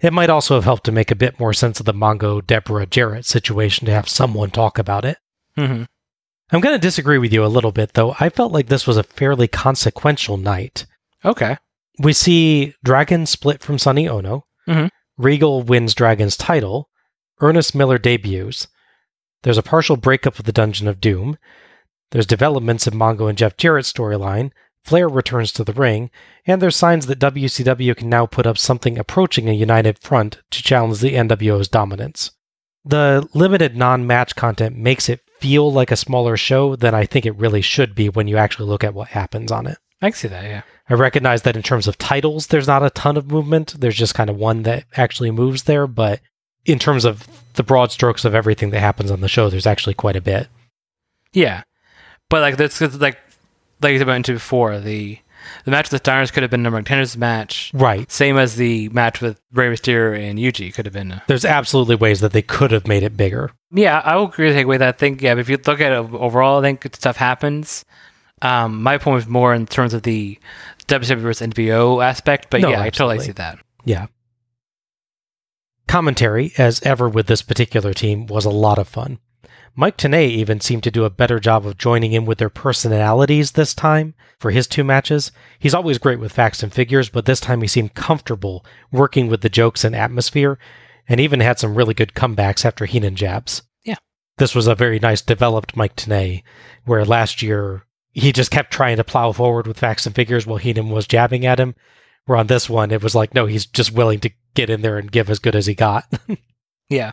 It 0.00 0.14
might 0.14 0.30
also 0.30 0.54
have 0.54 0.64
helped 0.64 0.84
to 0.84 0.92
make 0.92 1.10
a 1.10 1.14
bit 1.14 1.38
more 1.38 1.52
sense 1.52 1.78
of 1.78 1.84
the 1.84 1.92
Mongo 1.92 2.40
Deborah 2.44 2.86
Jarrett 2.86 3.26
situation 3.26 3.84
to 3.84 3.92
have 3.92 4.08
someone 4.08 4.50
talk 4.50 4.78
about 4.78 5.04
it. 5.04 5.18
hmm 5.56 5.82
I'm 6.50 6.60
going 6.62 6.74
to 6.74 6.78
disagree 6.78 7.18
with 7.18 7.34
you 7.34 7.44
a 7.44 7.46
little 7.52 7.70
bit, 7.72 7.92
though. 7.92 8.14
I 8.18 8.30
felt 8.30 8.50
like 8.52 8.68
this 8.68 8.86
was 8.86 8.96
a 8.96 9.02
fairly 9.02 9.46
consequential 9.46 10.38
night. 10.38 10.86
Okay. 11.22 11.58
We 11.98 12.14
see 12.14 12.74
Dragon 12.82 13.26
split 13.26 13.60
from 13.62 13.78
Sonny 13.78 14.08
Ono. 14.08 14.46
Mhm. 14.66 14.88
Regal 15.18 15.62
wins 15.62 15.94
Dragon's 15.94 16.38
title. 16.38 16.88
Ernest 17.42 17.74
Miller 17.74 17.98
debuts. 17.98 18.68
There's 19.42 19.58
a 19.58 19.62
partial 19.62 19.96
breakup 19.98 20.38
of 20.38 20.46
the 20.46 20.52
Dungeon 20.52 20.88
of 20.88 20.98
Doom. 21.02 21.36
There's 22.10 22.26
developments 22.26 22.86
in 22.86 22.94
Mongo 22.94 23.28
and 23.28 23.36
Jeff 23.36 23.56
Jarrett's 23.56 23.92
storyline. 23.92 24.50
Flair 24.84 25.08
returns 25.08 25.52
to 25.52 25.64
the 25.64 25.74
ring, 25.74 26.10
and 26.46 26.62
there's 26.62 26.76
signs 26.76 27.06
that 27.06 27.18
WCW 27.18 27.94
can 27.94 28.08
now 28.08 28.24
put 28.24 28.46
up 28.46 28.56
something 28.56 28.98
approaching 28.98 29.48
a 29.48 29.52
united 29.52 29.98
front 29.98 30.38
to 30.50 30.62
challenge 30.62 31.00
the 31.00 31.12
NWO's 31.12 31.68
dominance. 31.68 32.30
The 32.84 33.28
limited 33.34 33.76
non 33.76 34.06
match 34.06 34.34
content 34.34 34.76
makes 34.76 35.10
it 35.10 35.20
feel 35.40 35.70
like 35.70 35.90
a 35.90 35.96
smaller 35.96 36.36
show 36.36 36.74
than 36.74 36.94
I 36.94 37.04
think 37.04 37.26
it 37.26 37.36
really 37.36 37.60
should 37.60 37.94
be 37.94 38.08
when 38.08 38.28
you 38.28 38.38
actually 38.38 38.68
look 38.68 38.82
at 38.82 38.94
what 38.94 39.08
happens 39.08 39.52
on 39.52 39.66
it. 39.66 39.76
I 40.00 40.10
can 40.10 40.16
see 40.16 40.28
that, 40.28 40.44
yeah. 40.44 40.62
I 40.88 40.94
recognize 40.94 41.42
that 41.42 41.56
in 41.56 41.62
terms 41.62 41.86
of 41.86 41.98
titles, 41.98 42.46
there's 42.46 42.66
not 42.66 42.82
a 42.82 42.90
ton 42.90 43.16
of 43.16 43.30
movement. 43.30 43.74
There's 43.78 43.96
just 43.96 44.14
kind 44.14 44.30
of 44.30 44.36
one 44.36 44.62
that 44.62 44.84
actually 44.96 45.30
moves 45.30 45.64
there. 45.64 45.86
But 45.86 46.20
in 46.64 46.78
terms 46.78 47.04
of 47.04 47.28
the 47.54 47.62
broad 47.62 47.92
strokes 47.92 48.24
of 48.24 48.34
everything 48.34 48.70
that 48.70 48.80
happens 48.80 49.10
on 49.10 49.20
the 49.20 49.28
show, 49.28 49.50
there's 49.50 49.66
actually 49.66 49.94
quite 49.94 50.16
a 50.16 50.22
bit. 50.22 50.48
Yeah, 51.32 51.64
but 52.30 52.40
like 52.40 52.56
that's 52.56 52.78
'cause, 52.78 52.96
like 53.00 53.18
like 53.80 54.00
I 54.00 54.04
mentioned 54.04 54.36
before, 54.36 54.78
the 54.80 55.18
the 55.64 55.70
match 55.70 55.90
with 55.90 56.02
the 56.02 56.10
Steiners 56.10 56.32
could 56.32 56.42
have 56.42 56.50
been 56.50 56.60
a 56.60 56.62
number 56.64 56.78
contenders 56.78 57.16
match. 57.16 57.70
Right. 57.72 58.10
Same 58.10 58.36
as 58.38 58.56
the 58.56 58.88
match 58.90 59.20
with 59.20 59.40
Rey 59.52 59.68
Mysterio 59.68 60.18
and 60.28 60.38
Yuji 60.38 60.74
could 60.74 60.84
have 60.84 60.92
been. 60.92 61.12
A, 61.12 61.22
There's 61.26 61.44
absolutely 61.44 61.94
ways 61.96 62.20
that 62.20 62.32
they 62.32 62.42
could 62.42 62.70
have 62.70 62.86
made 62.86 63.02
it 63.02 63.16
bigger. 63.16 63.50
yeah, 63.70 64.02
I 64.04 64.16
will 64.16 64.26
agree 64.28 64.64
with 64.64 64.80
that. 64.80 64.88
I 64.88 64.92
think 64.98 65.22
yeah, 65.22 65.36
if 65.38 65.48
you 65.48 65.56
look 65.64 65.80
at 65.80 65.92
it 65.92 65.96
overall, 65.96 66.58
I 66.58 66.62
think 66.62 66.86
stuff 66.94 67.16
happens. 67.16 67.84
Um, 68.42 68.82
my 68.82 68.98
point 68.98 69.14
was 69.14 69.26
more 69.26 69.54
in 69.54 69.66
terms 69.66 69.94
of 69.94 70.02
the 70.02 70.38
WWE 70.86 71.18
versus 71.18 71.46
NWO 71.48 72.04
aspect, 72.04 72.48
but 72.50 72.60
No, 72.60 72.70
yeah, 72.70 72.82
I 72.82 72.90
totally 72.90 73.20
see 73.20 73.32
that. 73.32 73.58
Yeah. 73.84 74.06
Commentary, 75.86 76.52
as 76.58 76.82
ever 76.82 77.08
with 77.08 77.26
this 77.26 77.42
particular 77.42 77.94
team, 77.94 78.26
was 78.26 78.44
a 78.44 78.50
lot 78.50 78.78
of 78.78 78.86
fun. 78.88 79.18
Mike 79.76 79.96
Tenay 79.96 80.28
even 80.28 80.60
seemed 80.60 80.82
to 80.82 80.90
do 80.90 81.04
a 81.04 81.10
better 81.10 81.38
job 81.38 81.66
of 81.66 81.78
joining 81.78 82.12
in 82.12 82.26
with 82.26 82.38
their 82.38 82.50
personalities 82.50 83.52
this 83.52 83.74
time 83.74 84.14
for 84.38 84.50
his 84.50 84.66
two 84.66 84.84
matches. 84.84 85.32
He's 85.58 85.74
always 85.74 85.98
great 85.98 86.18
with 86.18 86.32
facts 86.32 86.62
and 86.62 86.72
figures, 86.72 87.08
but 87.08 87.24
this 87.26 87.40
time 87.40 87.62
he 87.62 87.68
seemed 87.68 87.94
comfortable 87.94 88.64
working 88.90 89.28
with 89.28 89.40
the 89.40 89.48
jokes 89.48 89.84
and 89.84 89.94
atmosphere, 89.94 90.58
and 91.08 91.20
even 91.20 91.40
had 91.40 91.58
some 91.58 91.74
really 91.74 91.94
good 91.94 92.14
comebacks 92.14 92.64
after 92.64 92.86
Heenan 92.86 93.16
jabs. 93.16 93.62
Yeah. 93.84 93.96
This 94.38 94.54
was 94.54 94.66
a 94.66 94.74
very 94.74 94.98
nice 94.98 95.22
developed 95.22 95.76
Mike 95.76 95.96
Tenay, 95.96 96.42
where 96.84 97.04
last 97.04 97.42
year 97.42 97.84
he 98.12 98.32
just 98.32 98.50
kept 98.50 98.72
trying 98.72 98.96
to 98.96 99.04
plow 99.04 99.32
forward 99.32 99.66
with 99.66 99.78
facts 99.78 100.06
and 100.06 100.14
figures 100.14 100.46
while 100.46 100.58
Heenan 100.58 100.90
was 100.90 101.06
jabbing 101.06 101.46
at 101.46 101.60
him. 101.60 101.74
Where 102.26 102.38
on 102.38 102.48
this 102.48 102.68
one, 102.68 102.90
it 102.90 103.02
was 103.02 103.14
like, 103.14 103.34
no, 103.34 103.46
he's 103.46 103.64
just 103.64 103.92
willing 103.92 104.20
to 104.20 104.30
get 104.54 104.68
in 104.68 104.82
there 104.82 104.98
and 104.98 105.10
give 105.10 105.30
as 105.30 105.38
good 105.38 105.56
as 105.56 105.66
he 105.66 105.74
got. 105.74 106.04
Yeah. 106.90 107.10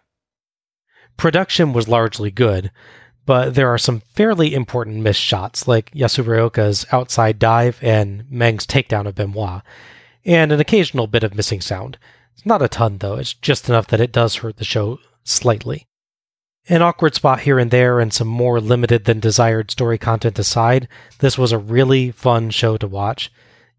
Production 1.17 1.73
was 1.73 1.87
largely 1.87 2.31
good, 2.31 2.71
but 3.25 3.55
there 3.55 3.69
are 3.69 3.77
some 3.77 4.01
fairly 4.13 4.53
important 4.53 4.97
missed 4.97 5.21
shots, 5.21 5.67
like 5.67 5.91
Yasuhiro 5.91 6.93
outside 6.93 7.39
dive 7.39 7.79
and 7.81 8.29
Meng's 8.29 8.67
takedown 8.67 9.07
of 9.07 9.15
Benoit, 9.15 9.61
and 10.25 10.51
an 10.51 10.59
occasional 10.59 11.07
bit 11.07 11.23
of 11.23 11.35
missing 11.35 11.61
sound. 11.61 11.97
It's 12.33 12.45
not 12.45 12.61
a 12.61 12.67
ton, 12.67 12.99
though, 12.99 13.15
it's 13.15 13.33
just 13.33 13.69
enough 13.69 13.87
that 13.87 14.01
it 14.01 14.11
does 14.11 14.37
hurt 14.37 14.57
the 14.57 14.65
show 14.65 14.99
slightly. 15.23 15.87
An 16.67 16.81
awkward 16.81 17.13
spot 17.13 17.41
here 17.41 17.59
and 17.59 17.71
there, 17.71 17.99
and 17.99 18.11
some 18.11 18.27
more 18.27 18.59
limited 18.59 19.05
than 19.05 19.19
desired 19.19 19.71
story 19.71 19.97
content 19.97 20.39
aside, 20.39 20.87
this 21.19 21.37
was 21.37 21.51
a 21.51 21.59
really 21.59 22.11
fun 22.11 22.49
show 22.49 22.75
to 22.77 22.87
watch. 22.87 23.31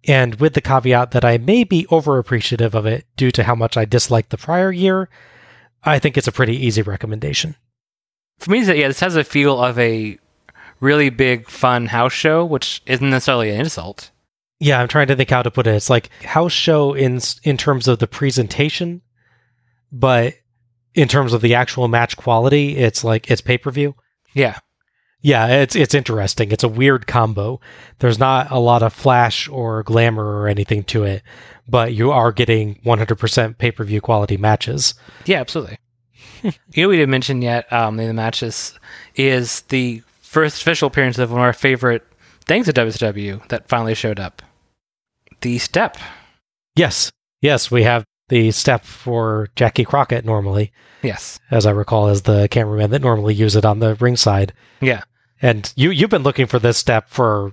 And 0.08 0.36
with 0.36 0.54
the 0.54 0.60
caveat 0.60 1.10
that 1.10 1.24
I 1.24 1.36
may 1.36 1.64
be 1.64 1.86
over 1.88 2.18
appreciative 2.18 2.76
of 2.76 2.86
it 2.86 3.06
due 3.16 3.32
to 3.32 3.42
how 3.42 3.56
much 3.56 3.76
I 3.76 3.84
disliked 3.84 4.30
the 4.30 4.36
prior 4.36 4.70
year, 4.70 5.08
I 5.86 5.98
think 5.98 6.16
it's 6.18 6.28
a 6.28 6.32
pretty 6.32 6.56
easy 6.56 6.82
recommendation. 6.82 7.56
For 8.38 8.50
me, 8.50 8.62
yeah, 8.64 8.88
this 8.88 9.00
has 9.00 9.16
a 9.16 9.24
feel 9.24 9.62
of 9.62 9.78
a 9.78 10.18
really 10.80 11.08
big, 11.10 11.48
fun 11.48 11.86
house 11.86 12.12
show, 12.12 12.44
which 12.44 12.82
isn't 12.86 13.08
necessarily 13.08 13.50
an 13.50 13.60
insult. 13.60 14.10
Yeah, 14.58 14.80
I'm 14.80 14.88
trying 14.88 15.06
to 15.08 15.16
think 15.16 15.30
how 15.30 15.42
to 15.42 15.50
put 15.50 15.66
it. 15.66 15.74
It's 15.74 15.90
like 15.90 16.10
house 16.22 16.52
show 16.52 16.94
in 16.94 17.20
in 17.44 17.56
terms 17.56 17.88
of 17.88 17.98
the 17.98 18.06
presentation, 18.06 19.02
but 19.92 20.34
in 20.94 21.08
terms 21.08 21.32
of 21.32 21.42
the 21.42 21.54
actual 21.54 21.88
match 21.88 22.16
quality, 22.16 22.76
it's 22.76 23.04
like 23.04 23.30
it's 23.30 23.40
pay 23.42 23.58
per 23.58 23.70
view. 23.70 23.94
Yeah. 24.34 24.58
Yeah, 25.26 25.48
it's 25.48 25.74
it's 25.74 25.92
interesting. 25.92 26.52
It's 26.52 26.62
a 26.62 26.68
weird 26.68 27.08
combo. 27.08 27.60
There's 27.98 28.20
not 28.20 28.48
a 28.52 28.60
lot 28.60 28.84
of 28.84 28.92
flash 28.92 29.48
or 29.48 29.82
glamour 29.82 30.24
or 30.40 30.46
anything 30.46 30.84
to 30.84 31.02
it, 31.02 31.24
but 31.68 31.92
you 31.92 32.12
are 32.12 32.30
getting 32.30 32.76
100% 32.86 33.58
pay 33.58 33.72
per 33.72 33.82
view 33.82 34.00
quality 34.00 34.36
matches. 34.36 34.94
Yeah, 35.24 35.40
absolutely. 35.40 35.78
you 36.42 36.52
know, 36.76 36.88
we 36.88 36.94
didn't 36.98 37.10
mention 37.10 37.42
yet 37.42 37.72
um, 37.72 37.98
in 37.98 38.06
the 38.06 38.14
matches 38.14 38.78
is 39.16 39.62
the 39.62 40.00
first 40.22 40.62
official 40.62 40.86
appearance 40.86 41.18
of 41.18 41.32
one 41.32 41.40
of 41.40 41.44
our 41.44 41.52
favorite 41.52 42.06
things 42.44 42.68
at 42.68 42.76
WCW 42.76 43.48
that 43.48 43.66
finally 43.68 43.96
showed 43.96 44.20
up. 44.20 44.42
The 45.40 45.58
step. 45.58 45.96
Yes, 46.76 47.10
yes, 47.42 47.68
we 47.68 47.82
have 47.82 48.04
the 48.28 48.52
step 48.52 48.84
for 48.84 49.48
Jackie 49.56 49.84
Crockett 49.84 50.24
normally, 50.24 50.70
Yes. 51.02 51.40
as 51.50 51.66
I 51.66 51.72
recall, 51.72 52.06
as 52.06 52.22
the 52.22 52.46
cameraman 52.48 52.90
that 52.92 53.02
normally 53.02 53.34
use 53.34 53.56
it 53.56 53.64
on 53.64 53.80
the 53.80 53.96
ringside. 53.96 54.52
Yeah. 54.80 55.02
And 55.42 55.72
you 55.76 55.90
you've 55.90 56.10
been 56.10 56.22
looking 56.22 56.46
for 56.46 56.58
this 56.58 56.78
step 56.78 57.08
for 57.08 57.52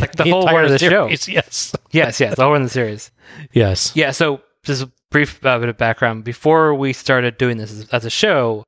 Like 0.00 0.12
the 0.16 0.24
whole 0.30 0.44
part 0.46 0.64
of 0.64 0.70
the 0.70 0.78
show. 0.78 1.06
series. 1.08 1.28
Yes, 1.28 1.74
Yes, 1.92 2.20
yes. 2.20 2.38
All 2.38 2.54
in 2.54 2.62
the 2.62 2.68
series. 2.68 3.10
yes, 3.52 3.92
Yeah, 3.94 4.10
so 4.10 4.40
just 4.64 4.82
a 4.82 4.90
brief 5.10 5.44
uh, 5.44 5.58
bit 5.58 5.68
of 5.68 5.76
background. 5.78 6.24
Before 6.24 6.74
we 6.74 6.92
started 6.92 7.38
doing 7.38 7.56
this 7.58 7.70
as, 7.72 7.88
as 7.90 8.04
a 8.04 8.10
show, 8.10 8.64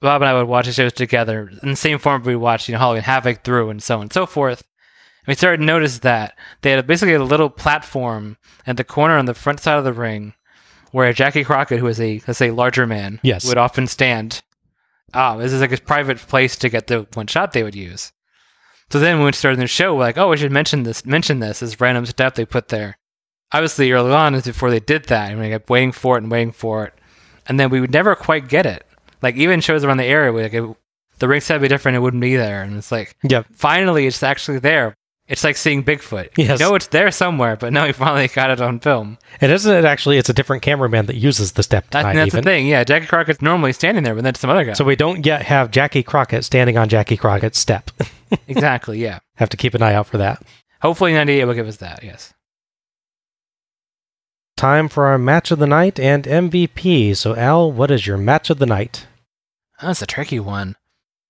Bob 0.00 0.22
and 0.22 0.28
I 0.28 0.34
would 0.34 0.46
watch 0.48 0.66
the 0.66 0.72
shows 0.72 0.92
together 0.92 1.50
in 1.62 1.70
the 1.70 1.76
same 1.76 1.98
form 1.98 2.22
we 2.22 2.36
watched, 2.36 2.68
you 2.68 2.72
know, 2.72 2.78
Halloween 2.78 3.02
Havoc 3.02 3.42
through 3.44 3.70
and 3.70 3.82
so 3.82 3.96
on 3.96 4.02
and 4.02 4.12
so 4.12 4.26
forth. 4.26 4.60
And 5.22 5.28
we 5.28 5.34
started 5.34 5.58
to 5.58 5.64
notice 5.64 5.98
that 6.00 6.36
they 6.62 6.70
had 6.70 6.86
basically 6.86 7.14
a 7.14 7.22
little 7.24 7.50
platform 7.50 8.36
at 8.66 8.76
the 8.76 8.84
corner 8.84 9.16
on 9.18 9.24
the 9.26 9.34
front 9.34 9.60
side 9.60 9.78
of 9.78 9.84
the 9.84 9.92
ring 9.92 10.34
where 10.92 11.12
Jackie 11.12 11.44
Crockett, 11.44 11.80
who 11.80 11.86
is 11.88 12.00
a, 12.00 12.22
let's 12.28 12.38
say, 12.38 12.50
larger 12.50 12.86
man, 12.86 13.18
Yes. 13.22 13.46
would 13.46 13.58
often 13.58 13.86
stand. 13.86 14.42
Ah, 15.14 15.36
this 15.36 15.52
is 15.52 15.60
like 15.60 15.72
a 15.72 15.80
private 15.80 16.18
place 16.18 16.56
to 16.56 16.68
get 16.68 16.86
the 16.86 17.06
one 17.14 17.26
shot 17.26 17.52
they 17.52 17.62
would 17.62 17.74
use. 17.74 18.12
So 18.90 18.98
then 19.00 19.18
when 19.18 19.26
we 19.26 19.32
started 19.32 19.60
the 19.60 19.66
show, 19.66 19.94
we're 19.94 20.00
like, 20.00 20.18
oh, 20.18 20.28
we 20.28 20.36
should 20.36 20.52
mention 20.52 20.84
this, 20.84 21.04
mention 21.04 21.40
this, 21.40 21.60
this 21.60 21.80
random 21.80 22.06
step 22.06 22.34
they 22.34 22.44
put 22.44 22.68
there. 22.68 22.98
Obviously 23.52 23.90
early 23.90 24.12
on 24.12 24.34
is 24.34 24.44
before 24.44 24.70
they 24.70 24.80
did 24.80 25.04
that 25.06 25.30
and 25.30 25.40
we 25.40 25.48
kept 25.48 25.70
waiting 25.70 25.92
for 25.92 26.16
it 26.16 26.22
and 26.22 26.30
waiting 26.30 26.52
for 26.52 26.84
it. 26.84 26.94
And 27.48 27.58
then 27.58 27.70
we 27.70 27.80
would 27.80 27.92
never 27.92 28.14
quite 28.14 28.48
get 28.48 28.66
it. 28.66 28.86
Like 29.22 29.36
even 29.36 29.60
shows 29.60 29.84
around 29.84 29.96
the 29.98 30.04
area 30.04 30.32
we 30.32 30.42
like 30.42 30.54
it, 30.54 30.76
the 31.18 31.28
ring 31.28 31.40
set 31.40 31.54
would 31.54 31.62
be 31.62 31.68
different 31.68 31.96
it 31.96 32.00
wouldn't 32.00 32.20
be 32.20 32.36
there. 32.36 32.62
And 32.62 32.76
it's 32.76 32.92
like 32.92 33.16
yep. 33.22 33.46
finally 33.52 34.06
it's 34.06 34.22
actually 34.22 34.58
there 34.58 34.96
it's 35.28 35.42
like 35.44 35.56
seeing 35.56 35.82
bigfoot 35.84 36.28
Yes. 36.36 36.60
you 36.60 36.66
know 36.66 36.74
it's 36.74 36.86
there 36.88 37.10
somewhere 37.10 37.56
but 37.56 37.72
now 37.72 37.86
we 37.86 37.92
finally 37.92 38.28
got 38.28 38.50
it 38.50 38.60
on 38.60 38.78
film 38.80 39.18
And 39.40 39.50
isn't 39.52 39.74
it 39.74 39.84
actually? 39.84 40.18
It's 40.18 40.28
a 40.28 40.32
different 40.32 40.62
cameraman 40.62 41.06
that 41.06 41.16
uses 41.16 41.52
the 41.52 41.62
step 41.62 41.90
that, 41.90 42.02
that's 42.14 42.28
even. 42.28 42.44
the 42.44 42.48
thing 42.50 42.66
yeah 42.66 42.84
jackie 42.84 43.06
crockett's 43.06 43.42
normally 43.42 43.72
standing 43.72 44.04
there 44.04 44.14
but 44.14 44.24
then 44.24 44.34
some 44.34 44.50
other 44.50 44.64
guy 44.64 44.72
So 44.74 44.84
we 44.84 44.96
don't 44.96 45.24
yet 45.26 45.42
have 45.42 45.70
Jackie 45.70 46.02
Crockett 46.02 46.44
standing 46.44 46.76
on 46.78 46.88
Jackie 46.88 47.16
Crockett's 47.16 47.58
step. 47.58 47.90
exactly 48.48 48.98
yeah 49.00 49.18
have 49.36 49.48
to 49.50 49.56
keep 49.56 49.74
an 49.74 49.82
eye 49.82 49.94
out 49.94 50.06
for 50.06 50.18
that. 50.18 50.42
hopefully 50.80 51.12
98 51.12 51.44
will 51.44 51.54
give 51.54 51.68
us 51.68 51.78
that 51.78 52.02
yes 52.04 52.32
Time 54.56 54.88
for 54.88 55.06
our 55.06 55.18
match 55.18 55.50
of 55.50 55.58
the 55.58 55.66
night 55.66 56.00
and 56.00 56.24
MVP. 56.24 57.14
So 57.14 57.36
Al, 57.36 57.70
what 57.70 57.90
is 57.90 58.06
your 58.06 58.16
match 58.16 58.48
of 58.48 58.58
the 58.58 58.64
night? 58.64 59.06
Oh, 59.82 59.88
that's 59.88 60.00
a 60.00 60.06
tricky 60.06 60.40
one 60.40 60.76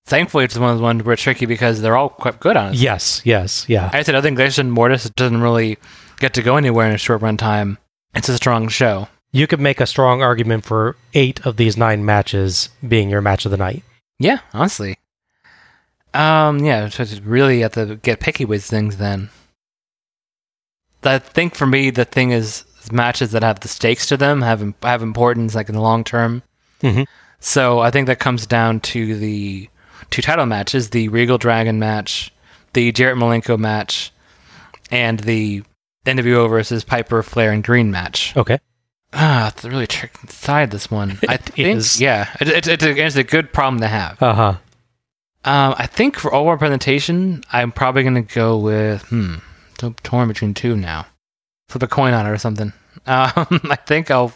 thankfully 0.07 0.45
it's 0.45 0.57
one 0.57 0.71
of 0.71 0.77
the 0.77 0.83
ones 0.83 1.03
where 1.03 1.13
it's 1.13 1.21
tricky 1.21 1.45
because 1.45 1.81
they're 1.81 1.97
all 1.97 2.09
quite 2.09 2.39
good 2.39 2.57
on 2.57 2.73
it 2.73 2.75
Yes, 2.75 3.21
yes, 3.23 3.65
yeah. 3.69 3.89
I 3.93 4.01
said 4.03 4.15
I 4.15 4.21
think 4.21 4.37
Glacier 4.37 4.61
and 4.61 4.71
Mortis 4.71 5.09
doesn't 5.11 5.41
really 5.41 5.77
get 6.19 6.33
to 6.33 6.41
go 6.41 6.57
anywhere 6.57 6.87
in 6.87 6.95
a 6.95 6.97
short 6.97 7.21
run 7.21 7.37
time. 7.37 7.77
It's 8.15 8.29
a 8.29 8.37
strong 8.37 8.67
show. 8.69 9.07
You 9.31 9.45
could 9.45 9.59
make 9.59 9.79
a 9.79 9.85
strong 9.85 10.23
argument 10.23 10.65
for 10.65 10.95
eight 11.13 11.45
of 11.45 11.57
these 11.57 11.77
nine 11.77 12.03
matches 12.05 12.69
being 12.87 13.09
your 13.09 13.21
match 13.21 13.45
of 13.45 13.51
the 13.51 13.57
night. 13.57 13.83
Yeah, 14.17 14.39
honestly. 14.53 14.97
Um, 16.13 16.59
yeah, 16.65 16.89
so 16.89 17.03
it's 17.03 17.19
really 17.19 17.59
have 17.59 17.73
to 17.73 17.97
get 17.97 18.19
picky 18.19 18.45
with 18.45 18.63
things 18.63 18.97
then. 18.97 19.29
I 21.03 21.19
think 21.19 21.53
for 21.55 21.67
me 21.67 21.89
the 21.91 22.05
thing 22.05 22.31
is, 22.31 22.63
is 22.81 22.91
matches 22.91 23.31
that 23.31 23.43
have 23.43 23.59
the 23.59 23.67
stakes 23.67 24.07
to 24.07 24.17
them 24.17 24.41
have 24.41 24.73
have 24.81 25.01
importance 25.03 25.53
like 25.53 25.69
in 25.69 25.75
the 25.75 25.81
long 25.81 26.03
term. 26.03 26.41
Mhm. 26.81 27.05
So 27.39 27.79
I 27.79 27.91
think 27.91 28.07
that 28.07 28.19
comes 28.19 28.45
down 28.47 28.79
to 28.81 29.15
the 29.17 29.69
two 30.09 30.21
title 30.21 30.45
matches: 30.45 30.89
the 30.89 31.09
Regal 31.09 31.37
Dragon 31.37 31.79
match, 31.79 32.31
the 32.73 32.91
Jarrett 32.91 33.17
Malenko 33.17 33.57
match, 33.57 34.11
and 34.91 35.19
the 35.19 35.63
NWO 36.05 36.49
versus 36.49 36.83
Piper 36.83 37.21
Flair 37.23 37.51
and 37.51 37.63
Greene 37.63 37.91
match. 37.91 38.35
Okay. 38.35 38.59
Ah, 39.13 39.47
it's 39.47 39.63
a 39.63 39.69
really 39.69 39.87
tricky 39.87 40.27
side. 40.27 40.71
This 40.71 40.91
one, 40.91 41.17
I 41.27 41.37
think. 41.37 41.77
is. 41.77 42.01
Yeah, 42.01 42.29
it, 42.39 42.49
it, 42.49 42.67
it's, 42.67 42.83
a, 42.83 43.05
it's 43.05 43.15
a 43.15 43.23
good 43.23 43.53
problem 43.53 43.81
to 43.81 43.87
have. 43.87 44.21
Uh 44.21 44.33
huh. 44.33 44.57
Um, 45.45 45.75
I 45.77 45.87
think 45.87 46.17
for 46.17 46.33
overall 46.33 46.57
presentation, 46.57 47.43
I'm 47.53 47.71
probably 47.71 48.03
going 48.03 48.15
to 48.15 48.33
go 48.33 48.57
with 48.57 49.03
hmm. 49.03 49.35
So 49.79 49.93
torn 50.03 50.27
between 50.27 50.53
two 50.53 50.75
now. 50.75 51.05
Flip 51.69 51.83
a 51.83 51.87
coin 51.87 52.13
on 52.13 52.25
it 52.25 52.29
or 52.29 52.37
something. 52.37 52.73
Um, 53.05 53.61
I 53.69 53.77
think 53.85 54.11
I'll. 54.11 54.33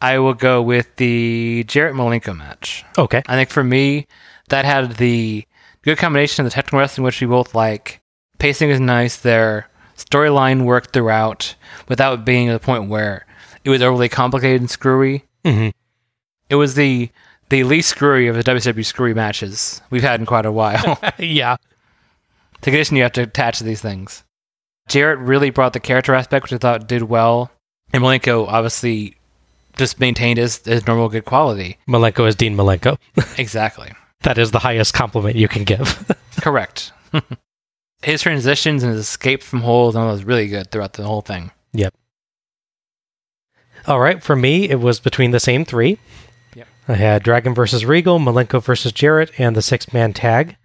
I 0.00 0.18
will 0.18 0.34
go 0.34 0.60
with 0.60 0.96
the 0.96 1.62
Jarrett 1.68 1.94
Malenko 1.94 2.36
match. 2.36 2.84
Okay. 2.98 3.22
I 3.26 3.36
think 3.36 3.50
for 3.50 3.62
me, 3.62 4.08
that 4.52 4.64
had 4.66 4.96
the 4.96 5.44
good 5.82 5.98
combination 5.98 6.44
of 6.44 6.50
the 6.50 6.54
technical 6.54 6.78
wrestling, 6.78 7.04
which 7.04 7.20
we 7.20 7.26
both 7.26 7.54
like. 7.54 8.00
Pacing 8.38 8.70
is 8.70 8.80
nice. 8.80 9.16
Their 9.16 9.66
storyline 9.96 10.64
worked 10.64 10.92
throughout 10.92 11.54
without 11.88 12.24
being 12.24 12.46
to 12.48 12.52
the 12.52 12.58
point 12.60 12.88
where 12.88 13.26
it 13.64 13.70
was 13.70 13.82
overly 13.82 14.08
complicated 14.08 14.60
and 14.60 14.70
screwy. 14.70 15.24
hmm 15.44 15.68
It 16.50 16.56
was 16.56 16.74
the 16.74 17.10
the 17.48 17.64
least 17.64 17.88
screwy 17.90 18.28
of 18.28 18.36
the 18.36 18.44
WWE 18.44 18.84
screwy 18.84 19.14
matches 19.14 19.80
we've 19.90 20.02
had 20.02 20.20
in 20.20 20.26
quite 20.26 20.46
a 20.46 20.52
while. 20.52 20.98
yeah. 21.18 21.56
the 22.60 22.70
condition 22.70 22.96
you 22.96 23.02
have 23.02 23.12
to 23.12 23.22
attach 23.22 23.58
to 23.58 23.64
these 23.64 23.80
things. 23.82 24.24
Jarrett 24.88 25.18
really 25.18 25.50
brought 25.50 25.72
the 25.72 25.80
character 25.80 26.14
aspect, 26.14 26.44
which 26.44 26.52
I 26.52 26.58
thought 26.58 26.88
did 26.88 27.02
well. 27.04 27.50
And 27.92 28.02
Malenko 28.02 28.46
obviously 28.48 29.16
just 29.76 30.00
maintained 30.00 30.38
his, 30.38 30.58
his 30.64 30.86
normal 30.86 31.08
good 31.08 31.24
quality. 31.24 31.78
Malenko 31.88 32.26
is 32.26 32.34
Dean 32.36 32.56
Malenko. 32.56 32.98
exactly. 33.38 33.92
That 34.22 34.38
is 34.38 34.50
the 34.50 34.58
highest 34.58 34.94
compliment 34.94 35.36
you 35.36 35.48
can 35.48 35.64
give. 35.64 36.12
Correct. 36.40 36.92
his 38.02 38.22
transitions 38.22 38.82
and 38.82 38.92
his 38.92 39.02
escape 39.02 39.42
from 39.42 39.60
holds 39.60 39.94
and 39.94 40.04
all 40.04 40.12
was 40.12 40.24
really 40.24 40.48
good 40.48 40.70
throughout 40.70 40.94
the 40.94 41.04
whole 41.04 41.22
thing. 41.22 41.50
Yep. 41.72 41.94
All 43.86 44.00
right, 44.00 44.22
for 44.22 44.36
me, 44.36 44.68
it 44.68 44.80
was 44.80 45.00
between 45.00 45.32
the 45.32 45.40
same 45.40 45.64
three. 45.64 45.98
Yep. 46.54 46.68
I 46.88 46.94
had 46.94 47.22
Dragon 47.22 47.54
versus 47.54 47.84
Regal, 47.84 48.18
Malenko 48.18 48.62
versus 48.62 48.92
Jarrett, 48.92 49.32
and 49.38 49.56
the 49.56 49.62
six 49.62 49.92
man 49.92 50.12
tag. 50.12 50.56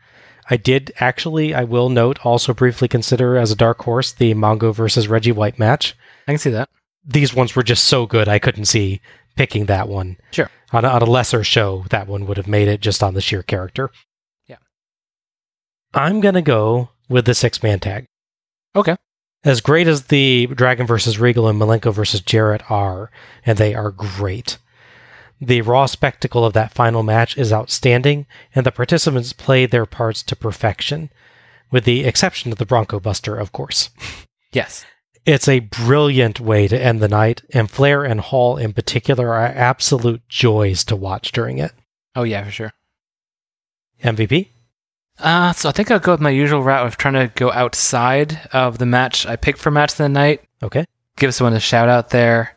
I 0.50 0.58
did 0.58 0.94
actually, 1.00 1.53
I 1.53 1.64
will 1.64 1.90
note, 1.90 2.26
also 2.26 2.53
briefly 2.53 2.88
consider 2.88 3.38
as 3.38 3.52
a 3.52 3.56
dark 3.56 3.82
horse 3.82 4.14
the 4.14 4.34
Mongo 4.34 4.74
versus 4.74 5.08
Reggie 5.08 5.32
White 5.32 5.60
match. 5.60 5.95
I 6.27 6.32
can 6.32 6.40
see 6.40 6.52
that. 6.52 6.69
These 7.03 7.34
ones 7.34 7.56
were 7.56 7.64
just 7.64 7.86
so 7.86 8.06
good, 8.06 8.27
I 8.27 8.40
couldn't 8.40 8.66
see 8.66 9.02
picking 9.38 9.67
that 9.67 9.88
one. 9.88 10.17
Sure. 10.32 10.49
On 10.74 10.83
a, 10.83 10.88
on 10.90 11.01
a 11.01 11.06
lesser 11.06 11.43
show, 11.43 11.85
that 11.90 12.07
one 12.07 12.25
would 12.25 12.38
have 12.38 12.48
made 12.48 12.67
it 12.67 12.82
just 12.82 13.01
on 13.01 13.14
the 13.14 13.22
sheer 13.22 13.43
character. 13.43 13.90
Yeah. 14.48 14.57
I'm 15.93 16.19
going 16.19 16.35
to 16.35 16.41
go 16.41 16.90
with 17.07 17.25
the 17.25 17.33
six 17.33 17.64
man 17.64 17.80
tag. 17.80 18.06
Okay. 18.75 18.98
As 19.43 19.61
great 19.61 19.88
as 19.88 20.06
the 20.06 20.48
Dragon 20.48 20.85
versus 20.85 21.19
Regal 21.19 21.48
and 21.48 21.59
Malenko 21.59 21.93
versus 21.93 22.22
Jarrett 22.22 22.69
are, 22.69 23.11
and 23.45 23.57
they 23.57 23.74
are 23.74 23.91
great, 23.91 24.57
the 25.40 25.61
raw 25.61 25.85
spectacle 25.85 26.43
of 26.43 26.53
that 26.53 26.74
final 26.74 27.03
match 27.03 27.38
is 27.38 27.53
outstanding, 27.53 28.25
and 28.56 28.66
the 28.66 28.72
participants 28.72 29.33
played 29.33 29.72
their 29.72 29.85
parts 29.85 30.24
to 30.24 30.35
perfection, 30.35 31.11
with 31.72 31.85
the 31.85 32.03
exception 32.06 32.51
of 32.51 32.57
the 32.57 32.66
Bronco 32.66 32.99
Buster, 32.99 33.38
of 33.38 33.51
course. 33.51 33.90
Yes. 34.51 34.85
It's 35.27 35.49
a 35.49 35.59
brilliant 35.59 36.39
way 36.39 36.69
to 36.69 36.81
end 36.81 37.01
the 37.01 37.09
night, 37.09 37.41
and 37.53 37.69
Flair 37.69 38.06
and 38.06 38.22
Hall 38.22 38.56
in 38.56 38.72
particular 38.72 39.33
are 39.33 39.45
absolute 39.45 40.22
joys 40.30 40.85
to 40.85 40.95
watch 40.95 41.33
during 41.33 41.57
it. 41.57 41.73
Oh 42.15 42.23
yeah, 42.23 42.45
for 42.45 42.51
sure. 42.51 42.72
MVP? 44.01 44.47
Uh, 45.19 45.51
so 45.51 45.67
I 45.67 45.73
think 45.73 45.91
I'll 45.91 45.99
go 45.99 46.14
with 46.14 46.22
my 46.22 46.30
usual 46.30 46.64
route 46.64 46.88
of 46.88 46.95
trying 46.95 47.15
to 47.15 47.30
go 47.35 47.51
outside 47.51 48.39
of 48.53 48.77
the 48.77 48.85
match 48.85 49.25
I 49.25 49.35
picked 49.35 49.59
for 49.59 49.69
match 49.69 49.91
of 49.91 49.97
the 49.97 50.07
night. 50.07 50.43
Okay. 50.64 50.85
Give 51.17 51.35
someone 51.35 51.53
a 51.53 51.59
shout 51.59 51.89
out 51.89 52.11
there. 52.11 52.56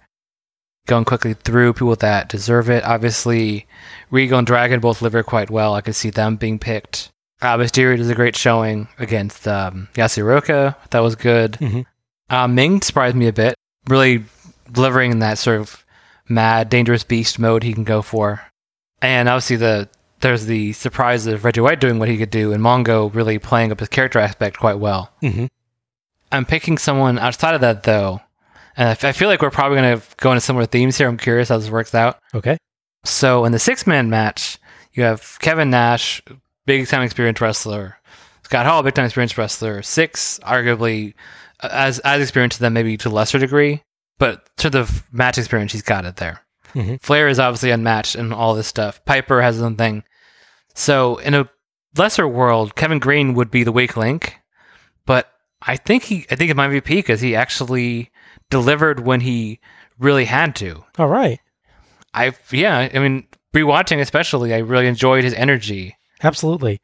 Going 0.86 1.04
quickly 1.04 1.34
through 1.34 1.72
people 1.72 1.96
that 1.96 2.28
deserve 2.28 2.70
it. 2.70 2.84
Obviously, 2.84 3.66
Regal 4.12 4.38
and 4.38 4.46
Dragon 4.46 4.78
both 4.78 4.98
deliver 4.98 5.24
quite 5.24 5.50
well. 5.50 5.74
I 5.74 5.80
could 5.80 5.96
see 5.96 6.10
them 6.10 6.36
being 6.36 6.60
picked. 6.60 7.10
Uh, 7.42 7.56
Mysterio 7.56 7.96
does 7.96 8.10
a 8.10 8.14
great 8.14 8.36
showing 8.36 8.86
against 9.00 9.48
um, 9.48 9.88
Yasuraoka. 9.94 10.76
That 10.90 11.00
was 11.00 11.16
good. 11.16 11.52
Mhm. 11.54 11.86
Uh, 12.30 12.48
Meng 12.48 12.80
surprised 12.80 13.16
me 13.16 13.26
a 13.26 13.32
bit. 13.32 13.54
Really 13.88 14.24
delivering 14.70 15.10
in 15.10 15.18
that 15.18 15.38
sort 15.38 15.60
of 15.60 15.84
mad, 16.28 16.70
dangerous 16.70 17.04
beast 17.04 17.38
mode 17.38 17.62
he 17.62 17.74
can 17.74 17.84
go 17.84 18.02
for. 18.02 18.40
And 19.02 19.28
obviously, 19.28 19.56
the 19.56 19.88
there's 20.20 20.46
the 20.46 20.72
surprise 20.74 21.26
of 21.26 21.44
Reggie 21.44 21.60
White 21.60 21.80
doing 21.80 21.98
what 21.98 22.08
he 22.08 22.18
could 22.18 22.30
do, 22.30 22.52
and 22.52 22.62
Mongo 22.62 23.12
really 23.12 23.38
playing 23.38 23.72
up 23.72 23.80
his 23.80 23.88
character 23.88 24.18
aspect 24.18 24.58
quite 24.58 24.78
well. 24.78 25.10
Mm-hmm. 25.22 25.46
I'm 26.30 26.44
picking 26.44 26.78
someone 26.78 27.18
outside 27.18 27.54
of 27.54 27.62
that 27.62 27.82
though, 27.82 28.20
and 28.76 28.88
I 28.88 28.92
f- 28.92 29.04
I 29.04 29.12
feel 29.12 29.28
like 29.28 29.42
we're 29.42 29.50
probably 29.50 29.78
going 29.78 29.98
to 29.98 30.06
go 30.18 30.30
into 30.30 30.40
similar 30.40 30.66
themes 30.66 30.98
here. 30.98 31.08
I'm 31.08 31.16
curious 31.16 31.48
how 31.48 31.58
this 31.58 31.70
works 31.70 31.94
out. 31.94 32.18
Okay. 32.34 32.56
So 33.04 33.44
in 33.44 33.52
the 33.52 33.58
six 33.58 33.86
man 33.86 34.10
match, 34.10 34.58
you 34.92 35.02
have 35.02 35.38
Kevin 35.40 35.70
Nash, 35.70 36.22
big 36.66 36.86
time 36.86 37.02
experienced 37.02 37.40
wrestler, 37.40 37.96
Scott 38.44 38.66
Hall, 38.66 38.82
big 38.82 38.94
time 38.94 39.06
experienced 39.06 39.38
wrestler, 39.38 39.80
Syxx 39.80 40.38
arguably 40.40 41.14
as 41.62 41.98
as 42.00 42.20
experienced 42.22 42.56
to 42.56 42.62
them, 42.62 42.72
maybe 42.72 42.96
to 42.98 43.08
a 43.08 43.10
lesser 43.10 43.38
degree, 43.38 43.82
but 44.18 44.48
to 44.58 44.70
the 44.70 44.90
match 45.12 45.38
experience, 45.38 45.72
he's 45.72 45.82
got 45.82 46.04
it 46.04 46.16
there. 46.16 46.40
Mhm. 46.74 47.00
Flair 47.00 47.28
is 47.28 47.38
obviously 47.38 47.70
unmatched 47.70 48.16
in 48.16 48.32
all 48.32 48.54
this 48.54 48.66
stuff. 48.68 49.04
Piper 49.04 49.42
has 49.42 49.56
his 49.56 49.64
own 49.64 49.76
thing. 49.76 50.04
So 50.74 51.16
in 51.16 51.34
a 51.34 51.48
lesser 51.96 52.28
world, 52.28 52.76
Kevin 52.76 52.98
Greene 53.00 53.34
would 53.34 53.50
be 53.50 53.64
the 53.64 53.72
weak 53.72 53.96
link, 53.96 54.36
but 55.04 55.32
I 55.62 55.76
think 55.76 56.04
he, 56.04 56.26
I 56.30 56.36
think 56.36 56.50
it 56.50 56.56
might 56.56 56.68
be 56.68 56.80
P 56.80 56.96
because 56.96 57.20
he 57.20 57.34
actually 57.34 58.10
delivered 58.50 59.00
when 59.00 59.20
he 59.20 59.58
really 59.98 60.24
had 60.26 60.54
to. 60.56 60.84
All 60.98 61.08
right. 61.08 61.40
I 62.14 62.32
yeah, 62.50 62.88
I 62.92 62.98
mean, 62.98 63.26
rewatching 63.54 64.00
especially, 64.00 64.54
I 64.54 64.58
really 64.58 64.86
enjoyed 64.86 65.24
his 65.24 65.34
energy. 65.34 65.96
Absolutely. 66.22 66.80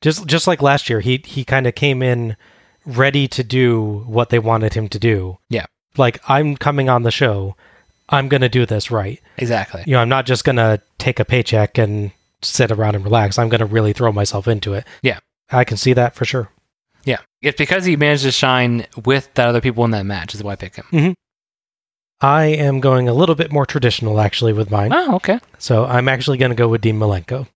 Just 0.00 0.26
just 0.26 0.46
like 0.46 0.62
last 0.62 0.88
year, 0.90 1.00
he 1.00 1.22
he 1.24 1.44
kind 1.44 1.66
of 1.66 1.74
came 1.74 2.02
in 2.02 2.36
ready 2.86 3.28
to 3.28 3.44
do 3.44 4.04
what 4.06 4.30
they 4.30 4.38
wanted 4.38 4.74
him 4.74 4.88
to 4.88 4.98
do. 4.98 5.38
Yeah. 5.50 5.66
Like 5.96 6.20
I'm 6.28 6.56
coming 6.56 6.88
on 6.88 7.02
the 7.02 7.10
show, 7.10 7.56
I'm 8.08 8.28
going 8.28 8.42
to 8.42 8.48
do 8.48 8.64
this 8.66 8.90
right. 8.90 9.20
Exactly. 9.38 9.82
You 9.86 9.92
know, 9.94 10.00
I'm 10.00 10.08
not 10.08 10.26
just 10.26 10.44
going 10.44 10.56
to 10.56 10.80
take 10.98 11.18
a 11.18 11.24
paycheck 11.24 11.78
and 11.78 12.12
sit 12.42 12.70
around 12.70 12.94
and 12.94 13.04
relax. 13.04 13.38
I'm 13.38 13.48
going 13.48 13.60
to 13.60 13.66
really 13.66 13.92
throw 13.92 14.12
myself 14.12 14.46
into 14.46 14.74
it. 14.74 14.86
Yeah. 15.02 15.18
I 15.50 15.64
can 15.64 15.76
see 15.76 15.92
that 15.94 16.14
for 16.14 16.24
sure. 16.24 16.50
Yeah. 17.04 17.18
It's 17.42 17.58
because 17.58 17.84
he 17.84 17.96
managed 17.96 18.22
to 18.24 18.32
shine 18.32 18.86
with 19.04 19.32
the 19.34 19.44
other 19.44 19.60
people 19.60 19.84
in 19.84 19.90
that 19.92 20.06
match 20.06 20.34
is 20.34 20.42
why 20.42 20.52
I 20.52 20.56
pick 20.56 20.76
him. 20.76 20.84
Mm-hmm. 20.92 21.12
I 22.20 22.44
am 22.46 22.80
going 22.80 23.08
a 23.08 23.14
little 23.14 23.34
bit 23.34 23.52
more 23.52 23.66
traditional 23.66 24.20
actually 24.20 24.52
with 24.52 24.70
mine. 24.70 24.92
Oh, 24.92 25.16
okay. 25.16 25.38
So 25.58 25.84
I'm 25.84 26.08
actually 26.08 26.38
going 26.38 26.50
to 26.50 26.56
go 26.56 26.68
with 26.68 26.80
Dean 26.80 26.98
Malenko. 26.98 27.46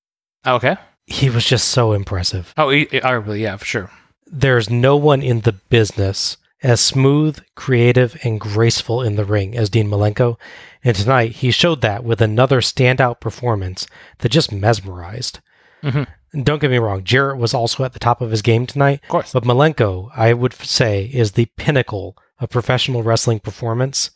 Okay. 0.47 0.76
He 1.07 1.31
was 1.31 1.44
just 1.44 1.68
so 1.68 1.92
impressive. 1.92 2.52
Oh, 2.57 2.70
he, 2.70 2.86
he- 2.91 2.99
yeah, 2.99 3.57
for 3.57 3.65
sure. 3.65 3.91
There's 4.31 4.70
no 4.70 4.97
one 4.97 5.23
in 5.23 5.41
the 5.41 5.52
business 5.52 6.36
as 6.62 6.81
smooth, 6.81 7.39
creative, 7.57 8.18
and 8.23 8.39
graceful 8.41 9.02
in 9.02 9.17
the 9.17 9.25
ring 9.25 9.57
as 9.57 9.70
Dean 9.70 9.89
Malenko. 9.89 10.39
And 10.84 10.94
tonight, 10.94 11.33
he 11.36 11.50
showed 11.50 11.81
that 11.81 12.05
with 12.05 12.20
another 12.20 12.60
standout 12.60 13.20
performance 13.20 13.86
that 14.18 14.28
just 14.28 14.52
mesmerized. 14.52 15.41
Mhm. 15.83 16.07
Don't 16.44 16.60
get 16.60 16.70
me 16.70 16.78
wrong, 16.78 17.02
Jarrett 17.02 17.39
was 17.39 17.55
also 17.55 17.83
at 17.84 17.92
the 17.94 17.99
top 17.99 18.20
of 18.20 18.31
his 18.31 18.42
game 18.42 18.67
tonight, 18.67 19.00
Of 19.05 19.09
course. 19.09 19.33
but 19.33 19.42
Malenko, 19.44 20.10
I 20.15 20.33
would 20.34 20.52
say, 20.52 21.05
is 21.12 21.33
the 21.33 21.47
pinnacle 21.57 22.17
of 22.39 22.50
professional 22.50 23.02
wrestling 23.02 23.41
performance, 23.41 24.10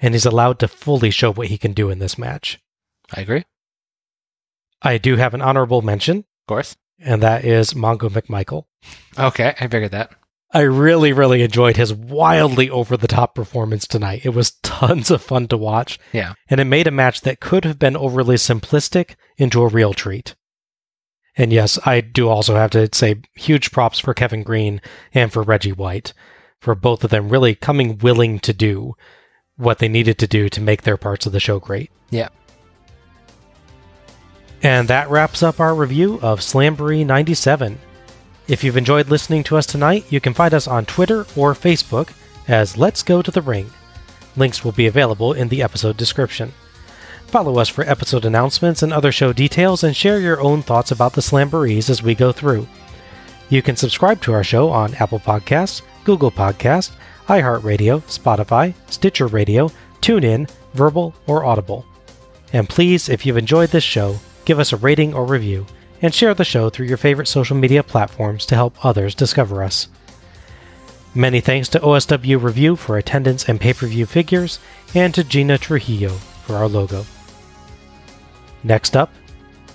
and 0.00 0.14
he's 0.14 0.26
allowed 0.26 0.58
to 0.60 0.68
fully 0.68 1.10
show 1.10 1.32
what 1.32 1.48
he 1.48 1.58
can 1.58 1.72
do 1.72 1.90
in 1.90 1.98
this 1.98 2.16
match. 2.18 2.58
I 3.12 3.22
agree. 3.22 3.44
I 4.82 4.98
do 4.98 5.16
have 5.16 5.34
an 5.34 5.42
honorable 5.42 5.82
mention, 5.82 6.18
Of 6.18 6.46
course. 6.46 6.76
And 7.00 7.22
that 7.22 7.44
is 7.44 7.74
Mongo 7.74 8.10
McMichael. 8.10 8.64
Okay, 9.18 9.54
I 9.58 9.66
figured 9.68 9.92
that. 9.92 10.10
I 10.52 10.62
really, 10.62 11.12
really 11.12 11.42
enjoyed 11.42 11.76
his 11.76 11.94
wildly 11.94 12.68
over 12.68 12.96
the 12.96 13.06
top 13.06 13.34
performance 13.36 13.86
tonight. 13.86 14.22
It 14.24 14.30
was 14.30 14.52
tons 14.62 15.10
of 15.10 15.22
fun 15.22 15.46
to 15.48 15.56
watch. 15.56 15.98
Yeah. 16.12 16.34
And 16.48 16.60
it 16.60 16.64
made 16.64 16.88
a 16.88 16.92
match 16.92 17.20
that 17.20 17.40
could 17.40 17.64
have 17.64 17.78
been 17.78 17.96
overly 17.96 18.34
simplistic 18.34 19.14
into 19.36 19.62
a 19.62 19.68
real 19.68 19.94
treat. 19.94 20.34
And 21.36 21.52
yes, 21.52 21.78
I 21.86 22.00
do 22.00 22.28
also 22.28 22.56
have 22.56 22.70
to 22.72 22.88
say 22.92 23.22
huge 23.34 23.70
props 23.70 24.00
for 24.00 24.12
Kevin 24.12 24.42
Greene 24.42 24.80
and 25.14 25.32
for 25.32 25.42
Reggie 25.42 25.72
White 25.72 26.12
for 26.60 26.74
both 26.74 27.04
of 27.04 27.10
them 27.10 27.28
really 27.28 27.54
coming 27.54 27.98
willing 27.98 28.38
to 28.40 28.52
do 28.52 28.94
what 29.56 29.78
they 29.78 29.88
needed 29.88 30.18
to 30.18 30.26
do 30.26 30.48
to 30.48 30.60
make 30.60 30.82
their 30.82 30.96
parts 30.96 31.26
of 31.26 31.32
the 31.32 31.40
show 31.40 31.58
great. 31.58 31.90
Yeah. 32.10 32.28
And 34.62 34.88
that 34.88 35.08
wraps 35.08 35.42
up 35.42 35.58
our 35.58 35.74
review 35.74 36.18
of 36.20 36.40
Slamboree 36.40 37.06
97. 37.06 37.78
If 38.46 38.62
you've 38.62 38.76
enjoyed 38.76 39.08
listening 39.08 39.42
to 39.44 39.56
us 39.56 39.64
tonight, 39.64 40.04
you 40.10 40.20
can 40.20 40.34
find 40.34 40.52
us 40.52 40.68
on 40.68 40.84
Twitter 40.84 41.20
or 41.36 41.54
Facebook 41.54 42.10
as 42.46 42.76
Let's 42.76 43.02
Go 43.02 43.22
to 43.22 43.30
the 43.30 43.42
Ring. 43.42 43.70
Links 44.36 44.64
will 44.64 44.72
be 44.72 44.86
available 44.86 45.32
in 45.32 45.48
the 45.48 45.62
episode 45.62 45.96
description. 45.96 46.52
Follow 47.26 47.58
us 47.58 47.68
for 47.68 47.88
episode 47.88 48.24
announcements 48.24 48.82
and 48.82 48.92
other 48.92 49.12
show 49.12 49.32
details 49.32 49.84
and 49.84 49.96
share 49.96 50.20
your 50.20 50.40
own 50.40 50.62
thoughts 50.62 50.90
about 50.90 51.12
the 51.12 51.22
Slamborees 51.22 51.88
as 51.88 52.02
we 52.02 52.14
go 52.14 52.32
through. 52.32 52.66
You 53.48 53.62
can 53.62 53.76
subscribe 53.76 54.20
to 54.22 54.32
our 54.32 54.44
show 54.44 54.68
on 54.68 54.94
Apple 54.96 55.20
Podcasts, 55.20 55.82
Google 56.04 56.30
Podcasts, 56.30 56.90
iHeartRadio, 57.28 58.02
Spotify, 58.02 58.74
Stitcher 58.90 59.28
Radio, 59.28 59.70
TuneIn, 60.00 60.50
Verbal, 60.74 61.14
or 61.26 61.44
Audible. 61.44 61.86
And 62.52 62.68
please, 62.68 63.08
if 63.08 63.24
you've 63.24 63.36
enjoyed 63.36 63.70
this 63.70 63.84
show, 63.84 64.18
give 64.44 64.58
us 64.58 64.72
a 64.72 64.76
rating 64.76 65.14
or 65.14 65.24
review, 65.24 65.66
and 66.02 66.14
share 66.14 66.34
the 66.34 66.44
show 66.44 66.70
through 66.70 66.86
your 66.86 66.96
favorite 66.96 67.28
social 67.28 67.56
media 67.56 67.82
platforms 67.82 68.46
to 68.46 68.54
help 68.54 68.84
others 68.84 69.14
discover 69.14 69.62
us. 69.62 69.88
Many 71.14 71.40
thanks 71.40 71.68
to 71.70 71.80
OSW 71.80 72.42
Review 72.42 72.76
for 72.76 72.96
attendance 72.96 73.48
and 73.48 73.60
pay 73.60 73.72
per 73.72 73.86
view 73.86 74.06
figures, 74.06 74.60
and 74.94 75.12
to 75.14 75.24
Gina 75.24 75.58
Trujillo 75.58 76.10
for 76.10 76.56
our 76.56 76.68
logo. 76.68 77.04
Next 78.62 78.96
up, 78.96 79.12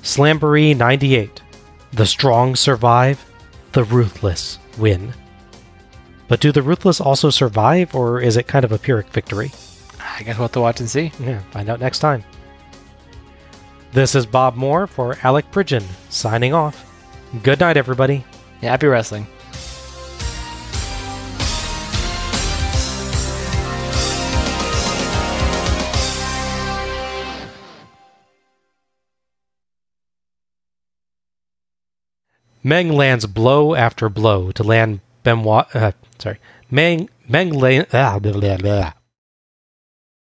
Slamboree 0.02 0.76
98. 0.76 1.42
The 1.94 2.06
strong 2.06 2.56
survive, 2.56 3.26
the 3.72 3.84
ruthless 3.84 4.60
win. 4.78 5.14
But 6.28 6.40
do 6.40 6.52
the 6.52 6.62
ruthless 6.62 7.02
also 7.02 7.30
survive, 7.30 7.94
or 7.94 8.22
is 8.22 8.38
it 8.38 8.48
kind 8.48 8.66
of 8.66 8.72
a 8.72 8.78
Pyrrhic 8.78 9.10
victory? 9.10 9.52
I 10.00 10.24
guess 10.24 10.38
we'll 10.38 10.46
have 10.46 10.54
to 10.54 10.62
watch 10.62 10.80
and 10.80 10.90
see. 10.90 11.12
Yeah, 11.20 11.40
find 11.52 11.70
out 11.70 11.80
next 11.80 12.00
time. 12.00 12.24
This 13.96 14.14
is 14.14 14.26
Bob 14.26 14.58
Moore 14.58 14.88
for 14.88 15.18
Alec 15.24 15.50
Pridgeon, 15.52 15.82
signing 16.10 16.54
off. 16.54 16.86
Good 17.44 17.62
night, 17.62 17.78
everybody. 17.78 18.26
Happy 18.60 18.88
wrestling. 18.88 19.26
Meng 32.66 32.92
lands 32.92 33.26
blow 33.28 33.76
after 33.76 34.10
blow 34.10 34.52
to 34.52 34.62
land 34.62 35.00
Benoit, 35.24 35.74
uh, 35.74 35.94
sorry, 36.20 36.40
Meng 36.70 37.08
Meng 37.30 37.52
Lane, 37.52 37.86
ah, 37.94 38.20
blah, 38.20 38.34
blah, 38.34 38.58
blah. 38.58 38.92